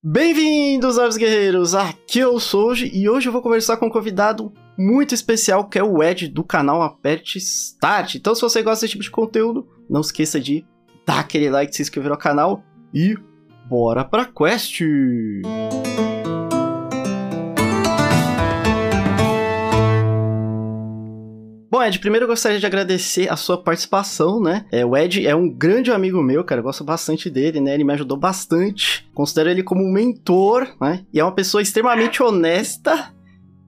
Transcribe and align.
Bem-vindos, 0.00 0.96
aves 0.96 1.16
guerreiros! 1.16 1.74
Aqui 1.74 2.20
eu 2.20 2.38
sou 2.38 2.68
hoje 2.68 2.88
e 2.94 3.08
hoje 3.08 3.28
eu 3.28 3.32
vou 3.32 3.42
conversar 3.42 3.76
com 3.78 3.86
um 3.86 3.90
convidado 3.90 4.52
muito 4.78 5.12
especial 5.12 5.68
que 5.68 5.76
é 5.76 5.82
o 5.82 6.00
Ed 6.00 6.28
do 6.28 6.44
canal 6.44 6.82
Aperte 6.82 7.36
Start. 7.38 8.14
Então, 8.14 8.32
se 8.32 8.40
você 8.40 8.62
gosta 8.62 8.84
desse 8.84 8.92
tipo 8.92 9.02
de 9.02 9.10
conteúdo, 9.10 9.66
não 9.90 10.00
esqueça 10.00 10.38
de 10.38 10.64
dar 11.04 11.18
aquele 11.18 11.50
like, 11.50 11.74
se 11.74 11.82
inscrever 11.82 12.12
no 12.12 12.16
canal 12.16 12.62
e 12.94 13.16
bora 13.68 14.04
pra 14.04 14.24
quest! 14.24 14.82
Bom, 21.70 21.82
Ed, 21.82 21.98
primeiro 21.98 22.24
eu 22.24 22.28
gostaria 22.28 22.58
de 22.58 22.64
agradecer 22.64 23.30
a 23.30 23.36
sua 23.36 23.62
participação, 23.62 24.40
né? 24.40 24.64
É, 24.72 24.86
o 24.86 24.96
Ed 24.96 25.26
é 25.26 25.34
um 25.36 25.50
grande 25.50 25.92
amigo 25.92 26.22
meu, 26.22 26.42
cara, 26.42 26.60
eu 26.60 26.64
gosto 26.64 26.82
bastante 26.82 27.28
dele, 27.28 27.60
né? 27.60 27.74
Ele 27.74 27.84
me 27.84 27.92
ajudou 27.92 28.16
bastante. 28.16 29.06
Considero 29.12 29.50
ele 29.50 29.62
como 29.62 29.82
um 29.84 29.92
mentor, 29.92 30.66
né? 30.80 31.04
E 31.12 31.20
é 31.20 31.24
uma 31.24 31.34
pessoa 31.34 31.60
extremamente 31.60 32.22
honesta 32.22 33.12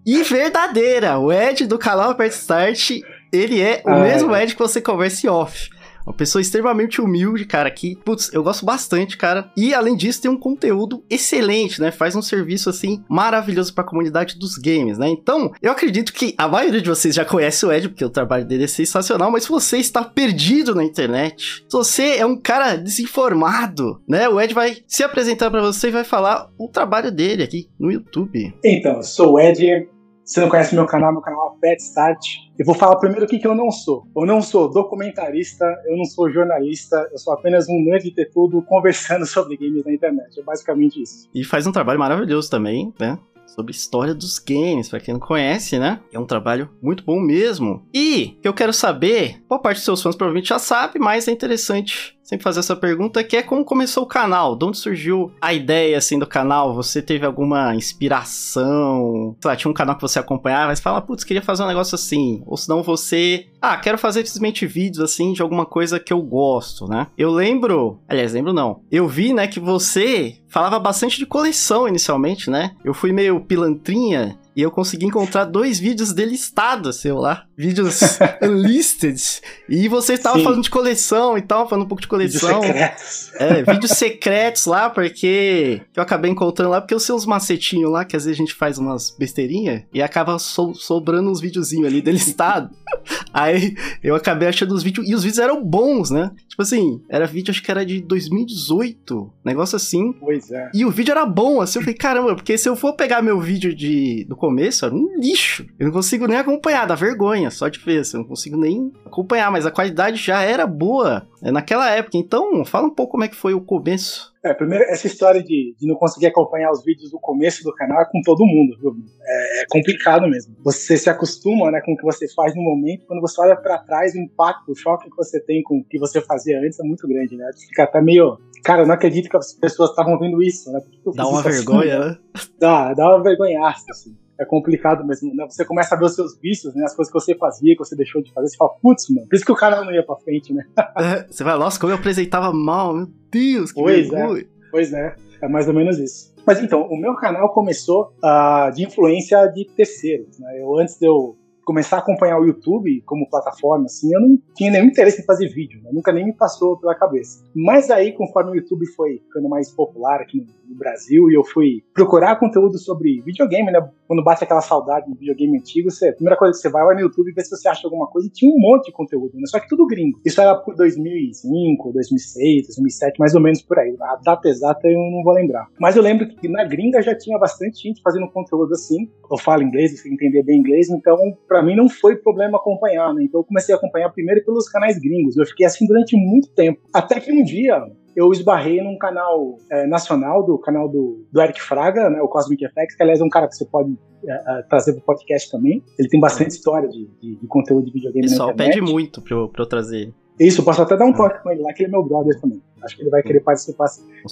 e 0.06 0.22
verdadeira. 0.22 1.18
O 1.18 1.30
Ed 1.30 1.66
do 1.66 1.78
canal 1.78 2.10
Apert 2.10 2.32
Start, 2.32 2.90
ele 3.30 3.60
é 3.60 3.82
o 3.84 4.00
mesmo 4.00 4.34
Ed 4.34 4.54
que 4.54 4.58
você 4.58 4.80
conversa 4.80 5.26
em 5.26 5.30
off. 5.30 5.68
Uma 6.06 6.14
pessoa 6.14 6.42
extremamente 6.42 7.00
humilde, 7.00 7.44
cara, 7.44 7.70
que, 7.70 7.96
putz, 7.96 8.32
eu 8.32 8.42
gosto 8.42 8.64
bastante, 8.64 9.16
cara. 9.16 9.50
E 9.56 9.74
além 9.74 9.96
disso, 9.96 10.22
tem 10.22 10.30
um 10.30 10.38
conteúdo 10.38 11.04
excelente, 11.08 11.80
né? 11.80 11.90
Faz 11.90 12.16
um 12.16 12.22
serviço 12.22 12.70
assim 12.70 13.02
maravilhoso 13.08 13.74
para 13.74 13.84
a 13.84 13.86
comunidade 13.86 14.38
dos 14.38 14.56
games, 14.56 14.98
né? 14.98 15.08
Então, 15.08 15.52
eu 15.62 15.72
acredito 15.72 16.12
que 16.12 16.34
a 16.36 16.48
maioria 16.48 16.80
de 16.80 16.88
vocês 16.88 17.14
já 17.14 17.24
conhece 17.24 17.64
o 17.64 17.72
Ed, 17.72 17.88
porque 17.88 18.04
o 18.04 18.10
trabalho 18.10 18.44
dele 18.44 18.64
é 18.64 18.68
sensacional, 18.68 19.30
mas 19.30 19.44
se 19.44 19.48
você 19.48 19.78
está 19.78 20.02
perdido 20.02 20.74
na 20.74 20.84
internet, 20.84 21.64
se 21.68 21.72
você 21.76 22.16
é 22.16 22.26
um 22.26 22.36
cara 22.36 22.76
desinformado, 22.76 24.00
né? 24.08 24.28
O 24.28 24.40
Ed 24.40 24.54
vai 24.54 24.78
se 24.86 25.02
apresentar 25.02 25.50
para 25.50 25.60
você 25.60 25.88
e 25.88 25.92
vai 25.92 26.04
falar 26.04 26.48
o 26.58 26.68
trabalho 26.68 27.10
dele 27.10 27.42
aqui 27.42 27.68
no 27.78 27.90
YouTube. 27.90 28.54
Então, 28.64 28.96
eu 28.96 29.02
sou 29.02 29.34
o 29.34 29.40
Ed, 29.40 29.88
você 30.30 30.40
não 30.40 30.48
conhece 30.48 30.76
meu 30.76 30.86
canal, 30.86 31.10
meu 31.10 31.20
canal 31.20 31.56
é 31.56 31.60
Pet 31.60 31.82
Start. 31.82 32.24
Eu 32.56 32.64
vou 32.64 32.76
falar 32.76 32.94
primeiro 32.96 33.24
o 33.24 33.28
que, 33.28 33.36
que 33.36 33.46
eu 33.48 33.54
não 33.54 33.68
sou. 33.68 34.06
Eu 34.16 34.24
não 34.24 34.40
sou 34.40 34.70
documentarista, 34.70 35.64
eu 35.86 35.96
não 35.96 36.04
sou 36.04 36.30
jornalista, 36.30 37.04
eu 37.10 37.18
sou 37.18 37.32
apenas 37.32 37.68
um 37.68 37.84
nerd 37.84 38.12
de 38.14 38.24
tudo 38.26 38.62
conversando 38.62 39.26
sobre 39.26 39.56
games 39.56 39.84
na 39.84 39.92
internet. 39.92 40.38
É 40.38 40.42
basicamente 40.44 41.02
isso. 41.02 41.28
E 41.34 41.42
faz 41.42 41.66
um 41.66 41.72
trabalho 41.72 41.98
maravilhoso 41.98 42.48
também, 42.48 42.94
né? 43.00 43.18
sobre 43.44 43.72
história 43.72 44.14
dos 44.14 44.38
games, 44.38 44.88
para 44.88 45.00
quem 45.00 45.14
não 45.14 45.20
conhece, 45.20 45.76
né? 45.76 45.98
É 46.12 46.18
um 46.20 46.24
trabalho 46.24 46.70
muito 46.80 47.02
bom 47.02 47.18
mesmo. 47.18 47.84
E 47.92 48.38
eu 48.44 48.54
quero 48.54 48.72
saber, 48.72 49.42
boa 49.48 49.60
parte 49.60 49.78
dos 49.78 49.84
seus 49.84 50.00
fãs 50.00 50.14
provavelmente 50.14 50.50
já 50.50 50.58
sabe, 50.60 51.00
mas 51.00 51.26
é 51.26 51.32
interessante 51.32 52.16
sempre 52.30 52.44
fazer 52.44 52.60
essa 52.60 52.76
pergunta, 52.76 53.24
que 53.24 53.36
é 53.36 53.42
como 53.42 53.64
começou 53.64 54.04
o 54.04 54.06
canal? 54.06 54.54
De 54.54 54.64
onde 54.64 54.78
surgiu 54.78 55.32
a 55.40 55.52
ideia, 55.52 55.98
assim, 55.98 56.16
do 56.16 56.26
canal? 56.26 56.72
Você 56.76 57.02
teve 57.02 57.26
alguma 57.26 57.74
inspiração? 57.74 59.36
Sei 59.40 59.50
lá, 59.50 59.56
tinha 59.56 59.68
um 59.68 59.74
canal 59.74 59.96
que 59.96 60.02
você 60.02 60.20
acompanhava, 60.20 60.68
mas 60.68 60.78
fala, 60.78 61.00
putz, 61.00 61.24
queria 61.24 61.42
fazer 61.42 61.64
um 61.64 61.66
negócio 61.66 61.96
assim. 61.96 62.40
Ou 62.46 62.56
senão 62.56 62.84
você, 62.84 63.48
ah, 63.60 63.76
quero 63.76 63.98
fazer 63.98 64.24
simplesmente 64.24 64.64
vídeos, 64.64 65.02
assim, 65.02 65.32
de 65.32 65.42
alguma 65.42 65.66
coisa 65.66 65.98
que 65.98 66.12
eu 66.12 66.22
gosto, 66.22 66.86
né? 66.86 67.08
Eu 67.18 67.32
lembro, 67.32 67.98
aliás, 68.08 68.32
lembro 68.32 68.52
não, 68.52 68.80
eu 68.92 69.08
vi, 69.08 69.32
né, 69.32 69.48
que 69.48 69.58
você 69.58 70.36
falava 70.48 70.78
bastante 70.78 71.18
de 71.18 71.26
coleção 71.26 71.88
inicialmente, 71.88 72.48
né? 72.48 72.76
Eu 72.84 72.94
fui 72.94 73.12
meio 73.12 73.40
pilantrinha 73.40 74.38
e 74.60 74.62
eu 74.62 74.70
consegui 74.70 75.06
encontrar 75.06 75.46
dois 75.46 75.78
vídeos 75.80 76.12
delistados, 76.12 76.96
seu 76.96 77.16
lá. 77.16 77.46
Vídeos 77.56 78.18
unlisted. 78.44 79.18
E 79.66 79.88
você 79.88 80.12
estava 80.12 80.38
falando 80.40 80.62
de 80.62 80.68
coleção 80.68 81.38
e 81.38 81.40
tal, 81.40 81.66
falando 81.66 81.86
um 81.86 81.88
pouco 81.88 82.02
de 82.02 82.08
coleção. 82.08 82.60
Vídeos 82.60 82.76
secretos. 82.76 83.32
É, 83.36 83.62
vídeos 83.62 83.92
secretos 83.92 84.66
lá, 84.66 84.90
porque 84.90 85.80
eu 85.96 86.02
acabei 86.02 86.30
encontrando 86.30 86.72
lá, 86.72 86.80
porque 86.82 86.92
eu 86.92 87.00
sei 87.00 87.14
uns 87.14 87.24
macetinhos 87.24 87.90
lá, 87.90 88.04
que 88.04 88.14
às 88.14 88.26
vezes 88.26 88.38
a 88.38 88.42
gente 88.42 88.54
faz 88.54 88.76
umas 88.76 89.16
besteirinhas 89.18 89.82
e 89.94 90.02
acaba 90.02 90.38
so 90.38 90.74
sobrando 90.74 91.30
uns 91.30 91.40
videozinhos 91.40 91.86
ali 91.86 92.02
delistado. 92.02 92.68
Aí 93.32 93.74
eu 94.02 94.14
acabei 94.14 94.46
achando 94.46 94.74
os 94.74 94.82
vídeos, 94.82 95.08
e 95.08 95.14
os 95.14 95.22
vídeos 95.22 95.38
eram 95.38 95.64
bons, 95.64 96.10
né? 96.10 96.32
Tipo 96.48 96.60
assim, 96.60 97.00
era 97.08 97.26
vídeo, 97.26 97.50
acho 97.50 97.62
que 97.62 97.70
era 97.70 97.86
de 97.86 98.02
2018, 98.02 99.32
negócio 99.42 99.76
assim. 99.76 100.12
Pois 100.12 100.50
é. 100.50 100.70
E 100.74 100.84
o 100.84 100.90
vídeo 100.90 101.12
era 101.12 101.24
bom, 101.24 101.62
assim, 101.62 101.78
eu 101.78 101.82
falei, 101.82 101.96
caramba, 101.96 102.34
porque 102.34 102.58
se 102.58 102.68
eu 102.68 102.76
for 102.76 102.92
pegar 102.92 103.22
meu 103.22 103.40
vídeo 103.40 103.74
de, 103.74 104.26
do 104.28 104.36
começo, 104.50 104.84
era 104.84 104.94
um 104.94 105.16
lixo. 105.16 105.64
Eu 105.78 105.86
não 105.86 105.92
consigo 105.92 106.26
nem 106.26 106.36
acompanhar, 106.36 106.86
dá 106.86 106.96
vergonha, 106.96 107.50
só 107.50 107.68
de 107.68 107.78
ver, 107.78 108.00
assim, 108.00 108.16
eu 108.16 108.22
não 108.22 108.28
consigo 108.28 108.56
nem 108.56 108.92
acompanhar, 109.06 109.50
mas 109.50 109.64
a 109.64 109.70
qualidade 109.70 110.16
já 110.16 110.42
era 110.42 110.66
boa 110.66 111.26
né, 111.40 111.52
naquela 111.52 111.88
época. 111.88 112.18
Então, 112.18 112.64
fala 112.64 112.88
um 112.88 112.94
pouco 112.94 113.12
como 113.12 113.24
é 113.24 113.28
que 113.28 113.36
foi 113.36 113.54
o 113.54 113.60
começo 113.60 114.30
é, 114.42 114.54
primeiro, 114.54 114.84
essa 114.84 115.06
história 115.06 115.42
de, 115.42 115.74
de, 115.78 115.86
não 115.86 115.96
conseguir 115.96 116.26
acompanhar 116.26 116.70
os 116.70 116.82
vídeos 116.82 117.10
do 117.10 117.18
começo 117.18 117.62
do 117.62 117.74
canal 117.74 118.00
é 118.00 118.06
com 118.06 118.22
todo 118.22 118.46
mundo, 118.46 118.74
viu? 118.80 118.96
É, 119.22 119.60
é 119.60 119.64
complicado 119.68 120.26
mesmo. 120.26 120.56
Você 120.64 120.96
se 120.96 121.10
acostuma 121.10 121.70
né, 121.70 121.82
com 121.84 121.92
o 121.92 121.96
que 121.96 122.04
você 122.04 122.26
faz 122.34 122.54
no 122.56 122.62
momento, 122.62 123.04
quando 123.06 123.20
você 123.20 123.38
olha 123.38 123.54
para 123.54 123.76
trás, 123.78 124.14
o 124.14 124.18
impacto, 124.18 124.72
o 124.72 124.74
choque 124.74 125.10
que 125.10 125.16
você 125.16 125.38
tem 125.40 125.62
com 125.62 125.80
o 125.80 125.84
que 125.84 125.98
você 125.98 126.22
fazia 126.22 126.58
antes 126.58 126.80
é 126.80 126.82
muito 126.82 127.06
grande, 127.06 127.36
né? 127.36 127.50
Fica 127.68 127.82
até 127.82 128.00
meio. 128.00 128.38
Cara, 128.64 128.82
eu 128.82 128.86
não 128.86 128.94
acredito 128.94 129.28
que 129.28 129.36
as 129.36 129.52
pessoas 129.52 129.90
estavam 129.90 130.18
vendo 130.18 130.42
isso, 130.42 130.72
né? 130.72 130.80
Dá 131.14 131.28
uma 131.28 131.42
vergonha, 131.42 131.98
assim, 131.98 132.08
né? 132.08 132.18
Dá, 132.58 132.94
dá 132.94 133.08
uma 133.10 133.22
vergonhaça, 133.22 133.84
assim 133.90 134.16
é 134.40 134.44
complicado 134.46 135.06
mesmo, 135.06 135.34
né? 135.34 135.46
Você 135.48 135.64
começa 135.66 135.94
a 135.94 135.98
ver 135.98 136.06
os 136.06 136.14
seus 136.14 136.38
vícios, 136.40 136.74
né? 136.74 136.84
As 136.84 136.96
coisas 136.96 137.12
que 137.12 137.20
você 137.20 137.34
fazia, 137.34 137.74
que 137.74 137.78
você 137.78 137.94
deixou 137.94 138.22
de 138.22 138.32
fazer, 138.32 138.48
você 138.48 138.56
fala, 138.56 138.70
putz, 138.80 139.08
mano, 139.10 139.28
por 139.28 139.36
isso 139.36 139.44
que 139.44 139.52
o 139.52 139.56
canal 139.56 139.84
não 139.84 139.92
ia 139.92 140.04
pra 140.04 140.16
frente, 140.16 140.52
né? 140.52 140.64
É, 141.00 141.26
você 141.30 141.44
vai, 141.44 141.58
nossa, 141.58 141.78
como 141.78 141.92
eu 141.92 141.96
apresentava 141.96 142.52
mal, 142.52 142.94
meu 142.94 143.08
Deus, 143.30 143.72
que 143.72 143.80
pois 143.80 144.06
é. 144.06 144.10
vergonha. 144.10 144.42
É. 144.42 144.46
Pois 144.70 144.92
é, 144.92 145.16
é 145.42 145.48
mais 145.48 145.68
ou 145.68 145.74
menos 145.74 145.98
isso. 145.98 146.34
Mas 146.46 146.62
então, 146.62 146.82
o 146.82 146.96
meu 146.96 147.14
canal 147.14 147.52
começou 147.52 148.12
uh, 148.24 148.72
de 148.72 148.84
influência 148.84 149.46
de 149.48 149.66
terceiros. 149.66 150.38
Né? 150.38 150.60
Eu, 150.60 150.78
antes 150.78 150.98
de 150.98 151.06
eu 151.06 151.36
começar 151.64 151.96
a 151.96 151.98
acompanhar 152.00 152.38
o 152.38 152.44
YouTube 152.44 153.02
como 153.06 153.28
plataforma, 153.28 153.84
assim, 153.84 154.12
eu 154.14 154.20
não 154.20 154.38
tinha 154.54 154.70
nenhum 154.70 154.86
interesse 154.86 155.22
em 155.22 155.24
fazer 155.24 155.48
vídeo, 155.48 155.80
né? 155.82 155.90
nunca 155.92 156.12
nem 156.12 156.24
me 156.24 156.32
passou 156.32 156.76
pela 156.78 156.94
cabeça. 156.94 157.44
Mas 157.54 157.90
aí, 157.90 158.12
conforme 158.12 158.52
o 158.52 158.56
YouTube 158.56 158.86
foi 158.94 159.18
ficando 159.18 159.48
mais 159.48 159.70
popular 159.70 160.20
aqui 160.20 160.38
no, 160.38 160.60
Brasil 160.70 161.28
e 161.28 161.34
eu 161.34 161.42
fui 161.42 161.82
procurar 161.92 162.36
conteúdo 162.36 162.78
sobre 162.78 163.20
videogame, 163.22 163.72
né? 163.72 163.90
Quando 164.06 164.22
bate 164.22 164.44
aquela 164.44 164.60
saudade 164.60 165.10
de 165.10 165.18
videogame 165.18 165.58
antigo, 165.58 165.90
você, 165.90 166.10
a 166.10 166.12
primeira 166.12 166.38
coisa 166.38 166.54
que 166.54 166.60
você 166.60 166.70
vai, 166.70 166.84
vai 166.84 166.94
no 166.94 167.00
YouTube 167.00 167.32
vê 167.32 167.42
se 167.42 167.50
você 167.50 167.68
acha 167.68 167.86
alguma 167.88 168.06
coisa 168.06 168.28
e 168.28 168.30
tinha 168.30 168.54
um 168.54 168.58
monte 168.58 168.86
de 168.86 168.92
conteúdo, 168.92 169.32
né? 169.34 169.42
Só 169.46 169.58
que 169.58 169.68
tudo 169.68 169.86
gringo. 169.86 170.20
Isso 170.24 170.40
era 170.40 170.54
por 170.54 170.76
2005, 170.76 171.92
2006, 171.92 172.66
2007, 172.68 173.18
mais 173.18 173.34
ou 173.34 173.40
menos 173.40 173.62
por 173.62 173.80
aí. 173.80 173.96
A 174.00 174.16
data 174.16 174.48
exata 174.48 174.86
eu 174.86 174.98
não 174.98 175.24
vou 175.24 175.32
lembrar. 175.32 175.66
Mas 175.78 175.96
eu 175.96 176.02
lembro 176.02 176.28
que 176.28 176.48
na 176.48 176.64
gringa 176.64 177.02
já 177.02 177.16
tinha 177.16 177.38
bastante 177.38 177.82
gente 177.82 178.00
fazendo 178.00 178.30
conteúdo 178.30 178.72
assim. 178.72 179.10
Eu 179.30 179.38
falo 179.38 179.62
inglês, 179.62 180.04
eu 180.04 180.12
entender 180.12 180.42
bem 180.42 180.58
inglês, 180.58 180.88
então 180.88 181.18
para 181.50 181.64
mim 181.64 181.74
não 181.74 181.88
foi 181.88 182.14
problema 182.14 182.58
acompanhar, 182.58 183.12
né? 183.12 183.24
Então 183.24 183.40
eu 183.40 183.44
comecei 183.44 183.74
a 183.74 183.78
acompanhar 183.78 184.08
primeiro 184.10 184.44
pelos 184.44 184.68
canais 184.68 185.00
gringos. 185.00 185.36
Eu 185.36 185.44
fiquei 185.44 185.66
assim 185.66 185.84
durante 185.84 186.16
muito 186.16 186.48
tempo. 186.54 186.80
Até 186.94 187.18
que 187.18 187.32
um 187.32 187.42
dia 187.42 187.82
eu 188.14 188.30
esbarrei 188.30 188.80
num 188.80 188.96
canal 188.96 189.56
é, 189.68 189.84
nacional, 189.84 190.46
do 190.46 190.56
canal 190.58 190.88
do, 190.88 191.26
do 191.32 191.42
Eric 191.42 191.60
Fraga, 191.60 192.08
né, 192.08 192.22
o 192.22 192.28
Cosmic 192.28 192.64
FX, 192.68 192.94
que 192.94 193.02
aliás 193.02 193.20
é 193.20 193.24
um 193.24 193.28
cara 193.28 193.48
que 193.48 193.56
você 193.56 193.64
pode 193.64 193.98
é, 194.24 194.32
é, 194.32 194.62
trazer 194.62 194.92
pro 194.92 195.02
podcast 195.02 195.50
também. 195.50 195.82
Ele 195.98 196.08
tem 196.08 196.20
bastante 196.20 196.50
história 196.50 196.88
de, 196.88 197.08
de, 197.20 197.34
de 197.34 197.46
conteúdo 197.48 197.86
de 197.86 197.92
videogame 197.94 198.28
Pessoal, 198.28 198.48
na 198.48 198.54
internet. 198.54 198.78
pede 198.78 198.92
muito 198.92 199.20
pra 199.20 199.34
eu, 199.34 199.48
pra 199.48 199.64
eu 199.64 199.66
trazer. 199.66 200.14
Isso, 200.38 200.64
posso 200.64 200.80
até 200.80 200.96
dar 200.96 201.04
um 201.04 201.12
toque 201.12 201.42
com 201.42 201.50
ele 201.50 201.62
lá, 201.62 201.72
que 201.72 201.82
ele 201.82 201.88
é 201.88 201.92
meu 201.92 202.04
brother 202.04 202.40
também. 202.40 202.62
Acho 202.82 202.96
que 202.96 203.02
ele 203.02 203.10
vai 203.10 203.22
querer 203.22 203.40
participar. 203.40 203.86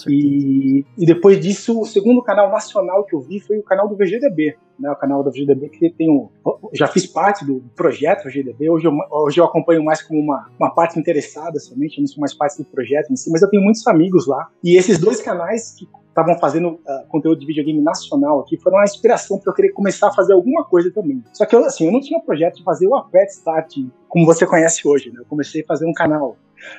E, 0.08 0.84
e 0.96 1.06
depois 1.06 1.40
disso, 1.40 1.80
o 1.80 1.84
segundo 1.84 2.22
canal 2.22 2.50
nacional 2.50 3.04
que 3.04 3.14
eu 3.14 3.20
vi 3.20 3.40
foi 3.40 3.58
o 3.58 3.62
canal 3.62 3.88
do 3.88 3.96
VGDB, 3.96 4.56
né? 4.78 4.90
O 4.90 4.96
canal 4.96 5.22
do 5.22 5.30
VGDB 5.30 5.68
que 5.68 5.90
tem 5.90 6.10
um, 6.10 6.28
já 6.72 6.86
fiz 6.86 7.06
parte 7.06 7.44
do 7.44 7.62
projeto 7.76 8.24
VGDB. 8.24 8.70
Hoje 8.70 8.86
eu, 8.86 8.92
hoje 9.10 9.40
eu 9.40 9.44
acompanho 9.44 9.84
mais 9.84 10.02
como 10.02 10.20
uma, 10.20 10.48
uma 10.58 10.70
parte 10.74 10.98
interessada 10.98 11.58
somente, 11.58 12.00
não 12.00 12.06
sou 12.06 12.20
mais 12.20 12.34
parte 12.34 12.58
do 12.58 12.64
projeto 12.64 13.10
em 13.10 13.16
si, 13.16 13.30
mas 13.30 13.42
eu 13.42 13.50
tenho 13.50 13.62
muitos 13.62 13.86
amigos 13.86 14.26
lá. 14.26 14.48
E 14.62 14.76
esses 14.76 14.98
dois 14.98 15.20
canais 15.20 15.74
que 15.78 15.86
estavam 16.20 16.38
fazendo 16.38 16.70
uh, 16.70 17.06
conteúdo 17.08 17.38
de 17.38 17.46
videogame 17.46 17.80
nacional 17.80 18.40
aqui 18.40 18.56
foram 18.58 18.78
uma 18.78 18.84
inspiração 18.84 19.38
para 19.38 19.50
eu 19.50 19.54
querer 19.54 19.70
começar 19.70 20.08
a 20.08 20.12
fazer 20.12 20.32
alguma 20.32 20.64
coisa 20.64 20.90
também. 20.90 21.22
Só 21.32 21.46
que 21.46 21.54
eu, 21.54 21.64
assim, 21.64 21.86
eu 21.86 21.92
não 21.92 22.00
tinha 22.00 22.20
projeto 22.20 22.56
de 22.56 22.64
fazer 22.64 22.86
o 22.86 22.94
Apet 22.94 23.30
Start 23.30 23.76
como 24.08 24.26
você 24.26 24.46
conhece 24.46 24.86
hoje, 24.86 25.10
né? 25.10 25.20
Eu 25.20 25.26
comecei 25.26 25.62
a 25.62 25.66
fazer 25.66 25.86
um 25.86 25.92
canal 25.92 26.36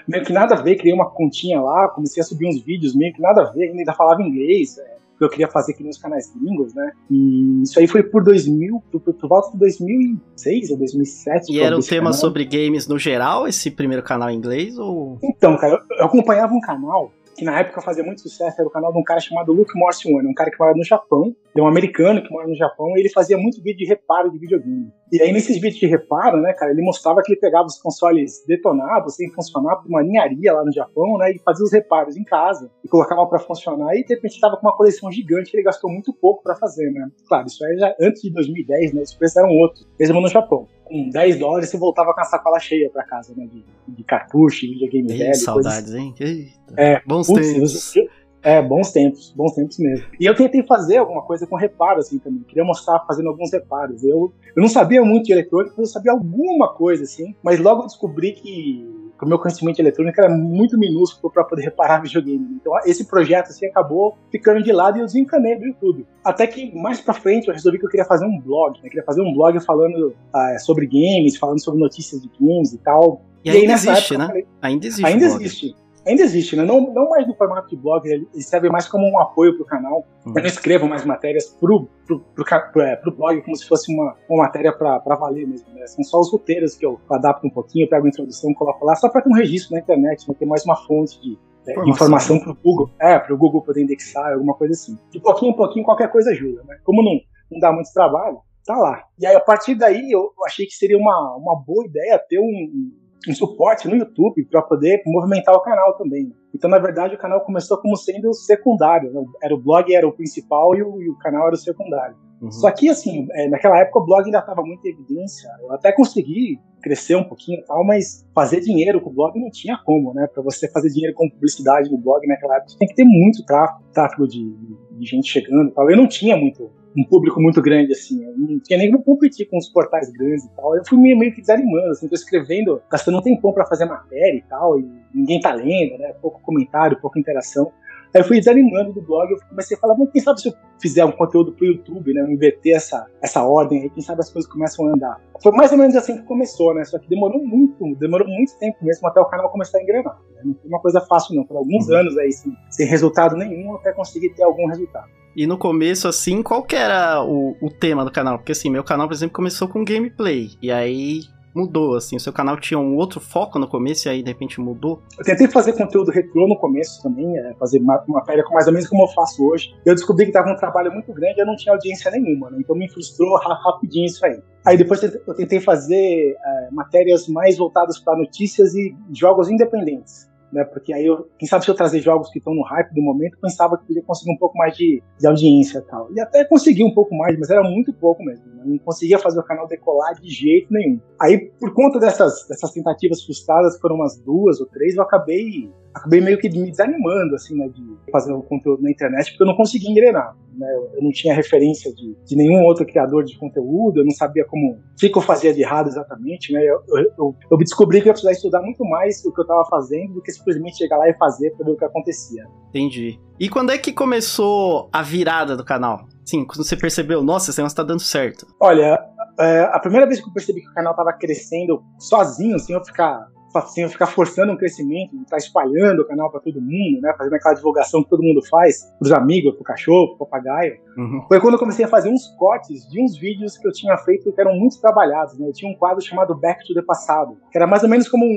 meio 0.07 0.25
que 0.25 0.33
nada 0.33 0.55
a 0.55 0.61
ver, 0.61 0.75
criei 0.75 0.93
uma 0.93 1.09
continha 1.09 1.61
lá, 1.61 1.87
comecei 1.89 2.21
a 2.21 2.25
subir 2.25 2.47
uns 2.47 2.61
vídeos 2.61 2.95
meio 2.95 3.13
que 3.13 3.21
nada 3.21 3.43
a 3.43 3.51
ver, 3.51 3.69
ainda 3.69 3.93
falava 3.93 4.21
inglês, 4.21 4.77
é, 4.77 4.99
que 5.17 5.23
eu 5.25 5.29
queria 5.29 5.47
fazer 5.47 5.73
aqui 5.73 5.83
nos 5.83 5.97
canais 5.97 6.33
gringos, 6.33 6.73
né? 6.73 6.91
E 7.11 7.61
isso 7.61 7.77
aí 7.79 7.87
foi 7.87 8.01
por 8.01 8.23
2000, 8.23 8.81
por, 8.91 9.01
por, 9.01 9.13
por 9.13 9.29
volta 9.29 9.51
de 9.51 9.57
2006 9.59 10.71
ou 10.71 10.77
2007. 10.77 11.51
E 11.51 11.59
era 11.59 11.77
um 11.77 11.81
tema 11.81 12.05
canal. 12.05 12.13
sobre 12.13 12.45
games 12.45 12.87
no 12.87 12.97
geral, 12.97 13.47
esse 13.47 13.69
primeiro 13.69 14.01
canal 14.01 14.29
em 14.29 14.35
inglês? 14.35 14.77
ou? 14.77 15.17
Então, 15.21 15.57
cara, 15.57 15.73
eu, 15.73 15.97
eu 15.97 16.05
acompanhava 16.05 16.53
um 16.53 16.61
canal 16.61 17.11
que 17.39 17.45
na 17.45 17.57
época 17.57 17.81
fazia 17.81 18.03
muito 18.03 18.21
sucesso, 18.21 18.59
era 18.59 18.67
o 18.67 18.71
canal 18.71 18.91
de 18.91 18.99
um 18.99 19.03
cara 19.03 19.21
chamado 19.21 19.53
Luke 19.53 19.71
Morse 19.73 20.13
One, 20.13 20.27
um 20.27 20.33
cara 20.33 20.51
que 20.51 20.59
mora 20.59 20.75
no 20.75 20.83
Japão, 20.83 21.33
é 21.55 21.61
um 21.61 21.67
americano 21.67 22.21
que 22.21 22.29
mora 22.29 22.45
no 22.45 22.55
Japão, 22.55 22.97
e 22.97 22.99
ele 22.99 23.09
fazia 23.09 23.37
muito 23.37 23.63
vídeo 23.63 23.77
de 23.77 23.85
reparo 23.85 24.29
de 24.29 24.37
videogame. 24.37 24.91
E 25.11 25.21
aí, 25.21 25.31
nesses 25.31 25.55
vídeos 25.55 25.75
de 25.79 25.87
reparo, 25.87 26.39
né, 26.41 26.53
cara, 26.53 26.71
ele 26.71 26.81
mostrava 26.81 27.21
que 27.23 27.31
ele 27.31 27.39
pegava 27.39 27.65
os 27.65 27.79
consoles 27.81 28.43
detonados, 28.47 29.15
sem 29.15 29.29
funcionar, 29.31 29.77
por 29.77 29.87
uma 29.87 30.03
ninharia 30.03 30.53
lá 30.53 30.63
no 30.63 30.71
Japão, 30.71 31.17
né, 31.17 31.31
e 31.31 31.39
fazia 31.39 31.65
os 31.65 31.71
reparos 31.71 32.15
em 32.15 32.23
casa, 32.23 32.69
e 32.83 32.87
colocava 32.87 33.25
para 33.25 33.39
funcionar, 33.39 33.95
e 33.95 34.03
de 34.03 34.13
repente 34.13 34.33
estava 34.35 34.55
com 34.57 34.67
uma 34.67 34.75
coleção 34.75 35.11
gigante 35.11 35.49
que 35.49 35.57
ele 35.57 35.63
gastou 35.63 35.89
muito 35.89 36.13
pouco 36.13 36.43
para 36.43 36.55
fazer, 36.55 36.91
né. 36.91 37.07
Claro, 37.27 37.47
isso 37.47 37.63
aí 37.65 37.77
já 37.77 37.95
antes 37.99 38.21
de 38.21 38.31
2010, 38.31 38.93
né, 38.93 39.01
os 39.01 39.13
preços 39.13 39.37
eram 39.37 39.49
outros, 39.49 39.87
mesmo 39.99 40.21
no 40.21 40.27
Japão. 40.27 40.67
Com 40.85 41.09
10 41.09 41.37
dólares, 41.37 41.69
você 41.69 41.77
voltava 41.77 42.13
com 42.13 42.21
a 42.21 42.25
sacola 42.25 42.59
cheia 42.59 42.89
para 42.89 43.03
casa, 43.03 43.33
né, 43.35 43.45
de, 43.45 43.63
de 43.87 44.03
cartucho, 44.03 44.61
videogame 44.61 45.11
Ei, 45.11 45.17
velho. 45.19 45.35
saudades, 45.35 45.91
coisas... 45.91 45.95
hein? 45.95 46.13
Eita. 46.19 46.73
É, 46.77 47.01
Bons 47.05 47.27
putz, 47.27 47.53
tempos. 47.53 47.95
eu- 47.95 48.07
é, 48.41 48.61
bons 48.61 48.91
tempos, 48.91 49.33
bons 49.35 49.53
tempos 49.53 49.77
mesmo. 49.79 50.05
E 50.19 50.25
eu 50.25 50.35
tentei 50.35 50.63
fazer 50.63 50.97
alguma 50.97 51.21
coisa 51.21 51.45
com 51.45 51.55
reparo, 51.55 51.99
assim, 51.99 52.19
também. 52.19 52.43
Queria 52.43 52.63
mostrar 52.63 52.99
fazendo 53.07 53.29
alguns 53.29 53.51
reparos. 53.51 54.03
Eu, 54.03 54.33
eu 54.55 54.61
não 54.61 54.69
sabia 54.69 55.03
muito 55.03 55.25
de 55.25 55.31
eletrônica, 55.33 55.75
mas 55.77 55.87
eu 55.87 55.93
sabia 55.93 56.11
alguma 56.11 56.73
coisa, 56.73 57.03
assim. 57.03 57.35
Mas 57.43 57.59
logo 57.59 57.83
eu 57.83 57.87
descobri 57.87 58.33
que 58.33 58.99
que 59.19 59.25
o 59.25 59.27
meu 59.27 59.37
conhecimento 59.37 59.75
de 59.75 59.81
eletrônica 59.81 60.21
era 60.21 60.33
muito 60.33 60.79
minúsculo 60.79 61.31
para 61.31 61.43
poder 61.43 61.63
reparar 61.63 61.99
videogame. 62.01 62.57
Então 62.59 62.73
esse 62.85 63.05
projeto 63.05 63.49
assim 63.49 63.65
acabou 63.65 64.17
ficando 64.31 64.63
de 64.63 64.71
lado 64.71 64.97
e 64.97 65.01
eu 65.01 65.05
desencanei 65.05 65.57
do 65.59 65.65
YouTube. 65.65 66.07
Até 66.23 66.47
que 66.47 66.73
mais 66.73 67.01
para 67.01 67.13
frente 67.13 67.49
eu 67.49 67.53
resolvi 67.53 67.77
que 67.77 67.85
eu 67.85 67.89
queria 67.89 68.05
fazer 68.05 68.25
um 68.25 68.39
blog, 68.39 68.75
né? 68.75 68.85
Eu 68.85 68.89
queria 68.89 69.03
fazer 69.03 69.21
um 69.21 69.33
blog 69.33 69.59
falando 69.59 70.15
ah, 70.33 70.57
sobre 70.59 70.87
games, 70.87 71.35
falando 71.35 71.61
sobre 71.61 71.81
notícias 71.81 72.21
de 72.21 72.29
games 72.39 72.71
e 72.71 72.77
tal. 72.77 73.21
E 73.43 73.49
ainda 73.49 73.67
nessa 73.67 73.91
existe, 73.91 74.13
época, 74.13 74.17
né? 74.17 74.27
falei, 74.27 74.47
Ainda 74.61 74.87
existe. 74.87 75.05
ainda 75.05 75.25
existe. 75.25 75.75
Ainda 76.09 76.23
existe, 76.23 76.55
né? 76.55 76.63
Não, 76.63 76.91
não 76.91 77.09
mais 77.09 77.27
no 77.27 77.35
formato 77.35 77.69
de 77.69 77.75
blog, 77.75 78.07
ele 78.09 78.27
serve 78.41 78.67
mais 78.67 78.87
como 78.87 79.07
um 79.07 79.19
apoio 79.19 79.55
pro 79.55 79.65
canal. 79.65 80.05
Uhum. 80.25 80.33
Eu 80.35 80.41
não 80.41 80.49
escrevo 80.49 80.87
mais 80.87 81.05
matérias 81.05 81.45
pro, 81.49 81.87
pro, 82.07 82.19
pro, 82.19 82.43
pro, 82.71 82.81
é, 82.81 82.95
pro 82.95 83.15
blog 83.15 83.41
como 83.43 83.55
se 83.55 83.67
fosse 83.67 83.93
uma, 83.93 84.15
uma 84.27 84.43
matéria 84.45 84.73
pra 84.73 84.97
valer 84.97 85.47
mesmo. 85.47 85.71
Né? 85.73 85.85
São 85.85 86.03
só 86.03 86.19
os 86.19 86.31
roteiros 86.31 86.75
que 86.75 86.83
eu 86.83 86.99
adapto 87.11 87.45
um 87.45 87.49
pouquinho, 87.51 87.85
eu 87.85 87.89
pego 87.89 88.07
a 88.07 88.09
introdução, 88.09 88.51
coloco 88.55 88.83
lá, 88.83 88.95
só 88.95 89.07
pra 89.07 89.21
ter 89.21 89.29
um 89.29 89.35
registro 89.35 89.75
na 89.75 89.81
internet, 89.81 90.27
né? 90.27 90.35
ter 90.37 90.45
mais 90.47 90.65
uma 90.65 90.75
fonte 90.75 91.21
de, 91.21 91.37
é, 91.67 91.71
Informação. 91.73 92.37
informação 92.37 92.39
pro 92.39 92.55
Google. 92.55 92.89
É, 92.99 93.19
pro 93.19 93.37
Google 93.37 93.61
poder 93.61 93.83
indexar, 93.83 94.33
alguma 94.33 94.55
coisa 94.55 94.73
assim. 94.73 94.97
De 95.11 95.19
pouquinho 95.19 95.51
em 95.51 95.55
pouquinho, 95.55 95.85
qualquer 95.85 96.11
coisa 96.11 96.31
ajuda, 96.31 96.63
né? 96.63 96.79
Como 96.83 97.03
não, 97.03 97.19
não 97.51 97.59
dá 97.59 97.71
muito 97.71 97.93
trabalho, 97.93 98.39
tá 98.65 98.75
lá. 98.75 99.03
E 99.19 99.27
aí, 99.27 99.35
a 99.35 99.39
partir 99.39 99.75
daí, 99.75 100.11
eu 100.11 100.31
achei 100.45 100.65
que 100.65 100.73
seria 100.73 100.97
uma, 100.97 101.35
uma 101.35 101.55
boa 101.55 101.85
ideia 101.85 102.19
ter 102.27 102.39
um, 102.39 102.91
um 103.27 103.33
suporte 103.33 103.87
no 103.87 103.95
YouTube 103.95 104.45
para 104.45 104.61
poder 104.61 105.01
movimentar 105.05 105.53
o 105.53 105.61
canal 105.61 105.97
também. 105.97 106.31
Então, 106.53 106.69
na 106.69 106.79
verdade, 106.79 107.15
o 107.15 107.17
canal 107.17 107.41
começou 107.41 107.77
como 107.77 107.95
sendo 107.95 108.33
secundário. 108.33 109.11
né? 109.11 109.21
Era 109.43 109.53
o 109.53 109.61
blog 109.61 109.93
era 109.93 110.07
o 110.07 110.13
principal 110.13 110.75
e 110.75 110.81
o, 110.81 111.01
e 111.01 111.09
o 111.09 111.17
canal 111.17 111.47
era 111.47 111.55
o 111.55 111.57
secundário. 111.57 112.15
Uhum. 112.41 112.51
Só 112.51 112.71
que, 112.71 112.87
assim, 112.89 113.27
é, 113.33 113.49
naquela 113.49 113.77
época 113.79 113.99
o 113.99 114.05
blog 114.05 114.25
ainda 114.25 114.39
estava 114.39 114.61
muito 114.61 114.85
em 114.85 114.91
evidência. 114.91 115.49
Eu 115.61 115.73
até 115.73 115.91
consegui 115.91 116.59
crescer 116.81 117.15
um 117.15 117.23
pouquinho 117.23 117.59
e 117.59 117.65
tal, 117.65 117.85
mas 117.85 118.25
fazer 118.33 118.61
dinheiro 118.61 119.01
com 119.01 119.09
o 119.09 119.13
blog 119.13 119.37
não 119.37 119.49
tinha 119.49 119.77
como, 119.85 120.13
né? 120.13 120.27
Para 120.33 120.41
você 120.41 120.69
fazer 120.71 120.89
dinheiro 120.89 121.13
com 121.13 121.29
publicidade 121.29 121.91
no 121.91 121.97
blog 121.97 122.25
naquela 122.25 122.55
época, 122.55 122.75
tem 122.79 122.87
que 122.87 122.95
ter 122.95 123.03
muito 123.03 123.45
tráfego, 123.45 123.83
tráfego 123.93 124.27
de, 124.27 124.55
de 124.97 125.05
gente 125.05 125.29
chegando 125.29 125.69
e 125.69 125.73
tal. 125.73 125.89
Eu 125.89 125.97
não 125.97 126.07
tinha 126.07 126.37
muito 126.37 126.71
um 126.97 127.03
público 127.03 127.41
muito 127.41 127.61
grande, 127.61 127.93
assim. 127.93 128.25
Eu 128.25 128.37
não 128.37 128.59
tinha 128.59 128.79
nem 128.79 128.91
como 128.91 129.03
competir 129.03 129.47
com 129.49 129.57
os 129.57 129.69
portais 129.69 130.11
grandes 130.11 130.45
e 130.45 130.49
tal. 130.55 130.75
Eu 130.75 130.85
fui 130.85 130.97
meio, 130.97 131.33
que 131.33 131.41
desanimando, 131.41 131.91
assim, 131.91 132.07
tô 132.07 132.15
escrevendo, 132.15 132.81
gastando 132.89 133.17
um 133.17 133.21
tempão 133.21 133.53
para 133.53 133.65
fazer 133.65 133.85
matéria 133.85 134.37
e 134.37 134.41
tal, 134.41 134.79
e 134.79 134.89
ninguém 135.13 135.39
tá 135.39 135.53
lendo, 135.53 135.97
né? 135.97 136.13
Pouco 136.21 136.41
comentário, 136.41 136.99
pouca 136.99 137.19
interação. 137.19 137.71
Aí 138.13 138.21
eu 138.21 138.25
fui 138.25 138.39
desanimando 138.39 138.93
do 138.93 139.01
blog, 139.01 139.31
eu 139.31 139.37
comecei 139.49 139.77
a 139.77 139.79
falar, 139.79 139.93
bom, 139.93 140.07
quem 140.07 140.21
sabe 140.21 140.41
se 140.41 140.49
eu 140.49 140.53
fizer 140.81 141.05
um 141.05 141.11
conteúdo 141.11 141.51
pro 141.51 141.65
YouTube, 141.65 142.13
né? 142.13 142.21
eu 142.21 142.31
Inverter 142.31 142.75
essa, 142.75 143.05
essa 143.21 143.43
ordem 143.43 143.83
aí, 143.83 143.89
quem 143.89 144.01
sabe 144.01 144.21
as 144.21 144.31
coisas 144.31 144.49
começam 144.49 144.87
a 144.87 144.93
andar. 144.93 145.21
Foi 145.43 145.51
mais 145.51 145.71
ou 145.71 145.77
menos 145.77 145.95
assim 145.95 146.17
que 146.17 146.23
começou, 146.23 146.73
né? 146.73 146.83
Só 146.85 146.97
que 146.97 147.07
demorou 147.07 147.43
muito, 147.45 147.95
demorou 147.95 148.27
muito 148.27 148.57
tempo 148.57 148.77
mesmo 148.81 149.07
até 149.07 149.21
o 149.21 149.25
canal 149.25 149.49
começar 149.51 149.77
a 149.77 149.81
engrenar. 149.83 150.17
Né? 150.35 150.41
Não 150.45 150.55
foi 150.55 150.69
uma 150.69 150.79
coisa 150.81 151.01
fácil, 151.01 151.35
não. 151.35 151.43
Por 151.45 151.57
alguns 151.57 151.87
Uhum. 151.87 151.97
anos 151.97 152.17
aí, 152.17 152.31
sem, 152.31 152.51
sem 152.69 152.87
resultado 152.87 153.35
nenhum, 153.37 153.75
até 153.75 153.91
conseguir 153.93 154.29
ter 154.29 154.43
algum 154.43 154.67
resultado. 154.67 155.07
E 155.35 155.45
no 155.45 155.57
começo, 155.57 156.07
assim, 156.07 156.41
qual 156.41 156.63
que 156.63 156.75
era 156.75 157.23
o, 157.23 157.55
o 157.61 157.69
tema 157.69 158.03
do 158.03 158.11
canal? 158.11 158.37
Porque 158.37 158.51
assim, 158.51 158.69
meu 158.69 158.83
canal, 158.83 159.07
por 159.07 159.13
exemplo, 159.13 159.35
começou 159.35 159.67
com 159.67 159.85
gameplay. 159.85 160.49
E 160.61 160.71
aí 160.71 161.21
mudou, 161.53 161.95
assim. 161.95 162.15
O 162.15 162.19
seu 162.19 162.31
canal 162.31 162.57
tinha 162.59 162.79
um 162.79 162.95
outro 162.95 163.19
foco 163.19 163.57
no 163.59 163.67
começo 163.67 164.07
e 164.07 164.09
aí 164.11 164.23
de 164.23 164.29
repente 164.29 164.59
mudou. 164.61 165.01
Eu 165.17 165.25
tentei 165.25 165.47
fazer 165.47 165.73
conteúdo 165.73 166.11
retrô 166.11 166.47
no 166.47 166.57
começo 166.57 167.01
também, 167.01 167.37
é, 167.37 167.53
fazer 167.55 167.79
uma 167.79 168.03
matéria 168.07 168.43
com 168.43 168.53
mais 168.53 168.67
ou 168.67 168.73
menos 168.73 168.87
como 168.87 169.03
eu 169.03 169.07
faço 169.07 169.45
hoje. 169.45 169.73
Eu 169.85 169.95
descobri 169.95 170.25
que 170.25 170.29
estava 170.31 170.51
um 170.51 170.55
trabalho 170.55 170.91
muito 170.91 171.11
grande 171.13 171.39
e 171.39 171.41
eu 171.41 171.45
não 171.45 171.55
tinha 171.55 171.73
audiência 171.73 172.11
nenhuma, 172.11 172.49
né? 172.51 172.57
Então 172.59 172.75
me 172.75 172.89
frustrou 172.89 173.35
ra- 173.37 173.59
rapidinho 173.63 174.05
isso 174.05 174.25
aí. 174.25 174.39
Aí 174.65 174.77
depois 174.77 175.01
eu 175.01 175.33
tentei 175.35 175.59
fazer 175.59 176.35
é, 176.45 176.69
matérias 176.71 177.27
mais 177.27 177.57
voltadas 177.57 177.97
para 177.99 178.17
notícias 178.17 178.75
e 178.75 178.95
jogos 179.13 179.49
independentes. 179.49 180.28
Né, 180.51 180.63
porque 180.63 180.91
aí, 180.91 181.05
eu, 181.05 181.29
quem 181.37 181.47
sabe 181.47 181.63
se 181.63 181.69
eu 181.69 181.75
trazer 181.75 182.01
jogos 182.01 182.29
que 182.31 182.39
estão 182.39 182.55
no 182.55 182.63
hype 182.63 182.91
do 182.93 183.01
momento, 183.03 183.37
pensava 183.39 183.77
que 183.77 183.85
podia 183.85 184.01
conseguir 184.01 184.31
um 184.31 184.37
pouco 184.37 184.57
mais 184.57 184.75
de, 184.75 185.01
de 185.19 185.27
audiência 185.27 185.77
e 185.77 185.81
tal. 185.81 186.11
E 186.11 186.19
até 186.19 186.43
consegui 186.43 186.83
um 186.83 186.93
pouco 186.93 187.15
mais, 187.15 187.37
mas 187.37 187.51
era 187.51 187.61
muito 187.61 187.93
pouco 187.93 188.23
mesmo. 188.23 188.45
né? 188.47 188.63
Não 188.65 188.77
conseguia 188.79 189.19
fazer 189.19 189.39
o 189.39 189.43
canal 189.43 189.67
decolar 189.67 190.15
de 190.19 190.27
jeito 190.27 190.73
nenhum. 190.73 190.99
Aí, 191.21 191.51
por 191.59 191.71
conta 191.73 191.99
dessas, 191.99 192.47
dessas 192.47 192.71
tentativas 192.71 193.23
frustradas, 193.23 193.79
foram 193.79 193.97
umas 193.97 194.17
duas 194.17 194.59
ou 194.59 194.65
três, 194.65 194.95
eu 194.95 195.03
acabei, 195.03 195.71
acabei 195.93 196.21
meio 196.21 196.37
que 196.37 196.49
me 196.49 196.69
desanimando, 196.69 197.35
assim, 197.35 197.55
né, 197.55 197.67
de 197.69 198.11
fazer 198.11 198.31
o 198.33 198.41
conteúdo 198.41 198.81
na 198.83 198.91
internet, 198.91 199.31
porque 199.31 199.43
eu 199.43 199.47
não 199.47 199.55
conseguia 199.55 199.89
engrenar. 199.89 200.35
Né? 200.53 200.67
Eu, 200.95 201.03
não 201.03 201.11
tinha 201.11 201.33
referência 201.33 201.93
de, 201.93 202.15
de 202.25 202.35
nenhum 202.35 202.63
outro 202.63 202.85
criador 202.85 203.23
de 203.23 203.37
conteúdo, 203.37 203.99
eu 203.99 204.03
não 204.03 204.11
sabia 204.11 204.45
como, 204.45 204.73
o 204.73 204.95
que, 204.97 205.09
que 205.09 205.17
eu 205.17 205.21
fazia 205.21 205.53
de 205.53 205.61
errado 205.61 205.87
exatamente, 205.87 206.51
né? 206.51 206.61
Eu, 206.63 206.81
eu, 207.17 207.35
eu, 207.51 207.57
descobri 207.57 208.01
que 208.01 208.07
eu 208.07 208.09
ia 208.09 208.13
precisar 208.13 208.31
estudar 208.31 208.61
muito 208.61 208.83
mais 208.85 209.23
o 209.25 209.33
que 209.33 209.39
eu 209.39 209.43
estava 209.43 209.63
fazendo 209.69 210.15
do 210.15 210.21
que 210.21 210.31
simplesmente 210.31 210.77
chegar 210.77 210.97
lá 210.97 211.09
e 211.09 211.13
fazer 211.13 211.51
para 211.55 211.65
ver 211.65 211.71
o 211.71 211.77
que 211.77 211.85
acontecia. 211.85 212.45
Entendi. 212.69 213.19
E 213.39 213.47
quando 213.47 213.71
é 213.71 213.77
que 213.77 213.93
começou 213.93 214.89
a 214.91 215.01
virada 215.01 215.55
do 215.55 215.63
canal? 215.63 216.07
Sim, 216.25 216.45
quando 216.45 216.63
você 216.63 216.75
percebeu, 216.75 217.23
nossa, 217.23 217.49
esse 217.49 217.59
negócio 217.59 217.75
tá 217.75 217.83
dando 217.83 218.01
certo. 218.01 218.45
Olha, 218.59 218.99
é, 219.39 219.61
a 219.61 219.79
primeira 219.79 220.05
vez 220.05 220.19
que 220.19 220.27
eu 220.27 220.33
percebi 220.33 220.61
que 220.61 220.69
o 220.69 220.73
canal 220.73 220.91
estava 220.91 221.13
crescendo 221.13 221.81
sozinho, 221.97 222.59
sem 222.59 222.75
eu 222.75 222.83
ficar 222.83 223.27
sem 223.67 223.83
eu 223.83 223.89
ficar 223.89 224.07
forçando 224.07 224.51
um 224.51 224.57
crescimento, 224.57 225.15
estar 225.21 225.37
espalhando 225.37 226.01
o 226.01 226.07
canal 226.07 226.29
para 226.31 226.39
todo 226.39 226.61
mundo, 226.61 227.01
né, 227.01 227.13
fazendo 227.17 227.33
aquela 227.33 227.55
divulgação 227.55 228.03
que 228.03 228.09
todo 228.09 228.23
mundo 228.23 228.41
faz, 228.47 228.91
pros 228.97 229.11
amigos, 229.11 229.55
pro 229.55 229.63
cachorro, 229.63 230.15
pro 230.15 230.25
papagaio. 230.25 230.77
Uhum. 230.97 231.23
Foi 231.27 231.39
quando 231.39 231.53
eu 231.53 231.59
comecei 231.59 231.85
a 231.85 231.87
fazer 231.87 232.09
uns 232.09 232.27
cortes 232.37 232.87
de 232.89 233.01
uns 233.01 233.17
vídeos 233.17 233.57
que 233.57 233.67
eu 233.67 233.71
tinha 233.71 233.97
feito 233.97 234.31
que 234.31 234.41
eram 234.41 234.55
muito 234.55 234.79
trabalhados, 234.79 235.37
né? 235.37 235.47
Eu 235.47 235.53
tinha 235.53 235.71
um 235.71 235.75
quadro 235.75 236.01
chamado 236.01 236.35
Back 236.35 236.65
to 236.65 236.73
the 236.73 236.81
Passado, 236.81 237.37
que 237.51 237.57
era 237.57 237.65
mais 237.65 237.83
ou 237.83 237.89
menos 237.89 238.07
como 238.07 238.25
um, 238.25 238.29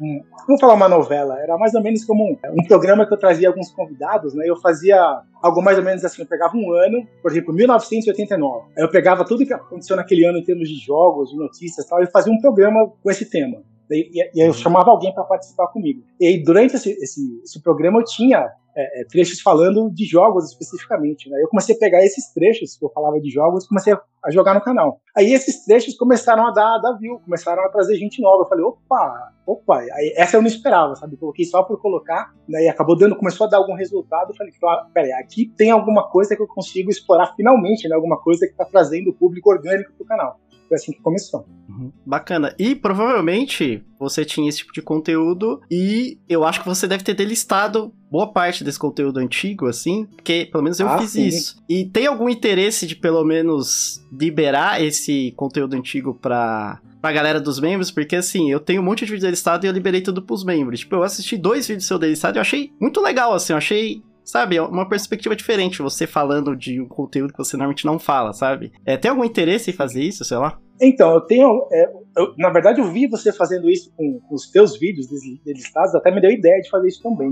um, 0.00 0.04
um 0.04 0.22
vamos 0.46 0.60
falar 0.60 0.74
uma 0.74 0.88
novela, 0.88 1.38
era 1.40 1.56
mais 1.56 1.74
ou 1.74 1.82
menos 1.82 2.04
como 2.04 2.24
um, 2.24 2.36
um 2.52 2.66
programa 2.66 3.06
que 3.06 3.12
eu 3.12 3.18
trazia 3.18 3.48
alguns 3.48 3.70
convidados, 3.70 4.34
né? 4.34 4.44
Eu 4.48 4.56
fazia 4.56 4.98
algo 5.42 5.62
mais 5.62 5.78
ou 5.78 5.84
menos 5.84 6.04
assim, 6.04 6.22
eu 6.22 6.28
pegava 6.28 6.56
um 6.56 6.72
ano, 6.72 7.06
por 7.22 7.30
exemplo, 7.30 7.54
1989. 7.54 8.66
Aí 8.76 8.82
eu 8.82 8.90
pegava 8.90 9.24
tudo 9.24 9.46
que 9.46 9.54
aconteceu 9.54 9.96
naquele 9.96 10.24
ano 10.24 10.38
em 10.38 10.44
termos 10.44 10.68
de 10.68 10.78
jogos, 10.78 11.30
de 11.30 11.36
notícias 11.36 11.84
e 11.84 11.88
tal, 11.88 12.02
e 12.02 12.06
fazia 12.06 12.32
um 12.32 12.40
programa 12.40 12.90
com 13.02 13.10
esse 13.10 13.28
tema. 13.28 13.62
E, 13.90 14.30
e 14.34 14.40
eu 14.46 14.52
chamava 14.52 14.90
alguém 14.90 15.12
para 15.12 15.24
participar 15.24 15.68
comigo. 15.68 16.02
E 16.20 16.26
aí, 16.26 16.42
durante 16.42 16.76
esse, 16.76 16.90
esse, 16.90 17.40
esse 17.42 17.62
programa 17.62 18.00
eu 18.00 18.04
tinha 18.04 18.48
é, 18.78 19.04
trechos 19.04 19.40
falando 19.40 19.90
de 19.90 20.04
jogos 20.04 20.44
especificamente. 20.44 21.28
Né? 21.28 21.42
Eu 21.42 21.48
comecei 21.48 21.74
a 21.74 21.78
pegar 21.78 22.04
esses 22.04 22.32
trechos 22.32 22.76
que 22.76 22.84
eu 22.84 22.90
falava 22.90 23.20
de 23.20 23.28
jogos 23.28 23.64
e 23.64 23.68
comecei 23.68 23.92
a, 23.92 24.00
a, 24.24 24.30
jogar 24.30 24.54
no 24.54 24.60
canal. 24.60 25.00
Aí 25.16 25.32
esses 25.32 25.64
trechos 25.64 25.96
começaram 25.96 26.46
a 26.46 26.52
dar, 26.52 26.78
dar 26.78 26.92
view, 26.92 27.18
começaram 27.18 27.64
a 27.64 27.68
trazer 27.70 27.96
gente 27.96 28.22
nova. 28.22 28.44
Eu 28.44 28.48
falei, 28.48 28.64
opa, 28.64 29.32
opa, 29.44 29.78
aí, 29.78 30.14
essa 30.16 30.36
eu 30.36 30.40
não 30.40 30.48
esperava, 30.48 30.94
sabe? 30.94 31.16
Coloquei 31.16 31.44
só 31.44 31.64
por 31.64 31.80
colocar, 31.80 32.32
né? 32.48 32.64
e 32.64 32.68
acabou 32.68 32.96
dando, 32.96 33.16
começou 33.16 33.48
a 33.48 33.50
dar 33.50 33.56
algum 33.56 33.74
resultado. 33.74 34.30
Eu 34.30 34.36
falei, 34.36 34.52
ah, 34.64 34.86
peraí, 34.94 35.12
aqui 35.12 35.52
tem 35.56 35.72
alguma 35.72 36.08
coisa 36.08 36.36
que 36.36 36.42
eu 36.42 36.46
consigo 36.46 36.88
explorar 36.88 37.34
finalmente, 37.34 37.88
né? 37.88 37.96
Alguma 37.96 38.18
coisa 38.22 38.46
que 38.46 38.52
está 38.52 38.64
trazendo 38.64 39.10
o 39.10 39.14
público 39.14 39.50
orgânico 39.50 39.92
pro 39.94 40.06
canal. 40.06 40.38
Foi 40.68 40.76
assim 40.76 40.92
que 40.92 41.00
começou. 41.00 41.46
Uhum. 41.68 41.90
Bacana. 42.04 42.54
E 42.58 42.74
provavelmente 42.74 43.82
você 43.98 44.24
tinha 44.24 44.48
esse 44.48 44.58
tipo 44.58 44.72
de 44.72 44.82
conteúdo 44.82 45.60
e 45.70 46.18
eu 46.28 46.44
acho 46.44 46.60
que 46.60 46.66
você 46.66 46.86
deve 46.86 47.02
ter 47.02 47.14
delistado 47.14 47.92
boa 48.10 48.30
parte 48.32 48.62
desse 48.64 48.78
conteúdo 48.78 49.18
antigo, 49.18 49.66
assim, 49.66 50.06
porque 50.06 50.46
pelo 50.50 50.62
menos 50.64 50.78
eu 50.78 50.88
Ah, 50.88 50.98
fiz 50.98 51.10
sim. 51.10 51.26
isso. 51.26 51.62
E 51.68 51.84
tem 51.86 52.06
algum 52.06 52.28
interesse 52.28 52.86
de 52.86 52.96
pelo 52.96 53.24
menos 53.24 54.00
liberar 54.12 54.82
esse 54.82 55.32
conteúdo 55.36 55.74
antigo 55.74 56.14
pra, 56.14 56.80
pra 57.00 57.12
galera 57.12 57.40
dos 57.40 57.58
membros? 57.60 57.90
Porque 57.90 58.16
assim, 58.16 58.50
eu 58.50 58.60
tenho 58.60 58.80
um 58.82 58.84
monte 58.84 59.04
de 59.06 59.12
vídeo 59.12 59.24
delistado 59.24 59.64
e 59.64 59.68
eu 59.68 59.72
liberei 59.72 60.00
tudo 60.00 60.22
pros 60.22 60.44
membros. 60.44 60.80
Tipo, 60.80 60.96
eu 60.96 61.02
assisti 61.02 61.36
dois 61.36 61.66
vídeos 61.66 61.86
seu 61.86 61.98
delistado 61.98 62.36
e 62.36 62.38
eu 62.38 62.42
achei 62.42 62.72
muito 62.80 63.00
legal, 63.00 63.32
assim, 63.32 63.52
eu 63.52 63.56
achei 63.56 64.02
sabe, 64.28 64.56
é 64.56 64.62
uma 64.62 64.86
perspectiva 64.86 65.34
diferente, 65.34 65.80
você 65.80 66.06
falando 66.06 66.54
de 66.54 66.80
um 66.80 66.86
conteúdo 66.86 67.32
que 67.32 67.38
você 67.38 67.56
normalmente 67.56 67.86
não 67.86 67.98
fala, 67.98 68.32
sabe? 68.34 68.70
É, 68.84 68.96
tem 68.96 69.10
algum 69.10 69.24
interesse 69.24 69.70
em 69.70 69.74
fazer 69.74 70.02
isso, 70.02 70.24
sei 70.24 70.36
lá? 70.36 70.58
Então, 70.80 71.14
eu 71.14 71.20
tenho. 71.22 71.66
é, 71.72 71.90
eu- 72.16 72.34
na 72.36 72.50
verdade, 72.50 72.80
eu 72.80 72.92
vi 72.92 73.06
você 73.08 73.32
fazendo 73.32 73.68
isso 73.70 73.90
com, 73.96 74.20
com 74.20 74.34
os 74.34 74.50
teus 74.50 74.78
vídeos 74.78 75.08
delistados, 75.44 75.94
até 75.94 76.10
me 76.14 76.20
deu 76.20 76.30
ideia 76.30 76.60
de 76.60 76.68
fazer 76.68 76.88
isso 76.88 77.02
também. 77.02 77.28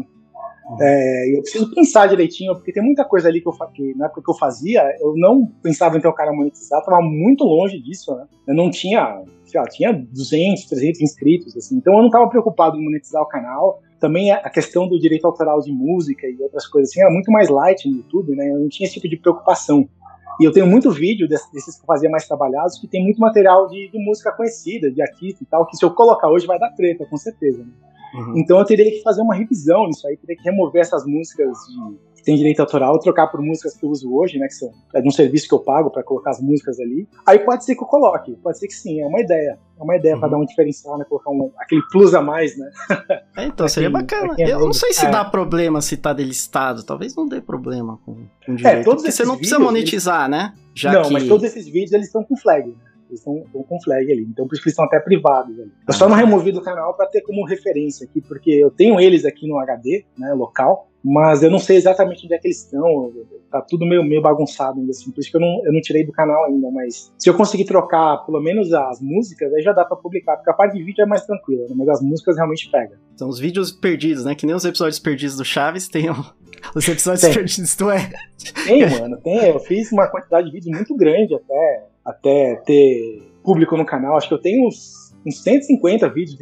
Uhum. 0.68 0.76
É, 0.80 1.36
eu 1.36 1.42
preciso 1.42 1.72
pensar 1.72 2.08
direitinho, 2.08 2.54
porque 2.54 2.72
tem 2.72 2.82
muita 2.82 3.04
coisa 3.04 3.28
ali 3.28 3.40
que, 3.40 3.48
eu, 3.48 3.52
que 3.72 3.94
na 3.94 4.06
época 4.06 4.22
que 4.24 4.30
eu 4.30 4.34
fazia, 4.34 4.82
eu 5.00 5.12
não 5.16 5.46
pensava 5.62 5.96
em 5.96 6.00
ter 6.00 6.08
um 6.08 6.14
cara 6.14 6.32
monetizado, 6.32 6.84
tava 6.84 7.00
muito 7.02 7.44
longe 7.44 7.78
disso, 7.80 8.12
né? 8.16 8.24
Eu 8.48 8.54
não 8.54 8.68
tinha, 8.70 9.22
sei 9.46 9.60
lá, 9.60 9.66
tinha 9.66 9.92
200, 9.92 10.66
300 10.66 11.00
inscritos, 11.00 11.56
assim, 11.56 11.76
então 11.76 11.96
eu 11.96 12.02
não 12.02 12.10
tava 12.10 12.28
preocupado 12.28 12.76
em 12.76 12.84
monetizar 12.84 13.22
o 13.22 13.26
canal. 13.26 13.80
Também 13.98 14.30
a 14.30 14.50
questão 14.50 14.86
do 14.86 14.98
direito 14.98 15.26
autoral 15.26 15.60
de 15.60 15.72
música 15.72 16.26
e 16.26 16.36
outras 16.42 16.66
coisas 16.66 16.90
assim 16.90 17.00
era 17.00 17.10
muito 17.10 17.32
mais 17.32 17.48
light 17.48 17.88
no 17.88 17.96
YouTube, 17.96 18.36
né? 18.36 18.50
Eu 18.50 18.58
não 18.58 18.68
tinha 18.68 18.86
esse 18.86 18.94
tipo 18.94 19.08
de 19.08 19.16
preocupação. 19.16 19.88
E 20.38 20.44
eu 20.44 20.52
tenho 20.52 20.66
muito 20.66 20.90
vídeo 20.90 21.26
desses 21.26 21.76
que 21.76 21.82
eu 21.82 21.86
fazia 21.86 22.10
mais 22.10 22.26
trabalhados 22.26 22.78
que 22.78 22.86
tem 22.86 23.02
muito 23.02 23.18
material 23.18 23.68
de, 23.68 23.88
de, 23.90 23.98
música 23.98 24.30
conhecida, 24.32 24.90
de 24.90 25.00
artista 25.00 25.42
e 25.42 25.46
tal, 25.46 25.66
que 25.66 25.76
se 25.76 25.84
eu 25.84 25.90
colocar 25.90 26.28
hoje 26.28 26.46
vai 26.46 26.58
dar 26.58 26.70
treta, 26.72 27.06
com 27.06 27.16
certeza. 27.16 27.64
Né? 27.64 27.70
Uhum. 28.14 28.34
Então 28.36 28.58
eu 28.58 28.64
teria 28.64 28.90
que 28.90 29.02
fazer 29.02 29.22
uma 29.22 29.34
revisão 29.34 29.86
nisso 29.86 30.06
aí, 30.06 30.16
teria 30.16 30.36
que 30.36 30.44
remover 30.44 30.82
essas 30.82 31.06
músicas 31.06 31.56
de, 32.14 32.15
tem 32.26 32.34
direito 32.34 32.58
autoral, 32.58 32.98
trocar 32.98 33.28
por 33.28 33.40
músicas 33.40 33.76
que 33.76 33.86
eu 33.86 33.88
uso 33.88 34.12
hoje, 34.12 34.36
né? 34.36 34.48
Que 34.48 34.54
são 34.54 34.68
é 34.92 35.00
de 35.00 35.06
um 35.06 35.12
serviço 35.12 35.46
que 35.46 35.54
eu 35.54 35.60
pago 35.60 35.92
para 35.92 36.02
colocar 36.02 36.30
as 36.30 36.40
músicas 36.40 36.80
ali. 36.80 37.08
Aí 37.24 37.38
pode 37.38 37.64
ser 37.64 37.76
que 37.76 37.82
eu 37.84 37.86
coloque, 37.86 38.32
pode 38.42 38.58
ser 38.58 38.66
que 38.66 38.74
sim, 38.74 39.00
é 39.00 39.06
uma 39.06 39.20
ideia. 39.20 39.56
É 39.78 39.82
uma 39.82 39.94
ideia 39.94 40.14
uhum. 40.14 40.20
para 40.20 40.30
dar 40.30 40.38
um 40.38 40.44
diferencial, 40.44 40.98
né? 40.98 41.04
Colocar 41.08 41.30
um, 41.30 41.52
aquele 41.56 41.82
plus 41.92 42.14
a 42.14 42.20
mais, 42.20 42.58
né? 42.58 42.68
É, 43.36 43.44
então, 43.44 43.68
seria 43.68 43.88
quem, 43.88 44.00
bacana. 44.00 44.34
É 44.38 44.50
eu 44.50 44.58
não 44.58 44.72
sei 44.72 44.92
se 44.92 45.06
é. 45.06 45.10
dá 45.10 45.24
problema 45.24 45.80
se 45.80 45.96
tá 45.96 46.12
delistado. 46.12 46.82
Talvez 46.82 47.14
não 47.14 47.28
dê 47.28 47.40
problema 47.40 48.00
com, 48.04 48.14
com 48.14 48.52
é, 48.52 48.56
direito. 48.56 48.78
É, 48.78 48.82
todos 48.82 49.02
porque 49.02 49.12
você 49.12 49.24
não 49.24 49.36
precisa 49.36 49.60
monetizar, 49.60 50.28
eles... 50.28 50.30
né? 50.30 50.54
Já 50.74 50.92
não, 50.94 51.02
que... 51.02 51.12
mas 51.12 51.28
todos 51.28 51.44
esses 51.44 51.66
vídeos 51.66 51.92
eles 51.92 52.06
estão 52.06 52.24
com 52.24 52.36
flag. 52.36 52.68
Né? 52.68 52.74
Eles 53.08 53.20
estão, 53.20 53.36
estão 53.38 53.62
com 53.62 53.80
flag 53.80 54.10
ali. 54.10 54.22
Então, 54.22 54.48
por 54.48 54.54
isso 54.54 54.62
que 54.62 54.68
eles 54.68 54.72
estão 54.72 54.84
até 54.84 54.98
privados 54.98 55.60
ali. 55.60 55.70
Eu 55.86 55.94
só 55.94 56.08
não 56.08 56.16
removi 56.16 56.50
do 56.50 56.60
canal 56.60 56.94
para 56.94 57.06
ter 57.06 57.20
como 57.20 57.44
referência 57.46 58.04
aqui, 58.04 58.20
porque 58.20 58.50
eu 58.50 58.70
tenho 58.70 58.98
eles 58.98 59.24
aqui 59.24 59.46
no 59.46 59.58
HD, 59.58 60.04
né, 60.18 60.32
local, 60.32 60.88
mas 61.08 61.44
eu 61.44 61.50
não 61.52 61.60
sei 61.60 61.76
exatamente 61.76 62.24
onde 62.24 62.34
é 62.34 62.38
que 62.38 62.48
eles 62.48 62.64
estão. 62.64 63.12
Tá 63.48 63.62
tudo 63.62 63.86
meio, 63.86 64.02
meio 64.02 64.20
bagunçado 64.20 64.80
ainda 64.80 64.90
assim. 64.90 65.12
Por 65.12 65.20
isso 65.20 65.30
que 65.30 65.36
eu 65.36 65.40
não, 65.40 65.64
eu 65.64 65.72
não 65.72 65.80
tirei 65.80 66.04
do 66.04 66.10
canal 66.10 66.46
ainda. 66.46 66.68
Mas 66.72 67.12
se 67.16 67.30
eu 67.30 67.34
conseguir 67.34 67.64
trocar 67.64 68.26
pelo 68.26 68.40
menos 68.40 68.72
as 68.72 69.00
músicas, 69.00 69.54
aí 69.54 69.62
já 69.62 69.72
dá 69.72 69.84
para 69.84 69.96
publicar. 69.96 70.34
Porque 70.36 70.50
a 70.50 70.52
parte 70.52 70.76
de 70.76 70.82
vídeo 70.82 71.02
é 71.02 71.06
mais 71.06 71.24
tranquila, 71.24 71.62
né? 71.68 71.74
mas 71.76 71.88
as 71.88 72.02
músicas 72.02 72.34
realmente 72.34 72.68
pega. 72.68 72.98
São 73.14 73.28
os 73.28 73.38
vídeos 73.38 73.70
perdidos, 73.70 74.24
né? 74.24 74.34
Que 74.34 74.46
nem 74.46 74.56
os 74.56 74.64
episódios 74.64 74.98
perdidos 74.98 75.36
do 75.36 75.44
Chaves 75.44 75.86
tem 75.86 76.06
os 76.74 76.88
episódios 76.88 77.20
tem. 77.20 77.34
perdidos 77.34 77.76
do 77.76 77.88
é. 77.88 78.10
Tem, 78.66 78.90
mano, 78.90 79.16
tem. 79.18 79.48
Eu 79.48 79.60
fiz 79.60 79.92
uma 79.92 80.08
quantidade 80.08 80.48
de 80.48 80.52
vídeos 80.52 80.76
muito 80.76 80.96
grande 80.96 81.36
até 81.36 81.84
até 82.04 82.56
ter 82.66 83.22
público 83.44 83.76
no 83.76 83.86
canal. 83.86 84.16
Acho 84.16 84.26
que 84.26 84.34
eu 84.34 84.40
tenho 84.40 84.66
uns, 84.66 85.14
uns 85.24 85.40
150 85.40 86.08
vídeos 86.08 86.36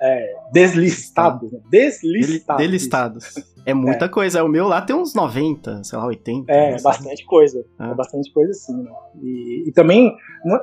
é, 0.00 0.34
deslistados. 0.50 1.52
Né? 1.52 1.60
Deslistados. 1.70 2.62
Delistados. 2.62 3.55
É 3.66 3.74
muita 3.74 4.04
é. 4.04 4.08
coisa. 4.08 4.44
O 4.44 4.48
meu 4.48 4.68
lá 4.68 4.80
tem 4.80 4.94
uns 4.94 5.12
90, 5.12 5.82
sei 5.82 5.98
lá, 5.98 6.06
80. 6.06 6.52
É, 6.52 6.80
bastante 6.80 7.26
coisa. 7.26 7.64
É. 7.80 7.90
é. 7.90 7.94
bastante 7.94 8.32
coisa 8.32 8.52
sim. 8.54 8.80
Né? 8.80 8.90
E, 9.20 9.64
e, 9.68 9.72
também, 9.72 10.16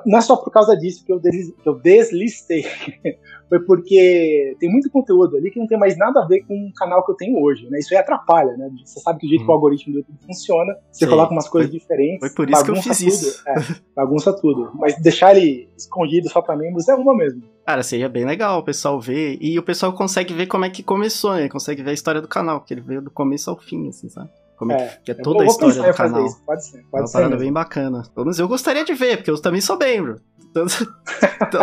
não 0.06 0.18
é 0.18 0.22
só 0.22 0.38
por 0.38 0.50
causa 0.50 0.74
disso 0.78 1.04
que 1.06 1.12
eu, 1.12 1.20
des, 1.20 1.52
que 1.52 1.68
eu 1.68 1.76
deslistei. 1.76 2.66
Foi 3.50 3.60
porque 3.66 4.56
tem 4.58 4.72
muito 4.72 4.90
conteúdo 4.90 5.36
ali 5.36 5.52
que 5.52 5.60
não 5.60 5.68
tem 5.68 5.78
mais 5.78 5.98
nada 5.98 6.22
a 6.22 6.26
ver 6.26 6.44
com 6.44 6.56
o 6.56 6.74
canal 6.74 7.06
que 7.06 7.12
eu 7.12 7.16
tenho 7.16 7.44
hoje. 7.44 7.70
Né? 7.70 7.80
Isso 7.80 7.94
aí 7.94 8.00
atrapalha, 8.00 8.56
né? 8.56 8.72
Você 8.84 9.02
sabe 9.02 9.20
que 9.20 9.28
o 9.28 9.30
jeito 9.30 9.44
que 9.44 9.52
o 9.52 9.54
algoritmo 9.54 9.94
do 9.94 10.00
YouTube 10.00 10.18
funciona, 10.26 10.74
você 10.90 11.04
Sim. 11.04 11.12
coloca 11.12 11.34
umas 11.34 11.50
coisas 11.50 11.70
foi, 11.70 11.80
diferentes. 11.80 12.20
Foi 12.20 12.30
por 12.34 12.50
isso 12.50 12.64
que 12.64 12.72
eu 12.72 12.76
fiz 12.78 12.98
tudo, 12.98 13.08
isso. 13.08 13.44
É, 13.48 13.54
bagunça 13.94 14.34
tudo. 14.34 14.72
Mas 14.76 15.00
deixar 15.02 15.36
ele 15.36 15.70
escondido 15.78 16.30
só 16.30 16.42
pra 16.42 16.56
membros 16.56 16.88
é 16.88 16.96
uma 16.96 17.16
mesmo. 17.16 17.44
Cara, 17.66 17.82
seria 17.82 18.10
bem 18.10 18.26
legal 18.26 18.60
o 18.60 18.64
pessoal 18.64 19.00
ver. 19.00 19.38
E 19.40 19.58
o 19.58 19.64
pessoal 19.64 19.94
consegue 19.94 20.34
ver 20.34 20.48
como 20.48 20.66
é 20.66 20.70
que 20.70 20.84
começou, 20.84 21.34
né? 21.34 21.48
Consegue 21.48 21.82
ver 21.82 21.92
a 21.92 21.94
história 21.94 22.22
do 22.22 22.28
canal, 22.28 22.62
que 22.62 22.74
ele 22.74 22.82
veio 22.82 23.02
do 23.02 23.10
começo 23.10 23.50
ao 23.50 23.58
fim, 23.58 23.88
assim, 23.88 24.10
sabe? 24.10 24.30
Como 24.58 24.72
é, 24.72 24.76
é 24.76 25.00
que 25.04 25.12
é 25.12 25.14
toda 25.14 25.44
a 25.44 25.48
história 25.48 25.82
do 25.82 25.94
canal. 25.94 26.26
Isso. 26.26 26.42
Pode 26.46 26.66
ser, 26.66 26.84
pode 26.84 26.96
é 26.96 27.00
uma 27.00 27.08
ser. 27.08 27.14
parada 27.14 27.38
bem 27.38 27.52
bacana. 27.52 28.04
Pelo 28.14 28.26
menos 28.26 28.40
eu 28.40 28.48
gostaria 28.48 28.84
de 28.84 28.94
ver, 28.94 29.18
porque 29.18 29.32
eu 29.32 29.42
também 29.42 29.62
sou 29.62 29.78
membro. 29.78 30.20
Então, 30.50 30.66
então, 31.48 31.62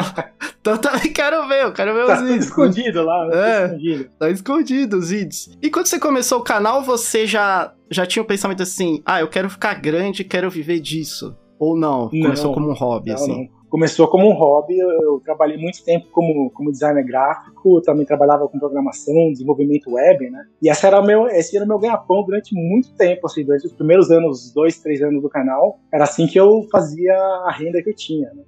então 0.60 0.76
também 0.78 1.12
quero 1.12 1.46
ver, 1.46 1.64
eu 1.64 1.72
quero 1.72 1.94
ver 1.94 2.06
tá 2.06 2.14
os 2.14 2.22
vídeos. 2.22 2.46
escondido 2.46 3.02
lá, 3.04 3.28
é, 3.32 3.66
escondido. 3.66 4.10
Tá 4.18 4.30
escondido 4.30 4.96
os 4.98 5.10
vídeos. 5.10 5.58
E 5.62 5.70
quando 5.70 5.86
você 5.86 6.00
começou 6.00 6.40
o 6.40 6.42
canal, 6.42 6.82
você 6.82 7.26
já, 7.26 7.72
já 7.90 8.04
tinha 8.04 8.22
o 8.22 8.24
um 8.24 8.28
pensamento 8.28 8.62
assim, 8.62 9.02
ah, 9.06 9.20
eu 9.20 9.28
quero 9.28 9.48
ficar 9.48 9.74
grande, 9.74 10.24
quero 10.24 10.50
viver 10.50 10.80
disso. 10.80 11.36
Ou 11.58 11.76
não? 11.76 12.08
Começou 12.08 12.46
não, 12.46 12.54
como 12.54 12.70
um 12.70 12.74
hobby, 12.74 13.10
não, 13.10 13.16
assim? 13.16 13.50
Não 13.52 13.59
começou 13.70 14.08
como 14.08 14.28
um 14.28 14.34
hobby. 14.34 14.78
Eu, 14.78 15.20
trabalhei 15.24 15.56
muito 15.56 15.82
tempo 15.84 16.08
como, 16.10 16.50
como 16.50 16.70
designer 16.70 17.04
gráfico, 17.04 17.80
também 17.80 18.04
trabalhava 18.04 18.48
com 18.48 18.58
programação, 18.58 19.32
desenvolvimento 19.32 19.92
web, 19.92 20.28
né? 20.28 20.44
E 20.60 20.68
esse 20.68 20.86
era 20.86 21.00
meu, 21.00 21.26
esse 21.28 21.56
era 21.56 21.64
o 21.64 21.68
meu 21.68 21.78
ganha-pão 21.78 22.24
durante 22.24 22.54
muito 22.54 22.92
tempo, 22.94 23.26
assim, 23.26 23.44
durante 23.44 23.66
os 23.66 23.72
primeiros 23.72 24.10
anos, 24.10 24.52
dois, 24.52 24.78
três 24.80 25.00
anos 25.00 25.22
do 25.22 25.30
canal. 25.30 25.78
Era 25.92 26.04
assim 26.04 26.26
que 26.26 26.38
eu 26.38 26.66
fazia 26.70 27.14
a 27.14 27.52
renda 27.52 27.82
que 27.82 27.90
eu 27.90 27.96
tinha, 27.96 28.28
né? 28.34 28.42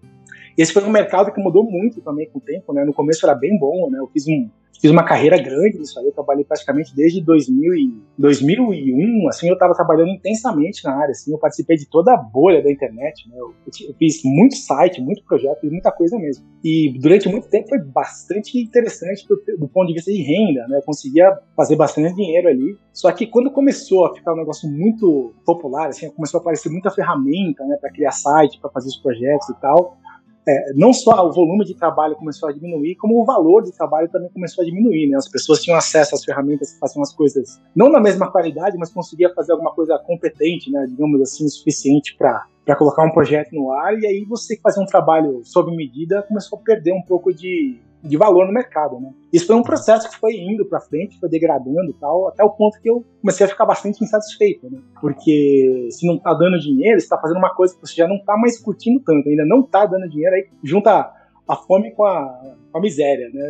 Esse 0.57 0.73
foi 0.73 0.83
um 0.85 0.91
mercado 0.91 1.33
que 1.33 1.41
mudou 1.41 1.65
muito 1.65 2.01
também 2.01 2.29
com 2.31 2.39
o 2.39 2.43
tempo, 2.43 2.73
né? 2.73 2.85
No 2.85 2.93
começo 2.93 3.25
era 3.25 3.35
bem 3.35 3.59
bom, 3.59 3.91
né? 3.91 3.99
Eu 3.99 4.07
fiz 4.09 4.27
um, 4.29 4.49
fiz 4.83 4.91
uma 4.91 5.05
carreira 5.05 5.41
grande 5.41 5.79
nisso 5.79 5.99
aí, 6.01 6.07
eu 6.07 6.13
trabalhei 6.13 6.45
praticamente 6.45 6.95
desde 6.95 7.23
2000 7.23 7.75
e 7.75 8.03
2001, 8.19 9.29
assim, 9.29 9.47
eu 9.47 9.55
estava 9.55 9.75
trabalhando 9.75 10.11
intensamente 10.11 10.83
na 10.85 10.97
área, 10.97 11.13
assim, 11.13 11.33
eu 11.33 11.39
participei 11.39 11.77
de 11.77 11.87
toda 11.87 12.13
a 12.13 12.17
bolha 12.17 12.61
da 12.61 12.71
internet, 12.71 13.29
né, 13.29 13.37
eu, 13.39 13.55
eu 13.65 13.95
fiz 13.95 14.21
muito 14.25 14.57
site, 14.57 15.01
muito 15.01 15.25
projeto, 15.25 15.65
muita 15.71 15.93
coisa 15.93 16.19
mesmo. 16.19 16.45
E 16.65 16.99
durante 16.99 17.29
muito 17.29 17.49
tempo 17.49 17.69
foi 17.69 17.79
bastante 17.79 18.59
interessante 18.59 19.27
do, 19.29 19.41
do 19.57 19.69
ponto 19.69 19.87
de 19.87 19.95
vista 19.95 20.11
de 20.11 20.21
renda, 20.21 20.67
né, 20.67 20.79
eu 20.79 20.83
conseguia 20.83 21.39
fazer 21.57 21.77
bastante 21.77 22.17
dinheiro 22.17 22.49
ali, 22.49 22.77
só 22.93 23.13
que 23.13 23.25
quando 23.29 23.53
começou 23.53 24.07
a 24.07 24.15
ficar 24.15 24.33
um 24.33 24.39
negócio 24.39 24.69
muito 24.69 25.33
popular, 25.47 25.91
assim, 25.91 26.11
começou 26.11 26.39
a 26.39 26.41
aparecer 26.41 26.71
muita 26.71 26.91
ferramenta, 26.91 27.65
né, 27.65 27.77
para 27.81 27.93
criar 27.93 28.11
site, 28.11 28.59
para 28.61 28.71
fazer 28.71 28.89
os 28.89 28.97
projetos 28.97 29.49
e 29.49 29.61
tal, 29.61 29.97
é, 30.47 30.73
não 30.75 30.93
só 30.93 31.27
o 31.27 31.33
volume 31.33 31.65
de 31.65 31.75
trabalho 31.75 32.17
começou 32.17 32.49
a 32.49 32.53
diminuir, 32.53 32.97
como 32.97 33.21
o 33.21 33.25
valor 33.25 33.63
de 33.63 33.73
trabalho 33.73 34.09
também 34.09 34.29
começou 34.31 34.63
a 34.63 34.65
diminuir. 34.65 35.09
Né? 35.09 35.17
As 35.17 35.29
pessoas 35.29 35.63
tinham 35.63 35.77
acesso 35.77 36.15
às 36.15 36.25
ferramentas 36.25 36.73
que 36.73 36.79
faziam 36.79 37.03
as 37.03 37.13
coisas 37.13 37.61
não 37.75 37.89
na 37.89 38.01
mesma 38.01 38.31
qualidade, 38.31 38.77
mas 38.77 38.93
conseguia 38.93 39.33
fazer 39.35 39.53
alguma 39.53 39.73
coisa 39.73 39.99
competente, 39.99 40.71
né? 40.71 40.87
digamos 40.89 41.21
assim, 41.21 41.45
o 41.45 41.49
suficiente 41.49 42.17
para 42.17 42.47
para 42.65 42.77
colocar 42.77 43.03
um 43.03 43.11
projeto 43.11 43.53
no 43.53 43.73
ar, 43.73 43.99
e 43.99 44.07
aí 44.07 44.25
você 44.25 44.57
fazia 44.63 44.81
um 44.81 44.87
trabalho 44.87 45.41
sob 45.43 45.75
medida 45.75 46.23
começou 46.23 46.59
a 46.61 46.63
perder 46.63 46.93
um 46.93 47.03
pouco 47.03 47.35
de, 47.35 47.81
de 48.03 48.17
valor 48.17 48.47
no 48.47 48.53
mercado, 48.53 48.99
né? 49.01 49.11
Isso 49.33 49.47
foi 49.47 49.57
um 49.57 49.63
processo 49.63 50.11
que 50.11 50.17
foi 50.17 50.35
indo 50.35 50.67
para 50.67 50.81
frente, 50.81 51.19
foi 51.21 51.29
degradando 51.29 51.89
e 51.89 51.95
tal, 51.95 52.29
até 52.29 52.43
o 52.43 52.51
ponto 52.51 52.81
que 52.81 52.91
eu 52.91 53.05
comecei 53.21 53.47
a 53.47 53.49
ficar 53.49 53.65
bastante 53.65 54.03
insatisfeito, 54.03 54.69
né? 54.71 54.79
Porque 55.01 55.89
se 55.91 56.07
não 56.07 56.19
tá 56.19 56.35
dando 56.35 56.59
dinheiro, 56.59 57.01
você 57.01 57.09
tá 57.09 57.19
fazendo 57.19 57.39
uma 57.39 57.55
coisa 57.55 57.75
que 57.75 57.81
você 57.81 57.95
já 57.95 58.09
não 58.09 58.23
tá 58.25 58.37
mais 58.37 58.59
curtindo 58.59 59.01
tanto, 59.01 59.29
ainda 59.29 59.45
não 59.47 59.63
tá 59.63 59.87
dando 59.87 60.09
dinheiro, 60.09 60.35
aí 60.35 60.49
junta 60.65 61.13
a 61.49 61.57
fome 61.57 61.91
com 61.93 62.05
a, 62.05 62.25
com 62.71 62.79
a 62.79 62.81
miséria, 62.81 63.29
né? 63.33 63.43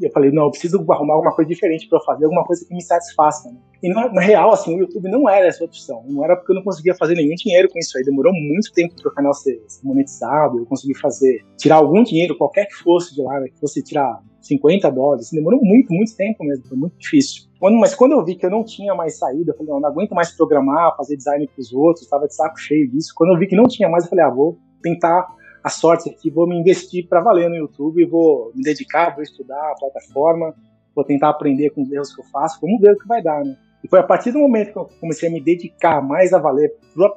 E 0.00 0.04
eu 0.04 0.10
falei, 0.12 0.30
não, 0.30 0.44
eu 0.44 0.50
preciso 0.50 0.84
arrumar 0.90 1.14
alguma 1.14 1.34
coisa 1.34 1.48
diferente 1.48 1.88
para 1.88 2.00
fazer, 2.00 2.24
alguma 2.24 2.44
coisa 2.44 2.64
que 2.66 2.74
me 2.74 2.82
satisfaça. 2.82 3.50
Né? 3.50 3.56
E 3.82 3.88
na, 3.88 4.12
na, 4.12 4.20
real, 4.20 4.52
assim, 4.52 4.76
o 4.76 4.78
YouTube 4.80 5.10
não 5.10 5.28
era 5.28 5.46
essa 5.46 5.64
opção. 5.64 6.04
Não 6.06 6.24
era 6.24 6.36
porque 6.36 6.52
eu 6.52 6.56
não 6.56 6.62
conseguia 6.62 6.94
fazer 6.94 7.14
nenhum 7.14 7.34
dinheiro 7.34 7.68
com 7.70 7.78
isso 7.78 7.96
aí. 7.96 8.04
Demorou 8.04 8.32
muito 8.32 8.72
tempo 8.72 8.94
para 8.94 9.10
o 9.10 9.14
canal 9.14 9.32
ser, 9.32 9.62
ser, 9.66 9.86
monetizado. 9.86 10.58
Eu 10.58 10.66
consegui 10.66 10.96
fazer, 10.98 11.44
tirar 11.56 11.76
algum 11.76 12.02
dinheiro, 12.02 12.36
qualquer 12.36 12.66
que 12.66 12.74
fosse 12.74 13.14
de 13.14 13.22
lá, 13.22 13.40
né? 13.40 13.48
que 13.48 13.58
fosse 13.58 13.82
tirar 13.82 14.22
50 14.42 14.90
dólares. 14.90 15.26
Assim, 15.26 15.36
demorou 15.36 15.60
muito, 15.62 15.92
muito 15.94 16.14
tempo 16.14 16.44
mesmo. 16.44 16.66
Foi 16.68 16.76
muito 16.76 16.98
difícil. 16.98 17.44
Quando, 17.58 17.78
mas 17.78 17.94
quando 17.94 18.12
eu 18.12 18.24
vi 18.24 18.34
que 18.34 18.44
eu 18.44 18.50
não 18.50 18.64
tinha 18.64 18.94
mais 18.94 19.18
saída, 19.18 19.52
eu 19.52 19.56
falei, 19.56 19.72
não, 19.72 19.80
não 19.80 19.88
aguento 19.88 20.14
mais 20.14 20.30
programar, 20.36 20.94
fazer 20.96 21.16
design 21.16 21.46
para 21.46 21.60
os 21.60 21.72
outros, 21.72 22.04
estava 22.04 22.26
de 22.26 22.34
saco 22.34 22.58
cheio 22.58 22.90
disso. 22.90 23.12
Quando 23.16 23.32
eu 23.32 23.38
vi 23.38 23.46
que 23.46 23.56
não 23.56 23.64
tinha 23.64 23.88
mais, 23.88 24.04
eu 24.04 24.10
falei, 24.10 24.24
ah, 24.24 24.30
vou 24.30 24.58
tentar 24.82 25.26
a 25.62 25.68
sorte 25.68 26.08
aqui, 26.08 26.30
vou 26.30 26.46
me 26.46 26.58
investir 26.58 27.06
para 27.08 27.20
valer 27.20 27.48
no 27.48 27.56
YouTube, 27.56 28.04
vou 28.06 28.52
me 28.54 28.62
dedicar, 28.62 29.14
vou 29.14 29.22
estudar 29.22 29.72
a 29.72 29.74
plataforma, 29.74 30.54
vou 30.94 31.04
tentar 31.04 31.30
aprender 31.30 31.70
com 31.70 31.82
os 31.82 31.92
erros 31.92 32.14
que 32.14 32.20
eu 32.20 32.24
faço, 32.26 32.58
vamos 32.60 32.80
ver 32.80 32.92
o 32.92 32.98
que 32.98 33.06
vai 33.06 33.22
dar, 33.22 33.44
né? 33.44 33.56
E 33.82 33.88
foi 33.88 33.98
a 33.98 34.02
partir 34.02 34.30
do 34.30 34.38
momento 34.38 34.72
que 34.72 34.78
eu 34.78 34.88
comecei 35.00 35.28
a 35.28 35.32
me 35.32 35.40
dedicar 35.40 36.02
mais 36.02 36.34
a 36.34 36.38
valer 36.38 36.70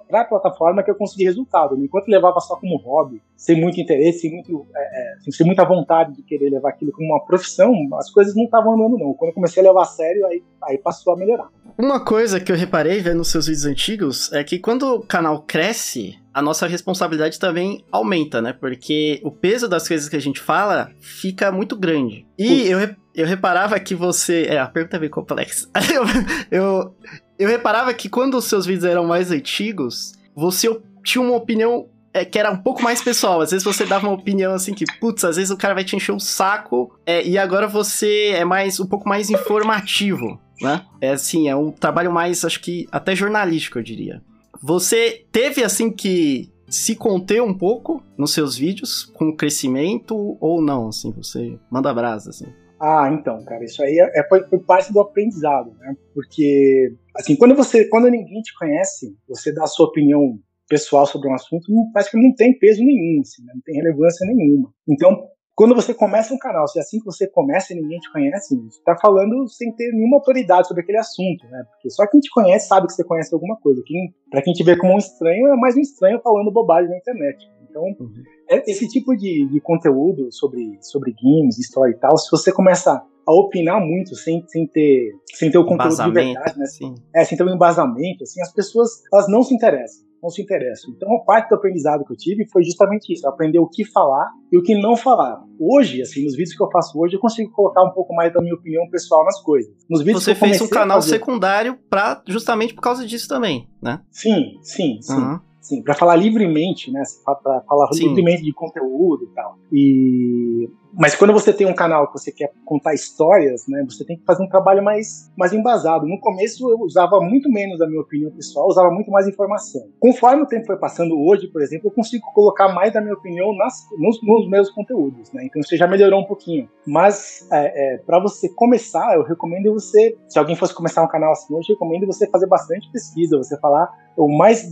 para 0.08 0.22
a 0.22 0.26
plataforma 0.26 0.82
que 0.82 0.90
eu 0.90 0.96
consegui 0.96 1.26
resultado. 1.26 1.76
Né? 1.76 1.86
Enquanto 1.86 2.08
levava 2.08 2.40
só 2.40 2.56
como 2.56 2.78
hobby, 2.78 3.22
sem 3.36 3.60
muito 3.60 3.80
interesse, 3.82 4.20
sem, 4.20 4.32
muito, 4.32 4.66
é, 4.74 4.80
é, 4.80 5.32
sem 5.32 5.46
muita 5.46 5.66
vontade 5.66 6.16
de 6.16 6.24
querer 6.24 6.50
levar 6.50 6.70
aquilo 6.70 6.94
como 6.94 7.10
uma 7.10 7.26
profissão, 7.26 7.74
as 7.96 8.10
coisas 8.10 8.34
não 8.34 8.46
estavam 8.46 8.76
andando 8.76 8.98
não. 8.98 9.14
Quando 9.14 9.32
eu 9.32 9.36
comecei 9.36 9.62
a 9.62 9.68
levar 9.68 9.82
a 9.82 9.86
sério, 9.86 10.26
aí, 10.26 10.42
aí 10.68 10.78
passou 10.78 11.14
a 11.14 11.18
melhorar. 11.18 11.50
Uma 11.78 12.00
coisa 12.00 12.40
que 12.40 12.52
eu 12.52 12.56
reparei 12.56 13.00
vendo 13.02 13.18
nos 13.18 13.30
seus 13.30 13.48
vídeos 13.48 13.66
antigos 13.66 14.32
é 14.32 14.44
que 14.44 14.60
quando 14.60 14.96
o 14.96 15.02
canal 15.02 15.42
cresce, 15.42 16.20
a 16.34 16.42
nossa 16.42 16.68
responsabilidade 16.68 17.40
também 17.40 17.84
aumenta, 17.92 18.42
né? 18.42 18.54
Porque 18.54 19.20
o 19.24 19.32
peso 19.32 19.68
das 19.68 19.88
coisas 19.88 20.08
que 20.08 20.16
a 20.16 20.22
gente 20.22 20.40
fala 20.40 20.92
fica 21.00 21.52
muito 21.52 21.76
grande. 21.76 22.28
E 22.38 22.68
eu, 22.68 22.80
eu 23.16 23.26
reparava 23.26 23.80
que 23.80 23.96
você. 23.96 24.46
É, 24.50 24.60
a 24.60 24.68
pergunta 24.68 24.98
é 24.98 25.00
bem 25.00 25.10
complexa. 25.10 25.68
eu, 25.92 26.04
eu, 26.52 26.96
eu 27.40 27.50
reparava 27.50 27.94
que 27.94 28.08
quando 28.08 28.38
os 28.38 28.46
seus 28.46 28.66
vídeos 28.66 28.86
eram 28.86 29.06
mais 29.06 29.32
antigos, 29.32 30.14
você 30.36 30.70
tinha 31.04 31.24
uma 31.24 31.36
opinião 31.36 31.88
é, 32.14 32.24
que 32.24 32.38
era 32.38 32.52
um 32.52 32.58
pouco 32.58 32.84
mais 32.84 33.02
pessoal. 33.02 33.42
Às 33.42 33.52
vezes 33.52 33.64
você 33.64 33.86
dava 33.86 34.08
uma 34.08 34.16
opinião 34.16 34.54
assim 34.54 34.74
que, 34.74 34.86
putz, 35.00 35.24
às 35.24 35.36
vezes 35.36 35.52
o 35.52 35.58
cara 35.58 35.74
vai 35.74 35.84
te 35.84 35.96
encher 35.96 36.12
o 36.12 36.16
um 36.16 36.20
saco, 36.20 36.96
é, 37.06 37.26
e 37.26 37.38
agora 37.38 37.68
você 37.68 38.30
é 38.36 38.46
mais 38.46 38.80
um 38.80 38.86
pouco 38.86 39.10
mais 39.10 39.30
informativo. 39.30 40.40
Né? 40.62 40.86
É 41.02 41.12
assim, 41.12 41.50
é 41.50 41.56
um 41.56 41.72
trabalho 41.72 42.12
mais, 42.12 42.44
acho 42.46 42.62
que 42.62 42.88
até 42.92 43.16
jornalístico, 43.16 43.80
eu 43.80 43.84
diria. 43.84 44.22
Você 44.62 45.26
teve 45.32 45.64
assim 45.64 45.92
que 45.92 46.52
se 46.70 46.96
conter 46.96 47.42
um 47.42 47.54
pouco 47.54 48.04
nos 48.18 48.34
seus 48.34 48.58
vídeos 48.58 49.04
com 49.04 49.30
o 49.30 49.36
crescimento 49.36 50.38
ou 50.40 50.62
não, 50.62 50.88
assim, 50.88 51.12
você 51.12 51.58
manda 51.70 51.94
brasa, 51.94 52.30
assim. 52.30 52.48
Ah, 52.80 53.10
então, 53.14 53.44
cara, 53.46 53.64
isso 53.64 53.82
aí 53.82 53.98
é, 54.00 54.20
é, 54.20 54.24
parte 54.66 54.92
do 54.92 55.00
aprendizado, 55.00 55.74
né? 55.80 55.96
Porque, 56.14 56.94
assim, 57.16 57.36
quando 57.36 57.56
você, 57.56 57.88
quando 57.88 58.10
ninguém 58.10 58.42
te 58.42 58.54
conhece, 58.58 59.16
você 59.28 59.54
dá 59.54 59.64
a 59.64 59.68
sua 59.68 59.86
opinião 59.86 60.38
pessoal 60.68 61.06
sobre 61.06 61.30
um 61.30 61.34
assunto, 61.34 61.72
não, 61.72 61.92
parece 61.94 62.12
que 62.12 62.18
não 62.18 62.34
tem 62.34 62.58
peso 62.58 62.84
nenhum, 62.84 63.22
assim, 63.22 63.44
né? 63.44 63.54
não 63.54 63.62
tem 63.62 63.76
relevância 63.76 64.26
nenhuma. 64.28 64.74
Então, 64.88 65.30
quando 65.56 65.76
você 65.76 65.94
começa 65.94 66.34
um 66.34 66.38
canal, 66.38 66.68
se 66.68 66.80
é 66.80 66.82
assim 66.82 67.00
que 67.00 67.06
você 67.06 67.28
começa 67.28 67.74
e 67.74 67.76
ninguém 67.76 68.00
te 68.00 68.12
conhece, 68.12 68.56
você 68.56 68.80
está 68.80 68.98
falando 68.98 69.48
sem 69.48 69.72
ter 69.72 69.92
nenhuma 69.92 70.18
autoridade 70.18 70.68
sobre 70.68 70.82
aquele 70.82 70.98
assunto, 70.98 71.46
né? 71.48 71.64
Porque 71.70 71.90
só 71.92 72.08
quem 72.08 72.20
te 72.20 72.30
conhece 72.32 72.68
sabe 72.68 72.88
que 72.88 72.94
você 72.94 73.04
conhece 73.04 73.34
alguma 73.34 73.56
coisa. 73.58 73.82
Quem, 73.86 74.14
para 74.32 74.42
quem 74.42 74.54
te 74.54 74.64
vê 74.64 74.76
como 74.76 74.96
um 74.96 74.98
estranho, 74.98 75.48
é 75.48 75.56
mais 75.56 75.76
um 75.76 75.82
estranho 75.82 76.20
falando 76.22 76.52
bobagem 76.52 76.90
na 76.90 76.98
internet. 76.98 77.46
Então, 77.70 77.84
uhum. 77.84 78.24
É, 78.50 78.70
esse 78.70 78.88
tipo 78.88 79.16
de, 79.16 79.48
de 79.48 79.62
conteúdo 79.62 80.32
sobre, 80.32 80.78
sobre 80.82 81.14
games, 81.14 81.60
história 81.60 81.92
e 81.92 81.98
tal, 81.98 82.18
se 82.18 82.30
você 82.32 82.52
começa 82.52 83.04
a 83.26 83.34
opinar 83.34 83.80
muito 83.80 84.16
sem, 84.16 84.44
sem 84.48 84.68
ter 84.68 85.12
sem 85.34 85.50
ter 85.50 85.58
o 85.58 85.66
conteúdo 85.66 85.96
de 85.96 86.12
verdade, 86.12 86.60
né? 86.60 86.66
Sim. 86.66 86.96
É, 87.16 87.24
sem 87.24 87.38
ter 87.38 87.44
um 87.44 87.54
embasamento, 87.54 88.24
assim, 88.24 88.42
as 88.42 88.52
pessoas 88.52 88.90
elas 89.12 89.30
não 89.30 89.44
se 89.44 89.54
interessam 89.54 90.13
não 90.24 90.30
se 90.30 90.42
interessam. 90.42 90.94
Então, 90.96 91.14
a 91.18 91.20
parte 91.20 91.50
do 91.50 91.56
aprendizado 91.56 92.06
que 92.06 92.14
eu 92.14 92.18
tive 92.18 92.48
foi 92.50 92.64
justamente 92.64 93.12
isso, 93.12 93.28
aprender 93.28 93.60
o 93.60 93.68
que 93.68 93.84
falar 93.84 94.32
e 94.52 94.58
o 94.58 94.64
que 94.64 94.74
não 94.74 94.96
falar. 94.96 95.44
Hoje, 95.60 96.02
assim, 96.02 96.24
nos 96.24 96.36
vídeos 96.36 96.56
que 96.56 96.64
eu 96.64 96.72
faço 96.72 96.98
hoje, 96.98 97.16
eu 97.16 97.20
consigo 97.20 97.52
colocar 97.52 97.84
um 97.84 97.92
pouco 97.92 98.16
mais 98.16 98.34
da 98.34 98.42
minha 98.42 98.56
opinião 98.56 98.90
pessoal 98.90 99.26
nas 99.26 99.42
coisas. 99.42 99.72
Nos 99.90 100.02
vídeos 100.02 100.24
Você 100.24 100.34
fez 100.34 100.62
um 100.62 100.70
canal 100.70 101.02
fazer... 101.02 101.12
secundário 101.12 101.78
para 101.90 102.24
justamente 102.26 102.74
por 102.74 102.82
causa 102.82 103.06
disso 103.06 103.28
também, 103.28 103.68
né? 103.82 104.02
Sim, 104.10 104.58
sim, 104.62 105.00
sim. 105.02 105.14
Uhum. 105.14 105.40
Sim, 105.60 105.82
para 105.82 105.94
falar 105.94 106.18
livremente, 106.18 106.92
né? 106.92 107.02
Para 107.24 107.62
falar 107.62 107.88
Sim. 107.94 108.10
livremente 108.10 108.44
de 108.44 108.52
conteúdo 108.52 109.24
e 109.24 109.34
tal. 109.34 109.58
E 109.72 110.70
mas 110.96 111.16
quando 111.16 111.34
você 111.34 111.52
tem 111.52 111.66
um 111.68 111.74
canal 111.74 112.08
que 112.08 112.14
você 112.14 112.32
quer 112.32 112.52
contar 112.66 112.94
histórias, 112.94 113.66
né, 113.68 113.84
você 113.88 114.06
tem 114.06 114.18
que 114.18 114.24
fazer 114.26 114.44
um 114.44 114.48
trabalho 114.48 114.84
mais, 114.84 115.32
mais 115.36 115.52
embasado. 115.52 116.08
No 116.08 116.20
começo 116.20 116.70
eu 116.70 116.80
usava 116.80 117.20
muito 117.20 117.50
menos 117.50 117.82
a 117.82 117.88
minha 117.88 118.02
opinião 118.02 118.32
pessoal, 118.32 118.68
usava 118.68 118.92
muito 118.92 119.10
mais 119.10 119.28
informação. 119.28 119.82
Conforme 120.00 120.44
o 120.44 120.48
tempo 120.48 120.68
foi 120.68 120.78
passando, 120.78 121.20
hoje, 121.20 121.48
por 121.48 121.62
exemplo, 121.62 121.88
eu 121.88 121.92
consigo 121.92 122.26
colocar 122.34 122.70
mais 122.70 122.94
da 122.94 123.02
minha 123.02 123.14
opinião 123.14 123.56
nas, 123.56 123.88
nos, 123.98 124.22
nos 124.24 124.50
meus 124.50 124.70
conteúdos, 124.70 125.32
né? 125.32 125.46
Então 125.46 125.62
você 125.62 125.78
já 125.78 125.88
melhorou 125.88 126.22
um 126.22 126.26
pouquinho. 126.26 126.70
Mas 126.86 127.48
é, 127.52 127.96
é, 127.96 127.98
para 127.98 128.20
você 128.20 128.50
começar, 128.50 129.16
eu 129.16 129.24
recomendo 129.24 129.74
você, 129.74 130.16
se 130.28 130.38
alguém 130.38 130.56
fosse 130.56 130.74
começar 130.74 131.04
um 131.04 131.08
canal 131.08 131.32
assim 131.32 131.54
hoje, 131.54 131.72
eu 131.72 131.76
recomendo 131.76 132.06
você 132.06 132.28
fazer 132.28 132.48
bastante 132.48 132.92
pesquisa, 132.92 133.38
você 133.38 133.58
falar 133.60 133.90
o 134.16 134.28
mais 134.28 134.70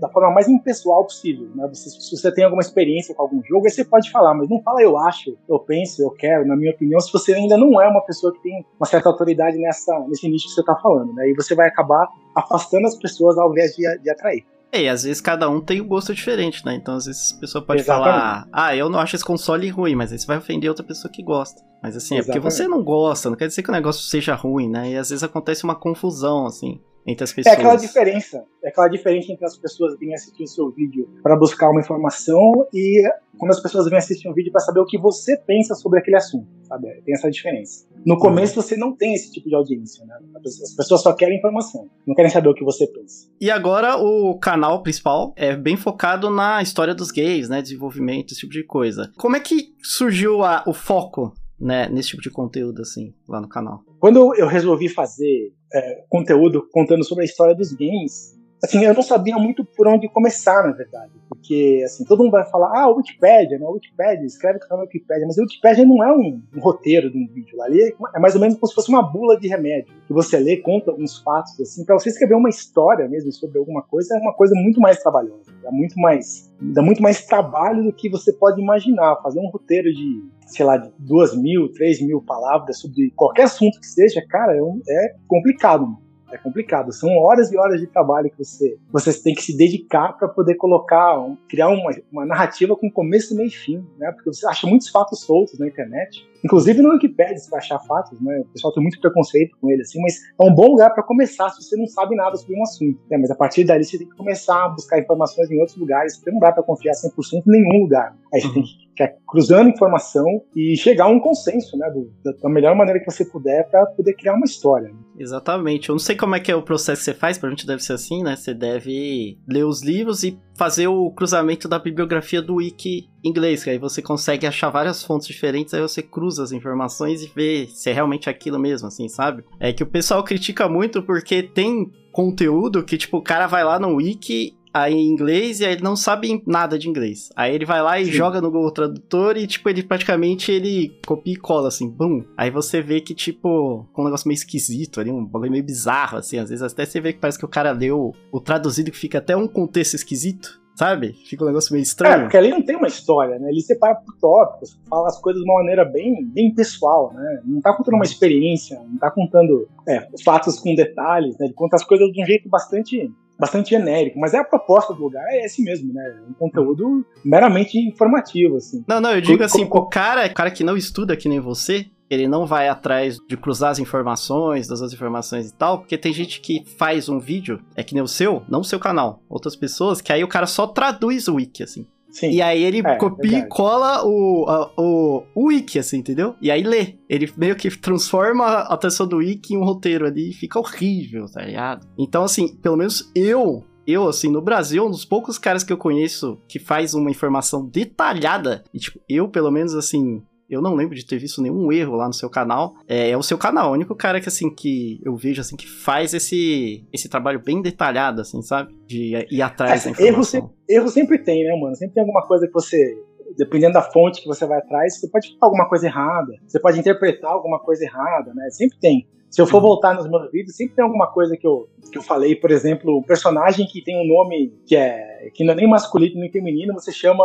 da 0.00 0.08
forma 0.08 0.30
mais 0.30 0.48
impessoal 0.48 1.04
possível. 1.04 1.48
Né? 1.54 1.68
Você, 1.68 1.90
se 1.90 2.16
você 2.16 2.32
tem 2.32 2.44
alguma 2.44 2.62
experiência 2.62 3.14
com 3.14 3.22
algum 3.22 3.42
jogo, 3.42 3.66
aí 3.66 3.70
você 3.70 3.84
pode 3.84 4.10
falar, 4.10 4.34
mas 4.34 4.48
não 4.48 4.62
fala 4.62 4.82
eu 4.82 4.96
acho, 4.98 5.36
eu 5.48 5.57
penso, 5.58 6.02
eu 6.02 6.10
quero, 6.10 6.46
na 6.46 6.56
minha 6.56 6.72
opinião, 6.72 7.00
se 7.00 7.12
você 7.12 7.34
ainda 7.34 7.56
não 7.56 7.80
é 7.80 7.88
uma 7.88 8.00
pessoa 8.04 8.32
que 8.32 8.42
tem 8.42 8.64
uma 8.78 8.86
certa 8.86 9.08
autoridade 9.08 9.56
nessa, 9.58 9.98
nesse 10.08 10.28
nicho 10.28 10.46
que 10.46 10.54
você 10.54 10.60
está 10.60 10.76
falando. 10.76 11.12
Né? 11.14 11.30
E 11.30 11.34
você 11.34 11.54
vai 11.54 11.68
acabar 11.68 12.06
afastando 12.34 12.86
as 12.86 12.96
pessoas 12.96 13.38
ao 13.38 13.50
invés 13.50 13.74
de, 13.74 13.98
de 13.98 14.10
atrair. 14.10 14.44
É, 14.70 14.82
e 14.82 14.88
às 14.88 15.04
vezes 15.04 15.20
cada 15.20 15.48
um 15.48 15.62
tem 15.62 15.80
um 15.80 15.88
gosto 15.88 16.14
diferente, 16.14 16.62
né? 16.64 16.74
Então 16.74 16.96
às 16.96 17.06
vezes 17.06 17.32
a 17.34 17.40
pessoa 17.40 17.64
pode 17.64 17.80
Exatamente. 17.80 18.10
falar, 18.10 18.48
ah, 18.52 18.76
eu 18.76 18.90
não 18.90 18.98
acho 18.98 19.16
esse 19.16 19.24
console 19.24 19.66
ruim, 19.70 19.94
mas 19.94 20.12
aí 20.12 20.18
você 20.18 20.26
vai 20.26 20.36
ofender 20.36 20.68
outra 20.68 20.84
pessoa 20.84 21.10
que 21.10 21.22
gosta. 21.22 21.62
Mas 21.82 21.96
assim, 21.96 22.16
Exatamente. 22.16 22.20
é 22.20 22.40
porque 22.40 22.40
você 22.40 22.68
não 22.68 22.84
gosta, 22.84 23.30
não 23.30 23.36
quer 23.36 23.46
dizer 23.46 23.62
que 23.62 23.70
o 23.70 23.72
negócio 23.72 24.02
seja 24.02 24.34
ruim, 24.34 24.68
né? 24.68 24.90
E 24.90 24.96
às 24.98 25.08
vezes 25.08 25.22
acontece 25.22 25.64
uma 25.64 25.74
confusão, 25.74 26.44
assim 26.44 26.78
entre 27.06 27.24
as 27.24 27.32
pessoas. 27.32 27.54
É 27.54 27.58
aquela 27.58 27.76
diferença, 27.76 28.44
é 28.62 28.68
aquela 28.68 28.88
diferença 28.88 29.32
entre 29.32 29.44
as 29.44 29.56
pessoas 29.56 29.98
virem 29.98 30.14
assistir 30.14 30.42
o 30.42 30.46
seu 30.46 30.70
vídeo 30.70 31.08
para 31.22 31.36
buscar 31.36 31.70
uma 31.70 31.80
informação 31.80 32.66
e 32.72 33.02
quando 33.38 33.52
as 33.52 33.60
pessoas 33.60 33.88
vêm 33.88 33.98
assistir 33.98 34.28
um 34.28 34.34
vídeo 34.34 34.50
para 34.50 34.60
saber 34.60 34.80
o 34.80 34.84
que 34.84 34.98
você 34.98 35.36
pensa 35.36 35.74
sobre 35.74 36.00
aquele 36.00 36.16
assunto, 36.16 36.48
sabe? 36.64 36.88
Tem 37.02 37.14
essa 37.14 37.30
diferença. 37.30 37.86
No 38.04 38.14
uhum. 38.14 38.20
começo 38.20 38.60
você 38.60 38.76
não 38.76 38.94
tem 38.94 39.14
esse 39.14 39.32
tipo 39.32 39.48
de 39.48 39.54
audiência, 39.54 40.04
né? 40.04 40.16
As 40.36 40.74
pessoas 40.74 41.02
só 41.02 41.12
querem 41.12 41.38
informação, 41.38 41.88
não 42.06 42.14
querem 42.14 42.30
saber 42.30 42.48
o 42.48 42.54
que 42.54 42.64
você 42.64 42.86
pensa. 42.86 43.28
E 43.40 43.50
agora 43.50 43.96
o 43.96 44.38
canal 44.38 44.82
principal 44.82 45.32
é 45.36 45.56
bem 45.56 45.76
focado 45.76 46.30
na 46.30 46.60
história 46.62 46.94
dos 46.94 47.10
gays, 47.10 47.48
né? 47.48 47.62
Desenvolvimento, 47.62 48.32
esse 48.32 48.40
tipo 48.40 48.52
de 48.52 48.64
coisa. 48.64 49.10
Como 49.16 49.36
é 49.36 49.40
que 49.40 49.74
surgiu 49.82 50.42
a, 50.42 50.64
o 50.66 50.74
foco 50.74 51.32
né, 51.60 51.88
nesse 51.88 52.10
tipo 52.10 52.22
de 52.22 52.30
conteúdo, 52.30 52.82
assim, 52.82 53.12
lá 53.28 53.40
no 53.40 53.48
canal? 53.48 53.82
Quando 53.98 54.34
eu 54.36 54.46
resolvi 54.46 54.88
fazer 54.88 55.52
é, 55.72 56.04
conteúdo 56.08 56.66
contando 56.70 57.04
sobre 57.04 57.24
a 57.24 57.26
história 57.26 57.54
dos 57.54 57.72
games, 57.72 58.37
assim, 58.62 58.84
eu 58.84 58.94
não 58.94 59.02
sabia 59.02 59.36
muito 59.36 59.64
por 59.64 59.86
onde 59.86 60.08
começar, 60.08 60.64
na 60.64 60.72
verdade. 60.72 61.12
Porque, 61.28 61.82
assim, 61.84 62.04
todo 62.04 62.22
mundo 62.22 62.32
vai 62.32 62.44
falar, 62.50 62.70
ah, 62.74 62.90
o 62.90 62.96
Wikipedia, 62.96 63.58
né? 63.58 63.64
O 63.64 63.72
Wikipedia, 63.72 64.26
escreve 64.26 64.58
no 64.70 64.80
Wikipedia. 64.80 65.26
Mas 65.26 65.38
o 65.38 65.42
Wikipedia 65.42 65.84
não 65.84 66.02
é 66.02 66.12
um, 66.12 66.42
um, 66.56 66.60
roteiro 66.60 67.10
de 67.10 67.18
um 67.18 67.26
vídeo. 67.26 67.62
Ali 67.62 67.94
é 68.14 68.18
mais 68.18 68.34
ou 68.34 68.40
menos 68.40 68.56
como 68.56 68.68
se 68.68 68.74
fosse 68.74 68.88
uma 68.88 69.02
bula 69.02 69.38
de 69.38 69.48
remédio. 69.48 69.94
Que 70.06 70.12
você 70.12 70.38
lê, 70.38 70.56
conta 70.56 70.90
alguns 70.90 71.18
fatos, 71.18 71.58
assim. 71.60 71.84
Pra 71.84 71.98
você 71.98 72.08
escrever 72.08 72.34
uma 72.34 72.48
história 72.48 73.08
mesmo 73.08 73.32
sobre 73.32 73.58
alguma 73.58 73.82
coisa, 73.82 74.16
é 74.16 74.18
uma 74.18 74.34
coisa 74.34 74.54
muito 74.54 74.80
mais 74.80 75.00
trabalhosa. 75.00 75.52
É 75.64 75.70
muito 75.70 75.98
mais... 75.98 76.48
Dá 76.60 76.82
muito 76.82 77.00
mais 77.00 77.24
trabalho 77.24 77.84
do 77.84 77.92
que 77.92 78.08
você 78.08 78.32
pode 78.32 78.60
imaginar. 78.60 79.16
Fazer 79.22 79.38
um 79.38 79.48
roteiro 79.48 79.92
de, 79.92 80.24
sei 80.46 80.66
lá, 80.66 80.76
de 80.76 80.90
duas 80.98 81.36
mil, 81.36 81.70
três 81.72 82.00
mil 82.00 82.20
palavras 82.20 82.80
sobre 82.80 83.12
qualquer 83.14 83.44
assunto 83.44 83.78
que 83.78 83.86
seja, 83.86 84.20
cara, 84.28 84.56
é, 84.56 84.58
é 84.58 85.14
complicado, 85.28 85.82
mano 85.82 86.07
é 86.30 86.38
complicado. 86.38 86.92
São 86.92 87.10
horas 87.18 87.52
e 87.52 87.56
horas 87.56 87.80
de 87.80 87.86
trabalho 87.86 88.30
que 88.30 88.44
você, 88.44 88.76
você 88.90 89.22
tem 89.22 89.34
que 89.34 89.42
se 89.42 89.56
dedicar 89.56 90.12
para 90.12 90.28
poder 90.28 90.54
colocar, 90.56 91.16
criar 91.48 91.68
uma, 91.68 91.90
uma 92.10 92.26
narrativa 92.26 92.76
com 92.76 92.90
começo, 92.90 93.34
meio 93.34 93.48
e 93.48 93.50
fim, 93.50 93.84
né? 93.98 94.12
Porque 94.12 94.32
você 94.32 94.46
acha 94.46 94.66
muitos 94.66 94.88
fatos 94.88 95.20
soltos 95.20 95.58
na 95.58 95.66
internet. 95.66 96.28
Inclusive 96.44 96.82
no 96.82 96.92
Wikipedia 96.92 97.36
você 97.36 97.50
vai 97.50 97.58
achar 97.58 97.78
fatos, 97.80 98.20
né? 98.20 98.40
O 98.40 98.44
pessoal 98.52 98.72
tem 98.72 98.82
muito 98.82 99.00
preconceito 99.00 99.56
com 99.60 99.70
ele, 99.70 99.82
assim, 99.82 100.00
mas 100.00 100.16
é 100.40 100.44
um 100.44 100.54
bom 100.54 100.68
lugar 100.68 100.90
para 100.94 101.02
começar 101.02 101.48
se 101.50 101.62
você 101.62 101.76
não 101.76 101.86
sabe 101.86 102.14
nada 102.14 102.36
sobre 102.36 102.56
um 102.56 102.62
assunto. 102.62 102.98
Né? 103.10 103.18
Mas 103.18 103.30
a 103.30 103.34
partir 103.34 103.64
dali 103.64 103.84
você 103.84 103.98
tem 103.98 104.08
que 104.08 104.16
começar 104.16 104.64
a 104.64 104.68
buscar 104.68 104.98
informações 104.98 105.50
em 105.50 105.58
outros 105.58 105.76
lugares, 105.76 106.16
porque 106.16 106.30
não 106.30 106.38
dá 106.38 106.52
para 106.52 106.62
confiar 106.62 106.92
100% 106.92 107.42
em 107.46 107.50
nenhum 107.50 107.82
lugar. 107.82 108.16
Aí 108.32 108.40
você 108.40 108.52
tem 108.52 108.62
que 108.62 109.04
ir 109.04 109.14
cruzando 109.26 109.70
informação 109.70 110.26
e 110.54 110.76
chegar 110.76 111.04
a 111.04 111.08
um 111.08 111.20
consenso, 111.20 111.76
né? 111.76 111.90
Do, 111.90 112.32
da 112.32 112.48
melhor 112.48 112.74
maneira 112.74 113.00
que 113.00 113.10
você 113.10 113.24
puder 113.24 113.68
para 113.68 113.86
poder 113.86 114.14
criar 114.14 114.34
uma 114.34 114.44
história. 114.44 114.88
Né? 114.88 114.98
Exatamente. 115.18 115.88
Eu 115.88 115.94
não 115.94 116.00
sei 116.00 116.16
como 116.16 116.34
é 116.34 116.40
que 116.40 116.50
é 116.50 116.56
o 116.56 116.62
processo 116.62 117.00
que 117.00 117.04
você 117.04 117.14
faz, 117.14 117.38
pra 117.38 117.50
gente 117.50 117.66
deve 117.66 117.82
ser 117.82 117.94
assim, 117.94 118.22
né? 118.22 118.36
Você 118.36 118.54
deve 118.54 119.38
ler 119.48 119.64
os 119.64 119.82
livros 119.82 120.22
e 120.22 120.38
fazer 120.58 120.88
o 120.88 121.08
cruzamento 121.12 121.68
da 121.68 121.78
bibliografia 121.78 122.42
do 122.42 122.56
wiki 122.56 123.08
inglês, 123.22 123.62
que 123.62 123.70
aí 123.70 123.78
você 123.78 124.02
consegue 124.02 124.44
achar 124.44 124.68
várias 124.70 125.04
fontes 125.04 125.28
diferentes, 125.28 125.72
aí 125.72 125.80
você 125.80 126.02
cruza 126.02 126.42
as 126.42 126.50
informações 126.50 127.22
e 127.22 127.30
vê 127.32 127.68
se 127.70 127.88
é 127.88 127.92
realmente 127.92 128.28
aquilo 128.28 128.58
mesmo, 128.58 128.88
assim, 128.88 129.08
sabe? 129.08 129.44
É 129.60 129.72
que 129.72 129.84
o 129.84 129.86
pessoal 129.86 130.24
critica 130.24 130.68
muito 130.68 131.00
porque 131.00 131.44
tem 131.44 131.88
conteúdo 132.10 132.82
que, 132.82 132.98
tipo, 132.98 133.18
o 133.18 133.22
cara 133.22 133.46
vai 133.46 133.62
lá 133.62 133.78
no 133.78 133.94
wiki 133.94 134.57
aí 134.82 134.94
em 134.94 135.08
inglês 135.08 135.60
e 135.60 135.64
aí 135.64 135.72
ele 135.72 135.82
não 135.82 135.96
sabe 135.96 136.42
nada 136.46 136.78
de 136.78 136.88
inglês. 136.88 137.30
Aí 137.36 137.54
ele 137.54 137.64
vai 137.64 137.82
lá 137.82 138.00
e 138.00 138.06
Sim. 138.06 138.12
joga 138.12 138.40
no 138.40 138.50
Google 138.50 138.70
Tradutor 138.70 139.36
e, 139.36 139.46
tipo, 139.46 139.68
ele 139.68 139.82
praticamente 139.82 140.50
ele 140.50 140.98
copia 141.06 141.34
e 141.34 141.36
cola, 141.36 141.68
assim, 141.68 141.88
bum. 141.88 142.24
Aí 142.36 142.50
você 142.50 142.80
vê 142.80 143.00
que, 143.00 143.14
tipo, 143.14 143.86
com 143.92 144.02
um 144.02 144.04
negócio 144.04 144.28
meio 144.28 144.36
esquisito 144.36 145.00
ali, 145.00 145.10
um 145.10 145.24
bagulho 145.24 145.52
meio 145.52 145.64
bizarro, 145.64 146.18
assim. 146.18 146.38
Às 146.38 146.50
vezes 146.50 146.62
até 146.62 146.84
você 146.84 147.00
vê 147.00 147.12
que 147.12 147.18
parece 147.18 147.38
que 147.38 147.44
o 147.44 147.48
cara 147.48 147.72
leu 147.72 148.12
o 148.32 148.40
traduzido 148.40 148.90
que 148.90 148.98
fica 148.98 149.18
até 149.18 149.36
um 149.36 149.48
contexto 149.48 149.94
esquisito. 149.94 150.60
Sabe? 150.78 151.12
Fica 151.24 151.42
um 151.42 151.48
negócio 151.48 151.72
meio 151.72 151.82
estranho. 151.82 152.14
É, 152.14 152.20
porque 152.20 152.36
ali 152.36 152.50
não 152.50 152.62
tem 152.62 152.76
uma 152.76 152.86
história, 152.86 153.36
né? 153.36 153.50
Ele 153.50 153.60
separa 153.60 153.96
por 153.96 154.14
tópicos, 154.20 154.78
fala 154.88 155.08
as 155.08 155.20
coisas 155.20 155.42
de 155.42 155.50
uma 155.50 155.58
maneira 155.58 155.84
bem, 155.84 156.24
bem 156.24 156.54
pessoal, 156.54 157.12
né? 157.12 157.40
Não 157.44 157.60
tá 157.60 157.74
contando 157.74 157.94
uma 157.94 158.04
experiência, 158.04 158.80
não 158.88 158.96
tá 158.96 159.10
contando 159.10 159.68
é, 159.88 160.06
fatos 160.24 160.60
com 160.60 160.72
detalhes, 160.76 161.36
né? 161.36 161.46
Ele 161.46 161.54
conta 161.54 161.74
as 161.74 161.82
coisas 161.82 162.08
de 162.12 162.22
um 162.22 162.24
jeito 162.24 162.48
bastante 162.48 163.12
bastante 163.38 163.70
genérico, 163.70 164.18
mas 164.18 164.34
é 164.34 164.38
a 164.38 164.44
proposta 164.44 164.92
do 164.92 165.00
lugar, 165.00 165.24
é 165.28 165.44
esse 165.44 165.62
mesmo, 165.62 165.92
né? 165.92 166.02
Um 166.28 166.34
conteúdo 166.34 167.06
meramente 167.24 167.78
informativo, 167.78 168.56
assim. 168.56 168.84
Não, 168.86 169.00
não, 169.00 169.14
eu 169.14 169.20
digo 169.20 169.42
assim, 169.42 169.64
o 169.64 169.86
cara, 169.86 170.26
o 170.26 170.34
cara 170.34 170.50
que 170.50 170.64
não 170.64 170.76
estuda 170.76 171.16
que 171.16 171.28
nem 171.28 171.38
você, 171.38 171.86
ele 172.10 172.26
não 172.26 172.46
vai 172.46 172.68
atrás 172.68 173.18
de 173.28 173.36
cruzar 173.36 173.70
as 173.70 173.78
informações, 173.78 174.66
das 174.66 174.80
outras 174.80 174.94
informações 174.94 175.50
e 175.50 175.54
tal, 175.54 175.78
porque 175.78 175.98
tem 175.98 176.12
gente 176.12 176.40
que 176.40 176.64
faz 176.76 177.08
um 177.08 177.18
vídeo, 177.18 177.60
é 177.76 177.84
que 177.84 177.94
nem 177.94 178.02
o 178.02 178.08
seu, 178.08 178.42
não 178.48 178.60
o 178.60 178.64
seu 178.64 178.80
canal, 178.80 179.22
outras 179.28 179.54
pessoas, 179.54 180.00
que 180.00 180.12
aí 180.12 180.24
o 180.24 180.28
cara 180.28 180.46
só 180.46 180.66
traduz 180.66 181.28
o 181.28 181.34
wiki, 181.34 181.62
assim. 181.62 181.86
Sim. 182.10 182.30
E 182.30 182.42
aí 182.42 182.62
ele 182.62 182.78
é, 182.78 182.96
copia 182.96 183.30
verdade. 183.30 183.46
e 183.46 183.48
cola 183.48 184.04
o, 184.04 184.46
a, 184.48 184.72
o, 184.76 185.22
o 185.34 185.44
wiki, 185.46 185.78
assim, 185.78 185.98
entendeu? 185.98 186.34
E 186.40 186.50
aí 186.50 186.62
lê. 186.62 186.96
Ele 187.08 187.30
meio 187.36 187.54
que 187.54 187.70
transforma 187.70 188.44
a 188.44 188.74
atenção 188.74 189.06
do 189.06 189.18
wiki 189.18 189.54
em 189.54 189.58
um 189.58 189.64
roteiro 189.64 190.06
ali 190.06 190.30
e 190.30 190.34
fica 190.34 190.58
horrível, 190.58 191.26
tá 191.26 191.42
ligado? 191.42 191.86
Então, 191.98 192.24
assim, 192.24 192.48
pelo 192.56 192.76
menos 192.76 193.10
eu 193.14 193.64
eu, 193.86 194.06
assim, 194.06 194.30
no 194.30 194.42
Brasil, 194.42 194.84
um 194.84 194.90
dos 194.90 195.06
poucos 195.06 195.38
caras 195.38 195.64
que 195.64 195.72
eu 195.72 195.78
conheço 195.78 196.38
que 196.46 196.58
faz 196.58 196.92
uma 196.92 197.10
informação 197.10 197.66
detalhada, 197.66 198.62
e, 198.72 198.78
tipo, 198.78 199.00
eu, 199.08 199.30
pelo 199.30 199.50
menos, 199.50 199.74
assim, 199.74 200.22
eu 200.48 200.62
não 200.62 200.74
lembro 200.74 200.94
de 200.94 201.04
ter 201.04 201.18
visto 201.18 201.42
nenhum 201.42 201.70
erro 201.70 201.96
lá 201.96 202.06
no 202.06 202.14
seu 202.14 202.30
canal. 202.30 202.74
É, 202.88 203.10
é, 203.10 203.16
o 203.16 203.22
seu 203.22 203.36
canal, 203.36 203.70
o 203.70 203.74
único 203.74 203.94
cara 203.94 204.20
que, 204.20 204.28
assim, 204.28 204.48
que 204.48 205.00
eu 205.04 205.14
vejo, 205.14 205.40
assim, 205.40 205.56
que 205.56 205.68
faz 205.68 206.14
esse, 206.14 206.86
esse 206.92 207.08
trabalho 207.08 207.40
bem 207.40 207.60
detalhado, 207.60 208.20
assim, 208.20 208.40
sabe? 208.42 208.74
De 208.86 209.26
ir 209.30 209.42
atrás 209.42 209.82
é, 209.82 209.84
da 209.84 209.90
informação. 209.90 210.06
Erro 210.06 210.24
sempre, 210.24 210.50
erro 210.68 210.88
sempre 210.88 211.18
tem, 211.18 211.44
né, 211.44 211.58
mano? 211.60 211.76
Sempre 211.76 211.94
tem 211.94 212.00
alguma 212.02 212.26
coisa 212.26 212.46
que 212.46 212.52
você 212.52 212.96
dependendo 213.36 213.74
da 213.74 213.82
fonte 213.82 214.22
que 214.22 214.26
você 214.26 214.46
vai 214.46 214.58
atrás, 214.58 214.98
você 214.98 215.08
pode 215.08 215.28
falar 215.38 215.50
alguma 215.50 215.68
coisa 215.68 215.86
errada, 215.86 216.32
você 216.46 216.58
pode 216.58 216.78
interpretar 216.78 217.30
alguma 217.30 217.60
coisa 217.60 217.84
errada, 217.84 218.32
né? 218.34 218.48
Sempre 218.50 218.78
tem. 218.80 219.06
Se 219.30 219.42
eu 219.42 219.46
for 219.46 219.60
voltar 219.60 219.94
nos 219.94 220.08
meus 220.08 220.30
vídeos, 220.32 220.56
sempre 220.56 220.74
tem 220.74 220.84
alguma 220.84 221.06
coisa 221.06 221.36
que 221.36 221.46
eu, 221.46 221.68
que 221.92 221.98
eu 221.98 222.02
falei, 222.02 222.34
por 222.34 222.50
exemplo, 222.50 222.98
um 222.98 223.02
personagem 223.02 223.66
que 223.66 223.82
tem 223.82 223.94
um 223.96 224.06
nome 224.06 224.54
que 224.66 224.74
é 224.74 225.30
que 225.34 225.44
não 225.44 225.52
é 225.52 225.56
nem 225.56 225.68
masculino 225.68 226.18
nem 226.18 226.32
feminino, 226.32 226.72
você 226.72 226.90
chama 226.90 227.24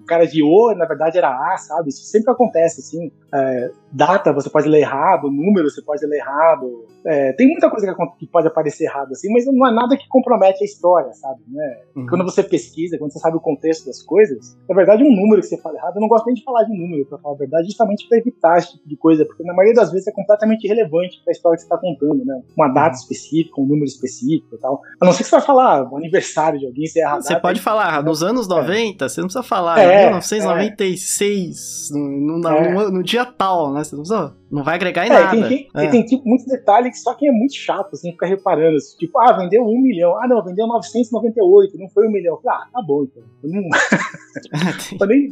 o 0.00 0.04
cara 0.04 0.26
de 0.26 0.42
O, 0.42 0.74
na 0.74 0.86
verdade, 0.86 1.18
era 1.18 1.28
A, 1.28 1.56
sabe? 1.56 1.88
Isso 1.88 2.04
sempre 2.04 2.32
acontece, 2.32 2.80
assim. 2.80 3.10
É, 3.32 3.70
data 3.92 4.32
você 4.32 4.48
pode 4.50 4.68
ler 4.68 4.80
errado, 4.80 5.30
número 5.30 5.70
você 5.70 5.82
pode 5.82 6.04
ler 6.06 6.18
errado. 6.18 6.86
É, 7.06 7.32
tem 7.34 7.46
muita 7.46 7.68
coisa 7.68 7.94
que, 8.18 8.26
pode 8.26 8.46
aparecer 8.46 8.84
errado, 8.84 9.12
assim, 9.12 9.30
mas 9.32 9.44
não 9.46 9.66
é 9.66 9.72
nada 9.72 9.96
que 9.96 10.08
compromete 10.08 10.62
a 10.62 10.64
história, 10.64 11.12
sabe? 11.12 11.40
Né? 11.48 11.80
Uhum. 11.94 12.06
Quando 12.06 12.24
você 12.24 12.42
pesquisa, 12.42 12.96
quando 12.96 13.12
você 13.12 13.18
sabe 13.18 13.36
o 13.36 13.40
contexto 13.40 13.86
das 13.86 14.02
coisas, 14.02 14.56
na 14.68 14.74
verdade, 14.74 15.04
um 15.04 15.14
número 15.14 15.42
que 15.42 15.48
você 15.48 15.58
fala 15.58 15.76
errado, 15.76 15.96
eu 15.96 16.00
não 16.00 16.08
gosto 16.08 16.26
nem 16.26 16.34
de 16.34 16.42
falar 16.42 16.64
de 16.64 16.72
número, 16.72 17.04
pra 17.06 17.18
falar 17.18 17.34
a 17.34 17.38
verdade, 17.38 17.66
justamente 17.66 18.08
para 18.08 18.18
evitar 18.18 18.58
esse 18.58 18.72
tipo 18.72 18.88
de 18.88 18.96
coisa, 18.96 19.24
porque 19.26 19.44
na 19.44 19.52
maioria 19.52 19.74
das 19.74 19.92
vezes 19.92 20.06
é 20.06 20.12
completamente 20.12 20.64
irrelevante 20.64 21.20
para 21.22 21.30
a 21.30 21.34
história 21.34 21.56
que 21.56 21.62
você 21.62 21.66
está 21.66 21.76
contando, 21.76 22.24
né? 22.24 22.40
Uma 22.56 22.68
data 22.68 22.96
uhum. 22.96 23.02
específica, 23.02 23.60
um 23.60 23.66
número 23.66 23.84
específico 23.84 24.54
e 24.54 24.58
tal. 24.58 24.80
A 25.00 25.04
não 25.04 25.12
ser 25.12 25.24
que 25.24 25.28
você 25.28 25.36
vai 25.36 25.44
falar 25.44 25.92
o 25.92 25.96
aniversário 25.96 26.58
de 26.58 26.66
alguém, 26.66 26.86
você 26.86 27.00
erra 27.00 27.20
Você 27.20 27.38
pode 27.38 27.60
falar, 27.60 28.02
nos 28.02 28.22
anos 28.22 28.48
90, 28.48 29.04
é. 29.04 29.08
você 29.08 29.20
não 29.20 29.26
precisa 29.26 29.42
falar, 29.42 29.78
é, 29.84 30.04
1996, 30.06 31.90
é. 31.90 31.94
no, 31.94 32.38
no, 32.38 32.48
é. 32.48 32.72
no, 32.72 32.90
no, 32.90 33.02
dia 33.02 33.24
tal, 33.24 33.72
né? 33.72 33.84
Você 33.84 33.94
não, 33.94 34.02
precisa, 34.02 34.36
não 34.50 34.64
vai 34.64 34.74
agregar 34.74 35.06
em 35.06 35.10
é, 35.10 35.12
nada. 35.12 35.48
Tem, 35.48 35.68
tem, 35.72 35.90
tem 35.90 36.04
tipo, 36.04 36.28
muitos 36.28 36.46
detalhes 36.46 36.92
que 36.92 36.98
só 36.98 37.14
quem 37.14 37.28
é 37.28 37.32
muito 37.32 37.54
chato, 37.54 37.90
assim, 37.92 38.12
fica 38.12 38.26
reparando. 38.26 38.76
Assim, 38.76 38.96
tipo, 38.96 39.18
ah, 39.18 39.32
vendeu 39.32 39.62
um 39.62 39.80
milhão. 39.80 40.16
Ah, 40.18 40.28
não, 40.28 40.42
vendeu 40.42 40.66
998, 40.66 41.78
não 41.78 41.88
foi 41.88 42.08
um 42.08 42.12
milhão. 42.12 42.38
Ah, 42.46 42.66
tá 42.72 42.82
bom, 42.86 43.04
então. 43.04 43.22
Eu 43.42 43.50
não. 43.50 43.62
eu 45.00 45.06
nem 45.06 45.30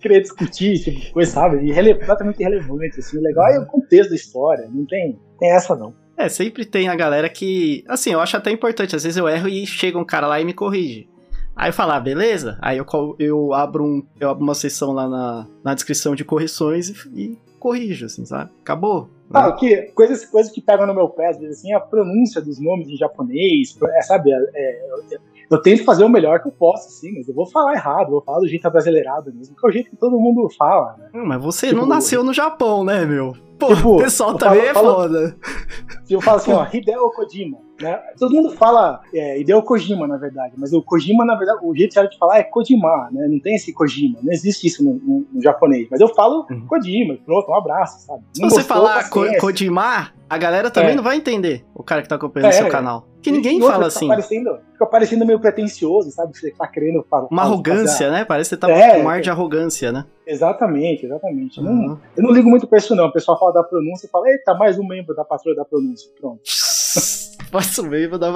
querer 0.00 0.20
discutir, 0.20 0.78
tipo, 0.82 1.12
coisa, 1.12 1.30
sabe? 1.30 1.66
Irrele... 1.66 1.94
Completamente 1.94 2.40
irrelevante. 2.40 3.00
Assim. 3.00 3.18
O 3.18 3.22
legal 3.22 3.48
é 3.48 3.58
o 3.58 3.66
contexto 3.66 4.10
da 4.10 4.16
história. 4.16 4.68
Não 4.72 4.86
tem, 4.86 5.18
tem 5.38 5.50
essa, 5.50 5.74
não. 5.76 5.94
É, 6.16 6.28
sempre 6.28 6.64
tem 6.64 6.88
a 6.88 6.94
galera 6.94 7.28
que. 7.28 7.84
Assim, 7.88 8.12
eu 8.12 8.20
acho 8.20 8.36
até 8.36 8.50
importante. 8.50 8.94
Às 8.94 9.02
vezes 9.02 9.16
eu 9.16 9.28
erro 9.28 9.48
e 9.48 9.66
chega 9.66 9.98
um 9.98 10.04
cara 10.04 10.26
lá 10.26 10.40
e 10.40 10.44
me 10.44 10.52
corrige. 10.52 11.08
Aí 11.54 11.68
eu 11.68 11.72
falo, 11.72 11.92
ah, 11.92 12.00
beleza? 12.00 12.58
Aí 12.60 12.78
eu, 12.78 12.86
eu, 13.18 13.52
abro 13.52 13.84
um, 13.84 14.02
eu 14.18 14.30
abro 14.30 14.42
uma 14.42 14.54
seção 14.54 14.92
lá 14.92 15.08
na, 15.08 15.46
na 15.62 15.74
descrição 15.74 16.14
de 16.14 16.24
correções 16.24 16.88
e, 16.88 16.94
e 17.14 17.38
corrijo, 17.62 18.06
assim, 18.06 18.24
sabe? 18.24 18.50
Acabou. 18.60 19.08
Né? 19.30 19.40
Ah, 19.40 19.52
que, 19.52 19.82
coisas, 19.94 20.24
coisas 20.24 20.52
que 20.52 20.60
pegam 20.60 20.86
no 20.86 20.94
meu 20.94 21.08
pé, 21.08 21.28
às 21.28 21.38
vezes, 21.38 21.58
assim, 21.58 21.72
a 21.72 21.78
pronúncia 21.80 22.40
dos 22.40 22.60
nomes 22.60 22.88
em 22.88 22.96
japonês, 22.96 23.78
é, 23.96 24.02
sabe? 24.02 24.32
É, 24.32 24.36
é, 24.54 24.90
eu, 24.90 25.18
eu, 25.50 25.62
tento 25.62 25.84
fazer 25.84 26.04
o 26.04 26.08
melhor 26.08 26.40
que 26.40 26.48
eu 26.48 26.52
posso, 26.52 26.88
assim, 26.88 27.14
mas 27.16 27.28
eu 27.28 27.34
vou 27.34 27.46
falar 27.46 27.74
errado, 27.74 28.10
vou 28.10 28.22
falar 28.22 28.40
do 28.40 28.48
jeito 28.48 28.68
brasileirado 28.68 29.32
mesmo, 29.32 29.54
que 29.54 29.66
é 29.66 29.68
o 29.68 29.72
jeito 29.72 29.90
que 29.90 29.96
todo 29.96 30.18
mundo 30.18 30.48
fala, 30.58 30.96
né? 30.98 31.10
Hum, 31.14 31.24
mas 31.24 31.42
você 31.42 31.68
tipo, 31.68 31.80
não 31.80 31.86
nasceu 31.86 32.24
no 32.24 32.34
Japão, 32.34 32.84
né, 32.84 33.04
meu? 33.04 33.34
Pô, 33.58 33.74
tipo, 33.74 33.94
o 33.94 33.98
pessoal 33.98 34.34
também 34.36 34.74
falo, 34.74 34.88
é 34.88 34.92
foda. 34.92 35.36
Se 36.04 36.12
eu 36.14 36.20
falo 36.20 36.38
assim, 36.38 36.52
ó, 36.52 36.66
Hideo 36.72 37.10
Kojima, 37.12 37.58
né? 37.82 38.00
Todo 38.18 38.34
mundo 38.34 38.50
fala 38.50 39.00
é, 39.12 39.40
Hideo 39.40 39.62
Kojima, 39.62 40.06
na 40.06 40.16
verdade, 40.16 40.54
mas 40.56 40.72
o 40.72 40.82
Kojima, 40.82 41.24
na 41.24 41.34
verdade, 41.34 41.60
o 41.62 41.74
jeito 41.74 41.92
certo 41.92 42.12
de 42.12 42.18
falar 42.18 42.38
é 42.38 42.42
Kojima, 42.42 43.08
né? 43.10 43.26
Não 43.28 43.40
tem 43.40 43.56
esse 43.56 43.72
Kojima, 43.72 44.18
não 44.22 44.32
existe 44.32 44.66
isso 44.66 44.84
no, 44.84 44.94
no, 44.94 45.26
no 45.32 45.42
japonês. 45.42 45.88
Mas 45.90 46.00
eu 46.00 46.08
falo 46.08 46.46
uhum. 46.50 46.66
Kojima, 46.66 47.18
pronto, 47.24 47.50
um 47.50 47.54
abraço, 47.54 48.06
sabe? 48.06 48.22
Se 48.32 48.42
você 48.42 48.62
falar 48.62 49.10
Ko 49.10 49.20
Kojima, 49.40 50.12
a 50.32 50.38
galera 50.38 50.70
também 50.70 50.92
é. 50.92 50.94
não 50.94 51.02
vai 51.02 51.16
entender 51.16 51.62
o 51.74 51.82
cara 51.82 52.00
que 52.00 52.08
tá 52.08 52.14
acompanhando 52.14 52.48
é, 52.48 52.52
seu 52.52 52.68
canal. 52.68 53.06
Que 53.20 53.30
ninguém 53.30 53.60
fala 53.60 53.88
assim. 53.88 54.06
Fica 54.06 54.08
parecendo, 54.08 54.58
fica 54.72 54.86
parecendo 54.86 55.26
meio 55.26 55.38
pretencioso, 55.38 56.10
sabe? 56.10 56.36
Você 56.36 56.50
tá 56.50 56.66
querendo 56.66 57.04
falar. 57.08 57.28
Uma 57.30 57.42
arrogância, 57.42 58.10
né? 58.10 58.24
Parece 58.24 58.48
que 58.48 58.54
você 58.56 58.60
tá 58.60 58.70
é, 58.70 58.96
com 58.96 59.02
um 59.02 59.08
ar 59.10 59.20
de 59.20 59.28
arrogância, 59.28 59.92
né? 59.92 60.06
Exatamente, 60.26 61.04
exatamente. 61.04 61.60
Uhum. 61.60 61.86
Não, 61.86 62.00
eu 62.16 62.22
não 62.22 62.32
ligo 62.32 62.48
muito 62.48 62.66
pra 62.66 62.78
isso, 62.78 62.94
não. 62.94 63.08
O 63.08 63.12
pessoal 63.12 63.38
fala 63.38 63.52
da 63.52 63.62
pronúncia 63.62 64.06
e 64.06 64.08
fala, 64.08 64.28
eita, 64.30 64.54
mais 64.54 64.78
um 64.78 64.86
membro 64.86 65.14
da 65.14 65.22
patrulha 65.22 65.54
da 65.54 65.64
pronúncia. 65.66 66.10
Pronto. 66.18 66.40
Mais 67.52 67.78
um 67.78 67.88
membro 67.88 68.18
da 68.18 68.32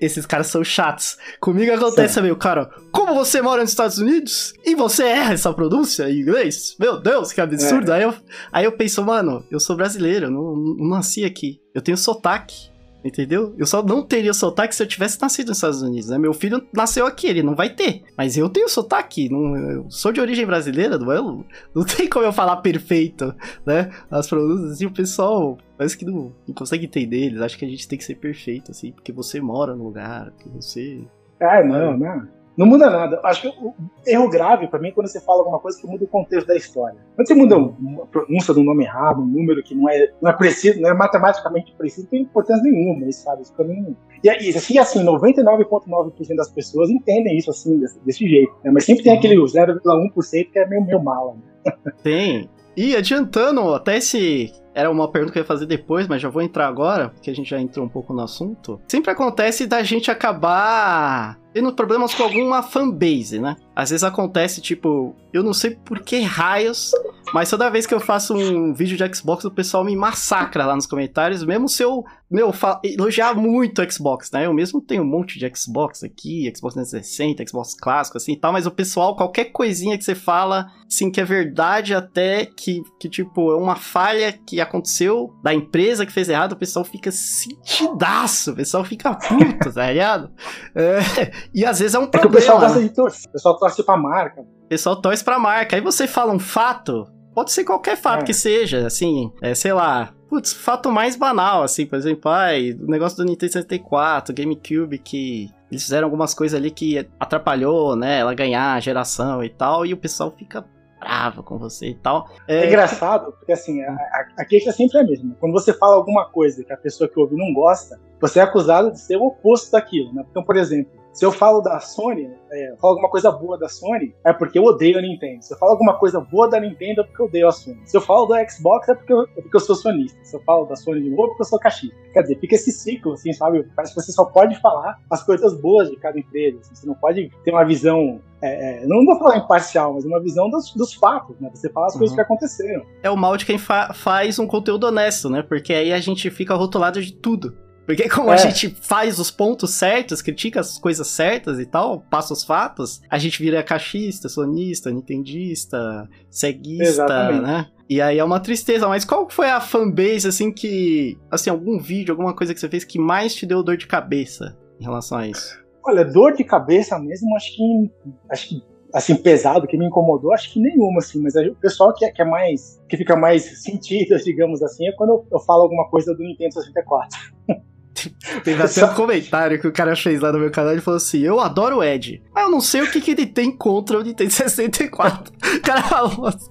Esses 0.00 0.24
caras 0.24 0.46
são 0.46 0.62
chatos. 0.62 1.16
Comigo 1.40 1.72
acontece 1.72 2.20
meio, 2.20 2.36
cara, 2.36 2.70
como 2.92 3.14
você 3.14 3.42
mora 3.42 3.62
nos 3.62 3.70
Estados 3.70 3.98
Unidos 3.98 4.54
e 4.64 4.74
você 4.74 5.04
erra 5.04 5.32
essa 5.32 5.52
pronúncia 5.52 6.08
em 6.08 6.20
inglês? 6.20 6.76
Meu 6.78 7.00
Deus, 7.00 7.32
que 7.32 7.40
absurdo. 7.40 7.92
É. 7.92 7.96
Aí, 7.96 8.02
eu, 8.02 8.14
aí 8.52 8.64
eu 8.64 8.72
penso, 8.72 9.04
mano, 9.04 9.44
eu 9.50 9.58
sou 9.58 9.76
brasileiro, 9.76 10.30
não, 10.30 10.54
não 10.54 10.88
nasci 10.88 11.24
aqui. 11.24 11.60
Eu 11.74 11.82
tenho 11.82 11.96
sotaque. 11.96 12.73
Entendeu? 13.04 13.54
Eu 13.58 13.66
só 13.66 13.82
não 13.82 14.02
teria 14.02 14.32
sotaque 14.32 14.74
se 14.74 14.82
eu 14.82 14.86
tivesse 14.86 15.20
nascido 15.20 15.48
nos 15.48 15.58
Estados 15.58 15.82
Unidos, 15.82 16.08
né? 16.08 16.16
Meu 16.16 16.32
filho 16.32 16.66
nasceu 16.72 17.06
aqui, 17.06 17.26
ele 17.26 17.42
não 17.42 17.54
vai 17.54 17.68
ter. 17.68 18.02
Mas 18.16 18.36
eu 18.38 18.48
tenho 18.48 18.66
sotaque, 18.66 19.28
não, 19.28 19.54
eu 19.56 19.90
sou 19.90 20.10
de 20.10 20.22
origem 20.22 20.46
brasileira, 20.46 20.96
não, 20.96 21.12
é? 21.12 21.44
não 21.74 21.84
tem 21.84 22.08
como 22.08 22.24
eu 22.24 22.32
falar 22.32 22.56
perfeito, 22.56 23.34
né? 23.66 23.90
As 24.10 24.26
pronúncias, 24.26 24.72
assim, 24.72 24.86
o 24.86 24.90
pessoal 24.90 25.58
parece 25.76 25.98
que 25.98 26.04
não, 26.06 26.32
não 26.48 26.54
consegue 26.54 26.86
entender, 26.86 27.26
eles 27.26 27.42
acham 27.42 27.58
que 27.58 27.64
a 27.66 27.68
gente 27.68 27.86
tem 27.86 27.98
que 27.98 28.04
ser 28.04 28.14
perfeito, 28.14 28.70
assim, 28.70 28.90
porque 28.92 29.12
você 29.12 29.38
mora 29.40 29.76
no 29.76 29.84
lugar, 29.84 30.30
que 30.38 30.48
você... 30.48 31.04
Ah, 31.40 31.62
não, 31.62 31.98
não. 31.98 32.26
Não 32.56 32.66
muda 32.66 32.88
nada. 32.88 33.20
Acho 33.24 33.42
que 33.42 33.48
o 33.48 33.74
erro 34.06 34.28
grave 34.28 34.68
para 34.68 34.78
mim 34.78 34.88
é 34.88 34.92
quando 34.92 35.08
você 35.08 35.20
fala 35.20 35.40
alguma 35.40 35.58
coisa 35.58 35.78
que 35.80 35.86
muda 35.86 36.04
o 36.04 36.08
contexto 36.08 36.46
da 36.46 36.56
história. 36.56 36.96
Quando 37.16 37.26
você 37.26 37.34
muda 37.34 37.56
uma 37.56 38.06
pronúncia 38.06 38.54
de 38.54 38.60
um 38.60 38.64
nome 38.64 38.84
errado, 38.84 39.20
um 39.20 39.26
número 39.26 39.62
que 39.62 39.74
não 39.74 39.88
é, 39.88 40.10
não 40.22 40.30
é 40.30 40.32
preciso, 40.32 40.80
não 40.80 40.90
é 40.90 40.94
matematicamente 40.94 41.74
preciso, 41.76 42.02
não 42.02 42.10
tem 42.10 42.22
importância 42.22 42.62
nenhuma, 42.62 43.10
sabe? 43.12 43.42
Isso 43.42 43.52
pra 43.54 43.64
mim. 43.64 43.96
E, 44.22 44.28
e 44.28 44.56
assim, 44.56 44.78
assim 44.78 45.04
99,9% 45.04 46.36
das 46.36 46.50
pessoas 46.50 46.90
entendem 46.90 47.36
isso 47.36 47.50
assim, 47.50 47.78
desse, 47.78 47.98
desse 48.00 48.28
jeito. 48.28 48.52
Né? 48.64 48.70
Mas 48.70 48.84
sempre 48.84 49.02
tem 49.02 49.12
aquele 49.12 49.36
0,1% 49.36 50.50
que 50.50 50.58
é 50.58 50.66
meio, 50.66 50.84
meio 50.84 51.02
mala. 51.02 51.34
Né? 51.34 51.72
Tem. 52.02 52.48
E 52.76 52.96
adiantando, 52.96 53.72
até 53.72 53.98
esse 53.98 54.52
era 54.74 54.90
uma 54.90 55.08
pergunta 55.08 55.32
que 55.32 55.38
eu 55.38 55.42
ia 55.42 55.46
fazer 55.46 55.66
depois, 55.66 56.08
mas 56.08 56.20
já 56.20 56.28
vou 56.28 56.42
entrar 56.42 56.66
agora, 56.66 57.10
porque 57.10 57.30
a 57.30 57.34
gente 57.34 57.48
já 57.48 57.60
entrou 57.60 57.86
um 57.86 57.88
pouco 57.88 58.12
no 58.12 58.22
assunto. 58.22 58.80
Sempre 58.88 59.12
acontece 59.12 59.66
da 59.66 59.82
gente 59.84 60.10
acabar 60.10 61.38
tendo 61.54 61.72
problemas 61.72 62.12
com 62.12 62.24
alguma 62.24 62.62
fanbase, 62.64 63.38
né? 63.38 63.56
Às 63.74 63.90
vezes 63.90 64.04
acontece, 64.04 64.60
tipo, 64.60 65.14
eu 65.32 65.42
não 65.42 65.52
sei 65.52 65.72
por 65.72 66.00
que 66.00 66.20
raios, 66.20 66.92
mas 67.32 67.50
toda 67.50 67.70
vez 67.70 67.86
que 67.86 67.94
eu 67.94 67.98
faço 67.98 68.34
um 68.34 68.72
vídeo 68.72 68.96
de 68.96 69.16
Xbox, 69.16 69.44
o 69.44 69.50
pessoal 69.50 69.82
me 69.82 69.96
massacra 69.96 70.64
lá 70.64 70.76
nos 70.76 70.86
comentários, 70.86 71.44
mesmo 71.44 71.68
se 71.68 71.82
eu, 71.82 72.04
meu, 72.30 72.52
elogiar 72.84 73.34
muito 73.34 73.82
o 73.82 73.90
Xbox, 73.90 74.30
né? 74.30 74.46
Eu 74.46 74.52
mesmo 74.52 74.80
tenho 74.80 75.02
um 75.02 75.06
monte 75.06 75.38
de 75.38 75.50
Xbox 75.56 76.04
aqui, 76.04 76.52
Xbox 76.54 76.74
360, 76.74 77.44
Xbox 77.48 77.74
clássico, 77.74 78.18
assim 78.18 78.32
e 78.32 78.36
tal, 78.36 78.52
mas 78.52 78.66
o 78.66 78.70
pessoal, 78.70 79.16
qualquer 79.16 79.46
coisinha 79.46 79.98
que 79.98 80.04
você 80.04 80.14
fala, 80.14 80.66
assim, 80.86 81.10
que 81.10 81.20
é 81.20 81.24
verdade 81.24 81.94
até, 81.94 82.46
que, 82.46 82.82
que 83.00 83.08
tipo, 83.08 83.50
é 83.50 83.56
uma 83.56 83.74
falha 83.74 84.32
que 84.46 84.60
aconteceu 84.60 85.34
da 85.42 85.52
empresa 85.52 86.06
que 86.06 86.12
fez 86.12 86.28
errado, 86.28 86.52
o 86.52 86.56
pessoal 86.56 86.84
fica 86.84 87.10
sentidaço, 87.10 88.52
o 88.52 88.56
pessoal 88.56 88.84
fica 88.84 89.12
puto, 89.14 89.72
tá 89.74 89.90
ligado? 89.90 90.30
É, 90.74 91.32
e 91.52 91.64
às 91.64 91.80
vezes 91.80 91.94
é 91.94 91.98
um 91.98 92.06
problema. 92.06 92.18
É 92.18 92.30
que 92.30 92.36
o 92.36 92.40
pessoal 92.40 92.60
gosta 92.60 92.80
de 92.80 92.88
torcer, 92.90 93.28
o 93.28 93.32
pessoal 93.32 93.58
torce 93.64 93.82
pra 93.82 93.96
marca. 93.96 94.42
O 94.42 94.68
pessoal 94.68 94.96
torce 94.96 95.24
pra 95.24 95.38
marca. 95.38 95.76
Aí 95.76 95.82
você 95.82 96.06
fala 96.06 96.32
um 96.32 96.38
fato, 96.38 97.06
pode 97.34 97.52
ser 97.52 97.64
qualquer 97.64 97.96
fato 97.96 98.22
é. 98.22 98.24
que 98.24 98.34
seja, 98.34 98.86
assim, 98.86 99.32
é, 99.40 99.54
sei 99.54 99.72
lá, 99.72 100.12
putz, 100.28 100.52
fato 100.52 100.90
mais 100.90 101.16
banal, 101.16 101.62
assim, 101.62 101.86
por 101.86 101.96
exemplo, 101.96 102.30
ai, 102.30 102.72
o 102.72 102.86
negócio 102.86 103.16
do 103.16 103.24
Nintendo 103.24 103.52
64, 103.52 104.34
GameCube, 104.34 104.98
que 104.98 105.50
eles 105.70 105.82
fizeram 105.82 106.06
algumas 106.06 106.34
coisas 106.34 106.58
ali 106.58 106.70
que 106.70 107.06
atrapalhou, 107.18 107.96
né, 107.96 108.18
ela 108.18 108.34
ganhar 108.34 108.74
a 108.74 108.80
geração 108.80 109.42
e 109.42 109.48
tal, 109.48 109.86
e 109.86 109.92
o 109.92 109.96
pessoal 109.96 110.30
fica 110.30 110.64
bravo 111.00 111.42
com 111.42 111.58
você 111.58 111.88
e 111.88 111.94
tal. 111.94 112.28
É, 112.48 112.64
é 112.64 112.66
engraçado, 112.66 113.32
porque 113.32 113.52
assim, 113.52 113.82
a, 113.82 113.92
a, 113.92 114.26
a 114.38 114.44
queixa 114.44 114.72
sempre 114.72 114.98
é 114.98 115.00
a 115.02 115.04
mesma. 115.04 115.36
Quando 115.38 115.52
você 115.52 115.72
fala 115.72 115.96
alguma 115.96 116.26
coisa 116.26 116.64
que 116.64 116.72
a 116.72 116.76
pessoa 116.76 117.08
que 117.08 117.18
ouve 117.18 117.36
não 117.36 117.52
gosta, 117.52 118.00
você 118.20 118.40
é 118.40 118.42
acusado 118.42 118.90
de 118.90 118.98
ser 118.98 119.16
o 119.16 119.26
oposto 119.26 119.70
daquilo, 119.72 120.14
né? 120.14 120.24
Então, 120.30 120.42
por 120.42 120.56
exemplo, 120.56 121.03
se 121.14 121.24
eu 121.24 121.30
falo 121.30 121.60
da 121.60 121.78
Sony, 121.78 122.28
é, 122.50 122.74
falo 122.80 122.94
alguma 122.94 123.08
coisa 123.08 123.30
boa 123.30 123.56
da 123.56 123.68
Sony, 123.68 124.12
é 124.24 124.32
porque 124.32 124.58
eu 124.58 124.64
odeio 124.64 124.98
a 124.98 125.00
Nintendo. 125.00 125.44
Se 125.44 125.54
eu 125.54 125.58
falo 125.58 125.70
alguma 125.70 125.96
coisa 125.96 126.20
boa 126.20 126.50
da 126.50 126.58
Nintendo, 126.58 127.02
é 127.02 127.04
porque 127.04 127.22
eu 127.22 127.26
odeio 127.26 127.46
a 127.46 127.52
Sony. 127.52 127.80
Se 127.84 127.96
eu 127.96 128.00
falo 128.00 128.26
do 128.26 128.34
Xbox, 128.50 128.88
é 128.88 128.94
porque 128.96 129.12
eu, 129.12 129.22
é 129.22 129.40
porque 129.40 129.56
eu 129.56 129.60
sou 129.60 129.76
sonista. 129.76 130.18
Se 130.24 130.34
eu 130.34 130.40
falo 130.40 130.66
da 130.66 130.74
Sony 130.74 131.02
de 131.02 131.10
novo, 131.10 131.22
é 131.22 131.26
porque 131.28 131.42
eu 131.42 131.46
sou 131.46 131.58
cachista. 131.60 131.96
Quer 132.12 132.22
dizer, 132.22 132.40
fica 132.40 132.56
esse 132.56 132.72
ciclo, 132.72 133.12
assim, 133.12 133.32
sabe? 133.32 133.62
Parece 133.76 133.94
que 133.94 134.02
você 134.02 134.10
só 134.10 134.24
pode 134.24 134.60
falar 134.60 134.98
as 135.08 135.22
coisas 135.22 135.54
boas 135.54 135.88
de 135.88 135.96
cada 135.96 136.18
empresa. 136.18 136.58
Assim, 136.58 136.74
você 136.74 136.86
não 136.86 136.94
pode 136.96 137.30
ter 137.44 137.52
uma 137.52 137.64
visão 137.64 138.20
é, 138.42 138.82
é, 138.82 138.86
não 138.86 139.06
vou 139.06 139.18
falar 139.18 139.38
imparcial, 139.38 139.94
mas 139.94 140.04
uma 140.04 140.20
visão 140.20 140.50
dos, 140.50 140.74
dos 140.74 140.92
fatos, 140.92 141.34
né? 141.40 141.50
Você 141.54 141.70
fala 141.70 141.86
as 141.86 141.94
uhum. 141.94 142.00
coisas 142.00 142.14
que 142.14 142.20
aconteceram. 142.20 142.84
É 143.02 143.08
o 143.08 143.16
mal 143.16 143.38
de 143.38 143.46
quem 143.46 143.56
fa 143.56 143.94
faz 143.94 144.38
um 144.38 144.46
conteúdo 144.46 144.86
honesto, 144.86 145.30
né? 145.30 145.42
Porque 145.42 145.72
aí 145.72 145.92
a 145.92 145.98
gente 145.98 146.28
fica 146.30 146.54
rotulado 146.54 147.00
de 147.00 147.14
tudo. 147.14 147.56
Porque 147.86 148.08
como 148.08 148.30
é. 148.30 148.34
a 148.34 148.36
gente 148.36 148.70
faz 148.80 149.18
os 149.18 149.30
pontos 149.30 149.70
certos, 149.70 150.22
critica 150.22 150.60
as 150.60 150.78
coisas 150.78 151.06
certas 151.06 151.58
e 151.58 151.66
tal, 151.66 152.00
passa 152.00 152.32
os 152.32 152.42
fatos, 152.42 153.02
a 153.10 153.18
gente 153.18 153.42
vira 153.42 153.62
caixista, 153.62 154.28
sonista, 154.28 154.90
nintendista, 154.90 156.08
ceguista, 156.30 156.84
Exatamente. 156.84 157.42
né? 157.42 157.66
E 157.88 158.00
aí 158.00 158.18
é 158.18 158.24
uma 158.24 158.40
tristeza, 158.40 158.88
mas 158.88 159.04
qual 159.04 159.28
foi 159.28 159.50
a 159.50 159.60
fanbase, 159.60 160.26
assim, 160.26 160.50
que. 160.50 161.18
Assim, 161.30 161.50
algum 161.50 161.78
vídeo, 161.78 162.12
alguma 162.12 162.34
coisa 162.34 162.54
que 162.54 162.60
você 162.60 162.68
fez 162.68 162.82
que 162.84 162.98
mais 162.98 163.34
te 163.34 163.44
deu 163.44 163.62
dor 163.62 163.76
de 163.76 163.86
cabeça 163.86 164.56
em 164.80 164.84
relação 164.84 165.18
a 165.18 165.28
isso? 165.28 165.62
Olha, 165.86 166.02
dor 166.04 166.32
de 166.32 166.44
cabeça 166.44 166.98
mesmo, 166.98 167.36
acho 167.36 167.54
que. 167.54 167.90
Acho 168.30 168.48
que 168.48 168.74
assim, 168.94 169.16
pesado, 169.16 169.66
que 169.66 169.76
me 169.76 169.86
incomodou, 169.86 170.32
acho 170.32 170.52
que 170.52 170.60
nenhuma, 170.60 170.98
assim, 170.98 171.20
mas 171.20 171.34
o 171.34 171.56
pessoal 171.56 171.92
que 171.92 172.04
é, 172.04 172.12
que 172.12 172.22
é 172.22 172.24
mais, 172.24 172.80
que 172.88 172.96
fica 172.96 173.16
mais 173.16 173.42
sentido, 173.60 174.16
digamos 174.18 174.62
assim, 174.62 174.86
é 174.86 174.92
quando 174.92 175.10
eu, 175.10 175.26
eu 175.32 175.40
falo 175.40 175.62
alguma 175.62 175.90
coisa 175.90 176.14
do 176.14 176.22
Nintendo 176.22 176.54
64. 176.54 177.18
Teve 178.44 178.62
até 178.62 178.84
um 178.84 178.94
comentário 178.94 179.60
que 179.60 179.66
o 179.66 179.72
cara 179.72 179.94
fez 179.96 180.20
lá 180.20 180.32
no 180.32 180.38
meu 180.38 180.50
canal, 180.50 180.72
ele 180.72 180.80
falou 180.80 180.96
assim, 180.96 181.20
eu 181.20 181.40
adoro 181.40 181.78
o 181.78 181.84
Ed, 181.84 182.22
mas 182.34 182.44
eu 182.44 182.50
não 182.50 182.60
sei 182.60 182.82
o 182.82 182.90
que, 182.90 183.00
que 183.00 183.12
ele 183.12 183.26
tem 183.26 183.56
contra 183.56 183.98
o 183.98 184.02
Nintendo 184.02 184.30
64. 184.30 185.32
o 185.32 185.60
cara 185.62 185.82
falou 185.82 186.26
assim... 186.26 186.50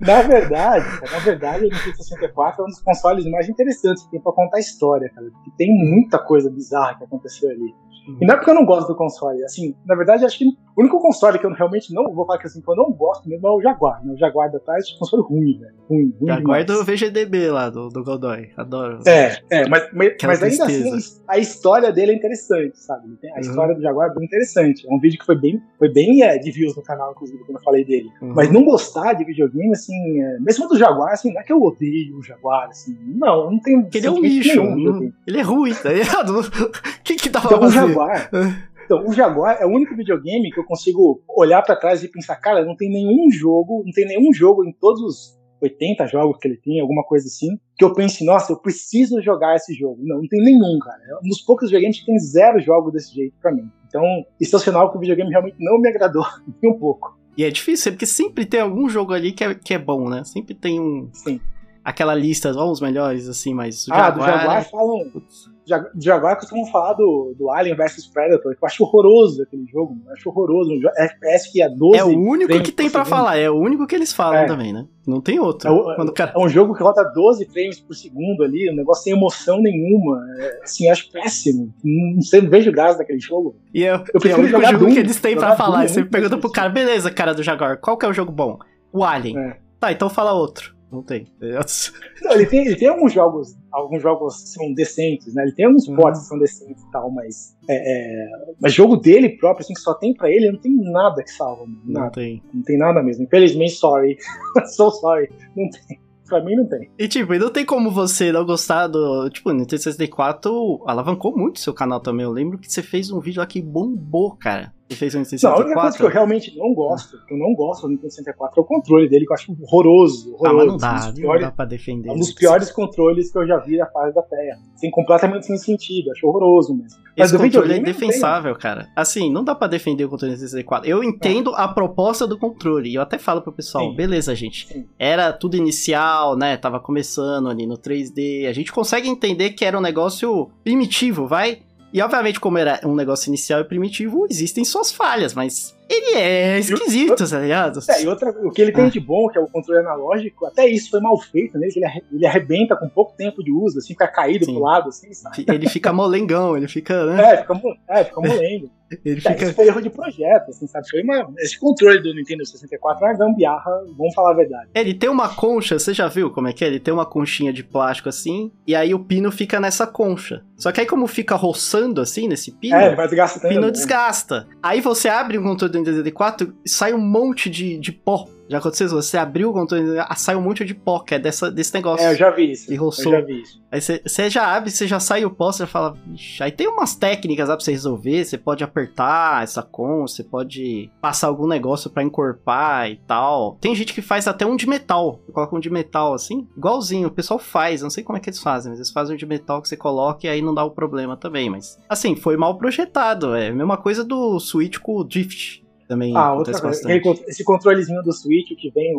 Na 0.00 0.22
verdade, 0.22 0.86
na 1.12 1.18
verdade, 1.18 1.66
o 1.66 1.68
Nintendo 1.68 1.96
64 1.96 2.62
é 2.62 2.64
um 2.64 2.68
dos 2.68 2.80
consoles 2.80 3.26
mais 3.26 3.48
interessantes 3.48 4.04
que 4.04 4.10
tem 4.12 4.20
pra 4.20 4.32
contar 4.32 4.56
a 4.56 4.60
história, 4.60 5.10
cara. 5.14 5.26
Porque 5.30 5.50
tem 5.58 5.68
muita 5.70 6.18
coisa 6.18 6.50
bizarra 6.50 6.96
que 6.96 7.04
aconteceu 7.04 7.50
ali. 7.50 7.74
E 8.20 8.26
não 8.26 8.34
é 8.34 8.36
porque 8.36 8.50
eu 8.50 8.54
não 8.54 8.64
gosto 8.64 8.88
do 8.88 8.96
console. 8.96 9.42
Assim, 9.44 9.74
na 9.86 9.94
verdade, 9.94 10.24
acho 10.24 10.38
que 10.38 10.44
o 10.44 10.80
único 10.80 11.00
console 11.00 11.38
que 11.38 11.46
eu 11.46 11.52
realmente 11.52 11.92
não 11.92 12.12
vou 12.12 12.24
falar 12.24 12.38
que, 12.38 12.46
assim, 12.46 12.60
que 12.60 12.70
eu 12.70 12.76
não 12.76 12.92
gosto 12.92 13.28
mesmo 13.28 13.46
é 13.46 13.50
o 13.50 13.60
Jaguar. 13.60 14.04
Né? 14.04 14.14
O 14.14 14.16
Jaguar 14.16 14.50
da 14.50 14.60
Tarde 14.60 14.92
é 14.92 14.94
um 14.94 14.98
console 14.98 15.22
ruim, 15.22 15.58
velho. 15.58 15.74
Ruim, 15.88 16.14
ruim 16.20 16.28
Jaguar 16.28 16.64
demais. 16.64 16.66
do 16.66 16.84
VGDB 16.84 17.50
lá, 17.50 17.68
do, 17.68 17.88
do 17.88 18.04
Godoy. 18.04 18.50
Adoro. 18.56 19.00
É, 19.06 19.38
é, 19.50 19.68
mas, 19.68 19.88
mas, 19.92 20.16
mas 20.22 20.42
ainda 20.42 20.64
assim, 20.64 20.98
a 21.26 21.38
história 21.38 21.92
dele 21.92 22.12
é 22.12 22.14
interessante, 22.14 22.78
sabe? 22.78 23.08
A 23.24 23.34
uhum. 23.34 23.40
história 23.40 23.74
do 23.74 23.82
Jaguar 23.82 24.10
é 24.10 24.14
bem 24.14 24.24
interessante. 24.24 24.86
É 24.88 24.94
um 24.94 25.00
vídeo 25.00 25.18
que 25.18 25.26
foi 25.26 25.36
bem, 25.36 25.60
foi 25.78 25.92
bem 25.92 26.22
é, 26.22 26.38
de 26.38 26.50
views 26.50 26.76
no 26.76 26.82
canal, 26.82 27.10
inclusive, 27.12 27.38
quando 27.44 27.58
eu 27.58 27.62
falei 27.62 27.84
dele. 27.84 28.08
Uhum. 28.22 28.34
Mas 28.34 28.52
não 28.52 28.64
gostar 28.64 29.14
de 29.14 29.24
videogame, 29.24 29.72
assim, 29.72 30.20
é, 30.20 30.38
mesmo 30.38 30.68
do 30.68 30.78
Jaguar, 30.78 31.12
assim, 31.12 31.32
não 31.32 31.40
é 31.40 31.44
que 31.44 31.52
eu 31.52 31.60
odeio 31.60 32.16
o 32.16 32.22
Jaguar, 32.22 32.68
assim. 32.68 32.96
Não, 33.04 33.50
não 33.50 33.58
tem. 33.60 33.88
Ele 33.92 34.06
é 34.06 34.10
um 34.10 34.20
lixo. 34.20 34.62
Nenhum, 34.62 35.12
ele 35.26 35.38
é 35.38 35.42
ruim, 35.42 35.74
tá 35.74 35.92
ligado? 35.92 36.38
O 36.98 37.02
que 37.08 37.16
que 37.16 37.30
dá 37.30 37.40
pra 37.40 37.56
então, 37.56 37.70
fazer? 37.70 37.97
O 38.04 38.06
Jaguar. 38.06 38.68
Então, 38.88 39.04
o 39.04 39.12
Jaguar 39.12 39.58
é 39.60 39.66
o 39.66 39.68
único 39.68 39.94
videogame 39.94 40.50
que 40.50 40.58
eu 40.58 40.64
consigo 40.64 41.22
olhar 41.28 41.60
para 41.60 41.76
trás 41.76 42.02
e 42.02 42.08
pensar, 42.08 42.36
cara, 42.36 42.64
não 42.64 42.74
tem 42.74 42.88
nenhum 42.88 43.30
jogo, 43.30 43.82
não 43.84 43.92
tem 43.92 44.06
nenhum 44.06 44.32
jogo 44.32 44.64
em 44.64 44.72
todos 44.72 45.02
os 45.02 45.38
80 45.60 46.06
jogos 46.06 46.38
que 46.38 46.48
ele 46.48 46.56
tem, 46.56 46.80
alguma 46.80 47.04
coisa 47.04 47.26
assim, 47.26 47.58
que 47.76 47.84
eu 47.84 47.92
pense, 47.92 48.24
nossa, 48.24 48.50
eu 48.50 48.56
preciso 48.56 49.20
jogar 49.20 49.56
esse 49.56 49.74
jogo. 49.74 49.98
Não, 50.00 50.16
não 50.18 50.28
tem 50.28 50.42
nenhum, 50.42 50.78
cara. 50.78 50.98
É 51.06 51.16
um 51.18 51.28
dos 51.28 51.42
poucos 51.42 51.68
videogames 51.68 52.00
que 52.00 52.06
tem 52.06 52.18
zero 52.18 52.58
jogos 52.60 52.92
desse 52.94 53.14
jeito 53.14 53.34
para 53.42 53.52
mim. 53.52 53.68
Então, 53.86 54.02
isso 54.40 54.56
é 54.56 54.58
sinal 54.58 54.90
que 54.90 54.96
o 54.96 55.00
videogame 55.00 55.30
realmente 55.30 55.56
não 55.60 55.78
me 55.78 55.88
agradou 55.90 56.24
nem 56.62 56.72
um 56.72 56.78
pouco. 56.78 57.18
E 57.36 57.44
é 57.44 57.50
difícil, 57.50 57.92
porque 57.92 58.06
sempre 58.06 58.46
tem 58.46 58.60
algum 58.60 58.88
jogo 58.88 59.12
ali 59.12 59.32
que 59.32 59.44
é, 59.44 59.54
que 59.54 59.74
é 59.74 59.78
bom, 59.78 60.08
né? 60.08 60.24
Sempre 60.24 60.54
tem 60.54 60.80
um. 60.80 61.10
Sim. 61.12 61.40
Aquela 61.84 62.14
lista, 62.14 62.52
ó, 62.56 62.70
os 62.70 62.80
melhores, 62.80 63.28
assim, 63.28 63.54
mas. 63.54 63.86
O 63.86 63.92
ah, 63.92 63.96
Jaguar, 63.96 64.14
do 64.14 64.38
Jaguar 64.38 64.70
falam. 64.70 65.10
Putz 65.10 65.57
Jaguar 66.00 66.36
costumam 66.36 66.66
falar 66.66 66.94
do, 66.94 67.34
do 67.38 67.50
Alien 67.50 67.76
vs 67.76 68.06
Predator, 68.06 68.54
que 68.54 68.64
eu 68.64 68.66
acho 68.66 68.82
horroroso 68.82 69.42
aquele 69.42 69.66
jogo, 69.66 69.96
eu 70.06 70.12
acho 70.12 70.28
horroroso. 70.28 70.70
Um 70.72 70.80
FPS 70.96 71.52
que 71.52 71.62
é 71.62 71.68
12. 71.68 71.98
É 71.98 72.04
o 72.04 72.18
único 72.18 72.60
que 72.62 72.72
tem 72.72 72.90
para 72.90 73.04
falar, 73.04 73.36
é 73.36 73.50
o 73.50 73.56
único 73.56 73.86
que 73.86 73.94
eles 73.94 74.12
falam 74.12 74.40
é. 74.40 74.46
também, 74.46 74.72
né? 74.72 74.86
Não 75.06 75.20
tem 75.20 75.38
outro. 75.38 75.68
É, 75.68 75.94
Quando 75.96 76.12
cara... 76.12 76.32
é 76.34 76.38
um 76.38 76.48
jogo 76.48 76.74
que 76.74 76.82
roda 76.82 77.02
12 77.02 77.46
frames 77.46 77.80
por 77.80 77.94
segundo 77.94 78.42
ali, 78.42 78.70
um 78.70 78.76
negócio 78.76 79.04
sem 79.04 79.12
emoção 79.12 79.60
nenhuma. 79.60 80.22
É, 80.38 80.60
assim, 80.62 80.88
acho 80.88 81.10
péssimo. 81.10 81.72
Não, 81.82 82.20
sei, 82.22 82.42
não 82.42 82.50
vejo 82.50 82.70
graça 82.70 82.98
daquele 82.98 83.20
jogo. 83.20 83.56
E 83.72 83.84
eu, 83.84 84.02
eu 84.12 84.20
prefiro 84.20 84.32
é 84.32 84.36
o 84.36 84.56
único 84.56 84.62
jogo 84.62 84.84
Doom, 84.84 84.92
que 84.92 84.98
eles 84.98 85.20
têm 85.20 85.36
para 85.36 85.56
falar. 85.56 85.80
Doom, 85.80 85.88
você 85.88 86.04
pergunta 86.04 86.38
pro 86.38 86.50
cara, 86.50 86.68
beleza, 86.68 87.10
cara 87.10 87.34
do 87.34 87.42
Jaguar, 87.42 87.78
qual 87.78 87.96
que 87.96 88.04
é 88.04 88.08
o 88.08 88.12
jogo 88.12 88.32
bom? 88.32 88.58
O 88.92 89.04
Alien. 89.04 89.38
É. 89.38 89.56
Tá, 89.80 89.92
então 89.92 90.10
fala 90.10 90.32
outro. 90.32 90.77
Não 90.90 91.02
tem. 91.02 91.26
Não, 92.22 92.32
ele 92.32 92.46
tem, 92.46 92.66
ele 92.66 92.76
tem 92.76 92.88
alguns 92.88 93.12
jogos, 93.12 93.56
alguns 93.70 94.02
jogos 94.02 94.42
que 94.42 94.48
são 94.48 94.72
decentes, 94.72 95.34
né? 95.34 95.42
Ele 95.42 95.52
tem 95.52 95.66
alguns 95.66 95.86
uhum. 95.86 95.96
que 95.96 96.16
são 96.16 96.38
decentes 96.38 96.82
e 96.82 96.90
tal, 96.90 97.10
mas, 97.10 97.56
é, 97.68 97.74
é, 97.74 98.28
mas 98.60 98.72
jogo 98.72 98.96
dele 98.96 99.36
próprio, 99.36 99.64
assim, 99.64 99.74
que 99.74 99.80
só 99.80 99.94
tem 99.94 100.14
pra 100.14 100.30
ele, 100.30 100.50
não 100.50 100.58
tem 100.58 100.74
nada 100.74 101.22
que 101.22 101.30
salva. 101.30 101.64
Nada. 101.84 102.06
Não 102.06 102.10
tem. 102.10 102.42
Não 102.52 102.62
tem 102.62 102.78
nada 102.78 103.02
mesmo. 103.02 103.24
Infelizmente, 103.24 103.72
sorry. 103.72 104.16
so 104.76 104.90
sorry. 104.90 105.30
Não 105.54 105.68
tem. 105.70 105.98
Pra 106.28 106.44
mim 106.44 106.56
não 106.56 106.66
tem. 106.66 106.90
E 106.98 107.08
tipo, 107.08 107.34
não 107.34 107.50
tem 107.50 107.64
como 107.64 107.90
você 107.90 108.30
não 108.30 108.44
gostar 108.44 108.86
do. 108.86 109.30
Tipo, 109.30 109.48
o 109.48 109.52
Nintendo 109.54 109.82
64 109.82 110.82
alavancou 110.86 111.34
muito 111.34 111.58
seu 111.58 111.72
canal 111.72 112.00
também. 112.00 112.24
Eu 112.24 112.30
lembro 112.30 112.58
que 112.58 112.70
você 112.70 112.82
fez 112.82 113.10
um 113.10 113.18
vídeo 113.18 113.40
lá 113.40 113.46
que 113.46 113.62
bombou, 113.62 114.36
cara. 114.36 114.74
Nintendo 114.90 115.24
64? 115.24 115.48
Não, 115.48 115.56
a 115.56 115.64
única 115.66 115.80
coisa 115.80 115.96
que 115.96 116.02
eu 116.02 116.08
realmente 116.08 116.56
não 116.56 116.74
gosto, 116.74 117.24
que 117.26 117.34
eu 117.34 117.38
não 117.38 117.54
gosto 117.54 117.82
do 117.82 117.90
Nintendo 117.90 118.10
64 118.10 118.60
é 118.60 118.62
o 118.62 118.66
controle 118.66 119.08
dele, 119.08 119.26
que 119.26 119.32
eu 119.32 119.34
acho 119.34 119.56
horroroso. 119.60 120.34
horroroso 120.34 120.46
ah, 120.46 120.52
mas 120.52 120.66
não 120.66 120.76
dá, 120.76 121.10
um 121.10 121.14
piores, 121.14 121.42
não 121.42 121.48
dá 121.48 121.54
pra 121.54 121.64
defender. 121.64 122.10
Um 122.10 122.16
dos 122.16 122.32
piores 122.32 122.70
controles 122.70 123.30
que 123.30 123.38
eu 123.38 123.46
já 123.46 123.58
vi 123.58 123.76
da 123.76 123.86
fase 123.86 124.14
da 124.14 124.22
Terra. 124.22 124.58
Tem 124.80 124.90
completamente 124.90 125.46
sem 125.46 125.56
sentido, 125.56 126.10
acho 126.10 126.26
horroroso 126.26 126.74
mesmo. 126.74 126.98
Mas 127.16 127.32
Esse 127.32 127.36
o 127.36 127.44
controle 127.44 127.74
é 127.74 127.76
indefensável, 127.78 128.54
cara. 128.54 128.88
Assim, 128.94 129.30
não 129.30 129.42
dá 129.42 129.54
pra 129.54 129.66
defender 129.66 130.04
o 130.04 130.08
controle 130.08 130.34
do 130.34 130.38
64. 130.38 130.88
Eu 130.88 131.02
entendo 131.02 131.52
a 131.54 131.66
proposta 131.68 132.26
do 132.26 132.38
controle, 132.38 132.90
e 132.90 132.94
eu 132.94 133.02
até 133.02 133.18
falo 133.18 133.42
pro 133.42 133.52
pessoal, 133.52 133.90
Sim. 133.90 133.96
beleza, 133.96 134.34
gente, 134.34 134.68
Sim. 134.68 134.86
era 134.98 135.32
tudo 135.32 135.56
inicial, 135.56 136.36
né, 136.36 136.56
tava 136.56 136.78
começando 136.78 137.48
ali 137.48 137.66
no 137.66 137.76
3D, 137.76 138.46
a 138.48 138.52
gente 138.52 138.72
consegue 138.72 139.08
entender 139.08 139.50
que 139.50 139.64
era 139.64 139.76
um 139.76 139.80
negócio 139.80 140.50
primitivo, 140.62 141.26
vai? 141.26 141.62
E 141.92 142.02
obviamente, 142.02 142.38
como 142.38 142.58
era 142.58 142.80
um 142.84 142.94
negócio 142.94 143.28
inicial 143.28 143.60
e 143.60 143.64
primitivo, 143.64 144.26
existem 144.28 144.64
suas 144.64 144.92
falhas, 144.92 145.34
mas 145.34 145.76
ele 145.88 146.16
é 146.16 146.58
esquisito, 146.58 147.26
tá 147.26 147.38
ligado? 147.38 147.80
É, 147.88 148.02
e 148.02 148.06
outra, 148.06 148.30
o 148.30 148.50
que 148.50 148.60
ele 148.60 148.72
tem 148.72 148.84
ah. 148.84 148.90
de 148.90 149.00
bom, 149.00 149.28
que 149.28 149.38
é 149.38 149.40
o 149.40 149.48
controle 149.48 149.80
analógico, 149.80 150.44
até 150.44 150.68
isso 150.68 150.90
foi 150.90 151.00
mal 151.00 151.18
feito 151.18 151.56
nele, 151.56 151.72
né? 151.80 151.98
ele, 152.12 152.26
arrebenta 152.26 152.76
com 152.76 152.88
pouco 152.90 153.16
tempo 153.16 153.42
de 153.42 153.50
uso, 153.50 153.78
assim, 153.78 153.88
fica 153.88 154.06
caído 154.06 154.44
Sim. 154.44 154.52
pro 154.52 154.62
lado, 154.62 154.90
assim, 154.90 155.12
sabe? 155.14 155.46
Ele 155.48 155.68
fica 155.68 155.90
molengão, 155.90 156.56
ele 156.56 156.68
fica, 156.68 157.06
né? 157.06 157.32
É, 157.32 157.36
fica, 157.38 157.60
é, 157.88 158.04
fica 158.04 158.20
molengo. 158.20 158.70
Ele 159.04 159.20
fica... 159.20 159.44
Isso 159.44 159.52
foi 159.52 159.66
erro 159.66 159.82
de 159.82 159.90
projeto, 159.90 160.48
assim, 160.48 160.66
sabe? 160.66 160.88
Foi 160.88 161.02
uma... 161.02 161.30
Esse 161.40 161.58
controle 161.58 162.00
do 162.00 162.14
Nintendo 162.14 162.46
64 162.46 163.04
é 163.04 163.08
uma 163.10 163.18
gambiarra, 163.18 163.70
vamos 163.94 164.14
falar 164.14 164.30
a 164.30 164.34
verdade. 164.34 164.70
Ele 164.74 164.94
tem 164.94 165.10
uma 165.10 165.28
concha, 165.28 165.78
você 165.78 165.92
já 165.92 166.08
viu 166.08 166.30
como 166.30 166.48
é 166.48 166.54
que 166.54 166.64
é? 166.64 166.68
Ele 166.68 166.80
tem 166.80 166.94
uma 166.94 167.04
conchinha 167.04 167.52
de 167.52 167.62
plástico 167.62 168.08
assim, 168.08 168.50
e 168.66 168.74
aí 168.74 168.94
o 168.94 169.00
pino 169.00 169.30
fica 169.30 169.60
nessa 169.60 169.86
concha. 169.86 170.42
Só 170.58 170.72
que 170.72 170.80
aí 170.80 170.86
como 170.86 171.06
fica 171.06 171.36
roçando 171.36 172.00
assim, 172.00 172.26
nesse 172.26 172.50
pino, 172.50 172.74
é, 172.74 172.94
vai 172.94 173.06
desgastando, 173.06 173.46
o 173.46 173.48
pino 173.48 173.66
né? 173.66 173.70
desgasta. 173.70 174.48
Aí 174.60 174.80
você 174.80 175.08
abre 175.08 175.38
um 175.38 175.44
controle 175.44 175.72
do 175.72 175.78
Nintendo 175.78 175.96
64 175.98 176.54
e 176.64 176.68
sai 176.68 176.92
um 176.92 176.98
monte 176.98 177.48
de, 177.48 177.78
de 177.78 177.92
pó 177.92 178.26
já 178.48 178.58
aconteceu? 178.58 178.88
Você 178.88 179.18
abriu 179.18 179.50
o 179.50 179.52
controle, 179.52 179.98
ah, 179.98 180.14
sai 180.14 180.34
um 180.34 180.40
monte 180.40 180.64
de 180.64 180.74
pó, 180.74 181.00
que 181.00 181.14
é 181.14 181.18
dessa, 181.18 181.50
desse 181.50 181.74
negócio. 181.74 182.06
É, 182.06 182.12
eu 182.12 182.16
já 182.16 182.30
vi 182.30 182.52
isso. 182.52 182.72
E 182.72 182.76
roçou. 182.76 183.12
Eu 183.12 183.20
já 183.20 183.26
vi 183.26 183.42
isso. 183.42 183.60
Aí 183.70 183.80
você, 183.80 184.30
já 184.30 184.54
abre, 184.54 184.70
você 184.70 184.86
já 184.86 184.98
sai 184.98 185.24
o 185.24 185.30
pó, 185.30 185.52
você 185.52 185.64
já 185.64 185.66
fala. 185.66 185.96
Aí 186.40 186.50
tem 186.50 186.66
umas 186.66 186.94
técnicas 186.94 187.48
lá 187.48 187.56
pra 187.56 187.64
você 187.64 187.72
resolver. 187.72 188.24
Você 188.24 188.38
pode 188.38 188.64
apertar 188.64 189.42
essa 189.42 189.62
com, 189.62 190.06
você 190.06 190.24
pode 190.24 190.90
passar 191.00 191.26
algum 191.26 191.46
negócio 191.46 191.90
para 191.90 192.02
encorpar 192.02 192.90
e 192.90 192.96
tal. 192.96 193.58
Tem 193.60 193.74
gente 193.74 193.92
que 193.92 194.00
faz 194.00 194.26
até 194.26 194.46
um 194.46 194.56
de 194.56 194.66
metal. 194.66 195.20
Coloca 195.32 195.54
um 195.54 195.60
de 195.60 195.70
metal 195.70 196.14
assim, 196.14 196.48
igualzinho. 196.56 197.08
O 197.08 197.12
pessoal 197.12 197.38
faz, 197.38 197.82
não 197.82 197.90
sei 197.90 198.02
como 198.02 198.16
é 198.16 198.20
que 198.20 198.30
eles 198.30 198.40
fazem, 198.40 198.70
mas 198.70 198.78
eles 198.78 198.90
fazem 198.90 199.14
um 199.14 199.18
de 199.18 199.26
metal 199.26 199.60
que 199.60 199.68
você 199.68 199.76
coloca 199.76 200.26
e 200.26 200.30
aí 200.30 200.40
não 200.40 200.54
dá 200.54 200.64
o 200.64 200.70
problema 200.70 201.16
também. 201.16 201.50
Mas, 201.50 201.78
assim, 201.88 202.16
foi 202.16 202.36
mal 202.36 202.56
projetado. 202.56 203.34
É 203.34 203.48
a 203.48 203.54
mesma 203.54 203.76
coisa 203.76 204.02
do 204.02 204.40
Switch 204.40 204.78
com 204.78 204.96
o 204.96 205.04
Drift 205.04 205.67
também 205.88 206.14
ah, 206.14 206.34
outra 206.34 206.60
coisa, 206.60 206.80
esse 207.26 207.42
controlezinho 207.42 208.02
do 208.02 208.12
Switch 208.12 208.50
que 208.56 208.70
vem, 208.70 208.94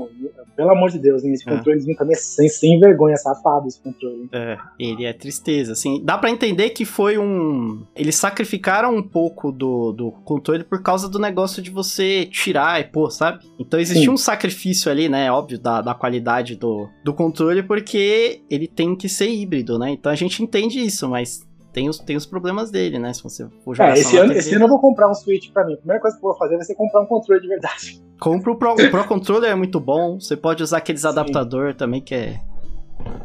pelo 0.55 0.71
amor 0.71 0.89
de 0.89 0.97
Deus, 0.97 1.23
hein, 1.23 1.31
esse 1.31 1.47
é. 1.47 1.55
controlezinho 1.55 1.95
também 1.95 2.15
é 2.15 2.19
sem, 2.19 2.49
sem 2.49 2.79
vergonha, 2.79 3.15
safado 3.15 3.67
esse 3.67 3.79
controle. 3.79 4.27
É, 4.31 4.57
ele 4.79 5.05
é 5.05 5.13
tristeza, 5.13 5.73
assim, 5.73 6.03
dá 6.03 6.17
para 6.17 6.31
entender 6.31 6.71
que 6.71 6.83
foi 6.83 7.17
um... 7.17 7.83
Eles 7.95 8.15
sacrificaram 8.15 8.95
um 8.95 9.03
pouco 9.03 9.51
do, 9.51 9.91
do 9.91 10.11
controle 10.11 10.63
por 10.63 10.81
causa 10.81 11.07
do 11.07 11.19
negócio 11.19 11.61
de 11.61 11.69
você 11.69 12.25
tirar 12.25 12.81
e 12.81 12.85
pôr, 12.85 13.11
sabe? 13.11 13.45
Então 13.59 13.79
existia 13.79 14.05
Sim. 14.05 14.09
um 14.09 14.17
sacrifício 14.17 14.91
ali, 14.91 15.07
né, 15.07 15.31
óbvio, 15.31 15.59
da, 15.59 15.81
da 15.81 15.93
qualidade 15.93 16.55
do, 16.55 16.89
do 17.03 17.13
controle, 17.13 17.61
porque 17.61 18.41
ele 18.49 18.67
tem 18.67 18.95
que 18.95 19.07
ser 19.07 19.29
híbrido, 19.29 19.77
né? 19.77 19.91
Então 19.91 20.11
a 20.11 20.15
gente 20.15 20.41
entende 20.41 20.79
isso, 20.79 21.07
mas 21.07 21.47
tem 21.71 21.87
os, 21.89 21.99
tem 21.99 22.15
os 22.15 22.25
problemas 22.25 22.71
dele, 22.71 22.97
né? 22.97 23.13
Se 23.13 23.23
você 23.23 23.47
for 23.63 23.75
jogar 23.75 23.95
é, 23.95 23.99
esse 23.99 24.17
ano, 24.17 24.33
esse 24.33 24.55
ano 24.55 24.65
eu 24.65 24.69
vou 24.69 24.79
comprar 24.79 25.09
um 25.09 25.13
Switch 25.13 25.51
pra 25.51 25.65
mim. 25.65 25.73
A 25.73 25.77
primeira 25.77 26.01
coisa 26.01 26.17
que 26.17 26.25
eu 26.25 26.29
vou 26.29 26.37
fazer 26.37 26.55
vai 26.55 26.65
ser 26.65 26.75
comprar 26.75 27.01
um 27.01 27.05
controle 27.05 27.41
de 27.41 27.47
verdade. 27.47 28.01
Compra 28.19 28.51
o 28.51 28.55
Pro, 28.55 28.73
o 28.73 28.91
Pro 28.91 29.07
Controller, 29.07 29.51
é 29.51 29.55
muito 29.55 29.79
bom. 29.79 30.19
Você 30.19 30.35
pode 30.35 30.63
usar 30.63 30.77
aqueles 30.77 31.05
adaptador 31.05 31.73
também, 31.73 32.01
que 32.01 32.15
é, 32.15 32.39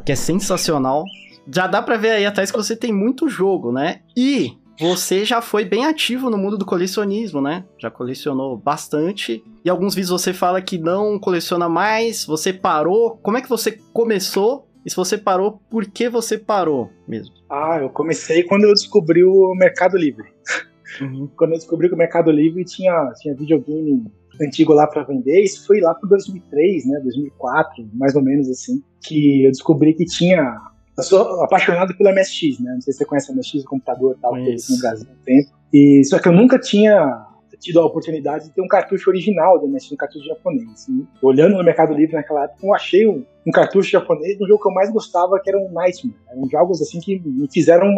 que 0.05 0.13
é 0.13 0.17
sensacional. 0.17 1.05
Já 1.53 1.67
dá 1.67 1.83
pra 1.83 1.97
ver 1.97 2.11
aí 2.11 2.27
atrás 2.27 2.51
que 2.51 2.57
você 2.57 2.77
tem 2.77 2.93
muito 2.93 3.29
jogo, 3.29 3.73
né? 3.73 4.01
E 4.17 4.57
você 4.79 5.25
já 5.25 5.41
foi 5.41 5.65
bem 5.65 5.87
ativo 5.87 6.29
no 6.29 6.37
mundo 6.37 6.59
do 6.59 6.65
colecionismo, 6.65 7.41
né? 7.41 7.65
Já 7.79 7.91
colecionou 7.91 8.57
bastante. 8.57 9.43
E 9.65 9.71
alguns 9.71 9.95
vídeos 9.95 10.11
você 10.11 10.33
fala 10.33 10.61
que 10.61 10.79
não 10.79 11.19
coleciona 11.19 11.69
mais, 11.69 12.25
você 12.25 12.53
parou. 12.53 13.19
Como 13.23 13.37
é 13.37 13.41
que 13.41 13.49
você 13.49 13.79
começou 13.93 14.69
E 14.85 14.91
se 14.91 14.97
você 14.97 15.17
parou, 15.17 15.61
por 15.71 15.87
que 15.87 16.09
você 16.09 16.37
parou 16.37 16.91
mesmo? 17.09 17.35
Ah, 17.51 17.79
eu 17.81 17.89
comecei 17.89 18.43
quando 18.43 18.65
eu 18.65 18.73
descobri 18.73 19.25
o 19.25 19.55
Mercado 19.55 19.97
Livre. 19.97 20.33
Uhum. 21.01 21.29
quando 21.37 21.53
eu 21.53 21.59
descobri 21.59 21.89
que 21.89 21.95
o 21.95 21.99
Mercado 21.99 22.31
Livre 22.31 22.65
tinha, 22.65 23.13
tinha 23.21 23.35
videogame 23.35 24.05
antigo 24.41 24.73
lá 24.73 24.87
para 24.87 25.03
vender, 25.03 25.43
isso 25.43 25.67
foi 25.67 25.81
lá 25.81 25.93
para 25.93 26.09
2003, 26.09 26.87
né, 26.87 27.01
2004, 27.01 27.89
mais 27.95 28.15
ou 28.15 28.23
menos 28.23 28.49
assim, 28.49 28.81
que 29.03 29.45
eu 29.45 29.51
descobri 29.51 29.95
que 29.95 30.05
tinha 30.05 30.57
eu 30.97 31.03
sou 31.03 31.43
apaixonado 31.43 31.97
pelo 31.97 32.15
MSX, 32.15 32.61
né? 32.61 32.73
Não 32.75 32.81
sei 32.81 32.93
se 32.93 32.99
você 32.99 33.05
conhece 33.05 33.33
o 33.33 33.35
MSX, 33.35 33.65
o 33.65 33.65
computador 33.65 34.15
e 34.17 34.21
tal, 34.21 34.35
que 34.35 34.57
no 34.71 34.79
Brasil 34.79 35.09
há 35.11 35.13
um 35.13 35.25
tempo. 35.25 35.51
E, 35.73 36.05
só 36.05 36.21
que 36.21 36.29
eu 36.29 36.33
nunca 36.33 36.59
tinha 36.59 37.27
tido 37.59 37.81
a 37.81 37.87
oportunidade 37.87 38.45
de 38.45 38.51
ter 38.53 38.61
um 38.61 38.69
cartucho 38.69 39.11
original 39.11 39.59
do 39.59 39.67
MSX, 39.67 39.93
um 39.93 39.97
cartucho 39.97 40.25
japonês. 40.25 40.71
Assim. 40.71 41.07
Olhando 41.21 41.57
no 41.57 41.65
Mercado 41.65 41.93
Livre 41.95 42.15
naquela 42.15 42.45
época, 42.45 42.65
eu 42.65 42.75
achei 42.75 43.09
um, 43.09 43.25
um 43.47 43.51
cartucho 43.51 43.91
japonês 43.91 44.39
do 44.39 44.47
jogo 44.47 44.63
que 44.63 44.69
eu 44.69 44.73
mais 44.73 44.91
gostava, 44.91 45.39
que 45.41 45.51
era 45.51 45.59
um 45.59 45.71
Nightmare. 45.73 46.17
Eram 46.31 46.49
jogos 46.49 46.81
assim 46.81 47.01
que 47.01 47.21
me 47.21 47.49
fizeram 47.53 47.89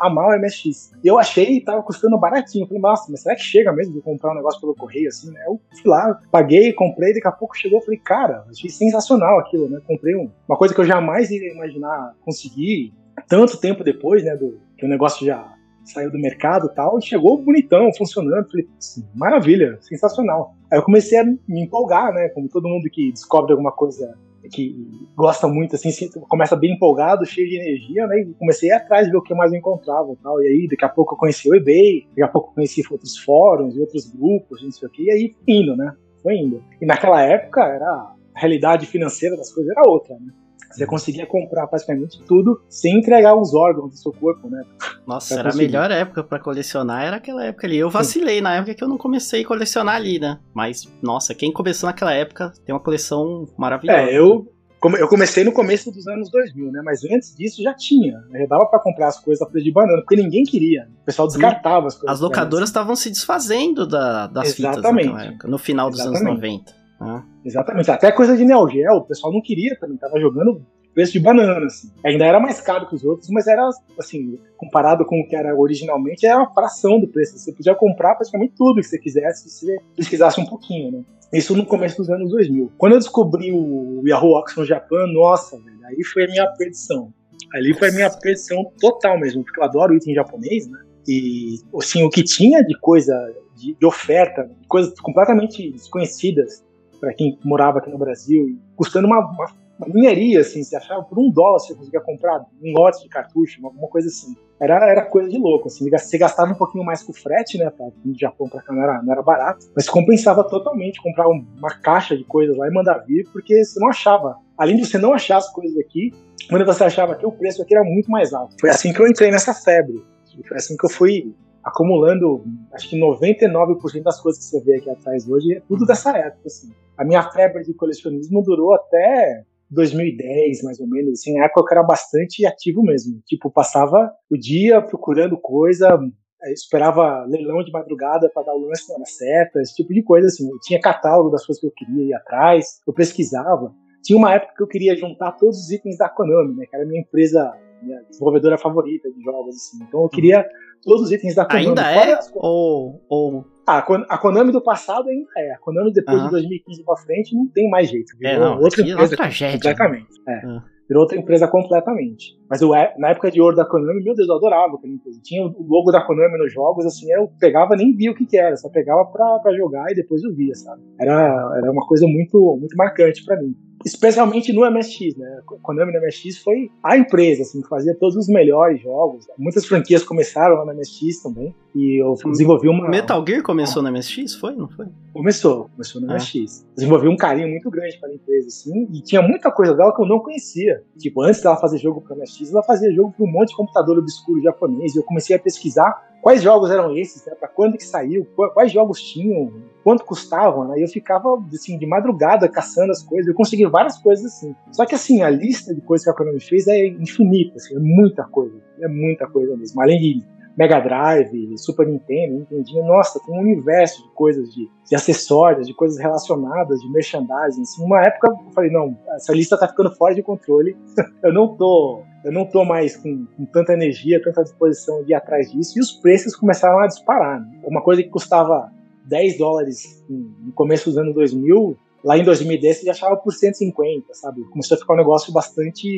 amar, 0.00 0.28
o 0.28 0.40
MSX. 0.40 0.92
Eu 1.04 1.18
achei 1.18 1.56
e 1.56 1.60
tava 1.60 1.82
custando 1.82 2.18
baratinho. 2.18 2.64
Eu 2.64 2.68
falei, 2.68 2.82
nossa, 2.82 3.10
mas 3.10 3.22
será 3.22 3.34
que 3.34 3.42
chega 3.42 3.72
mesmo 3.72 3.94
de 3.94 4.00
comprar 4.00 4.32
um 4.32 4.36
negócio 4.36 4.60
pelo 4.60 4.74
correio 4.74 5.08
assim, 5.08 5.30
né? 5.30 5.40
Eu 5.46 5.60
fui 5.80 5.90
lá, 5.90 6.20
paguei, 6.30 6.72
comprei, 6.72 7.14
daqui 7.14 7.28
a 7.28 7.32
pouco 7.32 7.56
chegou, 7.56 7.78
eu 7.78 7.84
falei, 7.84 8.00
cara, 8.00 8.44
achei 8.50 8.70
sensacional 8.70 9.38
aquilo, 9.38 9.68
né? 9.68 9.80
Comprei 9.86 10.16
um, 10.16 10.30
uma 10.48 10.56
coisa 10.58 10.74
que 10.74 10.80
eu 10.80 10.84
jamais 10.84 11.30
ia 11.30 11.52
imaginar 11.52 12.14
conseguir 12.24 12.92
tanto 13.28 13.58
tempo 13.58 13.82
depois, 13.82 14.22
né, 14.24 14.36
do 14.36 14.60
que 14.76 14.84
o 14.84 14.88
negócio 14.88 15.24
já 15.24 15.52
saiu 15.84 16.10
do 16.10 16.18
mercado 16.18 16.66
e 16.66 16.74
tal, 16.74 16.98
e 16.98 17.02
chegou 17.02 17.42
bonitão, 17.42 17.90
funcionando. 17.96 18.50
Falei, 18.50 18.68
maravilha, 19.14 19.78
sensacional. 19.80 20.54
Aí 20.70 20.78
eu 20.78 20.82
comecei 20.82 21.18
a 21.18 21.24
me 21.24 21.62
empolgar, 21.62 22.12
né? 22.12 22.28
Como 22.30 22.48
todo 22.48 22.68
mundo 22.68 22.88
que 22.90 23.12
descobre 23.12 23.52
alguma 23.52 23.72
coisa 23.72 24.18
que 24.50 24.74
gosta 25.14 25.46
muito, 25.48 25.76
assim, 25.76 25.90
começa 26.28 26.56
bem 26.56 26.74
empolgado, 26.74 27.26
cheio 27.26 27.48
de 27.48 27.56
energia, 27.56 28.06
né? 28.06 28.20
E 28.20 28.34
comecei 28.34 28.70
a 28.70 28.74
ir 28.74 28.76
atrás 28.76 29.06
de 29.06 29.12
ver 29.12 29.18
o 29.18 29.22
que 29.22 29.34
mais 29.34 29.52
eu 29.52 29.58
encontrava 29.58 30.12
e 30.12 30.16
tal. 30.16 30.42
E 30.42 30.46
aí, 30.46 30.68
daqui 30.68 30.84
a 30.84 30.88
pouco 30.88 31.14
eu 31.14 31.18
conheci 31.18 31.48
o 31.48 31.54
eBay, 31.54 32.06
daqui 32.08 32.22
a 32.22 32.28
pouco 32.28 32.50
eu 32.50 32.54
conheci 32.54 32.82
outros 32.90 33.18
fóruns 33.18 33.76
e 33.76 33.80
outros 33.80 34.10
grupos, 34.10 34.62
não 34.62 34.70
sei 34.70 34.88
o 34.88 34.92
e 34.98 35.10
aí 35.10 35.34
indo, 35.46 35.76
né? 35.76 35.94
Foi 36.22 36.36
indo. 36.36 36.62
E 36.80 36.86
naquela 36.86 37.22
época 37.22 37.62
era 37.62 37.86
a 37.86 38.14
realidade 38.34 38.86
financeira 38.86 39.36
das 39.36 39.52
coisas 39.52 39.70
era 39.76 39.88
outra, 39.88 40.14
né? 40.16 40.32
Você 40.70 40.86
conseguia 40.86 41.26
comprar 41.26 41.66
praticamente 41.66 42.20
tudo 42.24 42.60
sem 42.68 42.98
entregar 42.98 43.34
os 43.34 43.54
órgãos 43.54 43.90
do 43.90 43.96
seu 43.96 44.12
corpo, 44.12 44.48
né? 44.48 44.62
Nossa, 45.06 45.34
era 45.34 45.44
conseguir. 45.44 45.64
a 45.64 45.66
melhor 45.66 45.90
época 45.90 46.24
para 46.24 46.38
colecionar, 46.38 47.04
era 47.04 47.16
aquela 47.16 47.44
época 47.44 47.66
ali. 47.66 47.78
Eu 47.78 47.90
vacilei 47.90 48.36
Sim. 48.36 48.42
na 48.42 48.56
época 48.56 48.74
que 48.74 48.84
eu 48.84 48.88
não 48.88 48.98
comecei 48.98 49.42
a 49.42 49.46
colecionar 49.46 49.96
ali, 49.96 50.18
né? 50.18 50.38
Mas, 50.52 50.88
nossa, 51.02 51.34
quem 51.34 51.52
começou 51.52 51.86
naquela 51.86 52.12
época 52.12 52.52
tem 52.64 52.74
uma 52.74 52.80
coleção 52.80 53.48
maravilhosa. 53.56 54.00
É, 54.00 54.18
eu, 54.18 54.52
eu 54.98 55.08
comecei 55.08 55.44
no 55.44 55.52
começo 55.52 55.90
dos 55.90 56.06
anos 56.06 56.30
2000, 56.30 56.72
né? 56.72 56.82
Mas 56.84 57.04
antes 57.04 57.34
disso 57.34 57.62
já 57.62 57.72
tinha. 57.74 58.22
Já 58.32 58.46
dava 58.46 58.66
para 58.66 58.78
comprar 58.78 59.08
as 59.08 59.18
coisas 59.18 59.40
a 59.42 59.46
preço 59.46 59.64
de 59.64 59.72
banana, 59.72 59.98
porque 59.98 60.16
ninguém 60.16 60.44
queria. 60.44 60.88
O 61.02 61.04
pessoal 61.04 61.26
descartava 61.28 61.86
as 61.86 61.94
coisas. 61.94 62.14
As 62.14 62.20
locadoras 62.20 62.68
estavam 62.68 62.94
se 62.94 63.08
desfazendo 63.08 63.86
da, 63.86 64.26
das 64.26 64.58
Exatamente. 64.58 65.04
fitas 65.04 65.12
naquela 65.12 65.24
época, 65.32 65.48
no 65.48 65.58
final 65.58 65.90
dos 65.90 66.00
Exatamente. 66.00 66.28
anos 66.28 66.40
90. 66.42 66.75
Ah. 67.00 67.22
Exatamente. 67.44 67.90
Até 67.90 68.10
coisa 68.10 68.36
de 68.36 68.44
Neo 68.44 68.68
Geo, 68.68 68.94
o 68.94 69.04
pessoal 69.04 69.32
não 69.32 69.42
queria 69.42 69.76
também, 69.78 69.96
tava 69.96 70.18
jogando 70.18 70.62
preço 70.96 71.12
de 71.12 71.20
banana, 71.20 71.66
assim. 71.66 71.90
Ainda 72.02 72.24
era 72.24 72.40
mais 72.40 72.58
caro 72.58 72.88
que 72.88 72.94
os 72.94 73.04
outros, 73.04 73.28
mas 73.28 73.46
era, 73.46 73.68
assim, 73.98 74.38
comparado 74.56 75.04
com 75.04 75.20
o 75.20 75.28
que 75.28 75.36
era 75.36 75.54
originalmente, 75.54 76.24
era 76.24 76.38
uma 76.38 76.54
fração 76.54 76.98
do 76.98 77.06
preço. 77.06 77.38
Você 77.38 77.52
podia 77.52 77.74
comprar 77.74 78.14
praticamente 78.14 78.54
tudo 78.56 78.80
que 78.80 78.84
você 78.84 78.98
quisesse, 78.98 79.50
se 79.50 79.66
você 79.66 79.76
pesquisasse 79.94 80.40
um 80.40 80.46
pouquinho, 80.46 80.90
né? 80.90 81.04
Isso 81.30 81.54
no 81.54 81.66
começo 81.66 81.98
dos 81.98 82.08
anos 82.08 82.30
2000. 82.30 82.72
Quando 82.78 82.92
eu 82.92 82.98
descobri 82.98 83.52
o 83.52 84.02
Yahoo 84.06 84.36
Auction 84.36 84.60
no 84.60 84.66
Japão, 84.66 85.06
nossa, 85.08 85.58
velho, 85.58 85.84
aí 85.84 86.02
foi 86.02 86.24
a 86.24 86.28
minha 86.28 86.46
perdição. 86.52 87.12
Ali 87.54 87.74
foi 87.74 87.90
a 87.90 87.92
minha 87.92 88.10
perdição 88.10 88.64
total 88.80 89.20
mesmo, 89.20 89.44
porque 89.44 89.60
eu 89.60 89.64
adoro 89.64 89.94
item 89.94 90.14
japonês, 90.14 90.66
né? 90.66 90.78
E, 91.06 91.60
assim, 91.78 92.04
o 92.04 92.08
que 92.08 92.22
tinha 92.22 92.64
de 92.64 92.74
coisa, 92.80 93.14
de, 93.54 93.76
de 93.78 93.86
oferta, 93.86 94.50
coisas 94.66 94.98
completamente 95.00 95.72
desconhecidas 95.72 96.64
para 96.98 97.14
quem 97.14 97.38
morava 97.44 97.78
aqui 97.78 97.90
no 97.90 97.98
Brasil, 97.98 98.58
custando 98.76 99.06
uma, 99.06 99.18
uma 99.18 99.46
uma 99.78 99.88
minharia, 99.92 100.40
assim, 100.40 100.62
você 100.62 100.76
achava 100.76 101.02
por 101.02 101.18
um 101.18 101.30
dólar 101.30 101.58
você 101.58 101.74
conseguia 101.74 102.00
comprar 102.00 102.40
um 102.62 102.72
lote 102.72 103.02
de 103.02 103.08
cartucho, 103.08 103.64
alguma 103.64 103.88
coisa 103.88 104.08
assim. 104.08 104.34
Era, 104.58 104.90
era 104.90 105.04
coisa 105.04 105.28
de 105.28 105.36
louco, 105.36 105.68
assim, 105.68 105.88
você 105.90 106.16
gastava 106.16 106.50
um 106.50 106.54
pouquinho 106.54 106.82
mais 106.82 107.02
com 107.02 107.12
frete, 107.12 107.58
né, 107.58 107.68
pra, 107.68 107.86
do 108.02 108.18
Japão 108.18 108.48
pra 108.48 108.62
cá 108.62 108.72
não 108.72 108.82
era, 108.82 109.02
não 109.02 109.12
era 109.12 109.22
barato, 109.22 109.66
mas 109.76 109.86
compensava 109.86 110.42
totalmente 110.44 111.02
comprar 111.02 111.28
uma 111.28 111.70
caixa 111.82 112.16
de 112.16 112.24
coisas 112.24 112.56
lá 112.56 112.66
e 112.66 112.70
mandar 112.72 113.04
vir, 113.06 113.28
porque 113.32 113.62
você 113.62 113.78
não 113.78 113.88
achava, 113.88 114.38
além 114.56 114.76
de 114.76 114.86
você 114.86 114.96
não 114.96 115.12
achar 115.12 115.36
as 115.36 115.52
coisas 115.52 115.76
aqui, 115.76 116.10
quando 116.48 116.64
você 116.64 116.84
achava 116.84 117.14
que 117.14 117.26
o 117.26 117.32
preço 117.32 117.60
aqui 117.60 117.74
era 117.74 117.84
muito 117.84 118.10
mais 118.10 118.32
alto. 118.32 118.56
Foi 118.58 118.70
assim 118.70 118.94
que 118.94 119.00
eu 119.00 119.06
entrei 119.06 119.30
nessa 119.30 119.52
febre, 119.52 120.02
foi 120.48 120.56
assim 120.56 120.74
que 120.74 120.86
eu 120.86 120.90
fui 120.90 121.34
acumulando, 121.66 122.44
acho 122.72 122.88
que 122.88 122.96
99% 122.96 124.02
das 124.04 124.20
coisas 124.20 124.44
que 124.44 124.50
você 124.50 124.64
vê 124.64 124.76
aqui 124.76 124.88
atrás 124.88 125.28
hoje 125.28 125.56
é 125.56 125.60
tudo 125.66 125.84
dessa 125.84 126.16
época, 126.16 126.46
assim. 126.46 126.70
A 126.96 127.04
minha 127.04 127.22
febre 127.32 127.64
de 127.64 127.74
colecionismo 127.74 128.40
durou 128.40 128.72
até 128.72 129.42
2010, 129.70 130.62
mais 130.62 130.78
ou 130.78 130.86
menos, 130.86 131.14
assim, 131.14 131.34
na 131.34 131.46
época 131.46 131.62
eu 131.62 131.78
era 131.78 131.82
bastante 131.82 132.46
ativo 132.46 132.84
mesmo. 132.84 133.20
Tipo, 133.26 133.50
passava 133.50 134.12
o 134.30 134.38
dia 134.38 134.80
procurando 134.80 135.36
coisa, 135.36 135.98
eh, 136.44 136.52
esperava 136.52 137.24
leilão 137.24 137.64
de 137.64 137.72
madrugada 137.72 138.30
para 138.32 138.44
dar 138.44 138.54
o 138.54 138.60
lance 138.60 138.96
na 138.96 139.04
seta, 139.04 139.60
esse 139.60 139.74
tipo 139.74 139.92
de 139.92 140.04
coisa, 140.04 140.28
assim. 140.28 140.48
Eu 140.48 140.60
tinha 140.60 140.80
catálogo 140.80 141.30
das 141.30 141.44
coisas 141.44 141.60
que 141.60 141.66
eu 141.66 141.72
queria 141.72 142.04
ir 142.04 142.14
atrás, 142.14 142.80
eu 142.86 142.94
pesquisava. 142.94 143.74
Tinha 144.04 144.16
uma 144.16 144.32
época 144.32 144.54
que 144.56 144.62
eu 144.62 144.68
queria 144.68 144.94
juntar 144.94 145.32
todos 145.32 145.58
os 145.58 145.70
itens 145.72 145.98
da 145.98 146.08
Konami, 146.08 146.54
né, 146.54 146.66
que 146.66 146.76
era 146.76 146.84
a 146.84 146.88
minha 146.88 147.00
empresa, 147.00 147.52
minha 147.82 148.02
desenvolvedora 148.08 148.58
favorita 148.58 149.10
de 149.10 149.22
jogos, 149.22 149.56
assim. 149.56 149.84
Então 149.84 150.02
eu 150.02 150.08
queria 150.08 150.46
todos 150.82 151.02
os 151.02 151.12
itens 151.12 151.34
da 151.34 151.44
Konami. 151.44 151.68
Ainda 151.68 151.90
é? 151.90 152.18
Ou, 152.34 153.02
ou 153.08 153.44
ah, 153.66 153.78
a 154.08 154.18
Konami 154.18 154.52
do 154.52 154.62
passado 154.62 155.08
ainda 155.08 155.28
é. 155.36 155.52
A 155.52 155.58
Konami 155.58 155.92
depois 155.92 156.22
de 156.22 156.30
2015 156.30 156.84
pra 156.84 156.96
frente 156.96 157.34
não 157.34 157.46
tem 157.48 157.68
mais 157.68 157.90
jeito. 157.90 158.12
é, 158.22 158.38
não, 158.38 158.60
outra 158.60 158.80
empresa. 158.80 159.00
É 159.00 159.02
uma 159.02 159.08
tragédia. 159.08 159.58
Completamente. 159.58 160.20
É. 160.28 160.76
Virou 160.88 161.02
outra 161.02 161.18
empresa 161.18 161.48
completamente. 161.48 162.38
Mas 162.48 162.62
eu, 162.62 162.68
na 162.96 163.10
época 163.10 163.28
de 163.28 163.40
ouro 163.40 163.56
da 163.56 163.64
Konami, 163.64 164.04
meu 164.04 164.14
Deus, 164.14 164.28
eu 164.28 164.36
adorava 164.36 164.76
aquela 164.76 164.92
empresa. 164.92 165.20
Tinha 165.20 165.44
o 165.44 165.66
logo 165.66 165.90
da 165.90 166.00
Konami 166.00 166.38
nos 166.38 166.52
jogos, 166.52 166.86
assim, 166.86 167.10
eu 167.12 167.28
pegava 167.40 167.74
nem 167.74 167.92
via 167.96 168.12
o 168.12 168.14
que, 168.14 168.24
que 168.24 168.38
era, 168.38 168.56
só 168.56 168.68
pegava 168.68 169.04
pra, 169.06 169.40
pra 169.40 169.56
jogar 169.56 169.90
e 169.90 169.96
depois 169.96 170.22
eu 170.22 170.32
via, 170.32 170.54
sabe? 170.54 170.82
Era, 171.00 171.54
era 171.56 171.72
uma 171.72 171.84
coisa 171.88 172.06
muito, 172.06 172.56
muito 172.60 172.76
marcante 172.76 173.24
para 173.24 173.36
mim 173.42 173.52
especialmente 173.86 174.52
no 174.52 174.68
MSX, 174.68 175.16
né? 175.16 175.40
Konami 175.62 175.92
no 175.92 176.00
MSX 176.00 176.38
foi 176.38 176.68
a 176.82 176.96
empresa 176.96 177.42
assim, 177.42 177.62
que 177.62 177.68
fazia 177.68 177.94
todos 177.94 178.16
os 178.16 178.26
melhores 178.26 178.82
jogos. 178.82 179.26
Muitas 179.38 179.64
franquias 179.64 180.02
começaram 180.02 180.56
lá 180.56 180.66
no 180.66 180.74
MSX 180.74 181.22
também. 181.22 181.54
E 181.72 182.02
eu 182.02 182.14
desenvolvi 182.30 182.68
uma. 182.68 182.88
Metal 182.88 183.24
Gear 183.26 183.42
começou 183.42 183.82
no 183.82 183.92
MSX, 183.92 184.34
foi? 184.34 184.56
Não 184.56 184.68
foi? 184.68 184.86
Começou, 185.12 185.68
começou 185.68 186.00
no 186.00 186.10
ah. 186.10 186.14
MSX. 186.14 186.66
Desenvolvi 186.74 187.06
um 187.06 187.16
carinho 187.16 187.48
muito 187.48 187.70
grande 187.70 187.96
para 187.98 188.08
a 188.08 188.14
empresa, 188.14 188.48
assim, 188.48 188.88
e 188.92 189.00
tinha 189.02 189.22
muita 189.22 189.52
coisa 189.52 189.74
dela 189.74 189.94
que 189.94 190.02
eu 190.02 190.06
não 190.06 190.18
conhecia. 190.18 190.82
Tipo, 190.98 191.22
antes 191.22 191.40
dela 191.40 191.56
fazer 191.56 191.78
jogo 191.78 192.00
para 192.00 192.16
MSX, 192.16 192.52
ela 192.52 192.64
fazia 192.64 192.92
jogo 192.92 193.12
para 193.16 193.24
um 193.24 193.30
monte 193.30 193.50
de 193.50 193.56
computador 193.56 193.98
obscuro 193.98 194.42
japonês. 194.42 194.96
E 194.96 194.98
eu 194.98 195.04
comecei 195.04 195.36
a 195.36 195.38
pesquisar 195.38 196.15
quais 196.26 196.42
jogos 196.42 196.72
eram 196.72 196.92
esses, 196.96 197.24
né, 197.24 197.36
para 197.36 197.46
quando 197.46 197.76
que 197.76 197.84
saiu, 197.84 198.26
quais 198.52 198.72
jogos 198.72 199.00
tinham, 199.00 199.62
quanto 199.84 200.04
custavam, 200.04 200.66
né? 200.66 200.76
E 200.76 200.82
eu 200.82 200.88
ficava 200.88 201.40
assim 201.54 201.78
de 201.78 201.86
madrugada 201.86 202.48
caçando 202.48 202.90
as 202.90 203.00
coisas. 203.00 203.28
Eu 203.28 203.34
consegui 203.34 203.64
várias 203.66 203.96
coisas 203.98 204.24
assim. 204.24 204.52
Só 204.72 204.84
que 204.84 204.96
assim, 204.96 205.22
a 205.22 205.30
lista 205.30 205.72
de 205.72 205.80
coisas 205.80 206.04
que 206.04 206.10
a 206.10 206.14
Konami 206.14 206.40
fez 206.40 206.66
é 206.66 206.84
infinita, 206.84 207.54
assim, 207.54 207.76
é 207.76 207.78
muita 207.78 208.24
coisa, 208.24 208.60
é 208.80 208.88
muita 208.88 209.28
coisa 209.28 209.56
mesmo. 209.56 209.80
Além 209.80 210.00
de 210.00 210.24
Mega 210.56 210.80
Drive, 210.80 211.58
Super 211.58 211.86
Nintendo, 211.86 212.38
Nintendinho, 212.38 212.86
nossa, 212.86 213.20
tem 213.20 213.34
um 213.34 213.40
universo 213.40 214.02
de 214.02 214.14
coisas, 214.14 214.48
de, 214.54 214.68
de 214.88 214.94
acessórios, 214.94 215.66
de 215.66 215.74
coisas 215.74 215.98
relacionadas, 215.98 216.80
de 216.80 216.90
merchandising. 216.90 217.62
Assim, 217.62 217.84
uma 217.84 218.02
época 218.02 218.28
eu 218.28 218.52
falei, 218.52 218.70
não, 218.70 218.96
essa 219.14 219.34
lista 219.34 219.58
tá 219.58 219.68
ficando 219.68 219.94
fora 219.94 220.14
de 220.14 220.22
controle, 220.22 220.76
eu 221.22 221.32
não 221.32 221.54
tô 221.56 222.02
eu 222.24 222.32
não 222.32 222.44
tô 222.44 222.64
mais 222.64 222.96
com, 222.96 223.24
com, 223.36 223.44
tanta 223.44 223.72
energia, 223.72 224.20
tanta 224.20 224.42
disposição 224.42 225.04
de 225.04 225.12
ir 225.12 225.14
atrás 225.14 225.52
disso, 225.52 225.78
e 225.78 225.80
os 225.80 225.92
preços 225.92 226.34
começaram 226.34 226.80
a 226.80 226.88
disparar. 226.88 227.40
Né? 227.40 227.60
Uma 227.62 227.80
coisa 227.80 228.02
que 228.02 228.08
custava 228.08 228.68
10 229.04 229.38
dólares 229.38 230.04
no 230.08 230.52
começo 230.52 230.90
dos 230.90 230.98
anos 230.98 231.14
2000, 231.14 231.76
lá 232.06 232.16
em 232.16 232.22
2010 232.22 232.78
você 232.78 232.86
já 232.86 232.92
achava 232.92 233.16
por 233.16 233.32
150, 233.32 234.14
sabe? 234.14 234.44
Começou 234.44 234.76
a 234.76 234.78
ficar 234.78 234.94
um 234.94 234.96
negócio 234.96 235.32
bastante 235.32 235.88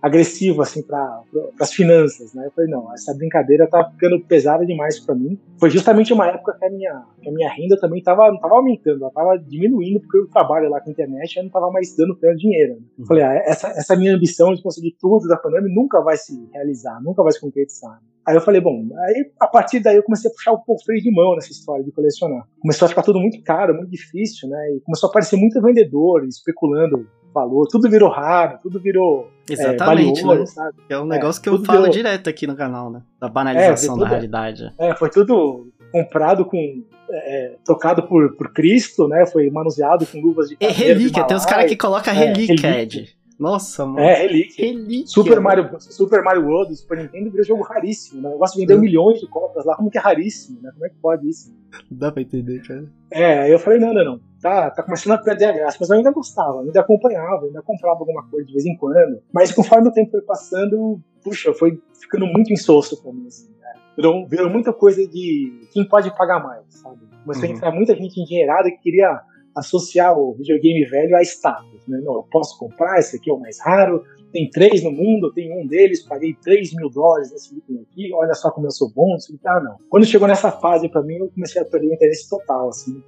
agressivo, 0.00 0.62
assim, 0.62 0.82
para 0.82 1.22
as 1.60 1.74
finanças, 1.74 2.32
né? 2.32 2.46
Eu 2.46 2.50
falei, 2.52 2.70
não, 2.70 2.90
essa 2.94 3.14
brincadeira 3.14 3.68
tá 3.68 3.84
ficando 3.90 4.18
pesada 4.18 4.64
demais 4.64 4.98
para 4.98 5.14
mim. 5.14 5.38
Foi 5.60 5.68
justamente 5.68 6.10
uma 6.10 6.26
época 6.26 6.56
que 6.58 6.64
a 6.64 6.70
minha, 6.70 7.04
que 7.20 7.28
a 7.28 7.32
minha 7.32 7.52
renda 7.52 7.78
também 7.78 8.02
tava, 8.02 8.32
não 8.32 8.40
tava 8.40 8.54
aumentando, 8.54 9.02
ela 9.02 9.12
tava 9.12 9.36
diminuindo, 9.36 10.00
porque 10.00 10.16
eu 10.16 10.26
trabalho 10.28 10.70
lá 10.70 10.80
com 10.80 10.88
a 10.88 10.92
internet 10.92 11.34
e 11.34 11.38
eu 11.38 11.44
não 11.44 11.50
tava 11.50 11.70
mais 11.70 11.94
dando 11.94 12.16
tanto 12.16 12.38
dinheiro. 12.38 12.76
Né? 12.76 12.80
Uhum. 13.00 13.04
Falei, 13.04 13.24
ah, 13.24 13.34
essa, 13.44 13.68
essa 13.68 13.94
minha 13.94 14.14
ambição 14.14 14.54
de 14.54 14.62
conseguir 14.62 14.96
tudo 14.98 15.28
da 15.28 15.36
Konami 15.36 15.70
nunca 15.70 16.00
vai 16.00 16.16
se 16.16 16.32
realizar, 16.50 16.98
nunca 17.02 17.22
vai 17.22 17.32
se 17.32 17.40
concretizar. 17.40 18.00
Aí 18.28 18.34
eu 18.34 18.42
falei, 18.42 18.60
bom, 18.60 18.86
aí 19.06 19.30
a 19.40 19.46
partir 19.46 19.80
daí 19.80 19.96
eu 19.96 20.02
comecei 20.02 20.30
a 20.30 20.34
puxar 20.34 20.54
pouco 20.58 20.84
freio 20.84 21.02
de 21.02 21.10
mão 21.10 21.34
nessa 21.34 21.50
história 21.50 21.82
de 21.82 21.90
colecionar. 21.90 22.46
Começou 22.60 22.84
a 22.84 22.88
ficar 22.90 23.02
tudo 23.02 23.18
muito 23.18 23.42
caro, 23.42 23.72
muito 23.74 23.90
difícil, 23.90 24.50
né? 24.50 24.72
E 24.72 24.80
começou 24.80 25.06
a 25.06 25.10
aparecer 25.10 25.36
muito 25.36 25.62
vendedor 25.62 26.26
especulando 26.26 27.08
valor, 27.32 27.66
tudo 27.68 27.88
virou 27.88 28.10
raro, 28.10 28.58
tudo 28.62 28.78
virou 28.78 29.30
Exatamente, 29.48 30.20
é, 30.20 30.24
valioso, 30.24 30.40
né? 30.40 30.46
sabe? 30.46 30.76
É 30.90 30.98
um 30.98 31.06
negócio 31.06 31.40
é, 31.40 31.42
que 31.42 31.48
eu 31.48 31.64
falo 31.64 31.78
virou... 31.78 31.90
direto 31.90 32.28
aqui 32.28 32.46
no 32.46 32.54
canal, 32.54 32.90
né? 32.90 33.00
Da 33.18 33.30
banalização 33.30 33.96
é, 33.96 34.00
da 34.00 34.08
realidade. 34.08 34.74
É, 34.78 34.94
foi 34.94 35.08
tudo 35.08 35.66
comprado 35.90 36.44
com 36.44 36.84
é, 37.10 37.54
tocado 37.64 38.02
por, 38.02 38.36
por 38.36 38.52
Cristo, 38.52 39.08
né? 39.08 39.24
Foi 39.24 39.48
manuseado 39.48 40.06
com 40.06 40.20
luvas 40.20 40.50
de 40.50 40.56
É 40.60 40.68
relíquia, 40.68 41.24
tem 41.24 41.34
os 41.34 41.46
caras 41.46 41.66
que 41.66 41.76
colocam 41.78 42.12
relíquia, 42.12 42.82
Ed. 42.82 43.16
Nossa, 43.38 43.86
mano. 43.86 44.00
É, 44.00 44.14
relíquia. 44.22 44.66
relíquia 44.66 45.06
Super, 45.06 45.40
Mario, 45.40 45.70
Super 45.78 46.22
Mario 46.22 46.44
World, 46.46 46.74
Super 46.74 46.98
Nintendo 46.98 47.30
virou 47.30 47.46
jogo 47.46 47.62
raríssimo. 47.62 48.20
Né? 48.20 48.28
O 48.28 48.32
negócio 48.32 48.58
vendeu 48.58 48.80
milhões 48.80 49.20
de 49.20 49.28
cópias 49.28 49.64
lá. 49.64 49.76
Como 49.76 49.90
que 49.90 49.96
é 49.96 50.00
raríssimo, 50.00 50.60
né? 50.60 50.70
Como 50.72 50.84
é 50.84 50.88
que 50.88 50.96
pode 50.96 51.28
isso? 51.28 51.54
Não 51.88 51.98
dá 51.98 52.10
pra 52.10 52.22
entender, 52.22 52.60
cara. 52.66 52.84
É, 53.12 53.38
aí 53.40 53.52
eu 53.52 53.58
falei, 53.60 53.78
não, 53.78 53.94
não, 53.94 54.04
não. 54.04 54.20
Tá, 54.40 54.70
tá 54.70 54.82
começando 54.82 55.12
a 55.12 55.18
perder 55.18 55.44
a 55.46 55.52
graça. 55.52 55.76
Mas 55.78 55.88
eu 55.88 55.96
ainda 55.96 56.10
gostava, 56.10 56.62
ainda 56.62 56.80
acompanhava, 56.80 57.46
ainda 57.46 57.62
comprava 57.62 58.00
alguma 58.00 58.28
coisa 58.28 58.44
de 58.44 58.52
vez 58.52 58.66
em 58.66 58.76
quando. 58.76 59.20
Mas 59.32 59.52
conforme 59.52 59.88
o 59.88 59.92
tempo 59.92 60.10
foi 60.10 60.22
passando, 60.22 61.00
puxa, 61.22 61.54
foi 61.54 61.80
ficando 62.00 62.26
muito 62.26 62.52
insosso 62.52 63.00
pra 63.00 63.12
mim, 63.12 63.26
assim. 63.28 63.50
Né? 63.60 63.74
Virou, 63.96 64.26
virou 64.26 64.50
muita 64.50 64.72
coisa 64.72 65.06
de 65.06 65.68
quem 65.72 65.84
pode 65.84 66.10
pagar 66.16 66.42
mais, 66.42 66.64
sabe? 66.70 66.98
Começou 67.22 67.44
uhum. 67.44 67.50
a 67.50 67.56
entrar 67.56 67.70
muita 67.72 67.94
gente 67.94 68.20
engenheirada 68.20 68.70
que 68.70 68.78
queria 68.78 69.20
associar 69.58 70.18
o 70.18 70.34
videogame 70.34 70.84
velho 70.84 71.16
a 71.16 71.22
status. 71.22 71.86
Né? 71.86 72.00
Não, 72.02 72.14
eu 72.14 72.24
posso 72.30 72.58
comprar, 72.58 72.98
esse 72.98 73.16
aqui 73.16 73.30
é 73.30 73.32
o 73.32 73.40
mais 73.40 73.58
raro, 73.60 74.02
tem 74.32 74.48
três 74.50 74.82
no 74.82 74.90
mundo, 74.90 75.32
tem 75.32 75.50
um 75.52 75.66
deles, 75.66 76.02
paguei 76.02 76.34
3 76.42 76.74
mil 76.74 76.90
dólares 76.90 77.30
nesse 77.32 77.56
item 77.56 77.80
aqui, 77.80 78.12
olha 78.12 78.34
só 78.34 78.50
como 78.50 78.66
eu 78.66 78.70
sou 78.70 78.90
bom, 78.90 79.16
ah, 79.46 79.60
não. 79.60 79.76
Quando 79.88 80.04
chegou 80.04 80.28
nessa 80.28 80.50
fase, 80.50 80.88
para 80.88 81.02
mim, 81.02 81.16
eu 81.16 81.30
comecei 81.30 81.62
a 81.62 81.64
perder 81.64 81.88
o 81.88 81.94
interesse 81.94 82.28
total, 82.28 82.68
assim. 82.68 83.02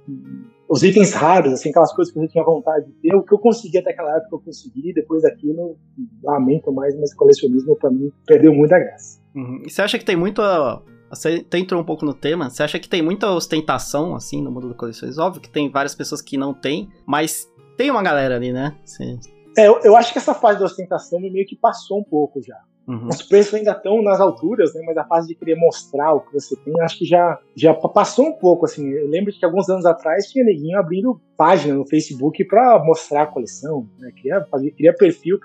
Os 0.67 0.83
itens 0.83 1.13
raros, 1.13 1.53
assim, 1.53 1.69
aquelas 1.69 1.93
coisas 1.93 2.13
que 2.13 2.19
eu 2.19 2.27
tinha 2.27 2.43
vontade 2.43 2.85
de 2.87 2.93
ter, 2.93 3.15
o 3.15 3.23
que 3.23 3.33
eu 3.33 3.39
consegui 3.39 3.77
até 3.77 3.91
aquela 3.91 4.17
época 4.17 4.35
eu 4.35 4.39
consegui, 4.39 4.93
depois 4.93 5.21
daquilo, 5.21 5.77
lamento 6.23 6.71
mais, 6.71 6.97
mas 6.99 7.13
colecionismo 7.13 7.75
para 7.75 7.91
mim 7.91 8.11
perdeu 8.25 8.53
muita 8.53 8.79
graça. 8.79 9.21
Uhum. 9.35 9.61
E 9.65 9.69
você 9.69 9.81
acha 9.81 9.99
que 9.99 10.05
tem 10.05 10.15
muito 10.15 10.41
você 11.11 11.45
entrou 11.53 11.81
um 11.81 11.85
pouco 11.85 12.05
no 12.05 12.13
tema. 12.13 12.49
Você 12.49 12.63
acha 12.63 12.79
que 12.79 12.89
tem 12.89 13.01
muita 13.01 13.29
ostentação, 13.29 14.15
assim, 14.15 14.41
no 14.41 14.51
mundo 14.51 14.69
do 14.69 14.75
colecionismo? 14.75 15.23
Óbvio 15.23 15.41
que 15.41 15.49
tem 15.49 15.69
várias 15.69 15.93
pessoas 15.93 16.21
que 16.21 16.37
não 16.37 16.53
tem, 16.53 16.89
mas 17.05 17.49
tem 17.77 17.91
uma 17.91 18.01
galera 18.01 18.35
ali, 18.35 18.51
né? 18.51 18.75
Você... 18.85 19.17
É, 19.57 19.67
eu, 19.67 19.79
eu, 19.83 19.95
acho 19.95 20.13
que 20.13 20.17
essa 20.17 20.33
fase 20.33 20.59
da 20.59 20.65
ostentação 20.65 21.19
meio 21.19 21.45
que 21.45 21.55
passou 21.55 21.99
um 21.99 22.03
pouco 22.03 22.41
já. 22.41 22.57
Uhum. 22.87 23.07
Os 23.07 23.21
preços 23.21 23.53
ainda 23.53 23.71
estão 23.71 24.01
nas 24.01 24.19
alturas, 24.19 24.73
né? 24.73 24.81
Mas 24.85 24.97
a 24.97 25.03
fase 25.03 25.27
de 25.27 25.35
querer 25.35 25.55
mostrar 25.55 26.13
o 26.13 26.21
que 26.21 26.33
você 26.33 26.55
tem, 26.55 26.73
acho 26.81 26.97
que 26.97 27.05
já, 27.05 27.39
já 27.55 27.73
passou 27.73 28.27
um 28.27 28.33
pouco, 28.33 28.65
assim. 28.65 28.87
Eu 28.89 29.07
lembro 29.07 29.31
que 29.31 29.45
alguns 29.45 29.69
anos 29.69 29.85
atrás 29.85 30.27
tinha 30.27 30.43
neguinho 30.43 30.79
abrindo 30.79 31.21
página 31.37 31.75
no 31.75 31.87
Facebook 31.87 32.43
para 32.45 32.83
mostrar 32.83 33.23
a 33.23 33.27
coleção, 33.27 33.87
né? 33.99 34.11
Queria, 34.15 34.45
fazer, 34.49 34.71
queria 34.71 34.93
perfil 34.93 35.39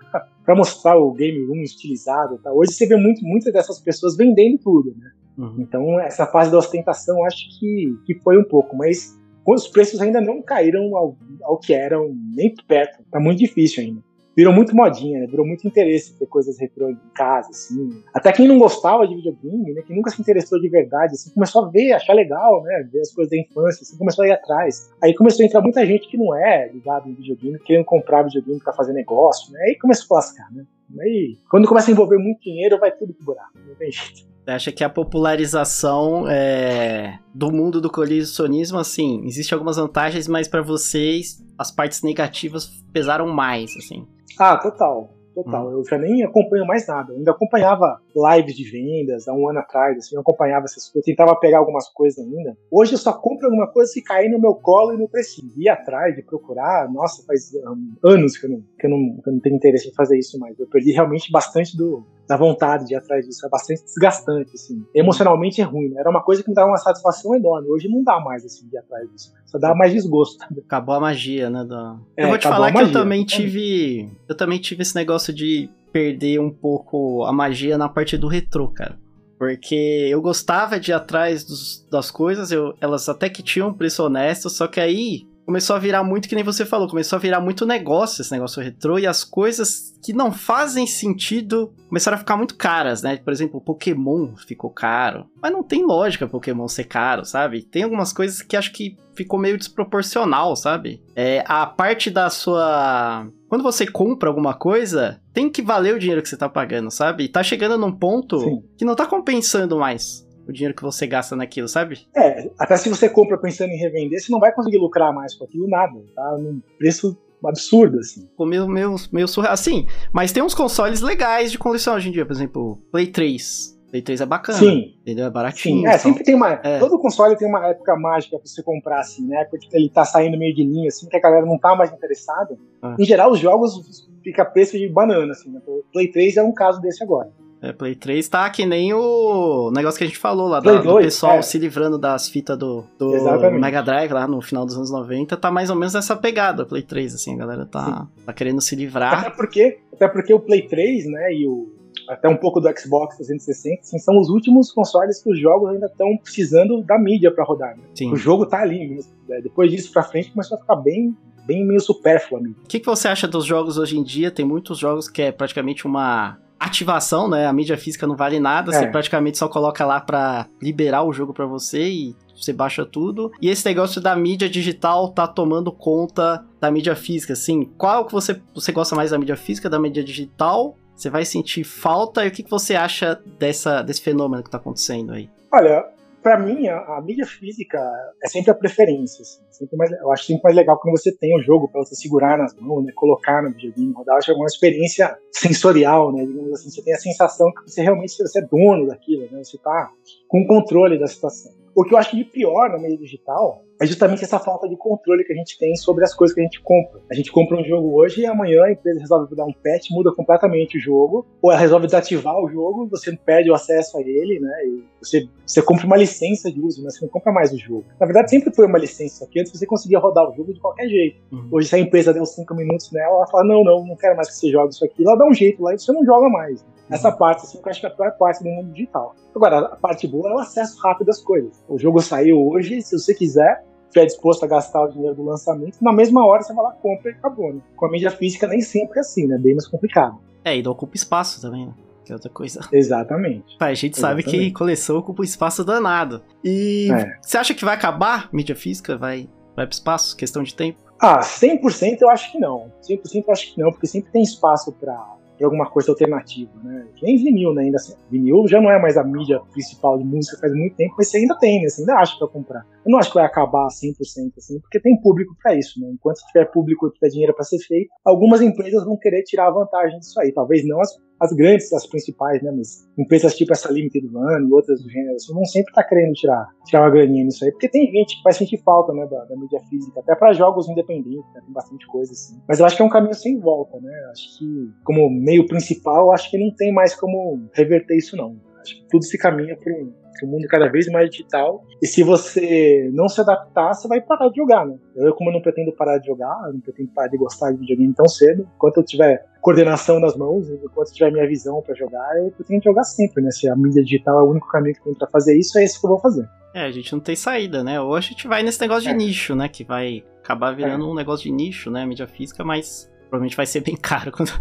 para 0.44 0.56
mostrar 0.56 0.96
o 0.96 1.12
game 1.12 1.46
room 1.46 1.62
estilizado. 1.62 2.38
Tá? 2.38 2.52
Hoje 2.52 2.72
você 2.72 2.86
vê 2.86 2.96
muito, 2.96 3.22
muitas 3.22 3.52
dessas 3.52 3.80
pessoas 3.80 4.16
vendendo 4.16 4.58
tudo, 4.58 4.94
né? 4.96 5.10
Uhum. 5.36 5.56
Então, 5.58 6.00
essa 6.00 6.26
fase 6.26 6.50
da 6.50 6.58
ostentação 6.58 7.24
acho 7.24 7.58
que, 7.58 7.94
que 8.04 8.14
foi 8.20 8.38
um 8.38 8.44
pouco, 8.44 8.76
mas 8.76 9.18
os 9.46 9.68
preços 9.68 10.00
ainda 10.00 10.20
não 10.20 10.42
caíram 10.42 10.96
ao, 10.96 11.16
ao 11.42 11.58
que 11.58 11.72
eram 11.72 12.14
nem 12.34 12.54
perto. 12.66 13.04
Tá 13.10 13.20
muito 13.20 13.38
difícil 13.38 13.84
ainda. 13.84 14.02
Virou 14.36 14.52
muito 14.52 14.76
modinha, 14.76 15.20
né? 15.20 15.26
Virou 15.26 15.46
muito 15.46 15.66
interesse 15.66 16.18
ter 16.18 16.26
coisas 16.26 16.60
retrô 16.60 16.90
em 16.90 16.98
casa, 17.14 17.48
assim. 17.48 18.02
Até 18.12 18.30
quem 18.32 18.46
não 18.46 18.58
gostava 18.58 19.08
de 19.08 19.14
videogame, 19.14 19.72
né? 19.72 19.80
Quem 19.86 19.96
nunca 19.96 20.10
se 20.10 20.20
interessou 20.20 20.60
de 20.60 20.68
verdade, 20.68 21.14
assim, 21.14 21.32
começou 21.32 21.64
a 21.64 21.70
ver, 21.70 21.92
achar 21.92 22.12
legal, 22.12 22.62
né? 22.62 22.86
Ver 22.92 23.00
as 23.00 23.10
coisas 23.14 23.30
da 23.30 23.38
infância, 23.38 23.82
assim, 23.82 23.96
começou 23.96 24.24
a 24.26 24.28
ir 24.28 24.32
atrás. 24.32 24.92
Aí 25.02 25.14
começou 25.14 25.42
a 25.42 25.46
entrar 25.46 25.62
muita 25.62 25.86
gente 25.86 26.06
que 26.06 26.18
não 26.18 26.36
é 26.36 26.68
ligado 26.70 27.08
em 27.08 27.14
videogame, 27.14 27.58
querendo 27.60 27.86
comprar 27.86 28.24
videogame 28.24 28.60
pra 28.62 28.74
fazer 28.74 28.92
negócio, 28.92 29.50
né? 29.54 29.60
Aí 29.68 29.78
começou 29.78 30.14
a 30.14 30.20
lascar, 30.20 30.52
né? 30.52 30.66
Aí, 31.00 31.38
quando 31.50 31.66
começa 31.66 31.90
a 31.90 31.92
envolver 31.92 32.18
muito 32.18 32.42
dinheiro, 32.42 32.78
vai 32.78 32.92
tudo 32.92 33.14
pro 33.14 33.24
buraco, 33.24 33.52
não 33.66 33.74
tem 33.74 33.90
jeito. 33.90 34.35
Você 34.46 34.52
acha 34.52 34.70
que 34.70 34.84
a 34.84 34.88
popularização 34.88 36.28
é, 36.28 37.18
do 37.34 37.50
mundo 37.50 37.80
do 37.80 37.90
colecionismo, 37.90 38.78
assim, 38.78 39.26
existe 39.26 39.52
algumas 39.52 39.76
vantagens, 39.76 40.28
mas 40.28 40.46
para 40.46 40.62
vocês 40.62 41.44
as 41.58 41.72
partes 41.72 42.02
negativas 42.02 42.70
pesaram 42.92 43.26
mais, 43.26 43.72
assim? 43.76 44.06
Ah, 44.38 44.56
total 44.56 45.16
total. 45.36 45.68
Hum. 45.68 45.72
Eu 45.72 45.84
já 45.84 45.98
nem 45.98 46.24
acompanho 46.24 46.66
mais 46.66 46.86
nada. 46.86 47.12
Eu 47.12 47.18
ainda 47.18 47.30
acompanhava 47.30 48.00
lives 48.14 48.54
de 48.54 48.70
vendas 48.70 49.28
há 49.28 49.34
um 49.34 49.48
ano 49.48 49.58
atrás, 49.58 49.98
assim, 49.98 50.16
eu 50.16 50.22
acompanhava 50.22 50.64
essas 50.64 50.88
coisas, 50.90 51.04
tentava 51.04 51.36
pegar 51.36 51.58
algumas 51.58 51.88
coisas 51.90 52.24
ainda. 52.24 52.56
Hoje 52.70 52.94
eu 52.94 52.98
só 52.98 53.12
compro 53.12 53.46
alguma 53.46 53.66
coisa 53.70 53.92
se 53.92 54.02
cair 54.02 54.30
no 54.30 54.40
meu 54.40 54.54
colo 54.54 54.94
e 54.94 54.96
não 54.96 55.06
preciso. 55.06 55.52
Ir 55.56 55.68
atrás 55.68 56.16
de 56.16 56.22
procurar, 56.22 56.90
nossa, 56.90 57.22
faz 57.26 57.52
um, 57.54 57.94
anos 58.02 58.36
que 58.38 58.46
eu, 58.46 58.50
não, 58.50 58.62
que, 58.78 58.86
eu 58.86 58.90
não, 58.90 59.20
que 59.22 59.28
eu 59.28 59.32
não 59.34 59.40
tenho 59.40 59.56
interesse 59.56 59.88
em 59.88 59.94
fazer 59.94 60.18
isso 60.18 60.38
mais. 60.38 60.58
Eu 60.58 60.66
perdi 60.66 60.92
realmente 60.92 61.30
bastante 61.30 61.76
do, 61.76 62.02
da 62.28 62.36
vontade 62.36 62.86
de 62.86 62.94
ir 62.94 62.96
atrás 62.96 63.24
disso. 63.24 63.46
É 63.46 63.48
bastante 63.48 63.84
desgastante, 63.84 64.50
assim. 64.54 64.84
Emocionalmente 64.94 65.60
é 65.60 65.64
ruim, 65.64 65.88
né? 65.88 66.00
Era 66.00 66.10
uma 66.10 66.22
coisa 66.22 66.42
que 66.42 66.48
me 66.48 66.54
dava 66.54 66.68
uma 66.68 66.76
satisfação 66.76 67.34
enorme. 67.34 67.68
Hoje 67.68 67.88
não 67.88 68.02
dá 68.02 68.20
mais, 68.20 68.44
assim, 68.44 68.68
de 68.68 68.74
ir 68.74 68.78
atrás 68.78 69.08
disso. 69.10 69.32
Só 69.46 69.58
dá 69.58 69.74
mais 69.74 69.92
desgosto. 69.92 70.44
Acabou 70.66 70.94
a 70.94 71.00
magia, 71.00 71.48
né? 71.48 71.64
Da... 71.64 71.96
É, 72.16 72.24
eu 72.24 72.28
vou 72.28 72.38
te 72.38 72.48
falar 72.48 72.72
que 72.72 72.80
eu 72.80 72.92
também 72.92 73.24
tive. 73.24 74.10
Eu 74.28 74.36
também 74.36 74.58
tive 74.58 74.82
esse 74.82 74.94
negócio 74.94 75.32
de 75.32 75.70
perder 75.92 76.40
um 76.40 76.50
pouco 76.50 77.24
a 77.24 77.32
magia 77.32 77.78
na 77.78 77.88
parte 77.88 78.18
do 78.18 78.28
retrô, 78.28 78.68
cara. 78.68 78.98
Porque 79.38 80.08
eu 80.10 80.20
gostava 80.20 80.80
de 80.80 80.90
ir 80.90 80.94
atrás 80.94 81.44
dos, 81.44 81.86
das 81.90 82.10
coisas, 82.10 82.50
eu, 82.50 82.74
elas 82.80 83.08
até 83.08 83.28
que 83.28 83.42
tinham 83.42 83.72
preço 83.72 84.02
honesto, 84.02 84.48
só 84.48 84.66
que 84.66 84.80
aí 84.80 85.26
começou 85.46 85.76
a 85.76 85.78
virar 85.78 86.02
muito, 86.02 86.28
que 86.28 86.34
nem 86.34 86.42
você 86.42 86.66
falou, 86.66 86.88
começou 86.88 87.16
a 87.16 87.20
virar 87.20 87.40
muito 87.40 87.64
negócio 87.64 88.20
esse 88.20 88.32
negócio 88.32 88.60
retrô 88.60 88.98
e 88.98 89.06
as 89.06 89.22
coisas 89.22 89.96
que 90.02 90.12
não 90.12 90.32
fazem 90.32 90.86
sentido 90.86 91.72
começaram 91.88 92.16
a 92.16 92.18
ficar 92.18 92.36
muito 92.36 92.56
caras, 92.56 93.00
né? 93.00 93.16
Por 93.16 93.32
exemplo, 93.32 93.60
Pokémon 93.60 94.34
ficou 94.36 94.70
caro. 94.70 95.26
Mas 95.40 95.52
não 95.52 95.62
tem 95.62 95.86
lógica 95.86 96.26
Pokémon 96.26 96.66
ser 96.66 96.84
caro, 96.84 97.24
sabe? 97.24 97.62
Tem 97.62 97.84
algumas 97.84 98.12
coisas 98.12 98.42
que 98.42 98.56
acho 98.56 98.72
que 98.72 98.96
ficou 99.14 99.38
meio 99.38 99.56
desproporcional, 99.56 100.56
sabe? 100.56 101.00
É, 101.14 101.44
a 101.46 101.64
parte 101.64 102.10
da 102.10 102.28
sua. 102.28 103.28
Quando 103.48 103.62
você 103.62 103.86
compra 103.86 104.28
alguma 104.28 104.54
coisa, 104.54 105.20
tem 105.32 105.48
que 105.48 105.62
valer 105.62 105.94
o 105.94 105.98
dinheiro 105.98 106.20
que 106.20 106.28
você 106.28 106.36
tá 106.36 106.48
pagando, 106.48 106.90
sabe? 106.90 107.24
E 107.24 107.28
tá 107.28 107.42
chegando 107.42 107.78
num 107.78 107.92
ponto 107.92 108.40
Sim. 108.40 108.62
que 108.76 108.84
não 108.84 108.96
tá 108.96 109.06
compensando 109.06 109.78
mais 109.78 110.25
o 110.46 110.52
dinheiro 110.52 110.74
que 110.74 110.82
você 110.82 111.06
gasta 111.06 111.34
naquilo, 111.34 111.68
sabe? 111.68 112.06
É, 112.14 112.50
até 112.58 112.76
se 112.76 112.88
você 112.88 113.08
compra 113.08 113.38
pensando 113.38 113.70
em 113.70 113.78
revender, 113.78 114.20
você 114.20 114.30
não 114.30 114.38
vai 114.38 114.52
conseguir 114.52 114.78
lucrar 114.78 115.12
mais 115.12 115.34
com 115.34 115.44
aquilo, 115.44 115.68
nada. 115.68 115.98
Tá 116.14 116.36
num 116.38 116.60
preço 116.78 117.16
absurdo, 117.44 117.98
assim. 117.98 118.22
Ficou 118.22 118.46
meio, 118.46 118.66
meio, 118.68 118.94
meio 119.12 119.28
surreal. 119.28 119.52
Assim, 119.52 119.86
mas 120.12 120.32
tem 120.32 120.42
uns 120.42 120.54
consoles 120.54 121.00
legais 121.00 121.50
de 121.52 121.58
coleção 121.58 121.94
hoje 121.94 122.08
em 122.08 122.12
dia, 122.12 122.24
por 122.24 122.32
exemplo, 122.32 122.78
Play 122.90 123.06
3. 123.08 123.76
Play 123.90 124.02
3 124.02 124.20
é 124.20 124.26
bacana. 124.26 124.58
Sim. 124.58 124.94
Entendeu? 125.00 125.26
É 125.26 125.30
baratinho. 125.30 125.80
Sim. 125.80 125.86
É, 125.86 125.98
sempre 125.98 126.24
tem 126.24 126.34
uma. 126.34 126.60
É. 126.62 126.78
Todo 126.78 126.98
console 126.98 127.36
tem 127.36 127.48
uma 127.48 127.68
época 127.68 127.96
mágica 127.96 128.36
pra 128.36 128.46
você 128.46 128.62
comprar, 128.62 129.00
assim, 129.00 129.26
né? 129.26 129.44
Porque 129.44 129.68
ele 129.72 129.88
tá 129.88 130.04
saindo 130.04 130.36
meio 130.36 130.54
de 130.54 130.64
linha, 130.64 130.88
assim, 130.88 131.08
que 131.08 131.16
a 131.16 131.20
galera 131.20 131.46
não 131.46 131.58
tá 131.58 131.74
mais 131.74 131.92
interessada. 131.92 132.56
Ah. 132.82 132.96
Em 132.98 133.04
geral, 133.04 133.30
os 133.30 133.38
jogos 133.38 134.08
fica 134.22 134.44
preço 134.44 134.76
de 134.76 134.88
banana, 134.88 135.32
assim. 135.32 135.50
Né? 135.50 135.60
Play 135.92 136.10
3 136.10 136.36
é 136.36 136.42
um 136.42 136.52
caso 136.52 136.80
desse 136.80 137.02
agora. 137.02 137.30
É, 137.66 137.72
Play 137.72 137.94
3 137.94 138.28
tá 138.28 138.48
que 138.48 138.64
nem 138.64 138.94
o 138.94 139.70
negócio 139.72 139.98
que 139.98 140.04
a 140.04 140.06
gente 140.06 140.18
falou 140.18 140.48
lá, 140.48 140.60
da, 140.60 140.80
2, 140.80 140.84
do 140.84 140.96
pessoal 140.98 141.38
é. 141.38 141.42
se 141.42 141.58
livrando 141.58 141.98
das 141.98 142.28
fitas 142.28 142.56
do, 142.56 142.84
do 142.98 143.10
Mega 143.52 143.82
Drive 143.82 144.12
lá 144.12 144.26
no 144.28 144.40
final 144.40 144.64
dos 144.64 144.76
anos 144.76 144.90
90, 144.90 145.36
tá 145.36 145.50
mais 145.50 145.68
ou 145.68 145.76
menos 145.76 145.94
nessa 145.94 146.14
pegada, 146.14 146.64
Play 146.64 146.82
3, 146.82 147.14
assim, 147.14 147.34
a 147.34 147.38
galera 147.38 147.66
tá, 147.66 148.06
tá 148.24 148.32
querendo 148.32 148.60
se 148.60 148.76
livrar. 148.76 149.20
Até 149.20 149.30
porque, 149.30 149.78
até 149.92 150.08
porque 150.08 150.32
o 150.32 150.38
Play 150.38 150.62
3, 150.62 151.06
né, 151.06 151.32
e 151.32 151.46
o, 151.46 151.72
até 152.08 152.28
um 152.28 152.36
pouco 152.36 152.60
do 152.60 152.68
Xbox 152.78 153.16
360, 153.16 153.80
assim, 153.80 153.98
são 153.98 154.18
os 154.18 154.28
últimos 154.28 154.70
consoles 154.70 155.22
que 155.22 155.30
os 155.30 155.40
jogos 155.40 155.70
ainda 155.70 155.86
estão 155.86 156.16
precisando 156.18 156.82
da 156.82 156.98
mídia 156.98 157.32
para 157.32 157.44
rodar. 157.44 157.76
Né? 157.76 157.84
O 158.12 158.16
jogo 158.16 158.46
tá 158.46 158.60
ali 158.60 158.86
mesmo. 158.88 159.12
Né? 159.28 159.40
Depois 159.40 159.70
disso 159.70 159.92
pra 159.92 160.02
frente 160.02 160.30
começou 160.30 160.56
a 160.56 160.60
ficar 160.60 160.76
bem, 160.76 161.16
bem 161.44 161.66
meio 161.66 161.80
supérfluo. 161.80 162.42
O 162.42 162.68
que, 162.68 162.78
que 162.78 162.86
você 162.86 163.08
acha 163.08 163.26
dos 163.26 163.44
jogos 163.44 163.76
hoje 163.76 163.98
em 163.98 164.02
dia? 164.02 164.30
Tem 164.30 164.44
muitos 164.44 164.78
jogos 164.78 165.08
que 165.08 165.22
é 165.22 165.32
praticamente 165.32 165.84
uma 165.86 166.38
ativação, 166.58 167.28
né? 167.28 167.46
A 167.46 167.52
mídia 167.52 167.76
física 167.76 168.06
não 168.06 168.16
vale 168.16 168.40
nada, 168.40 168.74
é. 168.74 168.78
você 168.78 168.86
praticamente 168.88 169.38
só 169.38 169.48
coloca 169.48 169.84
lá 169.84 170.00
para 170.00 170.46
liberar 170.60 171.02
o 171.02 171.12
jogo 171.12 171.32
para 171.32 171.46
você 171.46 171.88
e 171.88 172.16
você 172.34 172.52
baixa 172.52 172.84
tudo. 172.84 173.32
E 173.40 173.48
esse 173.48 173.64
negócio 173.66 174.00
da 174.00 174.14
mídia 174.14 174.48
digital 174.48 175.10
tá 175.10 175.26
tomando 175.26 175.72
conta 175.72 176.44
da 176.60 176.70
mídia 176.70 176.94
física, 176.94 177.32
assim. 177.32 177.64
Qual 177.76 178.04
que 178.06 178.12
você, 178.12 178.40
você 178.54 178.72
gosta 178.72 178.94
mais 178.94 179.10
da 179.10 179.18
mídia 179.18 179.36
física, 179.36 179.70
da 179.70 179.78
mídia 179.78 180.04
digital? 180.04 180.76
Você 180.94 181.10
vai 181.10 181.24
sentir 181.24 181.64
falta? 181.64 182.24
E 182.24 182.28
o 182.28 182.30
que, 182.30 182.42
que 182.42 182.50
você 182.50 182.74
acha 182.74 183.20
dessa, 183.38 183.82
desse 183.82 184.00
fenômeno 184.00 184.42
que 184.42 184.50
tá 184.50 184.56
acontecendo 184.56 185.12
aí? 185.12 185.28
Olha, 185.52 185.84
para 186.26 186.40
mim, 186.40 186.66
a, 186.66 186.78
a, 186.96 187.00
mídia 187.00 187.24
física 187.24 187.78
é 188.20 188.26
sempre 188.26 188.50
a 188.50 188.54
preferência. 188.54 189.22
Assim. 189.22 189.40
Sempre 189.48 189.76
mais, 189.76 189.92
eu 189.92 190.10
acho 190.10 190.24
sempre 190.24 190.42
mais 190.42 190.56
legal 190.56 190.76
quando 190.76 190.98
você 190.98 191.16
tem 191.16 191.38
o 191.38 191.40
jogo 191.40 191.68
para 191.68 191.84
você 191.84 191.94
segurar 191.94 192.36
nas 192.36 192.52
mãos, 192.56 192.84
né, 192.84 192.90
colocar 192.96 193.44
no 193.44 193.52
videogame, 193.52 193.92
rodar. 193.92 194.16
Acho 194.16 194.32
é 194.32 194.34
uma 194.34 194.46
experiência 194.46 195.16
sensorial, 195.30 196.12
né? 196.12 196.26
Digamos 196.26 196.52
assim, 196.54 196.68
você 196.68 196.82
tem 196.82 196.94
a 196.94 196.98
sensação 196.98 197.48
que 197.54 197.70
você 197.70 197.80
realmente 197.80 198.16
você 198.16 198.40
é 198.40 198.42
dono 198.42 198.88
daquilo, 198.88 199.30
né? 199.30 199.44
Você 199.44 199.56
está 199.56 199.92
com 200.26 200.44
controle 200.48 200.98
da 200.98 201.06
situação. 201.06 201.52
O 201.76 201.84
que 201.84 201.92
eu 201.92 201.98
acho 201.98 202.16
de 202.16 202.24
pior 202.24 202.70
na 202.70 202.78
mídia 202.78 202.96
digital 202.96 203.62
é 203.78 203.84
justamente 203.84 204.24
essa 204.24 204.38
falta 204.38 204.66
de 204.66 204.74
controle 204.78 205.22
que 205.24 205.32
a 205.34 205.36
gente 205.36 205.58
tem 205.58 205.76
sobre 205.76 206.04
as 206.04 206.14
coisas 206.14 206.34
que 206.34 206.40
a 206.40 206.44
gente 206.44 206.62
compra. 206.62 207.02
A 207.10 207.14
gente 207.14 207.30
compra 207.30 207.54
um 207.54 207.62
jogo 207.62 208.00
hoje 208.00 208.22
e 208.22 208.26
amanhã 208.26 208.62
a 208.62 208.72
empresa 208.72 208.98
resolve 208.98 209.36
dar 209.36 209.44
um 209.44 209.52
patch, 209.52 209.90
muda 209.90 210.10
completamente 210.10 210.78
o 210.78 210.80
jogo, 210.80 211.26
ou 211.42 211.50
ela 211.52 211.60
resolve 211.60 211.84
desativar 211.84 212.34
o 212.42 212.48
jogo, 212.48 212.88
você 212.88 213.14
perde 213.14 213.50
o 213.50 213.54
acesso 213.54 213.98
a 213.98 214.00
ele, 214.00 214.40
né? 214.40 214.64
E 214.64 214.84
você, 215.02 215.28
você 215.44 215.60
compra 215.60 215.84
uma 215.84 215.98
licença 215.98 216.50
de 216.50 216.58
uso, 216.58 216.82
né? 216.82 216.88
Você 216.88 217.04
não 217.04 217.10
compra 217.10 217.30
mais 217.30 217.52
o 217.52 217.58
jogo. 217.58 217.84
Na 218.00 218.06
verdade, 218.06 218.30
sempre 218.30 218.54
foi 218.54 218.64
uma 218.64 218.78
licença 218.78 219.26
aqui, 219.26 219.40
antes 219.40 219.52
você 219.52 219.66
conseguia 219.66 219.98
rodar 219.98 220.30
o 220.30 220.34
jogo 220.34 220.54
de 220.54 220.60
qualquer 220.60 220.88
jeito. 220.88 221.20
Uhum. 221.30 221.48
Hoje, 221.52 221.68
se 221.68 221.76
a 221.76 221.78
empresa 221.78 222.14
deu 222.14 222.24
cinco 222.24 222.54
minutos 222.54 222.90
nela, 222.90 223.16
ela 223.16 223.26
fala: 223.26 223.44
não, 223.44 223.62
não, 223.62 223.86
não 223.86 223.96
quero 223.96 224.16
mais 224.16 224.28
que 224.28 224.36
você 224.36 224.50
jogue 224.50 224.72
isso 224.72 224.82
aqui. 224.82 225.04
Ela 225.04 225.16
dá 225.16 225.26
um 225.26 225.34
jeito 225.34 225.62
lá 225.62 225.74
e 225.74 225.78
você 225.78 225.92
não 225.92 226.02
joga 226.02 226.30
mais. 226.30 226.62
Né? 226.62 226.68
Essa 226.90 227.10
parte, 227.10 227.44
assim, 227.44 227.60
que 227.60 227.66
eu 227.66 227.70
acho 227.70 227.80
que 227.80 227.86
é 227.86 227.88
a 227.88 227.92
pior 227.92 228.12
parte 228.12 228.42
do 228.42 228.48
mundo 228.48 228.72
digital. 228.72 229.14
Agora, 229.34 229.58
a 229.58 229.76
parte 229.76 230.06
boa 230.06 230.30
é 230.30 230.34
o 230.34 230.38
acesso 230.38 230.78
rápido 230.80 231.10
às 231.10 231.20
coisas. 231.20 231.52
O 231.68 231.78
jogo 231.78 232.00
saiu 232.00 232.46
hoje, 232.46 232.80
se 232.82 232.98
você 232.98 233.14
quiser, 233.14 233.64
estiver 233.86 234.06
disposto 234.06 234.44
a 234.44 234.46
gastar 234.46 234.82
o 234.82 234.88
dinheiro 234.88 235.14
do 235.14 235.24
lançamento, 235.24 235.78
na 235.82 235.92
mesma 235.92 236.24
hora 236.26 236.42
você 236.42 236.52
vai 236.52 236.64
lá, 236.64 236.72
compra 236.72 237.10
e 237.10 237.14
acabou, 237.14 237.52
né? 237.52 237.60
Com 237.74 237.86
a 237.86 237.90
mídia 237.90 238.10
física 238.10 238.46
nem 238.46 238.60
sempre 238.60 238.98
é 238.98 239.00
assim, 239.00 239.26
né? 239.26 239.38
Bem 239.38 239.54
mais 239.54 239.66
complicado. 239.66 240.18
É, 240.44 240.56
e 240.56 240.62
não 240.62 240.72
ocupa 240.72 240.94
espaço 240.94 241.40
também, 241.40 241.66
né? 241.66 241.74
Que 242.04 242.12
é 242.12 242.14
outra 242.14 242.30
coisa. 242.30 242.60
Exatamente. 242.72 243.56
A 243.58 243.74
gente 243.74 243.98
Exatamente. 243.98 244.30
sabe 244.30 244.38
que 244.38 244.52
coleção 244.52 244.96
ocupa 244.96 245.22
um 245.22 245.24
espaço 245.24 245.64
danado. 245.64 246.22
E 246.44 246.88
é. 246.92 247.18
você 247.20 247.36
acha 247.36 247.52
que 247.52 247.64
vai 247.64 247.74
acabar 247.74 248.28
mídia 248.32 248.54
física? 248.54 248.96
Vai, 248.96 249.28
vai 249.56 249.66
pro 249.66 249.74
espaço? 249.74 250.16
Questão 250.16 250.44
de 250.44 250.54
tempo? 250.54 250.78
Ah, 251.00 251.20
100% 251.20 251.98
eu 252.00 252.08
acho 252.08 252.30
que 252.30 252.38
não. 252.38 252.72
100% 252.88 253.24
eu 253.26 253.32
acho 253.32 253.54
que 253.54 253.60
não, 253.60 253.70
porque 253.72 253.86
sempre 253.86 254.12
tem 254.12 254.22
espaço 254.22 254.72
para 254.72 255.16
de 255.36 255.44
alguma 255.44 255.70
coisa 255.70 255.90
alternativa, 255.90 256.50
né? 256.62 256.86
Nem 257.02 257.16
vinil, 257.16 257.52
né? 257.52 257.64
Ainda 257.64 257.76
assim. 257.76 257.94
Vinil 258.10 258.46
já 258.48 258.60
não 258.60 258.70
é 258.70 258.80
mais 258.80 258.96
a 258.96 259.04
mídia 259.04 259.40
principal 259.52 259.98
de 259.98 260.04
música 260.04 260.38
faz 260.38 260.52
muito 260.52 260.76
tempo, 260.76 260.94
mas 260.96 261.08
você 261.08 261.18
ainda 261.18 261.36
tem, 261.38 261.62
né? 261.62 261.68
Você 261.68 261.82
ainda 261.82 261.94
acha 261.94 262.18
pra 262.18 262.28
comprar. 262.28 262.64
Eu 262.84 262.90
não 262.90 262.98
acho 262.98 263.10
que 263.10 263.16
vai 263.16 263.24
acabar 263.24 263.66
100% 263.68 264.32
assim, 264.36 264.60
porque 264.60 264.80
tem 264.80 265.00
público 265.00 265.34
para 265.42 265.54
isso, 265.54 265.80
né? 265.80 265.90
Enquanto 265.92 266.18
tiver 266.32 266.46
público 266.46 266.86
e 266.88 266.92
tiver 266.92 267.08
dinheiro 267.08 267.34
para 267.34 267.44
ser 267.44 267.58
feito, 267.58 267.88
algumas 268.04 268.40
empresas 268.40 268.84
vão 268.84 268.96
querer 268.96 269.22
tirar 269.22 269.50
vantagem 269.50 269.98
disso 269.98 270.18
aí. 270.20 270.32
Talvez 270.32 270.66
não 270.66 270.80
as 270.80 270.90
as 271.20 271.32
grandes, 271.32 271.72
as 271.72 271.86
principais, 271.86 272.42
né? 272.42 272.50
Mas 272.50 272.86
empresas 272.98 273.34
tipo 273.34 273.52
essa 273.52 273.72
Limited 273.72 274.06
Run 274.06 274.48
e 274.48 274.52
outras 274.52 274.82
do 274.82 274.90
gênero, 274.90 275.14
assim, 275.14 275.32
vão 275.32 275.44
sempre 275.44 275.72
tá 275.72 275.82
querendo 275.82 276.12
tirar, 276.12 276.48
tirar 276.64 276.82
uma 276.82 276.90
graninha 276.90 277.24
nisso 277.24 277.44
aí, 277.44 277.50
porque 277.50 277.68
tem 277.68 277.90
gente 277.90 278.16
que 278.16 278.22
vai 278.22 278.32
sentir 278.32 278.62
falta, 278.62 278.92
né, 278.92 279.06
da, 279.06 279.24
da 279.24 279.36
mídia 279.36 279.60
física, 279.68 280.00
até 280.00 280.14
para 280.14 280.32
jogos 280.32 280.68
independentes, 280.68 281.32
né, 281.34 281.40
tem 281.44 281.52
bastante 281.52 281.86
coisa 281.86 282.12
assim. 282.12 282.40
Mas 282.48 282.58
eu 282.58 282.66
acho 282.66 282.76
que 282.76 282.82
é 282.82 282.84
um 282.84 282.90
caminho 282.90 283.14
sem 283.14 283.38
volta, 283.38 283.78
né? 283.80 283.92
Acho 284.10 284.38
que, 284.38 284.70
como 284.84 285.10
meio 285.10 285.46
principal, 285.46 286.12
acho 286.12 286.30
que 286.30 286.38
não 286.38 286.54
tem 286.54 286.72
mais 286.72 286.94
como 286.94 287.48
reverter 287.54 287.96
isso, 287.96 288.16
não. 288.16 288.36
Acho 288.66 288.76
que 288.76 288.88
tudo 288.88 289.04
se 289.04 289.16
caminha 289.16 289.56
para 289.56 289.72
o 289.72 290.30
mundo 290.30 290.46
cada 290.48 290.68
vez 290.68 290.86
mais 290.88 291.08
digital. 291.08 291.64
E 291.80 291.86
se 291.86 292.02
você 292.02 292.90
não 292.92 293.08
se 293.08 293.20
adaptar, 293.20 293.72
você 293.72 293.86
vai 293.86 294.00
parar 294.00 294.28
de 294.28 294.36
jogar, 294.36 294.66
né? 294.66 294.76
Eu, 294.96 295.14
como 295.14 295.30
eu 295.30 295.34
não 295.34 295.40
pretendo 295.40 295.72
parar 295.72 295.98
de 295.98 296.06
jogar, 296.06 296.36
eu 296.46 296.54
não 296.54 296.60
pretendo 296.60 296.90
parar 296.94 297.08
de 297.08 297.16
gostar 297.16 297.52
de 297.52 297.58
videogame 297.58 297.94
tão 297.94 298.08
cedo, 298.08 298.48
enquanto 298.56 298.78
eu 298.78 298.84
tiver 298.84 299.24
coordenação 299.40 300.00
nas 300.00 300.16
mãos, 300.16 300.50
enquanto 300.50 300.88
eu 300.88 300.94
tiver 300.94 301.12
minha 301.12 301.26
visão 301.28 301.62
para 301.62 301.74
jogar, 301.74 302.08
eu 302.18 302.32
pretendo 302.32 302.64
jogar 302.64 302.82
sempre, 302.82 303.22
né? 303.22 303.30
Se 303.30 303.48
a 303.48 303.54
mídia 303.54 303.82
digital 303.82 304.20
é 304.20 304.22
o 304.22 304.30
único 304.30 304.48
caminho 304.48 304.74
que 304.74 304.82
tem 304.82 304.94
para 304.94 305.08
fazer 305.08 305.38
isso, 305.38 305.58
é 305.58 305.64
esse 305.64 305.78
que 305.78 305.86
eu 305.86 305.90
vou 305.90 306.00
fazer. 306.00 306.28
É, 306.52 306.64
a 306.64 306.70
gente 306.70 306.92
não 306.92 307.00
tem 307.00 307.14
saída, 307.14 307.62
né? 307.62 307.80
Ou 307.80 307.94
a 307.94 308.00
gente 308.00 308.26
vai 308.26 308.42
nesse 308.42 308.60
negócio 308.60 308.84
de 308.84 308.88
é. 308.88 308.94
nicho, 308.94 309.34
né? 309.34 309.48
Que 309.48 309.62
vai 309.62 310.02
acabar 310.20 310.52
virando 310.52 310.86
é. 310.86 310.88
um 310.88 310.94
negócio 310.94 311.24
de 311.24 311.30
nicho, 311.30 311.70
né? 311.70 311.84
Mídia 311.84 312.06
física, 312.06 312.42
mas 312.42 312.90
provavelmente 313.10 313.36
vai 313.36 313.46
ser 313.46 313.60
bem 313.60 313.76
caro 313.80 314.10
quando, 314.10 314.32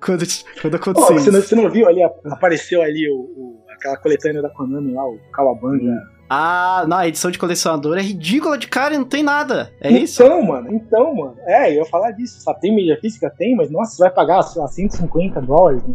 quando, 0.00 0.24
quando 0.62 0.74
acontecer. 0.76 1.12
Oh, 1.12 1.18
você, 1.18 1.30
não, 1.30 1.42
você, 1.42 1.54
não, 1.56 1.70
viu 1.70 1.88
ali? 1.88 2.02
Apareceu 2.02 2.82
ali 2.82 3.10
o, 3.10 3.16
o, 3.16 3.57
aquela 3.78 3.96
coletânea 3.96 4.42
da 4.42 4.50
Konami 4.50 4.92
lá, 4.92 5.08
o 5.08 5.18
Kawabanga. 5.32 6.18
Ah, 6.30 6.84
não, 6.86 6.98
a 6.98 7.08
edição 7.08 7.30
de 7.30 7.38
colecionador 7.38 7.96
é 7.96 8.02
ridícula 8.02 8.58
de 8.58 8.68
cara 8.68 8.94
e 8.94 8.98
não 8.98 9.06
tem 9.06 9.22
nada. 9.22 9.72
É 9.80 9.88
então, 9.88 10.02
isso? 10.02 10.22
Então, 10.22 10.42
mano, 10.42 10.74
então, 10.74 11.14
mano. 11.14 11.36
É, 11.46 11.70
eu 11.70 11.76
ia 11.76 11.84
falar 11.86 12.10
disso. 12.10 12.40
Sabe, 12.40 12.60
tem 12.60 12.74
mídia 12.74 12.98
física? 13.00 13.30
Tem, 13.30 13.56
mas 13.56 13.70
nossa, 13.70 13.96
você 13.96 14.02
vai 14.02 14.10
pagar, 14.10 14.44
lá, 14.56 14.68
150 14.68 15.40
dólares. 15.40 15.82
Né? 15.84 15.94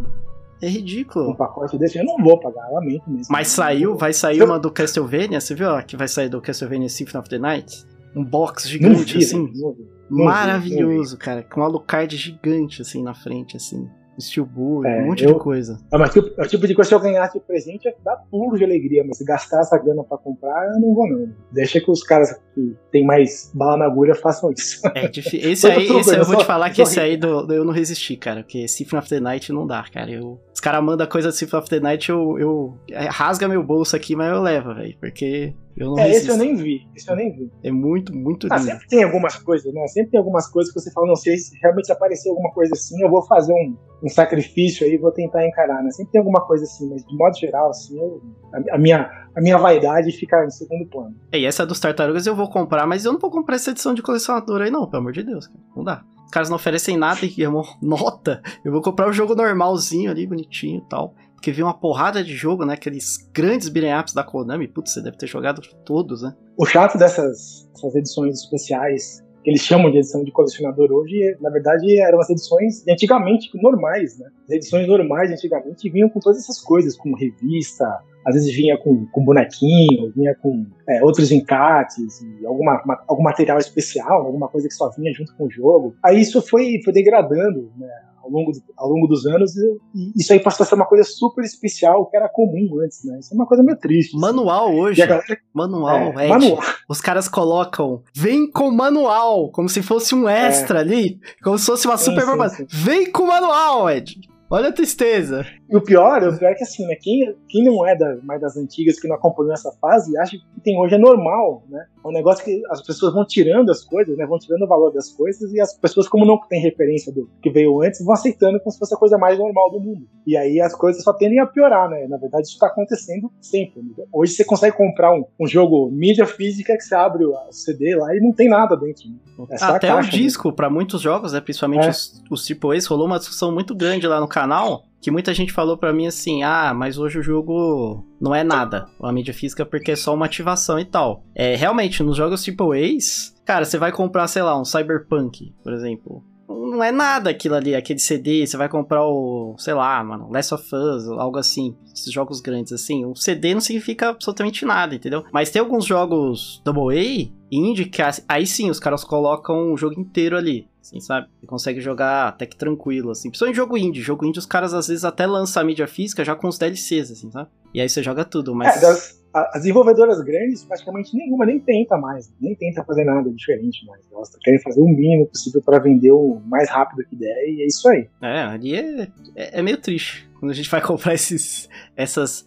É 0.60 0.68
ridículo. 0.68 1.30
Um 1.30 1.36
pacote 1.36 1.78
desse 1.78 1.98
eu 1.98 2.04
não 2.04 2.16
vou 2.16 2.40
pagar, 2.40 2.68
lamento 2.72 3.08
mesmo. 3.08 3.30
Mas 3.30 3.48
saiu, 3.48 3.96
vai 3.96 4.12
sair 4.12 4.42
uma 4.42 4.58
do 4.58 4.70
Castlevania, 4.72 5.40
você 5.40 5.54
viu 5.54 5.68
ó, 5.68 5.82
que 5.82 5.96
vai 5.96 6.08
sair 6.08 6.28
do 6.28 6.40
Castlevania 6.40 6.88
Symphony 6.88 7.20
of 7.20 7.28
the 7.28 7.38
Night? 7.38 7.84
Um 8.16 8.24
box 8.24 8.68
gigante, 8.68 9.18
vi, 9.18 9.24
assim. 9.24 9.38
Não 9.38 9.72
vi, 9.72 9.86
não 10.10 10.24
Maravilhoso, 10.24 11.16
vi, 11.16 11.22
cara. 11.22 11.42
Com 11.42 11.60
um 11.60 11.64
alucard 11.64 12.16
gigante, 12.16 12.82
assim, 12.82 13.02
na 13.02 13.14
frente, 13.14 13.56
assim. 13.56 13.88
Steelbook, 14.20 14.86
é, 14.86 15.02
um 15.02 15.06
monte 15.06 15.24
eu, 15.24 15.34
de 15.34 15.40
coisa. 15.40 15.78
É, 15.92 15.98
mas 15.98 16.12
tipo, 16.12 16.40
é 16.40 16.44
o 16.44 16.48
tipo 16.48 16.66
de 16.66 16.74
coisa 16.74 16.88
que 16.88 16.94
eu 16.94 17.00
ganhasse 17.00 17.38
de 17.38 17.44
presente 17.44 17.88
é 17.88 17.94
dar 18.04 18.16
pulo 18.30 18.56
de 18.56 18.64
alegria, 18.64 19.04
mas 19.06 19.18
se 19.18 19.24
gastar 19.24 19.60
essa 19.60 19.76
grana 19.78 20.02
pra 20.04 20.18
comprar, 20.18 20.72
eu 20.72 20.80
não 20.80 20.94
vou 20.94 21.08
não. 21.08 21.28
Deixa 21.52 21.80
que 21.80 21.90
os 21.90 22.02
caras 22.02 22.38
que 22.54 22.76
tem 22.90 23.04
mais 23.04 23.50
bala 23.54 23.76
na 23.78 23.86
agulha 23.86 24.14
façam 24.14 24.52
isso. 24.52 24.80
É 24.94 25.08
difícil. 25.08 25.50
Esse 25.50 25.66
aí, 25.66 25.86
esse 25.88 26.10
aí 26.10 26.18
eu 26.18 26.24
vou 26.24 26.36
te 26.36 26.44
falar 26.44 26.70
que 26.70 26.82
esse 26.82 26.98
aí 26.98 27.16
do, 27.16 27.46
do, 27.46 27.54
eu 27.54 27.64
não 27.64 27.72
resisti, 27.72 28.16
cara, 28.16 28.42
porque 28.42 28.68
Symphony 28.68 29.00
of 29.00 29.08
the 29.08 29.20
Night 29.20 29.52
não 29.52 29.66
dá, 29.66 29.84
cara. 29.92 30.10
Eu, 30.10 30.40
os 30.52 30.60
caras 30.60 30.82
mandam 30.82 31.06
coisa 31.06 31.28
de 31.28 31.36
Symphony 31.36 31.62
of 31.62 31.70
the 31.70 31.80
Night, 31.80 32.08
eu, 32.10 32.38
eu 32.38 32.78
é, 32.90 33.06
rasga 33.08 33.48
meu 33.48 33.62
bolso 33.62 33.96
aqui, 33.96 34.14
mas 34.14 34.30
eu 34.32 34.40
levo, 34.40 34.74
velho, 34.74 34.96
porque 35.00 35.54
eu 35.76 35.90
não 35.90 35.98
é, 35.98 36.04
resisto. 36.04 36.22
esse 36.22 36.30
eu 36.30 36.36
nem 36.36 36.54
vi. 36.54 36.88
Esse 36.94 37.10
eu 37.10 37.16
nem 37.16 37.32
vi. 37.32 37.50
É 37.62 37.70
muito, 37.70 38.14
muito 38.14 38.46
ah, 38.50 38.56
lindo. 38.56 38.70
sempre 38.70 38.88
tem 38.88 39.02
algumas 39.02 39.36
coisas, 39.36 39.72
né? 39.74 39.86
Sempre 39.88 40.12
tem 40.12 40.18
algumas 40.18 40.46
coisas 40.46 40.72
que 40.72 40.80
você 40.80 40.90
fala, 40.92 41.08
não 41.08 41.16
sei 41.16 41.36
se 41.36 41.58
realmente 41.60 41.90
aparecer 41.90 42.30
alguma 42.30 42.52
coisa 42.52 42.72
assim, 42.74 43.02
eu 43.02 43.10
vou 43.10 43.22
fazer 43.22 43.52
um, 43.52 43.76
um 44.02 44.08
sacrifício 44.08 44.86
aí, 44.86 44.96
vou 44.96 45.10
tentar 45.10 45.46
encarar, 45.46 45.82
né? 45.82 45.90
Sempre 45.90 46.12
tem 46.12 46.18
alguma 46.20 46.40
coisa 46.46 46.64
assim, 46.64 46.88
mas 46.88 47.04
de 47.04 47.16
modo 47.16 47.36
geral, 47.36 47.70
assim, 47.70 47.98
eu, 47.98 48.22
a, 48.52 48.76
a, 48.76 48.78
minha, 48.78 49.10
a 49.34 49.40
minha 49.40 49.58
vaidade 49.58 50.12
fica 50.12 50.44
em 50.44 50.50
segundo 50.50 50.86
plano. 50.86 51.14
É, 51.32 51.38
e 51.38 51.44
essa 51.44 51.66
dos 51.66 51.80
tartarugas 51.80 52.26
eu 52.26 52.36
vou 52.36 52.48
comprar, 52.48 52.86
mas 52.86 53.04
eu 53.04 53.12
não 53.12 53.18
vou 53.18 53.30
comprar 53.30 53.56
essa 53.56 53.70
edição 53.70 53.94
de 53.94 54.02
colecionador 54.02 54.62
aí, 54.62 54.70
não, 54.70 54.86
pelo 54.86 55.00
amor 55.00 55.12
de 55.12 55.24
Deus, 55.24 55.48
cara. 55.48 55.60
Não 55.76 55.82
dá. 55.82 56.04
Os 56.24 56.30
caras 56.30 56.48
não 56.48 56.56
oferecem 56.56 56.96
nada 56.96 57.20
e 57.22 57.34
nota. 57.82 58.42
Eu 58.64 58.70
vou 58.70 58.80
comprar 58.80 59.08
o 59.08 59.12
jogo 59.12 59.34
normalzinho 59.34 60.10
ali, 60.10 60.26
bonitinho 60.26 60.78
e 60.78 60.88
tal 60.88 61.14
porque 61.44 61.52
vi 61.52 61.62
uma 61.62 61.78
porrada 61.78 62.24
de 62.24 62.34
jogo, 62.34 62.64
né? 62.64 62.72
Aqueles 62.72 63.18
grandes 63.30 63.68
beat'em 63.68 64.00
ups 64.00 64.14
da 64.14 64.24
Konami. 64.24 64.66
Putz, 64.66 64.94
você 64.94 65.02
deve 65.02 65.18
ter 65.18 65.26
jogado 65.26 65.60
todos, 65.84 66.22
né? 66.22 66.34
O 66.56 66.64
chato 66.64 66.96
dessas, 66.96 67.68
edições 67.94 68.40
especiais, 68.40 69.22
que 69.42 69.50
eles 69.50 69.60
chamam 69.60 69.90
de 69.90 69.98
edição 69.98 70.24
de 70.24 70.32
colecionador 70.32 70.90
hoje, 70.90 71.36
na 71.42 71.50
verdade 71.50 72.00
eram 72.00 72.18
as 72.18 72.30
edições 72.30 72.82
de 72.82 72.90
antigamente 72.90 73.50
normais, 73.62 74.18
né? 74.18 74.26
As 74.44 74.52
edições 74.52 74.88
normais 74.88 75.30
antigamente 75.30 75.90
vinham 75.90 76.08
com 76.08 76.18
todas 76.18 76.38
essas 76.38 76.62
coisas, 76.62 76.96
como 76.96 77.14
revista, 77.14 77.84
às 78.24 78.36
vezes 78.36 78.54
vinha 78.54 78.78
com, 78.78 79.04
com 79.12 79.22
bonequinho, 79.22 80.10
vinha 80.16 80.34
com 80.36 80.64
é, 80.88 81.04
outros 81.04 81.30
encartes, 81.30 82.24
alguma, 82.46 82.82
algum 83.06 83.22
material 83.22 83.58
especial, 83.58 84.24
alguma 84.24 84.48
coisa 84.48 84.66
que 84.66 84.72
só 84.72 84.88
vinha 84.96 85.12
junto 85.12 85.36
com 85.36 85.44
o 85.44 85.50
jogo. 85.50 85.94
Aí 86.02 86.22
isso 86.22 86.40
foi, 86.40 86.80
foi 86.82 86.94
degradando, 86.94 87.70
né? 87.76 88.13
Ao 88.24 88.30
longo, 88.30 88.52
ao 88.76 88.88
longo 88.88 89.06
dos 89.06 89.26
anos, 89.26 89.54
e 89.94 90.12
isso 90.16 90.32
aí 90.32 90.40
passou 90.40 90.64
a 90.64 90.66
ser 90.66 90.74
uma 90.74 90.86
coisa 90.86 91.04
super 91.04 91.44
especial, 91.44 92.06
que 92.06 92.16
era 92.16 92.28
comum 92.28 92.80
antes, 92.82 93.04
né? 93.04 93.18
Isso 93.18 93.32
é 93.32 93.36
uma 93.36 93.46
coisa 93.46 93.62
meio 93.62 93.78
triste. 93.78 94.16
Manual 94.16 94.68
assim. 94.68 94.80
hoje. 94.80 95.06
Galera, 95.06 95.38
manual, 95.52 96.18
é, 96.18 96.28
manual. 96.28 96.58
Os 96.88 97.00
caras 97.00 97.28
colocam, 97.28 98.02
vem 98.14 98.50
com 98.50 98.70
manual, 98.70 99.50
como 99.50 99.68
se 99.68 99.82
fosse 99.82 100.14
um 100.14 100.28
extra 100.28 100.78
é. 100.78 100.82
ali, 100.82 101.20
como 101.42 101.58
se 101.58 101.66
fosse 101.66 101.86
uma 101.86 101.98
sim, 101.98 102.10
super 102.10 102.24
sim, 102.24 102.56
sim. 102.56 102.66
Vem 102.68 103.10
com 103.10 103.26
manual, 103.26 103.90
Ed. 103.90 104.33
Olha 104.50 104.68
a 104.68 104.72
tristeza. 104.72 105.46
E 105.68 105.76
o 105.76 105.82
pior, 105.82 106.22
o 106.22 106.38
pior 106.38 106.52
é 106.52 106.54
que 106.54 106.62
assim, 106.62 106.86
né? 106.86 106.94
Quem, 107.00 107.34
quem 107.48 107.64
não 107.64 107.86
é 107.86 107.96
da, 107.96 108.16
mais 108.22 108.40
das 108.40 108.56
antigas, 108.56 109.00
que 109.00 109.08
não 109.08 109.16
acompanhou 109.16 109.52
essa 109.52 109.72
fase, 109.80 110.16
acha 110.18 110.36
que 110.36 110.60
tem 110.62 110.78
hoje 110.78 110.94
é 110.94 110.98
normal, 110.98 111.64
né? 111.68 111.86
É 112.04 112.08
um 112.08 112.12
negócio 112.12 112.44
que 112.44 112.62
as 112.70 112.82
pessoas 112.82 113.14
vão 113.14 113.24
tirando 113.24 113.70
as 113.70 113.82
coisas, 113.82 114.16
né? 114.16 114.26
Vão 114.26 114.38
tirando 114.38 114.62
o 114.62 114.68
valor 114.68 114.92
das 114.92 115.10
coisas 115.10 115.52
e 115.52 115.60
as 115.60 115.74
pessoas, 115.76 116.06
como 116.06 116.26
não 116.26 116.38
tem 116.48 116.60
referência 116.60 117.12
do 117.12 117.28
que 117.42 117.50
veio 117.50 117.80
antes, 117.82 118.04
vão 118.04 118.14
aceitando 118.14 118.60
como 118.60 118.70
se 118.70 118.78
fosse 118.78 118.94
a 118.94 118.98
coisa 118.98 119.16
mais 119.16 119.38
normal 119.38 119.70
do 119.70 119.80
mundo. 119.80 120.06
E 120.26 120.36
aí 120.36 120.60
as 120.60 120.74
coisas 120.74 121.02
só 121.02 121.12
tendem 121.12 121.40
a 121.40 121.46
piorar, 121.46 121.88
né? 121.88 122.06
Na 122.06 122.18
verdade, 122.18 122.46
isso 122.46 122.54
está 122.54 122.66
acontecendo 122.66 123.32
sempre. 123.40 123.82
Né? 123.82 124.04
Hoje 124.12 124.32
você 124.32 124.44
consegue 124.44 124.76
comprar 124.76 125.14
um, 125.14 125.24
um, 125.40 125.46
jogo 125.46 125.90
mídia 125.90 126.26
física 126.26 126.76
que 126.76 126.82
você 126.82 126.94
abre 126.94 127.24
o 127.24 127.34
CD 127.50 127.96
lá 127.96 128.14
e 128.14 128.20
não 128.20 128.32
tem 128.32 128.48
nada 128.48 128.76
dentro. 128.76 129.08
Né? 129.08 129.16
É 129.50 129.64
Até 129.64 129.88
caixa, 129.88 130.08
o 130.08 130.12
disco, 130.12 130.48
né? 130.48 130.54
para 130.54 130.68
muitos 130.68 131.00
jogos, 131.00 131.32
né? 131.32 131.40
Principalmente 131.40 131.86
é. 131.86 131.90
os, 131.90 132.22
os 132.30 132.48
AAAs, 132.50 132.86
rolou 132.86 133.06
uma 133.06 133.18
discussão 133.18 133.50
muito 133.50 133.74
grande 133.74 134.06
lá 134.06 134.20
no 134.20 134.28
canal 134.34 134.84
que 135.00 135.10
muita 135.10 135.34
gente 135.34 135.52
falou 135.52 135.76
para 135.76 135.92
mim 135.92 136.06
assim: 136.06 136.42
ah, 136.42 136.72
mas 136.74 136.98
hoje 136.98 137.18
o 137.18 137.22
jogo 137.22 138.04
não 138.18 138.34
é 138.34 138.42
nada, 138.42 138.86
a 139.02 139.12
mídia 139.12 139.34
física, 139.34 139.64
porque 139.64 139.92
é 139.92 139.96
só 139.96 140.14
uma 140.14 140.26
ativação 140.26 140.78
e 140.78 140.84
tal. 140.84 141.22
É, 141.34 141.54
realmente, 141.54 142.02
nos 142.02 142.16
jogos 142.16 142.42
tipo 142.42 142.74
Ace, 142.74 143.34
cara, 143.44 143.64
você 143.64 143.78
vai 143.78 143.92
comprar, 143.92 144.26
sei 144.26 144.42
lá, 144.42 144.58
um 144.58 144.64
Cyberpunk, 144.64 145.54
por 145.62 145.74
exemplo. 145.74 146.24
Não 146.48 146.82
é 146.82 146.90
nada 146.90 147.30
aquilo 147.30 147.54
ali, 147.54 147.74
aquele 147.74 147.98
CD, 147.98 148.46
você 148.46 148.56
vai 148.56 148.68
comprar 148.68 149.04
o, 149.04 149.54
sei 149.58 149.74
lá, 149.74 150.02
mano, 150.02 150.30
Last 150.32 150.54
of 150.54 150.64
Us, 150.74 151.06
algo 151.08 151.38
assim, 151.38 151.76
esses 151.94 152.12
jogos 152.12 152.40
grandes 152.40 152.72
assim. 152.72 153.04
O 153.04 153.14
CD 153.14 153.54
não 153.54 153.60
significa 153.60 154.08
absolutamente 154.08 154.64
nada, 154.64 154.94
entendeu? 154.94 155.24
Mas 155.32 155.50
tem 155.50 155.60
alguns 155.60 155.84
jogos 155.84 156.62
AA, 156.66 157.30
indie, 157.52 157.84
que 157.86 158.02
aí 158.28 158.46
sim 158.46 158.70
os 158.70 158.80
caras 158.80 159.04
colocam 159.04 159.72
o 159.72 159.76
jogo 159.76 160.00
inteiro 160.00 160.36
ali 160.36 160.66
assim, 160.84 161.00
sabe? 161.00 161.28
Você 161.40 161.46
consegue 161.46 161.80
jogar 161.80 162.28
até 162.28 162.44
que 162.44 162.56
tranquilo, 162.56 163.10
assim. 163.10 163.30
Principalmente 163.30 163.56
jogo 163.56 163.76
indie. 163.78 164.02
Jogo 164.02 164.26
indie, 164.26 164.38
os 164.38 164.46
caras 164.46 164.74
às 164.74 164.88
vezes 164.88 165.04
até 165.04 165.26
lançam 165.26 165.62
a 165.62 165.66
mídia 165.66 165.86
física 165.86 166.24
já 166.24 166.36
com 166.36 166.46
os 166.46 166.58
DLCs, 166.58 167.10
assim, 167.10 167.30
sabe? 167.30 167.48
E 167.72 167.80
aí 167.80 167.88
você 167.88 168.02
joga 168.02 168.24
tudo, 168.24 168.54
mas... 168.54 168.76
É, 168.76 168.80
das, 168.80 169.24
as 169.34 169.62
desenvolvedoras 169.62 170.20
grandes, 170.20 170.62
praticamente 170.62 171.16
nenhuma 171.16 171.44
nem 171.44 171.58
tenta 171.58 171.96
mais, 171.96 172.32
nem 172.40 172.54
tenta 172.54 172.84
fazer 172.84 173.04
nada 173.04 173.28
diferente 173.30 173.84
mais. 173.86 174.00
Elas 174.12 174.30
querem 174.36 174.60
fazer 174.60 174.80
o 174.80 174.86
mínimo 174.86 175.26
possível 175.26 175.60
para 175.60 175.80
vender 175.80 176.12
o 176.12 176.40
mais 176.46 176.70
rápido 176.70 177.04
que 177.08 177.16
der, 177.16 177.34
e 177.48 177.62
é 177.62 177.66
isso 177.66 177.88
aí. 177.88 178.08
É, 178.22 178.42
ali 178.42 178.76
é, 178.76 179.08
é, 179.34 179.58
é 179.58 179.62
meio 179.62 179.78
triste 179.78 180.28
quando 180.38 180.52
a 180.52 180.54
gente 180.54 180.70
vai 180.70 180.80
comprar 180.84 181.14
esses, 181.14 181.68
essas. 181.96 182.44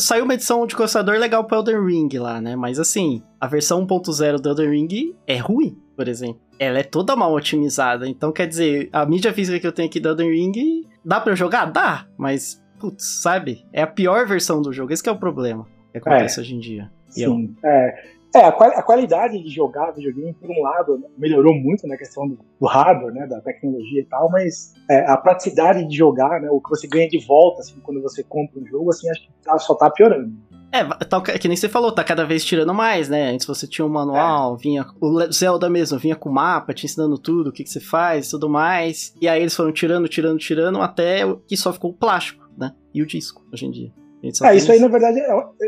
Saiu 0.00 0.24
uma 0.24 0.34
edição 0.34 0.66
de 0.66 0.76
coçador 0.76 1.16
legal 1.18 1.44
pro 1.44 1.58
Elden 1.58 1.86
Ring 1.86 2.08
lá, 2.18 2.40
né? 2.40 2.56
Mas 2.56 2.78
assim, 2.78 3.22
a 3.40 3.46
versão 3.46 3.86
1.0 3.86 4.38
do 4.38 4.50
Elden 4.50 4.70
Ring 4.70 5.14
é 5.26 5.38
ruim, 5.38 5.78
por 5.96 6.08
exemplo. 6.08 6.40
Ela 6.62 6.80
é 6.80 6.82
toda 6.84 7.16
mal 7.16 7.32
otimizada. 7.32 8.08
Então, 8.08 8.32
quer 8.32 8.46
dizer, 8.46 8.88
a 8.92 9.04
mídia 9.04 9.32
física 9.32 9.58
que 9.58 9.66
eu 9.66 9.72
tenho 9.72 9.88
aqui 9.88 9.98
do 9.98 10.10
Elden 10.10 10.30
Ring, 10.30 10.88
dá 11.04 11.20
para 11.20 11.34
jogar? 11.34 11.66
Dá, 11.66 12.06
mas 12.16 12.62
putz, 12.78 13.22
sabe? 13.22 13.64
É 13.72 13.82
a 13.82 13.86
pior 13.86 14.26
versão 14.26 14.60
do 14.60 14.72
jogo. 14.72 14.92
Esse 14.92 15.08
é 15.08 15.12
o 15.12 15.18
problema 15.18 15.66
que 15.92 15.98
acontece 15.98 16.38
é, 16.38 16.42
hoje 16.42 16.54
em 16.54 16.58
dia. 16.58 16.90
Sim, 17.08 17.54
é. 17.64 18.22
É, 18.34 18.46
a, 18.46 18.52
qual, 18.52 18.70
a, 18.70 18.82
qualidade 18.82 19.42
de 19.42 19.50
jogar 19.50 19.90
videogame, 19.90 20.32
por 20.32 20.50
um 20.50 20.62
lado, 20.62 21.04
melhorou 21.18 21.54
muito 21.54 21.86
na 21.86 21.98
questão 21.98 22.26
do, 22.26 22.38
do 22.58 22.66
hardware, 22.66 23.12
né, 23.12 23.26
da 23.26 23.42
tecnologia 23.42 24.00
e 24.00 24.04
tal, 24.06 24.30
mas 24.30 24.72
é, 24.90 25.04
a 25.06 25.18
praticidade 25.18 25.86
de 25.86 25.94
jogar, 25.94 26.40
né, 26.40 26.48
o 26.50 26.58
que 26.58 26.70
você 26.70 26.88
ganha 26.88 27.06
de 27.08 27.18
volta, 27.26 27.60
assim, 27.60 27.78
quando 27.82 28.00
você 28.00 28.22
compra 28.22 28.58
um 28.58 28.66
jogo, 28.66 28.88
assim, 28.88 29.10
acho 29.10 29.20
que 29.20 29.32
tá, 29.44 29.58
só 29.58 29.74
tá 29.74 29.90
piorando. 29.90 30.32
É, 30.72 30.82
tá, 30.84 31.20
que 31.20 31.46
nem 31.46 31.56
você 31.56 31.68
falou, 31.68 31.92
tá 31.92 32.02
cada 32.02 32.24
vez 32.24 32.42
tirando 32.42 32.72
mais, 32.72 33.08
né? 33.08 33.30
Antes 33.30 33.46
você 33.46 33.66
tinha 33.66 33.84
um 33.84 33.90
manual, 33.90 34.54
é. 34.54 34.62
vinha. 34.62 34.86
O 34.98 35.20
Zelda 35.30 35.68
mesmo, 35.68 35.98
vinha 35.98 36.16
com 36.16 36.30
o 36.30 36.32
mapa, 36.32 36.72
te 36.72 36.86
ensinando 36.86 37.18
tudo, 37.18 37.50
o 37.50 37.52
que, 37.52 37.62
que 37.62 37.70
você 37.70 37.80
faz, 37.80 38.30
tudo 38.30 38.48
mais. 38.48 39.14
E 39.20 39.28
aí 39.28 39.42
eles 39.42 39.54
foram 39.54 39.70
tirando, 39.70 40.08
tirando, 40.08 40.38
tirando, 40.38 40.80
até 40.80 41.20
que 41.46 41.56
só 41.58 41.72
ficou 41.74 41.90
o 41.90 41.94
plástico, 41.94 42.48
né? 42.56 42.72
E 42.94 43.02
o 43.02 43.06
disco, 43.06 43.44
hoje 43.52 43.66
em 43.66 43.70
dia. 43.70 44.01
É, 44.22 44.54
isso 44.54 44.70
aí, 44.70 44.78
na 44.78 44.86
verdade, 44.86 45.18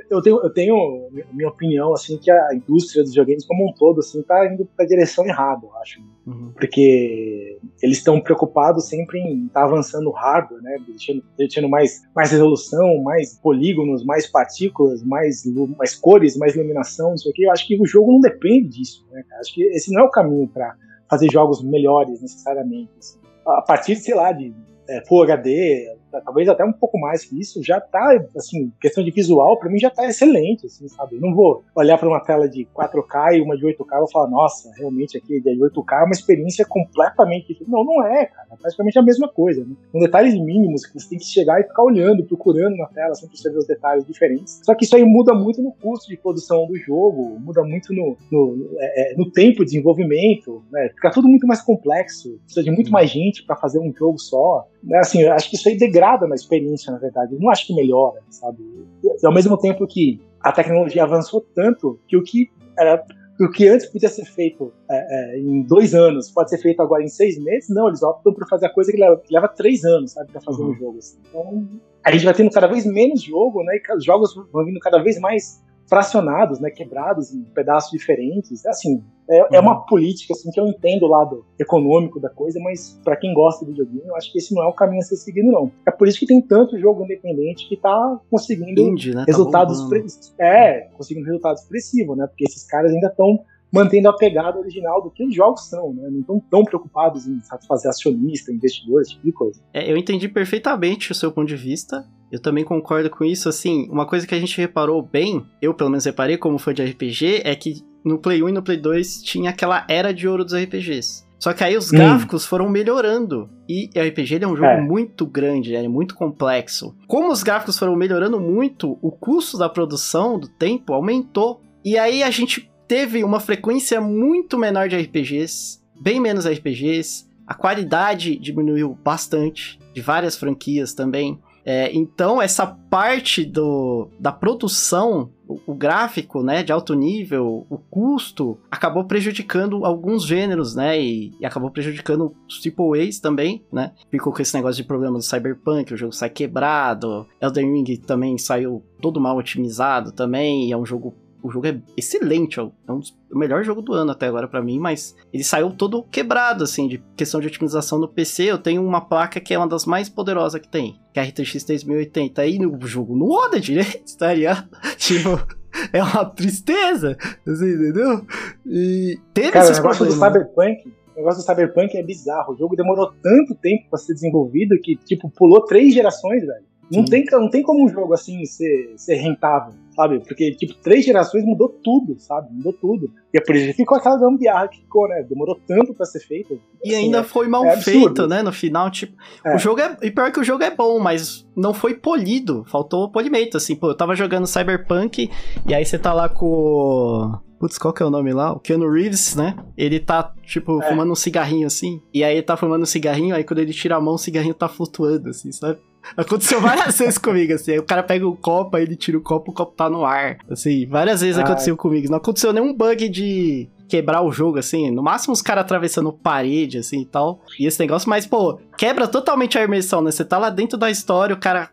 eu 0.09 0.23
tenho, 0.23 0.41
eu 0.41 0.51
tenho 0.51 1.09
minha 1.33 1.49
opinião, 1.49 1.93
assim, 1.93 2.17
que 2.19 2.31
a 2.31 2.55
indústria 2.55 3.03
dos 3.03 3.11
videogames 3.11 3.45
como 3.45 3.69
um 3.69 3.73
todo, 3.73 3.99
assim, 3.99 4.23
tá 4.23 4.47
indo 4.47 4.65
pra 4.77 4.87
direção 4.87 5.27
errada, 5.27 5.67
eu 5.67 5.77
acho. 5.79 6.01
Uhum. 6.25 6.53
Porque 6.55 7.59
eles 7.83 7.99
estão 7.99 8.21
preocupados 8.21 8.89
sempre 8.89 9.19
em 9.19 9.47
estar 9.47 9.61
tá 9.61 9.67
avançando 9.67 10.09
o 10.09 10.13
hardware, 10.13 10.63
né? 10.63 10.77
Deixando, 10.87 11.25
deixando 11.37 11.69
mais, 11.69 12.03
mais 12.15 12.31
resolução, 12.31 13.03
mais 13.03 13.37
polígonos, 13.41 14.05
mais 14.05 14.31
partículas, 14.31 15.03
mais, 15.03 15.43
mais 15.77 15.97
cores, 15.97 16.37
mais 16.37 16.55
iluminação, 16.55 17.13
isso 17.15 17.29
aqui. 17.29 17.43
Eu 17.43 17.51
acho 17.51 17.67
que 17.67 17.81
o 17.81 17.85
jogo 17.85 18.13
não 18.13 18.21
depende 18.21 18.69
disso, 18.69 19.05
né? 19.11 19.25
Acho 19.41 19.53
que 19.53 19.65
esse 19.65 19.93
não 19.93 20.03
é 20.03 20.05
o 20.05 20.11
caminho 20.11 20.47
para 20.47 20.77
fazer 21.11 21.29
jogos 21.31 21.61
melhores, 21.61 22.23
necessariamente. 22.23 22.91
Assim. 22.99 23.19
A 23.47 23.63
partir, 23.63 23.97
sei 23.97 24.15
lá, 24.15 24.31
de 24.31 24.55
é, 24.89 25.05
Full 25.07 25.23
HD, 25.25 25.97
talvez 26.21 26.49
até 26.49 26.65
um 26.65 26.73
pouco 26.73 26.99
mais 26.99 27.25
que 27.25 27.39
isso, 27.39 27.63
já 27.63 27.81
tá, 27.81 28.25
assim, 28.37 28.73
questão 28.81 29.05
de 29.05 29.11
visual, 29.11 29.59
para 29.59 29.71
mim 29.71 29.79
já 29.79 29.91
tá 29.91 30.07
excelente, 30.07 30.67
assim, 30.67 30.89
sabe? 30.89 31.17
Eu 31.17 31.21
não 31.21 31.35
vou 31.35 31.65
olhar 31.75 31.99
para 31.99 32.09
uma 32.09 32.21
tela 32.21 32.49
de 32.49 32.67
4K 32.75 33.39
e 33.39 33.43
uma 33.43 33.57
de 33.57 33.65
8K 33.65 33.97
e 33.97 33.99
vou 33.99 34.11
falar, 34.11 34.29
nossa, 34.29 34.71
realmente 34.77 35.17
aqui 35.17 35.41
de 35.41 35.51
8K 35.51 36.01
é 36.01 36.05
uma 36.05 36.13
experiência 36.13 36.65
completamente 36.65 37.49
diferente. 37.49 37.71
Não, 37.71 37.85
não 37.85 38.05
é, 38.07 38.27
cara. 38.27 38.49
É 38.53 38.57
praticamente 38.57 38.99
a 38.99 39.03
mesma 39.03 39.29
coisa, 39.29 39.65
né? 39.65 39.75
Com 39.93 39.99
detalhes 39.99 40.35
mínimos 40.35 40.87
que 40.87 40.99
você 40.99 41.09
tem 41.09 41.19
que 41.19 41.25
chegar 41.25 41.61
e 41.61 41.65
ficar 41.65 41.83
olhando, 41.83 42.25
procurando 42.25 42.77
na 42.77 42.87
tela, 42.87 43.15
sempre 43.15 43.37
você 43.37 43.51
ver 43.51 43.59
os 43.59 43.67
detalhes 43.67 44.05
diferentes. 44.07 44.61
Só 44.65 44.75
que 44.75 44.85
isso 44.85 44.97
aí 44.97 45.05
muda 45.05 45.35
muito 45.35 45.63
no 45.63 45.73
custo 45.73 46.09
de 46.09 46.17
produção 46.17 46.67
do 46.67 46.77
jogo, 46.77 47.39
muda 47.41 47.63
muito 47.65 47.93
no, 47.93 48.17
no, 48.31 48.69
é, 48.79 49.13
é 49.13 49.17
no 49.17 49.31
tempo 49.31 49.65
de 49.65 49.73
desenvolvimento, 49.73 50.63
né? 50.71 50.91
Fica 50.95 51.11
tudo 51.11 51.29
muito 51.29 51.47
mais 51.47 51.61
complexo, 51.63 52.39
precisa 52.45 52.63
de 52.63 52.71
muito 52.71 52.91
mais 52.91 53.11
gente 53.11 53.45
para 53.45 53.57
fazer 53.57 53.79
um 53.79 53.93
jogo 53.93 54.19
só. 54.19 54.67
Né? 54.87 54.99
Assim, 54.99 55.23
eu 55.23 55.33
acho 55.33 55.49
que 55.49 55.57
isso 55.57 55.69
aí 55.69 55.77
degrada 55.77 55.95
degrada 55.95 56.27
na 56.27 56.35
experiência, 56.35 56.93
na 56.93 56.99
verdade. 56.99 57.35
Eu 57.35 57.41
não 57.41 57.51
acho 57.51 57.67
que 57.67 57.75
melhora, 57.75 58.21
sabe? 58.31 58.59
E, 59.03 59.27
ao 59.27 59.33
mesmo 59.33 59.57
tempo 59.59 59.87
que 59.87 60.21
a 60.41 60.53
tecnologia 60.53 61.05
avançou 61.05 61.41
tanto 61.55 61.99
que 62.07 62.17
o 62.17 62.23
que 62.23 62.51
era 62.79 63.03
o 63.41 63.51
que 63.51 63.67
antes 63.67 63.87
podia 63.87 64.09
ser 64.09 64.25
feito 64.27 64.73
é, 64.89 65.35
é, 65.35 65.39
em 65.41 65.63
dois 65.63 65.93
anos 65.93 66.31
pode 66.31 66.51
ser 66.51 66.59
feito 66.59 66.81
agora 66.81 67.03
em 67.03 67.09
seis 67.09 67.37
meses, 67.37 67.69
não, 67.69 67.89
eles 67.89 68.01
optam 68.01 68.33
por 68.33 68.49
fazer 68.49 68.67
a 68.67 68.73
coisa 68.73 68.93
que 68.93 68.99
leva, 68.99 69.17
que 69.17 69.35
leva 69.35 69.49
três 69.49 69.85
anos, 69.85 70.13
sabe, 70.13 70.31
pra 70.31 70.41
fazer 70.41 70.63
uhum. 70.63 70.71
um 70.71 70.75
jogo. 70.75 70.99
Assim. 70.99 71.19
Então, 71.29 71.69
a 72.05 72.13
gente 72.13 72.25
vai 72.25 72.35
tendo 72.35 72.51
cada 72.51 72.69
vez 72.69 72.87
menos 72.87 73.23
jogo, 73.23 73.65
né, 73.65 73.77
e 73.77 73.97
os 73.97 74.05
jogos 74.05 74.35
vão 74.53 74.65
vindo 74.65 74.79
cada 74.79 75.03
vez 75.03 75.19
mais 75.19 75.64
fracionados, 75.87 76.61
né, 76.61 76.71
quebrados 76.71 77.33
em 77.33 77.43
pedaços 77.45 77.91
diferentes. 77.91 78.65
Assim, 78.67 79.03
é, 79.29 79.43
uhum. 79.43 79.49
é, 79.53 79.61
uma 79.61 79.87
política 79.87 80.33
assim 80.33 80.51
que 80.51 80.61
eu 80.61 80.67
entendo 80.67 81.05
o 81.05 81.09
lado 81.09 81.45
econômico 81.59 82.21
da 82.21 82.29
coisa, 82.29 82.59
mas 82.61 83.01
para 83.05 83.17
quem 83.17 83.33
gosta 83.33 83.65
do 83.65 83.71
videogame, 83.71 84.07
eu 84.07 84.17
acho 84.17 84.31
que 84.33 84.39
esse 84.39 84.55
não 84.55 84.63
é 84.63 84.67
o 84.67 84.73
caminho 84.73 85.01
a 85.01 85.05
ser 85.05 85.17
seguido 85.17 85.51
não. 85.51 85.71
É 85.87 85.91
por 85.91 86.09
isso 86.09 86.19
que 86.19 86.27
tem 86.27 86.41
tanto 86.41 86.79
jogo 86.79 87.05
independente 87.05 87.69
que 87.69 87.77
tá 87.77 88.21
conseguindo 88.31 88.81
Indie, 88.81 89.15
né? 89.15 89.21
Tá 89.21 89.25
resultados 89.27 89.89
tá 89.89 90.45
é, 90.45 90.89
conseguindo 90.97 91.27
resultados 91.27 91.63
expressivos, 91.63 92.17
né? 92.17 92.27
Porque 92.27 92.45
esses 92.45 92.65
caras 92.65 92.93
ainda 92.93 93.09
estão 93.09 93.41
mantendo 93.75 94.09
a 94.09 94.13
pegada 94.13 94.59
original 94.59 95.03
do 95.03 95.11
que 95.11 95.25
os 95.27 95.35
jogos 95.35 95.69
são, 95.69 95.93
né? 95.93 96.09
Não 96.09 96.21
estão 96.21 96.41
tão 96.49 96.65
preocupados 96.65 97.27
em 97.27 97.41
satisfazer 97.41 97.91
acionista, 97.91 98.53
investidores, 98.53 99.09
tipo 99.09 99.25
de 99.25 99.33
coisa. 99.33 99.61
É, 99.73 99.91
eu 99.91 99.97
entendi 99.97 100.29
perfeitamente 100.29 101.11
o 101.11 101.15
seu 101.15 101.33
ponto 101.33 101.49
de 101.49 101.57
vista. 101.57 102.07
Eu 102.31 102.41
também 102.41 102.65
concordo 102.65 103.11
com 103.11 103.25
isso. 103.25 103.49
Assim, 103.49 103.89
uma 103.91 104.07
coisa 104.07 104.27
que 104.27 104.35
a 104.35 104.39
gente 104.39 104.57
reparou 104.57 105.03
bem, 105.03 105.45
eu 105.61 105.75
pelo 105.75 105.91
menos 105.91 106.05
reparei 106.05 106.37
como 106.37 106.59
fã 106.59 106.73
de 106.73 106.85
RPG, 106.85 107.43
é 107.45 107.55
que 107.55 107.83
no 108.05 108.19
Play 108.19 108.43
1 108.43 108.49
e 108.49 108.53
no 108.53 108.63
Play 108.63 108.77
2 108.77 109.23
tinha 109.23 109.51
aquela 109.51 109.85
era 109.89 110.15
de 110.15 110.29
ouro 110.29 110.45
dos 110.45 110.55
RPGs. 110.55 111.25
Só 111.39 111.53
que 111.53 111.65
aí 111.65 111.77
os 111.77 111.93
hum. 111.93 111.97
gráficos 111.97 112.47
foram 112.47 112.69
melhorando. 112.69 113.51
E 113.69 113.91
o 113.95 114.01
RPG 114.01 114.37
é 114.43 114.47
um 114.47 114.57
jogo 114.57 114.69
é. 114.69 114.81
muito 114.81 115.27
grande, 115.27 115.75
é 115.75 115.89
muito 115.89 116.15
complexo. 116.15 116.97
Como 117.07 117.31
os 117.31 117.43
gráficos 117.43 117.79
foram 117.79 117.97
melhorando 117.97 118.41
muito, 118.41 118.99
o 119.03 119.11
custo 119.11 119.59
da 119.59 119.69
produção, 119.69 120.39
do 120.39 120.49
tempo, 120.49 120.93
aumentou. 120.93 121.61
E 121.85 121.99
aí 121.99 122.23
a 122.23 122.31
gente 122.31 122.71
teve 122.87 123.25
uma 123.25 123.41
frequência 123.41 124.01
muito 124.01 124.59
menor 124.59 124.89
de 124.89 124.97
RPGs, 124.97 125.81
bem 126.01 126.21
menos 126.21 126.47
RPGs, 126.47 127.27
a 127.47 127.55
qualidade 127.55 128.37
diminuiu 128.37 128.97
bastante, 129.05 129.79
de 129.93 130.01
várias 130.01 130.37
franquias 130.37 130.95
também. 130.95 131.39
É, 131.67 131.91
então, 131.95 132.43
essa 132.43 132.67
parte 132.67 133.43
do, 133.43 134.09
da 134.21 134.31
produção, 134.31 135.31
o, 135.49 135.59
o, 135.69 135.75
gráfico, 135.75 136.43
né, 136.43 136.63
de 136.63 136.71
alto 136.71 136.93
nível, 136.95 137.67
o 137.71 137.79
custo, 137.79 138.59
acabou 138.71 139.05
prejudicando 139.05 139.83
alguns 139.85 140.27
gêneros, 140.27 140.75
né, 140.75 141.01
e, 141.01 141.33
e 141.41 141.47
acabou 141.47 141.71
prejudicando 141.71 142.35
os 142.47 142.61
triple 142.61 143.01
A's 143.01 143.19
também, 143.19 143.65
né. 143.73 143.93
Ficou 144.11 144.31
com 144.31 144.43
esse 144.43 144.55
negócio 144.55 144.83
de 144.83 144.87
problema 144.87 145.17
do 145.17 145.23
Cyberpunk, 145.23 145.95
o 145.95 145.97
jogo 145.97 146.13
sai 146.13 146.29
quebrado, 146.29 147.27
Elden 147.41 147.73
Ring 147.73 147.97
também 147.97 148.37
saiu 148.37 148.83
todo 149.01 149.21
mal 149.21 149.39
otimizado 149.39 150.13
também, 150.13 150.71
é 150.71 150.77
um 150.77 150.85
jogo 150.85 151.15
o 151.45 151.51
jogo 151.51 151.67
é 151.67 151.79
excelente, 151.95 152.59
ó. 152.59 152.71
é 152.89 152.93
um 152.93 152.99
dos, 152.99 153.15
o 153.31 153.39
melhor 153.39 153.63
jogo 153.63 153.83
do 153.83 153.93
ano 153.93 154.13
até 154.13 154.27
agora 154.27 154.49
para 154.49 154.63
mim, 154.63 154.79
mas 154.79 155.15
ele 155.31 155.45
saiu 155.45 155.71
todo 155.71 156.03
quebrado, 156.05 156.65
assim, 156.65 156.89
de 156.89 157.05
questão 157.15 157.39
de 157.39 157.47
otimização 157.47 157.99
no 157.99 158.09
PC. 158.09 158.45
Eu 158.45 158.57
tenho 158.57 158.83
uma 158.83 159.03
placa 159.03 159.39
que 159.39 159.53
é 159.53 159.59
uma 159.59 159.69
das 159.69 159.85
mais 159.85 160.09
poderosas 160.09 160.59
que 160.59 160.69
tem, 160.69 160.99
que 161.13 161.21
é 161.21 161.23
a 161.23 161.27
RTX 161.27 161.63
3080. 161.63 162.41
Aí 162.41 162.59
o 162.65 162.87
jogo 162.87 163.15
não 163.15 163.27
roda 163.27 163.61
direito, 163.61 164.17
tá 164.17 164.33
ligado? 164.33 164.71
tipo, 164.97 165.47
é 165.93 166.03
uma 166.03 166.25
tristeza, 166.25 167.15
assim, 167.47 167.75
entendeu? 167.75 168.25
E 168.65 169.19
teve 169.35 169.51
Cara, 169.51 169.67
esses 169.67 169.79
o 169.79 169.83
negócio 169.83 170.07
problemas. 170.07 170.33
do 170.33 170.39
Cyberpunk, 170.39 170.95
o 171.15 171.19
negócio 171.19 171.43
do 171.43 171.47
Cyberpunk 171.47 171.95
é 171.95 172.03
bizarro. 172.03 172.55
O 172.55 172.57
jogo 172.57 172.75
demorou 172.75 173.13
tanto 173.23 173.55
tempo 173.57 173.91
para 173.91 173.99
ser 173.99 174.15
desenvolvido 174.15 174.79
que, 174.83 174.97
tipo, 174.97 175.31
pulou 175.31 175.63
três 175.67 175.93
gerações, 175.93 176.41
velho. 176.41 176.65
Não 176.91 177.05
tem, 177.05 177.25
não 177.33 177.51
tem 177.51 177.63
como 177.63 177.85
um 177.85 177.89
jogo 177.89 178.15
assim 178.15 178.45
ser, 178.45 178.95
ser 178.97 179.17
rentável 179.17 179.84
sabe? 179.95 180.21
Porque, 180.27 180.53
tipo, 180.53 180.75
três 180.75 181.05
gerações 181.05 181.45
mudou 181.45 181.69
tudo, 181.83 182.19
sabe? 182.19 182.49
Mudou 182.53 182.73
tudo. 182.73 183.11
E 183.33 183.39
é 183.39 183.41
por 183.41 183.55
isso 183.55 183.67
que 183.69 183.73
ficou 183.75 183.97
aquela 183.97 184.19
gambiarra 184.19 184.69
que 184.69 184.81
ficou, 184.81 185.09
né? 185.09 185.25
Demorou 185.29 185.59
tanto 185.67 185.95
para 185.95 186.07
ser 186.07 186.21
feito. 186.21 186.61
E 186.85 186.95
assim, 186.95 187.05
ainda 187.05 187.19
é, 187.19 187.23
foi 187.23 187.49
mal 187.49 187.65
é 187.65 187.77
feito, 187.77 188.27
né? 188.27 188.43
No 188.43 188.53
final, 188.53 188.91
tipo, 188.91 189.17
é. 189.45 189.55
o 189.55 189.59
jogo 189.59 189.81
é. 189.81 189.97
E 190.03 190.11
pior 190.11 190.31
que 190.33 190.41
o 190.41 190.45
jogo 190.45 190.63
é 190.63 190.71
bom, 190.71 190.99
mas 190.99 191.47
não 191.57 191.73
foi 191.73 191.95
polido. 191.95 192.65
Faltou 192.67 193.11
polimento, 193.11 193.57
assim. 193.57 193.75
Pô, 193.75 193.91
eu 193.91 193.97
tava 193.97 194.15
jogando 194.15 194.47
Cyberpunk 194.47 195.31
e 195.67 195.75
aí 195.75 195.85
você 195.85 195.99
tá 195.99 196.13
lá 196.13 196.29
com. 196.29 197.33
Putz, 197.59 197.79
qual 197.79 197.95
que 197.95 198.03
é 198.03 198.07
o 198.07 198.11
nome 198.11 198.33
lá? 198.33 198.53
O 198.53 198.61
Keanu 198.61 198.91
Reeves, 198.91 199.37
né? 199.37 199.57
Ele 199.77 199.99
tá, 199.99 200.35
tipo, 200.43 200.83
é. 200.83 200.89
fumando 200.89 201.13
um 201.13 201.17
cigarrinho 201.17 201.67
assim. 201.67 202.03
E 202.13 202.23
aí 202.23 202.35
ele 202.35 202.43
tá 202.43 202.57
fumando 202.57 202.83
um 202.83 202.87
cigarrinho, 202.87 203.35
aí 203.35 203.45
quando 203.45 203.61
ele 203.61 203.73
tira 203.73 203.97
a 203.97 204.01
mão, 204.01 204.15
o 204.15 204.19
cigarrinho 204.19 204.55
tá 204.55 204.69
flutuando, 204.69 205.31
assim, 205.31 205.51
sabe? 205.51 205.79
Aconteceu 206.17 206.61
várias 206.61 206.97
vezes 206.99 207.19
comigo, 207.19 207.53
assim. 207.55 207.73
Aí 207.73 207.79
o 207.79 207.85
cara 207.85 208.03
pega 208.03 208.27
o 208.27 208.37
copo, 208.37 208.77
aí 208.77 208.83
ele 208.83 208.97
tira 208.97 209.17
o 209.17 209.23
copo, 209.23 209.51
o 209.51 209.55
copo 209.55 209.75
tá 209.75 209.89
no 209.89 210.05
ar. 210.05 210.39
Assim, 210.51 210.87
várias 210.87 211.21
vezes 211.21 211.39
Ai. 211.39 211.45
aconteceu 211.45 211.77
comigo. 211.77 212.11
Não 212.11 212.19
aconteceu 212.19 212.53
nenhum 212.53 212.75
bug 212.75 213.09
de 213.09 213.69
quebrar 213.89 214.23
o 214.23 214.33
jogo, 214.33 214.59
assim. 214.59 214.91
No 214.91 215.03
máximo 215.03 215.33
os 215.33 215.43
caras 215.43 215.63
atravessando 215.63 216.13
parede, 216.13 216.79
assim 216.79 217.01
e 217.01 217.07
tal. 217.07 217.41
E 217.59 217.67
esse 217.67 217.79
negócio, 217.81 218.09
mas, 218.09 218.27
pô, 218.27 218.59
quebra 218.77 219.07
totalmente 219.09 219.59
a 219.59 219.65
imersão, 219.65 220.03
né? 220.03 220.11
Você 220.11 220.25
tá 220.25 220.39
lá 220.39 220.51
dentro 220.51 220.79
da 220.79 220.91
história, 220.91 221.35
o 221.35 221.39
cara 221.39 221.71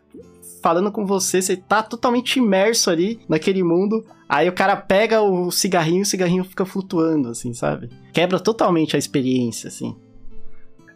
falando 0.62 0.92
com 0.92 1.04
você, 1.04 1.42
você 1.42 1.56
tá 1.56 1.82
totalmente 1.82 2.38
imerso 2.38 2.90
ali 2.90 3.20
naquele 3.28 3.62
mundo. 3.62 4.04
Aí 4.28 4.48
o 4.48 4.52
cara 4.52 4.76
pega 4.76 5.20
o 5.20 5.50
cigarrinho 5.50 5.98
e 5.98 6.02
o 6.02 6.06
cigarrinho 6.06 6.44
fica 6.44 6.64
flutuando, 6.64 7.28
assim, 7.30 7.52
sabe? 7.52 7.90
Quebra 8.12 8.38
totalmente 8.38 8.96
a 8.96 8.98
experiência, 8.98 9.68
assim. 9.68 9.94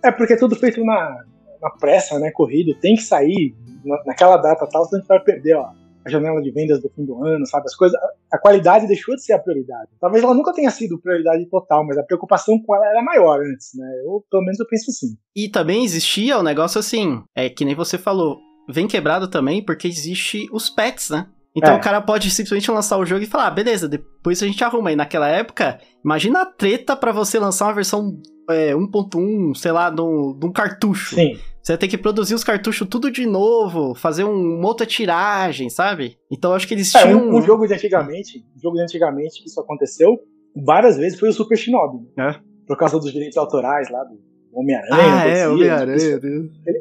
É 0.02 0.10
porque 0.10 0.34
é 0.34 0.36
tudo 0.36 0.54
feito 0.54 0.82
na, 0.84 1.24
na 1.66 1.70
pressa, 1.70 2.18
né, 2.18 2.30
corrido, 2.30 2.78
tem 2.80 2.94
que 2.94 3.02
sair 3.02 3.54
na, 3.84 4.02
naquela 4.06 4.36
data 4.36 4.66
tal, 4.70 4.84
senão 4.84 4.98
a 4.98 5.00
gente 5.00 5.08
vai 5.08 5.20
perder, 5.20 5.56
ó. 5.56 5.70
a 6.04 6.10
janela 6.10 6.40
de 6.40 6.50
vendas 6.52 6.80
do 6.80 6.88
fim 6.90 7.04
do 7.04 7.24
ano, 7.24 7.44
sabe? 7.46 7.66
As 7.66 7.74
coisas, 7.74 7.98
a 8.32 8.38
qualidade 8.38 8.86
deixou 8.86 9.16
de 9.16 9.24
ser 9.24 9.32
a 9.32 9.38
prioridade. 9.38 9.90
Talvez 10.00 10.22
ela 10.22 10.34
nunca 10.34 10.52
tenha 10.52 10.70
sido 10.70 11.00
prioridade 11.00 11.44
total, 11.46 11.84
mas 11.84 11.98
a 11.98 12.02
preocupação 12.02 12.60
com 12.62 12.74
ela 12.74 12.86
era 12.86 13.02
maior 13.02 13.40
antes, 13.40 13.70
né? 13.74 13.86
Eu, 14.04 14.24
pelo 14.30 14.44
menos 14.44 14.60
eu 14.60 14.66
penso 14.66 14.90
assim. 14.90 15.16
E 15.34 15.48
também 15.48 15.84
existia 15.84 16.36
o 16.36 16.40
um 16.40 16.44
negócio 16.44 16.78
assim, 16.78 17.22
é 17.34 17.50
que 17.50 17.64
nem 17.64 17.74
você 17.74 17.98
falou, 17.98 18.38
vem 18.68 18.86
quebrado 18.86 19.28
também 19.28 19.64
porque 19.64 19.88
existe 19.88 20.48
os 20.52 20.70
pets, 20.70 21.10
né? 21.10 21.26
Então 21.56 21.72
é. 21.72 21.76
o 21.78 21.80
cara 21.80 22.02
pode 22.02 22.30
simplesmente 22.30 22.70
lançar 22.70 22.98
o 22.98 23.06
jogo 23.06 23.22
e 23.22 23.26
falar, 23.26 23.46
ah, 23.46 23.50
beleza, 23.50 23.88
depois 23.88 24.42
a 24.42 24.46
gente 24.46 24.62
arruma. 24.62 24.92
E 24.92 24.96
naquela 24.96 25.26
época, 25.26 25.80
imagina 26.04 26.42
a 26.42 26.46
treta 26.46 26.94
para 26.94 27.12
você 27.12 27.38
lançar 27.38 27.64
uma 27.64 27.72
versão 27.72 28.20
é, 28.50 28.74
1.1, 28.74 29.54
sei 29.54 29.72
lá, 29.72 29.88
de 29.88 30.02
um, 30.02 30.52
cartucho. 30.52 31.14
Sim. 31.14 31.38
Você 31.66 31.72
vai 31.72 31.78
ter 31.78 31.88
que 31.88 31.98
produzir 31.98 32.32
os 32.32 32.44
cartuchos 32.44 32.86
tudo 32.88 33.10
de 33.10 33.26
novo, 33.26 33.92
fazer 33.92 34.22
um, 34.22 34.56
uma 34.56 34.68
outra 34.68 34.86
tiragem, 34.86 35.68
sabe? 35.68 36.16
Então 36.30 36.54
acho 36.54 36.64
que 36.64 36.74
eles 36.74 36.94
é, 36.94 37.02
tinham. 37.02 37.18
Um, 37.18 37.38
um 37.38 37.42
jogo 37.42 37.66
de 37.66 37.74
antigamente, 37.74 38.38
um 38.56 38.60
jogo 38.60 38.76
de 38.76 38.82
antigamente 38.84 39.42
que 39.42 39.48
isso 39.48 39.60
aconteceu 39.60 40.16
várias 40.64 40.96
vezes 40.96 41.18
foi 41.18 41.28
o 41.28 41.32
Super 41.32 41.58
Shinobi. 41.58 42.06
É. 42.16 42.36
Por 42.68 42.78
causa 42.78 43.00
dos 43.00 43.12
direitos 43.12 43.36
autorais 43.36 43.90
lá 43.90 44.04
do 44.04 44.16
Homem-Aranha. 44.52 45.22
Ah, 45.22 45.26
é, 45.26 45.48
Homem-Aranha. 45.48 46.20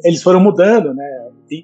Eles 0.04 0.22
foram 0.22 0.38
mudando, 0.38 0.94
né? 0.94 1.04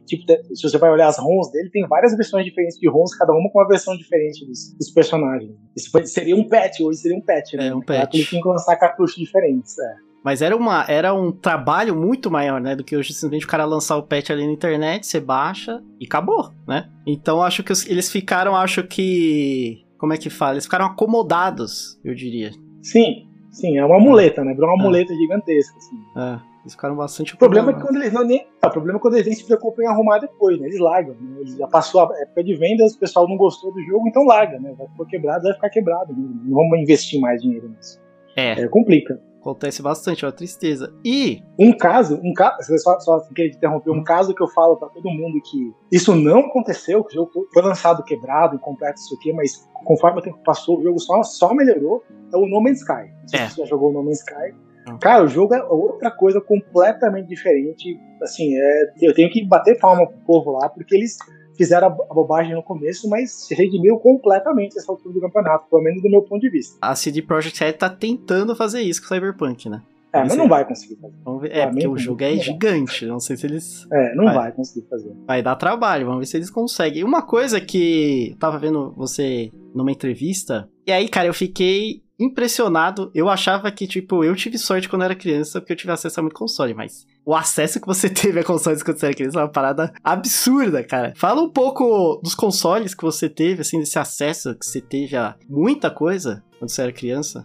tipo, 0.04 0.24
se 0.52 0.68
você 0.68 0.76
vai 0.76 0.90
olhar 0.90 1.06
as 1.06 1.16
ROMs 1.16 1.52
dele, 1.52 1.70
tem 1.70 1.86
várias 1.86 2.16
versões 2.16 2.44
diferentes 2.44 2.76
de 2.76 2.88
ROMs, 2.88 3.16
cada 3.16 3.32
uma 3.32 3.48
com 3.52 3.60
uma 3.60 3.68
versão 3.68 3.96
diferente 3.96 4.44
dos, 4.44 4.74
dos 4.76 4.90
personagens. 4.90 5.52
Isso 5.76 5.92
seria 6.06 6.34
um 6.34 6.48
patch, 6.48 6.80
hoje 6.80 6.98
seria 6.98 7.16
um 7.16 7.22
patch, 7.22 7.52
né? 7.52 7.68
É, 7.68 7.74
um 7.74 7.82
patch. 7.82 8.14
Ele 8.14 8.24
tinha 8.24 8.42
que 8.42 8.48
lançar 8.48 8.74
cartuchos 8.74 9.14
diferentes, 9.14 9.78
é. 9.78 10.11
Mas 10.24 10.40
era, 10.40 10.56
uma, 10.56 10.84
era 10.88 11.12
um 11.12 11.32
trabalho 11.32 11.96
muito 11.96 12.30
maior, 12.30 12.60
né? 12.60 12.76
Do 12.76 12.84
que 12.84 12.96
hoje 12.96 13.12
simplesmente 13.12 13.44
o 13.44 13.48
cara 13.48 13.64
lançar 13.64 13.96
o 13.96 14.02
patch 14.02 14.30
ali 14.30 14.46
na 14.46 14.52
internet, 14.52 15.06
você 15.06 15.20
baixa 15.20 15.82
e 16.00 16.06
acabou, 16.06 16.50
né? 16.66 16.88
Então 17.06 17.42
acho 17.42 17.62
que 17.64 17.72
eles 17.88 18.10
ficaram, 18.10 18.54
acho 18.54 18.84
que. 18.84 19.84
Como 19.98 20.12
é 20.12 20.16
que 20.16 20.30
fala? 20.30 20.54
Eles 20.54 20.64
ficaram 20.64 20.86
acomodados, 20.86 21.98
eu 22.04 22.14
diria. 22.14 22.50
Sim, 22.80 23.28
sim, 23.50 23.78
é 23.78 23.84
uma 23.84 23.98
muleta, 23.98 24.44
né? 24.44 24.52
Virou 24.54 24.70
uma 24.70 24.82
é. 24.82 24.86
muleta 24.86 25.14
gigantesca, 25.14 25.76
assim. 25.76 25.96
É. 26.16 26.52
Eles 26.62 26.74
ficaram 26.74 26.94
bastante. 26.94 27.34
O 27.34 27.38
problema 27.38 27.72
é 27.72 27.74
que 27.74 27.80
quando 27.80 27.96
eles 27.96 28.12
não 28.12 28.24
nem. 28.24 28.46
O 28.64 28.70
problema 28.70 28.98
é 28.98 29.02
quando 29.02 29.14
eles 29.14 29.26
nem 29.26 29.34
se 29.34 29.44
preocupam 29.44 29.82
em 29.82 29.86
arrumar 29.86 30.18
depois, 30.18 30.60
né? 30.60 30.68
Eles 30.68 30.78
largam. 30.78 31.16
Né? 31.20 31.40
Eles 31.40 31.56
já 31.56 31.66
passou 31.66 32.02
a 32.02 32.20
época 32.20 32.44
de 32.44 32.54
vendas, 32.54 32.94
o 32.94 32.98
pessoal 33.00 33.28
não 33.28 33.36
gostou 33.36 33.72
do 33.72 33.82
jogo, 33.82 34.06
então 34.06 34.24
larga, 34.24 34.60
né? 34.60 34.72
Vai 34.78 34.86
ficar 34.86 35.04
quebrado, 35.06 35.42
vai 35.42 35.54
ficar 35.54 35.70
quebrado. 35.70 36.12
Né? 36.12 36.22
Não 36.44 36.54
vamos 36.54 36.78
investir 36.78 37.20
mais 37.20 37.42
dinheiro 37.42 37.68
nisso. 37.68 38.00
É. 38.36 38.62
é 38.62 38.68
complica. 38.68 39.20
Acontece 39.42 39.82
bastante, 39.82 40.24
é 40.24 40.28
uma 40.28 40.32
tristeza. 40.32 40.94
E. 41.04 41.42
Um 41.58 41.76
caso, 41.76 42.20
um 42.22 42.32
caso, 42.32 42.78
só, 42.78 42.98
só 43.00 43.18
queria 43.34 43.50
interromper, 43.50 43.90
um 43.90 44.04
caso 44.04 44.32
que 44.32 44.40
eu 44.40 44.46
falo 44.46 44.76
para 44.76 44.88
todo 44.88 45.10
mundo 45.10 45.40
que 45.42 45.74
isso 45.90 46.14
não 46.14 46.46
aconteceu, 46.46 47.02
que 47.02 47.18
o 47.18 47.22
jogo 47.22 47.48
foi 47.52 47.60
lançado 47.60 48.04
quebrado, 48.04 48.54
incompleto, 48.54 49.00
isso 49.00 49.16
aqui, 49.16 49.32
mas 49.32 49.68
conforme 49.84 50.20
o 50.20 50.22
tempo 50.22 50.38
passou, 50.44 50.78
o 50.78 50.82
jogo 50.84 51.00
só, 51.00 51.24
só 51.24 51.52
melhorou, 51.52 52.04
é 52.32 52.36
o 52.36 52.46
No 52.46 52.62
Man's 52.62 52.82
Sky. 52.82 53.10
É. 53.34 53.48
se 53.48 53.56
você 53.56 53.62
já 53.62 53.66
jogou 53.66 53.90
o 53.90 53.92
No 53.92 54.04
Man's 54.04 54.20
Sky. 54.20 54.54
Cara, 55.00 55.24
o 55.24 55.28
jogo 55.28 55.54
é 55.54 55.62
outra 55.64 56.10
coisa 56.10 56.40
completamente 56.40 57.26
diferente. 57.26 57.98
Assim, 58.22 58.56
é, 58.56 58.92
eu 59.00 59.12
tenho 59.12 59.30
que 59.30 59.44
bater 59.44 59.78
palma 59.78 60.06
pro 60.06 60.18
povo 60.24 60.52
lá, 60.52 60.68
porque 60.68 60.94
eles 60.94 61.16
fizeram 61.56 61.88
a 61.88 61.90
bobagem 61.90 62.54
no 62.54 62.62
começo, 62.62 63.08
mas 63.08 63.30
se 63.30 63.54
redimiu 63.54 63.98
completamente 63.98 64.78
essa 64.78 64.90
altura 64.90 65.14
do 65.14 65.20
campeonato, 65.20 65.66
pelo 65.68 65.82
menos 65.82 66.02
do 66.02 66.10
meu 66.10 66.22
ponto 66.22 66.40
de 66.40 66.50
vista. 66.50 66.76
A 66.80 66.94
CD 66.94 67.22
Projekt 67.22 67.62
Red 67.62 67.74
tá 67.74 67.90
tentando 67.90 68.54
fazer 68.56 68.80
isso 68.80 69.00
com 69.00 69.06
o 69.06 69.08
Cyberpunk, 69.08 69.68
né? 69.68 69.82
É, 70.12 70.20
mas 70.20 70.36
não 70.36 70.46
vai 70.46 70.66
conseguir 70.66 70.96
fazer. 70.96 71.14
Vamos 71.24 71.40
ver. 71.40 71.52
É, 71.52 71.66
porque 71.66 71.88
o 71.88 71.96
jogo 71.96 72.22
é 72.22 72.36
gigante. 72.36 73.06
Não 73.06 73.18
sei 73.18 73.34
se 73.34 73.46
eles. 73.46 73.86
É, 73.90 74.14
não 74.14 74.26
vai. 74.26 74.34
vai. 74.34 74.52
conseguir 74.52 74.86
fazer. 74.86 75.10
Vai 75.26 75.42
dar 75.42 75.56
trabalho, 75.56 76.04
vamos 76.04 76.20
ver 76.20 76.26
se 76.26 76.36
eles 76.36 76.50
conseguem. 76.50 77.02
Uma 77.02 77.22
coisa 77.22 77.60
que 77.60 78.32
eu 78.32 78.36
tava 78.36 78.58
vendo 78.58 78.92
você 78.94 79.50
numa 79.74 79.90
entrevista, 79.90 80.68
e 80.86 80.92
aí, 80.92 81.08
cara, 81.08 81.28
eu 81.28 81.34
fiquei 81.34 82.02
impressionado. 82.22 83.10
Eu 83.14 83.28
achava 83.28 83.70
que, 83.70 83.86
tipo, 83.86 84.24
eu 84.24 84.34
tive 84.34 84.58
sorte 84.58 84.88
quando 84.88 85.04
era 85.04 85.14
criança, 85.14 85.60
porque 85.60 85.72
eu 85.72 85.76
tive 85.76 85.92
acesso 85.92 86.20
a 86.20 86.22
muito 86.22 86.36
console, 86.36 86.74
mas 86.74 87.06
o 87.24 87.34
acesso 87.34 87.80
que 87.80 87.86
você 87.86 88.08
teve 88.10 88.40
a 88.40 88.44
consoles 88.44 88.82
quando 88.82 88.98
você 88.98 89.06
era 89.06 89.14
criança 89.14 89.40
é 89.40 89.42
uma 89.42 89.48
parada 89.48 89.92
absurda, 90.02 90.82
cara. 90.84 91.12
Fala 91.16 91.42
um 91.42 91.50
pouco 91.50 92.20
dos 92.22 92.34
consoles 92.34 92.94
que 92.94 93.02
você 93.02 93.28
teve, 93.28 93.62
assim, 93.62 93.78
desse 93.78 93.98
acesso 93.98 94.54
que 94.58 94.66
você 94.66 94.80
teve 94.80 95.16
a 95.16 95.36
muita 95.48 95.90
coisa 95.90 96.42
quando 96.58 96.70
você 96.70 96.82
era 96.82 96.92
criança. 96.92 97.44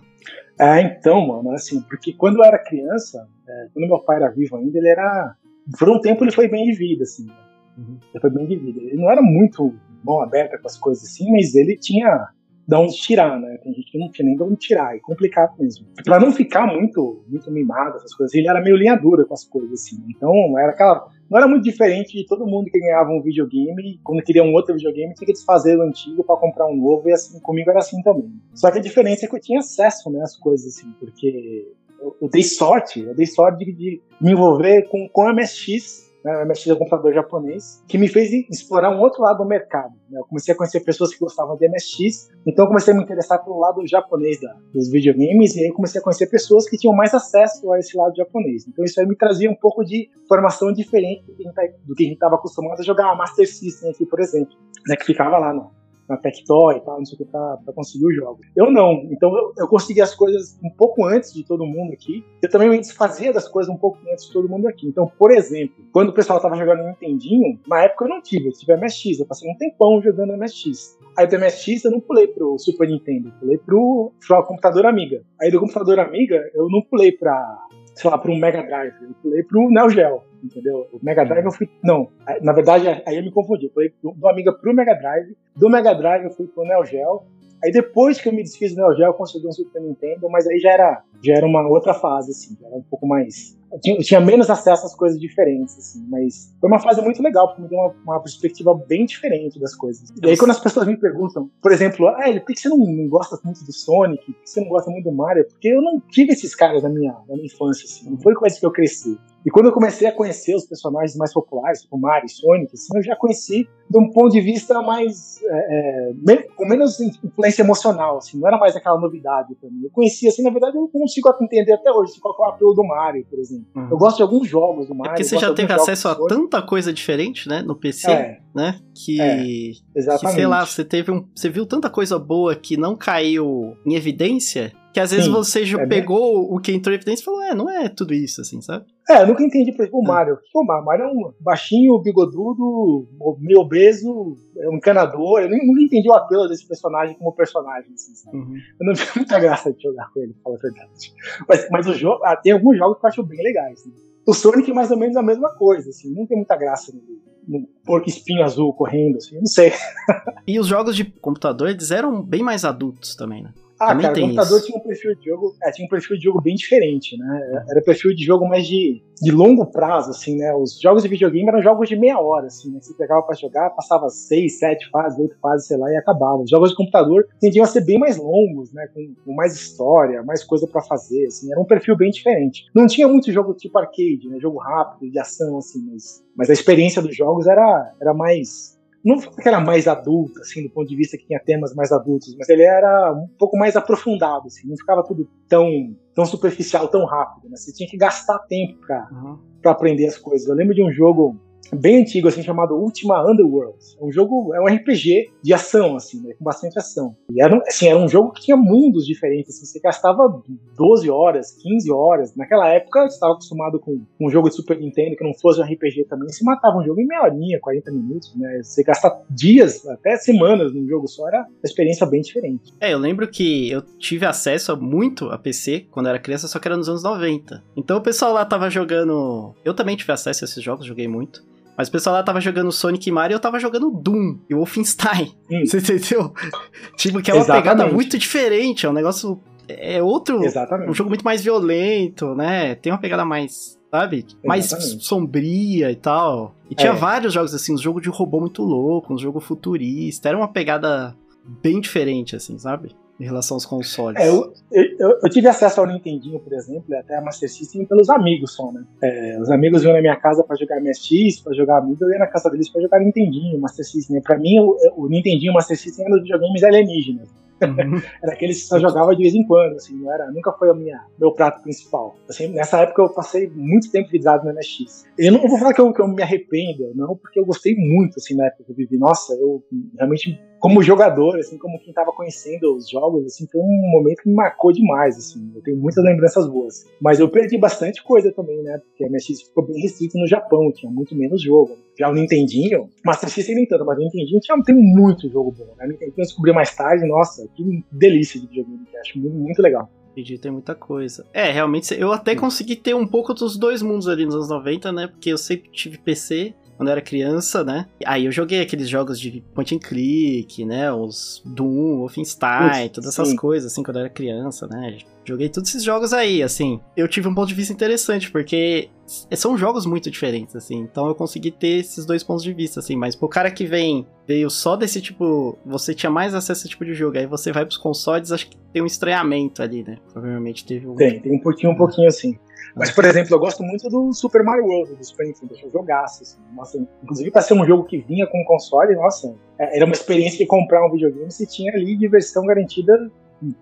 É, 0.60 0.82
então, 0.82 1.26
mano, 1.28 1.52
assim, 1.52 1.82
porque 1.82 2.14
quando 2.14 2.38
eu 2.38 2.44
era 2.44 2.58
criança, 2.58 3.28
é, 3.48 3.68
quando 3.74 3.88
meu 3.88 4.00
pai 4.00 4.18
era 4.18 4.30
vivo 4.30 4.58
ainda, 4.58 4.78
ele 4.78 4.90
era. 4.90 5.36
Por 5.78 5.90
um 5.90 6.00
tempo 6.00 6.24
ele 6.24 6.32
foi 6.32 6.48
bem 6.48 6.66
de 6.66 6.78
vida, 6.78 7.04
assim. 7.04 7.26
Né? 7.26 7.34
Uhum. 7.78 8.00
Ele 8.14 8.22
foi 8.22 8.30
bem 8.32 8.48
de 8.48 8.56
vida. 8.56 8.80
Ele 8.82 8.96
não 8.96 9.12
era 9.12 9.22
muito 9.22 9.76
bom 10.04 10.22
aberto 10.22 10.60
com 10.60 10.68
as 10.68 10.78
coisas 10.78 11.04
assim, 11.04 11.30
mas 11.32 11.54
ele 11.54 11.78
tinha 11.78 12.30
de 12.68 12.76
onde 12.76 12.98
tirar, 12.98 13.40
né? 13.40 13.58
Tem 13.64 13.74
gente 13.74 13.90
que 13.90 13.98
não 13.98 14.12
tinha 14.12 14.26
nem 14.26 14.36
de 14.36 14.44
onde 14.44 14.58
tirar, 14.58 14.94
é 14.94 15.00
complicado 15.00 15.54
mesmo. 15.58 15.88
Pra 16.04 16.20
não 16.20 16.34
ficar 16.34 16.68
muito, 16.68 17.24
muito 17.28 17.50
mimado, 17.50 17.96
essas 17.96 18.14
coisas, 18.14 18.36
ele 18.36 18.50
era 18.50 18.62
meio 18.62 18.76
linha 18.76 18.96
dura 18.96 19.24
com 19.26 19.34
as 19.34 19.46
coisas, 19.46 19.72
assim. 19.72 20.04
Então, 20.10 20.32
era 20.60 20.72
aquela. 20.72 21.08
Não 21.30 21.38
era 21.38 21.48
muito 21.48 21.64
diferente 21.64 22.18
de 22.18 22.26
todo 22.26 22.46
mundo 22.46 22.70
que 22.70 22.80
ganhava 22.80 23.10
um 23.10 23.22
videogame, 23.22 24.00
quando 24.04 24.22
queria 24.22 24.44
um 24.44 24.54
outro 24.54 24.76
videogame, 24.76 25.14
tinha 25.14 25.26
que 25.26 25.34
desfazer 25.34 25.78
o 25.78 25.82
antigo 25.82 26.24
para 26.24 26.38
comprar 26.38 26.68
um 26.68 26.76
novo, 26.76 27.08
e 27.10 27.14
assim, 27.14 27.40
comigo 27.40 27.70
era 27.70 27.80
assim 27.80 28.02
também. 28.02 28.32
Só 28.54 28.70
que 28.70 28.80
a 28.80 28.82
diferença 28.82 29.26
é 29.26 29.30
que 29.30 29.36
eu 29.36 29.42
tinha 29.42 29.60
acesso, 29.60 30.10
né, 30.10 30.22
às 30.22 30.38
coisas, 30.38 30.68
assim, 30.68 30.90
porque 31.00 31.70
eu, 32.02 32.16
eu 32.22 32.30
dei 32.30 32.44
sorte, 32.44 33.02
eu 33.02 33.14
dei 33.14 33.26
sorte 33.26 33.66
de, 33.66 33.74
de 33.74 34.02
me 34.22 34.32
envolver 34.32 34.84
com, 34.90 35.08
com 35.10 35.34
MSX 35.34 36.07
né, 36.24 36.46
MSX 36.46 36.68
é 36.68 36.74
um 36.74 36.78
computador 36.78 37.14
japonês, 37.14 37.84
que 37.88 37.98
me 37.98 38.08
fez 38.08 38.32
explorar 38.50 38.90
um 38.90 39.00
outro 39.00 39.22
lado 39.22 39.38
do 39.38 39.46
mercado. 39.46 39.94
Né? 40.10 40.20
Eu 40.20 40.26
comecei 40.26 40.54
a 40.54 40.58
conhecer 40.58 40.82
pessoas 40.82 41.14
que 41.14 41.20
gostavam 41.20 41.56
de 41.58 41.68
MSX, 41.70 42.30
então 42.46 42.66
eu 42.66 42.68
comecei 42.70 42.94
a 42.94 42.98
me 42.98 43.04
interessar 43.04 43.44
pelo 43.44 43.60
lado 43.60 43.86
japonês 43.88 44.40
da, 44.40 44.56
dos 44.74 44.90
videogames, 44.90 45.56
e 45.56 45.66
aí 45.66 45.72
comecei 45.72 46.02
a 46.02 46.04
conhecer 46.04 46.28
pessoas 46.28 46.70
que 46.70 46.78
tinham 46.78 46.96
mais 46.96 47.14
acesso 47.14 47.72
a 47.72 47.80
esse 47.80 47.96
lado 47.98 48.16
japonês. 48.16 48.68
Então 48.68 48.84
isso 48.84 49.00
aí 49.00 49.06
me 49.06 49.16
trazia 49.16 49.50
um 49.50 49.56
pouco 49.56 49.84
de 49.84 50.10
formação 50.28 50.72
diferente 50.74 51.24
do 51.28 51.96
que 51.96 52.04
a 52.04 52.08
gente 52.08 52.14
estava 52.14 52.36
acostumado 52.36 52.80
a 52.80 52.84
jogar 52.84 53.12
a 53.12 53.16
Master 53.16 53.48
System 53.48 53.92
aqui, 53.92 54.06
por 54.06 54.20
exemplo, 54.20 54.56
né, 54.88 54.96
que 54.96 55.06
ficava 55.06 55.38
lá 55.38 55.54
no, 55.54 55.72
na 56.08 56.18
Tectoy 56.18 56.78
e 56.78 56.80
tal, 56.82 56.98
não 56.98 57.06
sei 57.06 57.16
o 57.16 57.18
que, 57.18 57.26
pra, 57.26 57.58
pra 57.64 57.74
conseguir 57.74 58.06
o 58.06 58.14
jogo. 58.14 58.40
Eu 58.56 58.72
não. 58.72 59.08
Então 59.12 59.36
eu, 59.36 59.54
eu, 59.58 59.68
consegui 59.68 60.02
as 60.02 60.16
coisas 60.16 60.58
um 60.64 60.70
pouco 60.70 61.06
antes 61.06 61.34
de 61.34 61.44
todo 61.44 61.66
mundo 61.66 61.94
aqui. 61.94 62.24
Eu 62.42 62.50
também 62.50 62.70
me 62.70 62.78
desfazia 62.78 63.34
das 63.34 63.48
coisas 63.48 63.74
um 63.74 63.78
pouco 63.78 64.00
antes 64.12 64.28
de 64.28 64.34
todo 64.34 64.50
mundo 64.50 64.68
aqui. 64.68 64.88
Então, 64.88 65.12
por 65.18 65.32
exemplo, 65.32 65.76
quando 65.92 66.10
o 66.10 66.14
pessoal 66.14 66.40
tava 66.40 66.56
jogando 66.56 66.84
Nintendinho, 66.84 67.60
na 67.68 67.84
época 67.84 68.06
eu 68.06 68.10
não 68.10 68.22
tive, 68.22 68.48
eu 68.48 68.54
tive 68.54 68.76
MSX. 68.76 69.20
Eu 69.20 69.26
passei 69.26 69.50
um 69.50 69.58
tempão 69.58 70.02
jogando 70.02 70.38
MSX. 70.38 70.98
Aí 71.18 71.28
do 71.28 71.40
MSX 71.40 71.86
eu 71.86 71.92
não 71.92 72.00
pulei 72.00 72.28
pro 72.28 72.58
Super 72.60 72.88
Nintendo, 72.88 73.30
eu 73.30 73.40
pulei 73.40 73.58
pro, 73.58 74.12
pro 74.26 74.44
computador 74.44 74.86
Amiga. 74.86 75.24
Aí 75.42 75.52
do 75.52 75.60
computador 75.60 76.00
Amiga 76.00 76.40
eu 76.54 76.70
não 76.70 76.82
pulei 76.82 77.12
pra, 77.12 77.68
sei 77.98 78.10
lá, 78.10 78.18
pro 78.18 78.36
Mega 78.36 78.64
Drive, 78.64 78.94
eu 79.02 79.10
pulei 79.22 79.44
pro 79.44 79.70
Neo 79.70 79.90
Geo 79.90 80.22
entendeu? 80.44 80.88
O 80.94 81.00
Mega 81.02 81.26
Drive 81.26 81.46
eu 81.46 81.52
fui. 81.52 81.68
Não, 81.84 82.10
na 82.42 82.54
verdade, 82.54 82.88
aí 83.06 83.18
eu 83.18 83.24
me 83.24 83.32
confundi. 83.32 83.66
Eu 83.66 83.72
fui 83.72 83.92
do 84.02 84.28
Amiga 84.28 84.54
pro 84.54 84.74
Mega 84.74 84.94
Drive, 84.94 85.36
do 85.56 85.70
Mega 85.70 85.94
Drive 85.94 86.26
eu 86.26 86.32
fui 86.32 86.48
pro 86.48 86.64
Neo 86.64 86.86
Geo, 86.86 87.24
Aí 87.64 87.72
depois 87.72 88.22
que 88.22 88.30
eu 88.30 88.34
me 88.34 88.44
desfiz 88.44 88.76
do 88.76 88.82
Neo 88.82 88.96
Geo, 88.96 89.06
eu 89.08 89.14
consegui 89.14 89.48
um 89.48 89.52
Super 89.52 89.82
Nintendo, 89.82 90.30
mas 90.30 90.48
aí 90.48 90.60
já 90.60 90.72
era, 90.72 91.04
já 91.24 91.34
era 91.34 91.46
uma 91.46 91.68
outra 91.68 91.94
fase, 91.94 92.32
assim, 92.32 92.56
já 92.62 92.68
era 92.68 92.76
um 92.76 92.84
pouco 92.84 93.08
mais. 93.08 93.57
Tinha, 93.82 93.98
tinha, 94.00 94.22
menos 94.22 94.50
acesso 94.50 94.86
às 94.86 94.96
coisas 94.96 95.20
diferentes, 95.20 95.78
assim, 95.78 96.06
mas 96.10 96.56
foi 96.60 96.70
uma 96.70 96.80
fase 96.80 97.02
muito 97.02 97.22
legal, 97.22 97.48
porque 97.48 97.62
me 97.62 97.68
deu 97.68 97.78
uma, 97.78 97.94
uma 98.04 98.20
perspectiva 98.22 98.74
bem 98.88 99.06
diferente 99.06 99.60
das 99.60 99.76
coisas. 99.76 100.10
E 100.24 100.30
aí 100.30 100.38
quando 100.38 100.52
as 100.52 100.60
pessoas 100.60 100.88
me 100.88 100.98
perguntam, 100.98 101.50
por 101.62 101.72
exemplo, 101.72 102.08
ah, 102.08 102.24
por 102.40 102.54
que 102.54 102.60
você 102.60 102.70
não, 102.70 102.78
não 102.78 103.08
gosta 103.10 103.38
muito 103.44 103.64
do 103.66 103.74
Sonic? 103.74 104.24
Por 104.26 104.42
que 104.42 104.50
você 104.50 104.62
não 104.62 104.70
gosta 104.70 104.90
muito 104.90 105.04
do 105.04 105.12
Mario? 105.12 105.46
Porque 105.48 105.68
eu 105.68 105.82
não 105.82 106.00
tive 106.00 106.32
esses 106.32 106.56
caras 106.56 106.84
na 106.84 106.90
minha, 106.90 107.14
na 107.28 107.36
minha 107.36 107.46
infância, 107.46 107.86
assim, 107.86 108.10
não 108.10 108.18
foi 108.18 108.34
com 108.34 108.46
eles 108.46 108.60
que 108.60 108.66
eu 108.66 108.72
cresci. 108.72 109.18
E 109.48 109.50
quando 109.50 109.68
eu 109.68 109.72
comecei 109.72 110.06
a 110.06 110.12
conhecer 110.12 110.56
os 110.56 110.66
personagens 110.66 111.16
mais 111.16 111.32
populares, 111.32 111.82
tipo 111.82 111.98
Mario 111.98 112.26
e 112.26 112.30
Sonic, 112.30 112.74
assim, 112.74 112.98
eu 112.98 113.02
já 113.02 113.16
conheci 113.16 113.66
de 113.90 113.98
um 113.98 114.12
ponto 114.12 114.32
de 114.32 114.42
vista 114.42 114.82
mais. 114.82 115.42
É, 115.42 116.12
é 116.32 116.36
com 116.56 116.66
menos 116.66 117.00
influência 117.00 117.62
emocional, 117.62 118.18
assim, 118.18 118.38
não 118.38 118.46
era 118.46 118.58
mais 118.58 118.76
aquela 118.76 119.00
novidade 119.00 119.56
pra 119.56 119.70
mim. 119.70 119.86
Eu 119.86 119.90
conhecia, 119.92 120.28
assim, 120.28 120.44
na 120.44 120.50
verdade, 120.50 120.76
eu 120.76 120.90
consigo 120.90 121.30
entender 121.42 121.72
até 121.72 121.90
hoje 121.90 122.20
qual 122.20 122.36
é 122.38 122.42
o 122.42 122.52
apelo 122.52 122.74
do 122.74 122.84
Mario, 122.84 123.26
por 123.30 123.40
exemplo. 123.40 123.57
Uhum. 123.76 123.88
Eu 123.92 123.98
gosto 123.98 124.18
de 124.18 124.24
alguns 124.24 124.48
jogos 124.48 124.88
do 124.88 124.96
Mario. 124.96 125.12
É 125.12 125.16
porque 125.16 125.24
você 125.24 125.38
já 125.38 125.54
teve 125.54 125.72
acesso 125.74 126.08
a 126.08 126.16
tanta 126.28 126.62
coisa 126.62 126.92
diferente, 126.94 127.48
né, 127.48 127.62
no 127.62 127.76
PC, 127.76 128.12
é, 128.12 128.40
né? 128.54 128.80
Que, 128.96 129.22
é, 129.22 129.72
exatamente. 129.96 130.26
que, 130.26 130.32
sei 130.34 130.48
lá, 130.48 130.66
você 130.66 130.84
teve 130.84 131.12
um. 131.12 131.28
Você 131.36 131.50
viu 131.50 131.66
tanta 131.66 131.90
coisa 131.90 132.18
boa 132.18 132.56
que 132.56 132.78
não 132.78 132.96
caiu 132.96 133.76
em 133.86 133.96
evidência 133.96 134.74
que 134.98 135.02
às 135.02 135.12
vezes 135.12 135.28
Sim, 135.28 135.32
você 135.32 135.62
é 135.62 135.86
pegou 135.86 136.48
bem... 136.48 136.58
o 136.58 136.60
que 136.60 136.72
entrou 136.72 136.92
em 136.92 136.96
evidência 136.96 137.22
e 137.22 137.26
falou, 137.26 137.44
é, 137.44 137.54
não 137.54 137.70
é 137.70 137.88
tudo 137.88 138.16
isso, 138.16 138.42
assim, 138.42 138.60
sabe? 138.64 138.84
É, 139.08 139.22
eu 139.22 139.28
nunca 139.28 139.44
entendi, 139.44 139.72
por 139.72 139.84
exemplo, 139.84 140.00
o 140.00 140.04
é. 140.04 140.08
Mario. 140.08 140.34
O 140.34 140.38
que 140.38 140.58
é 140.58 140.60
o 140.60 140.66
Mario? 140.66 140.82
O 140.82 140.86
Mario 140.88 141.04
é 141.04 141.08
um 141.08 141.34
baixinho, 141.40 142.00
bigodudo, 142.00 143.08
meio 143.40 143.60
obeso, 143.60 144.36
é 144.58 144.68
um 144.68 144.78
encanador. 144.78 145.42
Eu 145.42 145.50
nunca 145.50 145.82
entendi 145.82 146.10
o 146.10 146.14
apelo 146.14 146.48
desse 146.48 146.68
personagem 146.68 147.16
como 147.16 147.32
personagem, 147.32 147.94
assim, 147.94 148.16
sabe? 148.16 148.38
Uhum. 148.38 148.56
Eu 148.80 148.88
não 148.88 148.96
vi 148.96 149.04
muita 149.16 149.40
graça 149.40 149.72
de 149.72 149.84
jogar 149.84 150.12
com 150.12 150.20
ele, 150.20 150.34
pra 150.34 150.42
falar 150.42 150.56
a 150.56 150.62
verdade. 150.62 151.14
Mas, 151.48 151.70
mas 151.70 151.88
o 151.88 151.94
jogo, 151.94 152.26
ah, 152.26 152.36
tem 152.36 152.54
alguns 152.54 152.76
jogos 152.76 152.98
que 153.00 153.06
eu 153.06 153.10
acho 153.10 153.24
bem 153.24 153.44
legais, 153.44 153.86
né? 153.86 153.94
O 154.26 154.34
Sonic 154.34 154.72
é 154.72 154.74
mais 154.74 154.90
ou 154.90 154.98
menos 154.98 155.16
a 155.16 155.22
mesma 155.22 155.56
coisa, 155.58 155.92
assim, 155.92 156.12
não 156.12 156.26
tem 156.26 156.38
muita 156.38 156.56
graça 156.58 156.92
no, 156.92 157.60
no 157.60 157.68
porco 157.86 158.10
espinho 158.10 158.44
azul 158.44 158.74
correndo, 158.74 159.18
assim, 159.18 159.36
não 159.36 159.46
sei. 159.46 159.74
e 160.48 160.60
os 160.60 160.66
jogos 160.66 160.96
de 160.96 161.06
computador, 161.06 161.70
eles 161.70 161.92
eram 161.92 162.20
bem 162.20 162.42
mais 162.42 162.66
adultos 162.66 163.16
também, 163.16 163.44
né? 163.44 163.54
Ah, 163.80 163.90
Também 163.90 164.08
cara, 164.08 164.18
o 164.18 164.22
computador 164.22 164.58
isso. 164.58 164.68
tinha 164.68 164.80
um 164.80 164.82
perfil 164.84 165.16
de 165.16 165.26
jogo, 165.26 165.56
é, 165.64 165.72
tinha 165.72 165.86
um 165.86 165.90
perfil 165.90 166.18
de 166.18 166.24
jogo 166.24 166.42
bem 166.42 166.56
diferente, 166.56 167.16
né? 167.18 167.64
Era 167.70 167.82
perfil 167.82 168.14
de 168.16 168.24
jogo 168.24 168.48
mais 168.48 168.66
de, 168.66 169.04
de 169.22 169.32
longo 169.32 169.66
prazo, 169.68 170.10
assim, 170.10 170.36
né? 170.36 170.54
Os 170.56 170.80
jogos 170.80 171.04
de 171.04 171.10
videogame 171.10 171.48
eram 171.48 171.62
jogos 171.62 171.88
de 171.88 171.96
meia 171.96 172.20
hora, 172.20 172.48
assim, 172.48 172.72
né? 172.72 172.80
Você 172.82 172.94
pegava 172.96 173.22
para 173.22 173.36
jogar, 173.36 173.70
passava 173.72 174.10
seis, 174.10 174.58
sete 174.58 174.90
fases, 174.90 175.20
oito 175.20 175.38
fases, 175.40 175.68
sei 175.68 175.78
lá, 175.78 175.92
e 175.92 175.96
acabava. 175.96 176.42
Os 176.42 176.50
jogos 176.50 176.72
de 176.72 176.76
computador 176.76 177.28
tendiam 177.40 177.64
a 177.64 177.68
ser 177.68 177.82
bem 177.86 178.00
mais 178.00 178.18
longos, 178.18 178.74
né? 178.74 178.88
Com, 178.94 179.14
com 179.24 179.34
mais 179.34 179.54
história, 179.54 180.24
mais 180.24 180.44
coisa 180.44 180.68
para 180.68 180.82
fazer, 180.82 181.28
assim. 181.28 181.52
Era 181.52 181.62
um 181.62 181.66
perfil 181.66 181.96
bem 181.96 182.10
diferente. 182.10 182.66
Não 182.74 182.88
tinha 182.88 183.08
muito 183.08 183.32
jogo 183.32 183.54
tipo 183.54 183.78
arcade, 183.78 184.28
né? 184.28 184.40
Jogo 184.40 184.58
rápido, 184.58 185.12
de 185.12 185.20
ação, 185.20 185.58
assim, 185.58 185.80
mas, 185.92 186.24
mas 186.36 186.50
a 186.50 186.54
experiência 186.54 187.02
dos 187.02 187.16
jogos 187.16 187.48
era, 187.48 187.94
era 188.02 188.14
mais 188.14 188.77
não 189.04 189.20
que 189.20 189.48
era 189.48 189.60
mais 189.60 189.88
adulto, 189.88 190.40
assim, 190.42 190.64
do 190.64 190.70
ponto 190.70 190.88
de 190.88 190.96
vista 190.96 191.18
que 191.18 191.26
tinha 191.26 191.40
temas 191.40 191.74
mais 191.74 191.92
adultos, 191.92 192.36
mas 192.38 192.50
ele 192.50 192.64
era 192.64 193.14
um 193.14 193.28
pouco 193.38 193.58
mais 193.58 193.76
aprofundado, 193.76 194.48
assim, 194.48 194.68
não 194.68 194.76
ficava 194.76 195.04
tudo 195.04 195.30
tão, 195.48 195.68
tão 196.14 196.26
superficial, 196.26 196.88
tão 196.88 197.06
rápido, 197.06 197.50
né? 197.50 197.56
Você 197.56 197.74
tinha 197.74 197.90
que 197.90 197.98
gastar 197.98 198.40
tempo 198.40 198.80
para 198.86 199.08
uhum. 199.12 199.40
aprender 199.66 200.08
as 200.08 200.18
coisas. 200.18 200.48
Eu 200.48 200.56
lembro 200.56 200.76
de 200.76 200.84
um 200.84 200.92
jogo 200.92 201.40
bem 201.74 202.02
antigo, 202.02 202.28
assim, 202.28 202.44
chamado 202.44 202.76
Ultima 202.76 203.22
Underworld. 203.22 203.78
É 204.00 204.04
um 204.04 204.12
jogo, 204.12 204.54
é 204.54 204.62
um 204.62 204.66
RPG 204.66 205.32
de 205.42 205.54
ação, 205.54 205.96
assim, 205.96 206.22
né, 206.22 206.34
com 206.38 206.44
bastante 206.44 206.78
ação. 206.78 207.16
E 207.32 207.42
era, 207.42 207.58
assim, 207.68 207.88
era 207.88 207.98
um 207.98 208.08
jogo 208.08 208.32
que 208.32 208.42
tinha 208.42 208.58
mundos 208.58 209.06
diferentes, 209.06 209.56
assim, 209.56 209.66
você 209.66 209.80
gastava 209.80 210.42
12 210.76 211.10
horas, 211.10 211.52
15 211.52 211.92
horas. 211.92 212.36
Naquela 212.36 212.68
época, 212.70 213.02
você 213.02 213.16
estava 213.16 213.34
acostumado 213.34 213.80
com 213.80 214.02
um 214.20 214.30
jogo 214.30 214.50
de 214.50 214.56
Super 214.56 214.80
Nintendo 214.80 215.16
que 215.16 215.24
não 215.24 215.34
fosse 215.34 215.60
um 215.60 215.64
RPG 215.64 216.06
também, 216.10 216.28
você 216.30 216.44
matava 216.44 216.78
um 216.78 216.84
jogo 216.84 217.00
em 217.00 217.08
meia 217.08 217.24
horinha, 217.24 217.60
40 217.62 217.92
minutos, 217.92 218.36
né? 218.36 218.62
Você 218.64 218.84
gastar 218.84 219.22
dias, 219.30 219.86
até 219.88 220.16
semanas 220.18 220.74
num 220.74 220.88
jogo 220.88 221.08
só, 221.08 221.28
era 221.28 221.42
uma 221.42 221.66
experiência 221.66 222.06
bem 222.06 222.22
diferente. 222.22 222.74
É, 222.80 222.94
eu 222.94 222.98
lembro 222.98 223.28
que 223.28 223.70
eu 223.70 223.82
tive 223.82 224.26
acesso 224.26 224.76
muito 224.78 225.30
a 225.30 225.38
PC 225.38 225.86
quando 225.92 226.10
era 226.10 226.20
criança, 226.20 226.48
só 226.48 226.60
que 226.60 226.68
era 226.68 226.78
nos 226.78 226.90
anos 226.90 227.04
90. 227.04 227.64
Então 227.76 227.98
o 227.98 228.02
pessoal 228.02 228.34
lá 228.34 228.46
tava 228.46 228.70
jogando... 228.70 229.54
Eu 229.64 229.74
também 229.74 229.96
tive 229.96 230.12
acesso 230.12 230.44
a 230.44 230.46
esses 230.46 230.64
jogos, 230.64 230.86
joguei 230.86 231.08
muito. 231.08 231.44
Mas 231.78 231.90
o 231.90 231.92
pessoal 231.92 232.16
lá 232.16 232.24
tava 232.24 232.42
jogando 232.42 232.72
Sonic 232.72 233.08
e 233.08 233.12
Mario 233.12 233.36
e 233.36 233.38
eu 233.38 233.40
tava 233.40 233.60
jogando 233.60 233.92
Doom 233.92 234.40
e 234.50 234.56
Wolfenstein. 234.56 235.36
Hum. 235.52 235.64
Você 235.64 235.78
entendeu? 235.78 236.34
tipo, 236.98 237.22
que 237.22 237.30
é 237.30 237.36
uma 237.36 237.42
Exatamente. 237.42 237.64
pegada 237.64 237.94
muito 237.94 238.18
diferente, 238.18 238.86
é 238.88 238.90
um 238.90 238.94
negócio. 238.94 239.40
É 239.68 240.02
outro. 240.02 240.44
Exatamente. 240.44 240.90
Um 240.90 240.94
jogo 240.94 241.10
muito 241.10 241.24
mais 241.24 241.44
violento, 241.44 242.34
né? 242.34 242.74
Tem 242.76 242.92
uma 242.92 243.00
pegada 243.00 243.24
mais. 243.24 243.78
Sabe? 243.92 244.26
Mais 244.44 244.66
sombria 245.00 245.92
e 245.92 245.96
tal. 245.96 246.56
E 246.70 246.76
tinha 246.76 246.92
é. 246.92 246.96
vários 246.96 247.34
jogos 247.34 247.54
assim, 247.54 247.74
um 247.74 247.78
jogo 247.78 248.02
de 248.02 248.10
robô 248.10 248.40
muito 248.40 248.64
louco, 248.64 249.14
um 249.14 249.18
jogo 249.18 249.40
futurista. 249.40 250.28
Era 250.28 250.38
uma 250.38 250.48
pegada 250.48 251.16
bem 251.62 251.80
diferente, 251.80 252.36
assim, 252.36 252.58
sabe? 252.58 252.94
Em 253.20 253.26
relação 253.26 253.56
aos 253.56 253.66
consoles. 253.66 254.22
É, 254.22 254.30
eu, 254.30 254.54
eu, 254.72 255.20
eu, 255.24 255.30
tive 255.30 255.48
acesso 255.48 255.82
ao 255.82 255.88
Nintendinho, 255.88 256.40
por 256.40 256.54
exemplo, 256.54 256.96
até 256.96 257.18
a 257.18 257.22
Master 257.22 257.50
System 257.50 257.86
pelos 257.86 258.10
amigos 258.10 258.54
só, 258.54 258.72
né? 258.72 258.84
É, 259.02 259.40
os 259.42 259.50
amigos 259.50 259.84
iam 259.84 259.94
na 259.94 260.02
minha 260.02 260.16
casa 260.16 260.44
para 260.44 260.56
jogar 260.56 260.80
MSX, 260.80 261.42
para 261.44 261.54
jogar 261.54 261.78
Amiga, 261.78 262.06
eu 262.06 262.12
ia 262.12 262.20
na 262.20 262.28
casa 262.28 262.50
deles 262.50 262.70
para 262.70 262.82
jogar 262.82 263.00
Nintendinho, 263.00 263.60
Master 263.60 263.86
System. 263.86 264.22
Para 264.22 264.38
mim, 264.38 264.60
o, 264.60 264.78
o 264.96 265.08
Nintendinho 265.08 265.50
e 265.50 265.52
o 265.52 265.54
Master 265.54 265.78
System 265.78 266.06
eram 266.06 266.18
os 266.18 266.24
videogames 266.24 266.64
alienígenas. 266.64 267.30
Uhum. 267.62 268.00
era 268.22 268.34
aqueles 268.34 268.62
que 268.62 268.68
só 268.68 268.80
jogava 268.80 269.16
de 269.16 269.24
vez 269.24 269.34
em 269.34 269.46
quando, 269.46 269.76
assim, 269.76 269.96
não 269.96 270.14
era, 270.14 270.30
nunca 270.32 270.52
foi 270.54 270.70
o 270.70 270.76
minha, 270.76 271.04
meu 271.20 271.32
prato 271.32 271.62
principal. 271.64 272.16
Assim, 272.30 272.48
nessa 272.50 272.82
época 272.82 273.02
eu 273.02 273.10
passei 273.10 273.50
muito 273.50 273.92
tempo 273.92 274.10
vidrado 274.10 274.46
no 274.46 274.54
MSX. 274.54 275.06
Eu 275.18 275.32
não 275.32 275.48
vou 275.48 275.58
falar 275.58 275.74
que 275.74 275.82
eu, 275.82 275.92
que 275.92 276.02
eu 276.02 276.08
me 276.08 276.22
arrependo, 276.22 276.92
não, 276.96 277.16
porque 277.16 277.40
eu 277.40 277.46
gostei 277.46 277.76
muito, 277.76 278.16
assim, 278.18 278.36
na 278.36 278.46
época 278.48 278.64
que 278.66 278.72
eu 278.72 278.76
vivi. 278.76 278.98
Nossa, 278.98 279.34
eu 279.34 279.64
realmente 279.96 280.40
como 280.60 280.82
jogador, 280.82 281.38
assim, 281.40 281.58
como 281.58 281.80
quem 281.80 281.90
estava 281.90 282.12
conhecendo 282.12 282.76
os 282.76 282.90
jogos, 282.90 283.26
assim, 283.26 283.48
foi 283.48 283.62
um 283.62 283.92
momento 283.92 284.22
que 284.24 284.30
me 284.30 284.36
marcou 284.36 284.72
demais, 284.72 285.18
assim. 285.18 285.52
Eu 285.56 285.62
tenho 285.62 285.78
muitas 285.78 286.04
lembranças 286.04 286.48
boas. 286.48 286.86
Mas 287.02 287.20
eu 287.20 287.30
perdi 287.30 287.58
bastante 287.58 288.04
coisa 288.04 288.32
também, 288.32 288.62
né? 288.64 288.80
Porque 288.80 289.06
a 289.06 289.10
MSX 289.10 289.44
ficou 289.44 289.66
bem 289.66 289.82
restrito 289.82 290.18
no 290.18 290.28
Japão, 290.28 290.72
tinha 290.72 290.92
muito 290.92 291.16
menos 291.16 291.42
jogo. 291.42 291.78
Já 291.98 292.10
o 292.10 292.14
Nintendinho, 292.14 292.90
Master 293.06 293.30
System 293.30 293.56
nem 293.56 293.68
tanto, 293.68 293.86
mas 293.86 293.98
o 293.98 294.02
Nintendinho 294.02 294.40
tinha, 294.40 294.62
tem 294.64 294.76
muito 294.76 295.30
jogo 295.30 295.52
bom. 295.52 295.74
Né? 295.78 295.86
O 295.86 295.90
Nintendinho 295.90 296.14
eu 296.18 296.24
descobri 296.24 296.52
mais 296.54 296.76
tarde, 296.76 297.08
nossa, 297.08 297.48
que 297.56 297.84
delícia 297.92 298.40
de 298.40 298.48
videogame, 298.48 298.86
que 298.86 298.98
acho 298.98 299.20
muito, 299.20 299.36
muito 299.36 299.62
legal. 299.62 299.90
Entendi, 300.12 300.40
tem 300.40 300.52
muita 300.52 300.74
coisa. 300.74 301.24
É, 301.32 301.52
realmente, 301.52 301.94
eu 301.94 302.12
até 302.12 302.36
consegui 302.36 302.76
ter 302.76 302.96
um 302.96 303.06
pouco 303.06 303.36
dos 303.36 303.56
dois 303.56 303.84
mundos 303.84 304.08
ali 304.08 304.26
nos 304.26 304.34
anos 304.34 304.50
90, 304.50 304.92
né? 304.92 305.08
Porque 305.08 305.30
eu 305.30 305.38
sempre 305.38 305.70
tive 305.70 306.00
PC 306.00 306.56
quando 306.78 306.90
eu 306.90 306.94
era 306.94 307.02
criança, 307.02 307.64
né? 307.64 307.88
Aí 308.06 308.26
eu 308.26 308.32
joguei 308.32 308.62
aqueles 308.62 308.88
jogos 308.88 309.20
de 309.20 309.44
point 309.54 309.76
and 309.76 309.80
click, 309.80 310.64
né? 310.64 310.92
Os 310.92 311.42
Doom, 311.44 311.98
Wolfenstein, 311.98 312.90
todas 312.90 313.10
essas 313.10 313.34
coisas, 313.34 313.72
assim, 313.72 313.84
quando 313.84 313.98
eu 313.98 314.02
era 314.02 314.10
criança, 314.10 314.68
né? 314.68 315.00
Joguei 315.26 315.50
todos 315.50 315.70
esses 315.70 315.84
jogos 315.84 316.14
aí, 316.14 316.42
assim. 316.42 316.80
Eu 316.96 317.08
tive 317.08 317.28
um 317.28 317.36
ponto 317.36 317.50
de 317.50 317.54
vista 317.54 317.74
interessante, 317.74 318.32
porque 318.32 318.90
são 319.36 319.58
jogos 319.58 319.86
muito 319.86 320.10
diferentes, 320.10 320.56
assim. 320.56 320.78
Então 320.78 321.08
eu 321.08 321.16
consegui 321.16 321.52
ter 321.52 321.80
esses 321.80 322.06
dois 322.06 322.24
pontos 322.24 322.44
de 322.44 322.54
vista, 322.54 322.80
assim. 322.80 322.96
Mas 322.96 323.16
pro 323.16 323.28
cara 323.28 323.52
que 323.52 323.66
vem, 323.66 324.08
veio 324.26 324.50
só 324.50 324.78
desse 324.78 325.02
tipo. 325.02 325.58
Você 325.66 325.94
tinha 325.94 326.10
mais 326.10 326.34
acesso 326.34 326.52
a 326.52 326.62
esse 326.62 326.70
tipo 326.70 326.86
de 326.86 326.94
jogo. 326.94 327.18
Aí 327.18 327.26
você 327.26 327.52
vai 327.52 327.66
pros 327.66 327.78
consoles, 327.78 328.32
acho 328.32 328.48
que 328.50 328.58
tem 328.72 328.82
um 328.82 328.86
estranhamento 328.86 329.62
ali, 329.62 329.84
né? 329.84 329.98
Provavelmente 330.14 330.66
teve 330.66 330.88
um. 330.88 330.96
Tem, 330.96 331.20
tem 331.20 331.36
um 331.36 331.42
pouquinho, 331.42 331.74
um 331.74 331.76
pouquinho 331.76 332.08
assim. 332.08 332.38
Mas, 332.78 332.92
por 332.92 333.06
exemplo, 333.06 333.34
eu 333.34 333.40
gosto 333.40 333.64
muito 333.64 333.90
do 333.90 334.14
Super 334.14 334.44
Mario 334.44 334.66
World, 334.66 334.96
do 334.96 335.04
Super 335.04 335.26
Nintendo. 335.26 335.56
Eu 335.64 335.70
jogaço, 335.72 336.24
assim. 336.24 336.38
Nossa, 336.56 336.78
inclusive, 337.04 337.32
para 337.32 337.42
ser 337.42 337.54
um 337.54 337.66
jogo 337.66 337.84
que 337.84 337.98
vinha 337.98 338.28
com 338.28 338.44
console, 338.46 338.96
nossa, 338.96 339.34
é, 339.58 339.78
era 339.78 339.86
uma 339.86 339.94
experiência 339.94 340.38
que 340.38 340.46
comprar 340.46 340.86
um 340.86 340.92
videogame 340.92 341.32
você 341.32 341.46
tinha 341.46 341.74
ali 341.74 341.98
diversão 341.98 342.46
garantida 342.46 343.12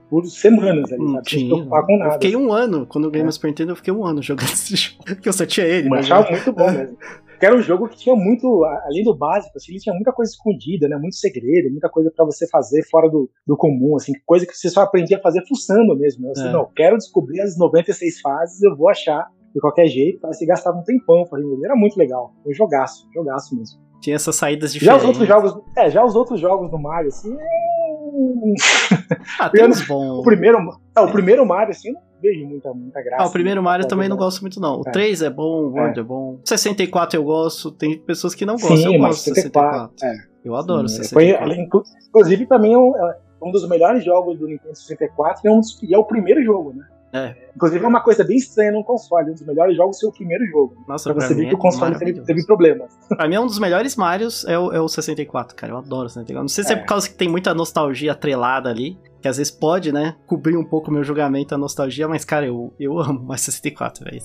por 0.10 0.26
semanas 0.26 0.92
ali, 0.92 1.12
sabe? 1.14 1.30
Sem 1.30 1.40
se 1.40 1.46
preocupar 1.48 1.86
com 1.86 1.98
nada. 1.98 2.10
Eu 2.10 2.14
fiquei 2.14 2.36
um 2.36 2.52
ano, 2.52 2.86
quando 2.86 3.06
eu 3.06 3.12
ganhei 3.12 3.22
é. 3.22 3.26
meu 3.26 3.32
Super 3.32 3.48
Nintendo, 3.48 3.72
eu 3.72 3.76
fiquei 3.76 3.94
um 3.94 4.06
ano 4.06 4.22
jogando 4.22 4.50
esse 4.50 4.76
jogo. 4.76 5.04
Porque 5.06 5.30
eu 5.30 5.34
só 5.34 5.46
tinha 5.46 5.66
ele. 5.66 5.90
Mas 5.90 6.06
achava 6.06 6.30
muito 6.30 6.52
bom 6.54 6.72
mesmo. 6.72 6.98
Porque 7.36 7.46
era 7.46 7.56
um 7.56 7.62
jogo 7.62 7.90
que 7.90 7.98
tinha 7.98 8.16
muito, 8.16 8.64
além 8.64 9.04
do 9.04 9.14
básico, 9.14 9.58
assim, 9.58 9.74
ele 9.74 9.82
tinha 9.82 9.94
muita 9.94 10.14
coisa 10.14 10.32
escondida, 10.32 10.88
né? 10.88 10.96
Muito 10.96 11.18
segredo, 11.18 11.70
muita 11.70 11.90
coisa 11.90 12.10
para 12.16 12.24
você 12.24 12.48
fazer 12.48 12.82
fora 12.90 13.10
do, 13.10 13.30
do 13.46 13.58
comum, 13.58 13.98
assim, 13.98 14.14
coisa 14.26 14.46
que 14.46 14.54
você 14.54 14.70
só 14.70 14.82
aprendia 14.82 15.18
a 15.18 15.22
fazer 15.22 15.46
fuçando 15.46 15.98
mesmo. 15.98 16.24
Né? 16.24 16.32
Assim, 16.32 16.48
é. 16.48 16.52
não, 16.52 16.66
quero 16.74 16.98
descobrir 16.98 17.42
as 17.42 17.58
96 17.58 18.22
fases, 18.22 18.64
eu 18.64 18.76
vou 18.76 18.90
achar 18.90 19.28
de 19.54 19.60
qualquer 19.60 19.88
jeito, 19.88 20.26
aí 20.26 20.34
você 20.34 20.46
gastava 20.46 20.78
um 20.78 20.84
tempão 20.84 21.26
fazendo 21.26 21.64
era 21.64 21.76
muito 21.76 21.98
legal. 21.98 22.34
Um 22.46 22.54
jogaço, 22.54 23.06
jogaço 23.14 23.56
mesmo. 23.56 23.80
Tinha 24.02 24.16
essas 24.16 24.36
saídas 24.36 24.72
diferentes. 24.72 25.02
Já 25.02 25.10
os 25.10 25.10
outros 25.10 25.28
jogos, 25.28 25.64
é, 25.78 25.90
já 25.90 26.06
os 26.06 26.16
outros 26.16 26.40
jogos 26.40 26.72
do 26.72 26.80
Mario, 26.80 27.10
assim, 27.10 27.36
ah, 29.40 29.50
tem 29.50 29.68
uns 29.68 29.86
bons. 29.86 30.20
O 30.20 30.24
primeiro, 30.24 30.58
é, 30.96 31.02
o 31.02 31.12
primeiro 31.12 31.46
Mario, 31.46 31.72
assim, 31.72 31.94
vejo 32.26 32.46
muita, 32.46 32.74
muita 32.74 33.02
graça. 33.02 33.24
Ah, 33.24 33.28
o 33.28 33.32
primeiro 33.32 33.62
Mario 33.62 33.86
eu 33.86 33.88
também 33.88 34.10
não 34.10 34.18
gosto 34.18 34.42
muito, 34.42 34.60
não. 34.60 34.80
O 34.80 34.84
é. 34.88 34.92
3 34.92 35.22
é 35.22 35.30
bom, 35.30 35.66
o 35.66 35.72
World 35.72 36.00
é. 36.00 36.02
é 36.02 36.04
bom. 36.04 36.40
64 36.44 37.20
eu 37.20 37.24
gosto, 37.24 37.72
tem 37.72 37.98
pessoas 37.98 38.34
que 38.34 38.46
não 38.46 38.56
gostam. 38.56 38.78
Sim, 38.78 38.96
eu 38.96 39.00
gosto 39.00 39.24
64. 39.24 39.92
64. 39.98 40.08
É. 40.08 40.36
Eu 40.44 40.56
adoro 40.56 40.88
Sim, 40.88 41.04
64. 41.04 41.56
Foi, 41.56 41.84
inclusive, 42.08 42.46
pra 42.46 42.60
mim, 42.60 42.74
é 42.74 42.78
um, 42.78 42.96
é 42.96 43.18
um 43.42 43.52
dos 43.52 43.68
melhores 43.68 44.04
jogos 44.04 44.38
do 44.38 44.48
Nintendo 44.48 44.76
64 44.76 45.42
e 45.44 45.48
é, 45.48 45.52
um 45.52 45.60
dos, 45.60 45.82
e 45.82 45.94
é 45.94 45.98
o 45.98 46.04
primeiro 46.04 46.44
jogo, 46.44 46.74
né? 46.74 46.86
É. 47.16 47.34
Inclusive 47.56 47.84
é 47.84 47.88
uma 47.88 48.02
coisa 48.02 48.26
bem 48.26 48.36
estranha 48.36 48.74
num 48.74 48.84
console. 48.84 49.32
Um 49.32 49.34
dos 49.34 49.46
melhores 49.46 49.78
jogos 49.78 50.04
é 50.04 50.08
o 50.08 50.12
primeiro 50.12 50.46
jogo. 50.48 50.84
Nossa, 50.86 51.14
pra 51.14 51.26
você 51.26 51.34
ver 51.34 51.48
que 51.48 51.56
o 51.56 51.58
console 51.58 51.98
teve, 51.98 52.22
teve, 52.22 52.46
problemas. 52.46 52.92
Pra 53.08 53.26
mim 53.26 53.36
é 53.36 53.40
um 53.40 53.46
dos 53.46 53.58
melhores 53.58 53.96
Marios 53.96 54.44
é 54.46 54.60
o, 54.60 54.74
é 54.74 54.82
o 54.82 54.88
64, 54.90 55.56
cara. 55.56 55.72
Eu 55.72 55.78
adoro 55.78 56.08
o 56.08 56.10
64. 56.10 56.42
Não 56.42 56.50
sei 56.50 56.66
se 56.66 56.74
é. 56.74 56.76
é 56.76 56.80
por 56.80 56.88
causa 56.88 57.08
que 57.08 57.16
tem 57.16 57.30
muita 57.30 57.54
nostalgia 57.54 58.12
atrelada 58.12 58.70
ali. 58.70 58.98
Que 59.26 59.30
às 59.30 59.38
vezes 59.38 59.52
pode, 59.52 59.92
né, 59.92 60.18
cobrir 60.28 60.56
um 60.56 60.64
pouco 60.64 60.92
o 60.92 60.94
meu 60.94 61.04
julgamento 61.04 61.56
a 61.56 61.58
nostalgia, 61.58 62.08
mas, 62.08 62.24
cara, 62.24 62.46
eu, 62.46 62.72
eu 62.80 63.00
amo 63.00 63.24
mais 63.24 63.42
64, 63.42 64.06
velho. 64.06 64.22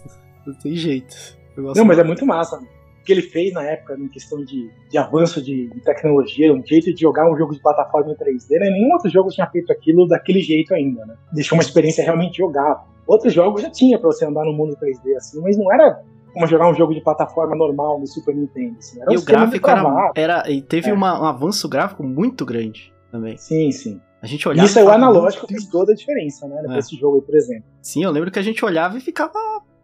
Não 0.47 0.53
tem 0.53 0.77
jeito. 0.77 1.17
Não, 1.57 1.87
mas 1.87 1.99
é 1.99 2.05
muito 2.05 2.27
massa 2.27 2.61
que 3.03 3.11
ele 3.11 3.23
fez 3.23 3.51
na 3.55 3.65
época 3.65 3.97
em 3.99 4.09
questão 4.09 4.45
de, 4.45 4.71
de 4.91 4.99
avanço 4.99 5.41
de, 5.41 5.71
de, 5.71 5.81
tecnologia, 5.81 6.53
um 6.53 6.63
jeito 6.63 6.93
de 6.93 7.01
jogar 7.01 7.33
um 7.33 7.35
jogo 7.39 7.55
de 7.55 7.63
plataforma 7.63 8.13
em 8.13 8.15
3D, 8.15 8.59
né? 8.61 8.69
Nenhum 8.69 8.93
outro 8.93 9.09
jogo 9.09 9.31
tinha 9.31 9.47
feito 9.47 9.73
aquilo 9.73 10.07
daquele 10.07 10.43
jeito 10.43 10.75
ainda, 10.75 11.07
né? 11.07 11.15
Deixou 11.33 11.57
uma 11.57 11.63
experiência 11.63 12.05
realmente 12.05 12.37
jogável. 12.37 12.85
Outros 13.07 13.33
jogos 13.33 13.63
já 13.63 13.71
tinha 13.71 13.99
para 13.99 14.07
você 14.07 14.27
andar 14.27 14.45
no 14.45 14.53
mundo 14.53 14.77
3D 14.77 15.17
assim, 15.17 15.41
mas 15.41 15.57
não 15.57 15.73
era 15.73 15.99
como 16.35 16.47
jogar 16.47 16.69
um 16.69 16.75
jogo 16.75 16.93
de 16.93 17.01
plataforma 17.01 17.57
normal 17.57 17.99
no 17.99 18.07
Super 18.07 18.35
Nintendo. 18.35 18.77
Assim. 18.77 19.01
Era 19.01 19.11
um 19.11 19.15
e 19.15 19.17
o 19.17 19.25
gráfico 19.25 19.71
era, 19.71 20.13
era, 20.15 20.51
E 20.51 20.61
teve 20.61 20.91
é. 20.91 20.93
uma, 20.93 21.23
um 21.23 21.25
avanço 21.25 21.67
gráfico 21.71 22.03
muito 22.03 22.45
grande 22.45 22.93
também. 23.11 23.39
Sim, 23.39 23.73
sim. 23.73 23.99
A 24.23 24.27
gente 24.27 24.47
olhava. 24.49 24.69
Isso 24.69 24.79
é 24.79 24.85
o 24.85 24.91
analógico 24.91 25.47
fez 25.47 25.67
toda 25.67 25.93
a 25.93 25.95
diferença, 25.95 26.47
né? 26.47 26.63
É. 26.69 26.79
Esse 26.79 26.97
jogo 26.97 27.17
aí, 27.17 27.23
por 27.23 27.35
exemplo. 27.35 27.65
Sim, 27.81 28.05
eu 28.05 28.11
lembro 28.11 28.31
que 28.31 28.39
a 28.39 28.43
gente 28.43 28.65
olhava 28.65 28.99
e 28.99 29.01
ficava 29.01 29.39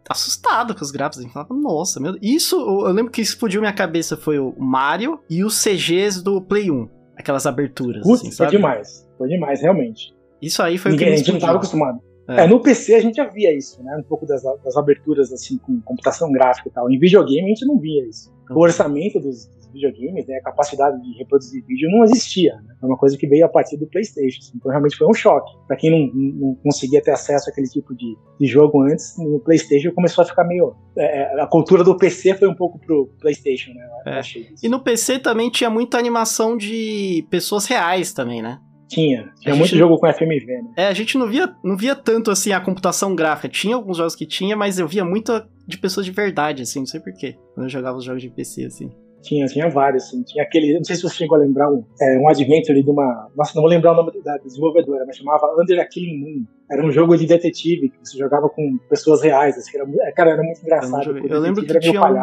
assustado 0.09 0.75
com 0.75 0.81
os 0.81 0.91
gráficos. 0.91 1.19
A 1.19 1.21
gente 1.23 1.33
falava, 1.33 1.53
nossa, 1.53 1.99
meu. 1.99 2.15
Isso, 2.21 2.55
eu 2.55 2.91
lembro 2.91 3.11
que 3.11 3.21
explodiu 3.21 3.61
minha 3.61 3.73
cabeça 3.73 4.15
foi 4.15 4.39
o 4.39 4.53
Mario 4.57 5.19
e 5.29 5.43
os 5.43 5.61
CGs 5.61 6.23
do 6.23 6.41
Play 6.41 6.69
1. 6.69 6.87
Aquelas 7.15 7.47
aberturas. 7.47 8.03
Putz, 8.03 8.21
assim, 8.21 8.31
foi 8.31 8.47
demais. 8.47 9.09
Foi 9.17 9.27
demais, 9.27 9.61
realmente. 9.61 10.15
Isso 10.41 10.61
aí 10.61 10.77
foi 10.77 10.91
Ninguém, 10.91 11.07
o 11.07 11.09
que 11.09 11.13
a 11.13 11.17
gente 11.17 11.29
não 11.29 11.37
estava 11.37 11.57
acostumado. 11.57 11.99
É. 12.27 12.41
é. 12.43 12.47
no 12.47 12.61
PC 12.61 12.93
a 12.93 12.99
gente 12.99 13.15
já 13.15 13.25
via 13.25 13.57
isso, 13.57 13.81
né? 13.81 13.97
Um 13.97 14.03
pouco 14.03 14.25
das, 14.25 14.43
das 14.43 14.75
aberturas 14.75 15.31
assim 15.31 15.57
com 15.57 15.81
computação 15.81 16.31
gráfica 16.31 16.69
e 16.69 16.71
tal. 16.71 16.91
Em 16.91 16.99
videogame 16.99 17.45
a 17.45 17.47
gente 17.47 17.65
não 17.65 17.79
via 17.79 18.05
isso. 18.07 18.31
O 18.49 18.59
orçamento 18.59 19.19
dos, 19.19 19.49
videogames, 19.77 20.25
né, 20.27 20.37
a 20.37 20.43
capacidade 20.43 21.01
de 21.01 21.17
reproduzir 21.17 21.63
vídeo 21.65 21.89
não 21.89 22.03
existia. 22.03 22.55
Né? 22.55 22.75
É 22.81 22.85
uma 22.85 22.97
coisa 22.97 23.17
que 23.17 23.27
veio 23.27 23.45
a 23.45 23.49
partir 23.49 23.77
do 23.77 23.87
PlayStation. 23.87 24.39
Assim, 24.39 24.53
então 24.55 24.71
realmente 24.71 24.97
foi 24.97 25.07
um 25.07 25.13
choque. 25.13 25.51
Para 25.67 25.75
quem 25.75 25.91
não, 25.91 26.11
não, 26.13 26.55
conseguia 26.55 27.01
ter 27.01 27.11
acesso 27.11 27.49
àquele 27.49 27.67
tipo 27.67 27.95
de, 27.95 28.17
de 28.39 28.47
jogo 28.47 28.81
antes, 28.81 29.17
no 29.17 29.39
PlayStation 29.39 29.91
começou 29.91 30.23
a 30.23 30.25
ficar 30.25 30.43
meio. 30.43 30.75
É, 30.97 31.37
é 31.37 31.41
a 31.41 31.47
cultura 31.47 31.83
do 31.83 31.97
PC 31.97 32.35
foi 32.35 32.47
um 32.47 32.55
pouco 32.55 32.79
pro 32.79 33.07
PlayStation, 33.19 33.71
né? 33.71 33.87
É. 34.05 34.21
E 34.63 34.69
no 34.69 34.79
PC 34.79 35.19
também 35.19 35.49
tinha 35.49 35.69
muita 35.69 35.97
animação 35.97 36.57
de 36.57 37.25
pessoas 37.29 37.65
reais 37.65 38.13
também, 38.13 38.41
né? 38.41 38.59
Tinha. 38.87 39.31
Tinha 39.39 39.55
muito 39.55 39.75
jogo 39.75 39.97
com 39.97 40.11
FMV, 40.11 40.45
né? 40.45 40.71
É, 40.77 40.87
a 40.87 40.93
gente 40.93 41.17
não 41.17 41.27
via, 41.27 41.53
não 41.63 41.75
via 41.75 41.95
tanto 41.95 42.31
assim 42.31 42.51
a 42.51 42.61
computação 42.61 43.15
gráfica. 43.15 43.49
Tinha 43.49 43.75
alguns 43.75 43.97
jogos 43.97 44.15
que 44.15 44.25
tinha, 44.25 44.55
mas 44.55 44.79
eu 44.79 44.87
via 44.87 45.03
muito 45.03 45.31
de 45.67 45.77
pessoas 45.77 46.05
de 46.05 46.11
verdade, 46.11 46.63
assim, 46.63 46.79
não 46.79 46.85
sei 46.85 46.99
porquê. 46.99 47.35
Quando 47.53 47.65
eu 47.65 47.69
jogava 47.69 47.97
os 47.97 48.03
jogos 48.03 48.21
de 48.21 48.29
PC, 48.29 48.65
assim. 48.65 48.89
Tinha, 49.21 49.45
tinha 49.47 49.69
vários, 49.69 50.05
assim. 50.05 50.23
Tinha 50.23 50.43
aquele, 50.43 50.73
não 50.75 50.83
sei 50.83 50.95
se 50.95 51.01
você 51.01 51.15
chegou 51.15 51.37
a 51.37 51.41
lembrar, 51.41 51.69
um, 51.69 51.83
é, 52.01 52.17
um 52.17 52.29
adventure 52.29 52.81
de 52.81 52.89
uma. 52.89 53.29
Nossa, 53.35 53.51
não 53.55 53.61
vou 53.61 53.69
lembrar 53.69 53.91
o 53.91 53.95
nome 53.95 54.11
da 54.23 54.37
desenvolvedora, 54.37 55.03
mas 55.05 55.17
chamava 55.17 55.53
Under 55.59 55.79
a 55.81 55.85
Killing 55.85 56.17
Moon. 56.17 56.45
Era 56.71 56.85
um 56.85 56.91
jogo 56.91 57.17
de 57.17 57.25
detetive 57.25 57.89
que 57.89 57.97
você 58.03 58.17
jogava 58.17 58.47
com 58.47 58.77
pessoas 58.89 59.21
reais. 59.21 59.57
Assim, 59.57 59.77
era, 59.77 60.11
cara, 60.13 60.31
era 60.31 60.43
muito 60.43 60.61
engraçado. 60.61 61.17
Eu, 61.17 61.27
eu 61.27 61.39
lembro 61.39 61.65
que 61.65 61.79
tinha 61.79 62.01
um, 62.01 62.15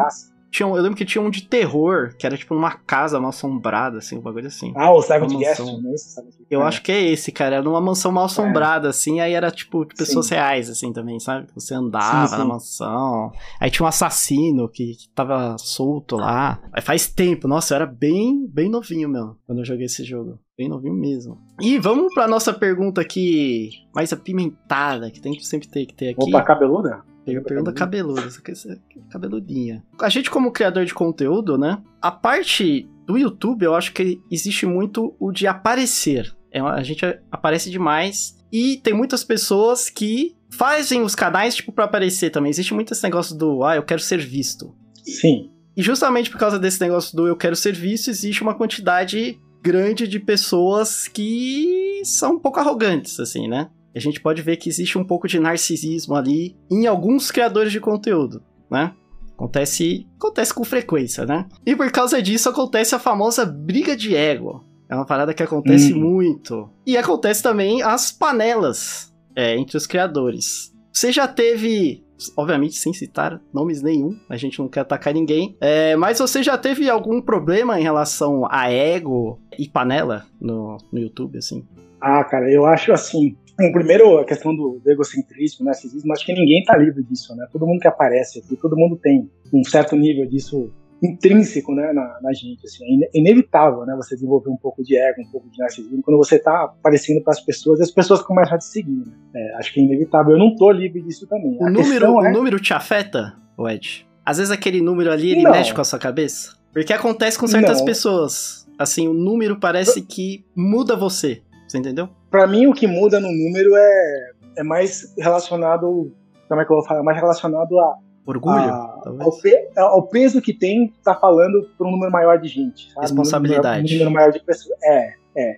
tinha 0.55 0.65
um, 0.65 0.77
eu 0.77 0.81
lembro 0.81 0.97
que 0.97 1.03
tinha 1.03 1.21
um 1.21 1.29
de 1.29 1.43
terror, 1.43 2.15
que 2.17 2.25
era 2.25 2.37
tipo 2.37 2.55
uma 2.55 2.71
casa 2.71 3.19
mal 3.19 3.29
assombrada, 3.29 3.97
assim, 3.97 4.17
um 4.17 4.21
bagulho 4.21 4.47
assim. 4.47 4.71
Ah, 4.73 4.93
o 4.93 5.01
Savage 5.01 5.35
Guest, 5.35 5.59
é 5.59 5.93
esse? 5.93 6.21
Eu 6.49 6.61
é. 6.61 6.63
acho 6.63 6.81
que 6.81 6.91
é 6.93 7.01
esse, 7.09 7.29
cara. 7.31 7.55
Era 7.55 7.63
numa 7.63 7.81
mansão 7.81 8.09
mal 8.09 8.25
assombrada, 8.25 8.87
é. 8.87 8.89
assim, 8.89 9.19
aí 9.19 9.33
era 9.33 9.51
tipo 9.51 9.83
de 9.83 9.93
pessoas 9.95 10.27
sim. 10.27 10.35
reais, 10.35 10.69
assim, 10.69 10.93
também, 10.93 11.19
sabe? 11.19 11.47
Você 11.53 11.73
andava 11.73 12.27
sim, 12.27 12.33
sim. 12.33 12.37
na 12.39 12.45
mansão. 12.45 13.31
Aí 13.59 13.69
tinha 13.69 13.85
um 13.85 13.89
assassino 13.89 14.69
que, 14.69 14.93
que 14.95 15.09
tava 15.13 15.57
solto 15.59 16.15
lá. 16.15 16.61
Aí 16.71 16.81
faz 16.81 17.07
tempo, 17.07 17.49
nossa, 17.49 17.73
eu 17.73 17.75
era 17.75 17.85
bem, 17.85 18.47
bem 18.47 18.69
novinho 18.69 19.09
mesmo, 19.09 19.35
quando 19.45 19.59
eu 19.59 19.65
joguei 19.65 19.87
esse 19.87 20.05
jogo. 20.05 20.39
Bem 20.57 20.69
novinho 20.69 20.93
mesmo. 20.93 21.37
E 21.61 21.77
vamos 21.77 22.13
pra 22.13 22.29
nossa 22.29 22.53
pergunta 22.53 23.01
aqui 23.01 23.71
mais 23.93 24.13
apimentada, 24.13 25.11
que 25.11 25.19
tem 25.19 25.33
que 25.33 25.45
sempre 25.45 25.67
ter 25.67 25.85
que 25.85 25.93
ter 25.93 26.09
aqui. 26.11 26.29
Opa, 26.29 26.41
cabeluda? 26.43 27.03
Tem 27.25 27.41
pergunta 27.41 27.73
cabeluda, 27.73 28.21
essa 28.21 28.39
aqui 28.39 28.51
é 28.99 29.11
cabeludinha. 29.11 29.83
A 29.99 30.09
gente, 30.09 30.29
como 30.29 30.51
criador 30.51 30.85
de 30.85 30.93
conteúdo, 30.93 31.57
né? 31.57 31.81
A 31.99 32.11
parte 32.11 32.87
do 33.05 33.17
YouTube, 33.17 33.63
eu 33.63 33.73
acho 33.73 33.91
que 33.93 34.21
existe 34.31 34.65
muito 34.65 35.15
o 35.19 35.31
de 35.31 35.47
aparecer. 35.47 36.35
É, 36.51 36.59
a 36.59 36.83
gente 36.83 37.03
aparece 37.31 37.71
demais. 37.71 38.37
E 38.51 38.77
tem 38.77 38.93
muitas 38.93 39.23
pessoas 39.23 39.89
que 39.89 40.35
fazem 40.51 41.01
os 41.01 41.15
canais, 41.15 41.55
tipo, 41.55 41.71
para 41.71 41.85
aparecer 41.85 42.29
também. 42.29 42.49
Existe 42.49 42.73
muito 42.73 42.93
esse 42.93 43.03
negócio 43.03 43.35
do, 43.35 43.63
ah, 43.63 43.75
eu 43.75 43.83
quero 43.83 44.01
ser 44.01 44.19
visto. 44.19 44.73
Sim. 45.03 45.51
E 45.75 45.81
justamente 45.81 46.29
por 46.29 46.37
causa 46.39 46.57
desse 46.57 46.79
negócio 46.79 47.15
do 47.15 47.27
eu 47.27 47.35
quero 47.35 47.55
ser 47.55 47.73
visto, 47.73 48.09
existe 48.09 48.41
uma 48.41 48.55
quantidade 48.55 49.37
grande 49.61 50.07
de 50.07 50.19
pessoas 50.19 51.07
que 51.07 52.01
são 52.05 52.35
um 52.35 52.39
pouco 52.39 52.59
arrogantes, 52.59 53.19
assim, 53.19 53.47
né? 53.47 53.69
A 53.95 54.01
gente 54.01 54.19
pode 54.19 54.41
ver 54.41 54.57
que 54.57 54.69
existe 54.69 54.97
um 54.97 55.03
pouco 55.03 55.27
de 55.27 55.39
narcisismo 55.39 56.15
ali 56.15 56.55
em 56.69 56.85
alguns 56.85 57.31
criadores 57.31 57.71
de 57.71 57.79
conteúdo, 57.79 58.43
né? 58.69 58.93
Acontece, 59.33 60.07
acontece 60.17 60.53
com 60.53 60.63
frequência, 60.63 61.25
né? 61.25 61.45
E 61.65 61.75
por 61.75 61.91
causa 61.91 62.21
disso 62.21 62.49
acontece 62.49 62.95
a 62.95 62.99
famosa 62.99 63.45
briga 63.45 63.95
de 63.95 64.15
ego. 64.15 64.63
É 64.89 64.95
uma 64.95 65.05
parada 65.05 65.33
que 65.33 65.43
acontece 65.43 65.93
hum. 65.93 65.99
muito. 65.99 66.69
E 66.85 66.95
acontece 66.97 67.43
também 67.43 67.81
as 67.81 68.11
panelas 68.11 69.13
é, 69.35 69.57
entre 69.57 69.77
os 69.77 69.85
criadores. 69.85 70.73
Você 70.93 71.11
já 71.11 71.27
teve, 71.27 72.05
obviamente 72.37 72.77
sem 72.77 72.93
citar 72.93 73.41
nomes 73.53 73.81
nenhum, 73.81 74.17
a 74.29 74.37
gente 74.37 74.59
não 74.59 74.69
quer 74.69 74.81
atacar 74.81 75.13
ninguém, 75.13 75.57
é, 75.59 75.95
mas 75.97 76.19
você 76.19 76.41
já 76.41 76.57
teve 76.57 76.89
algum 76.89 77.21
problema 77.21 77.77
em 77.77 77.83
relação 77.83 78.47
a 78.49 78.71
ego 78.71 79.39
e 79.59 79.67
panela 79.67 80.25
no, 80.39 80.77
no 80.91 80.99
YouTube, 80.99 81.37
assim? 81.37 81.67
Ah, 81.99 82.23
cara, 82.23 82.49
eu 82.49 82.65
acho 82.65 82.93
assim, 82.93 83.35
Bom, 83.57 83.71
primeiro, 83.71 84.17
a 84.17 84.25
questão 84.25 84.55
do, 84.55 84.81
do 84.83 84.91
egocentrismo, 84.91 85.65
narcisismo, 85.65 86.11
acho 86.11 86.25
que 86.25 86.33
ninguém 86.33 86.59
está 86.59 86.77
livre 86.77 87.03
disso, 87.03 87.35
né? 87.35 87.47
Todo 87.51 87.65
mundo 87.65 87.79
que 87.79 87.87
aparece 87.87 88.39
aqui, 88.39 88.55
todo 88.57 88.75
mundo 88.75 88.97
tem 88.97 89.29
um 89.53 89.63
certo 89.63 89.95
nível 89.95 90.27
disso 90.27 90.71
intrínseco, 91.03 91.73
né, 91.73 91.91
na, 91.93 92.19
na 92.21 92.33
gente, 92.33 92.65
assim, 92.65 92.83
é 93.03 93.09
inevitável, 93.13 93.85
né, 93.85 93.93
você 93.95 94.15
desenvolver 94.15 94.49
um 94.49 94.57
pouco 94.57 94.83
de 94.83 94.97
ego, 94.97 95.21
um 95.21 95.31
pouco 95.31 95.49
de 95.49 95.57
narcisismo, 95.59 96.01
quando 96.01 96.17
você 96.17 96.37
está 96.37 96.63
aparecendo 96.63 97.21
para 97.21 97.33
as 97.33 97.41
pessoas, 97.41 97.79
e 97.79 97.83
as 97.83 97.91
pessoas 97.91 98.21
começam 98.21 98.55
a 98.55 98.57
te 98.57 98.65
seguir, 98.65 99.03
né? 99.05 99.13
é, 99.35 99.55
acho 99.57 99.73
que 99.73 99.79
é 99.79 99.83
inevitável, 99.83 100.33
eu 100.33 100.39
não 100.39 100.55
tô 100.55 100.71
livre 100.71 101.01
disso 101.01 101.27
também. 101.27 101.57
O, 101.59 101.69
número, 101.69 102.05
é... 102.05 102.29
o 102.29 102.31
número 102.31 102.59
te 102.59 102.73
afeta, 102.73 103.35
Ed? 103.59 104.07
Às 104.25 104.37
vezes 104.37 104.51
aquele 104.51 104.81
número 104.81 105.11
ali, 105.11 105.31
ele 105.31 105.43
não. 105.43 105.51
mexe 105.51 105.73
com 105.73 105.81
a 105.81 105.83
sua 105.83 105.99
cabeça? 105.99 106.55
Porque 106.73 106.91
acontece 106.91 107.37
com 107.37 107.47
certas 107.47 107.79
não. 107.79 107.85
pessoas, 107.85 108.67
assim, 108.77 109.07
o 109.07 109.13
número 109.13 109.59
parece 109.59 110.01
que 110.01 110.43
muda 110.55 110.95
você, 110.95 111.41
você 111.75 111.79
entendeu? 111.79 112.09
Para 112.31 112.47
mim, 112.47 112.67
o 112.67 112.73
que 112.73 112.87
muda 112.87 113.19
no 113.19 113.31
número 113.31 113.75
é, 113.75 114.31
é 114.57 114.63
mais 114.63 115.13
relacionado. 115.17 116.11
Como 116.47 116.61
é 116.61 116.65
que 116.65 116.71
eu 116.71 116.77
vou 116.77 116.85
falar? 116.85 117.01
É 117.01 117.03
mais 117.03 117.17
relacionado 117.17 117.79
a. 117.79 117.97
Orgulho? 118.25 118.57
A, 118.57 119.03
ao, 119.19 119.39
pe, 119.39 119.69
ao, 119.77 120.07
peso 120.07 120.41
que 120.41 120.51
tem 120.51 120.91
tá 121.03 121.13
falando 121.13 121.69
para 121.77 121.87
um 121.87 121.91
número 121.91 122.11
maior 122.11 122.39
de 122.39 122.47
gente. 122.47 122.91
Sabe? 122.91 123.01
Responsabilidade. 123.01 123.93
Um 123.93 123.97
número 123.99 124.11
maior 124.11 124.31
de 124.31 124.39
pessoas. 124.43 124.75
É, 124.83 125.13
é. 125.37 125.57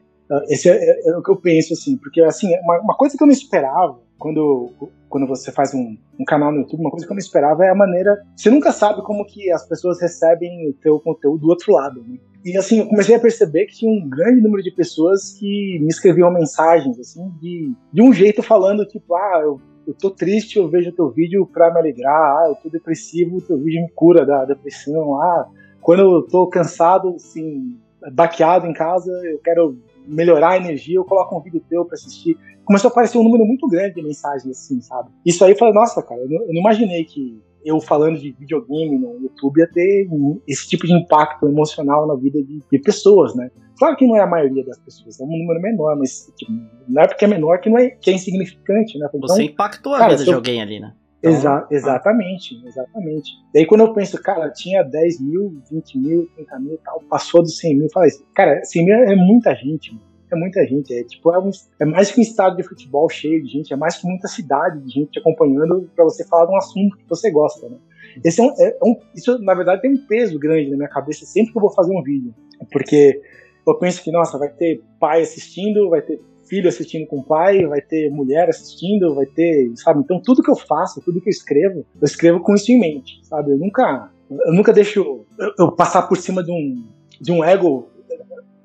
Esse 0.50 0.70
é, 0.70 0.74
é, 0.74 1.10
é, 1.10 1.18
o 1.18 1.24
que 1.24 1.32
eu 1.32 1.38
penso, 1.38 1.74
assim, 1.74 1.96
porque, 1.96 2.22
assim, 2.22 2.50
uma, 2.64 2.82
uma 2.82 2.96
coisa 2.96 3.16
que 3.16 3.24
eu 3.24 3.28
não 3.28 3.34
esperava 3.34 3.98
quando, 4.18 4.72
quando 5.10 5.28
você 5.28 5.52
faz 5.52 5.74
um, 5.74 5.98
um, 6.20 6.26
canal 6.26 6.52
no 6.52 6.60
YouTube, 6.60 6.82
uma 6.82 6.92
coisa 6.92 7.06
que 7.06 7.12
eu 7.12 7.16
não 7.16 7.20
esperava 7.20 7.66
é 7.66 7.70
a 7.70 7.76
maneira. 7.76 8.18
Você 8.36 8.50
nunca 8.50 8.72
sabe 8.72 9.02
como 9.04 9.26
que 9.26 9.52
as 9.52 9.68
pessoas 9.68 10.02
recebem 10.02 10.70
o 10.70 10.74
teu 10.74 11.00
conteúdo 11.00 11.42
do 11.42 11.50
outro 11.50 11.74
lado. 11.74 12.04
Né? 12.08 12.18
E 12.44 12.58
assim, 12.58 12.80
eu 12.80 12.88
comecei 12.88 13.16
a 13.16 13.20
perceber 13.20 13.66
que 13.66 13.78
tinha 13.78 13.92
um 13.92 14.08
grande 14.08 14.42
número 14.42 14.64
de 14.64 14.72
pessoas 14.72 15.34
que 15.34 15.80
me 15.82 15.88
escreviam 15.88 16.32
mensagens, 16.32 17.00
assim, 17.00 17.30
de, 17.42 17.74
de 17.92 18.02
um 18.02 18.14
jeito 18.14 18.42
falando, 18.42 18.86
tipo, 18.86 19.16
ah, 19.16 19.40
eu, 19.44 19.60
eu 19.88 19.94
tô 19.94 20.10
triste, 20.10 20.58
eu 20.58 20.70
vejo 20.70 20.92
teu 20.92 21.10
vídeo 21.10 21.46
pra 21.46 21.72
me 21.72 21.80
alegrar, 21.80 22.14
ah, 22.14 22.46
eu 22.50 22.56
tô 22.56 22.70
depressivo, 22.70 23.42
teu 23.42 23.58
vídeo 23.58 23.82
me 23.82 23.92
cura 23.92 24.26
da 24.26 24.46
depressão, 24.46 25.22
ah, 25.22 25.48
quando 25.82 26.02
eu 26.02 26.22
tô 26.24 26.48
cansado, 26.48 27.16
assim, 27.16 27.78
baqueado 28.14 28.66
em 28.66 28.74
casa, 28.74 29.12
eu 29.26 29.40
quero 29.40 29.78
melhorar 30.08 30.52
a 30.52 30.58
energia, 30.58 30.96
eu 30.96 31.04
coloco 31.04 31.38
um 31.38 31.42
vídeo 31.42 31.62
teu 31.70 31.84
pra 31.86 31.96
assistir. 31.96 32.38
Começou 32.68 32.90
a 32.90 32.92
aparecer 32.92 33.18
um 33.18 33.24
número 33.24 33.46
muito 33.46 33.66
grande 33.66 33.96
de 33.96 34.04
mensagens 34.04 34.46
assim, 34.46 34.82
sabe? 34.82 35.10
Isso 35.26 35.44
aí 35.46 35.52
eu 35.52 35.58
falei, 35.58 35.74
nossa, 35.74 36.04
cara, 36.04 36.20
eu 36.20 36.30
não, 36.30 36.42
eu 36.42 36.54
não 36.54 36.60
imaginei 36.60 37.06
que 37.06 37.42
eu 37.64 37.80
falando 37.80 38.20
de 38.20 38.34
videogame 38.34 38.98
no 38.98 39.22
YouTube 39.22 39.60
ia 39.60 39.72
ter 39.72 40.06
esse 40.46 40.68
tipo 40.68 40.86
de 40.86 40.94
impacto 40.94 41.48
emocional 41.48 42.06
na 42.06 42.16
vida 42.16 42.44
de, 42.44 42.62
de, 42.70 42.80
pessoas, 42.80 43.34
né? 43.36 43.50
Claro 43.80 43.96
que 43.96 44.06
não 44.06 44.18
é 44.18 44.22
a 44.22 44.28
maioria 44.28 44.66
das 44.66 44.78
pessoas, 44.80 45.18
é 45.18 45.24
um 45.24 45.28
número 45.28 45.62
menor, 45.62 45.96
mas 45.96 46.30
tipo, 46.36 46.52
não 46.90 47.02
é 47.02 47.08
porque 47.08 47.24
é 47.24 47.28
menor 47.30 47.62
que 47.62 47.70
não 47.70 47.78
é, 47.78 47.90
que 47.90 48.10
é 48.10 48.14
insignificante, 48.14 49.00
né? 49.00 49.08
Então, 49.08 49.22
Você 49.22 49.44
impactou 49.44 49.96
a 49.96 50.10
vida 50.10 50.26
de 50.26 50.34
alguém 50.34 50.62
ali, 50.62 50.82
né? 50.82 50.94
Então, 51.20 51.32
Exa 51.32 51.68
exatamente, 51.72 52.62
exatamente. 52.68 53.32
E 53.54 53.60
aí 53.60 53.66
quando 53.66 53.82
eu 53.82 53.94
penso, 53.94 54.22
cara, 54.22 54.50
tinha 54.52 54.84
10 54.84 55.22
mil, 55.22 55.62
20 55.72 55.98
mil, 56.00 56.30
30 56.36 56.60
mil 56.60 56.78
tal, 56.84 57.02
passou 57.10 57.42
dos 57.42 57.58
100 57.60 57.76
mil, 57.76 57.86
eu 57.86 57.92
falei, 57.92 58.10
cara, 58.36 58.62
100 58.66 58.86
mil 58.86 58.94
é 58.94 59.16
muita 59.16 59.56
gente, 59.56 59.94
mano 59.94 60.07
é 60.32 60.38
muita 60.38 60.66
gente. 60.66 60.94
É 60.94 61.04
tipo, 61.04 61.34
é, 61.34 61.40
um, 61.40 61.52
é, 61.80 61.86
mais 61.86 62.12
que 62.12 62.20
um 62.20 62.24
estado 62.24 62.58
de 62.58 62.64
futebol 62.64 63.10
cheio 63.10 63.42
de 63.44 63.50
gente, 63.50 63.74
é 63.74 63.76
mais 63.76 63.98
que 63.98 64.08
muita 64.08 64.28
cidade 64.28 64.80
de 64.82 64.92
gente 64.92 65.20
acompanhando 65.20 65.90
para 65.96 66.04
você 66.04 66.26
falar 66.26 66.46
de 66.46 66.52
um 66.52 66.58
assunto 66.58 66.98
que 66.98 67.08
você 67.08 67.32
gosta, 67.32 67.70
né? 67.70 67.78
Esse 68.24 68.42
é 68.42 68.44
um, 68.44 68.54
é 68.58 68.78
um, 68.84 68.96
isso, 69.16 69.38
na 69.40 69.54
verdade, 69.54 69.82
tem 69.82 69.94
um 69.94 70.08
peso 70.08 70.40
grande 70.40 70.70
na 70.70 70.78
minha 70.78 70.90
cabeça 70.90 71.26
sempre 71.26 71.52
que 71.52 71.58
eu 71.58 71.62
vou 71.62 71.72
fazer 71.72 71.94
um 71.96 72.02
vídeo. 72.02 72.34
Porque 72.72 73.22
eu 73.68 73.76
penso 73.76 74.04
que, 74.04 74.12
nossa, 74.12 74.38
vai 74.38 74.50
ter 74.50 74.82
pai 75.00 75.22
assistindo, 75.22 75.90
vai 75.90 76.02
ter 76.02 76.20
filho 76.48 76.70
assistindo 76.70 77.06
com 77.08 77.18
o 77.18 77.24
pai, 77.24 77.66
vai 77.66 77.82
ter 77.82 78.10
mulher 78.10 78.50
assistindo, 78.50 79.14
vai 79.14 79.26
ter, 79.26 79.72
sabe? 79.76 80.00
Então 80.00 80.22
tudo 80.22 80.42
que 80.42 80.50
eu 80.50 80.56
faço, 80.56 81.02
tudo 81.02 81.22
que 81.22 81.30
eu 81.30 81.32
escrevo, 81.32 81.86
eu 82.00 82.06
escrevo 82.06 82.40
com 82.40 82.56
isso 82.56 82.72
em 82.72 82.80
mente, 82.80 83.20
sabe? 83.24 83.52
Eu 83.52 83.58
nunca, 83.58 84.10
eu 84.30 84.54
nunca 84.54 84.74
deixo 84.74 85.26
eu, 85.38 85.54
eu 85.60 85.72
passar 85.72 86.04
por 86.04 86.18
cima 86.18 86.44
de 86.44 86.52
um, 86.52 86.88
de 87.20 87.32
um 87.32 87.44
ego 87.44 87.90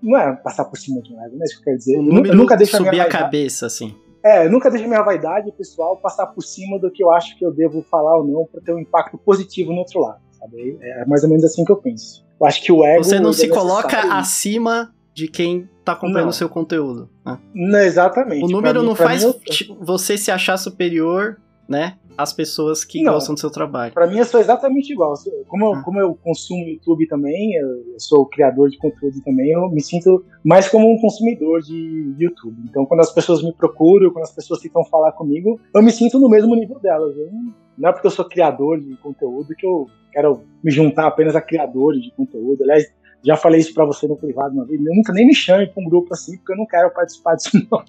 não 0.03 0.19
é 0.19 0.35
passar 0.37 0.65
por 0.65 0.77
cima 0.77 1.01
de 1.01 1.15
um 1.15 1.25
ego, 1.25 1.37
não 1.37 1.43
é 1.43 1.45
isso 1.45 1.55
que 1.55 1.61
eu 1.61 1.65
quero 1.65 1.79
dizer. 1.79 1.99
Um 1.99 2.27
eu 2.27 2.35
nunca 2.35 2.57
deixo 2.57 2.77
subir 2.77 3.01
a, 3.01 3.05
a 3.05 3.09
cabeça, 3.09 3.67
assim. 3.67 3.95
É, 4.25 4.49
nunca 4.49 4.71
deixo 4.71 4.85
a 4.85 4.89
minha 4.89 5.03
vaidade 5.03 5.51
pessoal 5.53 5.97
passar 5.97 6.27
por 6.27 6.43
cima 6.43 6.79
do 6.79 6.91
que 6.91 7.03
eu 7.03 7.11
acho 7.13 7.37
que 7.37 7.45
eu 7.45 7.53
devo 7.53 7.83
falar 7.91 8.17
ou 8.19 8.27
não 8.27 8.47
para 8.51 8.61
ter 8.61 8.73
um 8.73 8.79
impacto 8.79 9.19
positivo 9.19 9.73
no 9.73 9.79
outro 9.79 10.01
lado, 10.01 10.21
sabe? 10.33 10.79
É 10.81 11.05
mais 11.07 11.25
ou 11.25 11.29
menos 11.29 11.45
assim 11.45 11.65
que 11.65 11.73
eu 11.73 11.77
penso. 11.77 12.25
Eu 12.41 12.47
acho 12.47 12.63
que 12.63 12.73
o 12.73 12.85
ego. 12.85 13.03
Você 13.03 13.19
não 13.19 13.33
se 13.33 13.49
coloca 13.49 14.17
acima 14.17 14.93
de 15.15 15.29
quem 15.29 15.69
tá 15.85 15.93
acompanhando 15.93 16.31
o 16.31 16.33
seu 16.33 16.49
conteúdo. 16.49 17.11
Né? 17.25 17.39
Não, 17.55 17.79
exatamente. 17.81 18.45
O 18.45 18.49
número 18.49 18.81
mim, 18.81 18.87
não 18.87 18.95
faz 18.95 19.25
mim, 19.25 19.35
eu... 19.69 19.77
você 19.81 20.17
se 20.17 20.31
achar 20.31 20.57
superior, 20.57 21.39
né? 21.69 21.99
As 22.17 22.33
pessoas 22.33 22.85
que 22.85 23.03
não, 23.03 23.15
gostam 23.15 23.35
do 23.35 23.41
seu 23.41 23.51
trabalho. 23.51 23.93
Para 23.93 24.07
mim, 24.07 24.19
eu 24.19 24.25
sou 24.25 24.41
exatamente 24.41 24.93
igual. 24.93 25.15
Como 25.49 25.65
eu, 25.65 25.73
ah. 25.75 25.83
como 25.83 26.01
eu 26.01 26.15
consumo 26.15 26.65
YouTube 26.65 27.07
também, 27.07 27.55
eu 27.55 27.99
sou 27.99 28.27
criador 28.27 28.71
de 28.71 28.79
conteúdo 28.79 29.21
também, 29.25 29.53
eu 29.53 29.69
me 29.71 29.81
sinto 29.81 30.25
mais 30.45 30.69
como 30.69 30.93
um 30.93 31.01
consumidor 31.01 31.61
de 31.63 32.15
YouTube. 32.19 32.57
Então, 32.69 32.85
quando 32.87 33.01
as 33.01 33.13
pessoas 33.13 33.43
me 33.43 33.53
procuram, 33.53 34.11
quando 34.11 34.25
as 34.25 34.35
pessoas 34.35 34.61
tentam 34.61 34.85
falar 34.85 35.13
comigo, 35.13 35.61
eu 35.75 35.83
me 35.83 35.91
sinto 35.91 36.19
no 36.19 36.29
mesmo 36.29 36.55
nível 36.55 36.79
delas. 36.79 37.17
Eu 37.17 37.31
não 37.77 37.89
é 37.89 37.93
porque 37.93 38.07
eu 38.07 38.11
sou 38.11 38.25
criador 38.25 38.81
de 38.81 38.97
conteúdo 38.99 39.55
que 39.57 39.67
eu 39.67 39.87
quero 40.13 40.43
me 40.63 40.71
juntar 40.71 41.07
apenas 41.07 41.35
a 41.35 41.41
criadores 41.41 42.03
de 42.03 42.11
conteúdo. 42.13 42.63
Aliás, 42.63 42.87
já 43.25 43.37
falei 43.37 43.61
isso 43.61 43.73
para 43.73 43.85
você 43.85 44.07
no 44.09 44.17
privado 44.17 44.55
uma 44.55 44.65
vez. 44.65 44.81
Nunca 44.81 45.13
nem 45.13 45.27
me 45.27 45.35
chame 45.35 45.67
para 45.67 45.83
um 45.83 45.89
grupo 45.89 46.13
assim, 46.13 46.37
porque 46.37 46.53
eu 46.53 46.57
não 46.57 46.67
quero 46.67 46.91
participar 46.91 47.37
disso, 47.37 47.51
não. 47.71 47.83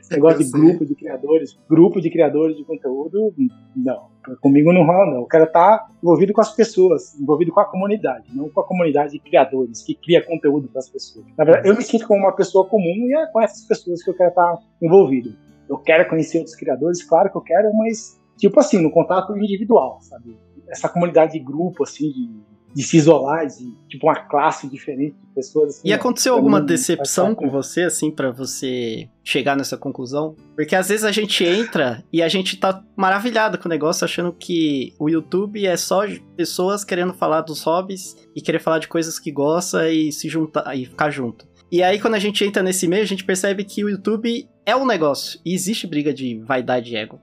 Esse 0.00 0.12
negócio 0.12 0.44
de 0.44 0.50
grupo 0.50 0.84
de 0.84 0.94
criadores, 0.94 1.58
grupo 1.68 2.00
de 2.00 2.10
criadores 2.10 2.56
de 2.56 2.64
conteúdo, 2.64 3.34
não. 3.74 4.08
Comigo 4.40 4.72
não 4.72 4.84
rola, 4.84 5.06
não. 5.06 5.20
Eu 5.20 5.26
quero 5.26 5.44
estar 5.44 5.78
tá 5.78 5.88
envolvido 6.02 6.32
com 6.32 6.40
as 6.40 6.54
pessoas, 6.54 7.18
envolvido 7.18 7.50
com 7.50 7.60
a 7.60 7.64
comunidade, 7.64 8.26
não 8.34 8.48
com 8.48 8.60
a 8.60 8.64
comunidade 8.64 9.12
de 9.12 9.18
criadores, 9.18 9.82
que 9.82 9.94
cria 9.94 10.22
conteúdo 10.22 10.68
para 10.68 10.80
as 10.80 10.88
pessoas. 10.88 11.24
Na 11.36 11.44
verdade, 11.44 11.68
eu 11.68 11.76
me 11.76 11.82
sinto 11.82 12.06
como 12.06 12.20
uma 12.20 12.32
pessoa 12.32 12.66
comum 12.66 13.08
e 13.08 13.14
é 13.14 13.26
com 13.26 13.40
essas 13.40 13.66
pessoas 13.66 14.02
que 14.02 14.10
eu 14.10 14.14
quero 14.14 14.30
estar 14.30 14.56
tá 14.56 14.62
envolvido. 14.82 15.34
Eu 15.68 15.78
quero 15.78 16.08
conhecer 16.08 16.38
outros 16.38 16.56
criadores, 16.56 17.02
claro 17.02 17.30
que 17.30 17.36
eu 17.36 17.40
quero, 17.40 17.74
mas, 17.74 18.20
tipo 18.36 18.60
assim, 18.60 18.78
no 18.82 18.90
contato 18.90 19.36
individual, 19.36 19.98
sabe? 20.02 20.36
Essa 20.68 20.88
comunidade 20.88 21.32
de 21.32 21.38
grupo, 21.38 21.84
assim, 21.84 22.10
de 22.10 22.53
de 22.74 22.82
se 22.82 22.96
isolar, 22.96 23.46
de 23.46 23.72
tipo 23.88 24.06
uma 24.06 24.16
classe 24.16 24.68
diferente 24.68 25.14
de 25.14 25.34
pessoas. 25.34 25.76
Assim, 25.76 25.88
e 25.88 25.92
aconteceu 25.92 26.34
alguma 26.34 26.60
decepção 26.60 27.34
com 27.34 27.48
você, 27.48 27.82
assim, 27.82 28.10
para 28.10 28.32
você 28.32 29.08
chegar 29.22 29.56
nessa 29.56 29.76
conclusão? 29.76 30.34
Porque 30.56 30.74
às 30.74 30.88
vezes 30.88 31.04
a 31.04 31.12
gente 31.12 31.44
entra 31.44 32.04
e 32.12 32.20
a 32.20 32.28
gente 32.28 32.56
tá 32.56 32.82
maravilhado 32.96 33.58
com 33.58 33.66
o 33.66 33.70
negócio, 33.70 34.04
achando 34.04 34.32
que 34.32 34.92
o 34.98 35.08
YouTube 35.08 35.64
é 35.64 35.76
só 35.76 36.02
pessoas 36.36 36.84
querendo 36.84 37.14
falar 37.14 37.42
dos 37.42 37.62
hobbies 37.62 38.16
e 38.34 38.40
querer 38.40 38.58
falar 38.58 38.80
de 38.80 38.88
coisas 38.88 39.18
que 39.18 39.30
gosta 39.30 39.88
e 39.90 40.10
se 40.10 40.28
juntar 40.28 40.76
e 40.76 40.86
ficar 40.86 41.10
junto. 41.10 41.46
E 41.70 41.82
aí, 41.82 42.00
quando 42.00 42.14
a 42.14 42.18
gente 42.18 42.44
entra 42.44 42.62
nesse 42.62 42.86
meio, 42.86 43.02
a 43.02 43.06
gente 43.06 43.24
percebe 43.24 43.64
que 43.64 43.84
o 43.84 43.88
YouTube 43.88 44.48
é 44.66 44.74
um 44.74 44.86
negócio 44.86 45.40
e 45.44 45.54
existe 45.54 45.86
briga 45.86 46.12
de 46.12 46.40
vaidade 46.40 46.92
e 46.92 46.96
ego. 46.96 47.20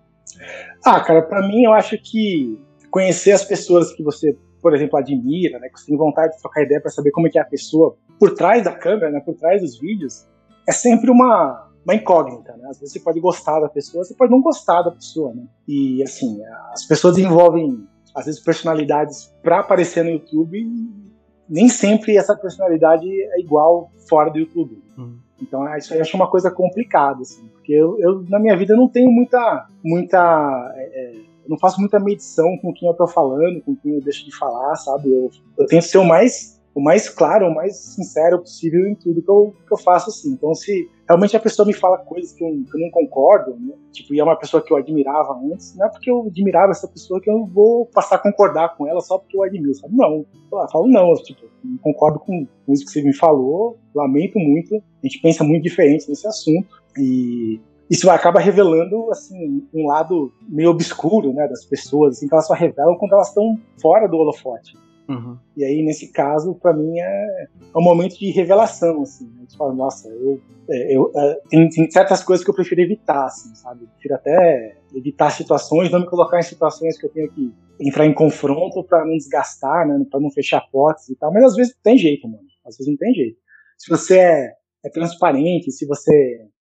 Ah, 0.85 0.99
cara, 1.01 1.21
para 1.21 1.47
mim 1.47 1.63
eu 1.63 1.73
acho 1.73 1.97
que 1.97 2.57
conhecer 2.89 3.31
as 3.31 3.45
pessoas 3.45 3.93
que 3.93 4.03
você 4.03 4.35
por 4.61 4.73
exemplo, 4.73 4.97
admira, 4.97 5.59
né, 5.59 5.69
que 5.69 5.79
você 5.79 5.87
tem 5.87 5.97
vontade 5.97 6.35
de 6.35 6.41
trocar 6.41 6.63
ideia 6.63 6.79
para 6.79 6.91
saber 6.91 7.11
como 7.11 7.27
é 7.27 7.29
que 7.29 7.39
é 7.39 7.41
a 7.41 7.45
pessoa 7.45 7.97
por 8.19 8.33
trás 8.35 8.63
da 8.63 8.71
câmera, 8.71 9.11
né, 9.11 9.19
por 9.19 9.35
trás 9.35 9.61
dos 9.61 9.79
vídeos, 9.79 10.27
é 10.67 10.71
sempre 10.71 11.09
uma, 11.09 11.69
uma 11.83 11.95
incógnita, 11.95 12.55
né? 12.55 12.67
Às 12.69 12.79
vezes 12.79 12.93
você 12.93 12.99
pode 12.99 13.19
gostar 13.19 13.59
da 13.59 13.67
pessoa, 13.67 14.03
você 14.03 14.13
pode 14.13 14.31
não 14.31 14.41
gostar 14.41 14.83
da 14.83 14.91
pessoa, 14.91 15.33
né? 15.33 15.43
E 15.67 16.03
assim, 16.03 16.39
as 16.71 16.85
pessoas 16.85 17.15
desenvolvem 17.15 17.87
às 18.13 18.25
vezes 18.25 18.41
personalidades 18.41 19.33
para 19.41 19.59
aparecer 19.59 20.03
no 20.03 20.11
YouTube 20.11 20.59
e 20.59 21.11
nem 21.49 21.67
sempre 21.67 22.15
essa 22.15 22.35
personalidade 22.35 23.07
é 23.09 23.39
igual 23.39 23.91
fora 24.07 24.29
do 24.29 24.39
YouTube. 24.39 24.81
Uhum. 24.97 25.17
Então, 25.41 25.67
é, 25.67 25.77
isso 25.79 25.91
aí 25.91 25.99
eu 25.99 26.03
acho 26.03 26.15
uma 26.15 26.29
coisa 26.29 26.51
complicada, 26.51 27.21
assim, 27.21 27.47
porque 27.47 27.73
eu, 27.73 27.99
eu 27.99 28.23
na 28.29 28.39
minha 28.39 28.55
vida 28.55 28.75
não 28.75 28.87
tenho 28.87 29.11
muita, 29.11 29.67
muita 29.83 30.73
é, 30.75 31.13
é 31.45 31.49
não 31.49 31.57
faço 31.57 31.79
muita 31.79 31.99
medição 31.99 32.57
com 32.57 32.73
quem 32.73 32.87
eu 32.87 32.93
tô 32.93 33.07
falando, 33.07 33.61
com 33.61 33.75
quem 33.75 33.95
eu 33.95 34.01
deixo 34.01 34.25
de 34.25 34.35
falar, 34.35 34.75
sabe? 34.75 35.09
Eu, 35.09 35.29
eu 35.57 35.65
tento 35.65 35.83
ser 35.83 35.97
o 35.97 36.05
mais, 36.05 36.61
o 36.73 36.81
mais 36.81 37.09
claro, 37.09 37.47
o 37.47 37.53
mais 37.53 37.75
sincero 37.77 38.39
possível 38.39 38.87
em 38.87 38.95
tudo 38.95 39.21
que 39.21 39.29
eu, 39.29 39.53
que 39.67 39.73
eu 39.73 39.77
faço, 39.77 40.09
assim. 40.09 40.31
Então, 40.31 40.53
se 40.53 40.89
realmente 41.07 41.35
a 41.35 41.39
pessoa 41.39 41.65
me 41.65 41.73
fala 41.73 41.97
coisas 41.97 42.31
que 42.31 42.43
eu, 42.43 42.49
que 42.49 42.77
eu 42.77 42.81
não 42.81 42.91
concordo, 42.91 43.55
né? 43.59 43.73
tipo, 43.91 44.13
e 44.13 44.19
é 44.19 44.23
uma 44.23 44.37
pessoa 44.37 44.63
que 44.63 44.71
eu 44.71 44.77
admirava 44.77 45.33
antes, 45.51 45.75
não 45.75 45.85
é 45.85 45.89
porque 45.89 46.09
eu 46.09 46.27
admirava 46.27 46.71
essa 46.71 46.87
pessoa 46.87 47.19
que 47.19 47.29
eu 47.29 47.45
vou 47.45 47.85
passar 47.87 48.15
a 48.15 48.19
concordar 48.19 48.77
com 48.77 48.87
ela 48.87 49.01
só 49.01 49.17
porque 49.17 49.35
eu 49.35 49.43
admiro, 49.43 49.75
sabe? 49.75 49.95
Não. 49.95 50.25
Eu 50.51 50.69
falo, 50.71 50.87
não, 50.87 51.11
eu, 51.11 51.15
tipo, 51.15 51.41
não 51.63 51.77
concordo 51.77 52.19
com 52.19 52.47
isso 52.69 52.85
que 52.85 52.91
você 52.91 53.01
me 53.01 53.13
falou, 53.13 53.77
lamento 53.93 54.39
muito, 54.39 54.75
a 54.75 55.07
gente 55.07 55.21
pensa 55.21 55.43
muito 55.43 55.63
diferente 55.63 56.07
nesse 56.09 56.27
assunto, 56.27 56.81
e 56.97 57.59
isso 57.91 58.09
acaba 58.09 58.39
revelando 58.39 59.11
assim 59.11 59.67
um 59.73 59.85
lado 59.85 60.31
meio 60.47 60.69
obscuro 60.69 61.33
né, 61.33 61.45
das 61.45 61.65
pessoas, 61.65 62.15
assim, 62.15 62.25
que 62.25 62.33
elas 62.33 62.47
só 62.47 62.53
revelam 62.53 62.95
quando 62.97 63.11
elas 63.11 63.27
estão 63.27 63.59
fora 63.81 64.07
do 64.07 64.15
holofote. 64.15 64.77
Uhum. 65.09 65.37
E 65.57 65.65
aí, 65.65 65.83
nesse 65.83 66.09
caso, 66.09 66.55
para 66.55 66.71
mim 66.71 66.97
é, 66.97 67.03
é, 67.03 67.77
um 67.77 67.83
momento 67.83 68.17
de 68.17 68.31
revelação, 68.31 69.01
assim. 69.01 69.25
Né? 69.35 69.43
Você 69.45 69.57
fala, 69.57 69.73
nossa, 69.73 70.07
eu, 70.07 70.39
é, 70.69 70.95
eu 70.95 71.11
é, 71.13 71.41
tem, 71.49 71.67
tem, 71.67 71.91
certas 71.91 72.23
coisas 72.23 72.45
que 72.45 72.49
eu 72.49 72.55
prefiro 72.55 72.79
evitar, 72.79 73.25
assim, 73.25 73.53
sabe? 73.55 73.83
Eu 73.83 73.87
prefiro 73.89 74.15
até 74.15 74.77
evitar 74.95 75.29
situações, 75.31 75.91
não 75.91 75.99
me 75.99 76.05
colocar 76.05 76.39
em 76.39 76.43
situações 76.43 76.97
que 76.97 77.05
eu 77.05 77.09
tenho 77.09 77.29
que 77.29 77.53
entrar 77.77 78.05
em 78.05 78.13
confronto 78.13 78.85
para 78.85 79.03
não 79.03 79.17
desgastar, 79.17 79.85
né? 79.85 80.01
Para 80.09 80.21
não 80.21 80.31
fechar 80.31 80.61
portas 80.71 81.09
e 81.09 81.15
tal. 81.17 81.33
Mas 81.33 81.43
às 81.43 81.55
vezes 81.57 81.75
tem 81.83 81.97
jeito, 81.97 82.25
mano. 82.25 82.43
Às 82.65 82.77
vezes 82.77 82.89
não 82.89 82.97
tem 82.97 83.13
jeito. 83.13 83.37
Se 83.77 83.89
você 83.89 84.17
é 84.17 84.53
é 84.83 84.89
transparente, 84.89 85.71
se 85.71 85.85
você 85.85 86.11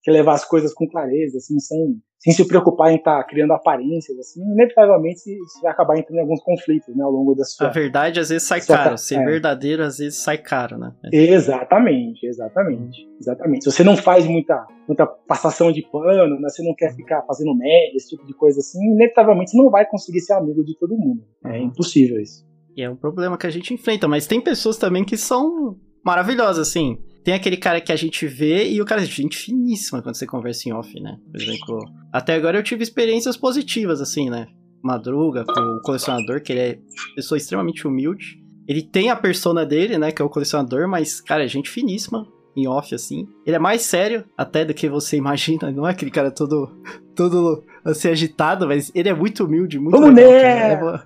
quer 0.03 0.13
levar 0.13 0.35
as 0.35 0.45
coisas 0.45 0.75
com 0.75 0.87
clareza, 0.87 1.39
assim, 1.39 1.59
sem, 1.59 1.97
sem 2.19 2.33
se 2.33 2.47
preocupar 2.47 2.93
em 2.93 2.97
estar 2.97 3.19
tá 3.19 3.25
criando 3.25 3.53
aparências, 3.53 4.19
assim, 4.19 4.43
inevitavelmente 4.43 5.21
você 5.21 5.61
vai 5.63 5.73
acabar 5.73 5.99
entrando 5.99 6.19
em 6.19 6.23
alguns 6.23 6.43
conflitos, 6.43 6.95
né, 6.95 7.03
ao 7.03 7.11
longo 7.11 7.35
da 7.35 7.45
sua... 7.45 7.69
A 7.69 7.71
verdade 7.71 8.21
às 8.21 8.29
vezes 8.29 8.47
sai 8.47 8.61
caro, 8.61 8.99
ser 8.99 9.17
é. 9.17 9.25
verdadeiro 9.25 9.83
às 9.83 9.99
vezes 9.99 10.19
sai 10.19 10.37
caro, 10.37 10.77
né? 10.77 10.93
Exatamente, 11.13 12.27
exatamente, 12.27 12.99
exatamente. 13.19 13.65
Se 13.65 13.73
você 13.73 13.85
não 13.85 13.97
faz 13.97 14.27
muita, 14.27 14.67
muita 14.87 15.07
passação 15.07 15.73
de 15.73 15.83
pano, 15.91 16.39
né, 16.39 16.49
você 16.49 16.63
não 16.63 16.75
quer 16.75 16.95
ficar 16.95 17.23
fazendo 17.23 17.57
média, 17.57 17.97
esse 17.97 18.11
tipo 18.11 18.27
de 18.27 18.35
coisa 18.35 18.61
assim, 18.61 18.79
inevitavelmente 18.93 19.53
você 19.53 19.57
não 19.57 19.71
vai 19.71 19.87
conseguir 19.87 20.21
ser 20.21 20.35
amigo 20.35 20.63
de 20.63 20.77
todo 20.79 20.97
mundo. 20.97 21.25
É 21.47 21.59
uhum. 21.59 21.67
impossível 21.69 22.21
isso. 22.21 22.49
E 22.77 22.83
é 22.83 22.91
um 22.91 22.97
problema 22.97 23.37
que 23.37 23.47
a 23.47 23.51
gente 23.51 23.73
enfrenta, 23.75 24.07
mas 24.07 24.27
tem 24.27 24.41
pessoas 24.41 24.77
também 24.77 25.05
que 25.05 25.17
são 25.17 25.77
maravilhosas, 26.05 26.69
assim. 26.69 26.99
Tem 27.23 27.35
aquele 27.35 27.57
cara 27.57 27.81
que 27.81 27.93
a 27.93 27.97
gente 27.97 28.27
vê 28.27 28.71
e 28.71 28.81
o 28.81 28.85
cara 28.85 29.03
é 29.03 29.05
gente 29.05 29.37
finíssima 29.37 30.03
quando 30.03 30.17
você 30.17 30.27
conversa 30.27 30.69
em 30.69 30.73
off, 30.73 30.99
né? 31.01 31.19
Por 31.31 31.41
exemplo, 31.41 31.85
até 32.13 32.35
agora 32.35 32.59
eu 32.59 32.63
tive 32.63 32.83
experiências 32.83 33.37
positivas, 33.37 34.01
assim, 34.01 34.31
né? 34.31 34.47
Madruga, 34.83 35.45
com 35.45 35.61
o 35.61 35.83
colecionador, 35.83 36.43
que 36.43 36.53
ele 36.53 36.61
é 36.61 36.79
pessoa 37.15 37.37
extremamente 37.37 37.87
humilde. 37.87 38.43
Ele 38.67 38.83
tem 38.83 39.11
a 39.11 39.17
persona 39.17 39.67
dele, 39.67 39.99
né? 39.99 40.11
Que 40.13 40.23
é 40.23 40.25
o 40.25 40.31
colecionador, 40.31 40.89
mas, 40.89 41.21
cara, 41.21 41.45
é 41.45 41.49
gente 41.49 41.69
finíssima 41.69 42.27
em 42.57 42.67
off, 42.67 42.95
assim. 42.95 43.29
Ele 43.47 43.57
é 43.57 43.59
mais 43.59 43.83
sério 43.83 44.25
até 44.37 44.65
do 44.65 44.75
que 44.75 44.89
você 44.89 45.17
imagina, 45.17 45.71
não 45.71 45.87
é 45.87 45.91
aquele 45.91 46.11
cara 46.11 46.31
todo, 46.31 46.71
todo 47.15 47.63
assim, 47.85 48.09
agitado, 48.09 48.67
mas 48.67 48.91
ele 48.95 49.09
é 49.09 49.15
muito 49.15 49.45
humilde, 49.45 49.79
muito 49.79 49.99
Vamos 49.99 50.15
legal, 50.15 51.01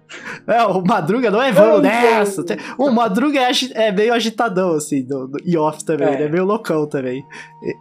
é, 0.46 0.56
é, 0.56 0.64
o 0.64 0.82
Madruga 0.82 1.30
não 1.30 1.40
é 1.40 1.52
vamos, 1.52 1.82
nessa. 1.82 2.44
O 2.78 2.90
Madruga 2.90 3.40
é, 3.40 3.50
é, 3.74 3.92
meio 3.92 4.12
agitadão, 4.12 4.74
assim, 4.74 5.02
do, 5.02 5.30
e 5.44 5.56
off 5.56 5.84
também. 5.84 6.08
É. 6.08 6.14
Ele 6.14 6.22
é 6.24 6.28
meio 6.28 6.44
loucão 6.44 6.86
também. 6.86 7.24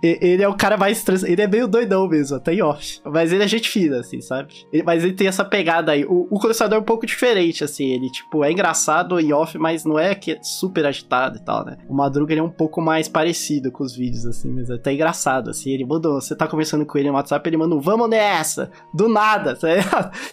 E, 0.01 0.19
ele 0.21 0.43
é 0.43 0.47
o 0.47 0.55
cara 0.55 0.77
mais 0.77 1.03
trans... 1.03 1.23
Ele 1.23 1.41
é 1.41 1.47
meio 1.47 1.67
doidão 1.67 2.07
mesmo, 2.07 2.37
até 2.37 2.53
em 2.53 2.61
off. 2.61 2.99
Mas 3.05 3.31
ele 3.31 3.43
é 3.43 3.47
gente 3.47 3.69
fina, 3.69 3.99
assim, 3.99 4.21
sabe? 4.21 4.53
Ele, 4.71 4.83
mas 4.83 5.03
ele 5.03 5.13
tem 5.13 5.27
essa 5.27 5.43
pegada 5.43 5.91
aí. 5.91 6.05
O, 6.05 6.27
o 6.29 6.39
colecionador 6.39 6.77
é 6.77 6.81
um 6.81 6.85
pouco 6.85 7.05
diferente, 7.05 7.63
assim. 7.63 7.89
Ele, 7.91 8.09
tipo, 8.09 8.43
é 8.43 8.51
engraçado 8.51 9.19
em 9.19 9.33
off, 9.33 9.57
mas 9.57 9.85
não 9.85 9.97
é 9.99 10.15
que 10.15 10.31
é 10.33 10.39
super 10.41 10.85
agitado 10.85 11.37
e 11.37 11.41
tal, 11.41 11.65
né? 11.65 11.77
O 11.87 11.93
Madruga 11.93 12.33
ele 12.33 12.41
é 12.41 12.43
um 12.43 12.49
pouco 12.49 12.81
mais 12.81 13.07
parecido 13.07 13.71
com 13.71 13.83
os 13.83 13.95
vídeos, 13.95 14.25
assim, 14.25 14.51
mas 14.51 14.69
é 14.69 14.75
até 14.75 14.93
engraçado, 14.93 15.49
assim. 15.49 15.71
Ele 15.71 15.85
mandou, 15.85 16.19
você 16.19 16.35
tá 16.35 16.47
conversando 16.47 16.85
com 16.85 16.97
ele 16.97 17.09
no 17.09 17.15
WhatsApp, 17.15 17.47
ele 17.49 17.57
manda 17.57 17.75
um 17.75 17.79
vamos 17.79 18.09
nessa! 18.09 18.71
Do 18.93 19.09
nada, 19.09 19.55
sabe? 19.57 19.81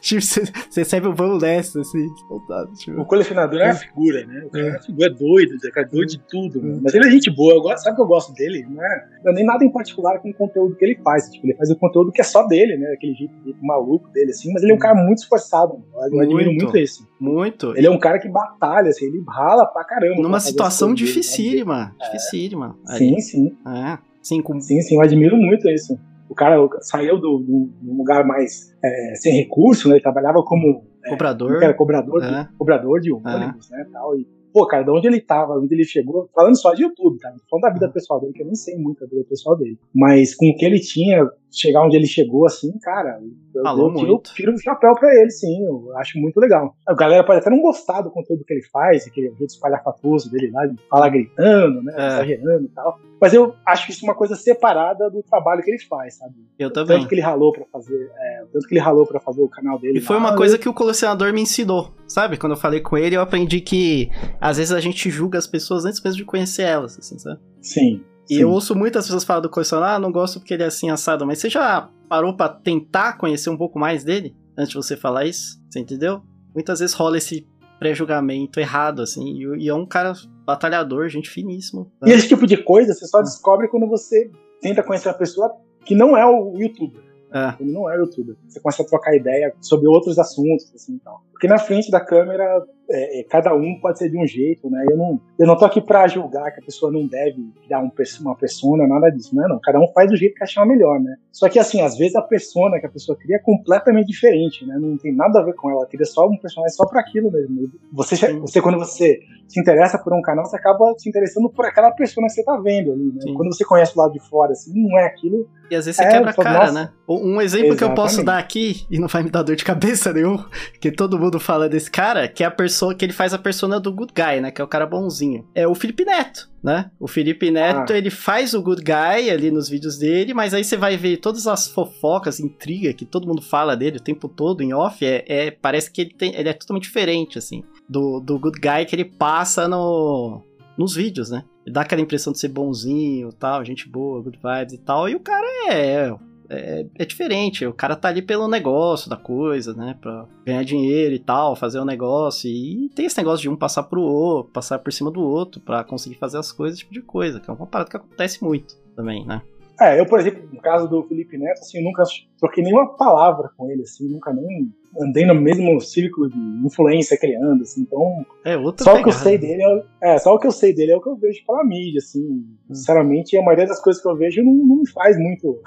tipo, 0.00 0.20
você, 0.20 0.42
recebe 0.76 1.08
um 1.08 1.14
vamos 1.14 1.42
nessa, 1.42 1.80
assim, 1.80 2.06
voltado, 2.28 2.72
tipo. 2.74 3.00
O 3.00 3.04
colecionador 3.04 3.60
é 3.60 3.66
uma 3.66 3.74
figura, 3.74 4.26
né? 4.26 4.42
O 4.44 4.50
cara 4.50 4.66
é 4.66 4.70
uma 4.70 4.80
figura 4.80 5.10
doido, 5.10 5.56
o 5.56 5.72
cara 5.72 5.86
é 5.86 5.90
doido 5.90 6.08
de 6.08 6.18
tudo, 6.28 6.62
né? 6.62 6.80
Mas 6.82 6.94
ele 6.94 7.06
é 7.06 7.10
gente 7.10 7.30
boa, 7.30 7.54
eu 7.54 7.62
gosto, 7.62 7.82
sabe 7.82 7.94
o 7.94 7.96
que 7.96 8.02
eu 8.02 8.06
gosto 8.06 8.32
dele? 8.34 8.66
Não 8.68 8.84
é, 8.84 9.08
não 9.24 9.32
é 9.32 9.34
nem 9.34 9.44
nada 9.44 9.64
em 9.64 9.72
particular 9.72 10.18
com 10.18 10.30
o 10.30 10.34
conteúdo 10.34 10.76
que 10.76 10.84
ele 10.84 10.96
faz, 11.02 11.30
tipo, 11.30 11.46
ele 11.46 11.56
faz 11.56 11.70
o 11.70 11.76
conteúdo 11.76 12.12
que 12.12 12.20
é 12.20 12.24
só 12.24 12.46
dele, 12.46 12.76
né? 12.76 12.92
Aquele 12.92 13.14
jeito, 13.14 13.34
maluco 13.62 14.08
dele, 14.10 14.30
assim, 14.30 14.52
mas 14.52 14.62
ele 14.62 14.72
é 14.72 14.74
um 14.74 14.78
cara 14.78 14.94
muito 14.94 15.18
esforçado, 15.18 15.82
eu 15.94 16.10
muito, 16.10 16.22
admiro 16.22 16.52
muito 16.52 16.76
esse. 16.76 17.06
Muito. 17.18 17.76
Ele 17.76 17.86
é 17.86 17.90
um 17.90 17.98
cara 17.98 18.18
que 18.18 18.28
batalha, 18.28 18.90
assim, 18.90 19.06
ele 19.06 19.22
rala 19.28 19.66
pra 19.66 19.84
caramba. 19.84 20.22
Numa 20.22 20.40
situação 20.40 20.92
dificílima, 20.92 21.94
é. 22.00 22.04
dificílima. 22.04 22.76
Sim, 22.96 23.18
sim. 23.20 23.56
É. 23.66 23.98
Sim, 24.22 24.42
com... 24.42 24.60
sim, 24.60 24.82
sim, 24.82 24.96
eu 24.96 25.00
admiro 25.00 25.36
muito 25.36 25.68
isso 25.68 25.98
o 26.30 26.34
cara 26.34 26.56
saiu 26.80 27.16
do, 27.16 27.38
do, 27.38 27.70
do 27.82 27.92
lugar 27.98 28.24
mais 28.24 28.72
é, 28.84 29.14
sem 29.16 29.34
recurso, 29.34 29.88
né? 29.88 29.96
Ele 29.96 30.02
trabalhava 30.02 30.44
como 30.44 30.84
é, 31.04 31.10
cobrador, 31.10 31.60
era 31.60 31.74
cobrador, 31.74 32.22
é. 32.22 32.44
de, 32.44 32.56
cobrador 32.56 33.00
de 33.00 33.12
ônibus, 33.12 33.68
né? 33.68 33.84
Tal, 33.92 34.16
e, 34.16 34.24
pô, 34.52 34.64
cara, 34.64 34.84
de 34.84 34.90
onde 34.92 35.08
ele 35.08 35.20
tava, 35.20 35.58
onde 35.58 35.74
ele 35.74 35.82
chegou, 35.82 36.30
falando 36.32 36.56
só 36.56 36.72
de 36.72 36.84
YouTube, 36.84 37.18
tá? 37.18 37.34
Falando 37.50 37.62
da 37.64 37.70
vida 37.70 37.88
pessoal 37.90 38.20
dele, 38.20 38.32
que 38.32 38.42
eu 38.42 38.46
nem 38.46 38.54
sei 38.54 38.76
muito 38.76 39.00
da 39.00 39.08
vida 39.08 39.24
pessoal 39.28 39.58
dele. 39.58 39.76
Mas 39.92 40.32
com 40.32 40.48
o 40.48 40.56
que 40.56 40.64
ele 40.64 40.78
tinha, 40.78 41.28
chegar 41.50 41.84
onde 41.84 41.96
ele 41.96 42.06
chegou, 42.06 42.46
assim, 42.46 42.70
cara, 42.80 43.20
eu, 43.54 43.62
Falou 43.62 43.88
eu 43.90 43.94
tiro, 43.96 44.06
muito. 44.08 44.34
tiro 44.34 44.52
o 44.54 44.58
chapéu 44.58 44.92
pra 44.94 45.12
ele, 45.14 45.30
sim. 45.30 45.64
Eu 45.64 45.96
acho 45.98 46.18
muito 46.18 46.38
legal. 46.38 46.76
A 46.86 46.94
galera 46.94 47.24
pode 47.24 47.40
até 47.40 47.50
não 47.50 47.60
gostar 47.60 48.02
do 48.02 48.10
conteúdo 48.10 48.44
que 48.44 48.52
ele 48.54 48.62
faz, 48.72 49.06
aquele 49.06 49.28
jeito 49.36 49.50
espalhafatoso 49.50 50.30
dele 50.30 50.50
lá, 50.52 50.66
de 50.66 50.76
falar 50.88 51.08
gritando, 51.08 51.82
né? 51.82 51.92
É. 51.96 52.06
Exagerando 52.06 52.64
e 52.64 52.68
tal. 52.68 52.98
Mas 53.20 53.34
eu 53.34 53.54
acho 53.66 53.90
isso 53.90 54.04
uma 54.04 54.14
coisa 54.14 54.34
separada 54.36 55.10
do 55.10 55.22
trabalho 55.22 55.62
que 55.62 55.70
ele 55.70 55.80
faz, 55.80 56.14
sabe? 56.16 56.34
Eu 56.58 56.72
também. 56.72 56.96
Tanto 56.98 57.08
que 57.08 57.14
ele 57.16 57.20
ralou 57.22 57.52
pra 57.52 57.64
fazer. 57.72 58.10
É, 58.16 58.44
tanto 58.52 58.66
que 58.66 58.74
ele 58.74 58.80
ralou 58.80 59.06
pra 59.06 59.20
fazer 59.20 59.42
o 59.42 59.48
canal 59.48 59.78
dele. 59.78 59.98
E 59.98 60.00
foi 60.00 60.16
uma 60.16 60.30
eu- 60.30 60.36
coisa 60.36 60.56
que 60.56 60.68
o 60.68 60.72
colecionador 60.74 61.32
me 61.32 61.42
ensinou, 61.42 61.90
sabe? 62.06 62.36
Quando 62.38 62.52
eu 62.52 62.58
falei 62.58 62.80
com 62.80 62.96
ele, 62.96 63.16
eu 63.16 63.20
aprendi 63.20 63.60
que 63.60 64.08
às 64.40 64.56
vezes 64.56 64.72
a 64.72 64.80
gente 64.80 65.10
julga 65.10 65.38
as 65.38 65.46
pessoas 65.46 65.84
antes 65.84 66.00
mesmo 66.02 66.16
de 66.18 66.24
conhecer 66.24 66.62
elas, 66.62 66.98
assim, 66.98 67.18
sabe? 67.18 67.40
Sim. 67.60 68.02
E 68.30 68.36
sim. 68.36 68.42
eu 68.42 68.50
ouço 68.50 68.76
muitas 68.76 69.06
pessoas 69.06 69.24
falar 69.24 69.40
do 69.40 69.50
colecionador, 69.50 69.96
ah, 69.96 69.98
não 69.98 70.12
gosto 70.12 70.38
porque 70.38 70.54
ele 70.54 70.62
é 70.62 70.66
assim 70.66 70.88
assado, 70.88 71.26
mas 71.26 71.40
você 71.40 71.50
já 71.50 71.90
parou 72.08 72.36
pra 72.36 72.48
tentar 72.48 73.18
conhecer 73.18 73.50
um 73.50 73.56
pouco 73.56 73.76
mais 73.76 74.04
dele 74.04 74.36
antes 74.56 74.70
de 74.70 74.76
você 74.76 74.96
falar 74.96 75.24
isso? 75.24 75.60
Você 75.68 75.80
entendeu? 75.80 76.22
Muitas 76.54 76.78
vezes 76.78 76.94
rola 76.94 77.18
esse 77.18 77.44
pré-julgamento 77.80 78.60
errado, 78.60 79.02
assim, 79.02 79.24
e, 79.24 79.64
e 79.64 79.68
é 79.68 79.74
um 79.74 79.84
cara 79.84 80.12
batalhador, 80.46 81.08
gente 81.08 81.28
finíssimo. 81.28 81.90
E 82.06 82.10
esse 82.10 82.28
tipo 82.28 82.46
de 82.46 82.56
coisa 82.56 82.94
você 82.94 83.06
só 83.06 83.20
descobre 83.20 83.66
quando 83.66 83.88
você 83.88 84.30
tenta 84.60 84.82
conhecer 84.82 85.08
uma 85.08 85.14
pessoa 85.14 85.52
que 85.84 85.96
não 85.96 86.16
é 86.16 86.24
o 86.24 86.56
youtuber. 86.56 87.02
É. 87.32 87.54
Ele 87.58 87.72
não 87.72 87.90
é 87.90 87.96
youtuber. 87.96 88.36
Você 88.46 88.60
começa 88.60 88.82
a 88.82 88.86
trocar 88.86 89.16
ideia 89.16 89.52
sobre 89.60 89.88
outros 89.88 90.18
assuntos, 90.20 90.72
assim 90.72 90.94
e 90.94 90.98
tal. 91.00 91.20
Porque 91.40 91.48
na 91.48 91.56
frente 91.58 91.90
da 91.90 91.98
câmera, 91.98 92.44
é, 92.90 93.20
é, 93.20 93.24
cada 93.24 93.54
um 93.54 93.80
pode 93.80 93.98
ser 93.98 94.10
de 94.10 94.18
um 94.18 94.26
jeito, 94.26 94.68
né? 94.68 94.84
Eu 94.90 94.96
não, 94.98 95.18
eu 95.38 95.46
não 95.46 95.56
tô 95.56 95.64
aqui 95.64 95.80
pra 95.80 96.06
julgar 96.06 96.52
que 96.52 96.60
a 96.60 96.62
pessoa 96.62 96.92
não 96.92 97.06
deve 97.06 97.50
criar 97.64 97.80
um, 97.80 97.90
uma 98.20 98.36
persona, 98.36 98.86
nada 98.86 99.08
disso, 99.08 99.34
né? 99.34 99.46
Não, 99.48 99.58
cada 99.58 99.80
um 99.80 99.88
faz 99.94 100.10
do 100.10 100.16
jeito 100.18 100.34
que 100.34 100.44
achar 100.44 100.66
melhor, 100.66 101.00
né? 101.00 101.16
Só 101.32 101.48
que, 101.48 101.58
assim, 101.58 101.80
às 101.80 101.96
vezes 101.96 102.14
a 102.14 102.20
persona 102.20 102.78
que 102.78 102.84
a 102.84 102.90
pessoa 102.90 103.16
cria 103.16 103.36
é 103.36 103.38
completamente 103.38 104.08
diferente, 104.08 104.66
né? 104.66 104.76
Não 104.78 104.98
tem 104.98 105.14
nada 105.16 105.40
a 105.40 105.42
ver 105.42 105.54
com 105.54 105.70
ela. 105.70 105.80
Ela 105.80 105.88
cria 105.88 106.04
só 106.04 106.26
um 106.28 106.36
personagem 106.36 106.76
só 106.76 106.84
pra 106.86 107.00
aquilo 107.00 107.32
mesmo. 107.32 107.70
Você, 107.90 108.16
você, 108.34 108.60
quando 108.60 108.78
você 108.78 109.18
se 109.48 109.58
interessa 109.58 109.98
por 109.98 110.12
um 110.12 110.20
canal, 110.20 110.44
você 110.44 110.56
acaba 110.56 110.92
se 110.98 111.08
interessando 111.08 111.48
por 111.48 111.64
aquela 111.64 111.90
persona 111.92 112.26
que 112.26 112.34
você 112.34 112.44
tá 112.44 112.56
vendo 112.58 112.92
ali, 112.92 113.12
né? 113.14 113.20
Sim. 113.22 113.32
Quando 113.34 113.50
você 113.54 113.64
conhece 113.64 113.96
o 113.96 114.00
lado 114.00 114.12
de 114.12 114.20
fora, 114.28 114.52
assim, 114.52 114.72
não 114.74 114.98
é 114.98 115.06
aquilo, 115.06 115.48
E 115.70 115.74
às 115.76 115.86
vezes 115.86 115.96
você 115.96 116.04
É, 116.04 116.10
quebra 116.10 116.30
a 116.30 116.34
cara, 116.34 116.58
nossa. 116.58 116.72
né? 116.72 116.90
Um 117.08 117.40
exemplo 117.40 117.76
que 117.76 117.84
eu 117.84 117.94
posso 117.94 118.20
Exatamente. 118.20 118.26
dar 118.26 118.38
aqui, 118.38 118.86
e 118.90 118.98
não 118.98 119.08
vai 119.08 119.22
me 119.22 119.30
dar 119.30 119.42
dor 119.42 119.54
de 119.56 119.64
cabeça 119.64 120.12
nenhum, 120.12 120.36
que 120.80 120.90
todo 120.90 121.18
mundo 121.18 121.29
fala 121.38 121.68
desse 121.68 121.90
cara, 121.90 122.26
que 122.26 122.42
é 122.42 122.46
a 122.46 122.50
pessoa 122.50 122.94
que 122.94 123.04
ele 123.04 123.12
faz 123.12 123.32
a 123.32 123.38
persona 123.38 123.78
do 123.78 123.92
good 123.92 124.12
guy, 124.14 124.40
né? 124.40 124.50
Que 124.50 124.60
é 124.60 124.64
o 124.64 124.68
cara 124.68 124.86
bonzinho. 124.86 125.46
É 125.54 125.68
o 125.68 125.74
Felipe 125.74 126.04
Neto, 126.04 126.50
né? 126.62 126.90
O 126.98 127.06
Felipe 127.06 127.50
Neto, 127.50 127.92
Ah. 127.92 127.96
ele 127.96 128.10
faz 128.10 128.54
o 128.54 128.62
good 128.62 128.82
guy 128.82 129.30
ali 129.30 129.50
nos 129.50 129.68
vídeos 129.68 129.98
dele, 129.98 130.34
mas 130.34 130.52
aí 130.54 130.64
você 130.64 130.76
vai 130.76 130.96
ver 130.96 131.18
todas 131.18 131.46
as 131.46 131.68
fofocas, 131.68 132.40
intriga 132.40 132.92
que 132.92 133.04
todo 133.04 133.28
mundo 133.28 133.42
fala 133.42 133.76
dele 133.76 133.98
o 133.98 134.02
tempo 134.02 134.28
todo 134.28 134.62
em 134.62 134.72
off, 134.74 135.04
é, 135.04 135.24
é- 135.28 135.50
parece 135.50 135.90
que 135.90 136.00
ele, 136.00 136.14
tem, 136.14 136.34
ele 136.34 136.48
é 136.48 136.52
totalmente 136.54 136.84
diferente, 136.84 137.38
assim, 137.38 137.62
do, 137.88 138.18
do 138.18 138.38
good 138.38 138.58
guy 138.58 138.84
que 138.86 138.96
ele 138.96 139.04
passa 139.04 139.68
no, 139.68 140.42
nos 140.76 140.94
vídeos, 140.94 141.30
né? 141.30 141.44
Ele 141.66 141.74
dá 141.74 141.82
aquela 141.82 142.00
impressão 142.00 142.32
de 142.32 142.38
ser 142.38 142.48
bonzinho, 142.48 143.32
tal, 143.34 143.62
gente 143.64 143.86
boa, 143.88 144.22
good 144.22 144.38
vibes 144.42 144.72
e 144.74 144.78
tal, 144.78 145.08
e 145.08 145.14
o 145.14 145.20
cara 145.20 145.46
é, 145.70 146.10
é, 146.50 146.84
é 146.98 147.04
diferente. 147.04 147.64
O 147.64 147.72
cara 147.72 147.94
tá 147.94 148.08
ali 148.08 148.20
pelo 148.20 148.48
negócio 148.48 149.08
da 149.08 149.16
coisa, 149.16 149.72
né? 149.72 149.96
Pra 150.00 150.26
ganhar 150.44 150.64
dinheiro 150.64 151.14
e 151.14 151.18
tal, 151.18 151.54
fazer 151.54 151.78
o 151.78 151.84
negócio. 151.84 152.50
E 152.50 152.90
tem 152.94 153.06
esse 153.06 153.16
negócio 153.16 153.42
de 153.42 153.48
um 153.48 153.56
passar 153.56 153.84
pro 153.84 154.02
outro, 154.02 154.52
passar 154.52 154.80
por 154.80 154.92
cima 154.92 155.10
do 155.10 155.22
outro 155.22 155.60
pra 155.60 155.84
conseguir 155.84 156.16
fazer 156.16 156.38
as 156.38 156.50
coisas, 156.50 156.78
esse 156.78 156.84
tipo 156.84 156.94
de 156.94 157.02
coisa, 157.02 157.38
que 157.38 157.48
é 157.48 157.54
uma 157.54 157.66
parada 157.66 157.88
que 157.88 157.96
acontece 157.96 158.42
muito 158.42 158.76
também, 158.96 159.24
né? 159.24 159.40
É, 159.80 159.98
eu, 159.98 160.04
por 160.04 160.20
exemplo, 160.20 160.46
no 160.52 160.60
caso 160.60 160.86
do 160.86 161.02
Felipe 161.04 161.38
Neto, 161.38 161.60
assim, 161.60 161.78
eu 161.78 161.84
nunca 161.84 162.02
troquei 162.38 162.62
nenhuma 162.62 162.86
palavra 162.98 163.50
com 163.56 163.70
ele, 163.70 163.80
assim, 163.80 164.08
nunca 164.08 164.30
nem 164.30 164.70
andei 165.00 165.24
no 165.24 165.34
mesmo 165.34 165.80
círculo 165.80 166.28
de 166.28 166.38
influência 166.66 167.16
que 167.16 167.24
ele 167.24 167.36
anda, 167.36 167.62
assim, 167.62 167.80
então 167.80 168.26
É 168.44 168.58
outra 168.58 168.84
só 168.84 168.96
o 168.96 169.02
que 169.02 169.08
eu 169.08 169.12
sei 169.12 169.38
dele 169.38 169.62
é, 169.62 170.16
é, 170.16 170.18
só 170.18 170.34
o 170.34 170.38
que 170.38 170.46
eu 170.46 170.52
sei 170.52 170.74
dele 170.74 170.92
é 170.92 170.96
o 170.98 171.00
que 171.00 171.08
eu 171.08 171.16
vejo 171.16 171.42
pela 171.46 171.64
mídia, 171.64 171.96
assim, 171.96 172.44
sinceramente, 172.70 173.38
a 173.38 173.42
maioria 173.42 173.66
das 173.66 173.80
coisas 173.80 174.02
que 174.02 174.08
eu 174.08 174.16
vejo 174.16 174.44
não, 174.44 174.52
não 174.52 174.76
me 174.76 174.88
faz 174.90 175.18
muito 175.18 175.62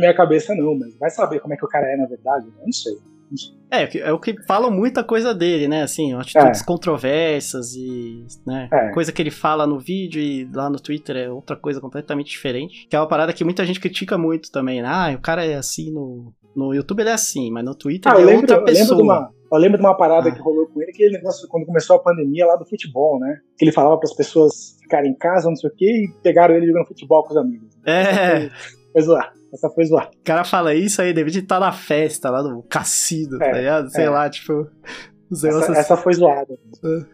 na 0.00 0.06
minha 0.08 0.16
cabeça, 0.16 0.54
não, 0.54 0.78
mas 0.78 0.96
vai 0.98 1.10
saber 1.10 1.40
como 1.40 1.54
é 1.54 1.56
que 1.56 1.64
o 1.64 1.68
cara 1.68 1.86
é 1.92 1.96
na 1.96 2.06
verdade, 2.06 2.46
eu 2.46 2.64
não 2.64 2.72
sei. 2.72 2.94
É, 3.70 3.98
é 3.98 4.10
o 4.12 4.18
que 4.18 4.34
falam 4.46 4.70
muita 4.70 5.04
coisa 5.04 5.34
dele, 5.34 5.68
né? 5.68 5.82
Assim, 5.82 6.14
atitudes 6.14 6.62
controversas 6.62 7.74
e, 7.74 8.24
né? 8.46 8.70
É. 8.72 8.90
Coisa 8.92 9.12
que 9.12 9.20
ele 9.20 9.30
fala 9.30 9.66
no 9.66 9.78
vídeo 9.78 10.18
e 10.18 10.48
lá 10.50 10.70
no 10.70 10.80
Twitter 10.80 11.14
é 11.16 11.30
outra 11.30 11.54
coisa 11.54 11.78
completamente 11.78 12.30
diferente. 12.30 12.86
Que 12.88 12.96
é 12.96 12.98
uma 12.98 13.06
parada 13.06 13.32
que 13.34 13.44
muita 13.44 13.66
gente 13.66 13.80
critica 13.80 14.16
muito 14.16 14.50
também, 14.50 14.80
né? 14.80 14.88
Ah, 14.90 15.12
o 15.14 15.20
cara 15.20 15.44
é 15.44 15.54
assim 15.56 15.92
no... 15.92 16.32
No 16.56 16.74
YouTube 16.74 17.00
ele 17.00 17.10
é 17.10 17.12
assim, 17.12 17.52
mas 17.52 17.64
no 17.64 17.74
Twitter 17.74 18.10
Ah, 18.10 18.14
ele 18.18 18.22
é 18.30 18.34
lembro, 18.34 18.40
outra 18.40 18.56
eu 18.56 18.60
lembro 18.60 18.72
pessoa. 18.80 18.96
de 18.96 19.02
uma, 19.02 19.30
eu 19.52 19.58
lembro 19.58 19.78
de 19.78 19.84
uma 19.84 19.96
parada 19.96 20.28
Ah. 20.28 20.32
que 20.32 20.40
rolou 20.40 20.66
com 20.66 20.80
ele, 20.82 20.90
aquele 20.90 21.12
negócio 21.12 21.46
quando 21.48 21.66
começou 21.66 21.96
a 21.96 21.98
pandemia 22.02 22.46
lá 22.46 22.56
do 22.56 22.64
futebol, 22.64 23.20
né? 23.20 23.36
Que 23.58 23.64
ele 23.66 23.72
falava 23.72 23.96
para 23.98 24.08
as 24.08 24.16
pessoas 24.16 24.76
ficarem 24.82 25.10
em 25.12 25.14
casa, 25.14 25.48
não 25.48 25.54
sei 25.54 25.68
o 25.70 25.72
quê, 25.76 25.84
e 25.84 26.22
pegaram 26.22 26.54
ele 26.56 26.66
jogando 26.66 26.86
futebol 26.86 27.22
com 27.22 27.30
os 27.30 27.36
amigos. 27.36 27.68
É, 27.86 28.50
Foi 28.92 29.02
zoar. 29.02 29.32
Essa 29.52 29.70
foi 29.70 29.84
zoar. 29.86 30.10
o 30.14 30.24
cara 30.24 30.44
fala 30.44 30.74
isso 30.74 31.00
aí, 31.00 31.12
deve 31.14 31.30
estar 31.30 31.58
na 31.58 31.72
festa 31.72 32.30
lá 32.30 32.42
no 32.42 32.62
cassino, 32.62 33.36
É, 33.42 33.50
tá 33.50 33.56
ligado? 33.58 33.90
Sei 33.90 34.04
é. 34.04 34.10
lá, 34.10 34.28
tipo... 34.28 34.66
Essa, 35.30 35.72
essa 35.72 35.96
foi 35.98 36.14
zoada. 36.14 36.58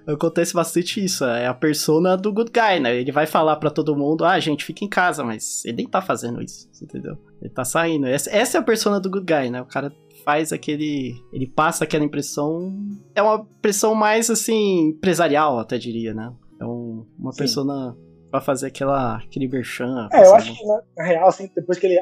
Acontece 0.06 0.54
bastante 0.54 1.04
isso, 1.04 1.24
é 1.24 1.46
a 1.48 1.54
persona 1.54 2.16
do 2.16 2.32
good 2.32 2.52
guy, 2.52 2.78
né? 2.80 2.96
Ele 2.96 3.10
vai 3.10 3.26
falar 3.26 3.56
pra 3.56 3.70
todo 3.70 3.96
mundo, 3.96 4.24
ah, 4.24 4.38
gente, 4.38 4.64
fica 4.64 4.84
em 4.84 4.88
casa, 4.88 5.24
mas 5.24 5.64
ele 5.64 5.78
nem 5.78 5.88
tá 5.88 6.00
fazendo 6.00 6.40
isso, 6.40 6.68
entendeu? 6.80 7.18
Ele 7.42 7.50
tá 7.50 7.64
saindo. 7.64 8.06
Essa, 8.06 8.30
essa 8.30 8.58
é 8.58 8.60
a 8.60 8.64
persona 8.64 9.00
do 9.00 9.10
good 9.10 9.26
guy, 9.26 9.50
né? 9.50 9.60
O 9.60 9.66
cara 9.66 9.92
faz 10.24 10.52
aquele. 10.52 11.12
Ele 11.32 11.46
passa 11.48 11.82
aquela 11.82 12.04
impressão. 12.04 12.72
É 13.16 13.22
uma 13.22 13.44
impressão 13.58 13.96
mais, 13.96 14.30
assim, 14.30 14.90
empresarial, 14.90 15.58
até 15.58 15.76
diria, 15.76 16.14
né? 16.14 16.32
É 16.60 16.64
um- 16.64 17.04
uma 17.18 17.32
Sim. 17.32 17.38
persona 17.38 17.96
pra 18.34 18.40
fazer 18.40 18.66
aquela, 18.66 19.18
aquele 19.18 19.46
merchan. 19.46 20.08
É, 20.12 20.26
eu 20.26 20.34
acho 20.34 20.52
que 20.58 20.66
na, 20.66 20.82
na 20.96 21.04
real, 21.04 21.28
assim, 21.28 21.48
depois 21.54 21.78
que 21.78 21.86
ele. 21.86 22.00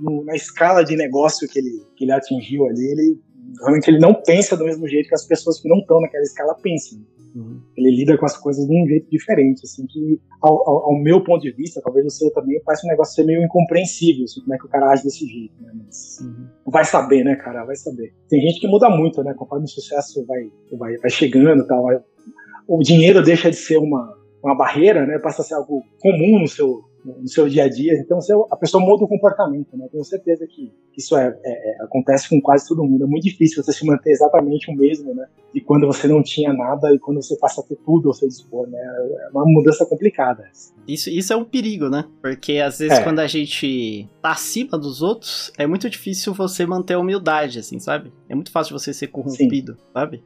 no- 0.00 0.24
na 0.24 0.36
escala 0.36 0.84
de 0.84 0.94
negócio 0.94 1.48
que 1.48 1.58
ele, 1.58 1.70
que 1.96 2.04
ele 2.04 2.12
atingiu 2.12 2.66
ali, 2.66 2.84
ele. 2.86 3.20
Realmente 3.60 3.88
ele 3.90 3.98
não 3.98 4.14
pensa 4.14 4.56
do 4.56 4.64
mesmo 4.64 4.86
jeito 4.86 5.08
que 5.08 5.14
as 5.14 5.26
pessoas 5.26 5.60
que 5.60 5.68
não 5.68 5.78
estão 5.78 6.00
naquela 6.00 6.22
escala 6.22 6.54
pensam. 6.62 7.00
Uhum. 7.34 7.60
Ele 7.76 7.96
lida 7.96 8.16
com 8.16 8.24
as 8.24 8.36
coisas 8.36 8.64
de 8.66 8.72
um 8.72 8.86
jeito 8.86 9.10
diferente, 9.10 9.62
assim, 9.64 9.84
que 9.86 10.20
ao, 10.40 10.52
ao- 10.68 10.84
ao 10.90 11.02
meu 11.02 11.22
ponto 11.24 11.42
de 11.42 11.50
vista, 11.52 11.80
talvez 11.82 12.06
o 12.06 12.10
seu 12.10 12.30
também, 12.32 12.62
parece 12.64 12.86
um 12.86 12.90
negócio 12.90 13.14
ser 13.14 13.24
meio 13.24 13.42
incompreensível, 13.42 14.24
assim, 14.24 14.40
como 14.42 14.54
é 14.54 14.58
que 14.58 14.66
o 14.66 14.68
cara 14.68 14.90
age 14.92 15.02
desse 15.02 15.26
jeito, 15.26 15.54
né? 15.60 15.72
Mas 15.84 16.18
Uhum. 16.20 16.46
vai 16.70 16.84
saber, 16.84 17.24
né, 17.24 17.34
cara? 17.36 17.64
Vai 17.64 17.74
saber. 17.76 18.14
Tem 18.28 18.40
gente 18.40 18.60
que 18.60 18.68
muda 18.68 18.88
muito, 18.88 19.22
né? 19.24 19.34
Conforme 19.34 19.64
o 19.64 19.68
sucesso 19.68 20.24
vai, 20.26 20.44
vai, 20.78 20.96
vai 20.98 21.10
chegando 21.10 21.66
tal. 21.66 21.82
vai- 21.82 22.00
o 22.68 22.78
dinheiro 22.82 23.20
deixa 23.22 23.50
de 23.50 23.56
ser 23.56 23.78
uma, 23.78 24.16
uma 24.42 24.56
barreira, 24.56 25.06
né? 25.06 25.18
Passa 25.18 25.42
a 25.42 25.44
ser 25.44 25.54
algo 25.54 25.84
comum 26.00 26.40
no 26.40 26.48
seu, 26.48 26.82
no 27.04 27.28
seu 27.28 27.48
dia 27.48 27.64
a 27.64 27.68
dia. 27.68 27.94
Então 27.94 28.18
a 28.50 28.56
pessoa 28.56 28.82
muda 28.84 29.04
o 29.04 29.08
comportamento, 29.08 29.76
né? 29.76 29.86
Tenho 29.90 30.04
certeza 30.04 30.46
que 30.46 30.72
isso 30.96 31.16
é, 31.16 31.28
é- 31.44 31.70
é- 31.80 31.84
acontece 31.84 32.28
com 32.28 32.40
quase 32.40 32.66
todo 32.68 32.84
mundo. 32.84 33.04
É 33.04 33.06
muito 33.06 33.24
difícil 33.24 33.62
você 33.62 33.72
se 33.72 33.86
manter 33.86 34.10
exatamente 34.10 34.70
o 34.70 34.74
mesmo, 34.76 35.14
né? 35.14 35.26
De 35.54 35.60
quando 35.60 35.86
você 35.86 36.08
não 36.08 36.22
tinha 36.22 36.52
nada 36.52 36.92
e 36.94 36.98
quando 36.98 37.22
você 37.22 37.36
passa 37.36 37.60
a 37.60 37.64
ter 37.64 37.76
tudo 37.84 38.08
ao 38.08 38.14
seu 38.14 38.26
dispor, 38.28 38.66
né? 38.68 38.78
É 38.78 39.28
uma 39.32 39.44
mudança 39.46 39.86
complicada. 39.86 40.44
Isso, 40.86 41.08
isso 41.10 41.32
é 41.32 41.36
um 41.36 41.44
perigo, 41.44 41.88
né? 41.88 42.04
Porque 42.20 42.58
às 42.58 42.78
vezes 42.78 42.98
É. 42.98 43.02
quando 43.04 43.20
a 43.20 43.26
gente 43.26 44.08
tá 44.20 44.32
acima 44.32 44.76
dos 44.78 45.02
outros, 45.02 45.52
é 45.56 45.66
muito 45.66 45.88
difícil 45.88 46.34
você 46.34 46.66
manter 46.66 46.94
a 46.94 46.98
humildade, 46.98 47.58
assim, 47.58 47.78
sabe? 47.78 48.12
É 48.28 48.34
muito 48.34 48.50
fácil 48.50 48.76
você 48.78 48.92
ser 48.92 49.06
corrompido, 49.08 49.76
sabe? 49.92 50.22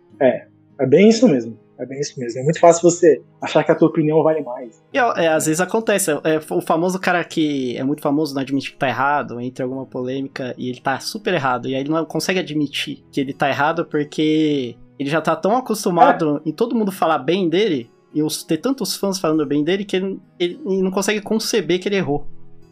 É 0.78 0.86
bem 0.86 1.08
isso 1.08 1.26
mesmo. 1.28 1.58
É 1.78 1.86
bem 1.86 2.00
isso 2.00 2.18
mesmo. 2.18 2.40
É 2.40 2.44
muito 2.44 2.58
fácil 2.60 2.90
você 2.90 3.22
achar 3.40 3.62
que 3.64 3.70
a 3.70 3.74
tua 3.74 3.88
opinião 3.88 4.22
vale 4.22 4.42
mais. 4.42 4.82
E 4.92 4.98
é, 4.98 5.28
às 5.28 5.46
vezes 5.46 5.60
acontece, 5.60 6.10
é, 6.10 6.40
o 6.50 6.60
famoso 6.60 6.98
cara 6.98 7.22
que 7.24 7.76
é 7.76 7.84
muito 7.84 8.02
famoso 8.02 8.34
não 8.34 8.42
admite 8.42 8.72
que 8.72 8.78
tá 8.78 8.88
errado, 8.88 9.40
entra 9.40 9.64
em 9.64 9.68
alguma 9.68 9.86
polêmica 9.86 10.54
e 10.56 10.70
ele 10.70 10.80
tá 10.80 10.98
super 11.00 11.34
errado, 11.34 11.68
e 11.68 11.74
aí 11.74 11.80
ele 11.80 11.90
não 11.90 12.04
consegue 12.04 12.40
admitir 12.40 13.04
que 13.12 13.20
ele 13.20 13.32
tá 13.32 13.48
errado 13.48 13.84
porque 13.84 14.76
ele 14.98 15.10
já 15.10 15.20
tá 15.20 15.36
tão 15.36 15.56
acostumado 15.56 16.40
em 16.44 16.52
todo 16.52 16.74
mundo 16.74 16.90
falar 16.90 17.18
bem 17.18 17.48
dele, 17.48 17.90
e 18.14 18.20
ter 18.46 18.56
tantos 18.56 18.96
fãs 18.96 19.18
falando 19.18 19.44
bem 19.44 19.62
dele, 19.62 19.84
que 19.84 19.96
ele, 19.96 20.18
ele 20.38 20.58
não 20.64 20.90
consegue 20.90 21.20
conceber 21.20 21.78
que 21.78 21.86
ele 21.86 21.96
errou. 21.96 22.26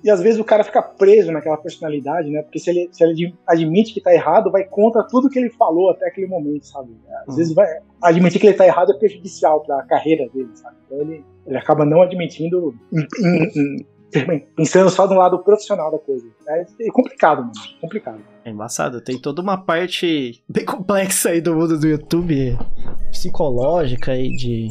E 0.04 0.10
às 0.10 0.20
vezes 0.20 0.38
o 0.38 0.44
cara 0.44 0.62
fica 0.62 0.82
preso 0.82 1.32
naquela 1.32 1.56
personalidade, 1.56 2.28
né? 2.30 2.42
Porque 2.42 2.58
se 2.58 2.68
ele, 2.68 2.88
se 2.92 3.02
ele 3.02 3.34
admite 3.46 3.94
que 3.94 4.02
tá 4.02 4.12
errado, 4.12 4.50
vai 4.50 4.62
contra 4.62 5.02
tudo 5.02 5.30
que 5.30 5.38
ele 5.38 5.48
falou 5.48 5.90
até 5.90 6.06
aquele 6.06 6.26
momento, 6.26 6.66
sabe? 6.66 6.90
Às 7.22 7.28
Uhum. 7.28 7.36
vezes 7.36 7.54
vai, 7.54 7.66
admitir 8.02 8.38
que 8.38 8.46
ele 8.46 8.56
tá 8.56 8.66
errado 8.66 8.92
é 8.92 8.98
prejudicial 8.98 9.62
pra 9.62 9.82
carreira 9.84 10.28
dele, 10.28 10.50
sabe? 10.54 10.76
Então 10.86 11.00
ele, 11.00 11.24
ele 11.46 11.56
acaba 11.56 11.86
não 11.86 12.02
admitindo, 12.02 12.74
em- 12.92 13.06
em- 13.26 13.86
em- 14.14 14.40
pensando 14.54 14.90
só 14.90 15.06
do 15.06 15.14
lado 15.14 15.38
profissional 15.42 15.90
da 15.90 15.98
coisa. 15.98 16.24
É, 16.48 16.60
é 16.82 16.90
complicado, 16.92 17.38
mano. 17.40 17.52
Complicado. 17.80 18.20
É 18.44 18.50
embaçado, 18.50 19.00
tem 19.00 19.18
toda 19.18 19.40
uma 19.40 19.56
parte 19.56 20.44
bem 20.46 20.66
complexa 20.66 21.30
aí 21.30 21.40
do 21.40 21.54
mundo 21.56 21.78
do 21.80 21.88
YouTube, 21.88 22.56
psicológica 23.10 24.14
e 24.14 24.28
de 24.36 24.68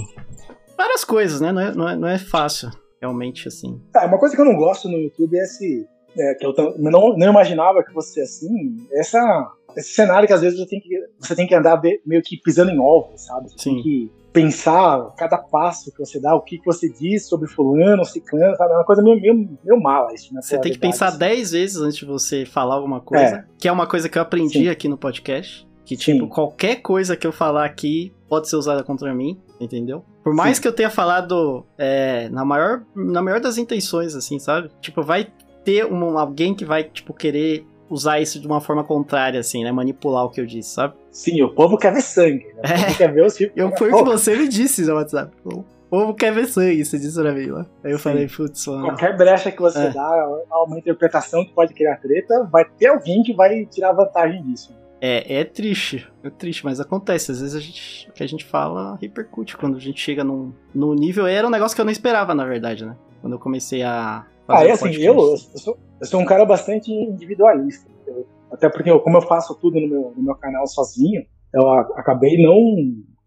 várias 0.77 1.03
coisas, 1.03 1.41
né? 1.41 1.51
Não 1.51 1.61
é, 1.61 1.73
não 1.73 1.89
é, 1.89 1.95
não 1.95 2.07
é 2.07 2.17
fácil, 2.19 2.69
realmente, 3.03 3.47
assim. 3.47 3.79
Tá, 3.91 4.05
uma 4.05 4.17
coisa 4.17 4.33
que 4.33 4.41
eu 4.41 4.45
não 4.45 4.55
gosto 4.55 4.87
no 4.87 4.97
YouTube 4.97 5.37
é 5.37 5.43
esse, 5.43 5.85
é, 6.17 6.33
que 6.35 6.45
eu 6.45 6.53
não, 6.79 7.17
não 7.17 7.29
imaginava 7.29 7.83
que 7.83 7.91
fosse 7.91 8.21
assim, 8.21 8.77
essa, 8.93 9.51
esse 9.75 9.93
cenário 9.93 10.25
que 10.25 10.33
às 10.33 10.41
vezes 10.41 10.57
você 10.57 10.65
tem 10.67 10.79
que, 10.79 10.89
você 11.19 11.35
tem 11.35 11.45
que 11.45 11.53
andar 11.53 11.81
meio 12.05 12.21
que 12.21 12.37
pisando 12.37 12.71
em 12.71 12.79
ovos, 12.79 13.25
sabe? 13.25 13.49
Você 13.51 13.57
Sim. 13.57 13.73
tem 13.75 13.83
que 13.83 14.11
pensar 14.31 15.13
cada 15.17 15.37
passo 15.37 15.91
que 15.91 15.99
você 15.99 16.19
dá, 16.19 16.33
o 16.33 16.41
que, 16.41 16.57
que 16.57 16.65
você 16.65 16.89
diz 16.89 17.27
sobre 17.27 17.47
fulano, 17.47 18.03
ciclano, 18.05 18.55
sabe? 18.55 18.71
É 18.71 18.75
uma 18.77 18.85
coisa 18.85 19.03
meio, 19.03 19.19
meio, 19.19 19.35
meio 19.63 19.81
mala 19.81 20.13
isso, 20.13 20.33
né? 20.33 20.41
Você 20.41 20.57
tem 20.57 20.71
que 20.71 20.79
pensar 20.79 21.11
dez 21.11 21.51
vezes 21.51 21.77
antes 21.77 21.97
de 21.97 22.05
você 22.05 22.45
falar 22.45 22.75
alguma 22.75 23.01
coisa, 23.01 23.35
É. 23.35 23.45
que 23.59 23.67
é 23.67 23.71
uma 23.71 23.85
coisa 23.85 24.07
que 24.07 24.17
eu 24.17 24.21
aprendi 24.21 24.59
Sim. 24.63 24.69
aqui 24.69 24.87
no 24.87 24.97
podcast. 24.97 25.67
Que, 25.85 25.97
Sim. 25.97 26.13
tipo, 26.13 26.29
qualquer 26.29 26.77
coisa 26.77 27.17
que 27.17 27.27
eu 27.27 27.33
falar 27.33 27.65
aqui 27.65 28.13
pode 28.29 28.47
ser 28.49 28.55
usada 28.55 28.81
contra 28.83 29.13
mim, 29.13 29.37
entendeu? 29.59 30.03
Por 30.23 30.33
mais 30.33 30.55
Sim. 30.57 30.61
que 30.61 30.67
eu 30.67 30.73
tenha 30.73 30.89
falado 30.89 31.65
é, 31.77 32.29
na, 32.29 32.45
maior, 32.45 32.83
na 32.95 33.21
maior 33.21 33.39
das 33.41 33.57
intenções, 33.57 34.15
assim, 34.15 34.39
sabe? 34.39 34.69
Tipo, 34.79 35.01
vai 35.03 35.27
ter 35.65 35.85
um, 35.85 36.17
alguém 36.17 36.53
que 36.55 36.63
vai, 36.63 36.83
tipo, 36.83 37.13
querer 37.13 37.65
usar 37.89 38.19
isso 38.21 38.39
de 38.39 38.47
uma 38.47 38.61
forma 38.61 38.83
contrária, 38.83 39.39
assim, 39.39 39.63
né? 39.63 39.71
Manipular 39.71 40.23
o 40.25 40.29
que 40.29 40.39
eu 40.41 40.45
disse, 40.45 40.69
sabe? 40.73 40.93
Sim, 41.11 41.41
o 41.43 41.49
povo 41.53 41.77
quer 41.77 41.93
ver 41.93 42.01
sangue, 42.01 42.45
né? 42.55 42.61
O 42.63 42.65
É. 42.67 42.83
povo 42.85 42.97
quer 42.97 43.11
ver 43.13 43.25
os 43.25 43.37
filhos. 43.37 43.53
Eu, 43.55 43.75
foi 43.77 43.91
o 43.91 43.97
que 43.97 44.03
você 44.09 44.35
me 44.35 44.47
disse 44.47 44.83
no 44.85 44.95
WhatsApp. 44.95 45.31
O 45.45 45.63
povo 45.89 46.13
quer 46.15 46.33
ver 46.33 46.47
sangue, 46.47 46.83
você 46.83 46.97
disse 46.97 47.21
pra 47.21 47.31
mim 47.33 47.47
lá. 47.47 47.65
Aí 47.83 47.91
eu 47.91 47.97
Sim. 47.97 48.03
falei, 48.03 48.27
putz, 48.27 48.65
mano. 48.65 48.83
Qualquer 48.85 49.15
brecha 49.15 49.51
que 49.51 49.61
você 49.61 49.77
É. 49.79 49.89
dá 49.91 50.01
a 50.49 50.63
uma 50.63 50.79
interpretação 50.79 51.45
que 51.45 51.51
pode 51.53 51.73
criar 51.73 51.97
treta, 51.97 52.47
vai 52.51 52.65
ter 52.65 52.87
alguém 52.87 53.21
que 53.21 53.33
vai 53.33 53.65
tirar 53.65 53.91
vantagem 53.91 54.41
disso. 54.41 54.73
É, 55.05 55.41
é 55.41 55.43
triste, 55.43 56.07
é 56.23 56.29
triste, 56.29 56.63
mas 56.63 56.79
acontece. 56.79 57.29
Às 57.29 57.41
vezes 57.41 57.55
a 57.55 57.59
gente, 57.59 58.09
o 58.09 58.13
que 58.13 58.23
a 58.23 58.27
gente 58.27 58.45
fala 58.45 58.97
repercute 59.01 59.57
quando 59.57 59.75
a 59.75 59.79
gente 59.79 59.99
chega 59.99 60.23
num, 60.23 60.53
num 60.73 60.93
nível. 60.93 61.27
Era 61.27 61.45
um 61.45 61.49
negócio 61.49 61.75
que 61.75 61.81
eu 61.81 61.85
não 61.85 61.91
esperava, 61.91 62.33
na 62.33 62.45
verdade, 62.45 62.85
né? 62.85 62.95
Quando 63.19 63.33
eu 63.33 63.39
comecei 63.39 63.83
a. 63.83 64.25
Ah, 64.47 64.53
fazer 64.53 64.67
é 64.67 64.71
o 64.71 64.73
assim, 64.75 64.93
eu, 65.01 65.13
eu, 65.13 65.37
sou, 65.37 65.77
eu 65.99 66.07
sou 66.07 66.21
um 66.21 66.25
cara 66.25 66.45
bastante 66.45 66.89
individualista. 66.89 67.91
Eu- 68.07 68.25
até 68.49 68.69
porque, 68.69 68.89
eu- 68.89 69.01
como 69.01 69.17
eu 69.17 69.21
faço 69.23 69.53
tudo 69.59 69.77
no 69.77 69.89
meu, 69.89 70.13
no 70.15 70.23
meu 70.23 70.35
canal 70.35 70.65
sozinho, 70.67 71.21
eu 71.53 71.69
acabei 71.97 72.41
não 72.41 72.57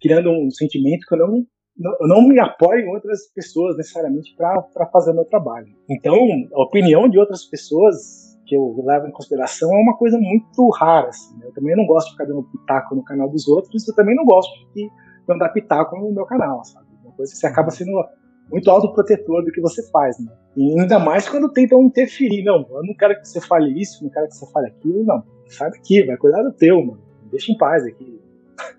criando 0.01 0.31
um 0.31 0.51
sentimento 0.51 1.07
que 1.07 1.15
eu 1.15 1.19
não, 1.19 1.45
não, 1.77 1.93
eu 2.01 2.09
não 2.09 2.27
me 2.27 2.41
apoio 2.41 2.87
em 2.87 2.89
outras 2.89 3.31
pessoas 3.35 3.77
necessariamente 3.77 4.35
para 4.35 4.87
fazer 4.91 5.11
o 5.11 5.15
meu 5.15 5.27
trabalho. 5.27 5.67
Então, 5.91 6.17
a 6.55 6.63
opinião 6.63 7.07
de 7.07 7.19
outras 7.19 7.45
pessoas 7.45 8.26
que 8.47 8.57
eu 8.57 8.75
levo 8.85 9.09
em 9.09 9.13
consideração 9.13 9.69
é 9.77 9.83
uma 9.83 9.97
coisa 9.97 10.19
muito 10.19 10.69
rara. 10.71 11.09
Assim, 11.09 11.37
né? 11.39 11.47
Eu 11.47 11.53
também 11.53 11.77
não 11.77 11.85
gosto 11.85 12.07
de 12.07 12.13
ficar 12.13 12.25
dando 12.25 12.45
pitaco 12.45 12.95
no 12.95 13.05
canal 13.05 13.29
dos 13.29 13.47
outros, 13.49 13.87
eu 13.87 13.95
também 13.95 14.15
não 14.15 14.25
gosto 14.25 14.53
de 14.75 14.89
dar 15.39 15.49
pitaco 15.49 15.97
no 15.97 16.13
meu 16.13 16.25
canal, 16.25 16.65
sabe? 16.65 16.87
Uma 17.05 17.13
coisa 17.13 17.33
que 17.33 17.39
você 17.39 17.47
acaba 17.47 17.71
sendo 17.71 17.93
muito 18.51 18.71
autoprotetor 18.71 19.45
do 19.45 19.51
que 19.51 19.61
você 19.61 19.83
faz, 19.91 20.19
né? 20.21 20.33
E 20.57 20.81
ainda 20.81 20.99
mais 20.99 21.29
quando 21.29 21.53
tentam 21.53 21.83
interferir. 21.83 22.45
Não, 22.45 22.67
eu 22.71 22.83
não 22.85 22.95
quero 22.95 23.21
que 23.21 23.29
você 23.29 23.41
fale 23.41 23.79
isso, 23.81 24.05
não 24.05 24.11
quero 24.11 24.29
que 24.29 24.37
você 24.37 24.51
fale 24.53 24.69
aquilo. 24.69 25.05
Não, 25.05 25.23
sai 25.49 25.71
daqui, 25.71 26.05
vai 26.05 26.17
cuidar 26.17 26.43
do 26.43 26.53
teu, 26.53 26.81
mano. 26.85 27.01
Deixa 27.31 27.53
em 27.53 27.57
paz 27.57 27.85
aqui. 27.85 28.21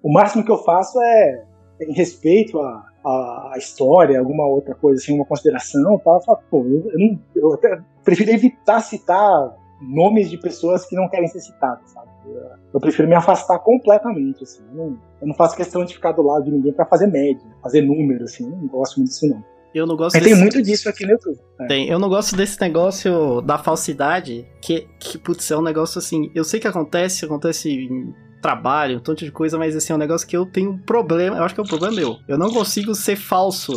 O 0.00 0.12
máximo 0.12 0.44
que 0.44 0.50
eu 0.50 0.58
faço 0.58 1.00
é, 1.02 1.44
em 1.80 1.92
respeito 1.92 2.60
à, 2.60 2.87
à, 3.08 3.54
à 3.54 3.58
história, 3.58 4.18
alguma 4.18 4.46
outra 4.46 4.74
coisa, 4.74 5.02
assim, 5.02 5.14
uma 5.14 5.24
consideração, 5.24 5.98
tal, 6.04 6.16
eu 6.16 6.20
falo, 6.20 6.38
pô, 6.50 6.64
eu, 6.64 6.90
eu 6.90 6.98
não, 6.98 7.20
eu 7.34 7.54
até 7.54 7.80
prefiro 8.04 8.30
evitar 8.30 8.80
citar 8.80 9.56
nomes 9.80 10.28
de 10.28 10.36
pessoas 10.38 10.84
que 10.84 10.96
não 10.96 11.08
querem 11.08 11.28
ser 11.28 11.40
citadas, 11.40 11.90
sabe? 11.90 12.08
Eu, 12.26 12.40
eu 12.74 12.80
prefiro 12.80 13.08
me 13.08 13.14
afastar 13.14 13.58
completamente, 13.60 14.42
assim. 14.42 14.62
Eu 14.70 14.76
não, 14.76 14.98
eu 15.20 15.26
não 15.28 15.34
faço 15.34 15.56
questão 15.56 15.84
de 15.84 15.94
ficar 15.94 16.12
do 16.12 16.22
lado 16.22 16.44
de 16.44 16.50
ninguém 16.50 16.72
pra 16.72 16.84
fazer 16.84 17.06
média, 17.06 17.44
fazer 17.62 17.82
número, 17.82 18.24
assim. 18.24 18.44
Eu 18.44 18.56
não 18.56 18.66
gosto 18.66 18.96
muito 18.96 19.10
disso, 19.10 19.28
não. 19.28 19.42
Eu 19.74 19.86
não 19.86 19.96
gosto 19.96 20.14
Mas 20.14 20.24
desse... 20.24 20.34
tem 20.34 20.42
muito 20.42 20.62
disso 20.62 20.88
aqui 20.88 21.04
no 21.04 21.12
YouTube. 21.12 21.38
É. 21.60 21.66
Tem. 21.66 21.88
Eu 21.88 21.98
não 21.98 22.08
gosto 22.08 22.34
desse 22.34 22.60
negócio 22.60 23.40
da 23.42 23.58
falsidade, 23.58 24.46
que, 24.60 24.88
que, 24.98 25.18
putz, 25.18 25.50
é 25.50 25.56
um 25.56 25.62
negócio 25.62 25.98
assim. 25.98 26.30
Eu 26.34 26.42
sei 26.42 26.58
que 26.58 26.66
acontece, 26.66 27.24
acontece 27.24 27.70
em 27.70 28.14
trabalho, 28.40 28.98
um 28.98 29.00
tanto 29.00 29.24
de 29.24 29.32
coisa, 29.32 29.58
mas 29.58 29.74
assim, 29.76 29.92
é 29.92 29.96
um 29.96 29.98
negócio 29.98 30.26
que 30.26 30.36
eu 30.36 30.46
tenho 30.46 30.70
um 30.72 30.78
problema. 30.78 31.36
Eu 31.36 31.44
acho 31.44 31.54
que 31.54 31.60
é 31.60 31.64
um 31.64 31.66
problema 31.66 31.94
meu. 31.94 32.16
Eu 32.28 32.38
não 32.38 32.50
consigo 32.50 32.94
ser 32.94 33.16
falso. 33.16 33.72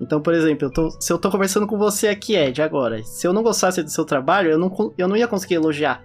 Então, 0.00 0.20
por 0.20 0.34
exemplo, 0.34 0.66
eu 0.66 0.72
tô- 0.72 0.90
se 1.00 1.12
eu 1.12 1.18
tô 1.18 1.30
conversando 1.30 1.66
com 1.66 1.78
você 1.78 2.08
aqui, 2.08 2.36
Ed, 2.36 2.60
agora, 2.60 3.02
se 3.02 3.26
eu 3.26 3.32
não 3.32 3.42
gostasse 3.42 3.82
do 3.82 3.90
seu 3.90 4.04
trabalho, 4.04 4.50
eu 4.50 4.58
não, 4.58 4.94
eu 4.98 5.08
não 5.08 5.16
ia 5.16 5.26
conseguir 5.26 5.54
elogiar 5.54 6.04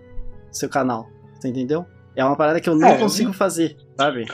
seu 0.51 0.69
canal. 0.69 1.07
Você 1.39 1.49
entendeu? 1.49 1.85
É 2.15 2.23
uma 2.23 2.35
parada 2.35 2.59
que 2.59 2.69
eu 2.69 2.75
não 2.75 2.87
É, 2.87 2.97
consigo 2.97 3.33
fazer, 3.33 3.75
sabe? 3.97 4.25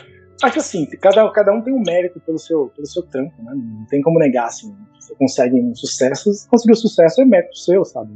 Acho 0.43 0.59
assim, 0.59 0.85
cada, 1.01 1.27
cada 1.31 1.51
um 1.51 1.61
tem 1.61 1.73
um 1.73 1.81
mérito 1.81 2.19
pelo 2.19 2.37
seu, 2.37 2.67
pelo 2.75 2.85
seu 2.85 3.01
trampo, 3.03 3.33
né? 3.41 3.51
Não 3.55 3.85
tem 3.85 4.01
como 4.01 4.19
negar, 4.19 4.45
assim. 4.47 4.75
Você 4.99 5.15
consegue 5.15 5.55
um 5.55 5.73
sucesso, 5.73 6.31
se 6.33 6.47
conseguir 6.47 6.73
o 6.73 6.75
sucesso 6.75 7.21
é 7.21 7.25
mérito 7.25 7.57
seu, 7.57 7.83
sabe? 7.83 8.11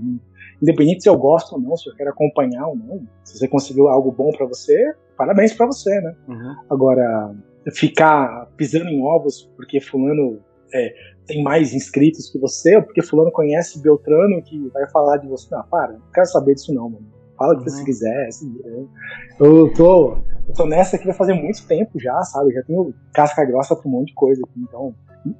Independente 0.62 1.04
se 1.04 1.10
eu 1.10 1.18
gosto 1.18 1.54
ou 1.54 1.62
não, 1.62 1.76
se 1.76 1.90
eu 1.90 1.96
quero 1.96 2.10
acompanhar 2.12 2.68
ou 2.68 2.76
não. 2.76 3.02
Se 3.24 3.38
você 3.38 3.48
conseguiu 3.48 3.88
algo 3.88 4.12
bom 4.12 4.32
pra 4.32 4.46
você, 4.46 4.94
parabéns 5.18 5.54
pra 5.54 5.66
você, 5.66 6.00
né? 6.02 6.16
Uhum. 6.28 6.56
Agora, 6.70 7.36
ficar 7.74 8.48
pisando 8.58 8.90
em 8.90 9.02
ovos 9.04 9.50
porque 9.56 9.80
fulano 9.80 10.40
é, 10.74 10.94
tem 11.26 11.44
mais 11.44 11.74
inscritos 11.74 12.30
que 12.30 12.38
você, 12.40 12.76
ou 12.78 12.84
porque 12.84 13.02
fulano 13.02 13.32
conhece 13.32 13.82
Beltrano 13.82 14.42
que 14.44 14.68
vai 14.70 14.88
falar 14.90 15.18
de 15.18 15.28
você. 15.28 15.48
Não, 15.54 15.64
para, 15.64 15.94
não 15.94 16.02
quero 16.14 16.28
saber 16.28 16.56
disso 16.56 16.74
não, 16.74 16.90
mano. 16.90 17.06
Fala 17.38 17.54
o 17.54 17.58
que 17.58 17.64
Uhum. 17.64 17.70
você 17.76 17.84
quiser. 17.84 18.32
se 18.32 18.48
vira, 18.48 18.70
né? 18.70 18.86
Eu 19.40 19.74
tô, 19.74 20.18
eu 20.48 20.54
tô 20.56 20.66
nessa 20.68 20.96
aqui 20.96 21.06
vai 21.06 21.16
fazer 21.16 21.34
muito 21.34 21.66
tempo 21.68 22.00
já, 22.00 22.22
sabe? 22.22 22.50
Eu 22.52 22.54
já 22.56 22.64
tenho 22.64 22.94
casca 23.14 23.44
grossa 23.46 23.76
pra 23.76 23.88
um 23.88 23.92
monte 23.92 24.10
de 24.10 24.14
coisa 24.14 24.42
aqui, 24.46 24.60
então... 24.62 24.94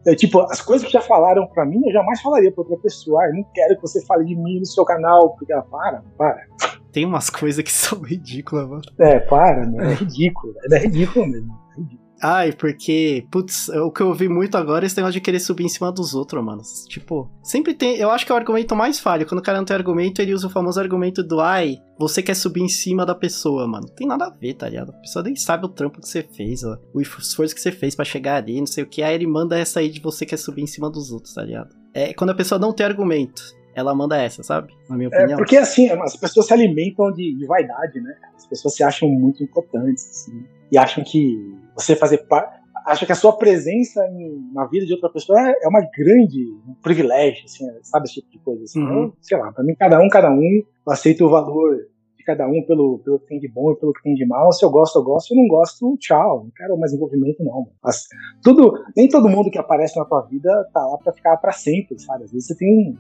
Eu, 0.06 0.16
tipo, 0.16 0.40
as 0.42 0.62
coisas 0.62 0.86
que 0.86 0.94
já 0.94 1.02
falaram 1.02 1.48
pra 1.48 1.66
mim, 1.66 1.82
eu 1.86 1.92
jamais 1.92 2.22
falaria 2.22 2.52
pra 2.52 2.62
outra 2.64 2.78
pessoa. 2.78 3.24
Ah, 3.24 3.28
eu 3.30 3.36
não 3.36 3.44
quero 3.54 3.76
que 3.76 3.82
você 3.82 4.06
fale 4.06 4.26
de 4.26 4.36
mim 4.36 4.60
no 4.60 4.66
seu 4.66 4.86
canal, 4.86 5.36
porque 5.36 5.52
ela, 5.52 5.64
para, 5.64 6.04
para. 6.18 6.46
Tem 6.92 7.06
umas 7.06 7.30
coisas 7.30 7.64
que 7.64 7.72
são 7.74 8.02
ridículas, 8.02 8.68
mano. 8.68 8.82
É, 9.00 9.20
para, 9.20 9.66
né? 9.66 9.92
É 9.92 9.94
ridículo. 9.96 10.54
É 10.72 10.78
ridículo 10.78 11.28
mesmo. 11.28 11.58
É 11.76 11.80
ridículo. 11.80 12.01
Ai, 12.24 12.52
porque, 12.54 13.26
putz, 13.32 13.68
o 13.70 13.92
que 13.92 14.02
eu 14.02 14.08
ouvi 14.10 14.30
muito 14.30 14.56
agora 14.56 14.86
é 14.86 14.88
esse 14.88 14.96
negócio 14.98 15.14
de 15.14 15.22
querer 15.22 15.40
subir 15.40 15.64
em 15.66 15.70
cima 15.70 15.92
dos 15.92 16.14
outros, 16.14 16.44
mano. 16.44 16.62
Tipo, 16.88 17.30
sempre 17.42 17.74
tem. 17.74 17.96
Eu 17.98 18.12
acho 18.12 18.26
que 18.26 18.32
é 18.32 18.36
o 18.36 18.38
argumento 18.38 18.76
mais 18.76 19.00
falho. 19.00 19.26
Quando 19.26 19.40
o 19.40 19.44
cara 19.44 19.58
não 19.58 19.66
tem 19.66 19.76
argumento, 19.76 20.22
ele 20.22 20.34
usa 20.34 20.46
o 20.48 20.50
famoso 20.50 20.80
argumento 20.80 21.24
do 21.24 21.40
ai, 21.42 21.78
você 21.98 22.22
quer 22.22 22.36
subir 22.36 22.62
em 22.62 22.68
cima 22.70 23.06
da 23.06 23.16
pessoa, 23.16 23.68
mano. 23.68 23.88
Tem 23.96 24.08
nada 24.08 24.26
a 24.26 24.30
ver, 24.30 24.54
tá 24.54 24.70
ligado? 24.70 24.90
A 24.92 25.02
pessoa 25.02 25.24
nem 25.24 25.36
sabe 25.36 25.66
o 25.66 25.70
trampo 25.70 26.00
que 26.00 26.08
você 26.08 26.22
fez, 26.22 26.64
ó, 26.64 26.78
o 26.94 27.02
esforço 27.02 27.56
que 27.56 27.62
você 27.62 27.72
fez 27.72 27.96
pra 27.96 28.06
chegar 28.06 28.36
ali, 28.36 28.60
não 28.60 28.68
sei 28.68 28.84
o 28.84 28.88
que. 28.88 29.02
Aí 29.02 29.16
ele 29.16 29.26
manda 29.28 29.58
essa 29.58 29.80
aí 29.80 29.90
de 29.90 30.00
você 30.00 30.26
quer 30.26 30.38
subir 30.38 30.62
em 30.62 30.68
cima 30.68 30.90
dos 30.90 31.12
outros, 31.12 31.34
tá 31.34 31.44
ligado? 31.44 31.70
É 31.94 32.14
quando 32.14 32.30
a 32.30 32.36
pessoa 32.36 32.60
não 32.60 32.72
tem 32.72 32.86
argumento. 32.86 33.42
Ela 33.74 33.96
manda 33.96 34.18
essa, 34.22 34.44
sabe? 34.44 34.74
Na 34.90 34.98
minha 34.98 35.10
É, 35.14 35.18
opinião. 35.18 35.38
porque 35.38 35.56
assim, 35.56 35.90
as 35.90 36.18
pessoas 36.18 36.46
se 36.46 36.54
alimentam 36.54 37.10
de, 37.14 37.34
de 37.34 37.46
vaidade, 37.48 38.02
né? 38.02 38.14
As 38.36 38.46
pessoas 38.46 38.76
se 38.76 38.84
acham 38.84 39.08
muito 39.10 39.42
importantes, 39.42 40.10
assim, 40.10 40.44
e 40.70 40.78
acham 40.78 41.02
que 41.06 41.56
você 41.76 41.96
fazer 41.96 42.20
parte. 42.28 42.60
Acha 42.86 43.06
que 43.06 43.12
a 43.12 43.16
sua 43.16 43.38
presença 43.38 44.04
em- 44.08 44.50
na 44.54 44.66
vida 44.66 44.86
de 44.88 44.94
outra 44.94 45.10
pessoa 45.10 45.40
é, 45.40 45.54
é 45.64 45.68
uma 45.68 45.82
grande 45.96 46.44
um 46.68 46.74
privilégio, 46.82 47.46
assim, 47.46 47.66
sabe? 47.84 48.06
Esse 48.06 48.16
tipo 48.22 48.32
de 48.32 48.40
coisa. 48.40 48.64
Assim. 48.64 48.82
Uhum. 48.82 49.04
Então, 49.06 49.14
sei 49.22 49.38
lá, 49.38 49.52
pra 49.52 49.64
mim, 49.64 49.76
cada 49.76 50.00
um, 50.00 50.10
cada 50.10 50.32
um, 50.32 50.42
eu 50.42 50.92
aceito 50.92 51.26
o 51.26 51.30
valor 51.30 51.76
de 52.18 52.24
cada 52.24 52.48
um 52.48 52.64
pelo, 52.66 53.00
pelo 53.00 53.20
que 53.20 53.28
tem 53.28 53.40
de 53.40 53.48
bom 53.48 53.72
e 53.72 53.76
pelo 53.80 53.94
que 53.94 54.02
tem 54.02 54.16
de 54.16 54.26
mal. 54.26 54.52
Se 54.52 54.66
eu 54.66 54.70
gosto, 54.72 54.98
eu 54.98 55.04
gosto. 55.04 55.28
Se 55.28 55.34
eu 55.36 55.38
não 55.42 55.48
gosto, 55.48 55.96
tchau. 56.00 56.44
Não 56.46 56.52
quero 56.56 56.76
mais 56.78 56.92
envolvimento, 56.94 57.44
não. 57.44 57.68
As- 57.84 58.08
tudo, 58.44 58.74
nem 58.98 59.08
todo 59.08 59.30
mundo 59.30 59.52
que 59.52 59.60
aparece 59.60 59.98
na 60.00 60.06
tua 60.06 60.22
vida 60.22 60.50
tá 60.74 60.84
lá 60.86 60.98
pra 60.98 61.14
ficar 61.14 61.38
pra 61.38 61.52
sempre, 61.52 62.00
sabe? 62.00 62.24
Às 62.24 62.32
vezes 62.32 62.48
você 62.48 62.56
tem 62.56 62.68
um, 62.72 62.96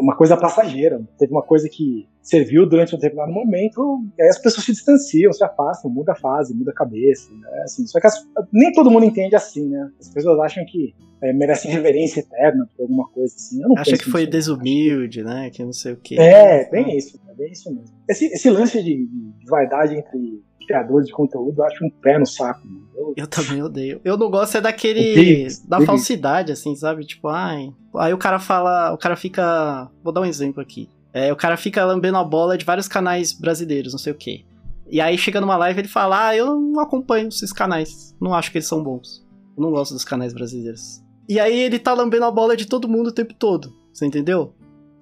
uma 0.00 0.16
coisa 0.16 0.36
passageira. 0.36 1.00
Teve 1.18 1.32
uma 1.32 1.42
coisa 1.42 1.68
que 1.68 2.08
serviu 2.22 2.68
durante 2.68 2.94
um 2.94 2.98
determinado 2.98 3.32
momento, 3.32 4.00
e 4.18 4.22
aí 4.22 4.28
as 4.28 4.38
pessoas 4.38 4.64
se 4.64 4.72
distanciam, 4.72 5.32
se 5.32 5.44
afastam, 5.44 5.90
muda 5.90 6.12
a 6.12 6.16
fase, 6.16 6.54
muda 6.54 6.72
a 6.72 6.74
cabeça. 6.74 7.32
Né? 7.32 7.62
Assim, 7.62 7.86
só 7.86 8.00
que 8.00 8.06
as- 8.06 8.26
nem 8.52 8.72
todo 8.72 8.90
mundo 8.90 9.04
entende 9.06 9.36
assim, 9.36 9.68
né? 9.68 9.90
As 10.00 10.08
pessoas 10.08 10.38
acham 10.40 10.64
que 10.66 10.94
é, 11.22 11.32
merecem 11.32 11.70
reverência 11.70 12.20
eterna 12.20 12.68
por 12.76 12.82
alguma 12.82 13.08
coisa 13.08 13.34
assim. 13.34 13.62
Eu 13.62 13.68
não 13.68 13.78
Acha 13.78 13.96
que 13.96 14.10
foi 14.10 14.22
nisso, 14.26 14.30
não. 14.32 14.38
desumilde, 14.38 15.22
né? 15.22 15.50
Que 15.50 15.64
não 15.64 15.72
sei 15.72 15.92
o 15.92 15.96
que. 15.96 16.18
É, 16.20 16.68
bem 16.68 16.96
isso, 16.96 17.18
é 17.28 17.34
bem 17.34 17.52
isso 17.52 17.72
mesmo. 17.74 17.96
Esse, 18.08 18.26
esse 18.26 18.50
lance 18.50 18.82
de, 18.82 19.06
de 19.06 19.46
vaidade 19.48 19.94
entre 19.94 20.42
criadores 20.66 21.06
de 21.06 21.12
conteúdo, 21.12 21.54
eu 21.58 21.64
acho 21.64 21.84
um 21.84 21.90
pé 21.90 22.18
no 22.18 22.26
saco. 22.26 22.66
Mano. 22.66 22.86
Eu- 22.94 23.14
Eu 23.16 23.26
também 23.26 23.62
odeio. 23.62 24.00
Eu 24.04 24.16
não 24.16 24.30
gosto 24.30 24.56
é 24.56 24.60
daquele. 24.60 25.12
Odeio, 25.12 25.48
da 25.68 25.76
odeio. 25.76 25.86
falsidade, 25.86 26.52
assim, 26.52 26.74
sabe? 26.74 27.04
Tipo, 27.06 27.28
ai. 27.28 27.70
Aí 27.96 28.12
o 28.12 28.18
cara 28.18 28.38
fala. 28.38 28.92
O 28.92 28.98
cara 28.98 29.16
fica. 29.16 29.90
Vou 30.02 30.12
dar 30.12 30.20
um 30.22 30.24
exemplo 30.26 30.60
aqui. 30.60 30.88
É, 31.12 31.32
o 31.32 31.36
cara 31.36 31.56
fica 31.56 31.84
lambendo 31.84 32.18
a 32.18 32.24
bola 32.24 32.58
de 32.58 32.64
vários 32.64 32.88
canais 32.88 33.32
brasileiros, 33.32 33.92
não 33.92 33.98
sei 33.98 34.12
o 34.12 34.16
quê. 34.16 34.44
E 34.90 35.00
aí 35.00 35.16
chega 35.16 35.40
numa 35.40 35.56
live 35.56 35.80
ele 35.80 35.88
fala: 35.88 36.28
Ah, 36.28 36.36
eu 36.36 36.60
não 36.60 36.80
acompanho 36.80 37.28
esses 37.28 37.52
canais. 37.52 38.14
Não 38.20 38.34
acho 38.34 38.50
que 38.50 38.58
eles 38.58 38.68
são 38.68 38.82
bons. 38.82 39.24
Eu 39.56 39.62
não 39.62 39.70
gosto 39.70 39.94
dos 39.94 40.04
canais 40.04 40.32
brasileiros. 40.34 41.02
E 41.28 41.40
aí 41.40 41.58
ele 41.58 41.78
tá 41.78 41.92
lambendo 41.94 42.24
a 42.24 42.30
bola 42.30 42.56
de 42.56 42.66
todo 42.66 42.88
mundo 42.88 43.08
o 43.08 43.12
tempo 43.12 43.34
todo. 43.34 43.72
Você 43.92 44.04
entendeu? 44.06 44.52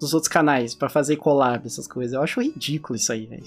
Dos 0.01 0.15
outros 0.15 0.29
canais, 0.33 0.75
pra 0.75 0.89
fazer 0.89 1.17
collab, 1.17 1.67
essas 1.67 1.87
coisas. 1.87 2.15
Eu 2.15 2.23
acho 2.23 2.41
ridículo 2.41 2.97
isso 2.97 3.13
aí, 3.13 3.27
velho. 3.27 3.45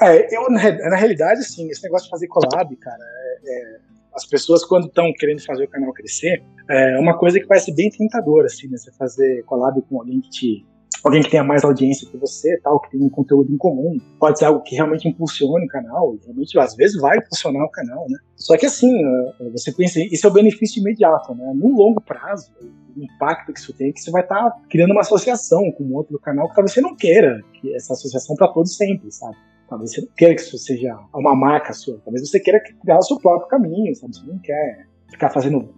É, 0.00 0.36
eu, 0.36 0.50
na, 0.50 0.58
re- 0.58 0.88
na 0.90 0.96
realidade, 0.96 1.40
assim, 1.40 1.68
esse 1.70 1.82
negócio 1.82 2.04
de 2.06 2.10
fazer 2.10 2.26
collab, 2.28 2.74
cara, 2.76 2.98
é- 3.02 3.50
é, 3.50 3.78
as 4.14 4.24
pessoas 4.26 4.64
quando 4.64 4.86
estão 4.86 5.12
querendo 5.18 5.44
fazer 5.44 5.64
o 5.64 5.68
canal 5.68 5.92
crescer, 5.92 6.42
é 6.70 6.98
uma 6.98 7.16
coisa 7.18 7.38
que 7.40 7.46
parece 7.46 7.74
bem 7.74 7.90
tentadora, 7.90 8.46
assim, 8.46 8.68
né? 8.68 8.76
Você 8.76 8.92
fazer 8.92 9.42
collab 9.44 9.80
com 9.82 9.98
alguém 10.00 10.20
que 10.20 10.30
te, 10.30 10.66
alguém 11.02 11.22
que 11.22 11.30
tenha 11.30 11.42
mais 11.44 11.64
audiência 11.64 12.08
que 12.08 12.16
você, 12.16 12.58
tal, 12.62 12.80
que 12.80 12.90
tem 12.92 13.02
um 13.02 13.10
conteúdo 13.10 13.52
em 13.52 13.56
comum. 13.58 13.98
Pode 14.20 14.38
ser 14.38 14.44
algo 14.46 14.62
que 14.62 14.74
realmente 14.76 15.08
impulsione 15.08 15.64
o 15.64 15.68
canal, 15.68 16.16
realmente 16.24 16.58
às 16.58 16.74
vezes 16.76 17.00
vai 17.00 17.18
impulsionar 17.18 17.64
o 17.64 17.70
canal, 17.70 18.06
né? 18.08 18.18
Só 18.36 18.56
que 18.56 18.66
assim, 18.66 18.92
é, 19.40 19.50
você 19.50 19.72
pensa, 19.72 19.98
isso 20.00 20.26
é 20.26 20.30
o 20.30 20.32
benefício 20.32 20.80
imediato, 20.80 21.34
né? 21.34 21.52
No 21.54 21.68
longo 21.76 22.00
prazo, 22.00 22.50
impacto 22.96 23.52
que 23.52 23.58
isso 23.58 23.72
tem 23.72 23.88
é 23.88 23.92
que 23.92 24.00
você 24.00 24.10
vai 24.10 24.22
estar 24.22 24.50
tá 24.50 24.60
criando 24.70 24.92
uma 24.92 25.00
associação 25.00 25.70
com 25.72 25.92
outro 25.92 26.18
canal 26.18 26.48
que 26.48 26.54
talvez 26.54 26.72
você 26.72 26.80
não 26.80 26.94
queira 26.94 27.40
que 27.54 27.74
essa 27.74 27.92
associação 27.92 28.36
para 28.36 28.48
todos 28.48 28.76
sempre, 28.76 29.10
sabe? 29.10 29.36
Talvez 29.68 29.92
você 29.92 30.02
não 30.02 30.08
queira 30.16 30.34
que 30.34 30.42
isso 30.42 30.58
seja 30.58 30.98
uma 31.14 31.34
marca 31.34 31.72
sua, 31.72 31.98
talvez 32.04 32.28
você 32.28 32.38
queira 32.38 32.60
criar 32.60 32.98
o 32.98 33.02
seu 33.02 33.18
próprio 33.18 33.48
caminho, 33.48 33.94
sabe? 33.94 34.16
Você 34.16 34.26
não 34.26 34.38
quer 34.38 34.86
ficar 35.10 35.30
fazendo 35.30 35.68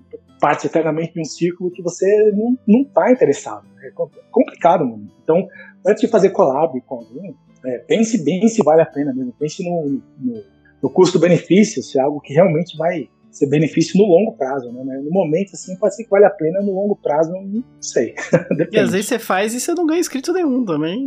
parte 0.40 0.66
eternamente 0.66 1.14
de 1.14 1.20
um 1.20 1.24
círculo 1.24 1.70
que 1.70 1.82
você 1.82 2.06
não, 2.32 2.58
não 2.66 2.84
tá 2.84 3.10
interessado. 3.10 3.66
É 3.82 3.90
complicado, 4.30 4.84
mano. 4.84 5.08
Então, 5.22 5.46
antes 5.86 6.00
de 6.00 6.08
fazer 6.08 6.30
collab 6.30 6.80
com 6.82 6.96
alguém, 6.96 7.34
é, 7.64 7.78
pense 7.78 8.22
bem 8.22 8.46
se 8.48 8.62
vale 8.62 8.82
a 8.82 8.86
pena 8.86 9.14
mesmo. 9.14 9.32
Pense 9.38 9.64
no, 9.64 10.00
no, 10.18 10.42
no 10.82 10.90
custo-benefício, 10.90 11.82
se 11.82 11.98
é 11.98 12.02
algo 12.02 12.20
que 12.20 12.34
realmente 12.34 12.76
vai 12.76 13.08
ser 13.36 13.46
benefício 13.48 13.98
no 13.98 14.06
longo 14.06 14.32
prazo, 14.32 14.72
né? 14.72 15.00
No 15.04 15.10
momento, 15.10 15.50
assim, 15.52 15.76
pode 15.76 15.94
ser 15.94 16.04
que 16.04 16.10
vale 16.10 16.24
a 16.24 16.30
pena, 16.30 16.60
no 16.60 16.72
longo 16.72 16.96
prazo, 16.96 17.30
não 17.32 17.62
sei. 17.80 18.14
e 18.72 18.78
às 18.78 18.92
vezes 18.92 19.06
você 19.06 19.18
faz 19.18 19.52
e 19.52 19.60
você 19.60 19.74
não 19.74 19.86
ganha 19.86 20.00
inscrito 20.00 20.32
nenhum 20.32 20.64
também. 20.64 21.06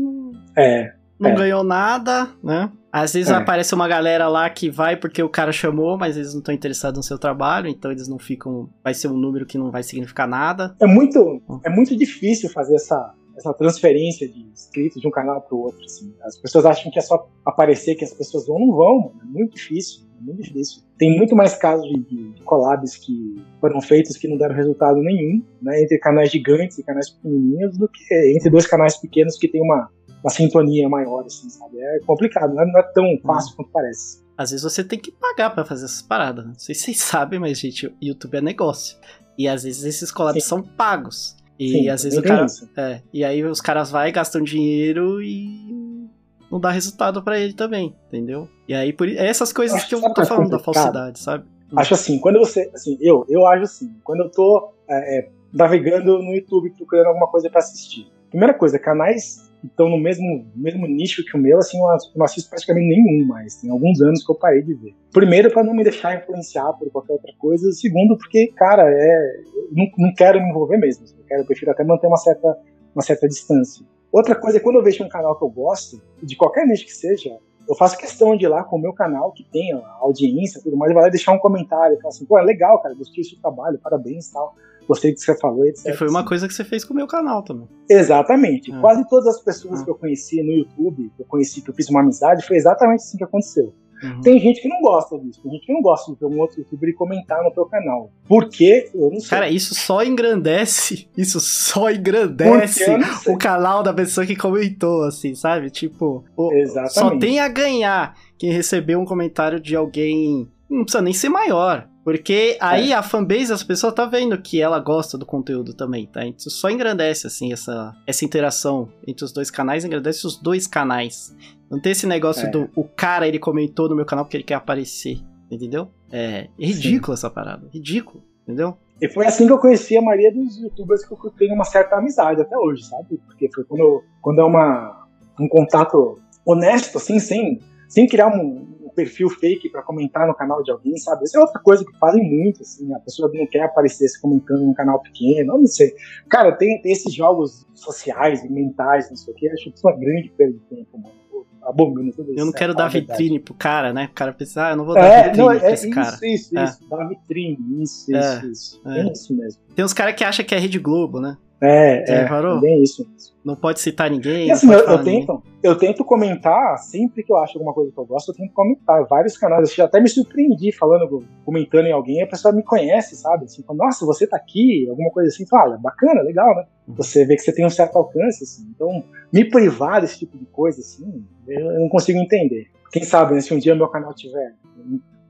É. 0.56 0.94
Não 1.20 1.32
é. 1.32 1.36
ganhou 1.36 1.64
nada, 1.64 2.30
né? 2.44 2.72
Às 2.92 3.14
vezes 3.14 3.32
é. 3.32 3.36
aparece 3.36 3.74
uma 3.74 3.88
galera 3.88 4.28
lá 4.28 4.50
que 4.50 4.70
vai 4.70 4.96
porque 4.96 5.22
o 5.22 5.30
cara 5.30 5.52
chamou, 5.52 5.98
mas 5.98 6.18
eles 6.18 6.34
não 6.34 6.40
estão 6.40 6.54
interessados 6.54 6.98
no 6.98 7.04
seu 7.04 7.18
trabalho, 7.18 7.68
então 7.68 7.92
eles 7.92 8.08
não 8.08 8.20
ficam. 8.20 8.70
Vai 8.84 8.94
ser 8.94 9.08
um 9.08 9.18
número 9.18 9.46
que 9.46 9.58
não 9.58 9.72
vai 9.72 9.84
significar 9.84 10.28
nada. 10.28 10.76
É 10.80 10.86
muito, 10.88 11.42
é 11.64 11.70
muito 11.70 11.96
difícil 11.98 12.50
fazer 12.50 12.76
essa, 12.76 13.14
essa 13.40 13.54
transferência 13.54 14.28
de 14.28 14.40
inscritos 14.42 15.02
de 15.02 15.08
um 15.08 15.12
canal 15.12 15.42
para 15.42 15.56
o 15.56 15.62
outro. 15.62 15.84
Assim. 15.84 16.14
As 16.24 16.38
pessoas 16.38 16.66
acham 16.66 16.92
que 16.92 17.00
é 17.00 17.02
só 17.02 17.30
aparecer 17.46 17.96
que 17.96 18.04
as 18.04 18.14
pessoas 18.14 18.48
vão, 18.48 18.60
não 18.60 18.76
vão, 18.76 19.00
mano. 19.00 19.20
É 19.22 19.26
muito 19.26 19.56
difícil, 19.56 20.06
é 20.18 20.22
muito 20.22 20.44
difícil. 20.44 20.84
Tem 20.98 21.18
muito 21.18 21.36
mais 21.36 21.56
casos 21.56 21.88
de, 21.88 22.34
de 22.34 22.42
collabs 22.44 22.98
que 22.98 23.42
foram 23.60 23.82
feitos 23.82 24.18
que 24.18 24.28
não 24.28 24.38
deram 24.38 24.56
resultado 24.56 25.02
nenhum, 25.02 25.44
né, 25.62 25.82
entre 25.82 25.98
canais 25.98 26.32
gigantes 26.32 26.78
e 26.78 26.84
canais 26.84 27.10
pequenininhos, 27.10 27.78
do 27.78 27.88
que 27.88 28.04
entre 28.36 28.50
dois 28.50 28.68
canais 28.68 28.98
pequenos 28.98 29.38
que 29.38 29.48
tem 29.48 29.62
uma 29.62 29.90
uma 30.24 30.30
sintonia 30.30 30.88
maior, 30.90 31.26
assim, 31.26 31.50
sabe? 31.50 31.80
É 31.80 32.00
complicado, 32.00 32.54
não 32.54 32.64
é, 32.64 32.66
não 32.66 32.80
é 32.80 32.84
tão 32.84 33.06
fácil 33.24 33.56
quanto 33.56 33.72
parece. 33.72 34.22
Às 34.38 34.52
vezes 34.52 34.64
você 34.64 34.84
tem 34.84 35.00
que 35.00 35.12
pagar 35.12 35.50
para 35.50 35.66
fazer 35.66 35.86
essas 35.86 36.02
paradas. 36.02 36.46
Não 36.46 36.56
sei 36.56 36.76
se 36.76 36.84
vocês 36.84 37.00
sabem, 37.04 37.40
mas, 37.40 37.60
gente, 37.60 37.94
YouTube 38.02 38.38
é 38.38 38.42
negócio. 38.42 38.98
E 39.38 39.48
às 39.48 39.64
vezes 39.64 39.84
esses 39.84 40.12
collabs 40.12 40.44
Sim. 40.44 40.50
são 40.50 40.64
pagos. 40.64 41.36
E 41.60 41.70
Sim, 41.70 41.90
às 41.90 42.04
vezes 42.04 42.18
o 42.18 42.24
cara. 42.24 42.46
É, 42.78 43.02
e 43.14 43.24
aí 43.24 43.44
os 43.44 43.60
caras 43.60 43.92
vai 43.92 44.12
gastam 44.12 44.42
dinheiro 44.42 45.22
e 45.22 46.08
não 46.50 46.60
dá 46.60 46.72
resultado 46.72 47.22
para 47.22 47.38
ele 47.38 47.54
também, 47.54 47.94
entendeu? 48.08 48.48
E 48.68 48.74
aí 48.74 48.94
por 48.94 49.10
é 49.10 49.28
essas 49.28 49.52
coisas 49.52 49.78
acho 49.78 49.90
que 49.90 49.96
eu 49.96 50.14
tô 50.14 50.26
falando 50.26 50.50
da 50.50 50.60
falsidade, 50.60 51.20
sabe? 51.20 51.46
Acho 51.76 51.94
assim, 51.94 52.18
quando 52.18 52.40
você. 52.40 52.72
Assim, 52.74 52.98
eu, 53.02 53.26
eu 53.30 53.46
acho 53.46 53.64
assim, 53.64 53.94
quando 54.04 54.24
eu 54.24 54.32
tô 54.32 54.72
é, 54.88 55.20
é, 55.20 55.30
navegando 55.54 56.20
no 56.20 56.34
YouTube 56.34 56.72
procurando 56.72 57.08
alguma 57.08 57.28
coisa 57.28 57.50
para 57.50 57.60
assistir. 57.60 58.08
Primeira 58.30 58.54
coisa, 58.54 58.80
canais 58.80 59.49
estão 59.64 59.90
no 59.90 59.98
mesmo, 59.98 60.46
mesmo 60.56 60.88
nicho 60.88 61.24
que 61.24 61.36
o 61.36 61.40
meu, 61.40 61.58
assim, 61.58 61.78
eu 61.78 61.98
não 62.16 62.26
assisto 62.26 62.50
praticamente 62.50 62.88
nenhum 62.88 63.26
mais. 63.26 63.56
Tem 63.56 63.70
alguns 63.70 64.02
anos 64.02 64.26
que 64.26 64.32
eu 64.32 64.36
parei 64.36 64.62
de 64.62 64.74
ver. 64.74 64.96
Primeiro, 65.12 65.52
para 65.52 65.64
não 65.64 65.74
me 65.74 65.84
deixar 65.84 66.18
influenciar 66.18 66.74
por 66.74 66.90
qualquer 66.92 67.14
outra 67.14 67.34
coisa. 67.38 67.72
Segundo, 67.72 68.18
porque, 68.18 68.48
cara, 68.56 68.84
é, 68.88 69.42
não, 69.72 69.86
não 69.98 70.14
quero 70.14 70.42
me 70.42 70.50
envolver 70.50 70.78
mesmo. 70.78 71.06
Eu, 71.06 71.26
quero, 71.26 71.42
eu 71.42 71.46
prefiro 71.46 71.72
até 71.72 71.84
manter 71.84 72.08
uma 72.08 72.18
certa, 72.18 72.58
uma 72.96 73.02
certa 73.02 73.28
distância. 73.28 73.86
Outra 74.12 74.36
coisa 74.36 74.58
é 74.58 74.60
quando 74.60 74.78
eu 74.78 74.84
vejo 74.84 75.04
um 75.04 75.10
canal 75.10 75.38
que 75.38 75.44
eu 75.44 75.50
gosto, 75.50 76.02
de 76.24 76.36
qualquer 76.36 76.66
nicho 76.66 76.86
que 76.86 76.94
seja, 76.94 77.38
eu 77.68 77.76
faço 77.76 77.98
questão 77.98 78.36
de 78.36 78.46
ir 78.46 78.48
lá 78.48 78.64
com 78.64 78.78
o 78.78 78.82
meu 78.82 78.94
canal, 78.94 79.32
que 79.32 79.44
tem 79.44 79.72
audiência 80.00 80.60
tudo 80.64 80.76
mais, 80.76 80.92
e 80.92 80.96
vai 80.96 81.04
lá 81.04 81.10
deixar 81.10 81.32
um 81.34 81.38
comentário, 81.38 81.96
falar 81.98 82.10
assim, 82.10 82.26
pô, 82.26 82.40
é 82.40 82.42
legal, 82.42 82.82
cara, 82.82 82.96
gostei 82.96 83.24
do 83.24 83.30
seu 83.30 83.40
trabalho, 83.40 83.78
parabéns 83.78 84.28
e 84.28 84.34
tal 84.34 84.56
gostei 84.90 85.12
do 85.12 85.16
que 85.16 85.22
você 85.22 85.38
falou, 85.38 85.66
etc. 85.66 85.86
E 85.86 85.94
foi 85.94 86.10
uma 86.10 86.26
coisa 86.26 86.48
que 86.48 86.54
você 86.54 86.64
fez 86.64 86.84
com 86.84 86.94
o 86.94 86.98
meu 86.98 87.06
canal 87.06 87.44
também. 87.44 87.68
Exatamente. 87.88 88.74
Ah. 88.74 88.82
Quase 88.82 89.08
todas 89.08 89.28
as 89.28 89.42
pessoas 89.44 89.82
ah. 89.82 89.86
que 89.86 89.92
eu 89.92 89.96
conheci 89.96 90.42
no 90.42 90.52
YouTube, 90.52 91.12
que 91.16 91.22
eu 91.22 91.26
conheci, 91.28 91.62
que 91.62 91.70
eu 91.70 91.76
fiz 91.76 91.88
uma 91.90 92.02
amizade, 92.02 92.46
foi 92.46 92.58
exatamente 92.58 93.02
assim 93.02 93.18
que 93.18 93.24
aconteceu. 93.24 93.72
Uhum. 94.02 94.22
Tem 94.22 94.40
gente 94.40 94.62
que 94.62 94.68
não 94.70 94.82
gosta 94.82 95.20
disso, 95.20 95.42
tem 95.44 95.52
gente 95.52 95.66
que 95.66 95.74
não 95.74 95.82
gosta 95.82 96.12
de 96.12 96.18
ver 96.18 96.26
um 96.26 96.40
outro 96.40 96.60
youtuber 96.60 96.90
e 96.90 96.94
comentar 96.94 97.44
no 97.44 97.52
teu 97.52 97.66
canal. 97.66 98.10
Por 98.28 98.48
quê? 98.48 98.90
Eu 98.96 99.12
não 99.12 99.20
sei. 99.20 99.30
Cara, 99.30 99.50
isso 99.50 99.76
só 99.76 100.04
engrandece, 100.04 101.10
isso 101.18 101.40
só 101.40 101.92
engrandece 101.92 102.86
o 103.28 103.38
canal 103.38 103.84
da 103.84 103.94
pessoa 103.94 104.26
que 104.26 104.38
comentou, 104.38 105.04
assim, 105.04 105.36
sabe? 105.36 105.70
Tipo, 105.70 106.24
o, 106.36 106.50
só 106.88 107.18
tem 107.18 107.42
a 107.42 107.50
ganhar 107.50 108.16
quem 108.38 108.54
recebeu 108.54 109.00
um 109.00 109.06
comentário 109.06 109.60
de 109.60 109.76
alguém, 109.76 110.50
não 110.70 110.84
precisa 110.84 111.04
nem 111.04 111.14
ser 111.14 111.30
maior. 111.30 111.90
Porque 112.10 112.58
aí 112.60 112.92
é. 112.92 112.96
a 112.96 113.04
fanbase, 113.04 113.54
as 113.54 113.62
pessoas 113.62 113.94
tá 113.94 114.04
vendo 114.04 114.36
que 114.42 114.60
ela 114.60 114.80
gosta 114.80 115.16
do 115.16 115.28
conteúdo 115.28 115.76
também, 115.76 116.08
tá? 116.08 116.26
Então 116.26 116.50
só 116.50 116.68
engrandece, 116.68 117.28
assim, 117.28 117.54
essa, 117.54 117.96
essa 118.08 118.26
interação 118.26 118.90
entre 119.06 119.24
os 119.24 119.32
dois 119.32 119.52
canais, 119.52 119.86
engrandece 119.86 120.26
os 120.26 120.36
dois 120.36 120.66
canais. 120.66 121.36
Não 121.70 121.80
tem 121.80 121.92
esse 121.92 122.08
negócio 122.08 122.48
é. 122.48 122.50
do 122.50 122.68
o 122.76 122.84
cara, 122.84 123.28
ele 123.28 123.38
comentou 123.38 123.88
no 123.88 123.96
meu 123.96 124.08
canal 124.08 124.26
porque 124.26 124.38
ele 124.38 124.44
quer 124.44 124.56
aparecer, 124.56 125.20
entendeu? 125.52 125.92
É 126.12 126.48
ridículo 126.58 127.16
Sim. 127.16 127.20
essa 127.20 127.30
parada, 127.30 127.70
ridículo, 127.72 128.24
entendeu? 128.42 128.76
E 129.00 129.08
foi 129.08 129.28
assim 129.28 129.46
que 129.46 129.54
eu 129.54 129.60
conheci 129.60 129.96
a 129.96 130.02
maioria 130.02 130.34
dos 130.34 130.58
youtubers 130.58 131.06
que 131.06 131.14
eu 131.14 131.32
tenho 131.38 131.54
uma 131.54 131.64
certa 131.64 131.98
amizade 131.98 132.42
até 132.42 132.58
hoje, 132.58 132.86
sabe? 132.86 133.20
Porque 133.28 133.52
foi 133.54 133.64
quando, 133.66 134.04
quando 134.20 134.42
é 134.42 134.44
uma, 134.44 135.08
um 135.40 135.48
contato 135.48 136.16
honesto, 136.44 136.98
assim, 136.98 137.20
sem, 137.20 137.60
sem 137.88 138.08
criar 138.08 138.30
um, 138.30 138.79
perfil 138.90 139.30
fake 139.30 139.70
para 139.70 139.82
comentar 139.82 140.28
no 140.28 140.36
canal 140.36 140.64
de 140.64 140.72
alguém, 140.72 140.98
sabe? 140.98 141.24
Isso 141.24 141.38
é 141.38 141.42
outra 141.42 141.60
coisa 141.60 141.86
que 141.86 141.98
fazem 141.98 142.24
muito, 142.24 142.62
assim, 142.62 142.94
a 142.94 143.00
pessoa 143.00 143.32
não 143.34 143.48
quer 143.48 143.64
aparecer 143.64 144.08
se 144.08 144.22
comentando 144.22 144.62
num 144.62 144.74
canal 144.74 145.02
pequeno, 145.02 145.58
não 145.58 145.68
sei. 145.68 145.94
Cara, 146.30 146.52
tem, 146.52 146.82
tem 146.82 146.92
esses 146.92 147.14
jogos 147.14 147.66
sociais 147.74 148.44
e 148.44 148.50
mentais, 148.52 149.10
não 149.10 149.18
sei 149.18 149.34
o 149.34 149.38
que, 149.38 149.50
acho 149.50 149.64
que 149.72 149.78
isso 149.78 149.88
é 149.88 149.92
uma 149.92 150.00
grande 150.00 150.30
perda 150.30 150.54
de 150.54 150.60
tempo, 150.76 150.98
mano. 150.98 151.20
Abomino 151.62 152.12
tudo 152.14 152.32
isso. 152.32 152.40
Eu 152.40 152.46
não 152.46 152.54
quero 152.54 152.72
é, 152.72 152.76
dar 152.76 152.88
vitrine 152.88 153.40
pro 153.40 153.54
cara, 153.54 153.94
né? 153.94 154.10
O 154.12 154.16
cara 154.16 154.34
pensa, 154.34 154.68
ah, 154.68 154.70
eu 154.72 154.78
não 154.78 154.86
vou 154.86 154.96
dar 154.96 155.06
é, 155.06 155.24
vitrine 155.24 155.38
não, 155.38 155.52
é, 155.52 155.60
pra 155.60 155.72
esse 155.72 155.88
isso, 155.88 155.96
cara. 155.96 156.18
Isso, 156.24 156.58
é. 156.58 156.64
isso, 156.64 156.90
dar 156.90 157.08
vitrine, 157.08 157.84
isso, 157.84 158.16
é, 158.16 158.20
isso, 158.20 158.48
isso. 158.48 158.82
É. 158.86 159.00
é 159.00 159.12
isso 159.12 159.36
mesmo. 159.36 159.62
Tem 159.76 159.86
uns 159.86 159.94
caras 159.94 160.16
que 160.16 160.24
acham 160.24 160.46
que 160.46 160.56
é 160.56 160.58
Rede 160.58 160.80
Globo, 160.80 161.20
né? 161.20 161.38
É, 161.62 162.04
é, 162.10 162.22
é 162.22 162.60
bem 162.60 162.82
isso. 162.82 163.06
Não 163.44 163.56
pode 163.56 163.82
citar 163.82 164.10
ninguém. 164.10 164.48
E 164.48 164.52
assim, 164.52 164.72
eu, 164.72 164.80
eu 164.80 165.04
tento, 165.04 165.44
eu 165.62 165.78
tento 165.78 166.06
comentar, 166.06 166.78
sempre 166.78 167.22
que 167.22 167.32
eu 167.32 167.38
acho 167.38 167.58
alguma 167.58 167.74
coisa 167.74 167.92
que 167.92 167.98
eu 167.98 168.06
gosto, 168.06 168.32
eu 168.32 168.36
tento 168.36 168.54
comentar. 168.54 169.06
Vários 169.08 169.38
canais, 169.38 169.78
eu 169.78 169.86
até 169.86 170.00
me 170.00 170.08
surpreendi 170.08 170.72
falando, 170.72 171.24
comentando 171.44 171.86
em 171.86 171.92
alguém, 171.92 172.22
a 172.22 172.28
pessoa 172.28 172.54
me 172.54 172.64
conhece, 172.64 173.16
sabe? 173.16 173.46
Assim, 173.46 173.62
fala, 173.64 173.86
nossa, 173.86 174.06
você 174.06 174.26
tá 174.26 174.38
aqui, 174.38 174.88
alguma 174.90 175.12
coisa 175.12 175.30
assim, 175.30 175.46
fala, 175.46 175.78
bacana, 175.78 176.22
legal, 176.22 176.56
né? 176.56 176.66
Uhum. 176.88 176.96
Você 176.96 177.26
vê 177.26 177.36
que 177.36 177.42
você 177.42 177.54
tem 177.54 177.66
um 177.66 177.70
certo 177.70 177.98
alcance, 177.98 178.44
assim. 178.44 178.66
Então, 178.74 179.04
me 179.32 179.44
privar 179.44 180.00
desse 180.00 180.20
tipo 180.20 180.38
de 180.38 180.46
coisa, 180.46 180.80
assim, 180.80 181.26
eu 181.48 181.80
não 181.80 181.90
consigo 181.90 182.20
entender. 182.20 182.68
Quem 182.92 183.04
sabe, 183.04 183.34
né, 183.34 183.42
se 183.42 183.54
um 183.54 183.60
dia 183.60 183.76
meu 183.76 183.88
canal 183.88 184.14
tiver 184.14 184.54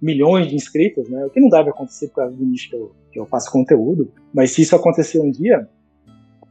milhões 0.01 0.47
de 0.47 0.55
inscritos, 0.55 1.09
né? 1.09 1.25
O 1.25 1.29
que 1.29 1.39
não 1.39 1.49
deve 1.49 1.69
acontecer 1.69 2.07
por 2.07 2.15
causa 2.15 2.35
do 2.35 2.45
nicho 2.45 2.69
que 2.69 2.75
eu, 2.75 2.91
que 3.11 3.19
eu 3.19 3.25
faço 3.25 3.51
conteúdo, 3.51 4.11
mas 4.33 4.51
se 4.51 4.61
isso 4.61 4.75
acontecer 4.75 5.19
um 5.19 5.29
dia, 5.29 5.67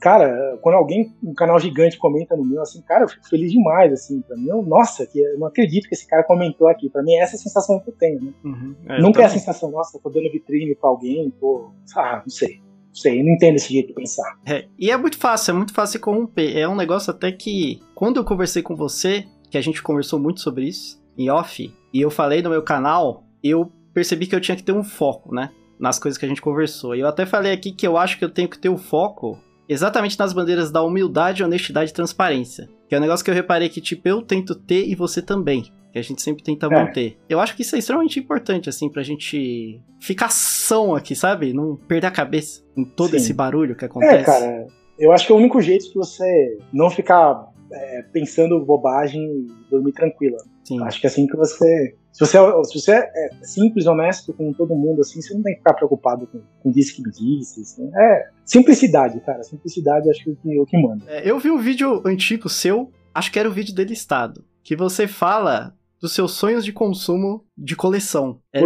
cara, 0.01 0.59
quando 0.63 0.77
alguém, 0.77 1.15
um 1.23 1.35
canal 1.35 1.59
gigante 1.59 1.99
comenta 1.99 2.37
no 2.37 2.45
meu, 2.45 2.63
assim, 2.63 2.81
cara, 2.83 3.05
eu 3.05 3.09
fico 3.09 3.29
feliz 3.29 3.53
demais, 3.53 3.93
assim, 3.93 4.21
pra 4.23 4.37
mim, 4.37 4.49
eu, 4.49 4.63
nossa, 4.63 5.07
que 5.07 5.19
eu 5.19 5.39
não 5.39 5.47
acredito 5.47 5.89
que 5.89 5.95
esse 5.95 6.07
cara 6.07 6.23
comentou 6.23 6.69
aqui, 6.69 6.89
pra 6.89 7.03
mim 7.03 7.13
é 7.15 7.23
essa 7.23 7.37
a 7.37 7.39
sensação 7.39 7.81
que 7.81 7.91
eu 7.91 7.95
tenho, 7.95 8.23
né? 8.23 8.33
Uhum, 8.45 8.75
é, 8.87 9.01
Nunca 9.01 9.23
é 9.23 9.25
a 9.27 9.29
sensação, 9.29 9.71
nossa, 9.71 9.99
tô 9.99 10.09
dando 10.09 10.31
vitrine 10.31 10.75
pra 10.75 10.91
alguém, 10.91 11.31
pô, 11.39 11.71
ah, 11.97 12.23
não 12.23 12.31
sei, 12.31 12.61
não 12.61 12.95
sei, 12.95 13.23
não 13.23 13.31
entendo 13.31 13.57
esse 13.57 13.73
jeito 13.73 13.89
de 13.89 13.95
pensar. 13.95 14.39
É, 14.47 14.67
e 14.79 14.91
é 14.91 14.97
muito 14.97 15.19
fácil, 15.19 15.53
é 15.53 15.55
muito 15.55 15.75
fácil 15.75 16.01
corromper, 16.01 16.57
é 16.57 16.69
um 16.69 16.77
negócio 16.77 17.11
até 17.11 17.33
que, 17.33 17.81
quando 17.95 18.19
eu 18.19 18.25
conversei 18.25 18.63
com 18.63 18.77
você, 18.77 19.25
que 19.51 19.59
a 19.59 19.63
gente 19.63 19.83
conversou 19.83 20.19
muito 20.19 20.41
sobre 20.41 20.65
isso, 20.65 21.03
em 21.17 21.31
off, 21.31 21.73
e 21.93 22.01
eu 22.01 22.11
falei 22.11 22.43
no 22.43 22.51
meu 22.51 22.63
canal, 22.63 23.25
eu 23.43 23.73
percebi 23.93 24.27
que 24.27 24.35
eu 24.35 24.41
tinha 24.41 24.57
que 24.57 24.63
ter 24.63 24.73
um 24.73 24.85
foco, 24.85 25.35
né? 25.35 25.51
Nas 25.79 25.99
coisas 25.99 26.19
que 26.19 26.25
a 26.25 26.29
gente 26.29 26.43
conversou. 26.43 26.95
E 26.95 27.01
eu 27.01 27.09
até 27.09 27.25
falei 27.25 27.53
aqui 27.53 27.73
que 27.73 27.87
eu 27.87 27.97
acho 27.97 28.19
que 28.19 28.25
eu 28.25 28.31
tenho 28.31 28.49
que 28.49 28.59
ter 28.59 28.69
o 28.69 28.75
um 28.75 28.79
foco 28.79 29.39
exatamente 29.69 30.19
nas 30.19 30.33
bandeiras 30.33 30.71
da 30.71 30.83
humildade, 30.83 31.45
honestidade 31.45 31.91
e 31.91 31.95
transparência. 31.95 32.69
Que 32.89 32.95
é 32.95 32.99
um 32.99 33.01
negócio 33.01 33.25
que 33.25 33.31
eu 33.31 33.35
reparei 33.35 33.69
que, 33.69 33.81
tipo, 33.81 34.09
eu 34.09 34.23
tento 34.23 34.55
ter 34.55 34.89
e 34.89 34.95
você 34.95 35.21
também. 35.21 35.65
Que 35.93 35.99
a 35.99 36.03
gente 36.03 36.23
sempre 36.23 36.43
tenta 36.43 36.67
é. 36.67 36.71
manter. 36.71 37.19
Eu 37.29 37.41
acho 37.41 37.55
que 37.55 37.63
isso 37.63 37.77
é 37.77 37.79
extremamente 37.79 38.19
importante, 38.19 38.69
assim, 38.69 38.89
pra 38.89 39.03
gente 39.03 39.81
ficar 40.01 40.31
são 40.31 40.95
aqui, 40.95 41.15
sabe? 41.15 41.53
Não 41.53 41.77
perder 41.77 42.07
a 42.07 42.11
cabeça 42.11 42.63
com 42.75 42.85
todo 42.85 43.11
Sim. 43.11 43.17
esse 43.17 43.33
barulho 43.33 43.77
que 43.77 43.85
acontece. 43.85 44.15
É, 44.15 44.25
cara. 44.25 44.67
Eu 44.99 45.13
acho 45.13 45.27
que 45.27 45.33
é 45.33 45.35
o 45.35 45.39
único 45.39 45.61
jeito 45.61 45.87
de 45.87 45.95
você 45.95 46.59
não 46.73 46.91
ficar 46.91 47.49
é, 47.73 48.03
pensando 48.13 48.65
bobagem 48.65 49.23
e 49.23 49.71
dormir 49.71 49.93
tranquila. 49.93 50.39
Sim. 50.69 50.83
Acho 50.83 51.01
que 51.01 51.07
é 51.07 51.11
assim 51.11 51.27
que 51.27 51.37
você. 51.37 51.97
Se 52.13 52.21
você, 52.27 52.37
é, 52.37 52.65
se 52.65 52.81
você 52.81 52.93
é 52.93 53.31
simples, 53.43 53.87
honesto 53.87 54.35
com 54.35 54.53
todo 54.53 54.75
mundo, 54.75 55.01
assim, 55.01 55.23
você 55.23 55.33
não 55.33 55.43
tem 55.43 55.55
que 55.55 55.61
ficar 55.61 55.73
preocupado 55.75 56.27
com, 56.27 56.43
com 56.63 56.71
disse 56.71 56.95
que 56.95 57.03
disse. 57.03 57.63
Assim. 57.63 57.91
É 57.97 58.29
simplicidade, 58.45 59.21
cara. 59.21 59.43
Simplicidade 59.43 60.11
acho 60.11 60.25
que 60.25 60.31
é 60.31 60.61
o 60.61 60.67
que 60.67 60.81
manda. 60.81 61.05
É, 61.09 61.29
eu 61.29 61.39
vi 61.39 61.51
um 61.51 61.59
vídeo 61.59 62.03
antigo 62.05 62.49
seu, 62.49 62.93
acho 63.15 63.33
que 63.33 63.39
era 63.39 63.49
o 63.49 63.53
vídeo 63.53 63.75
do 63.75 63.83
listado, 63.83 64.45
que 64.63 64.77
você 64.77 65.07
fala 65.07 65.75
dos 66.01 66.13
seus 66.13 66.33
sonhos 66.33 66.65
de 66.65 66.73
consumo 66.73 67.45
de 67.57 67.75
coleção. 67.75 68.41
É, 68.53 68.61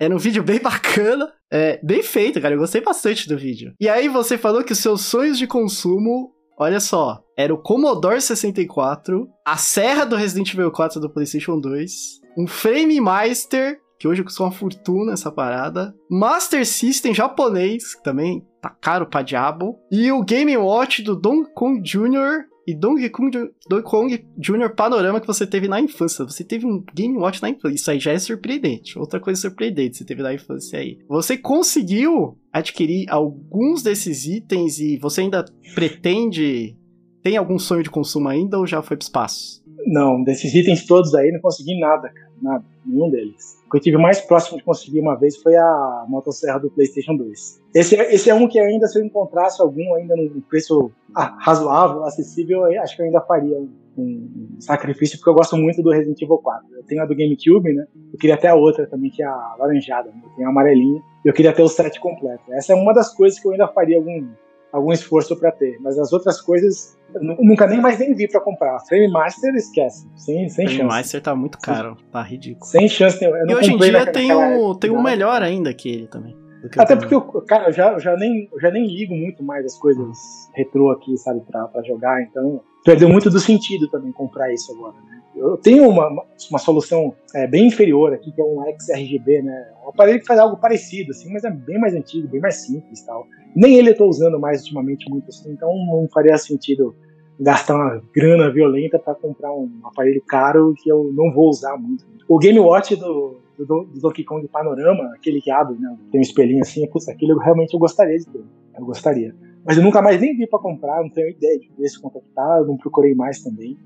era 0.00 0.14
um 0.14 0.18
vídeo 0.18 0.42
bem 0.42 0.58
bacana, 0.58 1.32
é, 1.50 1.78
bem 1.82 2.02
feito, 2.02 2.40
cara. 2.40 2.54
Eu 2.54 2.58
gostei 2.58 2.80
bastante 2.80 3.28
do 3.28 3.36
vídeo. 3.36 3.74
E 3.78 3.88
aí 3.88 4.08
você 4.08 4.38
falou 4.38 4.64
que 4.64 4.72
os 4.72 4.78
seus 4.78 5.02
sonhos 5.02 5.38
de 5.38 5.46
consumo, 5.46 6.32
olha 6.58 6.80
só, 6.80 7.22
era 7.36 7.52
o 7.52 7.58
Commodore 7.58 8.20
64, 8.20 9.28
a 9.44 9.56
serra 9.56 10.04
do 10.04 10.16
Resident 10.16 10.52
Evil 10.52 10.70
4 10.70 11.00
do 11.00 11.10
PlayStation 11.10 11.58
2, 11.58 12.20
um 12.36 12.46
Frame 12.46 13.00
Master 13.00 13.80
que 13.98 14.08
hoje 14.08 14.22
custou 14.22 14.46
uma 14.46 14.52
fortuna 14.52 15.12
essa 15.12 15.32
parada. 15.32 15.94
Master 16.10 16.66
System 16.66 17.14
japonês, 17.14 17.94
que 17.94 18.02
também 18.02 18.46
tá 18.60 18.68
caro 18.68 19.06
pra 19.06 19.22
diabo. 19.22 19.78
E 19.90 20.12
o 20.12 20.22
Game 20.22 20.54
Watch 20.56 21.02
do 21.02 21.16
Donkey 21.16 21.52
Kong 21.54 21.80
Jr 21.80 22.44
e 22.66 22.74
Donkey 22.74 23.10
Kong, 23.10 23.30
Donkey 23.68 23.84
Kong 23.84 24.26
Jr. 24.38 24.74
Panorama 24.74 25.20
que 25.20 25.26
você 25.26 25.46
teve 25.46 25.68
na 25.68 25.80
infância. 25.80 26.24
Você 26.24 26.42
teve 26.42 26.66
um 26.66 26.82
Game 26.94 27.16
Watch 27.16 27.42
na 27.42 27.50
infância. 27.50 27.74
Isso 27.74 27.90
aí 27.90 27.98
já 27.98 28.12
é 28.12 28.18
surpreendente. 28.18 28.98
Outra 28.98 29.20
coisa 29.20 29.40
surpreendente 29.40 29.98
você 29.98 30.04
teve 30.04 30.22
na 30.22 30.32
infância 30.34 30.78
aí. 30.78 30.98
Você 31.08 31.36
conseguiu 31.36 32.38
adquirir 32.52 33.06
alguns 33.10 33.82
desses 33.82 34.26
itens 34.26 34.78
e 34.78 34.96
você 34.96 35.22
ainda 35.22 35.44
pretende. 35.74 36.76
Tem 37.22 37.36
algum 37.36 37.58
sonho 37.58 37.82
de 37.82 37.90
consumo 37.90 38.28
ainda 38.28 38.58
ou 38.58 38.66
já 38.66 38.82
foi 38.82 38.96
pro 38.96 39.04
espaço? 39.04 39.62
Não, 39.86 40.22
desses 40.22 40.54
itens 40.54 40.86
todos 40.86 41.14
aí 41.14 41.30
não 41.32 41.40
consegui 41.40 41.78
nada, 41.78 42.08
cara. 42.08 42.32
Nada. 42.40 42.64
Nenhum 42.84 43.10
deles. 43.10 43.62
Que 43.74 43.78
eu 43.78 43.82
tive 43.82 43.96
mais 43.96 44.20
próximo 44.20 44.56
de 44.56 44.62
conseguir 44.62 45.00
uma 45.00 45.18
vez 45.18 45.36
foi 45.36 45.56
a 45.56 46.04
motosserra 46.08 46.60
do 46.60 46.70
PlayStation 46.70 47.16
2. 47.16 47.60
Esse, 47.74 47.96
é, 47.96 48.14
esse 48.14 48.30
é 48.30 48.34
um 48.34 48.46
que 48.46 48.56
ainda, 48.56 48.86
se 48.86 49.00
eu 49.00 49.04
encontrasse 49.04 49.60
algum 49.60 49.94
ainda 49.94 50.14
no 50.14 50.40
preço 50.42 50.92
ah, 51.12 51.36
razoável, 51.40 52.04
acessível, 52.04 52.64
acho 52.80 52.94
que 52.94 53.02
eu 53.02 53.06
ainda 53.06 53.20
faria 53.22 53.58
um, 53.98 54.56
sacrifício, 54.60 55.18
porque 55.18 55.28
eu 55.28 55.34
gosto 55.34 55.56
muito 55.56 55.82
do 55.82 55.90
Resident 55.90 56.22
Evil 56.22 56.38
4. 56.38 56.68
Eu 56.72 56.84
tenho 56.84 57.02
a 57.02 57.04
do 57.04 57.16
GameCube, 57.16 57.74
né? 57.74 57.84
Eu 58.12 58.18
queria 58.18 58.36
até 58.36 58.46
a 58.46 58.54
outra 58.54 58.86
também, 58.86 59.10
que 59.10 59.24
é 59.24 59.26
a 59.26 59.56
laranjada, 59.58 60.08
né? 60.08 60.22
Tenho 60.36 60.46
a 60.46 60.52
amarelinha. 60.52 61.02
Eu 61.24 61.32
queria 61.32 61.52
ter 61.52 61.62
o 61.62 61.68
set 61.68 61.98
completo. 61.98 62.44
Essa 62.52 62.74
é 62.74 62.76
uma 62.76 62.94
das 62.94 63.12
coisas 63.12 63.40
que 63.40 63.48
eu 63.48 63.50
ainda 63.50 63.66
faria 63.66 63.96
algum, 63.96 64.28
algum 64.74 64.92
esforço 64.92 65.36
para 65.36 65.52
ter. 65.52 65.78
Mas 65.80 65.96
as 65.98 66.12
outras 66.12 66.40
coisas, 66.40 66.98
nunca 67.40 67.66
nem 67.66 67.80
mais 67.80 67.98
nem 67.98 68.12
vi 68.12 68.28
para 68.28 68.40
comprar. 68.40 68.80
Frame 68.80 69.08
Master, 69.08 69.54
esquece. 69.54 70.06
Sem, 70.16 70.48
sem 70.48 70.66
Frame 70.66 70.80
chance. 70.80 70.96
Master 70.96 71.22
tá 71.22 71.34
muito 71.34 71.58
caro, 71.58 71.96
tá 72.10 72.20
ridículo. 72.20 72.66
Sem 72.66 72.88
chance. 72.88 73.24
Eu 73.24 73.48
e 73.48 73.54
hoje 73.54 73.72
em 73.72 73.78
dia 73.78 74.06
tem 74.10 74.32
o, 74.32 74.74
tem 74.74 74.90
o 74.90 75.00
melhor 75.00 75.42
ainda 75.42 75.72
que 75.72 75.88
ele 75.88 76.08
também. 76.08 76.36
Até 76.78 76.96
porque, 76.96 77.14
eu, 77.14 77.20
cara, 77.42 77.68
eu 77.68 77.72
já, 77.72 77.98
já, 77.98 78.16
nem, 78.16 78.48
já 78.60 78.70
nem 78.70 78.86
ligo 78.86 79.14
muito 79.14 79.42
mais 79.42 79.64
as 79.66 79.78
coisas 79.78 80.18
retrô 80.54 80.90
aqui, 80.90 81.16
sabe, 81.18 81.40
pra, 81.40 81.66
pra 81.68 81.82
jogar, 81.82 82.22
então 82.22 82.60
perdeu 82.84 83.08
muito 83.08 83.30
do 83.30 83.38
sentido 83.38 83.88
também 83.88 84.12
comprar 84.12 84.52
isso 84.52 84.72
agora, 84.72 84.94
né? 85.06 85.22
Eu 85.36 85.56
tenho 85.56 85.88
uma, 85.88 86.08
uma 86.48 86.58
solução 86.58 87.12
é, 87.34 87.46
bem 87.46 87.66
inferior 87.66 88.12
aqui, 88.12 88.30
que 88.30 88.40
é 88.40 88.44
um 88.44 88.62
XRGB, 88.78 89.42
né? 89.42 89.72
Um 89.84 89.88
aparelho 89.88 90.20
que 90.20 90.26
faz 90.26 90.38
algo 90.38 90.56
parecido, 90.56 91.10
assim, 91.10 91.32
mas 91.32 91.44
é 91.44 91.50
bem 91.50 91.78
mais 91.78 91.92
antigo, 91.94 92.28
bem 92.28 92.40
mais 92.40 92.64
simples 92.64 93.02
tal. 93.02 93.26
Nem 93.54 93.76
ele 93.76 93.90
eu 93.90 93.96
tô 93.96 94.06
usando 94.06 94.38
mais 94.38 94.60
ultimamente 94.60 95.10
muito 95.10 95.28
assim, 95.28 95.50
então 95.52 95.70
não 95.86 96.08
faria 96.12 96.38
sentido 96.38 96.94
gastar 97.38 97.74
uma 97.74 98.02
grana 98.14 98.50
violenta 98.50 98.98
para 98.98 99.14
comprar 99.14 99.52
um 99.52 99.68
aparelho 99.82 100.22
caro 100.26 100.72
que 100.80 100.88
eu 100.88 101.10
não 101.12 101.32
vou 101.32 101.48
usar 101.48 101.76
muito. 101.76 102.04
O 102.28 102.38
Game 102.38 102.58
Watch 102.60 102.94
do, 102.94 103.40
do, 103.58 103.64
do 103.64 104.00
Donkey 104.00 104.24
Kong 104.24 104.46
Panorama, 104.48 105.12
aquele 105.14 105.40
que 105.40 105.50
abre, 105.50 105.76
né, 105.78 105.96
tem 106.10 106.20
um 106.20 106.22
espelhinho 106.22 106.62
assim, 106.62 106.86
putz, 106.88 107.08
aquele 107.08 107.32
eu 107.32 107.38
realmente 107.38 107.74
eu 107.74 107.80
gostaria 107.80 108.18
de 108.18 108.26
ter. 108.26 108.44
Eu 108.78 108.86
gostaria. 108.86 109.34
Mas 109.64 109.76
eu 109.78 109.82
nunca 109.82 110.02
mais 110.02 110.20
nem 110.20 110.36
vi 110.36 110.46
para 110.46 110.58
comprar, 110.58 111.02
não 111.02 111.10
tenho 111.10 111.30
ideia 111.30 111.58
de 111.58 111.70
ver 111.78 111.88
se 111.88 111.98
é 112.04 112.10
tá, 112.34 112.56
eu 112.58 112.66
não 112.66 112.76
procurei 112.76 113.14
mais 113.14 113.42
também. 113.42 113.78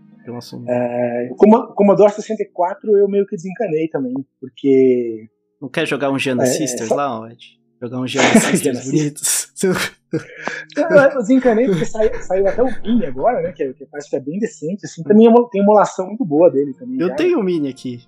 É, 0.69 1.31
como 1.39 1.69
Commodore 1.69 2.13
64 2.13 2.97
eu 2.97 3.09
meio 3.09 3.27
que 3.27 3.37
desencanei 3.37 3.89
também, 3.89 4.15
porque. 4.41 5.29
Não 5.61 5.69
quer 5.69 5.87
jogar 5.87 6.11
um 6.11 6.19
Genesis 6.19 6.75
é, 6.75 6.85
só... 6.85 6.95
lá, 6.95 7.33
Ed? 7.33 7.59
Jogar 7.81 8.01
um 8.01 8.07
Genesis 8.07 8.85
bonitos? 8.85 9.53
eu 9.63 11.19
desencanei 11.19 11.67
porque 11.67 11.85
saiu, 11.85 12.15
saiu, 12.23 12.47
até 12.47 12.63
o 12.63 12.83
Mini 12.83 13.07
agora, 13.07 13.41
né? 13.41 13.53
Que, 13.53 13.73
que 13.73 13.87
parece 13.87 14.11
que 14.11 14.17
é 14.17 14.21
bem 14.21 14.39
decente. 14.39 14.85
Assim, 14.85 15.03
também 15.03 15.27
é 15.27 15.33
tem 15.51 15.63
emulação 15.63 16.07
muito 16.07 16.25
boa 16.25 16.51
dele 16.51 16.75
também. 16.75 17.01
Eu 17.01 17.09
já. 17.09 17.15
tenho 17.15 17.39
o 17.39 17.43
Mini 17.43 17.69
aqui. 17.69 18.01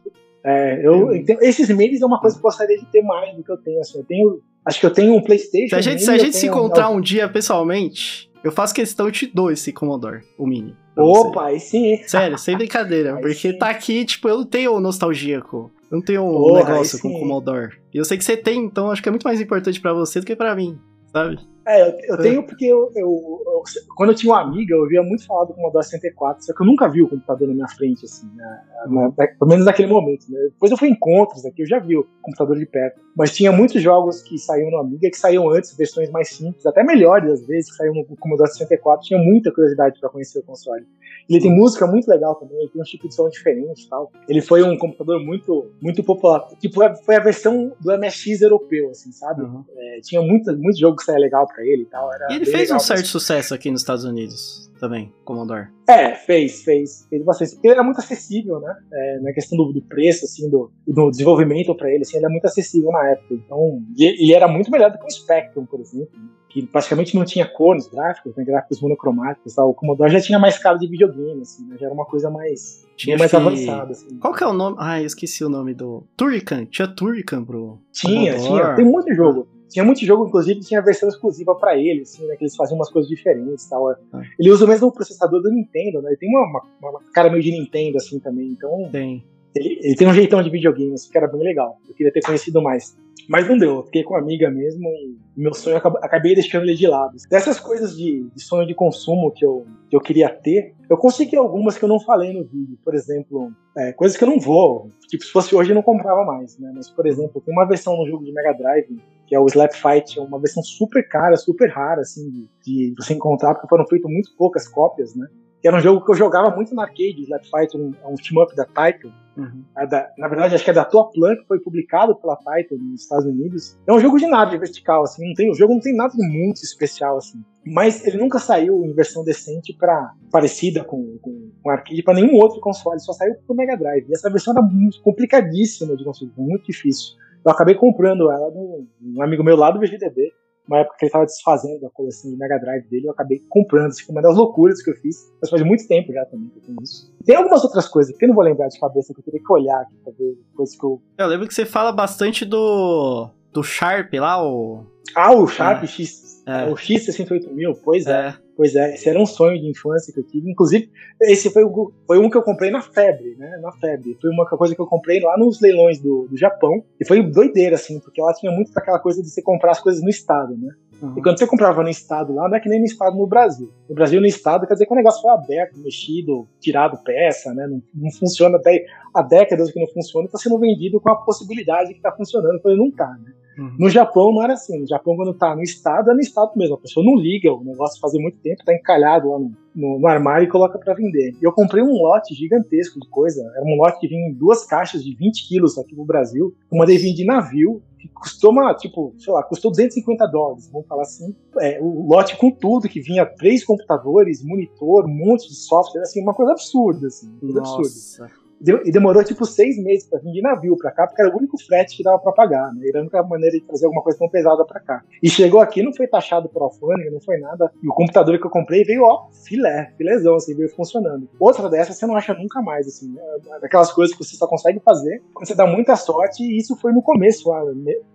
É, 0.44 0.86
eu, 0.86 1.14
então, 1.14 1.36
esses 1.40 1.68
minis 1.68 2.00
é 2.00 2.06
uma 2.06 2.20
coisa 2.20 2.36
que 2.36 2.40
eu 2.40 2.42
gostaria 2.42 2.78
de 2.78 2.86
ter 2.86 3.02
mais 3.02 3.36
do 3.36 3.44
que 3.44 3.52
eu 3.52 3.58
tenho. 3.58 3.80
Assim, 3.80 3.98
eu 3.98 4.04
tenho 4.04 4.42
acho 4.64 4.80
que 4.80 4.86
eu 4.86 4.92
tenho 4.92 5.14
um 5.14 5.22
PlayStation. 5.22 5.68
Se 5.68 5.74
a 5.74 5.80
gente, 5.80 6.02
se, 6.02 6.10
a 6.10 6.18
gente 6.18 6.36
se 6.36 6.46
encontrar 6.46 6.90
um... 6.90 6.96
um 6.96 7.00
dia 7.00 7.28
pessoalmente, 7.28 8.30
eu 8.42 8.52
faço 8.52 8.74
questão 8.74 9.10
de 9.10 9.26
te 9.26 9.34
dou 9.34 9.50
esse 9.50 9.72
Commodore, 9.72 10.22
o 10.38 10.46
Mini. 10.46 10.76
Opa, 10.96 11.46
aí 11.46 11.60
sim. 11.60 11.98
Sério, 12.06 12.38
sem 12.38 12.56
brincadeira. 12.56 13.16
porque 13.20 13.52
sim. 13.52 13.58
tá 13.58 13.70
aqui, 13.70 14.04
tipo, 14.04 14.28
eu 14.28 14.38
não 14.38 14.46
tenho 14.46 14.80
nostalgia 14.80 15.40
com. 15.40 15.70
Eu 15.90 15.96
não 15.96 16.02
tenho 16.02 16.22
um 16.22 16.54
negócio 16.54 17.00
com 17.00 17.08
o 17.08 17.18
Commodore. 17.18 17.80
E 17.92 17.98
eu 17.98 18.04
sei 18.04 18.16
que 18.16 18.24
você 18.24 18.36
tem, 18.36 18.64
então 18.64 18.90
acho 18.90 19.02
que 19.02 19.08
é 19.08 19.12
muito 19.12 19.24
mais 19.24 19.40
importante 19.40 19.80
para 19.80 19.92
você 19.92 20.20
do 20.20 20.26
que 20.26 20.36
para 20.36 20.54
mim, 20.54 20.78
sabe? 21.12 21.38
É, 21.70 21.82
eu, 21.82 21.98
eu 22.08 22.18
tenho 22.18 22.42
porque 22.42 22.64
eu, 22.64 22.90
eu, 22.96 23.42
eu, 23.46 23.62
quando 23.94 24.10
eu 24.10 24.16
tinha 24.16 24.32
uma 24.32 24.40
amiga, 24.40 24.74
eu 24.74 24.80
ouvia 24.80 25.02
muito 25.04 25.24
falar 25.24 25.44
do 25.44 25.54
Commodore 25.54 25.84
64, 25.84 26.44
só 26.44 26.52
que 26.52 26.62
eu 26.62 26.66
nunca 26.66 26.88
vi 26.88 27.00
o 27.00 27.08
computador 27.08 27.46
na 27.46 27.54
minha 27.54 27.68
frente, 27.68 28.04
assim, 28.04 28.28
né, 28.34 28.62
uhum. 28.86 29.12
pelo 29.12 29.48
menos 29.48 29.64
naquele 29.64 29.86
momento. 29.86 30.26
Né? 30.28 30.40
Depois 30.52 30.72
eu 30.72 30.76
fui 30.76 30.88
em 30.88 30.92
encontros 30.92 31.46
aqui, 31.46 31.62
eu 31.62 31.66
já 31.66 31.78
vi 31.78 31.96
o 31.96 32.04
computador 32.22 32.58
de 32.58 32.66
perto. 32.66 33.00
Mas 33.16 33.34
tinha 33.34 33.52
muitos 33.52 33.80
jogos 33.80 34.20
que 34.22 34.36
saíam 34.36 34.70
no 34.70 34.78
Amiga, 34.78 35.08
que 35.10 35.16
saíam 35.16 35.48
antes, 35.48 35.76
versões 35.76 36.10
mais 36.10 36.30
simples, 36.30 36.66
até 36.66 36.82
melhores 36.82 37.30
às 37.30 37.46
vezes, 37.46 37.70
que 37.70 37.76
saíam 37.76 37.94
no 37.94 38.16
Commodore 38.16 38.50
64. 38.50 39.06
Tinha 39.06 39.20
muita 39.20 39.52
curiosidade 39.52 40.00
para 40.00 40.08
conhecer 40.08 40.40
o 40.40 40.42
console. 40.42 40.84
Ele 41.28 41.40
tem 41.40 41.50
música 41.50 41.86
muito 41.86 42.08
legal 42.08 42.34
também, 42.34 42.58
ele 42.58 42.68
tem 42.70 42.80
um 42.80 42.84
tipo 42.84 43.08
de 43.08 43.14
som 43.14 43.28
diferente 43.28 43.84
e 43.84 43.88
tal. 43.88 44.10
Ele 44.28 44.40
foi 44.40 44.62
um 44.62 44.76
computador 44.76 45.20
muito, 45.24 45.70
muito 45.80 46.02
popular. 46.02 46.48
Tipo, 46.58 46.80
foi 47.04 47.16
a 47.16 47.20
versão 47.20 47.72
do 47.80 47.96
MSX 47.96 48.42
europeu, 48.42 48.90
assim, 48.90 49.12
sabe? 49.12 49.42
Uhum. 49.42 49.64
É, 49.76 50.00
tinha 50.02 50.20
muito, 50.22 50.52
muito 50.56 50.78
jogo 50.78 50.96
que 50.96 51.04
saía 51.04 51.20
legal 51.20 51.46
para 51.60 51.66
ele 51.66 51.82
e 51.82 51.86
tal. 51.86 52.10
e 52.30 52.34
ele 52.34 52.46
fez 52.46 52.70
um 52.70 52.78
certo 52.78 53.06
sucesso 53.06 53.54
aqui 53.54 53.70
nos 53.70 53.82
Estados 53.82 54.04
Unidos 54.04 54.70
também, 54.80 55.12
Commodore. 55.24 55.68
É, 55.86 56.14
fez, 56.14 56.62
fez. 56.62 57.06
Fez 57.10 57.22
bastante. 57.22 57.52
Porque 57.52 57.68
ele 57.68 57.74
era 57.74 57.82
muito 57.82 57.98
acessível, 57.98 58.60
né? 58.60 58.74
É, 58.90 59.20
na 59.20 59.32
questão 59.32 59.58
do, 59.58 59.72
do, 59.72 59.82
preço, 59.82 60.24
assim, 60.24 60.48
do, 60.48 60.72
do 60.86 61.10
desenvolvimento 61.10 61.74
para 61.74 61.90
ele, 61.90 62.00
assim, 62.00 62.16
ele 62.16 62.24
é 62.24 62.28
muito 62.30 62.46
acessível 62.46 62.90
na 62.90 63.10
época. 63.10 63.34
Então, 63.34 63.82
e, 63.96 64.28
e 64.28 64.34
era 64.34 64.48
muito 64.48 64.70
melhor 64.70 64.90
do 64.90 64.98
que 64.98 65.04
o 65.04 65.10
Spectrum, 65.10 65.66
por 65.66 65.80
exemplo, 65.80 66.18
que 66.48 66.66
praticamente 66.66 67.14
não 67.14 67.26
tinha 67.26 67.46
cor 67.46 67.74
nos 67.74 67.88
gráficos, 67.88 68.34
né, 68.34 68.42
gráficos 68.42 68.80
monocromáticos. 68.80 69.54
Tal. 69.54 69.68
O 69.68 69.74
Commodore 69.74 70.10
já 70.10 70.20
tinha 70.20 70.38
mais 70.38 70.56
cara 70.56 70.78
de 70.78 70.88
videogame, 70.88 71.42
assim, 71.42 71.66
né? 71.66 71.76
Já 71.78 71.86
era 71.86 71.94
uma 71.94 72.06
coisa 72.06 72.30
mais, 72.30 72.88
tinha 72.96 73.18
mais 73.18 73.30
que... 73.30 73.36
avançada. 73.36 73.92
Assim. 73.92 74.18
Qual 74.18 74.32
que 74.32 74.42
é 74.42 74.46
o 74.46 74.54
nome? 74.54 74.76
Ah, 74.78 74.98
eu 74.98 75.06
esqueci 75.06 75.44
o 75.44 75.50
nome 75.50 75.74
do. 75.74 76.04
Turrican. 76.16 76.64
Tinha 76.64 76.88
Turrican 76.88 77.44
pro. 77.44 77.78
Tinha, 77.92 78.34
Commodore. 78.36 78.62
tinha. 78.62 78.76
Tem 78.76 78.84
muito 78.86 79.14
jogo. 79.14 79.46
Tinha 79.70 79.84
muito 79.84 80.04
jogo, 80.04 80.26
inclusive, 80.26 80.60
que 80.60 80.66
tinha 80.66 80.82
versão 80.82 81.08
exclusiva 81.08 81.54
para 81.54 81.78
ele, 81.78 82.02
assim, 82.02 82.26
né? 82.26 82.34
Que 82.36 82.44
eles 82.44 82.56
faziam 82.56 82.76
umas 82.76 82.90
coisas 82.90 83.08
diferentes 83.08 83.68
tal. 83.68 83.88
Ah. 83.88 84.22
Ele 84.38 84.50
usa 84.50 84.64
o 84.64 84.68
mesmo 84.68 84.92
processador 84.92 85.40
do 85.40 85.50
Nintendo, 85.50 86.02
né? 86.02 86.10
Ele 86.10 86.16
tem 86.16 86.28
uma, 86.28 86.62
uma, 86.80 86.90
uma 86.90 87.00
cara 87.12 87.30
meio 87.30 87.42
de 87.42 87.52
Nintendo, 87.52 87.96
assim, 87.96 88.18
também. 88.18 88.48
Então. 88.48 88.88
Tem. 88.90 89.24
Ele, 89.54 89.78
ele, 89.82 89.96
tem 89.96 90.08
um 90.08 90.12
jeitão 90.12 90.42
de 90.42 90.50
videogame, 90.50 90.92
assim, 90.92 91.10
que 91.10 91.16
era 91.16 91.26
bem 91.26 91.42
legal. 91.42 91.78
Eu 91.88 91.94
queria 91.94 92.12
ter 92.12 92.20
conhecido 92.20 92.60
mais. 92.60 92.96
Mas 93.28 93.48
não 93.48 93.56
deu, 93.56 93.76
eu 93.76 93.82
fiquei 93.84 94.02
com 94.02 94.14
uma 94.14 94.20
amiga 94.20 94.50
mesmo 94.50 94.88
e 94.88 95.16
meu 95.36 95.54
sonho 95.54 95.76
eu 95.76 95.92
acabei 96.02 96.34
deixando 96.34 96.64
ele 96.64 96.74
de 96.74 96.86
lado. 96.88 97.16
Dessas 97.30 97.60
coisas 97.60 97.96
de, 97.96 98.28
de, 98.34 98.42
sonho 98.42 98.66
de 98.66 98.74
consumo 98.74 99.30
que 99.30 99.44
eu, 99.44 99.66
que 99.88 99.94
eu 99.94 100.00
queria 100.00 100.28
ter, 100.28 100.74
eu 100.90 100.96
consegui 100.96 101.36
algumas 101.36 101.78
que 101.78 101.84
eu 101.84 101.88
não 101.88 102.00
falei 102.00 102.32
no 102.32 102.44
vídeo. 102.44 102.76
Por 102.84 102.94
exemplo, 102.94 103.52
é, 103.78 103.92
coisas 103.92 104.18
que 104.18 104.24
eu 104.24 104.28
não 104.28 104.40
vou. 104.40 104.90
Tipo, 105.08 105.24
se 105.24 105.30
fosse 105.30 105.54
hoje 105.54 105.70
eu 105.70 105.74
não 105.76 105.82
comprava 105.82 106.24
mais, 106.24 106.58
né? 106.58 106.72
Mas, 106.74 106.90
por 106.90 107.06
exemplo, 107.06 107.40
tem 107.40 107.54
uma 107.54 107.64
versão 107.64 107.96
no 107.96 108.06
jogo 108.06 108.24
de 108.24 108.32
Mega 108.32 108.52
Drive 108.52 109.00
que 109.26 109.36
é 109.36 109.38
o 109.38 109.46
Slap 109.46 109.72
Fight, 109.72 110.18
é 110.18 110.22
uma 110.22 110.40
versão 110.40 110.60
super 110.60 111.08
cara, 111.08 111.36
super 111.36 111.70
rara, 111.70 112.00
assim, 112.00 112.28
de, 112.28 112.48
de 112.64 112.94
você 112.98 113.14
encontrar, 113.14 113.54
porque 113.54 113.68
foram 113.68 113.86
feitas 113.86 114.10
muito 114.10 114.34
poucas 114.36 114.66
cópias, 114.66 115.14
né? 115.14 115.28
que 115.60 115.68
era 115.68 115.76
um 115.76 115.80
jogo 115.80 116.04
que 116.04 116.10
eu 116.10 116.14
jogava 116.14 116.54
muito 116.54 116.74
no 116.74 116.80
arcade, 116.80 117.22
Slap 117.22 117.44
Fight, 117.44 117.76
um, 117.76 117.92
um 118.06 118.14
team-up 118.14 118.54
da 118.56 118.64
Taito. 118.64 119.12
Uhum. 119.36 119.62
É 119.76 119.86
da, 119.86 120.10
na 120.16 120.26
verdade, 120.26 120.54
acho 120.54 120.64
que 120.64 120.70
é 120.70 120.72
da 120.72 120.84
Tua 120.84 121.10
Plan, 121.10 121.36
que 121.36 121.46
foi 121.46 121.60
publicado 121.60 122.16
pela 122.16 122.36
Taito 122.36 122.76
nos 122.78 123.02
Estados 123.02 123.26
Unidos. 123.26 123.78
É 123.86 123.92
um 123.92 124.00
jogo 124.00 124.18
de 124.18 124.26
nave 124.26 124.56
vertical, 124.58 125.02
assim, 125.02 125.26
não 125.26 125.34
tem, 125.34 125.50
o 125.50 125.54
jogo 125.54 125.74
não 125.74 125.80
tem 125.80 125.94
nada 125.94 126.14
de 126.14 126.26
muito 126.26 126.62
especial, 126.62 127.18
assim. 127.18 127.44
Mas 127.64 128.06
ele 128.06 128.16
nunca 128.16 128.38
saiu 128.38 128.84
em 128.84 128.92
versão 128.94 129.22
decente 129.22 129.74
para 129.74 130.14
parecida 130.30 130.82
com, 130.82 131.18
com, 131.18 131.50
com 131.62 131.70
arcade 131.70 132.02
para 132.02 132.14
nenhum 132.14 132.36
outro 132.36 132.60
console, 132.60 132.98
só 133.00 133.12
saiu 133.12 133.34
pro 133.46 133.54
Mega 133.54 133.76
Drive. 133.76 134.06
E 134.08 134.14
essa 134.14 134.30
versão 134.30 134.54
era 134.54 134.62
muito 134.62 135.02
complicadíssima 135.02 135.96
de 135.96 136.04
conseguir, 136.04 136.32
muito 136.36 136.64
difícil. 136.66 137.16
Eu 137.44 137.52
acabei 137.52 137.74
comprando 137.74 138.30
ela 138.30 138.50
de 138.50 138.58
um 138.58 139.22
amigo 139.22 139.44
meu 139.44 139.56
lá 139.56 139.70
do 139.70 139.78
VGDB, 139.78 140.32
uma 140.70 140.78
época 140.78 140.96
que 140.98 141.04
ele 141.04 141.12
tava 141.12 141.26
desfazendo 141.26 141.84
a 141.84 141.90
coleção 141.90 142.30
de 142.30 142.36
Mega 142.36 142.56
Drive 142.58 142.88
dele, 142.88 143.08
eu 143.08 143.10
acabei 143.10 143.40
comprando. 143.48 143.90
Isso 143.90 144.06
foi 144.06 144.14
uma 144.14 144.22
das 144.22 144.36
loucuras 144.36 144.80
que 144.80 144.90
eu 144.90 144.94
fiz. 144.94 145.16
Mas 145.40 145.50
faz 145.50 145.62
muito 145.64 145.86
tempo 145.88 146.12
já 146.12 146.24
também 146.26 146.48
que 146.48 146.58
eu 146.58 146.62
tenho 146.62 146.78
isso. 146.80 147.12
Tem 147.24 147.34
algumas 147.34 147.64
outras 147.64 147.88
coisas 147.88 148.16
que 148.16 148.24
eu 148.24 148.28
não 148.28 148.36
vou 148.36 148.44
lembrar 148.44 148.68
de 148.68 148.78
cabeça, 148.78 149.12
que 149.12 149.18
eu 149.18 149.24
teria 149.24 149.40
que 149.40 149.52
olhar 149.52 149.80
aqui 149.80 149.96
pra 150.04 150.12
ver 150.16 150.38
coisas 150.54 150.76
que 150.76 150.84
eu. 150.84 151.02
Eu 151.18 151.26
lembro 151.26 151.48
que 151.48 151.54
você 151.54 151.66
fala 151.66 151.90
bastante 151.90 152.44
do. 152.44 153.28
do 153.52 153.64
Sharp 153.64 154.14
lá, 154.14 154.40
o. 154.46 154.86
Ah, 155.16 155.34
o 155.34 155.48
Sharp 155.48 155.82
é. 155.82 155.86
X. 155.88 156.29
É. 156.46 156.70
O 156.70 156.74
X68000, 156.74 157.78
pois 157.84 158.06
é. 158.06 158.28
é. 158.28 158.34
Pois 158.56 158.74
é, 158.76 158.92
esse 158.94 159.08
era 159.08 159.18
um 159.18 159.24
sonho 159.24 159.58
de 159.58 159.70
infância 159.70 160.12
que 160.12 160.20
eu 160.20 160.24
tive. 160.24 160.50
Inclusive, 160.50 160.90
esse 161.22 161.48
foi, 161.50 161.64
o, 161.64 161.92
foi 162.06 162.18
um 162.18 162.28
que 162.28 162.36
eu 162.36 162.42
comprei 162.42 162.70
na 162.70 162.82
febre, 162.82 163.34
né? 163.38 163.58
Na 163.62 163.72
febre. 163.72 164.18
Foi 164.20 164.28
uma 164.28 164.44
coisa 164.44 164.74
que 164.74 164.80
eu 164.80 164.86
comprei 164.86 165.18
lá 165.18 165.38
nos 165.38 165.62
leilões 165.62 165.98
do, 165.98 166.28
do 166.28 166.36
Japão. 166.36 166.84
E 167.00 167.06
foi 167.06 167.22
doideira, 167.22 167.76
assim, 167.76 167.98
porque 168.00 168.20
ela 168.20 168.34
tinha 168.34 168.52
muito 168.52 168.70
aquela 168.76 168.98
coisa 168.98 169.22
de 169.22 169.30
você 169.30 169.40
comprar 169.40 169.70
as 169.70 169.80
coisas 169.80 170.02
no 170.02 170.10
estado, 170.10 170.54
né? 170.58 170.74
Uhum. 171.00 171.14
E 171.16 171.22
quando 171.22 171.38
você 171.38 171.46
comprava 171.46 171.82
no 171.82 171.88
estado 171.88 172.34
lá, 172.34 172.48
não 172.48 172.56
é 172.56 172.60
que 172.60 172.68
nem 172.68 172.80
no 172.80 172.84
estado 172.84 173.16
no 173.16 173.26
Brasil. 173.26 173.72
No 173.88 173.94
Brasil, 173.94 174.20
no 174.20 174.26
estado, 174.26 174.66
quer 174.66 174.74
dizer 174.74 174.84
que 174.84 174.92
o 174.92 174.96
negócio 174.96 175.22
foi 175.22 175.30
aberto, 175.30 175.78
mexido, 175.78 176.46
tirado 176.60 177.02
peça, 177.02 177.54
né? 177.54 177.66
Não, 177.66 177.82
não 177.94 178.10
funciona 178.12 178.58
até 178.58 178.84
há 179.14 179.22
décadas 179.22 179.72
que 179.72 179.80
não 179.80 179.86
funciona 179.86 180.24
e 180.24 180.26
está 180.26 180.38
sendo 180.38 180.58
vendido 180.58 181.00
com 181.00 181.10
a 181.10 181.16
possibilidade 181.16 181.92
que 181.92 181.96
está 181.98 182.12
funcionando. 182.12 182.56
Eu 182.56 182.60
falei, 182.60 182.76
não 182.76 182.90
tá, 182.90 183.08
né? 183.24 183.32
Uhum. 183.58 183.76
No 183.78 183.90
Japão 183.90 184.32
não 184.32 184.42
era 184.42 184.54
assim. 184.54 184.78
No 184.78 184.86
Japão, 184.86 185.16
quando 185.16 185.34
tá 185.34 185.54
no 185.54 185.62
estado, 185.62 186.10
é 186.10 186.14
no 186.14 186.20
estado 186.20 186.52
mesmo. 186.56 186.76
A 186.76 186.78
pessoa 186.78 187.04
não 187.04 187.16
liga, 187.16 187.52
o 187.52 187.64
negócio 187.64 188.00
fazia 188.00 188.20
muito 188.20 188.38
tempo, 188.38 188.64
tá 188.64 188.74
encalhado 188.74 189.30
lá 189.30 189.38
no, 189.38 189.52
no, 189.74 189.98
no 189.98 190.06
armário 190.06 190.46
e 190.46 190.50
coloca 190.50 190.78
para 190.78 190.94
vender. 190.94 191.34
E 191.40 191.44
eu 191.44 191.52
comprei 191.52 191.82
um 191.82 191.92
lote 191.92 192.34
gigantesco 192.34 193.00
de 193.00 193.08
coisa. 193.08 193.42
Era 193.54 193.64
um 193.64 193.76
lote 193.76 194.00
que 194.00 194.08
vinha 194.08 194.28
em 194.28 194.32
duas 194.32 194.64
caixas 194.66 195.04
de 195.04 195.14
20 195.14 195.48
quilos 195.48 195.78
aqui 195.78 195.94
no 195.94 196.04
Brasil. 196.04 196.54
Uma 196.70 196.80
mandei 196.80 196.96
vir 196.96 197.14
de 197.14 197.24
navio, 197.24 197.82
que 197.98 198.08
custou 198.08 198.50
uma, 198.50 198.74
tipo, 198.74 199.14
sei 199.18 199.32
lá, 199.32 199.42
custou 199.42 199.70
250 199.70 200.26
dólares, 200.26 200.70
vamos 200.72 200.88
falar 200.88 201.02
assim. 201.02 201.34
É, 201.58 201.78
o 201.80 202.06
lote 202.08 202.36
com 202.38 202.50
tudo, 202.50 202.88
que 202.88 203.00
vinha 203.00 203.26
três 203.26 203.64
computadores, 203.64 204.42
monitor, 204.42 205.04
um 205.04 205.14
monte 205.14 205.48
de 205.48 205.54
software, 205.54 206.02
assim, 206.02 206.22
uma 206.22 206.32
coisa 206.32 206.52
absurda, 206.52 207.08
assim, 207.08 207.30
coisa 207.38 207.60
Nossa. 207.60 207.76
absurda. 207.76 208.39
E 208.60 208.92
demorou 208.92 209.24
tipo 209.24 209.46
seis 209.46 209.82
meses 209.82 210.06
para 210.06 210.18
vir 210.18 210.32
de 210.32 210.42
navio 210.42 210.76
para 210.76 210.90
cá, 210.90 211.06
porque 211.06 211.22
era 211.22 211.32
o 211.34 211.36
único 211.38 211.56
frete 211.58 211.96
que 211.96 212.02
dava 212.02 212.18
para 212.18 212.32
pagar, 212.32 212.72
né? 212.74 212.88
Era 212.88 212.98
a 212.98 213.02
única 213.02 213.22
maneira 213.22 213.58
de 213.58 213.64
trazer 213.64 213.86
alguma 213.86 214.02
coisa 214.02 214.18
tão 214.18 214.28
pesada 214.28 214.64
para 214.64 214.80
cá. 214.80 215.02
E 215.22 215.30
chegou 215.30 215.60
aqui, 215.60 215.82
não 215.82 215.94
foi 215.94 216.06
taxado 216.06 216.48
por 216.48 216.62
alfândega, 216.62 217.10
não 217.10 217.20
foi 217.20 217.38
nada. 217.38 217.72
E 217.82 217.88
o 217.88 217.94
computador 217.94 218.38
que 218.38 218.46
eu 218.46 218.50
comprei 218.50 218.84
veio, 218.84 219.02
ó, 219.02 219.28
filé, 219.46 219.92
filézão, 219.96 220.34
assim, 220.34 220.54
veio 220.54 220.68
funcionando. 220.68 221.28
Outra 221.38 221.68
dessas 221.68 221.96
você 221.96 222.06
não 222.06 222.16
acha 222.16 222.34
nunca 222.34 222.60
mais, 222.60 222.86
assim. 222.86 223.14
É 223.18 223.60
daquelas 223.60 223.92
coisas 223.92 224.14
que 224.14 224.22
você 224.22 224.36
só 224.36 224.46
consegue 224.46 224.80
fazer 224.80 225.22
quando 225.32 225.46
você 225.46 225.54
dá 225.54 225.66
muita 225.66 225.96
sorte, 225.96 226.42
e 226.42 226.58
isso 226.58 226.76
foi 226.76 226.92
no 226.92 227.02
começo, 227.02 227.48
lá, 227.48 227.62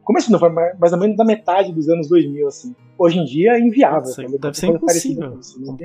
começo 0.03 0.31
não, 0.31 0.39
foi 0.39 0.49
mais 0.49 0.93
ou 0.93 0.99
menos 0.99 1.17
da 1.17 1.25
metade 1.25 1.73
dos 1.73 1.89
anos 1.89 2.07
2000, 2.07 2.47
assim. 2.47 2.75
Hoje 2.97 3.19
em 3.19 3.25
dia 3.25 3.53
é 3.53 3.59
inviável. 3.59 4.01
Nossa, 4.01 4.23
deve 4.23 4.57
ser 4.57 4.67
impossível. 4.67 5.37
Isso, 5.39 5.61
não 5.61 5.77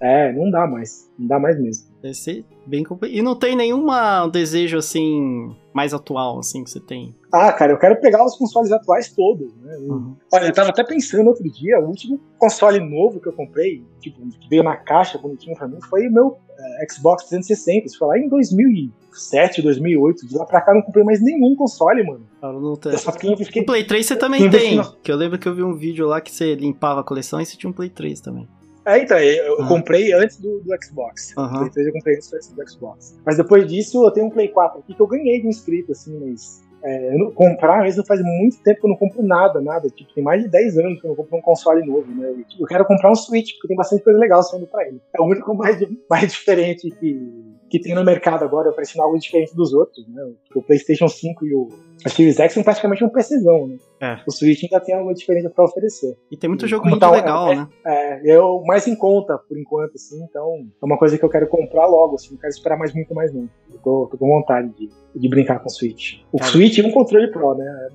é, 0.00 0.32
não 0.32 0.50
dá 0.50 0.66
mais. 0.66 1.08
Não 1.18 1.26
dá 1.26 1.38
mais 1.38 1.58
mesmo. 1.58 1.87
Deve 2.02 2.14
ser 2.14 2.44
bem 2.64 2.84
complicado. 2.84 3.18
E 3.18 3.22
não 3.22 3.34
tem 3.34 3.56
nenhuma 3.56 4.26
desejo 4.28 4.78
assim 4.78 5.54
mais 5.74 5.92
atual 5.92 6.38
assim 6.38 6.62
que 6.62 6.70
você 6.70 6.80
tem? 6.80 7.14
Ah, 7.32 7.52
cara, 7.52 7.72
eu 7.72 7.78
quero 7.78 8.00
pegar 8.00 8.24
os 8.24 8.36
consoles 8.36 8.70
atuais 8.70 9.12
todos, 9.12 9.54
né? 9.56 9.76
Uhum. 9.78 10.16
Olha, 10.32 10.46
eu 10.46 10.52
tava 10.52 10.70
até 10.70 10.84
pensando 10.84 11.28
outro 11.28 11.44
dia, 11.50 11.78
o 11.80 11.86
último 11.86 12.20
console 12.38 12.80
novo 12.80 13.20
que 13.20 13.28
eu 13.28 13.32
comprei, 13.32 13.84
tipo, 14.00 14.20
que 14.20 14.48
veio 14.48 14.62
na 14.62 14.76
caixa 14.76 15.18
bonitinho 15.18 15.56
pra 15.56 15.68
mim, 15.68 15.78
foi 15.88 16.06
o 16.06 16.12
meu 16.12 16.26
uh, 16.58 16.92
Xbox 16.92 17.24
360. 17.24 17.86
Isso 17.86 17.98
foi 17.98 18.08
lá 18.08 18.18
em 18.18 18.28
2007, 18.28 19.62
2008. 19.62 20.26
De 20.26 20.36
lá 20.36 20.44
pra 20.44 20.60
cá 20.60 20.72
eu 20.72 20.76
não 20.76 20.82
comprei 20.82 21.04
mais 21.04 21.20
nenhum 21.20 21.54
console, 21.54 22.04
mano. 22.04 22.26
Não 22.42 22.76
tem. 22.76 22.92
Eu 22.92 22.98
só 22.98 23.12
fiquei, 23.12 23.36
fiquei, 23.36 23.62
o 23.62 23.66
Play 23.66 23.84
3 23.84 24.06
você 24.06 24.16
também 24.16 24.48
tem. 24.50 24.80
Que 25.02 25.10
eu 25.10 25.16
lembro 25.16 25.38
que 25.38 25.48
eu 25.48 25.54
vi 25.54 25.62
um 25.62 25.74
vídeo 25.74 26.06
lá 26.06 26.20
que 26.20 26.30
você 26.30 26.54
limpava 26.54 27.00
a 27.00 27.04
coleção 27.04 27.40
e 27.40 27.46
você 27.46 27.56
tinha 27.56 27.70
um 27.70 27.72
Play 27.72 27.90
3 27.90 28.20
também. 28.20 28.48
É, 28.88 29.02
então, 29.02 29.18
eu, 29.18 29.58
uhum. 29.58 29.68
comprei 29.68 30.14
antes 30.14 30.40
do, 30.40 30.60
do 30.60 30.70
Xbox. 30.82 31.34
Uhum. 31.36 31.58
Play 31.58 31.70
3 31.70 31.86
eu 31.88 31.92
comprei 31.92 32.16
antes 32.16 32.54
do 32.54 32.68
Xbox. 32.70 33.20
Mas 33.24 33.36
depois 33.36 33.66
disso, 33.66 34.02
eu 34.02 34.10
tenho 34.10 34.28
um 34.28 34.30
Play 34.30 34.48
4 34.48 34.78
aqui 34.78 34.94
que 34.94 35.02
eu 35.02 35.06
ganhei 35.06 35.40
de 35.40 35.46
um 35.46 35.50
inscrito, 35.50 35.92
assim, 35.92 36.18
mas. 36.18 36.66
É, 36.80 37.16
não, 37.18 37.32
comprar 37.32 37.82
mesmo 37.82 38.06
faz 38.06 38.22
muito 38.22 38.62
tempo 38.62 38.80
que 38.80 38.86
eu 38.86 38.90
não 38.90 38.96
compro 38.96 39.22
nada, 39.22 39.60
nada. 39.60 39.90
Tipo, 39.90 40.14
tem 40.14 40.24
mais 40.24 40.42
de 40.42 40.48
10 40.48 40.78
anos 40.78 41.00
que 41.00 41.06
eu 41.06 41.08
não 41.08 41.16
compro 41.16 41.36
um 41.36 41.42
console 41.42 41.84
novo, 41.84 42.06
né? 42.14 42.28
Eu, 42.28 42.44
eu 42.60 42.66
quero 42.66 42.84
comprar 42.86 43.10
um 43.10 43.16
Switch, 43.16 43.52
porque 43.54 43.68
tem 43.68 43.76
bastante 43.76 44.02
coisa 44.02 44.18
legal 44.18 44.42
saindo 44.42 44.66
pra 44.66 44.86
ele. 44.86 45.00
É 45.14 45.20
o 45.20 45.24
único 45.26 45.52
mais, 45.58 45.76
mais 46.08 46.32
diferente 46.32 46.88
que, 46.92 47.20
que 47.68 47.80
tem 47.80 47.94
no 47.94 48.04
mercado 48.04 48.44
agora, 48.44 48.70
oferecendo 48.70 49.02
algo 49.02 49.18
diferente 49.18 49.54
dos 49.54 49.72
outros, 49.72 50.06
né? 50.08 50.22
O 50.54 50.62
PlayStation 50.62 51.08
5 51.08 51.46
e 51.46 51.54
o 51.54 51.68
a 52.04 52.08
Series 52.08 52.38
X 52.38 52.54
são 52.54 52.62
praticamente 52.62 53.02
um 53.04 53.08
PCzão, 53.08 53.66
né? 53.66 53.76
É. 54.00 54.18
O 54.26 54.30
Switch 54.30 54.62
ainda 54.62 54.80
tem 54.80 54.94
algo 54.94 55.12
diferente 55.12 55.48
para 55.48 55.64
oferecer. 55.64 56.16
E 56.30 56.36
tem 56.36 56.48
muito 56.48 56.66
jogo 56.68 56.86
muito 56.86 57.00
tá, 57.00 57.10
legal, 57.10 57.50
é, 57.50 57.56
né? 57.56 57.68
É, 57.84 58.30
é 58.30 58.40
o 58.40 58.62
mais 58.64 58.86
em 58.86 58.94
conta, 58.94 59.36
por 59.36 59.58
enquanto, 59.58 59.96
assim, 59.96 60.22
então 60.22 60.64
é 60.80 60.84
uma 60.86 60.96
coisa 60.96 61.18
que 61.18 61.24
eu 61.24 61.28
quero 61.28 61.48
comprar 61.48 61.86
logo, 61.86 62.14
assim, 62.14 62.32
não 62.32 62.38
quero 62.38 62.52
esperar 62.52 62.78
mais 62.78 62.94
muito 62.94 63.12
mais 63.14 63.34
não. 63.34 63.48
Eu 63.72 63.78
tô, 63.82 64.08
tô 64.10 64.16
com 64.16 64.28
vontade 64.28 64.68
de, 64.78 64.88
de 65.16 65.28
brincar 65.28 65.58
com 65.58 65.66
o 65.66 65.70
Switch. 65.70 66.20
O 66.32 66.42
Switch 66.44 66.78
e 66.78 66.82
um 66.82 66.92
controle 66.92 67.32
Pro, 67.32 67.54
né? 67.54 67.88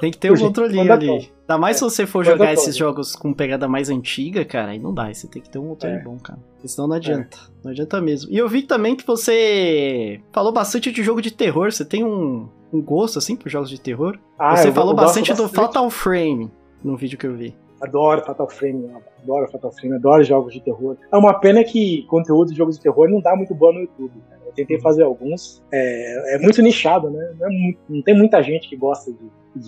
Tem 0.00 0.10
que 0.10 0.18
ter 0.18 0.32
um 0.32 0.36
controlinho 0.38 0.92
ali. 0.92 1.30
Ainda 1.48 1.58
mais 1.58 1.76
se 1.76 1.82
você 1.82 2.06
for 2.06 2.24
jogar 2.24 2.52
esses 2.52 2.76
jogos 2.76 3.14
com 3.14 3.32
pegada 3.32 3.68
mais 3.68 3.88
antiga, 3.88 4.44
cara, 4.44 4.72
aí 4.72 4.78
não 4.80 4.92
dá, 4.92 5.04
aí 5.04 5.14
você 5.14 5.28
tem 5.28 5.40
que 5.40 5.48
ter 5.48 5.58
um 5.58 5.68
controle 5.68 5.96
é. 5.96 6.02
bom, 6.02 6.18
cara. 6.18 6.40
Porque 6.54 6.66
senão 6.66 6.88
não 6.88 6.96
adianta. 6.96 7.36
É. 7.36 7.64
Não 7.64 7.70
adianta 7.70 8.00
mesmo. 8.00 8.32
E 8.32 8.36
eu 8.36 8.48
vi 8.48 8.62
também 8.62 8.96
que 8.96 9.06
você 9.06 10.20
falou 10.32 10.52
bastante 10.52 10.90
de 10.90 11.02
jogo 11.04 11.22
de 11.22 11.30
terror, 11.30 11.70
você 11.70 11.84
tem 11.84 12.04
um 12.04 12.48
um 12.72 12.82
gosto, 12.82 13.18
assim, 13.18 13.36
por 13.36 13.48
jogos 13.48 13.70
de 13.70 13.80
terror. 13.80 14.18
Ah, 14.38 14.56
Você 14.56 14.72
falou 14.72 14.94
bastante, 14.94 15.30
bastante 15.30 15.48
do 15.50 15.54
Fatal 15.54 15.88
Frame 15.90 16.50
no 16.82 16.96
vídeo 16.96 17.18
que 17.18 17.26
eu 17.26 17.34
vi. 17.34 17.54
Adoro 17.80 18.24
Fatal 18.24 18.48
Frame, 18.48 18.90
adoro 19.22 19.50
Fatal 19.50 19.70
Frame, 19.70 19.96
adoro 19.96 20.24
jogos 20.24 20.54
de 20.54 20.60
terror. 20.60 20.96
É 21.12 21.16
uma 21.16 21.38
pena 21.38 21.62
que 21.62 22.04
conteúdo 22.08 22.50
de 22.50 22.56
jogos 22.56 22.76
de 22.76 22.82
terror 22.82 23.08
não 23.08 23.20
dá 23.20 23.36
muito 23.36 23.54
bom 23.54 23.72
no 23.72 23.80
YouTube. 23.80 24.12
Eu 24.46 24.52
tentei 24.52 24.80
fazer 24.80 25.02
alguns. 25.02 25.62
É, 25.70 26.36
é 26.36 26.38
muito 26.38 26.62
nichado, 26.62 27.10
né? 27.10 27.34
Não, 27.38 27.46
é, 27.46 27.74
não, 27.88 28.02
tem 28.02 28.16
muita 28.16 28.42
gente 28.42 28.68
que 28.68 28.76
gosta 28.76 29.12
de. 29.12 29.18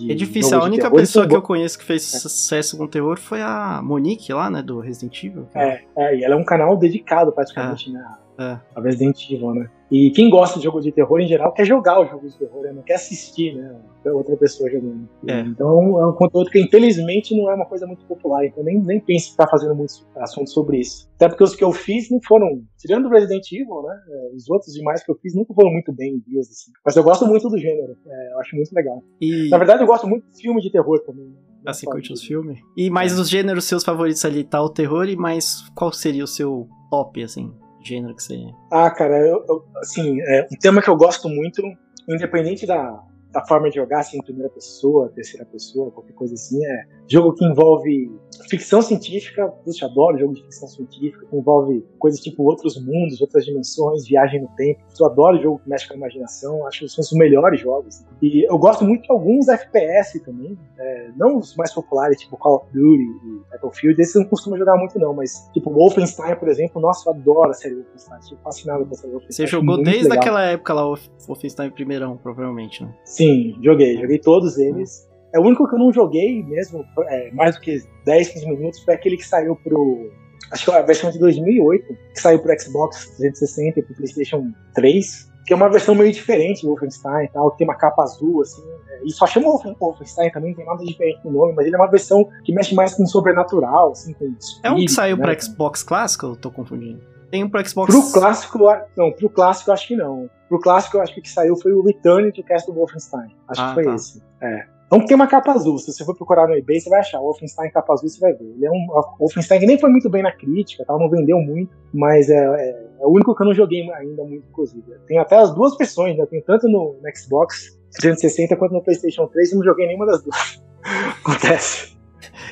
É 0.09 0.13
difícil. 0.13 0.59
A 0.59 0.63
única 0.63 0.89
pessoa 0.91 1.27
que 1.27 1.35
eu 1.35 1.41
conheço 1.41 1.77
que 1.77 1.85
fez 1.85 2.13
é. 2.13 2.19
sucesso 2.19 2.77
com 2.77 2.87
terror 2.87 3.17
foi 3.19 3.41
a 3.41 3.81
Monique 3.83 4.31
lá, 4.33 4.49
né? 4.49 4.61
Do 4.61 4.79
Resident 4.79 5.23
Evil. 5.23 5.47
É, 5.55 5.81
é, 5.97 6.17
e 6.17 6.23
ela 6.23 6.35
é 6.35 6.37
um 6.37 6.43
canal 6.43 6.77
dedicado 6.77 7.31
praticamente, 7.31 7.89
é. 7.89 7.93
né? 7.93 8.05
É. 8.39 8.57
A 8.73 8.81
Resident 8.81 9.29
Evil, 9.29 9.53
né? 9.53 9.69
E 9.91 10.11
quem 10.11 10.29
gosta 10.29 10.59
de 10.59 10.65
jogo 10.65 10.79
de 10.79 10.91
terror 10.91 11.19
em 11.19 11.27
geral 11.27 11.51
quer 11.51 11.65
jogar 11.65 11.99
o 11.99 12.05
jogo 12.05 12.27
de 12.27 12.37
terror, 12.37 12.61
né? 12.61 12.71
não 12.71 12.83
quer 12.83 12.93
assistir, 12.93 13.55
né? 13.55 13.75
Outra 14.05 14.37
pessoa 14.37 14.69
jogando. 14.69 15.09
É. 15.27 15.41
Então 15.41 15.99
é 15.99 16.07
um 16.07 16.13
conteúdo 16.13 16.49
que 16.49 16.59
infelizmente 16.59 17.35
não 17.35 17.51
é 17.51 17.55
uma 17.55 17.65
coisa 17.65 17.85
muito 17.85 18.05
popular, 18.05 18.45
então 18.45 18.63
nem, 18.63 18.79
nem 18.79 18.99
penso 18.99 19.27
em 19.27 19.31
estar 19.31 19.47
fazendo 19.47 19.75
muitos 19.75 20.07
assuntos 20.17 20.53
sobre 20.53 20.77
isso. 20.77 21.09
Até 21.15 21.27
porque 21.27 21.43
os 21.43 21.55
que 21.55 21.63
eu 21.63 21.71
fiz 21.73 22.09
não 22.09 22.19
foram, 22.25 22.63
tirando 22.77 23.07
o 23.07 23.09
Resident 23.09 23.51
Evil, 23.51 23.81
né? 23.81 23.99
É, 24.09 24.35
os 24.35 24.49
outros 24.49 24.73
demais 24.73 25.03
que 25.03 25.11
eu 25.11 25.15
fiz 25.15 25.35
nunca 25.35 25.53
foram 25.53 25.71
muito 25.71 25.91
bem 25.91 26.23
views, 26.25 26.47
assim. 26.49 26.71
Mas 26.85 26.95
eu 26.95 27.03
gosto 27.03 27.25
muito 27.25 27.49
do 27.49 27.57
gênero, 27.57 27.97
é, 28.07 28.33
eu 28.33 28.39
acho 28.39 28.55
muito 28.55 28.71
legal. 28.73 29.03
E... 29.19 29.49
Na 29.49 29.57
verdade, 29.57 29.83
eu 29.83 29.87
gosto 29.87 30.07
muito 30.07 30.25
de 30.29 30.41
filme 30.41 30.61
de 30.61 30.71
terror 30.71 30.99
também. 30.99 31.25
Né? 31.25 31.33
Assim, 31.65 31.87
curte 31.87 32.13
os 32.13 32.23
filmes? 32.23 32.59
E 32.77 32.89
mais 32.89 33.17
é. 33.17 33.21
os 33.21 33.29
gêneros 33.29 33.65
seus 33.65 33.83
favoritos 33.83 34.23
ali, 34.23 34.43
tá 34.43 34.61
o 34.61 34.69
terror 34.69 35.09
e 35.09 35.15
mais 35.15 35.67
qual 35.75 35.91
seria 35.91 36.23
o 36.23 36.27
seu 36.27 36.69
top, 36.89 37.21
assim? 37.21 37.51
Gênero 37.89 38.15
que 38.15 38.23
você. 38.23 38.37
Ah, 38.71 38.89
cara, 38.89 39.19
eu, 39.19 39.43
eu, 39.47 39.65
assim, 39.77 40.19
é 40.21 40.47
um 40.51 40.57
tema 40.59 40.81
que 40.81 40.89
eu 40.89 40.95
gosto 40.95 41.27
muito, 41.27 41.61
independente 42.07 42.65
da, 42.65 43.03
da 43.31 43.45
forma 43.45 43.69
de 43.69 43.75
jogar, 43.75 43.99
assim, 43.99 44.21
primeira 44.21 44.49
pessoa, 44.49 45.11
terceira 45.13 45.45
pessoa, 45.45 45.91
qualquer 45.91 46.13
coisa 46.13 46.33
assim, 46.33 46.63
é 46.65 46.83
jogo 47.07 47.33
que 47.33 47.45
envolve 47.45 48.11
ficção 48.47 48.81
científica, 48.81 49.47
puxa, 49.47 49.85
adoro 49.85 50.17
jogo 50.17 50.33
de 50.33 50.43
ficção 50.43 50.67
científica, 50.67 51.25
que 51.25 51.35
envolve 51.35 51.85
coisas 51.97 52.19
tipo 52.19 52.43
outros 52.43 52.79
mundos, 52.81 53.21
outras 53.21 53.45
dimensões, 53.45 54.07
viagem 54.07 54.41
no 54.41 54.47
tempo. 54.49 54.79
Eu 54.99 55.05
adoro 55.05 55.41
jogo 55.41 55.59
que 55.59 55.69
mexe 55.69 55.87
com 55.87 55.93
a 55.93 55.97
imaginação, 55.97 56.65
acho 56.67 56.79
que 56.79 56.89
são 56.89 57.01
os 57.01 57.11
melhores 57.13 57.59
jogos. 57.59 58.03
E 58.21 58.45
eu 58.49 58.57
gosto 58.57 58.83
muito 58.83 59.03
de 59.03 59.11
alguns 59.11 59.47
FPS 59.47 60.19
também, 60.23 60.57
é, 60.77 61.09
não 61.15 61.37
os 61.37 61.55
mais 61.55 61.73
populares, 61.73 62.19
tipo 62.19 62.37
Call 62.37 62.57
of 62.57 62.65
Duty 62.73 63.03
e 63.03 63.51
Battlefield, 63.51 64.01
esses 64.01 64.15
eu 64.15 64.21
não 64.21 64.29
costumo 64.29 64.57
jogar 64.57 64.77
muito 64.77 64.99
não, 64.99 65.13
mas 65.13 65.49
tipo 65.53 65.71
Wolfenstein, 65.71 66.35
por 66.35 66.49
exemplo, 66.49 66.81
nossa, 66.81 67.09
eu 67.09 67.13
adoro 67.13 67.49
a 67.49 67.53
série 67.53 67.75
Wolfenstein, 67.75 68.21
sou 68.21 68.37
fascinado 68.43 68.85
com 68.85 68.93
essa 68.93 69.07
Wolfenstein. 69.07 69.47
Você 69.47 69.47
jogou 69.47 69.81
desde 69.81 70.03
legal. 70.03 70.19
aquela 70.19 70.43
época 70.43 70.73
lá, 70.73 70.83
Wolfenstein 71.27 71.71
primeirão, 71.71 72.17
provavelmente, 72.17 72.83
né? 72.83 72.93
Sim, 73.03 73.55
joguei, 73.61 73.97
joguei 73.97 74.19
todos 74.19 74.57
eles. 74.57 75.08
É 75.33 75.39
o 75.39 75.43
único 75.43 75.67
que 75.67 75.75
eu 75.75 75.79
não 75.79 75.93
joguei 75.93 76.43
mesmo, 76.43 76.85
é, 77.07 77.31
mais 77.31 77.55
do 77.55 77.61
que 77.61 77.83
10, 78.05 78.29
15 78.29 78.49
minutos, 78.49 78.83
foi 78.83 78.93
aquele 78.93 79.17
que 79.17 79.25
saiu 79.25 79.55
pro. 79.55 80.11
Acho 80.51 80.65
que 80.65 80.71
a 80.71 80.81
versão 80.81 81.11
de 81.11 81.19
2008, 81.19 81.85
que 82.13 82.19
saiu 82.19 82.39
pro 82.39 82.59
Xbox 82.59 83.05
360 83.17 83.79
e 83.79 83.83
pro 83.83 83.95
PlayStation 83.95 84.51
3, 84.73 85.29
que 85.45 85.53
é 85.53 85.55
uma 85.55 85.69
versão 85.69 85.93
meio 85.93 86.11
diferente 86.11 86.63
do 86.63 86.69
Wolfenstein 86.69 87.25
e 87.25 87.27
tal, 87.29 87.51
que 87.51 87.59
tem 87.59 87.67
uma 87.67 87.75
capa 87.75 88.03
azul, 88.03 88.41
assim. 88.41 88.61
É, 88.89 89.01
e 89.03 89.11
só 89.11 89.27
chama 89.27 89.47
Wolfenstein 89.79 90.31
também, 90.31 90.51
não 90.51 90.57
tem 90.57 90.65
nada 90.65 90.83
diferente 90.83 91.19
no 91.23 91.31
nome, 91.31 91.53
mas 91.55 91.65
ele 91.65 91.75
é 91.75 91.79
uma 91.79 91.89
versão 91.89 92.27
que 92.43 92.53
mexe 92.53 92.73
mais 92.73 92.95
com 92.95 93.03
o 93.03 93.07
sobrenatural, 93.07 93.91
assim, 93.91 94.13
com 94.13 94.25
espírito, 94.25 94.59
É 94.63 94.71
um 94.71 94.77
que 94.77 94.89
saiu 94.89 95.17
né? 95.17 95.23
pro 95.23 95.41
Xbox 95.41 95.83
clássico, 95.83 96.25
eu 96.27 96.35
tô 96.35 96.51
confundindo? 96.51 97.01
Tem 97.29 97.43
um 97.43 97.49
pro 97.49 97.67
Xbox. 97.67 97.93
Pro 97.93 98.11
clássico, 98.11 98.59
não, 98.97 99.11
pro 99.11 99.29
clássico 99.29 99.69
eu 99.69 99.73
acho 99.73 99.87
que 99.87 99.95
não. 99.95 100.29
Pro 100.47 100.59
clássico 100.59 100.97
eu 100.97 101.01
acho 101.01 101.13
que 101.13 101.19
o 101.19 101.23
que 101.23 101.29
saiu 101.29 101.55
foi 101.55 101.73
o 101.73 101.83
Return 101.83 102.31
to 102.31 102.43
Castle 102.43 102.73
Wolfenstein. 102.73 103.35
Acho 103.47 103.61
ah, 103.61 103.67
que 103.67 103.73
foi 103.75 103.83
tá. 103.83 103.95
esse. 103.95 104.23
É. 104.41 104.65
Não 104.91 105.05
tem 105.05 105.15
uma 105.15 105.27
capa 105.27 105.51
azul. 105.51 105.77
Se 105.77 105.91
você 105.91 106.03
for 106.03 106.15
procurar 106.15 106.47
no 106.47 106.55
eBay, 106.55 106.79
você 106.79 106.89
vai 106.89 106.99
achar. 106.99 107.19
O 107.19 107.25
Wolfenstein 107.25 107.69
capa 107.71 107.93
azul, 107.93 108.09
você 108.09 108.19
vai 108.19 108.33
ver. 108.33 108.45
Ele 108.45 108.65
é 108.65 108.71
um 108.71 108.87
o 108.89 109.17
Wolfenstein 109.19 109.59
que 109.59 109.65
nem 109.65 109.79
foi 109.79 109.89
muito 109.89 110.09
bem 110.09 110.23
na 110.23 110.31
crítica, 110.31 110.83
tal, 110.85 110.99
não 110.99 111.09
vendeu 111.09 111.39
muito, 111.39 111.75
mas 111.93 112.29
é, 112.29 112.37
é, 112.37 112.69
é, 112.99 113.05
o 113.05 113.11
único 113.11 113.35
que 113.35 113.41
eu 113.43 113.47
não 113.47 113.53
joguei 113.53 113.89
ainda 113.91 114.23
muito, 114.23 114.47
inclusive. 114.49 114.83
Tem 115.05 115.19
até 115.19 115.37
as 115.37 115.53
duas 115.53 115.77
versões, 115.77 116.17
né? 116.17 116.25
Tem 116.25 116.41
tanto 116.41 116.67
no, 116.67 116.95
no 117.01 117.15
Xbox 117.15 117.77
360 117.99 118.55
quanto 118.55 118.73
no 118.73 118.83
PlayStation 118.83 119.27
3 119.27 119.51
e 119.51 119.55
não 119.55 119.63
joguei 119.63 119.85
nenhuma 119.85 120.05
das 120.05 120.23
duas. 120.23 120.61
Acontece. 121.23 121.99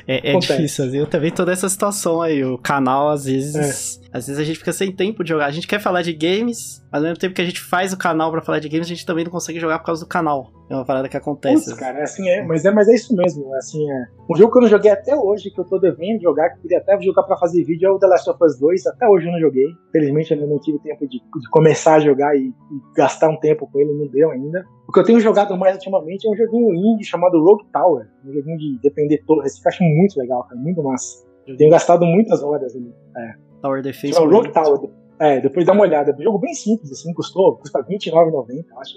É, 0.06 0.32
é 0.32 0.38
difícil, 0.38 0.94
eu 0.94 1.06
também 1.06 1.30
tô 1.30 1.44
nessa 1.44 1.68
situação 1.68 2.22
aí. 2.22 2.44
O 2.44 2.56
canal, 2.56 3.10
às 3.10 3.24
vezes. 3.24 4.00
É. 4.12 4.18
Às 4.18 4.26
vezes 4.26 4.40
a 4.40 4.44
gente 4.44 4.58
fica 4.58 4.72
sem 4.72 4.90
tempo 4.90 5.22
de 5.22 5.30
jogar. 5.30 5.46
A 5.46 5.50
gente 5.50 5.66
quer 5.66 5.80
falar 5.80 6.02
de 6.02 6.12
games, 6.14 6.82
mas 6.90 7.02
ao 7.02 7.08
mesmo 7.08 7.18
tempo 7.18 7.34
que 7.34 7.42
a 7.42 7.44
gente 7.44 7.60
faz 7.60 7.92
o 7.92 7.98
canal 7.98 8.30
para 8.30 8.40
falar 8.40 8.58
de 8.58 8.68
games, 8.68 8.86
a 8.86 8.90
gente 8.90 9.04
também 9.04 9.24
não 9.24 9.30
consegue 9.30 9.60
jogar 9.60 9.78
por 9.78 9.86
causa 9.86 10.04
do 10.04 10.08
canal. 10.08 10.50
É 10.70 10.74
uma 10.74 10.84
parada 10.84 11.08
que 11.08 11.16
acontece. 11.16 11.66
Putz, 11.66 11.78
cara, 11.78 12.02
assim 12.02 12.28
é, 12.28 12.42
mas 12.44 12.64
é, 12.64 12.70
mas 12.70 12.88
é 12.88 12.94
isso 12.94 13.14
mesmo. 13.14 13.54
Assim, 13.54 13.90
é. 13.90 14.04
Um 14.30 14.36
jogo 14.36 14.52
que 14.52 14.58
eu 14.58 14.62
não 14.62 14.68
joguei 14.68 14.90
até 14.90 15.14
hoje, 15.14 15.50
que 15.50 15.58
eu 15.58 15.64
tô 15.64 15.78
devendo 15.78 16.20
jogar, 16.20 16.50
que 16.50 16.58
eu 16.58 16.62
queria 16.62 16.78
até 16.78 17.00
jogar 17.00 17.22
para 17.22 17.36
fazer 17.36 17.64
vídeo, 17.64 17.88
é 17.88 17.90
o 17.90 17.98
The 17.98 18.06
Last 18.06 18.30
of 18.30 18.38
Us 18.42 18.58
2. 18.58 18.86
Até 18.86 19.08
hoje 19.08 19.26
eu 19.26 19.32
não 19.32 19.40
joguei. 19.40 19.66
Felizmente 19.92 20.32
eu 20.32 20.46
não 20.46 20.58
tive 20.58 20.78
tempo 20.80 21.06
de, 21.06 21.18
de 21.18 21.50
começar 21.50 21.94
a 21.94 22.00
jogar 22.00 22.34
e, 22.36 22.48
e, 22.48 22.52
gastar 22.96 23.28
um 23.28 23.38
tempo 23.38 23.68
com 23.70 23.80
ele, 23.80 23.92
não 23.92 24.06
deu 24.08 24.30
ainda. 24.30 24.64
O 24.86 24.92
que 24.92 25.00
eu 25.00 25.04
tenho 25.04 25.20
jogado 25.20 25.56
mais 25.56 25.74
ultimamente 25.74 26.26
é 26.26 26.30
um 26.30 26.36
joguinho 26.36 26.74
indie 26.74 27.04
chamado 27.04 27.42
Rogue 27.42 27.64
Tower. 27.72 28.06
Um 28.24 28.32
joguinho 28.32 28.58
de 28.58 28.78
depender 28.82 29.22
torres, 29.26 29.58
que 29.58 29.66
eu 29.66 29.68
acho 29.68 29.84
muito 29.84 30.18
legal, 30.18 30.44
cara, 30.44 30.60
muito 30.60 30.82
massa. 30.82 31.26
Eu 31.46 31.56
tenho 31.56 31.70
gastado 31.70 32.04
muitas 32.04 32.42
horas 32.42 32.74
ali. 32.76 32.92
É. 33.16 33.34
Tower 33.62 33.82
Defense. 33.82 34.14
Chama 34.14 34.30
Rogue 34.30 34.52
Tower. 34.52 34.90
É, 35.18 35.40
depois 35.40 35.66
dá 35.66 35.72
uma 35.72 35.82
olhada. 35.82 36.12
É 36.12 36.14
um 36.14 36.22
jogo 36.22 36.38
bem 36.38 36.54
simples, 36.54 36.92
assim, 36.92 37.12
custou, 37.12 37.56
custa 37.56 37.80
R$29,90, 37.80 38.64
acho. 38.78 38.94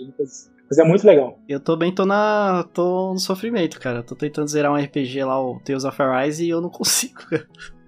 Mas 0.69 0.77
é 0.77 0.83
muito 0.83 1.05
legal. 1.05 1.37
Eu 1.49 1.59
também 1.59 1.93
tô 1.93 2.05
na. 2.05 2.65
tô 2.73 3.13
no 3.13 3.19
sofrimento, 3.19 3.79
cara. 3.79 4.03
Tô 4.03 4.15
tentando 4.15 4.47
zerar 4.47 4.71
um 4.71 4.75
RPG 4.75 5.23
lá, 5.23 5.43
o 5.43 5.59
Tales 5.59 5.83
of 5.83 6.01
Arise, 6.01 6.45
e 6.45 6.49
eu 6.49 6.61
não 6.61 6.69
consigo, 6.69 7.15
cara. 7.29 7.47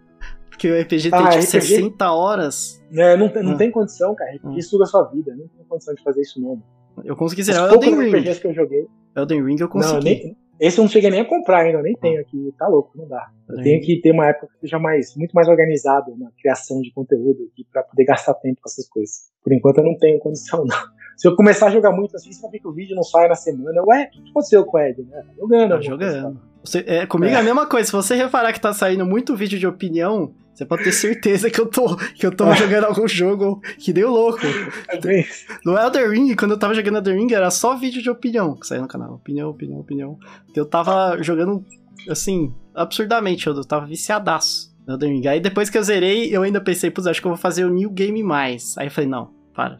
Porque 0.49 0.69
o 0.69 0.81
RPG 0.81 1.09
ah, 1.11 1.29
tem 1.29 1.39
tipo 1.39 1.57
RPG... 1.57 1.61
60 1.61 2.11
horas. 2.11 2.83
É, 2.91 3.17
não, 3.17 3.31
não 3.43 3.53
ah. 3.53 3.57
tem 3.57 3.71
condição, 3.71 4.13
cara. 4.15 4.35
RPG 4.35 4.59
ah. 4.59 4.61
suga 4.61 4.83
a 4.83 4.87
sua 4.87 5.03
vida. 5.05 5.35
Não 5.35 5.47
tem 5.47 5.65
condição 5.67 5.93
de 5.93 6.03
fazer 6.03 6.21
isso 6.21 6.41
não. 6.41 6.61
Eu 7.03 7.15
consegui 7.15 7.43
zerar 7.43 7.71
o 7.71 7.73
Elden 7.73 7.99
Ring. 7.99 8.09
RPGs 8.09 8.39
que 8.39 8.47
eu 8.47 8.53
joguei. 8.53 8.87
Elden 9.15 9.43
Ring 9.43 9.57
eu 9.59 9.67
consegui. 9.67 9.93
Não, 9.93 10.01
nem, 10.01 10.37
esse 10.59 10.79
eu 10.79 10.83
não 10.83 10.89
cheguei 10.89 11.09
nem 11.09 11.21
a 11.21 11.25
comprar 11.25 11.61
ainda, 11.61 11.81
nem 11.81 11.95
tenho 11.95 12.21
aqui. 12.21 12.53
Tá 12.57 12.67
louco, 12.67 12.91
não 12.95 13.07
dá. 13.07 13.29
Eu 13.49 13.61
tenho 13.63 13.81
que 13.81 13.99
ter 14.01 14.11
uma 14.11 14.27
época 14.27 14.47
que 14.47 14.59
seja 14.61 14.79
mais, 14.79 15.15
muito 15.15 15.33
mais 15.33 15.47
organizado 15.47 16.15
na 16.17 16.29
criação 16.39 16.79
de 16.81 16.91
conteúdo 16.91 17.49
aqui 17.51 17.65
pra 17.71 17.83
poder 17.83 18.05
gastar 18.05 18.33
tempo 18.35 18.61
com 18.61 18.69
essas 18.69 18.87
coisas. 18.87 19.31
Por 19.43 19.51
enquanto 19.51 19.79
eu 19.79 19.83
não 19.83 19.97
tenho 19.97 20.19
condição, 20.19 20.63
não. 20.65 20.77
Se 21.17 21.27
eu 21.27 21.35
começar 21.35 21.67
a 21.67 21.69
jogar 21.69 21.91
muito 21.91 22.15
assim, 22.15 22.31
você 22.31 22.41
vai 22.41 22.51
ver 22.51 22.59
que 22.59 22.67
o 22.67 22.73
vídeo 22.73 22.95
não 22.95 23.03
sai 23.03 23.27
na 23.27 23.35
semana. 23.35 23.83
Ué, 23.85 24.05
o 24.05 24.09
que 24.09 24.29
aconteceu 24.31 24.65
com 24.65 24.77
o 24.77 24.81
Ed? 24.81 25.03
Né? 25.03 25.21
Tá 25.21 25.33
jogando. 25.37 25.69
Tá 25.69 25.81
jogando. 25.81 26.41
Você, 26.63 26.83
é, 26.87 27.05
comigo 27.05 27.33
é. 27.33 27.35
é 27.35 27.39
a 27.39 27.43
mesma 27.43 27.67
coisa. 27.67 27.85
Se 27.85 27.91
você 27.91 28.15
reparar 28.15 28.51
que 28.51 28.59
tá 28.59 28.73
saindo 28.73 29.05
muito 29.05 29.35
vídeo 29.35 29.59
de 29.59 29.67
opinião, 29.67 30.33
você 30.53 30.65
pode 30.65 30.83
ter 30.83 30.91
certeza 30.91 31.49
que 31.49 31.59
eu 31.59 31.65
tô, 31.65 31.95
que 32.13 32.25
eu 32.25 32.35
tô 32.35 32.45
ah. 32.45 32.53
jogando 32.53 32.85
algum 32.85 33.07
jogo 33.07 33.59
que 33.79 33.91
deu 33.91 34.11
louco. 34.11 34.45
É 34.87 35.25
no 35.65 35.77
Elder 35.77 36.11
Ring, 36.11 36.35
quando 36.35 36.51
eu 36.51 36.59
tava 36.59 36.75
jogando 36.75 36.97
Elder 36.97 37.15
Ring, 37.15 37.33
era 37.33 37.49
só 37.49 37.75
vídeo 37.75 38.01
de 38.01 38.09
opinião 38.09 38.55
que 38.55 38.67
saía 38.67 38.81
no 38.81 38.87
canal. 38.87 39.15
Opinião, 39.15 39.49
opinião, 39.49 39.79
opinião. 39.79 40.19
Eu 40.55 40.65
tava 40.65 41.21
jogando, 41.21 41.65
assim, 42.07 42.53
absurdamente. 42.75 43.47
Eu 43.47 43.63
tava 43.63 43.87
viciadaço 43.87 44.73
no 44.85 44.93
Elder 44.93 45.09
Ring. 45.09 45.27
Aí 45.27 45.39
depois 45.39 45.69
que 45.69 45.77
eu 45.77 45.83
zerei, 45.83 46.29
eu 46.35 46.43
ainda 46.43 46.61
pensei, 46.61 46.91
putz, 46.91 47.07
acho 47.07 47.19
que 47.19 47.27
eu 47.27 47.31
vou 47.31 47.37
fazer 47.37 47.65
o 47.65 47.69
New 47.69 47.89
Game 47.89 48.21
Mais. 48.21 48.77
Aí 48.77 48.87
eu 48.87 48.91
falei, 48.91 49.09
não, 49.09 49.31
para 49.55 49.77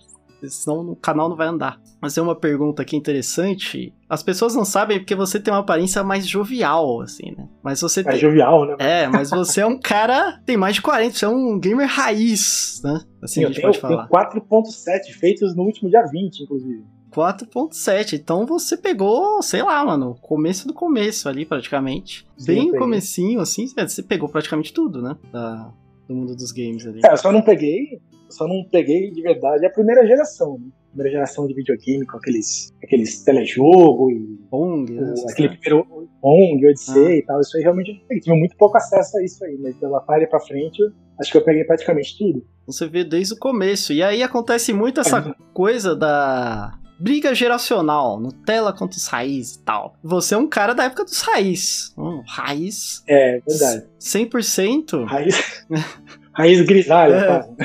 senão 0.50 0.92
o 0.92 0.96
canal 0.96 1.30
não 1.30 1.36
vai 1.36 1.48
andar. 1.48 1.80
Mas 2.02 2.18
é 2.18 2.22
uma 2.22 2.36
pergunta 2.36 2.82
aqui 2.82 2.96
interessante. 2.96 3.94
As 4.10 4.22
pessoas 4.22 4.56
não 4.56 4.66
sabem 4.66 5.00
porque 5.00 5.16
você 5.16 5.40
tem 5.40 5.54
uma 5.54 5.62
aparência 5.62 6.04
mais 6.04 6.28
jovial, 6.28 7.02
assim, 7.02 7.34
né? 7.38 7.48
Mas 7.64 7.82
você 7.82 8.04
Mais 8.04 8.20
tem... 8.20 8.30
jovial, 8.30 8.66
né? 8.66 8.76
É, 8.80 9.08
mas 9.08 9.30
você 9.30 9.62
é 9.62 9.66
um 9.66 9.80
cara. 9.80 10.42
tem 10.46 10.58
mais 10.58 10.76
de 10.76 10.82
40, 10.82 11.16
você 11.16 11.26
é 11.26 11.30
um 11.30 11.60
gamer 11.60 11.88
raiz, 11.88 12.82
né? 12.84 13.02
Assim 13.22 13.42
Sim, 13.42 13.46
a 13.46 13.48
gente 13.48 13.56
tenho, 13.56 13.68
pode 13.68 13.80
falar. 13.80 14.08
4.7 14.10 15.14
feitos 15.14 15.56
no 15.56 15.64
último 15.64 15.90
dia 15.90 16.04
20, 16.04 16.42
inclusive. 16.44 16.84
4.7. 17.14 18.14
Então 18.14 18.46
você 18.46 18.76
pegou, 18.76 19.42
sei 19.42 19.62
lá, 19.62 19.86
mano, 19.86 20.16
começo 20.22 20.68
do 20.68 20.74
começo 20.74 21.30
ali, 21.30 21.46
praticamente. 21.46 22.26
Sim, 22.38 22.46
Bem 22.46 22.72
comecinho, 22.72 23.40
assim, 23.40 23.68
você 23.68 24.02
pegou 24.02 24.28
praticamente 24.28 24.74
tudo, 24.74 25.02
né? 25.02 25.16
Da, 25.32 25.72
do 26.08 26.16
mundo 26.16 26.36
dos 26.36 26.52
games 26.52 26.86
ali. 26.86 27.02
É, 27.06 27.12
eu 27.12 27.18
só 27.18 27.32
não 27.32 27.42
peguei 27.42 28.02
só 28.34 28.48
não 28.48 28.64
peguei 28.70 29.12
de 29.12 29.22
verdade 29.22 29.66
a 29.66 29.70
primeira 29.70 30.06
geração, 30.06 30.58
né? 30.60 30.68
primeira 30.94 31.12
geração 31.12 31.48
de 31.48 31.54
videogame 31.56 32.06
com 32.06 32.18
aqueles, 32.18 32.72
aqueles 32.84 33.24
telejogo 33.24 34.12
e 34.12 34.38
Pong, 34.50 34.92
o, 34.92 35.02
né? 35.02 35.14
aquele 35.30 35.50
primeiro 35.58 36.08
Pong, 36.22 36.68
Odyssey 36.68 37.08
ah. 37.08 37.16
e 37.16 37.22
tal. 37.24 37.42
Isso 37.42 37.58
aí 37.58 37.64
realmente 37.64 38.02
eu 38.10 38.20
tive 38.20 38.36
muito 38.38 38.56
pouco 38.56 38.78
acesso 38.78 39.18
a 39.18 39.24
isso 39.24 39.44
aí, 39.44 39.58
mas 39.60 39.76
pela 39.76 40.00
palha 40.00 40.28
pra 40.28 40.40
frente, 40.40 40.82
acho 41.20 41.32
que 41.32 41.38
eu 41.38 41.44
peguei 41.44 41.64
praticamente 41.64 42.18
tudo. 42.18 42.46
Você 42.68 42.88
vê 42.88 43.04
desde 43.04 43.34
o 43.34 43.38
começo. 43.38 43.92
E 43.92 44.02
aí 44.02 44.24
acontece 44.24 44.72
muito 44.72 45.02
essa 45.02 45.20
é. 45.20 45.44
coisa 45.54 45.96
da 45.96 46.80
briga 47.00 47.36
geracional, 47.36 48.20
Nutella 48.20 48.72
contra 48.72 48.98
os 48.98 49.08
raiz 49.08 49.56
e 49.56 49.64
tal. 49.64 49.96
Você 50.02 50.36
é 50.36 50.38
um 50.38 50.48
cara 50.48 50.74
da 50.74 50.86
época 50.86 51.04
dos 51.04 51.22
raiz. 51.22 51.94
Um 51.98 52.24
raiz. 52.26 53.04
É, 53.08 53.42
verdade. 53.46 53.86
100%. 54.00 55.06
Raiz. 55.06 55.66
raiz 56.34 56.62
grisalha, 56.62 57.16
é. 57.16 57.64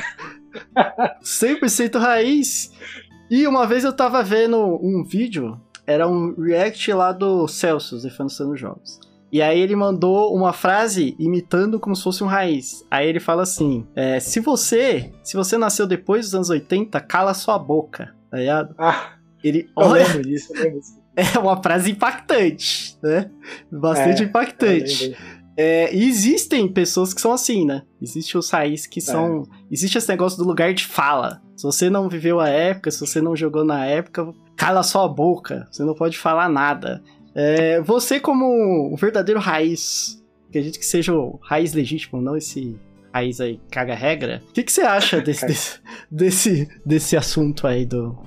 Tá? 0.73 1.17
100% 1.21 1.99
raiz. 1.99 2.71
E 3.29 3.45
uma 3.47 3.67
vez 3.67 3.83
eu 3.83 3.93
tava 3.93 4.23
vendo 4.23 4.57
um 4.81 5.03
vídeo, 5.03 5.59
era 5.85 6.07
um 6.07 6.33
react 6.35 6.91
lá 6.93 7.11
do 7.11 7.47
Celsius, 7.47 8.03
defendendo 8.03 8.55
jogos. 8.55 8.99
E 9.31 9.41
aí 9.41 9.59
ele 9.59 9.75
mandou 9.75 10.35
uma 10.35 10.51
frase 10.51 11.15
imitando 11.19 11.79
como 11.79 11.95
se 11.95 12.03
fosse 12.03 12.23
um 12.23 12.27
raiz. 12.27 12.83
Aí 12.89 13.07
ele 13.07 13.19
fala 13.19 13.43
assim: 13.43 13.85
é, 13.95 14.19
se 14.19 14.39
você, 14.39 15.11
se 15.23 15.35
você 15.35 15.57
nasceu 15.57 15.85
depois 15.85 16.25
dos 16.25 16.35
anos 16.35 16.49
80, 16.49 16.99
cala 17.01 17.33
sua 17.33 17.59
boca, 17.59 18.15
tá 18.31 18.37
ligado? 18.37 18.73
Ah, 18.77 19.13
ele 19.43 19.69
olha, 19.75 20.03
disso, 20.21 20.51
eu 20.53 20.63
lembro 20.63 20.79
disso. 20.79 20.99
É 21.15 21.37
uma 21.37 21.61
frase 21.61 21.91
impactante, 21.91 22.97
né? 23.03 23.29
Bastante 23.69 24.23
é, 24.23 24.25
impactante. 24.25 25.17
É, 25.61 25.93
e 25.93 26.07
existem 26.07 26.65
pessoas 26.69 27.13
que 27.13 27.19
são 27.19 27.33
assim, 27.33 27.65
né? 27.65 27.81
Existem 28.01 28.39
os 28.39 28.49
raiz 28.49 28.87
que 28.87 28.99
é. 28.99 29.01
são. 29.01 29.43
Existe 29.69 29.97
esse 29.97 30.07
negócio 30.07 30.37
do 30.37 30.47
lugar 30.47 30.73
de 30.73 30.85
fala. 30.85 31.41
Se 31.53 31.63
você 31.63 31.89
não 31.89 32.07
viveu 32.07 32.39
a 32.39 32.47
época, 32.47 32.89
se 32.89 33.01
você 33.01 33.19
não 33.19 33.35
jogou 33.35 33.65
na 33.65 33.85
época, 33.85 34.33
cala 34.55 34.83
sua 34.83 35.05
boca. 35.05 35.67
Você 35.69 35.83
não 35.83 35.93
pode 35.93 36.17
falar 36.17 36.47
nada. 36.47 37.03
É, 37.35 37.81
você, 37.81 38.21
como 38.21 38.93
um 38.93 38.95
verdadeiro 38.95 39.37
raiz, 39.37 40.23
acredito 40.47 40.79
que 40.79 40.85
seja 40.85 41.13
o 41.13 41.37
raiz 41.43 41.73
legítimo, 41.73 42.21
não 42.21 42.37
esse 42.37 42.79
raiz 43.13 43.41
aí 43.41 43.59
caga 43.69 43.95
regra. 43.95 44.41
O 44.49 44.53
que, 44.53 44.63
que 44.63 44.71
você 44.71 44.83
acha 44.83 45.19
desse, 45.21 45.45
desse, 45.45 45.81
desse, 46.09 46.69
desse 46.85 47.17
assunto 47.17 47.67
aí 47.67 47.85
do, 47.85 48.17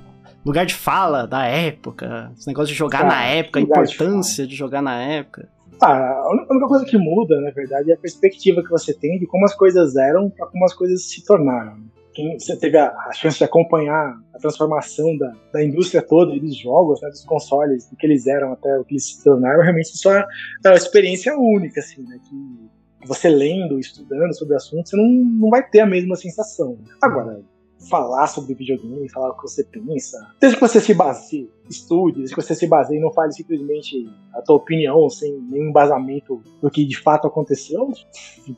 lugar 0.45 0.67
de 0.67 0.75
fala 0.75 1.27
da 1.27 1.47
época, 1.47 2.31
esse 2.37 2.47
negócio 2.47 2.73
de 2.73 2.79
jogar 2.79 3.05
na 3.05 3.25
época, 3.25 3.59
a 3.59 3.63
importância 3.63 4.45
de, 4.45 4.51
de, 4.51 4.57
jogar 4.57 4.83
na 4.83 5.01
época. 5.01 5.49
Ah, 5.81 6.13
a 6.13 6.31
única 6.51 6.67
coisa 6.69 6.85
que 6.85 6.97
muda, 6.97 7.41
na 7.41 7.51
verdade, 7.51 7.91
é 7.91 7.95
a 7.95 7.99
perspectiva 7.99 8.63
que 8.63 8.71
você 8.71 8.95
tem 8.95 9.19
de 9.19 9.27
como 9.27 9.45
as 9.45 9.55
coisas 9.55 9.97
eram 9.97 10.31
para 10.31 10.47
como 10.47 10.65
as 10.65 10.75
coisas 10.75 11.09
se 11.09 11.25
tornaram. 11.25 11.77
Quem, 12.15 12.39
você 12.39 12.57
teve 12.57 12.77
a, 12.77 12.89
a, 12.89 13.13
chance 13.13 13.39
de 13.39 13.45
acompanhar 13.45 14.15
a 14.35 14.39
transformação 14.39 15.17
da, 15.17 15.33
da 15.53 15.65
indústria 15.65 16.03
toda, 16.03 16.39
dos 16.39 16.57
jogos, 16.57 17.01
né, 17.01 17.09
dos 17.09 17.25
consoles, 17.25 17.89
do 17.89 17.97
que 17.97 18.07
eles 18.07 18.27
eram 18.27 18.53
até 18.53 18.79
o 18.79 18.85
que 18.85 18.95
eles 18.95 19.07
se 19.07 19.25
tornaram, 19.25 19.63
realmente 19.63 19.95
isso 19.95 20.11
é, 20.11 20.25
é 20.65 20.69
uma 20.69 20.77
experiência 20.77 21.35
única, 21.37 21.81
assim, 21.81 22.03
né, 22.03 22.19
que 22.29 23.07
você 23.07 23.29
lendo, 23.29 23.79
estudando 23.79 24.37
sobre 24.37 24.55
o 24.55 24.57
assunto, 24.59 24.91
você 24.91 24.97
não, 24.97 25.05
não 25.05 25.49
vai 25.49 25.67
ter 25.67 25.81
a 25.81 25.87
mesma 25.87 26.15
sensação. 26.15 26.79
Agora, 27.03 27.41
falar 27.89 28.27
sobre 28.27 28.55
videogame, 28.55 29.09
falar 29.09 29.31
o 29.31 29.37
que 29.37 29.43
você 29.43 29.65
pensa. 29.65 30.19
Desde 30.41 30.59
que 30.59 30.67
você 30.67 30.81
se 30.81 30.95
baseie, 30.95 31.51
estude, 31.69 32.19
desde 32.19 32.35
que 32.35 32.43
você 32.43 32.55
se 32.55 32.67
baseie 32.67 32.99
e 32.99 33.03
não 33.03 33.13
fale 33.13 33.33
simplesmente 33.33 34.09
a 34.35 34.43
tua 34.43 34.57
opinião, 34.57 35.09
sem 35.09 35.33
nenhum 35.41 35.71
embasamento 35.71 36.41
do 36.61 36.71
que 36.71 36.85
de 36.85 36.99
fato 36.99 37.27
aconteceu, 37.27 37.91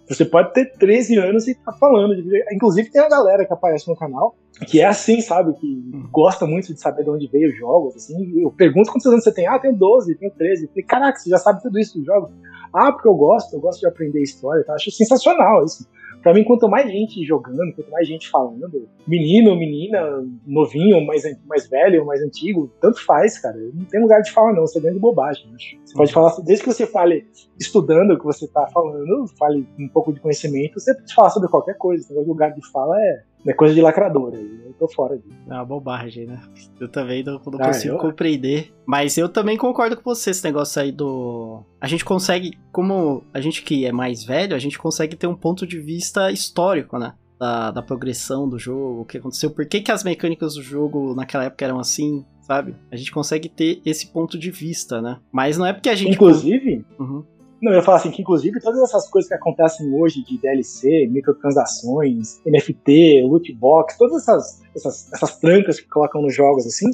você 0.09 0.25
pode 0.25 0.53
ter 0.53 0.73
13 0.73 1.17
anos 1.19 1.49
e 1.49 1.55
tá 1.55 1.73
falando 1.73 2.15
de 2.15 2.23
videogame. 2.23 2.55
Inclusive 2.55 2.91
tem 2.91 3.03
a 3.03 3.09
galera 3.09 3.45
que 3.47 3.53
aparece 3.53 3.89
no 3.89 3.97
canal 3.97 4.35
que 4.67 4.81
é 4.81 4.85
assim, 4.85 5.21
sabe? 5.21 5.53
Que 5.55 5.67
uhum. 5.67 6.09
gosta 6.13 6.47
muito 6.47 6.73
de 6.73 6.81
saber 6.81 7.03
de 7.03 7.11
onde 7.11 7.27
veio 7.27 7.51
os 7.51 7.59
jogos, 7.59 7.97
assim. 7.97 8.41
Eu 8.41 8.53
pergunto 8.53 8.91
quantos 8.91 9.07
anos 9.07 9.25
você 9.25 9.33
tem? 9.33 9.47
Ah, 9.49 9.59
tenho 9.59 9.75
12, 9.75 10.15
tenho 10.15 10.31
13. 10.31 10.65
Eu 10.65 10.69
falei, 10.69 10.85
caraca, 10.85 11.19
você 11.19 11.31
já 11.31 11.39
sabe 11.39 11.61
tudo 11.61 11.79
isso 11.79 11.99
dos 11.99 12.07
jogos? 12.07 12.31
Ah, 12.73 12.93
porque 12.93 13.09
eu 13.09 13.15
gosto, 13.15 13.55
eu 13.55 13.61
gosto 13.61 13.81
de 13.81 13.87
aprender 13.87 14.23
história, 14.23 14.65
tá? 14.65 14.75
Acho 14.75 14.91
sensacional 14.93 15.65
isso. 15.65 15.87
Pra 16.25 16.33
mim, 16.33 16.43
quanto 16.43 16.67
mais 16.71 16.91
gente 16.91 17.23
jogando, 17.23 17.75
quanto 17.75 17.91
mais 17.91 18.09
gente 18.09 18.31
falando, 18.31 18.89
menino, 19.07 19.55
menina, 19.55 20.27
novinho, 20.47 21.05
mais, 21.05 21.23
mais 21.47 21.69
velho, 21.69 22.07
mais 22.07 22.23
antigo, 22.23 22.73
tanto 22.81 23.05
faz, 23.05 23.39
cara. 23.39 23.59
Não 23.75 23.85
tem 23.85 24.01
lugar 24.01 24.23
de 24.23 24.33
falar, 24.33 24.55
não. 24.55 24.63
Você 24.63 24.79
é 24.79 24.81
grande 24.81 24.99
bobagem. 24.99 25.45
Acho. 25.55 25.77
Você 25.85 25.95
pode 25.95 26.13
falar, 26.15 26.35
desde 26.43 26.65
que 26.65 26.73
você 26.73 26.87
fale 26.87 27.27
estudando 27.61 28.13
o 28.13 28.19
que 28.19 28.25
você 28.25 28.49
tá 28.49 28.67
falando, 28.69 29.27
fale 29.39 29.69
um 29.79 29.87
pouco 29.87 30.15
de 30.15 30.21
conhecimento, 30.21 30.81
você 30.81 30.95
pode 30.95 31.15
falar 31.15 31.29
sobre 31.29 31.51
qualquer 31.51 31.77
coisa. 31.77 32.07
O 32.15 32.27
lugar 32.27 32.55
de 32.55 32.67
fala 32.73 32.99
é, 32.99 33.23
é 33.47 33.53
coisa 33.53 33.75
de 33.75 33.81
lacradora. 33.81 34.37
Eu 34.37 34.73
tô 34.79 34.89
fora 34.89 35.17
disso. 35.19 35.37
É 35.49 35.55
uma 35.55 35.65
bobagem, 35.65 36.27
né? 36.27 36.41
Eu 36.81 36.89
também 36.89 37.23
não, 37.23 37.41
não 37.45 37.61
ah, 37.61 37.67
consigo 37.67 37.95
eu... 37.95 37.99
compreender. 37.99 38.73
Mas 38.87 39.17
eu 39.19 39.29
também 39.29 39.57
concordo 39.57 39.97
com 39.97 40.03
você, 40.03 40.31
esse 40.31 40.45
negócio 40.45 40.81
aí 40.81 40.91
do. 40.91 41.63
A 41.81 41.87
gente 41.87 42.05
consegue, 42.05 42.59
como 42.73 43.25
a 43.33 43.41
gente 43.41 43.63
que 43.63 43.85
é 43.85 43.93
mais 43.93 44.25
velho, 44.25 44.57
a 44.57 44.59
gente 44.59 44.79
consegue 44.79 45.17
ter 45.17 45.27
um 45.27 45.37
ponto 45.37 45.67
de 45.67 45.79
vista 45.79 46.31
histórico, 46.31 46.99
né? 46.99 47.15
Da, 47.39 47.71
da 47.73 47.83
progressão 47.83 48.49
do 48.49 48.59
jogo, 48.59 49.03
o 49.03 49.05
que 49.05 49.19
aconteceu, 49.19 49.51
por 49.51 49.67
que, 49.67 49.81
que 49.81 49.91
as 49.91 50.05
mecânicas 50.05 50.55
do 50.55 50.63
jogo 50.63 51.15
naquela 51.17 51.45
época 51.45 51.65
eram 51.65 51.81
assim, 51.81 52.25
sabe? 52.41 52.77
A 52.93 52.97
gente 52.97 53.11
consegue 53.11 53.49
ter 53.49 53.83
esse 53.85 54.07
ponto 54.07 54.39
de 54.39 54.51
vista, 54.53 55.03
né? 55.03 55.19
Mas 55.33 55.59
não 55.59 55.67
é 55.67 55.73
porque 55.73 55.89
a 55.89 55.95
gente. 55.95 56.15
Inclusive, 56.15 56.85
uhum. 56.99 57.25
Não, 57.63 57.73
eu 57.73 57.77
ia 57.77 57.83
falar 57.83 57.99
assim, 57.99 58.11
que 58.11 58.23
inclusive 58.23 58.61
todas 58.61 58.83
essas 58.83 59.09
coisas 59.09 59.29
que 59.29 59.35
acontecem 59.35 59.93
hoje 59.95 60.23
de 60.25 60.39
DLC, 60.39 61.07
microtransações, 61.11 62.41
NFT, 62.45 63.23
loot 63.23 63.53
box, 63.55 63.97
todas 63.97 64.23
essas, 64.23 64.63
essas, 64.75 65.13
essas 65.13 65.39
trancas 65.39 65.81
que 65.81 65.89
colocam 65.89 66.21
nos 66.21 66.35
jogos 66.35 66.67
assim, 66.67 66.91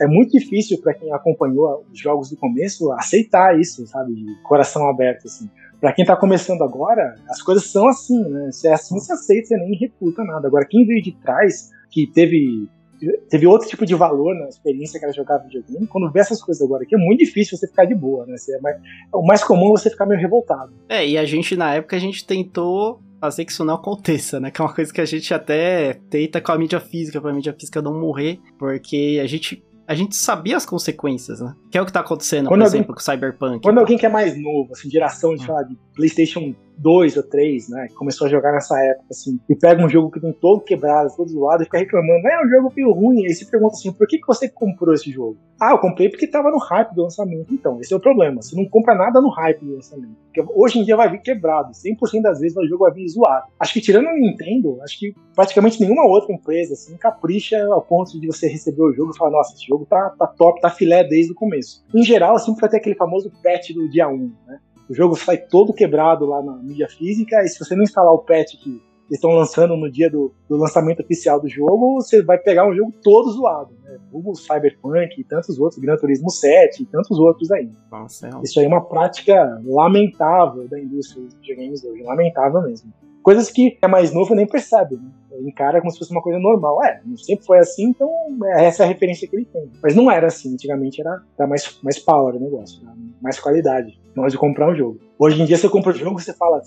é 0.00 0.06
muito 0.06 0.32
difícil 0.32 0.80
para 0.80 0.94
quem 0.94 1.12
acompanhou 1.12 1.84
os 1.90 1.98
jogos 1.98 2.30
do 2.30 2.36
começo 2.36 2.90
aceitar 2.92 3.58
isso, 3.58 3.86
sabe, 3.86 4.14
de 4.14 4.42
coração 4.42 4.88
aberto 4.88 5.26
assim. 5.26 5.48
Para 5.80 5.92
quem 5.92 6.04
tá 6.04 6.16
começando 6.16 6.62
agora, 6.62 7.14
as 7.28 7.42
coisas 7.42 7.70
são 7.70 7.88
assim, 7.88 8.22
né? 8.30 8.50
Se 8.50 8.66
é 8.68 8.72
assim, 8.72 8.94
você 8.94 9.12
aceita, 9.12 9.48
você 9.48 9.56
nem 9.56 9.78
refuta 9.78 10.24
nada. 10.24 10.48
Agora, 10.48 10.66
quem 10.66 10.86
veio 10.86 11.02
de 11.02 11.12
trás, 11.12 11.70
que 11.90 12.06
teve 12.06 12.68
teve 13.28 13.46
outro 13.46 13.68
tipo 13.68 13.84
de 13.84 13.94
valor 13.94 14.34
na 14.34 14.48
experiência 14.48 14.98
que 14.98 15.04
era 15.04 15.14
jogar 15.14 15.38
videogame. 15.38 15.86
Quando 15.86 16.10
vê 16.10 16.20
essas 16.20 16.42
coisas 16.42 16.62
agora 16.62 16.84
aqui, 16.84 16.94
é 16.94 16.98
muito 16.98 17.20
difícil 17.20 17.56
você 17.56 17.66
ficar 17.66 17.84
de 17.84 17.94
boa, 17.94 18.26
né? 18.26 18.36
É 18.48 18.60
mais, 18.60 18.76
o 19.12 19.26
mais 19.26 19.44
comum 19.44 19.68
é 19.68 19.70
você 19.70 19.90
ficar 19.90 20.06
meio 20.06 20.20
revoltado. 20.20 20.72
É, 20.88 21.06
e 21.06 21.18
a 21.18 21.24
gente, 21.24 21.56
na 21.56 21.74
época, 21.74 21.96
a 21.96 21.98
gente 21.98 22.26
tentou 22.26 23.00
fazer 23.20 23.44
que 23.44 23.52
isso 23.52 23.64
não 23.64 23.74
aconteça, 23.74 24.38
né? 24.38 24.50
Que 24.50 24.60
é 24.60 24.64
uma 24.64 24.74
coisa 24.74 24.92
que 24.92 25.00
a 25.00 25.04
gente 25.04 25.32
até 25.32 25.94
tenta 26.10 26.40
com 26.40 26.52
a 26.52 26.58
mídia 26.58 26.80
física, 26.80 27.20
pra 27.20 27.32
mídia 27.32 27.54
física 27.58 27.80
não 27.80 27.98
morrer, 27.98 28.38
porque 28.58 29.20
a 29.22 29.26
gente 29.26 29.62
a 29.86 29.94
gente 29.94 30.16
sabia 30.16 30.56
as 30.56 30.64
consequências, 30.64 31.40
né? 31.40 31.54
Que 31.70 31.76
é 31.76 31.82
o 31.82 31.86
que 31.86 31.92
tá 31.92 32.00
acontecendo, 32.00 32.48
quando 32.48 32.60
por 32.60 32.66
alguém, 32.66 32.80
exemplo, 32.80 32.94
com 32.94 33.00
o 33.00 33.04
Cyberpunk. 33.04 33.62
Quando 33.62 33.78
alguém 33.78 33.98
que 33.98 34.06
é 34.06 34.08
mais 34.08 34.40
novo, 34.40 34.70
assim, 34.72 34.88
geração 34.88 35.34
de, 35.34 35.50
hum. 35.50 35.68
de 35.68 35.76
PlayStation 35.94 36.54
dois 36.76 37.16
ou 37.16 37.22
três, 37.22 37.68
né? 37.68 37.88
Começou 37.96 38.26
a 38.26 38.30
jogar 38.30 38.52
nessa 38.52 38.78
época, 38.78 39.06
assim, 39.10 39.38
e 39.48 39.54
pega 39.54 39.84
um 39.84 39.88
jogo 39.88 40.10
que 40.10 40.20
tem 40.20 40.32
todo 40.32 40.62
quebrado, 40.62 41.14
todo 41.16 41.28
zoado, 41.28 41.62
e 41.62 41.66
fica 41.66 41.78
reclamando, 41.78 42.26
é 42.28 42.44
um 42.44 42.48
jogo 42.48 42.72
meio 42.74 42.92
ruim. 42.92 43.24
Aí 43.24 43.34
se 43.34 43.50
pergunta 43.50 43.74
assim, 43.74 43.92
por 43.92 44.06
que, 44.06 44.18
que 44.18 44.26
você 44.26 44.48
comprou 44.48 44.94
esse 44.94 45.10
jogo? 45.10 45.36
Ah, 45.60 45.70
eu 45.70 45.78
comprei 45.78 46.08
porque 46.08 46.26
tava 46.26 46.50
no 46.50 46.58
hype 46.58 46.94
do 46.94 47.02
lançamento. 47.02 47.54
Então, 47.54 47.80
esse 47.80 47.92
é 47.92 47.96
o 47.96 48.00
problema. 48.00 48.42
Você 48.42 48.56
não 48.56 48.68
compra 48.68 48.94
nada 48.94 49.20
no 49.20 49.28
hype 49.28 49.64
do 49.64 49.74
lançamento. 49.76 50.16
Porque 50.24 50.44
hoje 50.54 50.80
em 50.80 50.84
dia 50.84 50.96
vai 50.96 51.08
vir 51.08 51.20
quebrado. 51.20 51.70
100% 51.70 52.22
das 52.22 52.40
vezes 52.40 52.56
o 52.56 52.66
jogo 52.66 52.84
vai 52.84 52.92
vir 52.92 53.08
zoado. 53.08 53.46
Acho 53.58 53.72
que 53.72 53.80
tirando 53.80 54.08
a 54.08 54.14
Nintendo, 54.14 54.78
acho 54.82 54.98
que 54.98 55.14
praticamente 55.34 55.80
nenhuma 55.80 56.06
outra 56.06 56.34
empresa, 56.34 56.74
assim, 56.74 56.96
capricha 56.96 57.64
ao 57.66 57.82
ponto 57.82 58.18
de 58.20 58.26
você 58.26 58.48
receber 58.48 58.82
o 58.82 58.92
jogo 58.92 59.12
e 59.14 59.16
falar, 59.16 59.30
nossa, 59.30 59.54
esse 59.54 59.66
jogo 59.66 59.86
tá, 59.86 60.10
tá 60.18 60.26
top, 60.26 60.60
tá 60.60 60.70
filé 60.70 61.04
desde 61.04 61.32
o 61.32 61.36
começo. 61.36 61.84
Em 61.94 62.02
geral, 62.02 62.38
sempre 62.38 62.60
vai 62.60 62.70
ter 62.70 62.78
aquele 62.78 62.96
famoso 62.96 63.30
patch 63.42 63.70
do 63.70 63.88
dia 63.88 64.08
1, 64.08 64.32
né? 64.46 64.58
O 64.88 64.94
jogo 64.94 65.16
sai 65.16 65.38
todo 65.38 65.72
quebrado 65.72 66.26
lá 66.26 66.42
na 66.42 66.56
mídia 66.56 66.88
física, 66.88 67.42
e 67.42 67.48
se 67.48 67.58
você 67.58 67.74
não 67.74 67.82
instalar 67.82 68.12
o 68.12 68.18
patch 68.18 68.56
que 68.62 68.70
eles 68.70 69.18
estão 69.18 69.30
lançando 69.30 69.76
no 69.76 69.90
dia 69.90 70.08
do, 70.08 70.32
do, 70.48 70.56
lançamento 70.56 71.00
oficial 71.00 71.40
do 71.40 71.48
jogo, 71.48 71.94
você 71.94 72.22
vai 72.22 72.38
pegar 72.38 72.66
um 72.66 72.74
jogo 72.74 72.92
todo 73.02 73.30
zoado. 73.30 73.74
Né? 73.84 73.98
O 74.12 74.34
Cyberpunk 74.34 75.20
e 75.20 75.24
tantos 75.24 75.58
outros, 75.58 75.80
Gran 75.80 75.96
Turismo 75.96 76.30
7 76.30 76.82
e 76.82 76.86
tantos 76.86 77.18
outros 77.18 77.50
aí. 77.50 77.70
Nossa, 77.90 78.28
é 78.28 78.30
Isso 78.42 78.58
aí 78.58 78.64
é 78.64 78.68
uma 78.68 78.84
prática 78.84 79.60
lamentável 79.64 80.66
da 80.68 80.80
indústria 80.80 81.22
dos 81.22 81.34
videogames 81.34 81.84
hoje, 81.84 82.02
lamentável 82.02 82.62
mesmo. 82.62 82.92
Coisas 83.22 83.50
que 83.50 83.78
é 83.80 83.86
mais 83.86 84.12
novo 84.12 84.34
nem 84.34 84.46
percebe, 84.46 84.96
né? 84.96 85.10
encara 85.40 85.80
como 85.80 85.90
se 85.90 85.98
fosse 85.98 86.10
uma 86.10 86.22
coisa 86.22 86.38
normal. 86.38 86.82
É, 86.84 87.00
não 87.04 87.16
sempre 87.16 87.44
foi 87.44 87.58
assim, 87.58 87.84
então 87.84 88.10
é, 88.44 88.66
essa 88.66 88.82
é 88.82 88.86
a 88.86 88.88
referência 88.88 89.28
que 89.28 89.36
ele 89.36 89.44
tem. 89.44 89.70
Mas 89.82 89.94
não 89.94 90.10
era 90.10 90.26
assim, 90.26 90.52
antigamente 90.52 91.00
era, 91.00 91.22
era 91.38 91.46
mais, 91.46 91.78
mais 91.82 91.98
power 91.98 92.36
o 92.36 92.40
negócio, 92.40 92.82
mais 93.20 93.38
qualidade 93.38 93.98
na 94.14 94.22
hora 94.22 94.30
de 94.30 94.38
comprar 94.38 94.70
um 94.70 94.76
jogo. 94.76 95.00
Hoje 95.18 95.40
em 95.40 95.44
dia 95.44 95.56
você 95.56 95.68
compra 95.68 95.92
o 95.92 95.94
um 95.94 95.98
jogo 95.98 96.20
e 96.20 96.22
você 96.22 96.32
fala. 96.32 96.60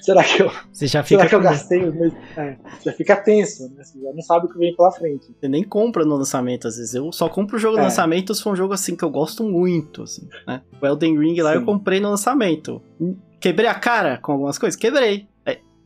será 0.00 0.22
que 0.24 0.42
eu. 0.42 0.50
Você 0.72 0.86
já 0.86 1.02
fica 1.02 1.18
será 1.20 1.28
que 1.28 1.34
eu 1.34 1.40
gastei 1.40 1.84
os 1.84 1.94
meus. 1.94 2.12
É, 2.36 2.56
já 2.84 2.92
fica 2.92 3.16
tenso, 3.16 3.68
né? 3.74 3.84
Você 3.84 4.00
já 4.00 4.12
não 4.12 4.22
sabe 4.22 4.46
o 4.46 4.48
que 4.48 4.58
vem 4.58 4.74
pela 4.74 4.90
frente. 4.90 5.34
Você 5.38 5.48
nem 5.48 5.62
compra 5.62 6.04
no 6.04 6.16
lançamento, 6.16 6.68
às 6.68 6.76
vezes. 6.76 6.94
Eu 6.94 7.10
só 7.12 7.28
compro 7.28 7.56
o 7.56 7.58
jogo 7.58 7.76
é. 7.76 7.78
no 7.78 7.84
lançamento 7.84 8.34
se 8.34 8.42
for 8.42 8.52
um 8.52 8.56
jogo 8.56 8.74
assim 8.74 8.96
que 8.96 9.04
eu 9.04 9.10
gosto 9.10 9.44
muito, 9.44 10.02
assim, 10.02 10.28
né? 10.46 10.62
O 10.80 10.86
Elden 10.86 11.18
Ring 11.18 11.40
lá 11.40 11.52
Sim. 11.52 11.58
eu 11.58 11.64
comprei 11.64 12.00
no 12.00 12.10
lançamento. 12.10 12.82
Quebrei 13.40 13.68
a 13.68 13.74
cara 13.74 14.18
com 14.18 14.32
algumas 14.32 14.58
coisas? 14.58 14.78
Quebrei. 14.78 15.28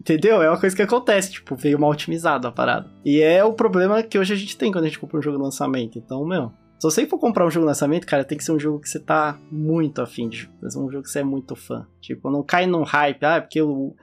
Entendeu? 0.01 0.40
É 0.40 0.48
uma 0.48 0.59
coisa 0.59 0.74
que 0.74 0.80
acontece, 0.80 1.32
tipo, 1.32 1.56
veio 1.56 1.78
mal 1.78 1.90
otimizado 1.90 2.47
a 2.47 2.52
parada. 2.52 2.89
E 3.05 3.20
é 3.20 3.44
o 3.44 3.52
problema 3.52 4.02
que 4.02 4.18
hoje 4.18 4.32
a 4.32 4.36
gente 4.36 4.56
tem 4.56 4.70
quando 4.70 4.85
a 4.85 4.86
gente 4.86 4.98
compra 4.98 5.18
um 5.18 5.22
jogo 5.22 5.39
no 5.39 5.44
lançamento. 5.44 5.98
Então, 5.98 6.24
meu, 6.24 6.52
se 6.78 6.82
você 6.82 7.06
for 7.06 7.18
comprar 7.18 7.44
um 7.44 7.50
jogo 7.50 7.64
no 7.64 7.68
lançamento, 7.70 8.06
cara, 8.06 8.24
tem 8.24 8.38
que 8.38 8.44
ser 8.44 8.52
um 8.52 8.59
jogo 8.59 8.78
que 8.78 8.88
você 8.88 9.00
tá 9.00 9.36
muito 9.50 10.00
afim 10.00 10.28
de 10.28 10.38
jogar. 10.38 10.56
Um 10.76 10.90
jogo 10.90 11.02
que 11.02 11.10
você 11.10 11.18
é 11.18 11.24
muito 11.24 11.56
fã. 11.56 11.86
Tipo, 12.00 12.30
não 12.30 12.42
cai 12.42 12.66
num 12.66 12.84
hype, 12.84 13.24
ah, 13.24 13.40
porque 13.40 13.60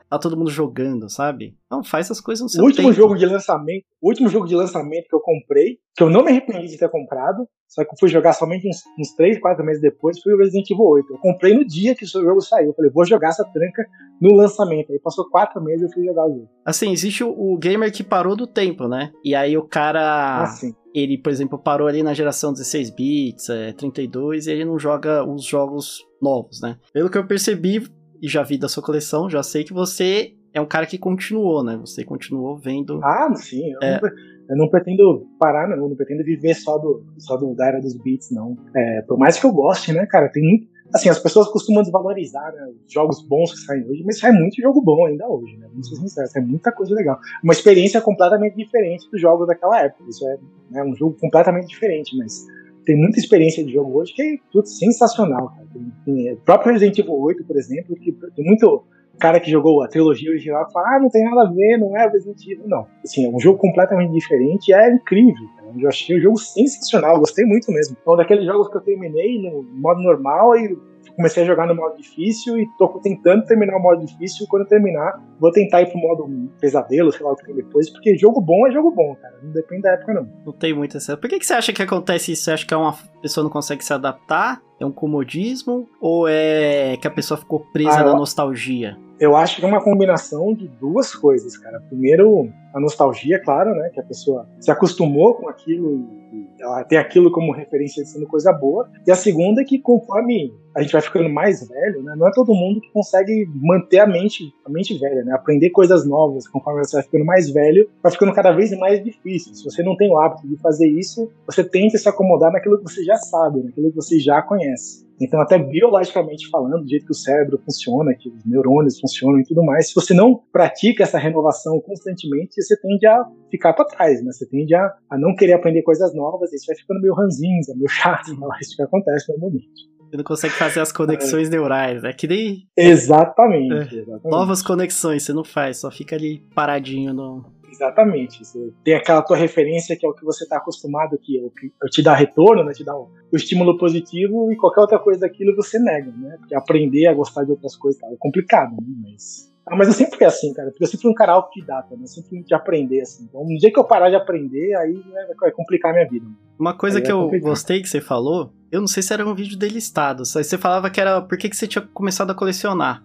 tá 0.09 0.19
todo 0.19 0.35
mundo 0.35 0.49
jogando, 0.49 1.09
sabe? 1.09 1.55
Não, 1.71 1.83
faz 1.83 2.11
as 2.11 2.19
coisas 2.19 2.43
no 2.43 2.49
seu 2.49 2.61
O 2.61 2.65
último 2.65 2.89
tempo. 2.89 2.93
jogo 2.93 3.15
de 3.15 3.25
lançamento, 3.25 3.85
o 4.01 4.09
último 4.09 4.27
jogo 4.27 4.45
de 4.45 4.55
lançamento 4.55 5.07
que 5.07 5.15
eu 5.15 5.21
comprei, 5.21 5.77
que 5.95 6.03
eu 6.03 6.09
não 6.09 6.23
me 6.23 6.31
arrependi 6.31 6.67
de 6.67 6.77
ter 6.77 6.89
comprado, 6.89 7.47
só 7.65 7.83
que 7.83 7.93
eu 7.93 7.97
fui 7.97 8.09
jogar 8.09 8.33
somente 8.33 8.67
uns, 8.67 8.83
uns 8.99 9.15
3, 9.15 9.39
4 9.39 9.65
meses 9.65 9.81
depois, 9.81 10.21
foi 10.21 10.33
o 10.33 10.37
Resident 10.37 10.69
Evil 10.69 10.85
8. 10.85 11.13
Eu 11.13 11.19
comprei 11.19 11.53
no 11.53 11.65
dia 11.65 11.95
que 11.95 12.03
o 12.03 12.07
jogo 12.07 12.41
saiu. 12.41 12.67
Eu 12.67 12.73
falei, 12.73 12.91
vou 12.91 13.05
jogar 13.05 13.29
essa 13.29 13.45
tranca 13.45 13.85
no 14.21 14.35
lançamento. 14.35 14.91
Aí 14.91 14.99
passou 14.99 15.29
4 15.29 15.63
meses 15.63 15.81
e 15.81 15.85
eu 15.85 15.93
fui 15.93 16.05
jogar 16.05 16.25
o 16.25 16.33
jogo. 16.33 16.49
Assim, 16.65 16.91
existe 16.91 17.23
o, 17.23 17.29
o 17.29 17.57
gamer 17.57 17.91
que 17.91 18.03
parou 18.03 18.35
do 18.35 18.45
tempo, 18.45 18.87
né? 18.87 19.13
E 19.23 19.33
aí 19.33 19.57
o 19.57 19.63
cara. 19.63 20.43
Ah, 20.43 20.47
sim 20.47 20.75
ele, 20.95 21.17
por 21.17 21.29
exemplo, 21.29 21.59
parou 21.59 21.87
ali 21.87 22.01
na 22.01 22.13
geração 22.13 22.53
16 22.53 22.89
bits, 22.91 23.49
é, 23.49 23.73
32, 23.73 24.47
e 24.47 24.51
ele 24.51 24.63
não 24.63 24.79
joga 24.79 25.23
os 25.23 25.43
jogos 25.43 25.99
novos, 26.21 26.61
né? 26.61 26.77
Pelo 26.93 27.09
que 27.09 27.17
eu 27.17 27.27
percebi 27.27 27.85
e 28.21 28.29
já 28.29 28.41
vi 28.41 28.57
da 28.57 28.69
sua 28.69 28.81
coleção, 28.81 29.29
já 29.29 29.43
sei 29.43 29.65
que 29.65 29.73
você 29.73 30.33
é 30.53 30.61
um 30.61 30.65
cara 30.65 30.85
que 30.85 30.97
continuou, 30.97 31.61
né? 31.61 31.75
Você 31.77 32.05
continuou 32.05 32.57
vendo. 32.57 33.01
Ah, 33.03 33.29
sim. 33.35 33.73
Eu, 33.73 33.79
é... 33.81 34.01
não, 34.01 34.09
eu 34.49 34.57
não, 34.57 34.69
pretendo 34.69 35.27
parar, 35.37 35.67
não. 35.67 35.75
Eu 35.75 35.89
não 35.89 35.95
pretendo 35.97 36.23
viver 36.23 36.53
só, 36.53 36.77
do, 36.77 37.05
só 37.17 37.35
do, 37.35 37.53
da 37.53 37.67
era 37.67 37.81
dos 37.81 37.93
beats, 38.01 38.31
não. 38.31 38.55
É, 38.73 39.01
por 39.01 39.17
mais 39.17 39.37
que 39.37 39.45
eu 39.45 39.51
goste, 39.51 39.91
né, 39.91 40.05
cara? 40.05 40.29
Tem 40.29 40.41
muito 40.41 40.74
assim, 40.95 41.09
as 41.09 41.19
pessoas 41.19 41.49
costumam 41.49 41.83
desvalorizar 41.83 42.53
né, 42.53 42.69
os 42.85 42.91
jogos 42.91 43.21
bons 43.27 43.51
que 43.51 43.59
saem 43.59 43.85
hoje, 43.85 44.01
mas 44.05 44.17
sai 44.17 44.31
muito 44.31 44.61
jogo 44.61 44.81
bom 44.81 45.05
ainda 45.05 45.27
hoje, 45.27 45.57
né? 45.57 45.67
Vamos 45.69 45.89
ser 45.89 45.97
sinceros, 45.97 46.31
sai 46.31 46.41
muita 46.41 46.71
coisa 46.71 46.95
legal. 46.95 47.19
Uma 47.43 47.51
experiência 47.51 47.99
completamente 47.99 48.55
diferente 48.55 49.09
dos 49.11 49.19
jogos 49.19 49.45
daquela 49.45 49.81
época. 49.81 50.09
Isso 50.09 50.25
é 50.27 50.37
né, 50.71 50.83
um 50.83 50.95
jogo 50.95 51.17
completamente 51.19 51.67
diferente, 51.67 52.15
mas 52.17 52.45
tem 52.85 52.95
muita 52.95 53.19
experiência 53.19 53.63
de 53.63 53.73
jogo 53.73 53.99
hoje 53.99 54.13
que 54.13 54.21
é 54.21 54.37
tudo 54.49 54.67
sensacional, 54.67 55.49
cara. 55.49 55.67
Tem, 55.73 55.91
tem, 56.05 56.33
o 56.33 56.37
próprio 56.37 56.71
Resident 56.71 56.97
Evil 56.97 57.19
8, 57.19 57.43
por 57.43 57.57
exemplo, 57.57 57.95
que 57.97 58.13
tem 58.13 58.45
muito 58.45 58.85
cara 59.19 59.39
que 59.39 59.49
jogou 59.49 59.83
a 59.83 59.87
trilogia 59.87 60.29
original 60.29 60.69
fala, 60.71 60.95
ah, 60.95 60.99
não 60.99 61.09
tem 61.09 61.23
nada 61.23 61.47
a 61.47 61.51
ver, 61.51 61.77
não 61.77 61.95
é 61.97 62.07
Resident 62.07 62.41
Evil. 62.45 62.67
Não, 62.67 62.87
assim, 63.03 63.25
é 63.25 63.29
um 63.29 63.39
jogo 63.39 63.59
completamente 63.59 64.11
diferente 64.11 64.69
e 64.69 64.73
é 64.73 64.93
incrível. 64.93 65.47
Cara. 65.55 65.71
Eu 65.77 65.89
achei 65.89 66.17
o 66.17 66.21
jogo 66.21 66.37
sensacional, 66.37 67.19
gostei 67.19 67.45
muito 67.45 67.71
mesmo. 67.71 67.97
Então, 68.01 68.15
daqueles 68.15 68.45
jogos 68.45 68.69
que 68.69 68.77
eu 68.77 68.81
terminei 68.81 69.41
no 69.41 69.63
modo 69.63 70.01
normal 70.01 70.55
e 70.57 70.77
comecei 71.15 71.43
a 71.43 71.45
jogar 71.45 71.65
no 71.67 71.75
modo 71.75 71.97
difícil 71.97 72.57
e 72.59 72.67
tô 72.77 72.87
tentando 72.99 73.45
terminar 73.45 73.77
o 73.77 73.81
modo 73.81 74.05
difícil. 74.05 74.45
E 74.45 74.47
quando 74.47 74.63
eu 74.63 74.67
terminar, 74.67 75.21
vou 75.39 75.51
tentar 75.51 75.81
ir 75.81 75.87
pro 75.87 75.99
modo 75.99 76.27
pesadelo, 76.59 77.11
sei 77.11 77.25
lá 77.25 77.31
o 77.31 77.35
que 77.35 77.45
tem 77.45 77.55
depois, 77.55 77.89
porque 77.89 78.17
jogo 78.17 78.41
bom 78.41 78.67
é 78.67 78.71
jogo 78.71 78.91
bom, 78.91 79.15
cara. 79.15 79.35
Não 79.41 79.51
depende 79.51 79.83
da 79.83 79.91
época, 79.91 80.13
não. 80.13 80.27
Não 80.45 80.53
tem 80.53 80.73
muita 80.73 80.99
certeza. 80.99 81.17
Por 81.17 81.29
que, 81.29 81.39
que 81.39 81.45
você 81.45 81.53
acha 81.53 81.73
que 81.73 81.81
acontece 81.81 82.31
isso? 82.31 82.43
Você 82.43 82.51
acha 82.51 82.65
que 82.65 82.73
é 82.73 82.77
uma 82.77 82.95
pessoa 83.21 83.43
não 83.43 83.51
consegue 83.51 83.83
se 83.83 83.93
adaptar? 83.93 84.61
É 84.79 84.85
um 84.85 84.91
comodismo? 84.91 85.87
Ou 86.01 86.27
é 86.27 86.97
que 86.97 87.07
a 87.07 87.11
pessoa 87.11 87.37
ficou 87.37 87.59
presa 87.71 88.01
ah, 88.01 88.05
na 88.05 88.13
nostalgia? 88.13 88.97
Eu 89.19 89.35
acho 89.35 89.57
que 89.57 89.65
é 89.65 89.67
uma 89.67 89.81
combinação 89.81 90.53
de 90.53 90.67
duas 90.67 91.15
coisas, 91.15 91.57
cara. 91.57 91.79
Primeiro, 91.87 92.49
a 92.73 92.79
nostalgia, 92.79 93.41
claro, 93.41 93.73
né? 93.73 93.89
Que 93.93 93.99
a 93.99 94.03
pessoa 94.03 94.45
se 94.59 94.69
acostumou 94.69 95.35
com 95.35 95.47
aquilo 95.47 96.05
e 96.33 96.45
ela 96.59 96.83
tem 96.83 96.97
aquilo 96.97 97.31
como 97.31 97.53
referência 97.53 98.03
sendo 98.03 98.27
coisa 98.27 98.51
boa. 98.51 98.89
E 99.07 99.11
a 99.11 99.15
segunda 99.15 99.61
é 99.61 99.65
que 99.65 99.79
conforme 99.79 100.53
a 100.75 100.81
gente 100.81 100.91
vai 100.91 101.01
ficando 101.01 101.29
mais 101.29 101.65
velho, 101.65 102.03
né? 102.03 102.13
Não 102.17 102.27
é 102.27 102.31
todo 102.33 102.53
mundo 102.53 102.81
que 102.81 102.91
consegue 102.91 103.47
manter 103.55 103.99
a 103.99 104.07
mente, 104.07 104.53
a 104.65 104.69
mente 104.69 104.97
velha, 104.99 105.23
né? 105.23 105.31
Aprender 105.31 105.69
coisas 105.69 106.05
novas 106.05 106.45
conforme 106.49 106.83
você 106.83 106.97
vai 106.97 107.03
ficando 107.03 107.23
mais 107.23 107.49
velho, 107.49 107.89
vai 108.03 108.11
ficando 108.11 108.33
cada 108.33 108.51
vez 108.51 108.77
mais 108.77 109.01
difícil. 109.01 109.55
Se 109.55 109.63
você 109.63 109.81
não 109.81 109.95
tem 109.95 110.11
o 110.11 110.19
hábito 110.19 110.45
de 110.45 110.57
fazer 110.57 110.89
isso, 110.89 111.31
você 111.45 111.63
tenta 111.63 111.97
se 111.97 112.09
acomodar 112.09 112.51
naquilo 112.51 112.77
que 112.77 112.83
você 112.83 113.01
já 113.05 113.15
sabe, 113.15 113.63
naquilo 113.63 113.89
que 113.89 113.95
você 113.95 114.19
já 114.19 114.41
conhece. 114.41 115.04
Então, 115.21 115.39
até 115.39 115.57
biologicamente 115.57 116.49
falando, 116.49 116.83
do 116.83 116.89
jeito 116.89 117.05
que 117.05 117.11
o 117.11 117.15
cérebro 117.15 117.57
funciona, 117.63 118.13
que 118.13 118.29
os 118.29 118.45
neurônios 118.45 118.99
funcionam 118.99 119.39
e 119.39 119.43
tudo 119.43 119.63
mais, 119.63 119.87
se 119.87 119.95
você 119.95 120.13
não 120.13 120.41
pratica 120.51 121.03
essa 121.03 121.17
renovação 121.17 121.79
constantemente, 121.79 122.61
você 122.61 122.75
tende 122.79 123.07
a 123.07 123.23
ficar 123.49 123.73
para 123.73 123.85
trás, 123.85 124.23
né? 124.23 124.31
Você 124.31 124.45
tende 124.45 124.75
a, 124.75 124.93
a, 125.09 125.17
não 125.17 125.33
querer 125.35 125.53
aprender 125.53 125.83
coisas 125.83 126.13
novas, 126.13 126.51
e 126.51 126.57
você 126.59 126.67
vai 126.67 126.75
ficando 126.75 127.01
meio 127.01 127.13
ranzinza, 127.13 127.73
meio 127.75 127.89
chato, 127.89 128.33
não 128.39 128.53
é 128.53 128.57
isso 128.61 128.75
que 128.75 128.83
acontece 128.83 129.29
normalmente. 129.29 129.95
Você 130.09 130.17
não 130.17 130.23
consegue 130.23 130.53
fazer 130.53 130.79
as 130.81 130.91
conexões 130.91 131.49
neurais, 131.49 132.03
é 132.03 132.13
que 132.13 132.27
nem. 132.27 132.67
Exatamente, 132.77 133.95
é. 133.95 133.99
exatamente. 134.01 134.29
Novas 134.29 134.61
conexões 134.61 135.23
você 135.23 135.33
não 135.33 135.43
faz, 135.43 135.77
só 135.77 135.89
fica 135.89 136.15
ali 136.15 136.41
paradinho 136.53 137.13
no. 137.13 137.45
Exatamente. 137.75 138.43
Você 138.43 138.71
tem 138.83 138.95
aquela 138.95 139.21
tua 139.21 139.37
referência 139.37 139.95
que 139.95 140.05
é 140.05 140.09
o 140.09 140.13
que 140.13 140.23
você 140.23 140.43
está 140.43 140.57
acostumado, 140.57 141.17
que 141.17 141.37
é 141.37 141.43
o 141.43 141.49
que 141.49 141.71
te 141.89 142.01
dá 142.01 142.13
retorno, 142.13 142.63
né? 142.63 142.71
Te 142.71 142.83
dá 142.83 142.95
o, 142.95 143.09
o, 143.31 143.35
estímulo 143.35 143.77
positivo 143.77 144.51
e 144.51 144.55
qualquer 144.55 144.81
outra 144.81 144.99
coisa 144.99 145.21
daquilo 145.21 145.55
você 145.55 145.77
nega, 145.77 146.11
né? 146.11 146.37
Porque 146.39 146.55
aprender 146.55 147.07
a 147.07 147.13
gostar 147.13 147.43
de 147.43 147.51
outras 147.51 147.75
coisas 147.75 147.99
tá, 147.99 148.07
é 148.07 148.15
complicado, 148.17 148.71
né? 148.71 148.87
Mas, 149.03 149.53
ah, 149.67 149.75
mas 149.75 149.87
eu 149.87 149.93
sempre 149.93 150.17
fui 150.17 150.25
assim, 150.25 150.53
cara. 150.53 150.69
Porque 150.69 150.83
eu 150.83 150.87
sempre 150.87 151.01
fui 151.01 151.11
um 151.11 151.15
cara 151.15 151.33
autodidata, 151.33 151.95
né? 151.95 152.03
Eu 152.03 152.07
sempre 152.07 152.29
fui 152.29 152.43
de 152.43 152.55
aprender, 152.55 153.01
assim. 153.01 153.25
Então, 153.25 153.41
um 153.41 153.57
dia 153.57 153.71
que 153.71 153.79
eu 153.79 153.83
parar 153.83 154.09
de 154.09 154.15
aprender, 154.15 154.75
aí 154.77 154.93
né, 154.93 155.27
vai 155.39 155.51
complicar 155.51 155.91
a 155.91 155.93
minha 155.95 156.07
vida. 156.07 156.25
Uma 156.57 156.73
coisa 156.73 156.99
aí 156.99 157.03
que 157.03 157.11
eu 157.11 157.29
gostei 157.41 157.81
que 157.81 157.89
você 157.89 157.99
falou, 157.99 158.53
eu 158.71 158.79
não 158.79 158.87
sei 158.87 159.03
se 159.03 159.13
era 159.13 159.27
um 159.27 159.35
vídeo 159.35 159.57
delistado, 159.57 160.25
você 160.25 160.57
falava 160.57 160.89
que 160.89 161.01
era 161.01 161.21
por 161.21 161.37
que, 161.37 161.49
que 161.49 161.55
você 161.55 161.67
tinha 161.67 161.81
começado 161.93 162.31
a 162.31 162.35
colecionar. 162.35 163.03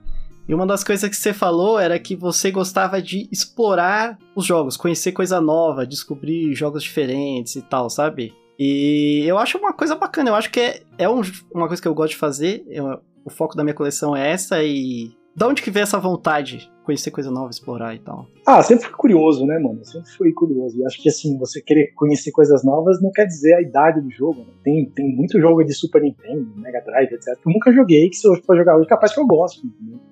E 0.49 0.55
uma 0.55 0.67
das 0.67 0.83
coisas 0.83 1.09
que 1.09 1.17
você 1.17 1.33
falou 1.33 1.79
era 1.79 1.99
que 1.99 2.17
você 2.17 2.51
gostava 2.51 3.01
de 3.01 3.29
explorar 3.31 4.19
os 4.35 4.45
jogos, 4.45 4.77
conhecer 4.77 5.13
coisa 5.13 5.41
nova, 5.41 5.87
descobrir 5.87 6.55
jogos 6.55 6.83
diferentes 6.83 7.57
e 7.57 7.63
tal, 7.63 7.89
sabe? 7.89 8.35
E 8.59 9.25
eu 9.27 9.39
acho 9.39 9.57
uma 9.59 9.73
coisa 9.73 9.95
bacana, 9.95 10.31
eu 10.31 10.35
acho 10.35 10.51
que 10.51 10.61
é, 10.61 10.83
é 10.99 11.09
um, 11.09 11.23
uma 11.55 11.67
coisa 11.67 11.81
que 11.81 11.89
eu 11.89 11.95
gosto 11.95 12.11
de 12.11 12.19
fazer. 12.19 12.65
Eu, 12.69 13.01
o 13.25 13.31
foco 13.31 13.57
da 13.57 13.63
minha 13.63 13.75
coleção 13.75 14.15
é 14.15 14.31
essa 14.31 14.63
e. 14.63 15.13
Da 15.35 15.47
onde 15.47 15.63
que 15.63 15.71
vem 15.71 15.83
essa 15.83 15.99
vontade 15.99 16.71
conhecer 16.91 17.11
coisa 17.13 17.31
nova, 17.31 17.51
explorar 17.51 17.95
e 17.95 18.01
tal? 18.01 18.27
Ah, 18.45 18.63
sempre 18.63 18.87
fui 18.87 18.95
curioso, 18.97 19.47
né, 19.47 19.59
mano? 19.59 19.85
Sempre 19.85 20.11
fui 20.11 20.33
curioso. 20.33 20.77
E 20.79 20.85
acho 20.85 21.01
que, 21.01 21.09
assim, 21.09 21.39
você 21.39 21.63
querer 21.63 21.93
conhecer 21.95 22.33
coisas 22.33 22.65
novas 22.65 23.01
não 23.01 23.13
quer 23.13 23.27
dizer 23.27 23.55
a 23.55 23.63
idade 23.63 24.01
do 24.01 24.11
jogo. 24.11 24.41
Né? 24.41 24.53
Tem, 24.65 24.85
tem 24.91 25.15
muito 25.15 25.41
jogo 25.41 25.63
de 25.63 25.73
Super 25.73 26.03
Nintendo, 26.03 26.47
Mega 26.57 26.81
Drive, 26.81 27.13
etc. 27.13 27.37
Que 27.41 27.49
eu 27.49 27.53
nunca 27.53 27.73
joguei, 27.73 28.11
que 28.11 28.17
se 28.17 28.27
eu 28.27 28.35
for 28.43 28.57
jogar 28.57 28.77
hoje, 28.77 28.89
capaz 28.89 29.15
que 29.15 29.21
eu 29.21 29.27
gosto. 29.27 29.63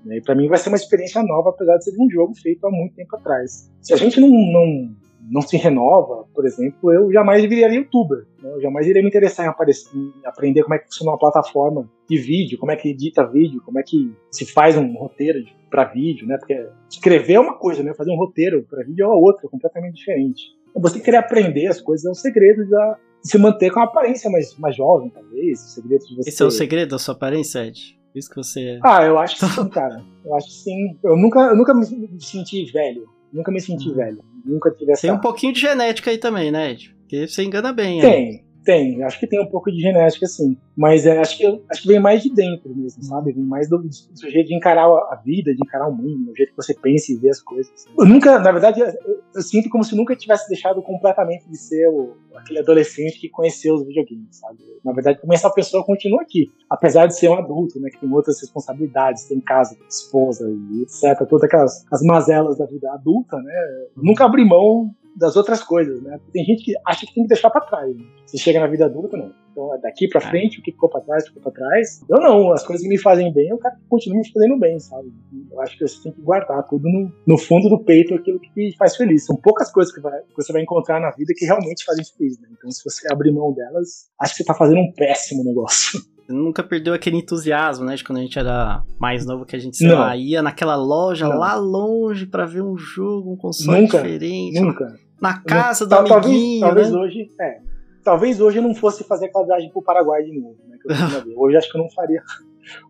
Né? 0.05 0.19
E 0.19 0.21
pra 0.23 0.35
mim 0.35 0.49
vai 0.49 0.59
ser 0.59 0.69
uma 0.69 0.77
experiência 0.77 1.23
nova, 1.23 1.51
apesar 1.51 1.77
de 1.79 1.85
ser 1.85 1.97
um 1.99 2.09
jogo 2.09 2.35
feito 2.35 2.65
há 2.67 2.71
muito 2.71 2.95
tempo 2.95 3.17
atrás. 3.17 3.71
Se 3.83 3.93
a 3.93 3.97
gente 3.97 4.21
não, 4.21 4.29
não 4.29 4.91
não 5.31 5.43
se 5.43 5.57
renova, 5.57 6.25
por 6.35 6.47
exemplo, 6.47 6.93
eu 6.93 7.13
jamais 7.13 7.45
viraria 7.45 7.79
youtuber. 7.79 8.27
Né? 8.43 8.51
Eu 8.51 8.61
jamais 8.63 8.87
iria 8.87 9.03
me 9.03 9.09
interessar 9.09 9.45
em, 9.45 9.49
aparecer, 9.49 9.95
em, 9.95 10.13
aprender 10.25 10.63
como 10.63 10.75
é 10.75 10.79
que 10.79 10.87
funciona 10.87 11.13
uma 11.13 11.19
plataforma 11.19 11.89
de 12.09 12.17
vídeo, 12.19 12.59
como 12.59 12.73
é 12.73 12.77
que 12.77 12.89
edita 12.89 13.27
vídeo, 13.27 13.61
como 13.65 13.79
é 13.79 13.83
que 13.83 14.11
se 14.31 14.47
faz 14.47 14.77
um 14.77 14.95
roteiro 14.95 15.45
para 15.69 15.85
vídeo, 15.85 16.27
né? 16.27 16.37
Porque 16.39 16.67
escrever 16.91 17.35
é 17.35 17.41
uma 17.41 17.59
coisa, 17.59 17.83
né? 17.83 17.95
Fazer 17.95 18.11
um 18.11 18.17
roteiro 18.17 18.65
para 18.69 18.85
vídeo 18.85 19.05
é 19.05 19.09
outra, 19.09 19.49
completamente 19.49 19.97
diferente. 19.97 20.43
Então, 20.71 20.83
você 20.83 21.01
querer 21.01 21.19
aprender 21.19 21.67
as 21.67 21.81
coisas 21.81 22.07
é 22.07 22.11
o 22.11 22.15
segredo 22.15 22.69
da, 22.69 22.99
de 23.23 23.31
se 23.31 23.39
manter 23.39 23.71
com 23.71 23.81
uma 23.81 23.87
aparência 23.87 24.31
mais, 24.31 24.57
mais 24.59 24.77
jovem, 24.77 25.11
talvez. 25.11 25.61
O 25.61 25.69
segredo 25.69 26.07
de 26.07 26.17
você... 26.17 26.29
Esse 26.29 26.43
é 26.43 26.47
o 26.47 26.51
segredo 26.51 26.91
da 26.91 26.99
sua 26.99 27.15
aparência, 27.15 27.67
Ed? 27.67 27.99
Isso 28.15 28.31
que 28.31 28.37
você. 28.37 28.61
É. 28.61 28.79
Ah, 28.83 29.05
eu 29.05 29.19
acho 29.19 29.39
que 29.39 29.47
sim, 29.47 29.69
cara. 29.71 30.03
Eu 30.25 30.35
acho 30.35 30.47
que 30.49 30.55
sim. 30.55 30.99
Eu 31.03 31.17
nunca, 31.17 31.41
eu 31.41 31.57
nunca 31.57 31.75
me 31.75 31.85
senti 32.21 32.65
velho. 32.73 33.07
Nunca 33.33 33.53
me 33.53 33.61
senti 33.61 33.89
uhum. 33.89 33.95
velho. 33.95 34.19
Nunca 34.45 34.71
tive 34.71 34.93
essa. 34.93 35.03
Tem 35.03 35.13
um 35.13 35.21
pouquinho 35.21 35.53
de 35.53 35.61
genética 35.61 36.11
aí 36.11 36.19
também, 36.19 36.51
né, 36.51 36.73
Ed? 36.73 36.95
Porque 37.01 37.27
você 37.29 37.43
engana 37.43 37.73
bem. 37.73 38.01
Tem, 38.01 38.29
aí. 38.29 38.45
Tem. 38.69 39.03
Acho 39.03 39.19
que 39.19 39.27
tem 39.27 39.41
um 39.41 39.47
pouco 39.47 39.73
de 39.73 39.81
genética, 39.81 40.27
sim. 40.27 40.55
Mas 40.77 41.07
é, 41.07 41.19
acho, 41.19 41.39
que, 41.39 41.63
acho 41.71 41.83
que 41.83 41.89
vem 41.89 41.99
mais 41.99 42.23
de 42.23 42.31
dentro 42.31 42.69
mesmo, 42.77 43.03
sabe? 43.03 43.33
Vem 43.33 43.43
mais 43.43 43.67
do, 43.67 43.79
do 43.79 44.31
jeito 44.31 44.49
de 44.49 44.55
encarar 44.55 44.85
a 44.85 45.19
vida, 45.25 45.55
de 45.55 45.61
encarar 45.65 45.89
o 45.89 45.97
mundo, 45.97 46.27
do 46.27 46.37
jeito 46.37 46.51
que 46.51 46.57
você 46.57 46.75
pensa 46.75 47.11
e 47.11 47.17
vê 47.17 47.31
as 47.31 47.41
coisas. 47.41 47.87
Eu 47.99 48.05
nunca, 48.05 48.39
na 48.39 48.53
verdade, 48.53 48.81
eu, 48.81 48.87
eu 49.35 49.43
sinto 49.43 49.71
como 49.71 49.83
se 49.83 49.97
nunca 49.97 50.15
tivesse 50.15 50.47
deixado 50.49 50.83
completamente 50.83 51.49
de 51.49 51.57
ser 51.57 51.89
o, 51.89 52.15
aquele 52.37 52.59
adolescente 52.59 53.19
que 53.19 53.31
conheceu 53.31 53.75
os 53.75 53.87
videogames, 53.87 54.37
sabe? 54.37 54.59
Na 54.85 54.93
verdade, 54.93 55.19
como 55.19 55.33
essa 55.33 55.49
pessoa 55.49 55.83
continua 55.83 56.21
aqui, 56.21 56.53
apesar 56.69 57.07
de 57.07 57.17
ser 57.17 57.31
um 57.31 57.39
adulto, 57.39 57.81
né? 57.81 57.89
Que 57.89 57.99
tem 57.99 58.13
outras 58.13 58.39
responsabilidades, 58.39 59.25
tem 59.25 59.41
casa, 59.41 59.79
esposa 59.89 60.47
e 60.47 60.83
etc. 60.83 61.27
Todas 61.27 61.45
aquelas 61.45 61.87
as 61.91 62.03
mazelas 62.03 62.59
da 62.59 62.67
vida 62.67 62.93
adulta, 62.93 63.39
né? 63.39 63.55
Nunca 63.97 64.27
abri 64.27 64.45
mão 64.45 64.95
das 65.19 65.37
outras 65.37 65.63
coisas, 65.63 66.01
né? 66.03 66.19
Tem 66.33 66.45
gente 66.45 66.65
que 66.65 66.75
acha 66.87 67.05
que 67.05 67.13
tem 67.13 67.25
que 67.25 67.29
deixar 67.29 67.51
para 67.51 67.63
trás. 67.63 67.95
Né? 67.95 68.05
Se 68.27 68.39
chega 68.39 68.61
na 68.61 68.67
vida 68.67 68.87
adulta, 68.87 69.17
não. 69.17 69.33
Então, 69.51 69.75
é 69.75 69.79
daqui 69.79 70.07
para 70.09 70.21
é. 70.25 70.31
frente, 70.31 70.61
o 70.61 70.63
que 70.63 70.71
ficou 70.71 70.89
para 70.89 71.01
trás, 71.01 71.27
ficou 71.27 71.43
para 71.43 71.53
trás. 71.53 72.01
Eu 72.09 72.21
não, 72.21 72.53
as 72.53 72.65
coisas 72.65 72.83
que 72.83 72.89
me 72.89 72.99
fazem 72.99 73.33
bem, 73.33 73.49
eu 73.49 73.59
quero 73.59 73.75
que 73.77 73.89
continue 73.89 74.19
me 74.19 74.33
fazendo 74.33 74.59
bem, 74.59 74.79
sabe? 74.79 75.13
Eu 75.51 75.61
acho 75.61 75.77
que 75.77 75.87
você 75.87 76.03
tem 76.05 76.13
que 76.13 76.21
guardar 76.21 76.63
tudo 76.69 76.89
no, 76.89 77.13
no 77.27 77.39
fundo 77.39 77.69
do 77.69 77.83
peito 77.83 78.15
aquilo 78.15 78.39
que 78.39 78.71
te 78.71 78.77
faz 78.77 78.97
feliz. 78.97 79.27
São 79.27 79.37
poucas 79.37 79.73
coisas 79.73 79.93
que, 79.93 80.01
vai, 80.01 80.21
que, 80.21 80.37
você 80.37 80.53
vai 80.53 80.63
encontrar 80.63 81.01
na 81.01 81.11
vida 81.11 81.35
que 81.37 81.45
realmente 81.45 81.85
fazem 81.85 82.05
feliz, 82.05 82.39
né? 82.41 82.49
Então, 82.53 82.71
se 82.71 82.85
você 82.85 83.13
abrir 83.13 83.33
mão 83.33 83.53
delas, 83.53 84.09
acho 84.21 84.37
que 84.37 84.39
você 84.39 84.45
tá 84.45 84.55
fazendo 84.55 84.81
um 84.81 84.93
péssimo 84.93 85.43
negócio. 85.43 86.01
nunca 86.29 86.63
perdeu 86.63 86.93
aquele 86.93 87.17
entusiasmo, 87.17 87.87
né? 87.87 87.97
De 87.97 88.05
quando 88.05 88.19
a 88.19 88.23
gente 88.23 88.39
era 88.39 88.85
mais 89.01 89.25
novo, 89.25 89.47
que 89.47 89.57
a 89.57 89.59
gente, 89.59 89.79
sei 89.79 89.89
lá, 89.89 90.15
ia 90.15 90.43
naquela 90.43 90.77
loja 90.77 91.27
não. 91.27 91.39
lá 91.39 91.55
longe 91.57 92.27
para 92.27 92.45
ver 92.45 92.63
um 92.63 92.77
jogo, 92.77 93.33
um 93.33 93.37
console 93.37 93.81
nunca, 93.81 93.97
diferente. 93.97 94.61
Nunca 94.61 95.08
na 95.21 95.41
casa 95.41 95.85
do 95.85 95.91
talvez, 95.91 96.13
amiguinho, 96.13 96.61
talvez 96.61 96.93
né? 96.93 96.99
hoje, 96.99 97.31
é, 97.41 97.61
talvez 98.05 98.41
hoje 98.41 98.59
eu 98.59 98.63
não 98.63 98.75
fosse 98.75 99.05
fazer 99.05 99.27
aquela 99.27 99.47
viagem 99.47 99.71
pro 99.71 99.83
Paraguai 99.83 100.23
de 100.23 100.39
novo, 100.39 100.57
né? 100.67 100.79
hoje 101.37 101.57
acho 101.57 101.71
que 101.71 101.77
eu 101.77 101.83
não 101.83 101.91
faria. 101.91 102.23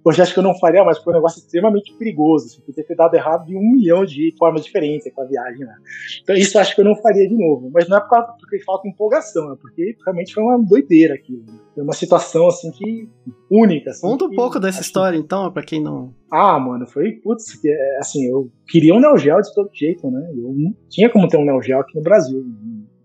Hoje 0.04 0.22
acho 0.22 0.32
que 0.32 0.38
eu 0.38 0.42
não 0.42 0.58
faria, 0.58 0.84
mas 0.84 0.98
foi 0.98 1.12
um 1.12 1.16
negócio 1.16 1.38
extremamente 1.38 1.92
perigoso. 1.94 2.46
Assim, 2.46 2.60
podia 2.62 2.84
ter 2.84 2.94
dado 2.94 3.14
errado 3.14 3.46
de 3.46 3.56
um 3.56 3.60
milhão 3.60 4.04
de 4.04 4.34
formas 4.38 4.64
diferentes 4.64 5.12
com 5.12 5.22
a 5.22 5.24
viagem 5.24 5.64
lá. 5.64 5.74
Então 6.22 6.36
isso 6.36 6.58
acho 6.58 6.74
que 6.74 6.80
eu 6.80 6.84
não 6.84 6.96
faria 6.96 7.28
de 7.28 7.36
novo. 7.36 7.70
Mas 7.72 7.88
não 7.88 7.96
é 7.96 8.00
por 8.00 8.10
causa, 8.10 8.32
porque 8.38 8.62
falta 8.64 8.88
empolgação, 8.88 9.52
é 9.52 9.56
porque 9.56 9.96
realmente 10.04 10.34
foi 10.34 10.42
uma 10.42 10.58
doideira 10.58 11.14
aquilo. 11.14 11.44
Né? 11.46 11.58
Foi 11.74 11.82
uma 11.82 11.92
situação 11.92 12.48
assim 12.48 12.70
que 12.70 13.08
única. 13.50 13.90
Assim, 13.90 14.02
Conta 14.02 14.24
um 14.24 14.34
pouco 14.34 14.58
dessa 14.58 14.80
história 14.80 15.18
que... 15.18 15.24
então, 15.24 15.50
para 15.52 15.62
quem 15.62 15.82
não. 15.82 16.14
Ah, 16.30 16.58
mano, 16.58 16.86
foi 16.86 17.12
putz, 17.12 17.54
que, 17.60 17.68
é, 17.68 17.98
assim, 17.98 18.26
eu 18.26 18.50
queria 18.68 18.94
um 18.94 19.00
Neo 19.00 19.16
Geo 19.16 19.40
de 19.40 19.54
todo 19.54 19.70
jeito, 19.72 20.10
né? 20.10 20.30
Eu 20.36 20.52
não 20.54 20.74
tinha 20.88 21.08
como 21.10 21.28
ter 21.28 21.36
um 21.36 21.44
Neo 21.44 21.62
Geo 21.62 21.80
aqui 21.80 21.94
no 21.96 22.02
Brasil. 22.02 22.44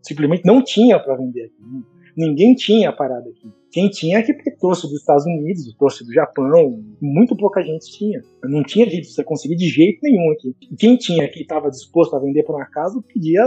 Simplesmente 0.02 0.45
não 0.45 0.62
tinha 0.62 1.00
para 1.00 1.16
vender 1.16 1.44
aqui. 1.44 1.64
Ninguém 2.16 2.54
tinha 2.54 2.90
a 2.90 2.94
parada 2.94 3.30
aqui. 3.30 3.52
Quem 3.74 3.90
tinha 3.90 4.20
é 4.20 4.22
que 4.22 4.52
trouxe 4.52 4.84
dos 4.84 5.00
Estados 5.00 5.26
Unidos, 5.26 5.76
trouxe 5.80 6.06
do 6.06 6.14
Japão, 6.14 6.80
muito 7.02 7.36
pouca 7.36 7.60
gente 7.64 7.91
tinha. 7.91 8.22
Não 8.44 8.62
tinha 8.62 8.88
jeito 8.88 9.08
de 9.08 9.12
você 9.12 9.24
conseguir 9.24 9.56
de 9.56 9.68
jeito 9.68 10.00
nenhum 10.04 10.32
aqui. 10.32 10.56
E 10.72 10.76
quem 10.76 10.95
tinha 10.95 11.28
que 11.28 11.41
estava 11.41 11.72
disposto 11.72 12.16
a 12.16 12.20
vender 12.20 12.44
para 12.44 12.56
uma 12.56 12.68
casa 12.68 13.02
pedia 13.12 13.41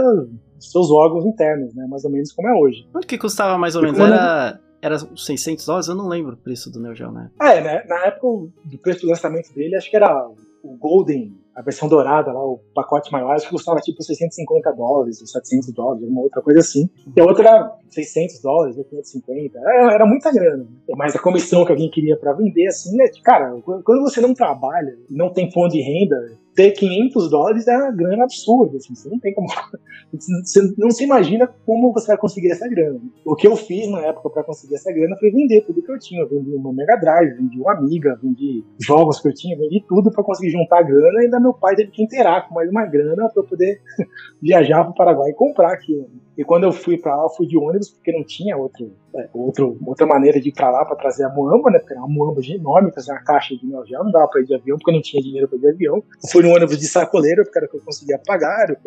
seus 0.59 0.91
órgãos 0.91 1.25
internos, 1.25 1.73
né? 1.73 1.87
Mais 1.87 2.03
ou 2.03 2.11
menos 2.11 2.33
como 2.33 2.49
é 2.49 2.53
hoje. 2.53 2.85
Quanto 2.91 3.07
que 3.07 3.17
custava 3.17 3.57
mais 3.57 3.77
ou 3.77 3.81
menos? 3.81 3.97
Era, 3.97 4.59
era 4.81 4.97
600 4.99 5.65
dólares? 5.65 5.87
Eu 5.87 5.95
não 5.95 6.09
lembro 6.09 6.33
o 6.33 6.37
preço 6.37 6.69
do 6.69 6.81
Neo 6.81 6.93
Geo, 6.93 7.09
né? 7.09 7.31
Ah, 7.39 7.53
é, 7.53 7.63
né? 7.63 7.85
Na 7.87 8.07
época 8.07 8.51
do 8.65 8.77
preço 8.79 9.03
do 9.03 9.07
lançamento 9.07 9.53
dele, 9.53 9.77
acho 9.77 9.89
que 9.89 9.95
era 9.95 10.27
o 10.61 10.75
Golden 10.77 11.33
a 11.57 11.61
versão 11.63 11.89
dourada 11.89 12.31
lá, 12.31 12.39
o 12.39 12.59
pacote 12.71 13.11
maior, 13.11 13.31
acho 13.31 13.45
que 13.45 13.51
custava 13.51 13.79
tipo 13.79 14.03
650 14.03 14.71
dólares, 14.73 15.17
700 15.25 15.73
dólares, 15.73 16.03
alguma 16.03 16.21
outra 16.21 16.39
coisa 16.39 16.59
assim. 16.59 16.87
E 17.15 17.19
a 17.19 17.25
outra 17.25 17.49
era 17.49 17.75
600 17.89 18.39
dólares, 18.43 18.75
550, 18.75 19.57
era, 19.57 19.93
era 19.93 20.05
muita 20.05 20.31
grana. 20.31 20.67
Mas 20.95 21.15
a 21.15 21.19
comissão 21.19 21.65
que 21.65 21.71
alguém 21.71 21.89
queria 21.89 22.15
para 22.15 22.33
vender, 22.33 22.67
assim, 22.67 23.01
é, 23.01 23.09
cara, 23.23 23.59
quando 23.83 24.03
você 24.03 24.21
não 24.21 24.35
trabalha, 24.35 24.95
não 25.09 25.33
tem 25.33 25.51
fonte 25.51 25.77
de 25.77 25.81
renda, 25.81 26.37
ter 26.57 26.71
500 26.71 27.29
dólares 27.29 27.67
é 27.67 27.77
uma 27.77 27.91
grana 27.91 28.23
absurda, 28.23 28.77
assim, 28.77 28.95
você 28.95 29.07
não 29.07 29.19
tem 29.19 29.31
como, 29.31 29.45
você 30.11 30.73
não 30.75 30.89
se 30.89 31.03
imagina 31.03 31.47
como 31.67 31.93
você 31.93 32.07
vai 32.07 32.17
conseguir 32.17 32.49
essa 32.49 32.67
grana. 32.67 32.99
O 33.23 33.35
que 33.35 33.47
eu 33.47 33.55
fiz 33.55 33.87
na 33.91 34.01
época 34.01 34.31
para 34.31 34.43
conseguir 34.43 34.73
essa 34.73 34.91
grana 34.91 35.15
foi 35.17 35.29
vender 35.29 35.61
tudo 35.61 35.83
que 35.83 35.91
eu 35.91 35.99
tinha, 35.99 36.21
eu 36.21 36.27
vendi 36.27 36.49
uma 36.55 36.73
Mega 36.73 36.95
Drive, 36.95 37.35
vendi 37.35 37.61
uma 37.61 37.77
Amiga, 37.77 38.19
vendi 38.23 38.65
jogos 38.79 39.21
que 39.21 39.27
eu 39.27 39.33
tinha, 39.35 39.55
vendi 39.55 39.85
tudo 39.87 40.09
para 40.11 40.23
conseguir 40.23 40.49
juntar 40.49 40.81
grana 40.81 41.21
e 41.21 41.25
ainda 41.25 41.39
meu 41.39 41.53
pai 41.53 41.75
teve 41.75 41.91
que 41.91 42.01
inteirar 42.01 42.47
com 42.47 42.55
mais 42.55 42.67
uma 42.71 42.87
grana 42.87 43.29
para 43.29 43.43
poder 43.43 43.79
viajar 44.41 44.81
para 44.81 44.91
o 44.91 44.95
Paraguai 44.95 45.29
e 45.29 45.35
comprar 45.35 45.71
aquilo. 45.71 46.09
E 46.35 46.43
quando 46.43 46.63
eu 46.63 46.71
fui 46.71 46.97
para 46.97 47.15
lá, 47.15 47.23
eu 47.23 47.29
fui 47.29 47.45
de 47.45 47.55
ônibus, 47.55 47.91
porque 47.91 48.11
não 48.11 48.23
tinha 48.23 48.57
outro, 48.57 48.91
é, 49.17 49.27
outro, 49.33 49.77
outra 49.83 50.05
maneira 50.05 50.39
de 50.39 50.49
ir 50.49 50.51
para 50.51 50.69
lá 50.69 50.85
para 50.85 50.95
trazer 50.95 51.25
a 51.25 51.29
muamba, 51.29 51.71
né? 51.71 51.79
Porque 51.79 51.93
era 51.93 52.01
uma 52.03 52.09
muamba 52.09 52.39
enorme, 52.47 52.91
trazer 52.91 53.11
uma 53.11 53.23
caixa 53.23 53.55
de 53.55 53.65
Neo 53.65 53.83
Geo, 53.85 54.03
não 54.03 54.11
dava 54.11 54.27
para 54.27 54.41
ir 54.41 54.45
de 54.45 54.53
avião, 54.53 54.77
porque 54.77 54.91
eu 54.91 54.95
não 54.95 55.01
tinha 55.01 55.21
dinheiro 55.21 55.47
para 55.47 55.57
ir 55.57 55.61
de 55.61 55.69
avião. 55.69 56.03
Fui 56.31 56.43
no 56.43 56.49
ônibus 56.49 56.77
de 56.77 56.87
sacoleiro, 56.87 57.43
porque 57.43 57.57
era 57.57 57.65
o 57.65 57.69
que 57.69 57.77
eu 57.77 57.81
conseguia 57.81 58.19
pagar, 58.25 58.69
era 58.69 58.77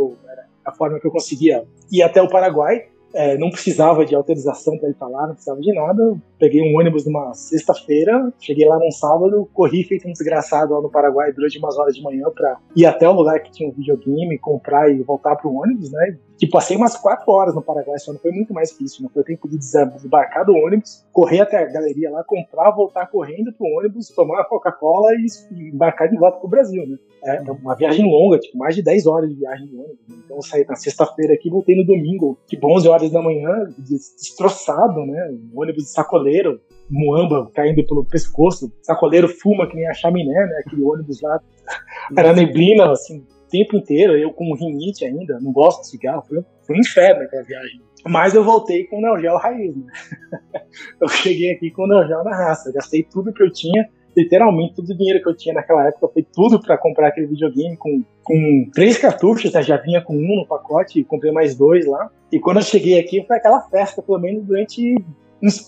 a 0.64 0.72
forma 0.72 1.00
que 1.00 1.06
eu 1.06 1.10
conseguia 1.10 1.64
ir 1.90 2.02
até 2.02 2.22
o 2.22 2.28
Paraguai. 2.28 2.86
É, 3.12 3.36
não 3.36 3.50
precisava 3.50 4.06
de 4.06 4.14
autorização 4.14 4.78
para 4.78 4.88
ir 4.88 4.94
para 4.94 5.08
lá, 5.08 5.26
não 5.26 5.34
precisava 5.34 5.60
de 5.60 5.74
nada. 5.74 6.16
Peguei 6.38 6.62
um 6.62 6.78
ônibus 6.78 7.04
numa 7.04 7.34
sexta-feira, 7.34 8.32
cheguei 8.38 8.68
lá 8.68 8.78
num 8.78 8.92
sábado, 8.92 9.48
corri 9.52 9.82
feito 9.82 10.06
um 10.06 10.12
desgraçado 10.12 10.74
lá 10.74 10.80
no 10.80 10.88
Paraguai 10.88 11.32
durante 11.32 11.58
umas 11.58 11.76
horas 11.76 11.96
de 11.96 12.02
manhã 12.02 12.26
para 12.32 12.58
ir 12.76 12.86
até 12.86 13.08
o 13.08 13.12
lugar 13.12 13.40
que 13.42 13.50
tinha 13.50 13.68
um 13.68 13.72
videogame, 13.72 14.38
comprar 14.38 14.88
e 14.92 15.02
voltar 15.02 15.34
pro 15.34 15.52
ônibus, 15.52 15.90
né? 15.90 16.18
Que 16.40 16.46
passei 16.46 16.74
umas 16.74 16.96
quatro 16.96 17.30
horas 17.30 17.54
no 17.54 17.60
Paraguai, 17.60 17.98
só 17.98 18.14
não 18.14 18.18
foi 18.18 18.32
muito 18.32 18.54
mais 18.54 18.72
que 18.72 18.82
isso. 18.82 19.02
Não 19.02 19.10
foi 19.10 19.22
tempo 19.22 19.46
de 19.46 19.58
desembarcar 19.58 20.46
do 20.46 20.54
ônibus, 20.54 21.04
correr 21.12 21.40
até 21.40 21.58
a 21.58 21.66
galeria 21.66 22.10
lá, 22.10 22.24
comprar, 22.24 22.70
voltar 22.70 23.06
correndo 23.08 23.52
pro 23.52 23.66
ônibus, 23.66 24.08
tomar 24.08 24.44
Coca-Cola 24.44 25.10
e 25.12 25.68
embarcar 25.68 26.08
de 26.08 26.16
volta 26.16 26.38
pro 26.38 26.48
Brasil, 26.48 26.86
né? 26.88 26.96
É, 27.22 27.36
é 27.46 27.52
uma 27.52 27.76
viagem 27.76 28.10
longa, 28.10 28.38
tipo, 28.38 28.56
mais 28.56 28.74
de 28.74 28.82
10 28.82 29.06
horas 29.06 29.28
de 29.28 29.36
viagem 29.36 29.66
de 29.66 29.76
ônibus. 29.76 29.98
Né? 30.08 30.16
Então 30.24 30.36
eu 30.36 30.42
saí 30.42 30.64
na 30.66 30.76
sexta-feira 30.76 31.34
aqui, 31.34 31.50
voltei 31.50 31.76
no 31.76 31.84
domingo, 31.84 32.38
tipo 32.46 32.74
11 32.74 32.88
horas 32.88 33.10
da 33.10 33.20
manhã, 33.20 33.68
destroçado, 33.76 35.04
né? 35.04 35.30
Um 35.52 35.60
ônibus 35.60 35.84
de 35.84 35.90
sacoleiro, 35.90 36.58
muamba 36.88 37.50
caindo 37.54 37.84
pelo 37.86 38.02
pescoço, 38.02 38.72
sacoleiro 38.80 39.28
fuma 39.28 39.68
que 39.68 39.76
nem 39.76 39.86
a 39.86 39.92
chaminé, 39.92 40.46
né? 40.46 40.62
Aquele 40.66 40.82
ônibus 40.84 41.20
lá, 41.20 41.38
era 42.16 42.32
neblina, 42.32 42.90
assim, 42.90 43.26
tempo 43.50 43.76
inteiro, 43.76 44.16
eu 44.16 44.32
com 44.32 44.54
rinite 44.54 45.04
ainda, 45.04 45.38
não 45.40 45.52
gosto 45.52 45.82
de 45.82 45.88
cigarro, 45.88 46.22
foi, 46.26 46.42
foi 46.66 46.76
um 46.76 46.80
inferno 46.80 47.22
aquela 47.22 47.42
viagem. 47.42 47.80
Mas 48.06 48.34
eu 48.34 48.42
voltei 48.42 48.84
com 48.84 48.98
o 48.98 49.00
Neo 49.02 49.20
Geo 49.20 49.36
raiz, 49.36 49.76
né? 49.76 49.86
eu 51.00 51.08
cheguei 51.08 51.52
aqui 51.52 51.70
com 51.70 51.82
o 51.82 51.86
Neo 51.86 52.06
Geo 52.06 52.24
na 52.24 52.34
raça, 52.34 52.72
gastei 52.72 53.02
tudo 53.02 53.32
que 53.32 53.42
eu 53.42 53.52
tinha, 53.52 53.88
literalmente 54.16 54.74
todo 54.74 54.88
o 54.88 54.96
dinheiro 54.96 55.22
que 55.22 55.28
eu 55.28 55.36
tinha 55.36 55.54
naquela 55.54 55.86
época 55.88 56.08
foi 56.08 56.22
tudo 56.22 56.60
para 56.60 56.78
comprar 56.78 57.08
aquele 57.08 57.26
videogame 57.26 57.76
com, 57.76 58.02
com 58.22 58.70
três 58.72 58.98
cartuchos, 58.98 59.52
né? 59.52 59.62
já 59.62 59.76
vinha 59.76 60.00
com 60.00 60.14
um 60.16 60.36
no 60.36 60.46
pacote, 60.46 61.04
comprei 61.04 61.32
mais 61.32 61.54
dois 61.54 61.86
lá. 61.86 62.10
E 62.32 62.38
quando 62.38 62.58
eu 62.58 62.62
cheguei 62.62 62.98
aqui 62.98 63.24
foi 63.26 63.36
aquela 63.36 63.60
festa, 63.68 64.02
pelo 64.02 64.18
menos 64.18 64.44
durante 64.44 64.96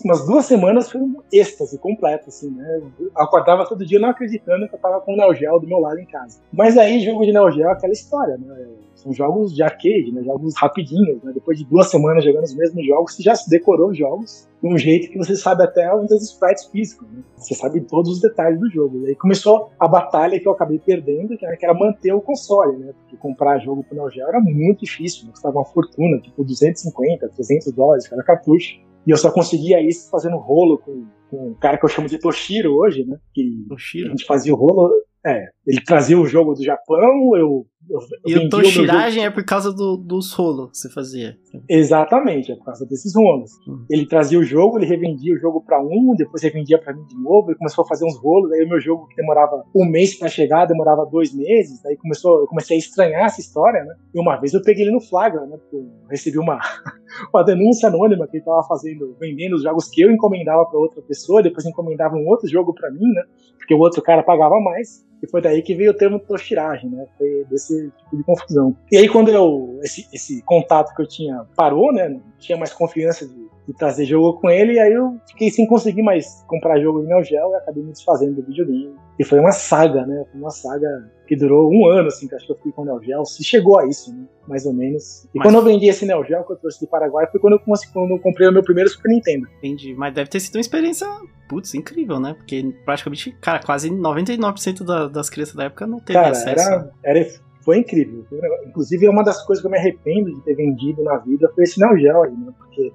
umas 0.05 0.27
duas 0.27 0.45
semanas 0.45 0.91
foi 0.91 1.01
um 1.01 1.17
êxtase 1.33 1.79
completo, 1.79 2.29
assim, 2.29 2.51
né? 2.51 2.83
Eu 2.99 3.11
acordava 3.17 3.67
todo 3.67 3.87
dia 3.87 3.99
não 3.99 4.11
acreditando 4.11 4.69
que 4.69 4.75
eu 4.75 4.79
tava 4.79 5.01
com 5.01 5.15
o 5.15 5.17
Neo 5.17 5.35
Geo 5.35 5.59
do 5.59 5.67
meu 5.67 5.79
lado 5.79 5.99
em 5.99 6.07
casa. 6.07 6.41
Mas 6.53 6.77
aí, 6.77 7.01
jogo 7.01 7.25
de 7.25 7.33
Neo 7.33 7.51
Geo 7.51 7.69
é 7.69 7.73
aquela 7.73 7.93
história, 7.93 8.37
né? 8.37 8.67
São 8.95 9.13
jogos 9.13 9.53
de 9.55 9.63
arcade, 9.63 10.13
né? 10.13 10.23
Jogos 10.23 10.55
rapidinhos, 10.57 11.23
né? 11.23 11.33
Depois 11.33 11.59
de 11.59 11.65
duas 11.65 11.89
semanas 11.89 12.25
jogando 12.25 12.45
os 12.45 12.55
mesmos 12.55 12.87
jogos, 12.87 13.15
você 13.15 13.23
já 13.23 13.35
decorou 13.49 13.91
os 13.91 13.99
jogos 13.99 14.49
de 14.63 14.69
um 14.69 14.79
jeito 14.79 15.11
que 15.11 15.19
você 15.19 15.35
sabe 15.35 15.65
até 15.65 15.93
um 15.93 16.07
dos 16.07 16.23
sprites 16.23 16.67
físicos, 16.67 17.09
né? 17.11 17.23
Você 17.37 17.55
sabe 17.55 17.81
todos 17.81 18.13
os 18.13 18.21
detalhes 18.21 18.61
do 18.61 18.71
jogo. 18.71 19.01
E 19.01 19.09
aí 19.09 19.15
começou 19.17 19.71
a 19.81 19.89
batalha 19.89 20.39
que 20.39 20.47
eu 20.47 20.53
acabei 20.53 20.79
perdendo, 20.79 21.37
que 21.37 21.45
era 21.45 21.75
manter 21.75 22.13
o 22.13 22.21
console, 22.21 22.77
né? 22.77 22.93
Porque 23.01 23.17
comprar 23.17 23.59
jogo 23.59 23.83
pro 23.83 23.97
Neo 23.97 24.11
Geo 24.11 24.29
era 24.29 24.41
muito 24.41 24.81
difícil, 24.85 25.25
né? 25.25 25.33
custava 25.33 25.59
uma 25.59 25.65
fortuna, 25.65 26.21
tipo 26.21 26.45
250, 26.45 27.29
300 27.29 27.73
dólares 27.73 28.07
cada 28.07 28.23
cartucho. 28.23 28.79
E 29.07 29.11
eu 29.11 29.17
só 29.17 29.31
conseguia 29.31 29.81
isso 29.81 30.11
fazendo 30.11 30.37
rolo 30.37 30.79
com, 30.79 31.07
com 31.31 31.49
um 31.51 31.55
cara 31.55 31.79
que 31.79 31.85
eu 31.85 31.89
chamo 31.89 32.09
de 32.09 32.19
Toshiro 32.19 32.75
hoje, 32.75 33.05
né? 33.05 33.19
Que 33.35 33.65
Toshiro. 33.69 34.09
a 34.09 34.11
gente 34.11 34.25
fazia 34.25 34.53
o 34.53 34.57
rolo. 34.57 34.91
É, 35.25 35.51
ele 35.67 35.83
trazia 35.83 36.19
o 36.19 36.27
jogo 36.27 36.55
do 36.55 36.65
Japão, 36.65 37.37
eu 37.37 37.67
eu, 37.91 37.99
e 38.25 38.37
o 38.37 38.49
Toshiragem 38.49 39.25
é 39.25 39.31
por 39.31 39.45
causa 39.45 39.73
do, 39.73 39.97
dos 39.97 40.33
rolos 40.33 40.71
que 40.71 40.79
você 40.79 40.89
fazia. 40.89 41.37
Exatamente, 41.69 42.53
é 42.53 42.57
por 42.57 42.65
causa 42.65 42.87
desses 42.87 43.15
rolos. 43.15 43.51
Hum. 43.67 43.85
Ele 43.91 44.07
trazia 44.07 44.39
o 44.39 44.45
jogo, 44.45 44.79
ele 44.79 44.87
revendia 44.87 45.35
o 45.35 45.39
jogo 45.39 45.61
para 45.61 45.83
um, 45.83 46.15
depois 46.17 46.43
revendia 46.43 46.79
para 46.79 46.95
mim 46.95 47.05
de 47.07 47.21
novo, 47.21 47.51
ele 47.51 47.59
começou 47.59 47.85
a 47.85 47.89
fazer 47.89 48.05
uns 48.05 48.17
rolos, 48.17 48.53
aí 48.53 48.65
o 48.65 48.69
meu 48.69 48.81
jogo 48.81 49.07
que 49.09 49.17
demorava 49.17 49.65
um 49.75 49.85
mês 49.85 50.17
para 50.17 50.29
chegar, 50.29 50.67
demorava 50.67 51.05
dois 51.07 51.35
meses, 51.35 51.85
aí 51.85 51.97
começou, 51.97 52.41
eu 52.41 52.47
comecei 52.47 52.77
a 52.77 52.79
estranhar 52.79 53.25
essa 53.25 53.41
história, 53.41 53.85
né? 53.85 53.95
E 54.15 54.21
uma 54.21 54.37
vez 54.37 54.55
eu 54.55 54.63
peguei 54.63 54.85
ele 54.85 54.93
no 54.93 55.01
flagra, 55.01 55.45
né? 55.47 55.57
Porque 55.57 55.77
eu 55.77 55.91
recebi 56.09 56.39
uma, 56.39 56.61
uma 57.35 57.43
denúncia 57.43 57.89
anônima 57.89 58.29
que 58.29 58.37
ele 58.37 58.45
tava 58.45 58.63
fazendo, 58.63 59.17
vendendo 59.19 59.57
os 59.57 59.63
jogos 59.63 59.89
que 59.89 60.03
eu 60.03 60.11
encomendava 60.11 60.65
para 60.67 60.79
outra 60.79 61.03
pessoa, 61.03 61.43
depois 61.43 61.67
encomendava 61.67 62.15
um 62.15 62.27
outro 62.29 62.49
jogo 62.49 62.73
para 62.73 62.91
mim, 62.91 63.13
né? 63.13 63.23
Porque 63.59 63.75
o 63.75 63.79
outro 63.79 64.01
cara 64.01 64.23
pagava 64.23 64.61
mais. 64.61 65.05
E 65.23 65.31
foi 65.31 65.41
daí 65.41 65.52
que 65.61 65.75
veio 65.75 65.91
o 65.91 65.95
termo 65.95 66.19
toshiragem, 66.19 66.89
né? 66.89 67.07
Foi 67.19 67.45
desse 67.51 67.91
tipo 67.99 68.17
de 68.17 68.23
confusão. 68.23 68.77
E 68.91 68.97
aí 68.97 69.09
quando 69.09 69.31
eu 69.31 69.79
esse, 69.83 70.07
esse 70.13 70.43
contato 70.43 70.95
que 70.95 71.03
eu 71.03 71.07
tinha 71.07 71.45
parou, 71.57 71.93
né? 71.93 72.09
Não 72.09 72.23
tinha 72.39 72.57
mais 72.57 72.73
confiança 72.73 73.27
de, 73.27 73.35
de, 73.67 73.75
trazer 73.75 74.05
jogo 74.05 74.41
com 74.41 74.49
ele, 74.49 74.75
e 74.75 74.79
aí 74.79 74.93
eu 74.93 75.17
fiquei 75.29 75.51
sem 75.51 75.67
conseguir 75.67 76.03
mais 76.03 76.43
comprar 76.47 76.81
jogo 76.81 77.03
em 77.03 77.07
Neo 77.07 77.23
Geo 77.23 77.51
e 77.53 77.55
acabei 77.57 77.83
me 77.83 77.93
desfazendo 77.93 78.37
do 78.37 78.43
videogame. 78.43 78.95
E 79.19 79.25
foi 79.25 79.39
uma 79.39 79.53
saga, 79.53 80.07
né? 80.07 80.25
Foi 80.31 80.41
uma 80.41 80.51
saga 80.51 81.11
que 81.27 81.37
durou 81.37 81.71
um 81.73 81.87
ano, 81.87 82.09
assim, 82.09 82.29
que 82.29 82.35
acho 82.35 82.47
que 82.47 82.53
eu 82.53 82.57
fiquei 82.57 82.73
com 82.73 82.83
o 82.83 82.85
Neo 82.85 83.03
Geo, 83.03 83.25
se 83.25 83.45
chegou 83.45 83.79
a 83.79 83.87
isso, 83.87 84.15
né? 84.15 84.25
Mais 84.47 84.67
ou 84.67 84.73
menos. 84.73 85.25
E 85.35 85.39
Mas... 85.39 85.47
quando 85.47 85.57
eu 85.57 85.65
vendi 85.65 85.89
esse 85.89 86.05
Neo 86.05 86.25
Geo 86.25 86.45
que 86.45 86.53
eu 86.53 86.57
trouxe 86.57 86.81
do 86.81 86.87
Paraguai, 86.87 87.27
foi 87.31 87.41
quando 87.41 87.55
eu, 87.55 87.61
quando 87.61 88.11
eu 88.11 88.19
comprei 88.19 88.49
o 88.49 88.53
meu 88.53 88.63
primeiro 88.63 88.91
Super 88.91 89.11
Nintendo. 89.11 89.47
Entendi. 89.59 89.95
Mas 89.95 90.15
deve 90.15 90.31
ter 90.31 90.41
sido 90.41 90.57
uma 90.57 90.61
experiência, 90.61 91.07
putz, 91.53 91.75
incrível, 91.75 92.19
né? 92.19 92.33
Porque 92.33 92.75
praticamente, 92.83 93.31
cara, 93.33 93.61
quase 93.63 93.91
99% 93.91 94.85
da, 94.85 95.07
das 95.07 95.29
crianças 95.29 95.55
da 95.55 95.65
época 95.65 95.87
não 95.87 96.01
teve 96.01 96.19
cara, 96.19 96.31
acesso. 96.31 96.71
Era, 96.71 96.91
era, 97.05 97.29
foi 97.63 97.77
incrível. 97.77 98.25
Inclusive, 98.67 99.07
uma 99.07 99.23
das 99.23 99.45
coisas 99.45 99.61
que 99.61 99.67
eu 99.67 99.71
me 99.71 99.77
arrependo 99.77 100.35
de 100.35 100.41
ter 100.41 100.55
vendido 100.55 101.05
na 101.05 101.19
vida 101.19 101.51
foi 101.55 101.65
esse 101.65 101.79
Neo 101.79 101.95
Geo 101.99 102.23
aí, 102.23 102.33
né? 102.33 102.53
Porque 102.57 102.91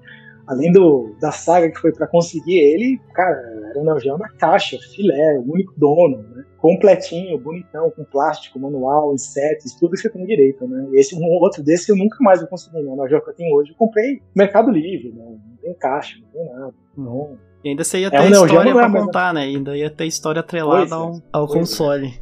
além 0.47 0.71
do, 0.71 1.15
da 1.21 1.31
saga 1.31 1.69
que 1.69 1.79
foi 1.79 1.91
para 1.91 2.07
conseguir 2.07 2.57
ele, 2.57 2.99
cara, 3.13 3.37
era 3.69 3.79
um 3.79 3.83
Neo 3.83 3.99
Geo 3.99 4.17
na 4.17 4.29
caixa, 4.29 4.75
filé, 4.95 5.37
o 5.37 5.51
único 5.51 5.73
dono, 5.77 6.17
né? 6.17 6.43
completinho, 6.57 7.37
bonitão, 7.37 7.91
com 7.91 8.03
plástico, 8.03 8.59
manual, 8.59 9.13
insetos, 9.13 9.75
tudo 9.75 9.91
que 9.91 9.97
você 9.97 10.09
tem 10.09 10.25
direito, 10.25 10.67
né? 10.67 10.87
E 10.91 10.99
esse, 10.99 11.15
um 11.15 11.23
outro 11.41 11.61
desse 11.61 11.91
eu 11.91 11.95
nunca 11.95 12.17
mais 12.21 12.39
vou 12.39 12.49
conseguir, 12.49 12.81
né? 12.81 12.95
Na 12.95 13.07
que 13.07 13.13
eu 13.13 13.33
tenho 13.35 13.55
hoje, 13.55 13.71
eu 13.71 13.75
comprei 13.75 14.19
Mercado 14.35 14.71
Livre, 14.71 15.13
né? 15.13 15.23
não 15.23 15.57
tem 15.61 15.73
caixa, 15.75 16.17
não 16.21 16.29
tem 16.29 16.53
nada. 16.53 16.73
Não. 16.97 17.37
E 17.67 17.71
ainda 17.71 17.83
você 17.83 17.99
ia 17.99 18.07
é 18.07 18.09
ter 18.09 18.17
é, 18.17 18.29
história 18.29 18.73
pra 18.73 18.85
é 18.87 18.91
contar, 18.91 19.33
né? 19.33 19.41
ainda 19.41 19.75
ia 19.75 19.89
ter 19.89 20.05
história 20.05 20.39
atrelada 20.39 20.95
ao, 20.95 21.17
é. 21.17 21.21
ao 21.33 21.47
console. 21.47 22.17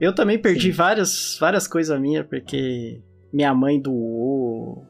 Eu 0.00 0.14
também 0.14 0.38
perdi 0.38 0.70
várias, 0.70 1.36
várias 1.38 1.68
coisas 1.68 2.00
minhas, 2.00 2.26
porque 2.26 3.00
minha 3.32 3.54
mãe 3.54 3.80
doou. 3.80 4.84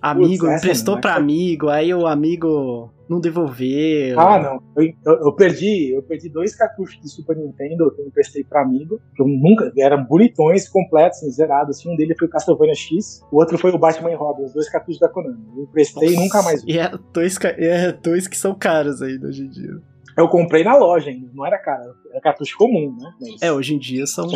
Amigo 0.00 0.46
Putz, 0.46 0.58
emprestou 0.58 1.00
para 1.00 1.14
amigo, 1.14 1.68
aí 1.68 1.94
o 1.94 2.06
amigo 2.08 2.92
não 3.08 3.20
devolveu. 3.20 4.18
Ah, 4.18 4.38
não. 4.38 4.62
Eu, 4.76 4.92
eu, 5.06 5.26
eu, 5.26 5.32
perdi, 5.32 5.94
eu 5.94 6.02
perdi 6.02 6.28
dois 6.28 6.56
cartuchos 6.56 7.00
de 7.00 7.08
Super 7.08 7.36
Nintendo 7.36 7.94
que 7.94 8.00
eu 8.00 8.06
emprestei 8.06 8.42
para 8.42 8.62
amigo, 8.62 9.00
que 9.14 9.22
eu 9.22 9.28
nunca 9.28 9.72
eram 9.78 10.02
bonitões, 10.04 10.68
completos, 10.68 11.18
assim, 11.18 11.30
zerados. 11.30 11.78
Assim, 11.78 11.92
um 11.92 11.96
deles 11.96 12.16
foi 12.18 12.26
o 12.26 12.30
Castlevania 12.30 12.74
X, 12.74 13.20
o 13.30 13.36
outro 13.36 13.56
foi 13.58 13.70
o 13.70 13.78
Batman 13.78 14.10
e 14.10 14.14
Robin, 14.14 14.42
os 14.44 14.52
dois 14.52 14.68
cartuchos 14.68 14.98
da 14.98 15.08
Konami. 15.08 15.38
Eu 15.56 15.64
emprestei 15.64 16.08
Nossa, 16.08 16.20
e 16.20 16.24
nunca 16.24 16.42
mais 16.42 16.64
vi. 16.64 16.72
E 16.72 16.78
é 16.78 16.90
dois, 17.12 17.38
é 17.44 17.92
dois 17.92 18.26
que 18.26 18.36
são 18.36 18.54
caros 18.54 19.02
ainda 19.02 19.28
hoje 19.28 19.44
em 19.44 19.50
dia. 19.50 19.72
Eu 20.16 20.28
comprei 20.28 20.62
na 20.62 20.76
loja 20.76 21.10
ainda, 21.10 21.30
não 21.32 21.46
era 21.46 21.58
caro, 21.58 21.94
era 22.10 22.20
cartucho 22.20 22.56
comum, 22.58 22.94
né? 22.98 23.10
Mas, 23.20 23.42
é, 23.42 23.52
hoje 23.52 23.74
em 23.74 23.78
dia 23.78 24.06
são. 24.06 24.26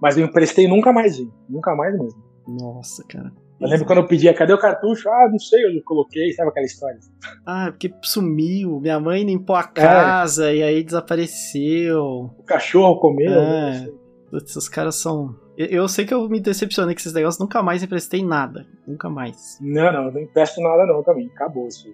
Mas 0.00 0.16
eu 0.16 0.24
emprestei 0.24 0.66
e 0.66 0.68
nunca 0.68 0.92
mais 0.92 1.18
vi, 1.18 1.28
nunca 1.48 1.74
mais 1.74 1.98
mesmo. 1.98 2.25
Nossa, 2.46 3.04
cara. 3.04 3.32
Eu 3.58 3.68
lembro 3.68 3.86
quando 3.86 3.98
eu 3.98 4.06
pedia, 4.06 4.34
cadê 4.34 4.52
o 4.52 4.58
cartucho? 4.58 5.08
Ah, 5.08 5.28
não 5.30 5.38
sei 5.38 5.66
onde 5.66 5.78
eu 5.78 5.82
coloquei, 5.82 6.30
sabe 6.32 6.50
aquela 6.50 6.66
história? 6.66 6.98
Ah, 7.46 7.68
porque 7.70 7.90
sumiu, 8.02 8.78
minha 8.80 9.00
mãe 9.00 9.24
limpou 9.24 9.56
a 9.56 9.60
é. 9.60 9.62
casa 9.62 10.50
é. 10.50 10.56
e 10.56 10.62
aí 10.62 10.84
desapareceu. 10.84 12.30
O 12.38 12.42
cachorro 12.44 13.00
comeu. 13.00 13.32
É. 13.32 13.88
Putz, 14.30 14.54
os 14.56 14.68
caras 14.68 14.96
são. 14.96 15.34
Eu, 15.56 15.66
eu, 15.66 15.88
sei 15.88 16.04
que 16.04 16.12
eu 16.12 16.28
me 16.28 16.38
decepcionei 16.38 16.94
com 16.94 17.00
esses 17.00 17.14
negócios, 17.14 17.40
nunca 17.40 17.62
mais 17.62 17.82
emprestei 17.82 18.22
nada. 18.22 18.66
Nunca 18.86 19.08
mais. 19.08 19.58
Não, 19.60 19.90
não, 19.90 20.12
não 20.12 20.20
empresto 20.20 20.60
nada 20.60 20.84
não 20.84 21.02
também. 21.02 21.30
Acabou 21.34 21.66
isso. 21.66 21.88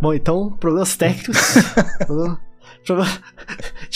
Bom, 0.00 0.12
então, 0.12 0.50
problemas 0.58 0.96
técnicos. 0.96 1.54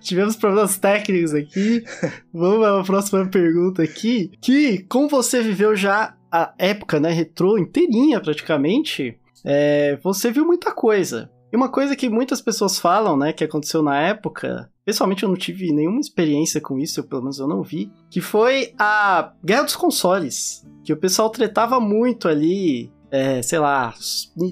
tivemos, 0.00 0.36
problemas 0.36 0.78
técnicos 0.78 1.34
aqui. 1.34 1.84
Vamos 2.32 2.66
à 2.66 2.82
próxima 2.82 3.26
pergunta 3.26 3.82
aqui. 3.82 4.30
Que, 4.40 4.78
como 4.88 5.08
você 5.08 5.42
viveu 5.42 5.74
já 5.74 6.16
a 6.30 6.52
época, 6.58 6.98
né, 6.98 7.10
retrô 7.10 7.58
inteirinha 7.58 8.20
praticamente, 8.20 9.18
é, 9.44 9.98
você 10.02 10.30
viu 10.30 10.44
muita 10.44 10.72
coisa. 10.72 11.30
E 11.52 11.56
uma 11.56 11.68
coisa 11.68 11.94
que 11.94 12.08
muitas 12.08 12.40
pessoas 12.40 12.80
falam, 12.80 13.16
né, 13.16 13.32
que 13.32 13.44
aconteceu 13.44 13.80
na 13.82 14.00
época, 14.00 14.68
pessoalmente 14.84 15.22
eu 15.22 15.28
não 15.28 15.36
tive 15.36 15.72
nenhuma 15.72 16.00
experiência 16.00 16.60
com 16.60 16.78
isso, 16.78 17.04
pelo 17.04 17.22
menos 17.22 17.38
eu 17.38 17.46
não 17.46 17.62
vi, 17.62 17.92
que 18.10 18.20
foi 18.20 18.74
a 18.76 19.32
Guerra 19.44 19.62
dos 19.62 19.76
Consoles. 19.76 20.66
Que 20.82 20.92
o 20.92 20.96
pessoal 20.96 21.30
tretava 21.30 21.78
muito 21.78 22.28
ali 22.28 22.92
é, 23.14 23.40
sei 23.42 23.60
lá, 23.60 23.94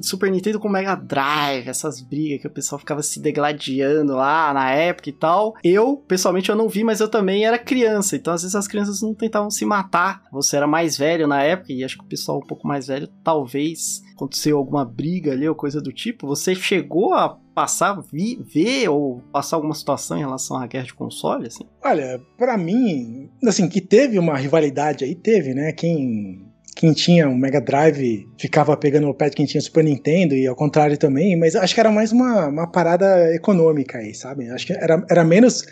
Super 0.02 0.30
Nintendo 0.30 0.60
com 0.60 0.68
Mega 0.68 0.94
Drive, 0.94 1.66
essas 1.66 2.00
brigas 2.00 2.40
que 2.40 2.46
o 2.46 2.50
pessoal 2.50 2.78
ficava 2.78 3.02
se 3.02 3.18
degladiando 3.18 4.14
lá 4.14 4.54
na 4.54 4.70
época 4.70 5.08
e 5.08 5.12
tal. 5.12 5.56
Eu, 5.64 5.96
pessoalmente, 5.96 6.48
eu 6.48 6.54
não 6.54 6.68
vi, 6.68 6.84
mas 6.84 7.00
eu 7.00 7.08
também 7.08 7.44
era 7.44 7.58
criança, 7.58 8.14
então 8.14 8.32
às 8.32 8.42
vezes 8.42 8.54
as 8.54 8.68
crianças 8.68 9.02
não 9.02 9.14
tentavam 9.14 9.50
se 9.50 9.64
matar. 9.64 10.22
Você 10.30 10.56
era 10.56 10.68
mais 10.68 10.96
velho 10.96 11.26
na 11.26 11.42
época, 11.42 11.72
e 11.72 11.82
acho 11.82 11.98
que 11.98 12.04
o 12.04 12.08
pessoal 12.08 12.38
um 12.38 12.46
pouco 12.46 12.64
mais 12.64 12.86
velho, 12.86 13.08
talvez 13.24 14.00
aconteceu 14.14 14.56
alguma 14.56 14.84
briga 14.84 15.32
ali 15.32 15.48
ou 15.48 15.56
coisa 15.56 15.80
do 15.80 15.92
tipo. 15.92 16.28
Você 16.28 16.54
chegou 16.54 17.14
a 17.14 17.36
passar, 17.52 18.00
vi, 18.12 18.40
ver 18.40 18.88
ou 18.88 19.20
passar 19.32 19.56
alguma 19.56 19.74
situação 19.74 20.16
em 20.16 20.20
relação 20.20 20.56
à 20.56 20.68
guerra 20.68 20.84
de 20.84 20.94
console, 20.94 21.48
assim? 21.48 21.64
Olha, 21.84 22.20
para 22.38 22.56
mim, 22.56 23.28
assim, 23.44 23.68
que 23.68 23.80
teve 23.80 24.20
uma 24.20 24.36
rivalidade 24.36 25.04
aí, 25.04 25.16
teve, 25.16 25.52
né? 25.52 25.72
Quem 25.72 26.51
quem 26.74 26.92
tinha 26.92 27.28
um 27.28 27.36
Mega 27.36 27.60
Drive 27.60 28.26
ficava 28.38 28.76
pegando 28.76 29.08
o 29.08 29.14
pé 29.14 29.28
de 29.28 29.36
quem 29.36 29.46
tinha 29.46 29.60
Super 29.60 29.84
Nintendo 29.84 30.34
e 30.34 30.46
ao 30.46 30.56
contrário 30.56 30.96
também, 30.96 31.36
mas 31.38 31.54
acho 31.54 31.74
que 31.74 31.80
era 31.80 31.90
mais 31.90 32.12
uma, 32.12 32.48
uma 32.48 32.66
parada 32.66 33.34
econômica 33.34 33.98
aí, 33.98 34.14
sabe? 34.14 34.48
Acho 34.50 34.66
que 34.66 34.72
era, 34.72 35.04
era 35.10 35.24
menos 35.24 35.64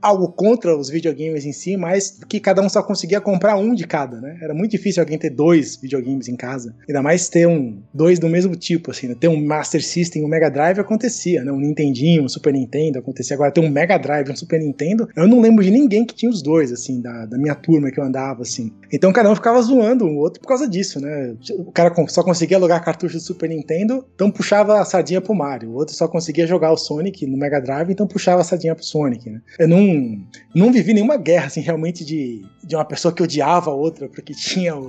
algo 0.00 0.28
contra 0.28 0.76
os 0.76 0.88
videogames 0.88 1.44
em 1.44 1.52
si, 1.52 1.76
mas 1.76 2.18
que 2.28 2.40
cada 2.40 2.62
um 2.62 2.68
só 2.68 2.82
conseguia 2.82 3.20
comprar 3.20 3.56
um 3.56 3.74
de 3.74 3.86
cada, 3.86 4.20
né? 4.20 4.38
Era 4.40 4.54
muito 4.54 4.70
difícil 4.70 5.02
alguém 5.02 5.18
ter 5.18 5.30
dois 5.30 5.76
videogames 5.76 6.28
em 6.28 6.36
casa. 6.36 6.74
Ainda 6.88 7.02
mais 7.02 7.28
ter 7.28 7.46
um, 7.46 7.82
dois 7.92 8.18
do 8.18 8.28
mesmo 8.28 8.54
tipo, 8.56 8.90
assim, 8.90 9.08
né? 9.08 9.16
Ter 9.18 9.28
um 9.28 9.44
Master 9.44 9.84
System, 9.84 10.24
um 10.24 10.28
Mega 10.28 10.50
Drive 10.50 10.78
acontecia, 10.78 11.44
né? 11.44 11.52
Um 11.52 11.60
Nintendinho, 11.60 12.24
um 12.24 12.28
Super 12.28 12.52
Nintendo 12.52 12.98
acontecia. 12.98 13.34
Agora 13.34 13.50
ter 13.50 13.60
um 13.60 13.68
Mega 13.68 13.98
Drive, 13.98 14.30
um 14.30 14.36
Super 14.36 14.60
Nintendo, 14.60 15.08
eu 15.16 15.26
não 15.26 15.40
lembro 15.40 15.64
de 15.64 15.70
ninguém 15.70 16.04
que 16.04 16.14
tinha 16.14 16.30
os 16.30 16.42
dois, 16.42 16.72
assim, 16.72 17.00
da, 17.00 17.26
da 17.26 17.38
minha 17.38 17.54
turma 17.54 17.90
que 17.90 17.98
eu 17.98 18.04
andava, 18.04 18.42
assim. 18.42 18.72
Então 18.92 19.12
cada 19.12 19.30
um 19.30 19.34
ficava 19.34 19.60
zoando 19.60 20.06
o 20.06 20.16
outro 20.16 20.40
por 20.44 20.48
causa 20.48 20.68
disso, 20.68 21.00
né? 21.00 21.34
O 21.58 21.72
cara 21.72 21.92
só 22.08 22.22
conseguia 22.22 22.56
alugar 22.56 22.84
cartucho 22.84 23.16
do 23.16 23.20
Super 23.20 23.48
Nintendo, 23.48 24.06
então 24.14 24.30
puxava 24.30 24.80
a 24.80 24.84
sardinha 24.84 25.20
pro 25.20 25.34
Mario. 25.34 25.70
O 25.70 25.74
outro 25.74 25.94
só 25.94 26.06
conseguia 26.06 26.46
jogar 26.46 26.72
o 26.72 26.76
Sonic 26.76 27.26
no 27.26 27.36
Mega 27.36 27.60
Drive, 27.60 27.90
então 27.90 28.06
puxava 28.06 28.40
a 28.40 28.44
sardinha 28.44 28.74
pro 28.74 28.84
Sonic, 28.84 29.30
né? 29.30 29.40
Eu 29.58 29.68
não, 29.68 30.20
não 30.54 30.72
vivi 30.72 30.94
nenhuma 30.94 31.16
guerra, 31.16 31.46
assim, 31.46 31.60
realmente 31.60 32.04
de, 32.04 32.44
de 32.62 32.76
uma 32.76 32.84
pessoa 32.84 33.12
que 33.12 33.22
odiava 33.22 33.70
a 33.70 33.74
outra 33.74 34.08
porque 34.08 34.32
tinha 34.36 34.76
o, 34.76 34.88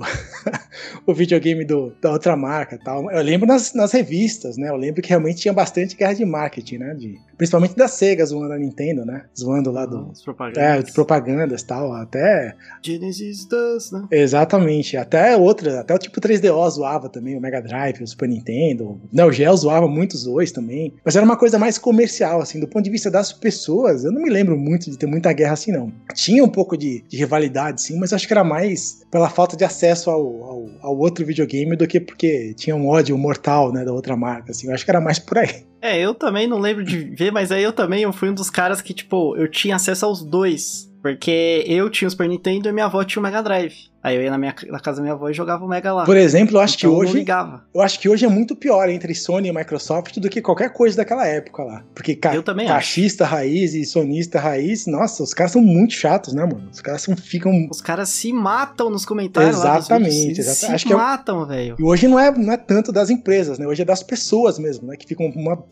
o 1.06 1.14
videogame 1.14 1.64
do, 1.64 1.92
da 2.00 2.12
outra 2.12 2.36
marca 2.36 2.78
tal. 2.82 3.10
Eu 3.10 3.22
lembro 3.22 3.46
nas, 3.46 3.72
nas 3.74 3.92
revistas, 3.92 4.56
né? 4.56 4.68
Eu 4.68 4.76
lembro 4.76 5.02
que 5.02 5.08
realmente 5.08 5.40
tinha 5.40 5.54
bastante 5.54 5.96
guerra 5.96 6.14
de 6.14 6.24
marketing, 6.24 6.78
né? 6.78 6.94
De, 6.94 7.18
principalmente 7.36 7.76
da 7.76 7.88
Sega 7.88 8.24
zoando 8.24 8.52
a 8.52 8.58
Nintendo, 8.58 9.04
né? 9.04 9.24
Zoando 9.38 9.70
lá 9.70 9.86
do. 9.86 10.12
propagandas. 10.24 10.62
É, 10.62 10.82
de 10.82 10.92
propagandas 10.92 11.62
tal. 11.62 11.92
Até. 11.92 12.54
Genesis 12.82 13.46
does, 13.46 13.90
né? 13.90 14.06
Exatamente. 14.10 14.96
Até 14.96 15.36
outra, 15.46 15.80
até 15.80 15.94
o 15.94 15.98
tipo 15.98 16.20
3DO 16.20 16.70
zoava 16.70 17.08
também, 17.08 17.36
o 17.36 17.40
Mega 17.40 17.60
Drive, 17.60 18.02
o 18.02 18.06
Super 18.06 18.28
Nintendo. 18.28 19.00
Não, 19.12 19.28
o 19.28 19.32
Geo 19.32 19.56
zoava 19.56 19.88
muito 19.88 20.14
os 20.14 20.24
dois 20.24 20.52
também. 20.52 20.94
Mas 21.04 21.16
era 21.16 21.24
uma 21.24 21.36
coisa 21.36 21.58
mais 21.58 21.78
comercial, 21.78 22.40
assim, 22.40 22.60
do 22.60 22.68
ponto 22.68 22.84
de 22.84 22.90
vista 22.90 23.10
das 23.10 23.32
pessoas. 23.32 24.04
Eu 24.04 24.12
não 24.12 24.22
me 24.22 24.30
lembro 24.30 24.56
muito 24.56 24.90
de 24.90 24.98
ter 24.98 25.06
muita 25.06 25.32
guerra 25.32 25.52
assim, 25.52 25.72
não. 25.72 25.92
Tinha 26.14 26.42
um 26.44 26.48
pouco 26.48 26.76
de, 26.76 27.02
de 27.08 27.16
rivalidade, 27.16 27.82
sim, 27.82 27.98
mas 27.98 28.12
acho 28.12 28.26
que 28.26 28.32
era 28.32 28.44
mais 28.44 29.04
pela 29.10 29.28
falta 29.28 29.56
de 29.56 29.64
acesso 29.64 30.10
ao, 30.10 30.20
ao, 30.20 30.66
ao, 30.82 30.98
outro 30.98 31.24
videogame 31.24 31.76
do 31.76 31.86
que 31.86 32.00
porque 32.00 32.54
tinha 32.54 32.74
um 32.74 32.88
ódio 32.88 33.16
mortal, 33.16 33.72
né, 33.72 33.84
da 33.84 33.92
outra 33.92 34.16
marca, 34.16 34.50
assim. 34.50 34.68
Eu 34.68 34.74
acho 34.74 34.84
que 34.84 34.90
era 34.90 35.00
mais 35.00 35.18
por 35.18 35.38
aí. 35.38 35.64
É, 35.80 36.00
eu 36.00 36.14
também 36.14 36.48
não 36.48 36.58
lembro 36.58 36.84
de 36.84 36.98
ver, 36.98 37.30
mas 37.30 37.52
aí 37.52 37.62
eu 37.62 37.72
também 37.72 38.02
eu 38.02 38.12
fui 38.12 38.28
um 38.30 38.34
dos 38.34 38.50
caras 38.50 38.80
que, 38.80 38.92
tipo, 38.92 39.36
eu 39.36 39.48
tinha 39.48 39.76
acesso 39.76 40.04
aos 40.04 40.24
dois. 40.24 40.90
Porque 41.06 41.62
eu 41.68 41.88
tinha 41.88 42.08
o 42.08 42.10
Super 42.10 42.28
Nintendo 42.28 42.68
e 42.68 42.72
minha 42.72 42.86
avó 42.86 43.04
tinha 43.04 43.20
o 43.20 43.22
Mega 43.22 43.40
Drive. 43.40 43.74
Aí 44.02 44.16
eu 44.16 44.22
ia 44.22 44.30
na, 44.30 44.36
minha, 44.36 44.52
na 44.66 44.80
casa 44.80 44.96
da 44.96 45.02
minha 45.02 45.14
avó 45.14 45.28
e 45.28 45.32
jogava 45.32 45.64
o 45.64 45.68
Mega 45.68 45.92
lá. 45.92 46.04
Por 46.04 46.16
exemplo, 46.16 46.56
eu 46.56 46.60
acho 46.60 46.76
então, 46.76 46.90
que 46.90 46.96
hoje. 46.96 47.24
Eu, 47.72 47.80
acho 47.80 48.00
que 48.00 48.08
hoje 48.08 48.24
é 48.24 48.28
muito 48.28 48.56
pior 48.56 48.88
entre 48.88 49.14
Sony 49.14 49.48
e 49.48 49.52
Microsoft 49.52 50.18
do 50.18 50.28
que 50.28 50.42
qualquer 50.42 50.72
coisa 50.72 50.96
daquela 50.96 51.24
época 51.24 51.62
lá. 51.62 51.84
Porque 51.94 52.16
ca 52.16 52.34
eu 52.34 52.42
também 52.42 52.66
cachista 52.66 53.22
acho. 53.22 53.34
raiz 53.34 53.74
e 53.74 53.84
sonista 53.84 54.40
raiz, 54.40 54.88
nossa, 54.88 55.22
os 55.22 55.32
caras 55.32 55.52
são 55.52 55.62
muito 55.62 55.94
chatos, 55.94 56.34
né, 56.34 56.44
mano? 56.44 56.68
Os 56.72 56.80
caras 56.80 57.02
são, 57.02 57.16
ficam. 57.16 57.68
Os 57.70 57.80
caras 57.80 58.08
se 58.08 58.32
matam 58.32 58.90
nos 58.90 59.04
comentários. 59.04 59.58
Exatamente, 59.58 60.40
exatamente. 60.40 60.80
Se 60.80 60.88
que 60.88 60.94
matam, 60.94 61.44
é... 61.44 61.46
velho. 61.46 61.76
E 61.78 61.84
hoje 61.84 62.08
não 62.08 62.18
é, 62.18 62.32
não 62.32 62.52
é 62.52 62.56
tanto 62.56 62.90
das 62.90 63.10
empresas, 63.10 63.60
né? 63.60 63.66
Hoje 63.66 63.82
é 63.82 63.84
das 63.84 64.02
pessoas 64.02 64.58
mesmo, 64.58 64.88
né? 64.88 64.96
Que 64.96 65.06
ficam 65.06 65.26
uma 65.36 65.62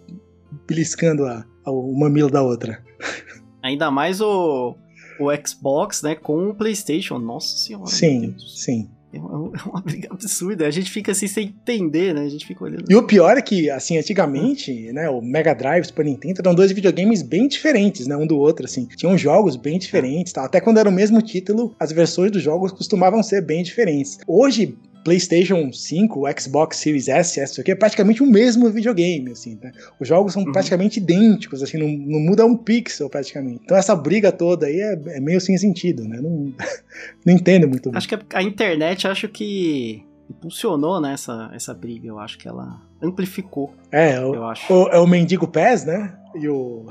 beliscando 0.68 1.26
a, 1.26 1.44
a, 1.64 1.70
o 1.72 1.92
mamilo 1.98 2.30
da 2.30 2.40
outra. 2.40 2.80
Ainda 3.64 3.90
mais 3.90 4.20
o, 4.20 4.76
o 5.20 5.28
Xbox, 5.46 6.02
né, 6.02 6.14
com 6.14 6.48
o 6.50 6.54
PlayStation. 6.54 7.18
Nossa 7.18 7.56
senhora. 7.56 7.86
Sim, 7.86 8.34
sim. 8.38 8.88
É 9.12 9.18
uma, 9.18 9.56
é 9.56 9.62
uma 9.68 9.80
briga 9.80 10.08
absurda. 10.10 10.66
A 10.66 10.70
gente 10.70 10.90
fica 10.90 11.12
assim 11.12 11.28
sem 11.28 11.46
entender, 11.46 12.12
né? 12.12 12.22
A 12.22 12.28
gente 12.28 12.44
fica 12.44 12.64
olhando. 12.64 12.84
E 12.90 12.96
o 12.96 13.02
pior 13.04 13.36
é 13.36 13.42
que, 13.42 13.70
assim, 13.70 13.96
antigamente, 13.96 14.92
né, 14.92 15.08
o 15.08 15.22
Mega 15.22 15.54
Drive, 15.54 15.84
Super 15.84 16.04
Nintendo 16.04 16.40
eram 16.40 16.54
dois 16.54 16.72
videogames 16.72 17.22
bem 17.22 17.46
diferentes, 17.46 18.08
né, 18.08 18.16
um 18.16 18.26
do 18.26 18.36
outro, 18.36 18.64
assim. 18.64 18.86
Tinham 18.86 19.16
jogos 19.16 19.54
bem 19.54 19.78
diferentes, 19.78 20.32
tá? 20.32 20.44
Até 20.44 20.60
quando 20.60 20.78
era 20.78 20.88
o 20.88 20.92
mesmo 20.92 21.22
título, 21.22 21.76
as 21.78 21.92
versões 21.92 22.32
dos 22.32 22.42
jogos 22.42 22.72
costumavam 22.72 23.22
ser 23.22 23.40
bem 23.40 23.62
diferentes. 23.62 24.18
Hoje, 24.26 24.76
PlayStation 25.04 25.70
5, 25.70 26.26
o 26.26 26.40
Xbox 26.40 26.78
Series 26.78 27.08
S, 27.08 27.38
S 27.38 27.60
aqui, 27.60 27.70
é 27.70 27.74
praticamente 27.74 28.22
o 28.22 28.26
mesmo 28.26 28.70
videogame, 28.70 29.30
assim, 29.30 29.58
né? 29.62 29.70
Os 30.00 30.08
jogos 30.08 30.32
são 30.32 30.42
uhum. 30.42 30.50
praticamente 30.50 30.98
idênticos, 30.98 31.62
assim, 31.62 31.76
não, 31.76 31.88
não, 31.88 32.20
muda 32.20 32.46
um 32.46 32.56
pixel 32.56 33.10
praticamente. 33.10 33.60
Então 33.64 33.76
essa 33.76 33.94
briga 33.94 34.32
toda 34.32 34.66
aí 34.66 34.80
é, 34.80 34.98
é 35.16 35.20
meio 35.20 35.40
sem 35.40 35.56
sentido, 35.58 36.08
né? 36.08 36.20
Não, 36.20 36.52
não 37.24 37.34
entendo 37.34 37.68
muito 37.68 37.90
bem. 37.90 37.98
Acho 37.98 38.08
que 38.08 38.18
a 38.34 38.42
internet, 38.42 39.06
acho 39.06 39.28
que 39.28 40.02
impulsionou 40.28 41.00
né, 41.00 41.12
essa, 41.12 41.50
essa 41.54 41.74
briga, 41.74 42.08
eu 42.08 42.18
acho 42.18 42.38
que 42.38 42.48
ela 42.48 42.80
amplificou. 43.02 43.74
É, 43.92 44.18
o, 44.18 44.34
eu 44.34 44.44
acho. 44.46 44.72
O, 44.72 44.88
é 44.88 44.98
o 44.98 45.06
Mendigo 45.06 45.46
Pés, 45.46 45.84
né? 45.84 46.16
E 46.34 46.48
o. 46.48 46.86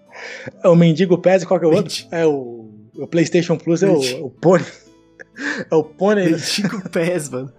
é 0.64 0.68
o 0.68 0.74
Mendigo 0.74 1.18
Pés 1.18 1.42
e 1.42 1.46
qual 1.46 1.60
que 1.60 1.66
é 1.66 1.68
o 1.68 1.74
outro? 1.74 2.06
É 2.10 2.26
o, 2.26 2.70
o 2.96 3.06
PlayStation 3.06 3.56
Plus, 3.56 3.82
é 3.82 3.88
o, 3.88 4.26
o 4.26 4.30
Pony. 4.30 4.64
É 5.70 5.74
o 5.74 5.82
pônei. 5.82 6.38
Chico 6.38 6.88
Pés, 6.88 7.28
mano. 7.28 7.52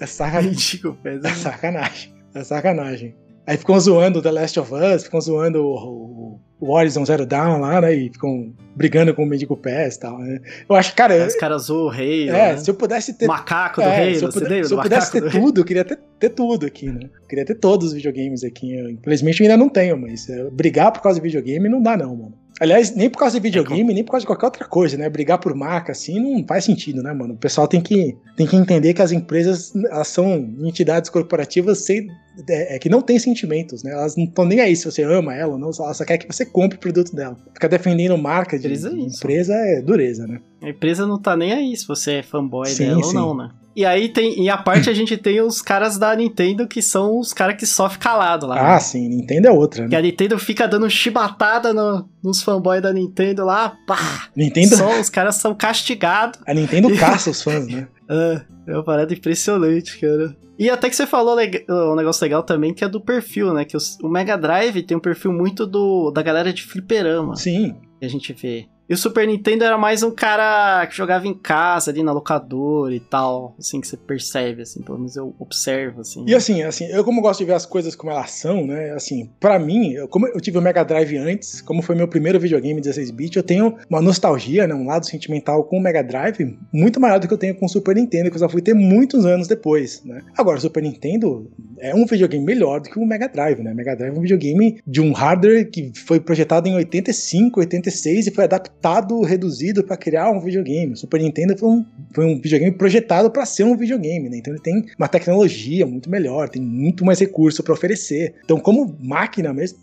É 0.00 0.06
sacanagem. 0.06 0.58
Chico 0.58 0.94
Pés. 0.94 1.24
É 1.24 1.34
sacanagem. 1.34 2.14
É 2.34 2.44
sacanagem. 2.44 3.16
Aí 3.48 3.56
ficam 3.56 3.80
zoando 3.80 4.20
The 4.20 4.30
Last 4.30 4.60
of 4.60 4.74
Us, 4.74 5.04
ficam 5.04 5.18
zoando 5.22 5.64
o, 5.64 6.38
o 6.60 6.70
Horizon 6.70 7.02
Zero 7.06 7.24
Dawn 7.24 7.60
lá, 7.60 7.80
né? 7.80 7.94
E 7.94 8.10
ficam 8.12 8.52
brigando 8.76 9.14
com 9.14 9.22
o 9.22 9.26
Medico 9.26 9.56
Pass 9.56 9.94
e 9.94 10.00
tal, 10.00 10.18
né? 10.18 10.38
Eu 10.68 10.76
acho, 10.76 10.94
cara. 10.94 11.26
Os 11.26 11.34
caras 11.34 11.62
zoam 11.62 11.86
o 11.86 11.88
rei. 11.88 12.28
É, 12.28 12.32
né? 12.32 12.56
se 12.58 12.70
eu 12.70 12.74
pudesse 12.74 13.14
ter. 13.14 13.26
Macaco 13.26 13.80
do 13.80 13.86
é, 13.86 14.04
rei, 14.04 14.14
se 14.16 14.24
eu, 14.26 14.28
puder, 14.28 14.64
se 14.66 14.74
eu 14.74 14.82
pudesse 14.82 15.12
ter 15.12 15.30
tudo, 15.30 15.62
eu 15.62 15.64
queria 15.64 15.82
ter, 15.82 15.98
ter 16.18 16.28
tudo 16.28 16.66
aqui, 16.66 16.90
né? 16.90 17.08
Eu 17.22 17.26
queria 17.26 17.44
ter 17.46 17.54
todos 17.54 17.88
os 17.88 17.92
videogames 17.94 18.44
aqui. 18.44 18.76
Eu, 18.76 18.90
infelizmente 18.90 19.42
eu 19.42 19.50
ainda 19.50 19.56
não 19.56 19.70
tenho, 19.70 19.96
mas 19.96 20.28
é, 20.28 20.44
brigar 20.50 20.92
por 20.92 21.00
causa 21.00 21.18
de 21.18 21.26
videogame 21.26 21.70
não 21.70 21.80
dá, 21.80 21.96
não, 21.96 22.14
mano. 22.14 22.34
Aliás, 22.60 22.94
nem 22.94 23.08
por 23.08 23.18
causa 23.18 23.38
de 23.38 23.42
videogame, 23.42 23.90
é 23.90 23.94
nem 23.94 24.04
por 24.04 24.12
causa 24.12 24.22
de 24.22 24.26
qualquer 24.26 24.46
outra 24.46 24.64
coisa, 24.66 24.96
né? 24.96 25.08
Brigar 25.08 25.38
por 25.38 25.54
marca, 25.54 25.92
assim, 25.92 26.18
não 26.18 26.44
faz 26.46 26.64
sentido, 26.64 27.02
né, 27.02 27.12
mano? 27.12 27.34
O 27.34 27.36
pessoal 27.36 27.68
tem 27.68 27.80
que, 27.80 28.16
tem 28.36 28.46
que 28.46 28.56
entender 28.56 28.94
que 28.94 29.02
as 29.02 29.12
empresas 29.12 29.72
elas 29.90 30.08
são 30.08 30.34
entidades 30.60 31.08
corporativas 31.08 31.78
sem, 31.84 32.08
é, 32.48 32.76
é 32.76 32.78
que 32.78 32.88
não 32.88 33.00
têm 33.00 33.18
sentimentos, 33.18 33.82
né? 33.82 33.92
Elas 33.92 34.16
não 34.16 34.24
estão 34.24 34.44
nem 34.44 34.60
aí 34.60 34.74
se 34.74 34.84
você 34.84 35.02
ama 35.02 35.34
ela 35.34 35.52
ou 35.52 35.58
não, 35.58 35.70
ela 35.78 35.94
só 35.94 36.04
quer 36.04 36.18
que 36.18 36.26
você 36.26 36.44
compre 36.44 36.76
o 36.76 36.80
produto 36.80 37.14
dela. 37.14 37.36
Ficar 37.54 37.68
defendendo 37.68 38.18
marca 38.18 38.58
de, 38.58 38.66
empresa, 38.66 38.88
é, 38.88 38.92
empresa 38.92 39.54
é 39.54 39.80
dureza, 39.80 40.26
né? 40.26 40.40
A 40.60 40.70
empresa 40.70 41.06
não 41.06 41.20
tá 41.20 41.36
nem 41.36 41.52
aí 41.52 41.76
se 41.76 41.86
você 41.86 42.14
é 42.14 42.22
fanboy 42.22 42.66
sim, 42.66 42.86
dela 42.86 43.02
sim. 43.02 43.16
ou 43.16 43.34
não, 43.34 43.36
né? 43.36 43.50
E 43.78 43.84
aí 43.84 44.08
tem. 44.08 44.42
E 44.42 44.50
a 44.50 44.58
parte 44.58 44.90
a 44.90 44.92
gente 44.92 45.16
tem 45.16 45.40
os 45.40 45.62
caras 45.62 45.96
da 45.96 46.12
Nintendo 46.16 46.66
que 46.66 46.82
são 46.82 47.16
os 47.16 47.32
caras 47.32 47.54
que 47.54 47.64
sofrem 47.64 48.00
calado 48.00 48.44
lá. 48.44 48.58
Ah, 48.58 48.74
né? 48.74 48.80
sim, 48.80 49.08
Nintendo 49.08 49.46
é 49.46 49.52
outra, 49.52 49.84
né? 49.84 49.88
Que 49.88 49.94
a 49.94 50.02
Nintendo 50.02 50.36
fica 50.36 50.66
dando 50.66 50.90
chibatada 50.90 51.72
no, 51.72 52.08
nos 52.20 52.42
fanboys 52.42 52.82
da 52.82 52.92
Nintendo 52.92 53.44
lá, 53.44 53.76
pá! 53.86 54.30
Nintendo. 54.34 54.74
Só 54.74 54.98
os 54.98 55.08
caras 55.08 55.36
são 55.36 55.54
castigados. 55.54 56.40
A 56.44 56.52
Nintendo 56.52 56.92
caça 56.98 57.30
os 57.30 57.40
fãs, 57.40 57.68
né? 57.68 57.86
É, 58.10 58.40
é 58.66 58.72
uma 58.72 58.82
parada 58.82 59.14
impressionante, 59.14 59.96
cara. 60.00 60.36
E 60.58 60.68
até 60.68 60.90
que 60.90 60.96
você 60.96 61.06
falou 61.06 61.36
um 61.36 61.94
negócio 61.94 62.24
legal 62.24 62.42
também, 62.42 62.74
que 62.74 62.82
é 62.82 62.88
do 62.88 63.00
perfil, 63.00 63.54
né? 63.54 63.64
Que 63.64 63.76
o 63.76 64.08
Mega 64.08 64.36
Drive 64.36 64.82
tem 64.82 64.96
um 64.96 65.00
perfil 65.00 65.32
muito 65.32 65.64
do 65.64 66.10
da 66.10 66.20
galera 66.20 66.52
de 66.52 66.64
fliperama. 66.64 67.36
Sim. 67.36 67.76
Que 68.00 68.06
a 68.06 68.10
gente 68.10 68.32
vê. 68.32 68.66
E 68.88 68.94
o 68.94 68.96
Super 68.96 69.26
Nintendo 69.26 69.64
era 69.64 69.76
mais 69.76 70.02
um 70.02 70.10
cara 70.10 70.86
que 70.86 70.96
jogava 70.96 71.28
em 71.28 71.34
casa, 71.34 71.90
ali 71.90 72.02
na 72.02 72.10
locadora 72.10 72.94
e 72.94 73.00
tal, 73.00 73.54
assim, 73.58 73.82
que 73.82 73.86
você 73.86 73.98
percebe, 73.98 74.62
assim, 74.62 74.80
pelo 74.80 74.96
menos 74.96 75.14
eu 75.14 75.34
observo, 75.38 76.00
assim. 76.00 76.24
E 76.26 76.34
assim, 76.34 76.62
assim, 76.62 76.86
eu 76.86 77.04
como 77.04 77.20
gosto 77.20 77.40
de 77.40 77.44
ver 77.44 77.52
as 77.52 77.66
coisas 77.66 77.94
como 77.94 78.10
elas 78.10 78.30
são, 78.30 78.66
né, 78.66 78.92
assim, 78.92 79.28
para 79.38 79.58
mim, 79.58 79.92
eu, 79.92 80.08
como 80.08 80.26
eu 80.26 80.40
tive 80.40 80.56
o 80.56 80.62
Mega 80.62 80.82
Drive 80.82 81.18
antes, 81.18 81.60
como 81.60 81.82
foi 81.82 81.94
meu 81.94 82.08
primeiro 82.08 82.40
videogame 82.40 82.80
16-bit, 82.80 83.36
eu 83.36 83.42
tenho 83.42 83.76
uma 83.90 84.00
nostalgia, 84.00 84.66
né, 84.66 84.74
um 84.74 84.86
lado 84.86 85.04
sentimental 85.04 85.64
com 85.64 85.76
o 85.76 85.82
Mega 85.82 86.02
Drive 86.02 86.56
muito 86.72 86.98
maior 86.98 87.20
do 87.20 87.28
que 87.28 87.34
eu 87.34 87.38
tenho 87.38 87.54
com 87.56 87.66
o 87.66 87.68
Super 87.68 87.94
Nintendo, 87.94 88.30
que 88.30 88.36
eu 88.36 88.40
só 88.40 88.48
fui 88.48 88.62
ter 88.62 88.72
muitos 88.72 89.26
anos 89.26 89.46
depois, 89.46 90.02
né. 90.02 90.22
Agora, 90.34 90.56
o 90.56 90.60
Super 90.62 90.82
Nintendo 90.82 91.50
é 91.78 91.94
um 91.94 92.06
videogame 92.06 92.42
melhor 92.42 92.80
do 92.80 92.88
que 92.88 92.98
o 92.98 93.04
Mega 93.04 93.28
Drive, 93.28 93.62
né, 93.62 93.70
o 93.70 93.76
Mega 93.76 93.94
Drive 93.94 94.14
é 94.14 94.18
um 94.18 94.22
videogame 94.22 94.80
de 94.86 95.02
um 95.02 95.12
hardware 95.12 95.70
que 95.70 95.92
foi 95.94 96.18
projetado 96.18 96.66
em 96.68 96.74
85, 96.74 97.60
86 97.60 98.28
e 98.28 98.30
foi 98.30 98.44
adaptado 98.44 98.77
adaptado, 98.78 99.20
reduzido 99.22 99.82
para 99.82 99.96
criar 99.96 100.30
um 100.30 100.40
videogame. 100.40 100.92
O 100.92 100.96
Super 100.96 101.20
Nintendo 101.20 101.56
foi 101.56 101.68
um, 101.68 101.84
foi 102.12 102.24
um 102.24 102.40
videogame 102.40 102.72
projetado 102.72 103.30
para 103.30 103.44
ser 103.44 103.64
um 103.64 103.76
videogame, 103.76 104.28
né? 104.28 104.38
Então 104.38 104.52
ele 104.52 104.62
tem 104.62 104.86
uma 104.96 105.08
tecnologia 105.08 105.86
muito 105.86 106.08
melhor, 106.08 106.48
tem 106.48 106.62
muito 106.62 107.04
mais 107.04 107.18
recurso 107.18 107.62
para 107.62 107.72
oferecer. 107.72 108.34
Então, 108.44 108.58
como 108.58 108.96
máquina 109.00 109.52
mesmo, 109.52 109.78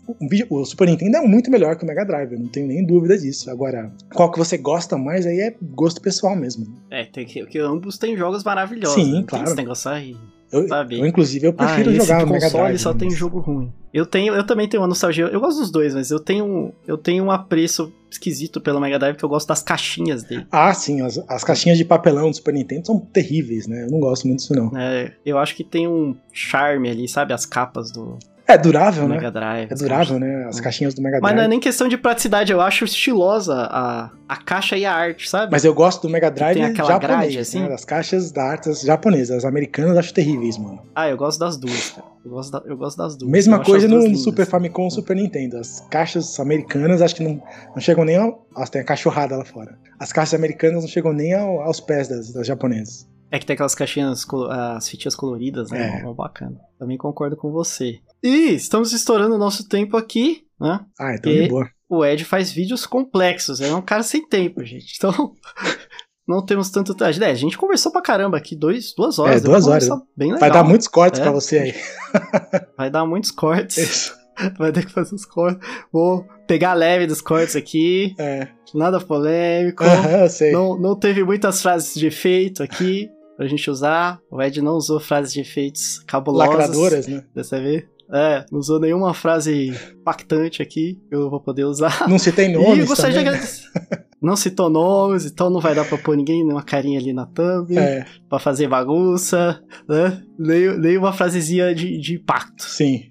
o 0.50 0.64
Super 0.64 0.88
Nintendo 0.88 1.18
é 1.18 1.20
muito 1.20 1.50
melhor 1.50 1.76
que 1.76 1.84
o 1.84 1.86
Mega 1.86 2.04
Drive, 2.04 2.32
eu 2.32 2.40
não 2.40 2.48
tenho 2.48 2.66
nem 2.66 2.84
dúvida 2.84 3.16
disso. 3.18 3.50
Agora, 3.50 3.92
qual 4.14 4.30
que 4.30 4.38
você 4.38 4.56
gosta 4.56 4.96
mais 4.96 5.26
aí 5.26 5.40
é 5.40 5.54
gosto 5.60 6.00
pessoal 6.00 6.34
mesmo. 6.34 6.66
É, 6.90 7.04
tem 7.04 7.26
que, 7.26 7.44
que 7.46 7.58
ambos 7.58 7.98
têm 7.98 8.16
jogos 8.16 8.42
maravilhosos. 8.42 9.02
Sim, 9.02 9.20
né? 9.20 9.24
claro. 9.26 9.44
Tem 9.44 9.52
esse 9.52 9.62
negócio 9.62 9.90
aí. 9.90 10.16
Eu, 10.52 10.66
eu, 10.66 11.06
inclusive, 11.06 11.46
eu 11.46 11.52
prefiro 11.52 11.90
ah, 11.90 11.94
jogar 11.94 12.24
no 12.24 12.32
Mega 12.32 12.48
Drive. 12.48 12.78
só 12.78 12.94
tem 12.94 13.10
jogo 13.10 13.40
ruim. 13.40 13.72
Eu 13.92 14.06
tenho, 14.06 14.34
eu 14.34 14.44
também 14.44 14.68
tenho 14.68 14.82
uma 14.82 14.88
nostalgia. 14.88 15.24
Eu 15.26 15.40
gosto 15.40 15.58
dos 15.60 15.70
dois, 15.70 15.94
mas 15.94 16.10
eu 16.10 16.20
tenho, 16.20 16.72
eu 16.86 16.96
tenho 16.96 17.24
um 17.24 17.30
apreço 17.30 17.92
esquisito 18.10 18.60
pelo 18.60 18.80
Mega 18.80 18.98
Drive 18.98 19.16
que 19.16 19.24
eu 19.24 19.28
gosto 19.28 19.48
das 19.48 19.62
caixinhas 19.62 20.22
dele. 20.22 20.46
Ah, 20.50 20.72
sim, 20.72 21.00
as, 21.02 21.18
as 21.28 21.42
caixinhas 21.42 21.78
de 21.78 21.84
papelão 21.84 22.30
do 22.30 22.36
Super 22.36 22.54
Nintendo 22.54 22.86
são 22.86 22.98
terríveis, 22.98 23.66
né? 23.66 23.84
Eu 23.84 23.90
não 23.90 23.98
gosto 23.98 24.26
muito 24.26 24.40
disso 24.40 24.54
não. 24.54 24.76
É, 24.78 25.12
eu 25.24 25.38
acho 25.38 25.54
que 25.56 25.64
tem 25.64 25.88
um 25.88 26.16
charme 26.32 26.88
ali, 26.88 27.08
sabe, 27.08 27.32
as 27.32 27.44
capas 27.44 27.90
do 27.90 28.18
É 28.48 28.56
durável, 28.56 29.08
do 29.08 29.08
né? 29.14 29.30
Drive. 29.30 29.72
É 29.72 29.74
durável, 29.74 30.20
né? 30.20 30.44
As 30.48 30.60
caixinhas 30.60 30.94
do 30.94 31.02
Mega 31.02 31.18
Mas 31.20 31.30
Drive. 31.32 31.36
não 31.36 31.44
é 31.44 31.48
nem 31.48 31.58
questão 31.58 31.88
de 31.88 31.98
praticidade, 31.98 32.52
eu 32.52 32.60
acho 32.60 32.84
estilosa 32.84 33.54
a, 33.70 34.10
a 34.28 34.36
caixa 34.36 34.76
e 34.76 34.84
a 34.86 34.94
arte, 34.94 35.28
sabe? 35.28 35.50
Mas 35.50 35.64
eu 35.64 35.74
gosto 35.74 36.02
do 36.02 36.08
Mega 36.08 36.30
Drive 36.30 36.54
tem 36.54 36.64
aquela 36.64 36.88
japonês, 36.92 37.18
grade, 37.20 37.38
assim? 37.38 37.60
né? 37.62 37.68
Das 37.68 37.84
caixas 37.84 38.30
da 38.30 38.44
artes 38.44 38.82
japonesas. 38.82 39.38
As 39.38 39.44
americanas 39.44 39.92
eu 39.94 39.98
acho 39.98 40.14
terríveis, 40.14 40.56
mano. 40.58 40.80
Ah, 40.94 41.08
eu 41.08 41.16
gosto 41.16 41.38
das 41.40 41.56
duas, 41.56 41.90
cara. 41.90 42.06
Eu 42.24 42.30
gosto, 42.30 42.52
da- 42.52 42.62
eu 42.66 42.76
gosto 42.76 42.96
das 42.98 43.16
duas. 43.16 43.30
Mesma 43.30 43.58
coisa 43.62 43.86
no. 43.88 44.14
Super 44.16 44.46
Famicom 44.46 44.88
e 44.88 44.90
Super 44.92 45.16
Nintendo. 45.16 45.58
As 45.58 45.80
caixas 45.90 46.38
americanas 46.40 47.02
acho 47.02 47.14
que 47.16 47.22
não, 47.24 47.42
não 47.74 47.80
chegam 47.80 48.04
nem 48.04 48.16
ao. 48.16 48.46
Nossa, 48.56 48.70
tem 48.72 48.80
a 48.80 48.84
cachorrada 48.84 49.36
lá 49.36 49.44
fora. 49.44 49.76
As 49.98 50.12
caixas 50.12 50.34
americanas 50.34 50.82
não 50.82 50.88
chegam 50.88 51.12
nem 51.12 51.34
ao- 51.34 51.60
aos 51.62 51.80
pés 51.80 52.08
das, 52.08 52.32
das 52.32 52.46
japonesas. 52.46 53.08
É 53.28 53.40
que 53.40 53.46
tem 53.46 53.54
aquelas 53.54 53.74
caixinhas, 53.74 54.24
as 54.50 54.88
fitinhas 54.88 55.16
coloridas, 55.16 55.68
né? 55.72 55.98
É. 55.98 56.02
Mó 56.04 56.14
bacana. 56.14 56.56
Também 56.78 56.96
concordo 56.96 57.36
com 57.36 57.50
você. 57.50 57.98
E 58.26 58.54
estamos 58.54 58.92
estourando 58.92 59.34
o 59.34 59.38
nosso 59.38 59.68
tempo 59.68 59.96
aqui, 59.96 60.42
né? 60.60 60.80
Ah, 60.98 61.14
então 61.14 61.32
E- 61.32 61.42
de 61.44 61.48
boa. 61.48 61.68
O 61.88 62.04
Ed 62.04 62.24
faz 62.24 62.50
vídeos 62.50 62.84
complexos, 62.84 63.60
é 63.60 63.72
um 63.72 63.80
cara 63.80 64.02
sem 64.02 64.26
tempo, 64.28 64.64
gente. 64.64 64.94
Então, 64.96 65.12
não 66.26 66.44
temos 66.44 66.68
tanto. 66.70 66.96
É, 67.04 67.06
a 67.30 67.34
gente 67.34 67.56
conversou 67.56 67.92
pra 67.92 68.02
caramba 68.02 68.36
aqui, 68.36 68.56
dois, 68.56 68.92
duas 68.96 69.18
horas. 69.20 69.40
É, 69.42 69.44
duas 69.44 69.68
horas. 69.68 69.88
Bem 70.16 70.32
legal. 70.32 70.40
Vai 70.40 70.50
dar 70.50 70.64
muitos 70.64 70.88
cortes 70.88 71.20
É. 71.20 71.22
pra 71.22 71.30
você 71.32 71.58
aí. 71.58 71.74
Vai 72.76 72.90
dar 72.90 73.06
muitos 73.06 73.30
cortes. 73.30 73.76
Isso. 73.78 74.14
Vai 74.58 74.72
ter 74.72 74.84
que 74.84 74.90
fazer 74.92 75.14
os 75.14 75.24
cortes. 75.24 75.66
Vou 75.92 76.26
pegar 76.48 76.74
leve 76.74 77.06
dos 77.06 77.20
cortes 77.20 77.54
aqui. 77.54 78.14
É. 78.18 78.48
Nada 78.74 78.98
polêmico. 79.00 79.84
Eu 79.84 80.28
sei. 80.28 80.50
Não, 80.50 80.76
não 80.76 80.98
teve 80.98 81.22
muitas 81.22 81.62
frases 81.62 81.94
de 81.94 82.08
efeito 82.08 82.62
aqui 82.64 83.08
pra 83.36 83.46
gente 83.46 83.70
usar. 83.70 84.18
O 84.30 84.42
Ed 84.42 84.60
não 84.60 84.72
usou 84.74 84.98
frases 84.98 85.32
de 85.32 85.40
efeitos 85.40 86.00
cabulosas. 86.00 86.48
Lacradoras, 86.48 87.06
né? 87.06 87.24
Dessa 87.34 87.60
vez. 87.60 87.84
É, 88.12 88.44
não 88.52 88.58
usou 88.60 88.78
nenhuma 88.78 89.12
frase 89.12 89.72
impactante 90.00 90.62
aqui 90.62 91.00
que 91.08 91.14
eu 91.14 91.28
vou 91.28 91.40
poder 91.40 91.64
usar. 91.64 92.08
Não 92.08 92.18
citei 92.18 92.46
e 92.50 92.52
nomes 92.52 92.86
gostaria 92.86 93.18
de 93.18 93.24
também. 93.24 93.40
né? 93.40 94.04
Não 94.22 94.34
citou 94.34 94.70
nomes, 94.70 95.26
então 95.26 95.50
não 95.50 95.60
vai 95.60 95.74
dar 95.74 95.84
pra 95.84 95.98
pôr 95.98 96.16
ninguém 96.16 96.44
numa 96.44 96.62
carinha 96.62 96.98
ali 96.98 97.12
na 97.12 97.26
thumb, 97.26 97.76
É, 97.76 98.06
pra 98.28 98.38
fazer 98.38 98.66
bagunça, 98.68 99.62
né? 99.88 100.22
Nem, 100.38 100.78
nem 100.78 100.96
uma 100.98 101.12
frasezinha 101.12 101.74
de, 101.74 101.98
de 101.98 102.14
impacto. 102.14 102.62
sim. 102.62 103.10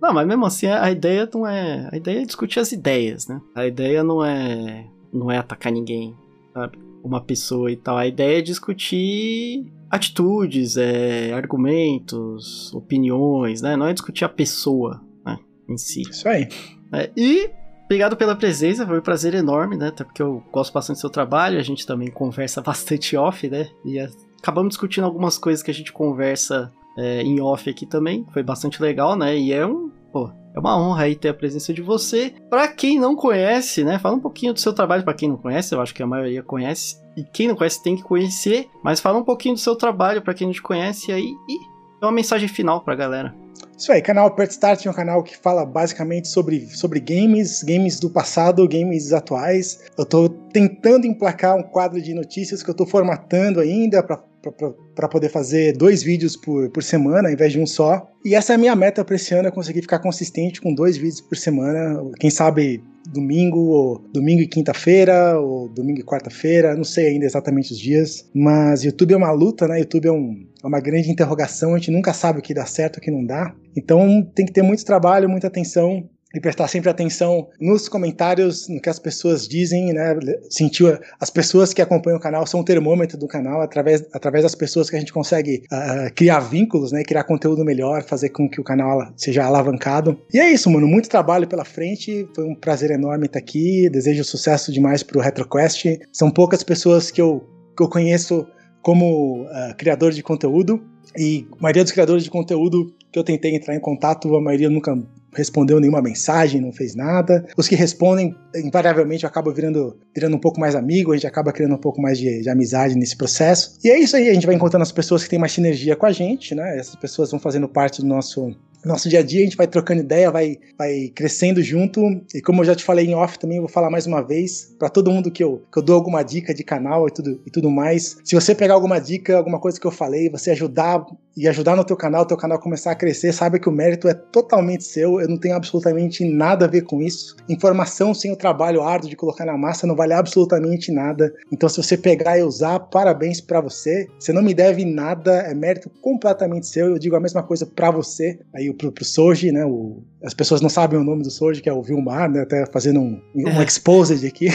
Não, 0.00 0.12
mas 0.12 0.26
mesmo 0.26 0.44
assim 0.46 0.66
a 0.66 0.90
ideia 0.90 1.28
não 1.34 1.46
é. 1.46 1.88
A 1.90 1.96
ideia 1.96 2.20
é 2.22 2.24
discutir 2.26 2.60
as 2.60 2.70
ideias, 2.72 3.26
né? 3.26 3.40
A 3.54 3.66
ideia 3.66 4.04
não 4.04 4.22
é. 4.24 4.84
não 5.12 5.30
é 5.30 5.38
atacar 5.38 5.72
ninguém, 5.72 6.14
sabe? 6.52 6.78
Uma 7.04 7.20
pessoa 7.20 7.70
e 7.70 7.76
tal. 7.76 7.96
A 7.96 8.06
ideia 8.06 8.38
é 8.38 8.42
discutir 8.42 9.70
atitudes, 9.90 10.76
é, 10.76 11.32
argumentos, 11.32 12.72
opiniões, 12.74 13.62
né? 13.62 13.76
Não 13.76 13.86
é 13.86 13.92
discutir 13.92 14.24
a 14.24 14.28
pessoa 14.28 15.00
né, 15.24 15.38
em 15.68 15.76
si. 15.76 16.02
Isso 16.02 16.28
aí. 16.28 16.48
né? 16.90 17.10
E 17.16 17.50
obrigado 17.84 18.16
pela 18.16 18.34
presença, 18.34 18.86
foi 18.86 18.98
um 18.98 19.02
prazer 19.02 19.34
enorme, 19.34 19.76
né? 19.76 19.88
Até 19.88 20.02
porque 20.02 20.22
eu 20.22 20.42
gosto 20.50 20.72
bastante 20.72 20.96
do 20.96 21.00
seu 21.00 21.10
trabalho, 21.10 21.58
a 21.58 21.62
gente 21.62 21.86
também 21.86 22.10
conversa 22.10 22.60
bastante 22.62 23.16
off, 23.16 23.48
né? 23.48 23.68
E 23.84 23.98
é, 23.98 24.08
acabamos 24.38 24.70
discutindo 24.70 25.04
algumas 25.04 25.38
coisas 25.38 25.62
que 25.62 25.70
a 25.70 25.74
gente 25.74 25.92
conversa 25.92 26.72
é, 26.96 27.22
em 27.22 27.40
off 27.40 27.68
aqui 27.68 27.86
também, 27.86 28.26
foi 28.32 28.42
bastante 28.42 28.80
legal, 28.80 29.16
né? 29.16 29.36
E 29.36 29.52
é 29.52 29.66
um, 29.66 29.90
pô, 30.12 30.30
é 30.54 30.58
uma 30.60 30.78
honra 30.78 31.04
aí 31.04 31.16
ter 31.16 31.30
a 31.30 31.34
presença 31.34 31.74
de 31.74 31.82
você. 31.82 32.32
Pra 32.48 32.68
quem 32.68 32.98
não 32.98 33.16
conhece, 33.16 33.82
né? 33.82 33.98
Fala 33.98 34.16
um 34.16 34.20
pouquinho 34.20 34.52
do 34.52 34.60
seu 34.60 34.72
trabalho 34.72 35.02
pra 35.02 35.12
quem 35.12 35.28
não 35.28 35.36
conhece, 35.36 35.74
eu 35.74 35.80
acho 35.80 35.94
que 35.94 36.02
a 36.02 36.06
maioria 36.06 36.42
conhece. 36.42 36.96
E 37.16 37.24
quem 37.24 37.48
não 37.48 37.56
conhece 37.56 37.82
tem 37.82 37.96
que 37.96 38.02
conhecer, 38.02 38.68
mas 38.82 39.00
fala 39.00 39.18
um 39.18 39.24
pouquinho 39.24 39.54
do 39.54 39.60
seu 39.60 39.74
trabalho 39.74 40.22
pra 40.22 40.34
quem 40.34 40.46
não 40.46 40.54
te 40.54 40.62
conhece 40.62 41.10
aí 41.12 41.26
e 41.48 41.58
dá 42.00 42.06
uma 42.06 42.12
mensagem 42.12 42.48
final 42.48 42.82
pra 42.82 42.94
galera. 42.94 43.34
Isso 43.76 43.90
aí, 43.90 44.00
canal 44.00 44.30
Pert 44.30 44.50
Start 44.50 44.86
é 44.86 44.90
um 44.90 44.94
canal 44.94 45.22
que 45.22 45.36
fala 45.36 45.66
basicamente 45.66 46.28
sobre, 46.28 46.60
sobre 46.68 47.00
games, 47.00 47.62
games 47.64 47.98
do 47.98 48.08
passado, 48.08 48.66
games 48.68 49.12
atuais. 49.12 49.90
Eu 49.98 50.06
tô 50.06 50.28
tentando 50.28 51.06
emplacar 51.06 51.56
um 51.56 51.62
quadro 51.62 52.00
de 52.00 52.14
notícias 52.14 52.62
que 52.62 52.70
eu 52.70 52.74
tô 52.74 52.86
formatando 52.86 53.58
ainda 53.58 54.02
pra 54.02 54.22
para 54.50 55.08
poder 55.08 55.28
fazer 55.28 55.76
dois 55.76 56.02
vídeos 56.02 56.36
por, 56.36 56.70
por 56.70 56.82
semana, 56.82 57.28
ao 57.28 57.34
invés 57.34 57.52
de 57.52 57.60
um 57.60 57.66
só. 57.66 58.10
E 58.24 58.34
essa 58.34 58.52
é 58.52 58.56
a 58.56 58.58
minha 58.58 58.74
meta 58.74 59.04
para 59.04 59.16
esse 59.16 59.34
ano, 59.34 59.48
é 59.48 59.50
conseguir 59.50 59.82
ficar 59.82 59.98
consistente 59.98 60.60
com 60.60 60.74
dois 60.74 60.96
vídeos 60.96 61.20
por 61.20 61.36
semana. 61.36 62.02
Quem 62.18 62.30
sabe 62.30 62.82
domingo, 63.12 63.58
ou 63.58 63.98
domingo 64.12 64.40
e 64.40 64.46
quinta-feira, 64.46 65.38
ou 65.38 65.68
domingo 65.68 66.00
e 66.00 66.04
quarta-feira, 66.04 66.74
não 66.74 66.84
sei 66.84 67.08
ainda 67.08 67.26
exatamente 67.26 67.72
os 67.72 67.78
dias. 67.78 68.28
Mas 68.34 68.82
YouTube 68.82 69.12
é 69.12 69.16
uma 69.16 69.30
luta, 69.32 69.68
né? 69.68 69.78
YouTube 69.78 70.08
é, 70.08 70.12
um, 70.12 70.46
é 70.62 70.66
uma 70.66 70.80
grande 70.80 71.10
interrogação, 71.10 71.74
a 71.74 71.78
gente 71.78 71.90
nunca 71.90 72.12
sabe 72.12 72.38
o 72.38 72.42
que 72.42 72.54
dá 72.54 72.64
certo 72.64 72.96
o 72.96 73.00
que 73.00 73.10
não 73.10 73.24
dá. 73.24 73.54
Então 73.76 74.22
tem 74.34 74.46
que 74.46 74.52
ter 74.52 74.62
muito 74.62 74.84
trabalho, 74.84 75.28
muita 75.28 75.48
atenção 75.48 76.08
e 76.34 76.40
prestar 76.40 76.68
sempre 76.68 76.90
atenção 76.90 77.48
nos 77.60 77.88
comentários, 77.88 78.68
no 78.68 78.80
que 78.80 78.88
as 78.88 78.98
pessoas 78.98 79.46
dizem, 79.46 79.92
né? 79.92 80.16
Sentiu 80.50 80.98
as 81.20 81.30
pessoas 81.30 81.72
que 81.72 81.80
acompanham 81.80 82.18
o 82.18 82.20
canal 82.20 82.46
são 82.46 82.60
o 82.60 82.64
termômetro 82.64 83.16
do 83.16 83.26
canal, 83.28 83.60
através, 83.60 84.04
através 84.12 84.42
das 84.42 84.54
pessoas 84.54 84.90
que 84.90 84.96
a 84.96 84.98
gente 84.98 85.12
consegue 85.12 85.62
uh, 85.72 86.12
criar 86.14 86.40
vínculos, 86.40 86.92
né? 86.92 87.02
Criar 87.04 87.24
conteúdo 87.24 87.64
melhor, 87.64 88.02
fazer 88.02 88.30
com 88.30 88.48
que 88.48 88.60
o 88.60 88.64
canal 88.64 89.12
seja 89.16 89.44
alavancado. 89.44 90.18
E 90.32 90.38
é 90.38 90.50
isso, 90.50 90.70
mano. 90.70 90.86
Muito 90.86 91.08
trabalho 91.08 91.46
pela 91.46 91.64
frente. 91.64 92.28
Foi 92.34 92.44
um 92.44 92.54
prazer 92.54 92.90
enorme 92.90 93.26
estar 93.26 93.38
aqui. 93.38 93.88
Desejo 93.88 94.24
sucesso 94.24 94.72
demais 94.72 95.02
pro 95.02 95.20
RetroQuest. 95.20 96.00
São 96.12 96.30
poucas 96.30 96.62
pessoas 96.62 97.10
que 97.10 97.20
eu, 97.20 97.44
que 97.76 97.82
eu 97.82 97.88
conheço 97.88 98.46
como 98.82 99.42
uh, 99.44 99.74
criador 99.76 100.12
de 100.12 100.22
conteúdo. 100.22 100.82
E 101.16 101.46
a 101.52 101.62
maioria 101.62 101.82
dos 101.82 101.92
criadores 101.92 102.24
de 102.24 102.30
conteúdo 102.30 102.94
que 103.12 103.18
eu 103.18 103.24
tentei 103.24 103.54
entrar 103.54 103.74
em 103.74 103.80
contato, 103.80 104.34
a 104.34 104.40
maioria 104.40 104.68
nunca 104.68 104.96
respondeu 105.34 105.80
nenhuma 105.80 106.00
mensagem, 106.00 106.60
não 106.60 106.72
fez 106.72 106.94
nada. 106.94 107.46
Os 107.56 107.68
que 107.68 107.74
respondem, 107.74 108.34
invariavelmente, 108.54 109.26
acabam 109.26 109.52
virando, 109.52 109.96
virando 110.14 110.36
um 110.36 110.40
pouco 110.40 110.60
mais 110.60 110.74
amigo, 110.74 111.12
a 111.12 111.16
gente 111.16 111.26
acaba 111.26 111.52
criando 111.52 111.74
um 111.74 111.78
pouco 111.78 112.00
mais 112.00 112.18
de, 112.18 112.42
de, 112.42 112.48
amizade 112.48 112.94
nesse 112.94 113.16
processo. 113.16 113.78
E 113.84 113.90
é 113.90 113.98
isso 113.98 114.16
aí, 114.16 114.28
a 114.28 114.34
gente 114.34 114.46
vai 114.46 114.54
encontrando 114.54 114.82
as 114.82 114.92
pessoas 114.92 115.24
que 115.24 115.30
têm 115.30 115.38
mais 115.38 115.52
sinergia 115.52 115.96
com 115.96 116.06
a 116.06 116.12
gente, 116.12 116.54
né? 116.54 116.78
Essas 116.78 116.96
pessoas 116.96 117.30
vão 117.30 117.40
fazendo 117.40 117.68
parte 117.68 118.00
do 118.00 118.06
nosso 118.06 118.54
nosso 118.88 119.08
dia 119.08 119.20
a 119.20 119.22
dia, 119.22 119.40
a 119.40 119.44
gente 119.44 119.56
vai 119.56 119.66
trocando 119.66 120.00
ideia, 120.00 120.30
vai, 120.30 120.58
vai 120.78 121.10
crescendo 121.14 121.62
junto. 121.62 122.00
E 122.34 122.40
como 122.40 122.60
eu 122.60 122.66
já 122.66 122.74
te 122.74 122.84
falei 122.84 123.06
em 123.06 123.14
off 123.14 123.38
também, 123.38 123.58
vou 123.58 123.68
falar 123.68 123.90
mais 123.90 124.06
uma 124.06 124.22
vez, 124.22 124.74
para 124.78 124.88
todo 124.88 125.10
mundo 125.10 125.30
que 125.30 125.42
eu, 125.42 125.62
que 125.72 125.78
eu 125.78 125.82
dou 125.82 125.96
alguma 125.96 126.22
dica 126.22 126.54
de 126.54 126.62
canal 126.62 127.08
e 127.08 127.10
tudo, 127.10 127.40
e 127.46 127.50
tudo 127.50 127.70
mais. 127.70 128.16
Se 128.24 128.34
você 128.34 128.54
pegar 128.54 128.74
alguma 128.74 129.00
dica, 129.00 129.36
alguma 129.36 129.58
coisa 129.58 129.80
que 129.80 129.86
eu 129.86 129.90
falei, 129.90 130.30
você 130.30 130.50
ajudar 130.50 131.04
e 131.36 131.48
ajudar 131.48 131.76
no 131.76 131.84
teu 131.84 131.96
canal, 131.96 132.24
teu 132.24 132.36
canal 132.36 132.60
começar 132.60 132.92
a 132.92 132.94
crescer, 132.94 133.32
saiba 133.32 133.58
que 133.58 133.68
o 133.68 133.72
mérito 133.72 134.08
é 134.08 134.14
totalmente 134.14 134.84
seu, 134.84 135.20
eu 135.20 135.28
não 135.28 135.36
tenho 135.36 135.56
absolutamente 135.56 136.24
nada 136.24 136.64
a 136.64 136.68
ver 136.68 136.82
com 136.82 137.02
isso. 137.02 137.34
Informação 137.48 138.14
sem 138.14 138.30
o 138.30 138.36
trabalho 138.36 138.82
árduo 138.82 139.10
de 139.10 139.16
colocar 139.16 139.44
na 139.44 139.56
massa 139.56 139.86
não 139.86 139.96
vale 139.96 140.12
absolutamente 140.12 140.92
nada. 140.92 141.32
Então 141.52 141.68
se 141.68 141.82
você 141.82 141.96
pegar 141.96 142.38
e 142.38 142.42
usar, 142.42 142.78
parabéns 142.78 143.40
para 143.40 143.60
você. 143.60 144.06
Você 144.18 144.32
não 144.32 144.42
me 144.42 144.54
deve 144.54 144.84
nada, 144.84 145.32
é 145.40 145.54
mérito 145.54 145.90
completamente 146.00 146.66
seu. 146.66 146.86
Eu 146.86 146.98
digo 146.98 147.16
a 147.16 147.20
mesma 147.20 147.42
coisa 147.42 147.66
para 147.66 147.90
você. 147.90 148.38
Aí 148.54 148.68
pro, 148.74 148.92
pro 148.92 149.04
Soji, 149.04 149.52
né? 149.52 149.64
O, 149.64 150.02
as 150.22 150.34
pessoas 150.34 150.60
não 150.60 150.68
sabem 150.68 150.98
o 150.98 151.04
nome 151.04 151.22
do 151.22 151.30
Soji, 151.30 151.62
que 151.62 151.68
é 151.68 151.72
o 151.72 151.82
Vilmar, 151.82 152.30
né? 152.30 152.42
Até 152.42 152.66
fazendo 152.66 153.00
um, 153.00 153.20
um 153.34 153.62
exposed 153.62 154.26
aqui. 154.26 154.48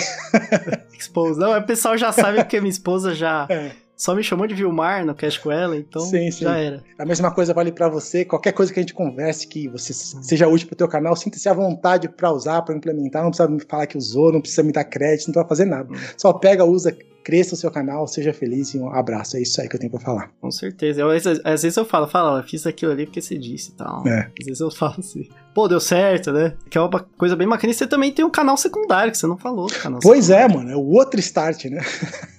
Expose. 0.98 1.40
Não, 1.40 1.58
o 1.58 1.64
pessoal 1.66 1.98
já 1.98 2.12
sabe 2.12 2.38
porque 2.38 2.60
minha 2.60 2.70
esposa 2.70 3.16
já 3.16 3.48
é. 3.50 3.72
só 3.96 4.14
me 4.14 4.22
chamou 4.22 4.46
de 4.46 4.54
Vilmar 4.54 5.06
no 5.06 5.16
Cash 5.16 5.38
com 5.38 5.50
ela, 5.50 5.78
então 5.78 6.02
sim, 6.02 6.30
sim. 6.30 6.44
já 6.44 6.58
era. 6.58 6.84
A 6.98 7.06
mesma 7.06 7.32
coisa 7.32 7.54
vale 7.54 7.72
para 7.72 7.88
você. 7.88 8.26
Qualquer 8.26 8.52
coisa 8.52 8.74
que 8.74 8.80
a 8.80 8.84
gente 8.84 8.94
converse 8.94 9.48
que 9.48 9.70
você 9.70 9.94
seja 9.94 10.48
útil 10.48 10.68
pro 10.68 10.76
teu 10.76 10.88
canal, 10.88 11.16
sinta-se 11.16 11.48
à 11.48 11.54
vontade 11.54 12.10
para 12.10 12.32
usar, 12.32 12.62
para 12.64 12.76
implementar. 12.76 13.24
Não 13.24 13.30
precisa 13.30 13.50
me 13.50 13.62
falar 13.62 13.88
que 13.88 13.98
usou, 13.98 14.32
não 14.34 14.42
precisa 14.42 14.62
me 14.62 14.74
dar 14.74 14.84
crédito, 14.84 15.28
não 15.28 15.34
precisa 15.34 15.48
fazer 15.48 15.66
nada. 15.66 15.90
Só 16.18 16.34
pega, 16.34 16.66
usa, 16.66 16.96
cresça 17.30 17.54
o 17.54 17.58
seu 17.58 17.70
canal, 17.70 18.08
seja 18.08 18.34
feliz 18.34 18.74
e 18.74 18.80
um 18.80 18.92
abraço. 18.92 19.38
É 19.38 19.42
isso 19.42 19.62
aí 19.62 19.70
que 19.70 19.76
eu 19.76 19.80
tenho 19.80 19.92
pra 19.92 20.00
falar. 20.00 20.32
Com 20.42 20.50
certeza. 20.50 21.02
Eu, 21.02 21.12
às, 21.12 21.28
às, 21.28 21.62
vezes 21.62 21.78
eu 21.78 21.86
falo, 21.86 22.08
fala, 22.08 22.40
eu 22.40 22.44
fiz 22.44 22.66
aquilo 22.66 22.92
ali 22.92 23.06
porque 23.06 23.22
você 23.22 23.38
disse 23.38 23.70
e 23.70 23.74
tal. 23.74 24.08
É. 24.08 24.32
Às 24.40 24.46
vezes 24.46 24.60
eu 24.60 24.72
falo 24.72 24.96
assim, 24.98 25.30
pô, 25.54 25.68
deu 25.68 25.80
certo, 25.80 26.32
né? 26.32 26.56
Que 26.72 26.78
é 26.80 26.82
uma 26.82 26.90
coisa 27.18 27.36
bem 27.36 27.48
bacana. 27.48 27.70
E 27.72 27.76
você 27.76 27.86
também 27.86 28.12
tem 28.12 28.26
um 28.26 28.32
canal 28.32 28.58
secundário, 28.58 29.12
que 29.12 29.18
você 29.20 29.28
não 29.28 29.38
falou 29.38 29.68
do 29.68 29.74
canal 29.76 30.00
Pois 30.02 30.26
secundário. 30.26 30.54
é, 30.54 30.58
mano. 30.58 30.72
É 30.72 30.76
o 30.76 30.84
Outro 30.84 31.20
Start, 31.20 31.66
né? 31.66 31.82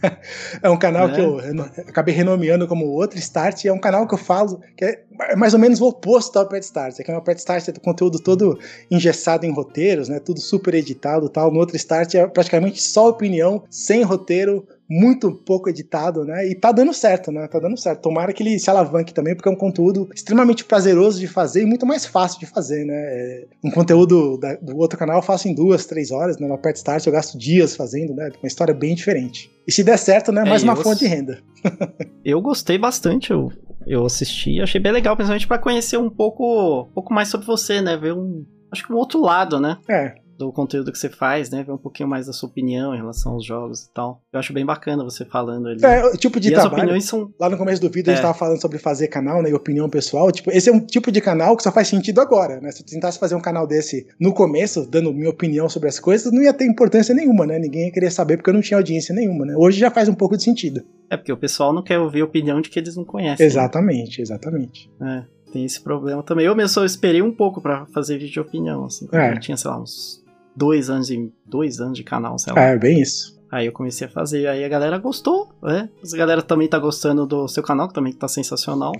é 0.60 0.68
um 0.68 0.76
canal 0.76 1.08
É. 1.08 1.12
que 1.12 1.20
eu 1.20 1.38
acabei 1.86 2.12
renomeando 2.14 2.66
como 2.66 2.86
Outro 2.86 3.18
Start. 3.20 3.64
E 3.64 3.68
é 3.68 3.72
um 3.72 3.78
canal 3.80 4.08
que 4.08 4.14
eu 4.14 4.18
falo 4.18 4.60
que 4.76 4.84
é 4.84 5.04
mais 5.36 5.52
ou 5.54 5.60
menos 5.60 5.80
o 5.80 5.86
oposto 5.86 6.36
ao 6.38 6.48
Pet 6.48 6.64
Start. 6.64 6.98
É 6.98 7.04
que 7.04 7.12
o 7.12 7.20
Pet 7.22 7.38
Start 7.38 7.68
é 7.68 7.72
conteúdo 7.72 8.18
todo 8.18 8.58
engessado 8.90 9.46
em 9.46 9.52
roteiros, 9.52 10.08
né? 10.08 10.18
Tudo 10.18 10.40
super 10.40 10.74
editado 10.74 11.26
e 11.26 11.28
tal. 11.30 11.52
No 11.52 11.60
Outro 11.60 11.76
Start 11.76 12.14
é 12.14 12.26
praticamente 12.26 12.82
só 12.82 13.08
opinião, 13.08 13.62
sem 13.70 14.02
roteiro, 14.02 14.66
muito 14.90 15.30
pouco 15.30 15.70
editado, 15.70 16.24
né? 16.24 16.48
E 16.48 16.54
tá 16.56 16.72
dando 16.72 16.92
certo, 16.92 17.30
né? 17.30 17.46
Tá 17.46 17.60
dando 17.60 17.76
certo. 17.76 18.02
Tomara 18.02 18.32
que 18.32 18.42
ele 18.42 18.58
se 18.58 18.68
alavanque 18.68 19.14
também, 19.14 19.36
porque 19.36 19.48
é 19.48 19.52
um 19.52 19.56
conteúdo 19.56 20.08
extremamente 20.12 20.64
prazeroso 20.64 21.20
de 21.20 21.28
fazer 21.28 21.62
e 21.62 21.66
muito 21.66 21.86
mais 21.86 22.04
fácil 22.04 22.40
de 22.40 22.46
fazer, 22.46 22.84
né? 22.84 22.94
É 22.94 23.46
um 23.62 23.70
conteúdo 23.70 24.36
da, 24.36 24.56
do 24.56 24.76
outro 24.76 24.98
canal 24.98 25.18
eu 25.18 25.22
faço 25.22 25.46
em 25.46 25.54
duas, 25.54 25.86
três 25.86 26.10
horas, 26.10 26.38
né? 26.38 26.48
No 26.48 26.58
Pet 26.58 26.76
Start 26.76 27.06
eu 27.06 27.12
gasto 27.12 27.38
dias 27.38 27.76
fazendo, 27.76 28.14
né? 28.14 28.30
Uma 28.42 28.48
história 28.48 28.74
bem 28.74 28.96
diferente. 28.96 29.48
E 29.64 29.70
se 29.70 29.84
der 29.84 29.96
certo, 29.96 30.32
né? 30.32 30.44
Mais 30.44 30.62
É, 30.62 30.64
uma 30.64 30.74
fonte 30.74 31.00
de 31.00 31.06
renda. 31.06 31.38
Eu 32.24 32.40
gostei 32.40 32.76
bastante. 32.76 33.30
Eu, 33.30 33.50
eu 33.86 34.04
assisti, 34.04 34.60
achei 34.60 34.80
bem 34.80 34.92
legal, 34.92 35.16
principalmente 35.16 35.46
para 35.46 35.58
conhecer 35.58 35.96
um 35.96 36.10
pouco, 36.10 36.82
um 36.82 36.92
pouco 36.92 37.14
mais 37.14 37.28
sobre 37.28 37.46
você, 37.46 37.80
né? 37.80 37.96
Ver 37.96 38.12
um, 38.12 38.44
acho 38.70 38.86
que 38.86 38.92
um 38.92 38.96
outro 38.96 39.20
lado, 39.20 39.60
né? 39.60 39.78
É, 39.88 40.14
do 40.46 40.52
conteúdo 40.52 40.90
que 40.90 40.98
você 40.98 41.08
faz, 41.08 41.50
né? 41.50 41.62
Ver 41.62 41.72
um 41.72 41.76
pouquinho 41.78 42.08
mais 42.08 42.26
da 42.26 42.32
sua 42.32 42.48
opinião 42.48 42.94
em 42.94 42.96
relação 42.96 43.32
aos 43.32 43.44
jogos 43.44 43.84
e 43.84 43.92
tal. 43.92 44.22
Eu 44.32 44.40
acho 44.40 44.52
bem 44.52 44.64
bacana 44.64 45.04
você 45.04 45.24
falando 45.24 45.68
ali. 45.68 45.84
É, 45.84 46.04
o 46.06 46.16
tipo 46.16 46.40
de 46.40 46.48
e 46.48 46.52
trabalho. 46.52 46.74
as 46.74 46.78
opiniões 46.78 47.04
são. 47.04 47.32
Lá 47.38 47.50
no 47.50 47.58
começo 47.58 47.80
do 47.82 47.88
vídeo 47.90 48.10
a 48.10 48.14
gente 48.14 48.20
É. 48.20 48.26
tava 48.26 48.36
falando 48.38 48.60
sobre 48.60 48.78
fazer 48.78 49.08
canal, 49.08 49.42
né? 49.42 49.50
E 49.50 49.54
opinião 49.54 49.88
pessoal. 49.90 50.32
Tipo, 50.32 50.50
esse 50.50 50.70
é 50.70 50.72
um 50.72 50.80
tipo 50.80 51.12
de 51.12 51.20
canal 51.20 51.56
que 51.56 51.62
só 51.62 51.70
faz 51.70 51.88
sentido 51.88 52.20
agora, 52.20 52.60
né? 52.60 52.72
Se 52.72 52.82
eu 52.82 52.86
tentasse 52.86 53.18
fazer 53.18 53.34
um 53.34 53.40
canal 53.40 53.66
desse 53.66 54.06
no 54.18 54.32
começo, 54.32 54.88
dando 54.90 55.12
minha 55.12 55.30
opinião 55.30 55.68
sobre 55.68 55.88
as 55.88 56.00
coisas, 56.00 56.32
não 56.32 56.42
ia 56.42 56.52
ter 56.54 56.64
importância 56.64 57.14
nenhuma, 57.14 57.44
né? 57.46 57.58
Ninguém 57.58 57.86
ia 57.86 57.92
querer 57.92 58.10
saber 58.10 58.36
porque 58.38 58.48
eu 58.50 58.54
não 58.54 58.62
tinha 58.62 58.78
audiência 58.78 59.14
nenhuma, 59.14 59.44
né? 59.44 59.54
Hoje 59.56 59.78
já 59.78 59.90
faz 59.90 60.08
um 60.08 60.14
pouco 60.14 60.36
de 60.36 60.42
sentido. 60.42 60.82
É 61.10 61.16
porque 61.16 61.32
o 61.32 61.36
pessoal 61.36 61.72
não 61.72 61.82
quer 61.82 61.98
ouvir 61.98 62.22
a 62.22 62.24
opinião 62.24 62.60
de 62.60 62.70
que 62.70 62.78
eles 62.78 62.96
não 62.96 63.04
conhecem. 63.04 63.44
Exatamente, 63.44 64.22
exatamente. 64.22 64.90
né? 64.98 65.26
É, 65.26 65.52
tem 65.52 65.64
esse 65.64 65.80
problema 65.80 66.22
também. 66.22 66.46
Eu 66.46 66.54
mesmo 66.54 66.68
só 66.68 66.84
esperei 66.84 67.20
um 67.20 67.32
pouco 67.34 67.60
pra 67.60 67.84
fazer 67.86 68.16
vídeo 68.18 68.32
de 68.32 68.38
opinião, 68.40 68.84
assim. 68.84 69.08
É. 69.12 69.32
Eu 69.32 69.40
tinha, 69.40 69.56
sei 69.56 69.68
lá, 69.68 69.80
uns 69.80 70.19
dois 70.56 70.90
anos, 70.90 71.06
de, 71.06 71.30
dois 71.46 71.80
anos 71.80 71.96
de 71.96 72.04
canal, 72.04 72.38
sei 72.38 72.52
lá. 72.52 72.60
É, 72.60 72.78
bem 72.78 73.00
isso. 73.00 73.38
Aí 73.50 73.66
eu 73.66 73.72
comecei 73.72 74.06
a 74.06 74.10
fazer, 74.10 74.46
aí 74.46 74.64
a 74.64 74.68
galera 74.68 74.96
gostou, 74.98 75.48
né? 75.62 75.88
A 76.12 76.16
galera 76.16 76.40
também 76.40 76.68
tá 76.68 76.78
gostando 76.78 77.26
do 77.26 77.48
seu 77.48 77.62
canal, 77.64 77.88
que 77.88 77.94
também 77.94 78.12
tá 78.12 78.28
sensacional. 78.28 78.92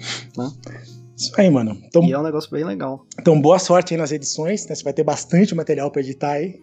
Isso 1.17 1.33
aí, 1.37 1.51
mano. 1.51 1.77
Então, 1.87 2.03
E 2.03 2.13
é 2.13 2.19
um 2.19 2.23
negócio 2.23 2.51
bem 2.51 2.65
legal. 2.65 3.07
então 3.21 3.41
boa 3.41 3.59
sorte 3.59 3.95
aí 3.95 4.01
nas 4.01 4.11
edições, 4.11 4.67
né? 4.67 4.75
Você 4.75 4.83
vai 4.83 4.93
ter 4.93 5.05
bastante 5.05 5.55
material 5.55 5.91
pra 5.91 6.01
editar 6.01 6.33
aí. 6.33 6.57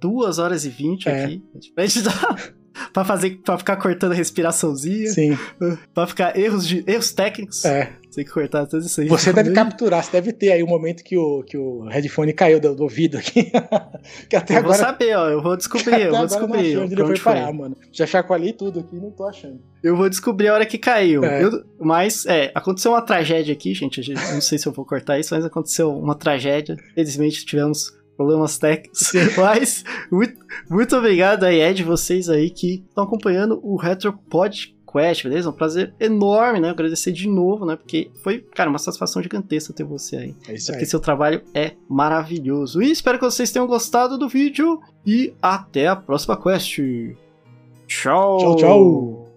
Duas 0.00 0.38
horas 0.38 0.64
e 0.64 0.68
vinte 0.68 1.08
É. 1.08 1.24
aqui. 1.24 1.42
A 1.76 1.86
gente 1.86 2.02
dá 2.02 2.12
pra 2.92 3.04
fazer, 3.04 3.40
pra 3.42 3.56
ficar 3.56 3.76
cortando 3.76 4.12
respiraçãozinha, 4.12 5.10
Sim, 5.10 5.38
pra 5.94 6.06
ficar 6.06 6.36
erros, 6.38 6.66
de, 6.66 6.84
erros 6.86 7.12
técnicos. 7.12 7.64
é. 7.64 7.92
Tem 8.18 8.24
que 8.24 8.32
cortar 8.32 8.66
tudo 8.66 8.84
isso 8.84 9.00
aí. 9.00 9.06
Você 9.06 9.32
deve 9.32 9.52
capturar, 9.52 10.02
você 10.02 10.10
deve 10.10 10.32
ter 10.32 10.50
aí 10.50 10.60
o 10.60 10.66
momento 10.66 11.04
que 11.04 11.16
o, 11.16 11.44
que 11.44 11.56
o 11.56 11.84
headphone 11.84 12.32
caiu 12.32 12.58
do, 12.58 12.74
do 12.74 12.82
ouvido 12.82 13.16
aqui. 13.16 13.44
que 14.28 14.34
até 14.34 14.54
Eu 14.58 14.62
vou 14.64 14.72
agora. 14.72 14.88
saber, 14.88 15.16
ó. 15.16 15.28
Eu 15.28 15.40
vou 15.40 15.56
descobrir, 15.56 16.00
eu 16.02 16.10
vou 16.10 16.18
não 16.18 16.26
descobrir. 16.26 16.58
achei 16.58 16.76
onde 16.78 16.96
pra 16.96 17.04
ele 17.04 17.16
foi 17.16 17.32
parar, 17.32 17.52
mano. 17.52 17.76
Já 17.92 18.06
chacoalhei 18.06 18.52
tudo 18.52 18.80
aqui 18.80 18.96
não 18.96 19.12
tô 19.12 19.24
achando. 19.24 19.60
Eu 19.84 19.96
vou 19.96 20.08
descobrir 20.08 20.48
a 20.48 20.54
hora 20.54 20.66
que 20.66 20.78
caiu. 20.78 21.22
É. 21.22 21.44
Eu- 21.44 21.64
mas, 21.78 22.26
é, 22.26 22.50
aconteceu 22.56 22.90
uma 22.90 23.02
tragédia 23.02 23.52
aqui, 23.52 23.72
gente. 23.72 24.12
Não 24.12 24.40
sei 24.40 24.58
se 24.58 24.66
eu 24.66 24.72
vou 24.72 24.84
cortar 24.84 25.16
isso, 25.20 25.32
mas 25.32 25.44
aconteceu 25.44 25.96
uma 25.96 26.16
tragédia. 26.16 26.76
Felizmente 26.96 27.46
tivemos 27.46 27.96
problemas 28.16 28.58
técnicos. 28.58 29.12
Mas, 29.38 29.84
muito, 30.10 30.34
muito 30.68 30.96
obrigado 30.96 31.44
aí, 31.44 31.60
Ed, 31.60 31.84
vocês 31.84 32.28
aí 32.28 32.50
que 32.50 32.84
estão 32.88 33.04
acompanhando 33.04 33.60
o 33.62 33.76
Retro 33.76 34.12
Podcast, 34.92 35.28
beleza? 35.28 35.50
Um 35.50 35.52
prazer 35.52 35.94
enorme, 36.00 36.60
né? 36.60 36.70
Agradecer 36.70 37.12
de 37.12 37.28
novo, 37.28 37.64
né? 37.66 37.76
Porque 37.76 38.10
foi, 38.22 38.40
cara, 38.54 38.70
uma 38.70 38.78
satisfação 38.78 39.22
gigantesca 39.22 39.72
ter 39.72 39.84
você 39.84 40.16
aí. 40.16 40.34
É 40.48 40.54
isso 40.54 40.70
aí. 40.70 40.76
Porque 40.76 40.86
seu 40.86 41.00
trabalho 41.00 41.42
é 41.54 41.72
maravilhoso. 41.88 42.82
E 42.82 42.90
espero 42.90 43.18
que 43.18 43.24
vocês 43.24 43.52
tenham 43.52 43.66
gostado 43.66 44.18
do 44.18 44.28
vídeo. 44.28 44.80
E 45.06 45.34
até 45.40 45.88
a 45.88 45.96
próxima 45.96 46.36
quest. 46.36 46.80
Tchau. 47.86 48.38
Tchau, 48.38 48.56
tchau. 48.56 49.27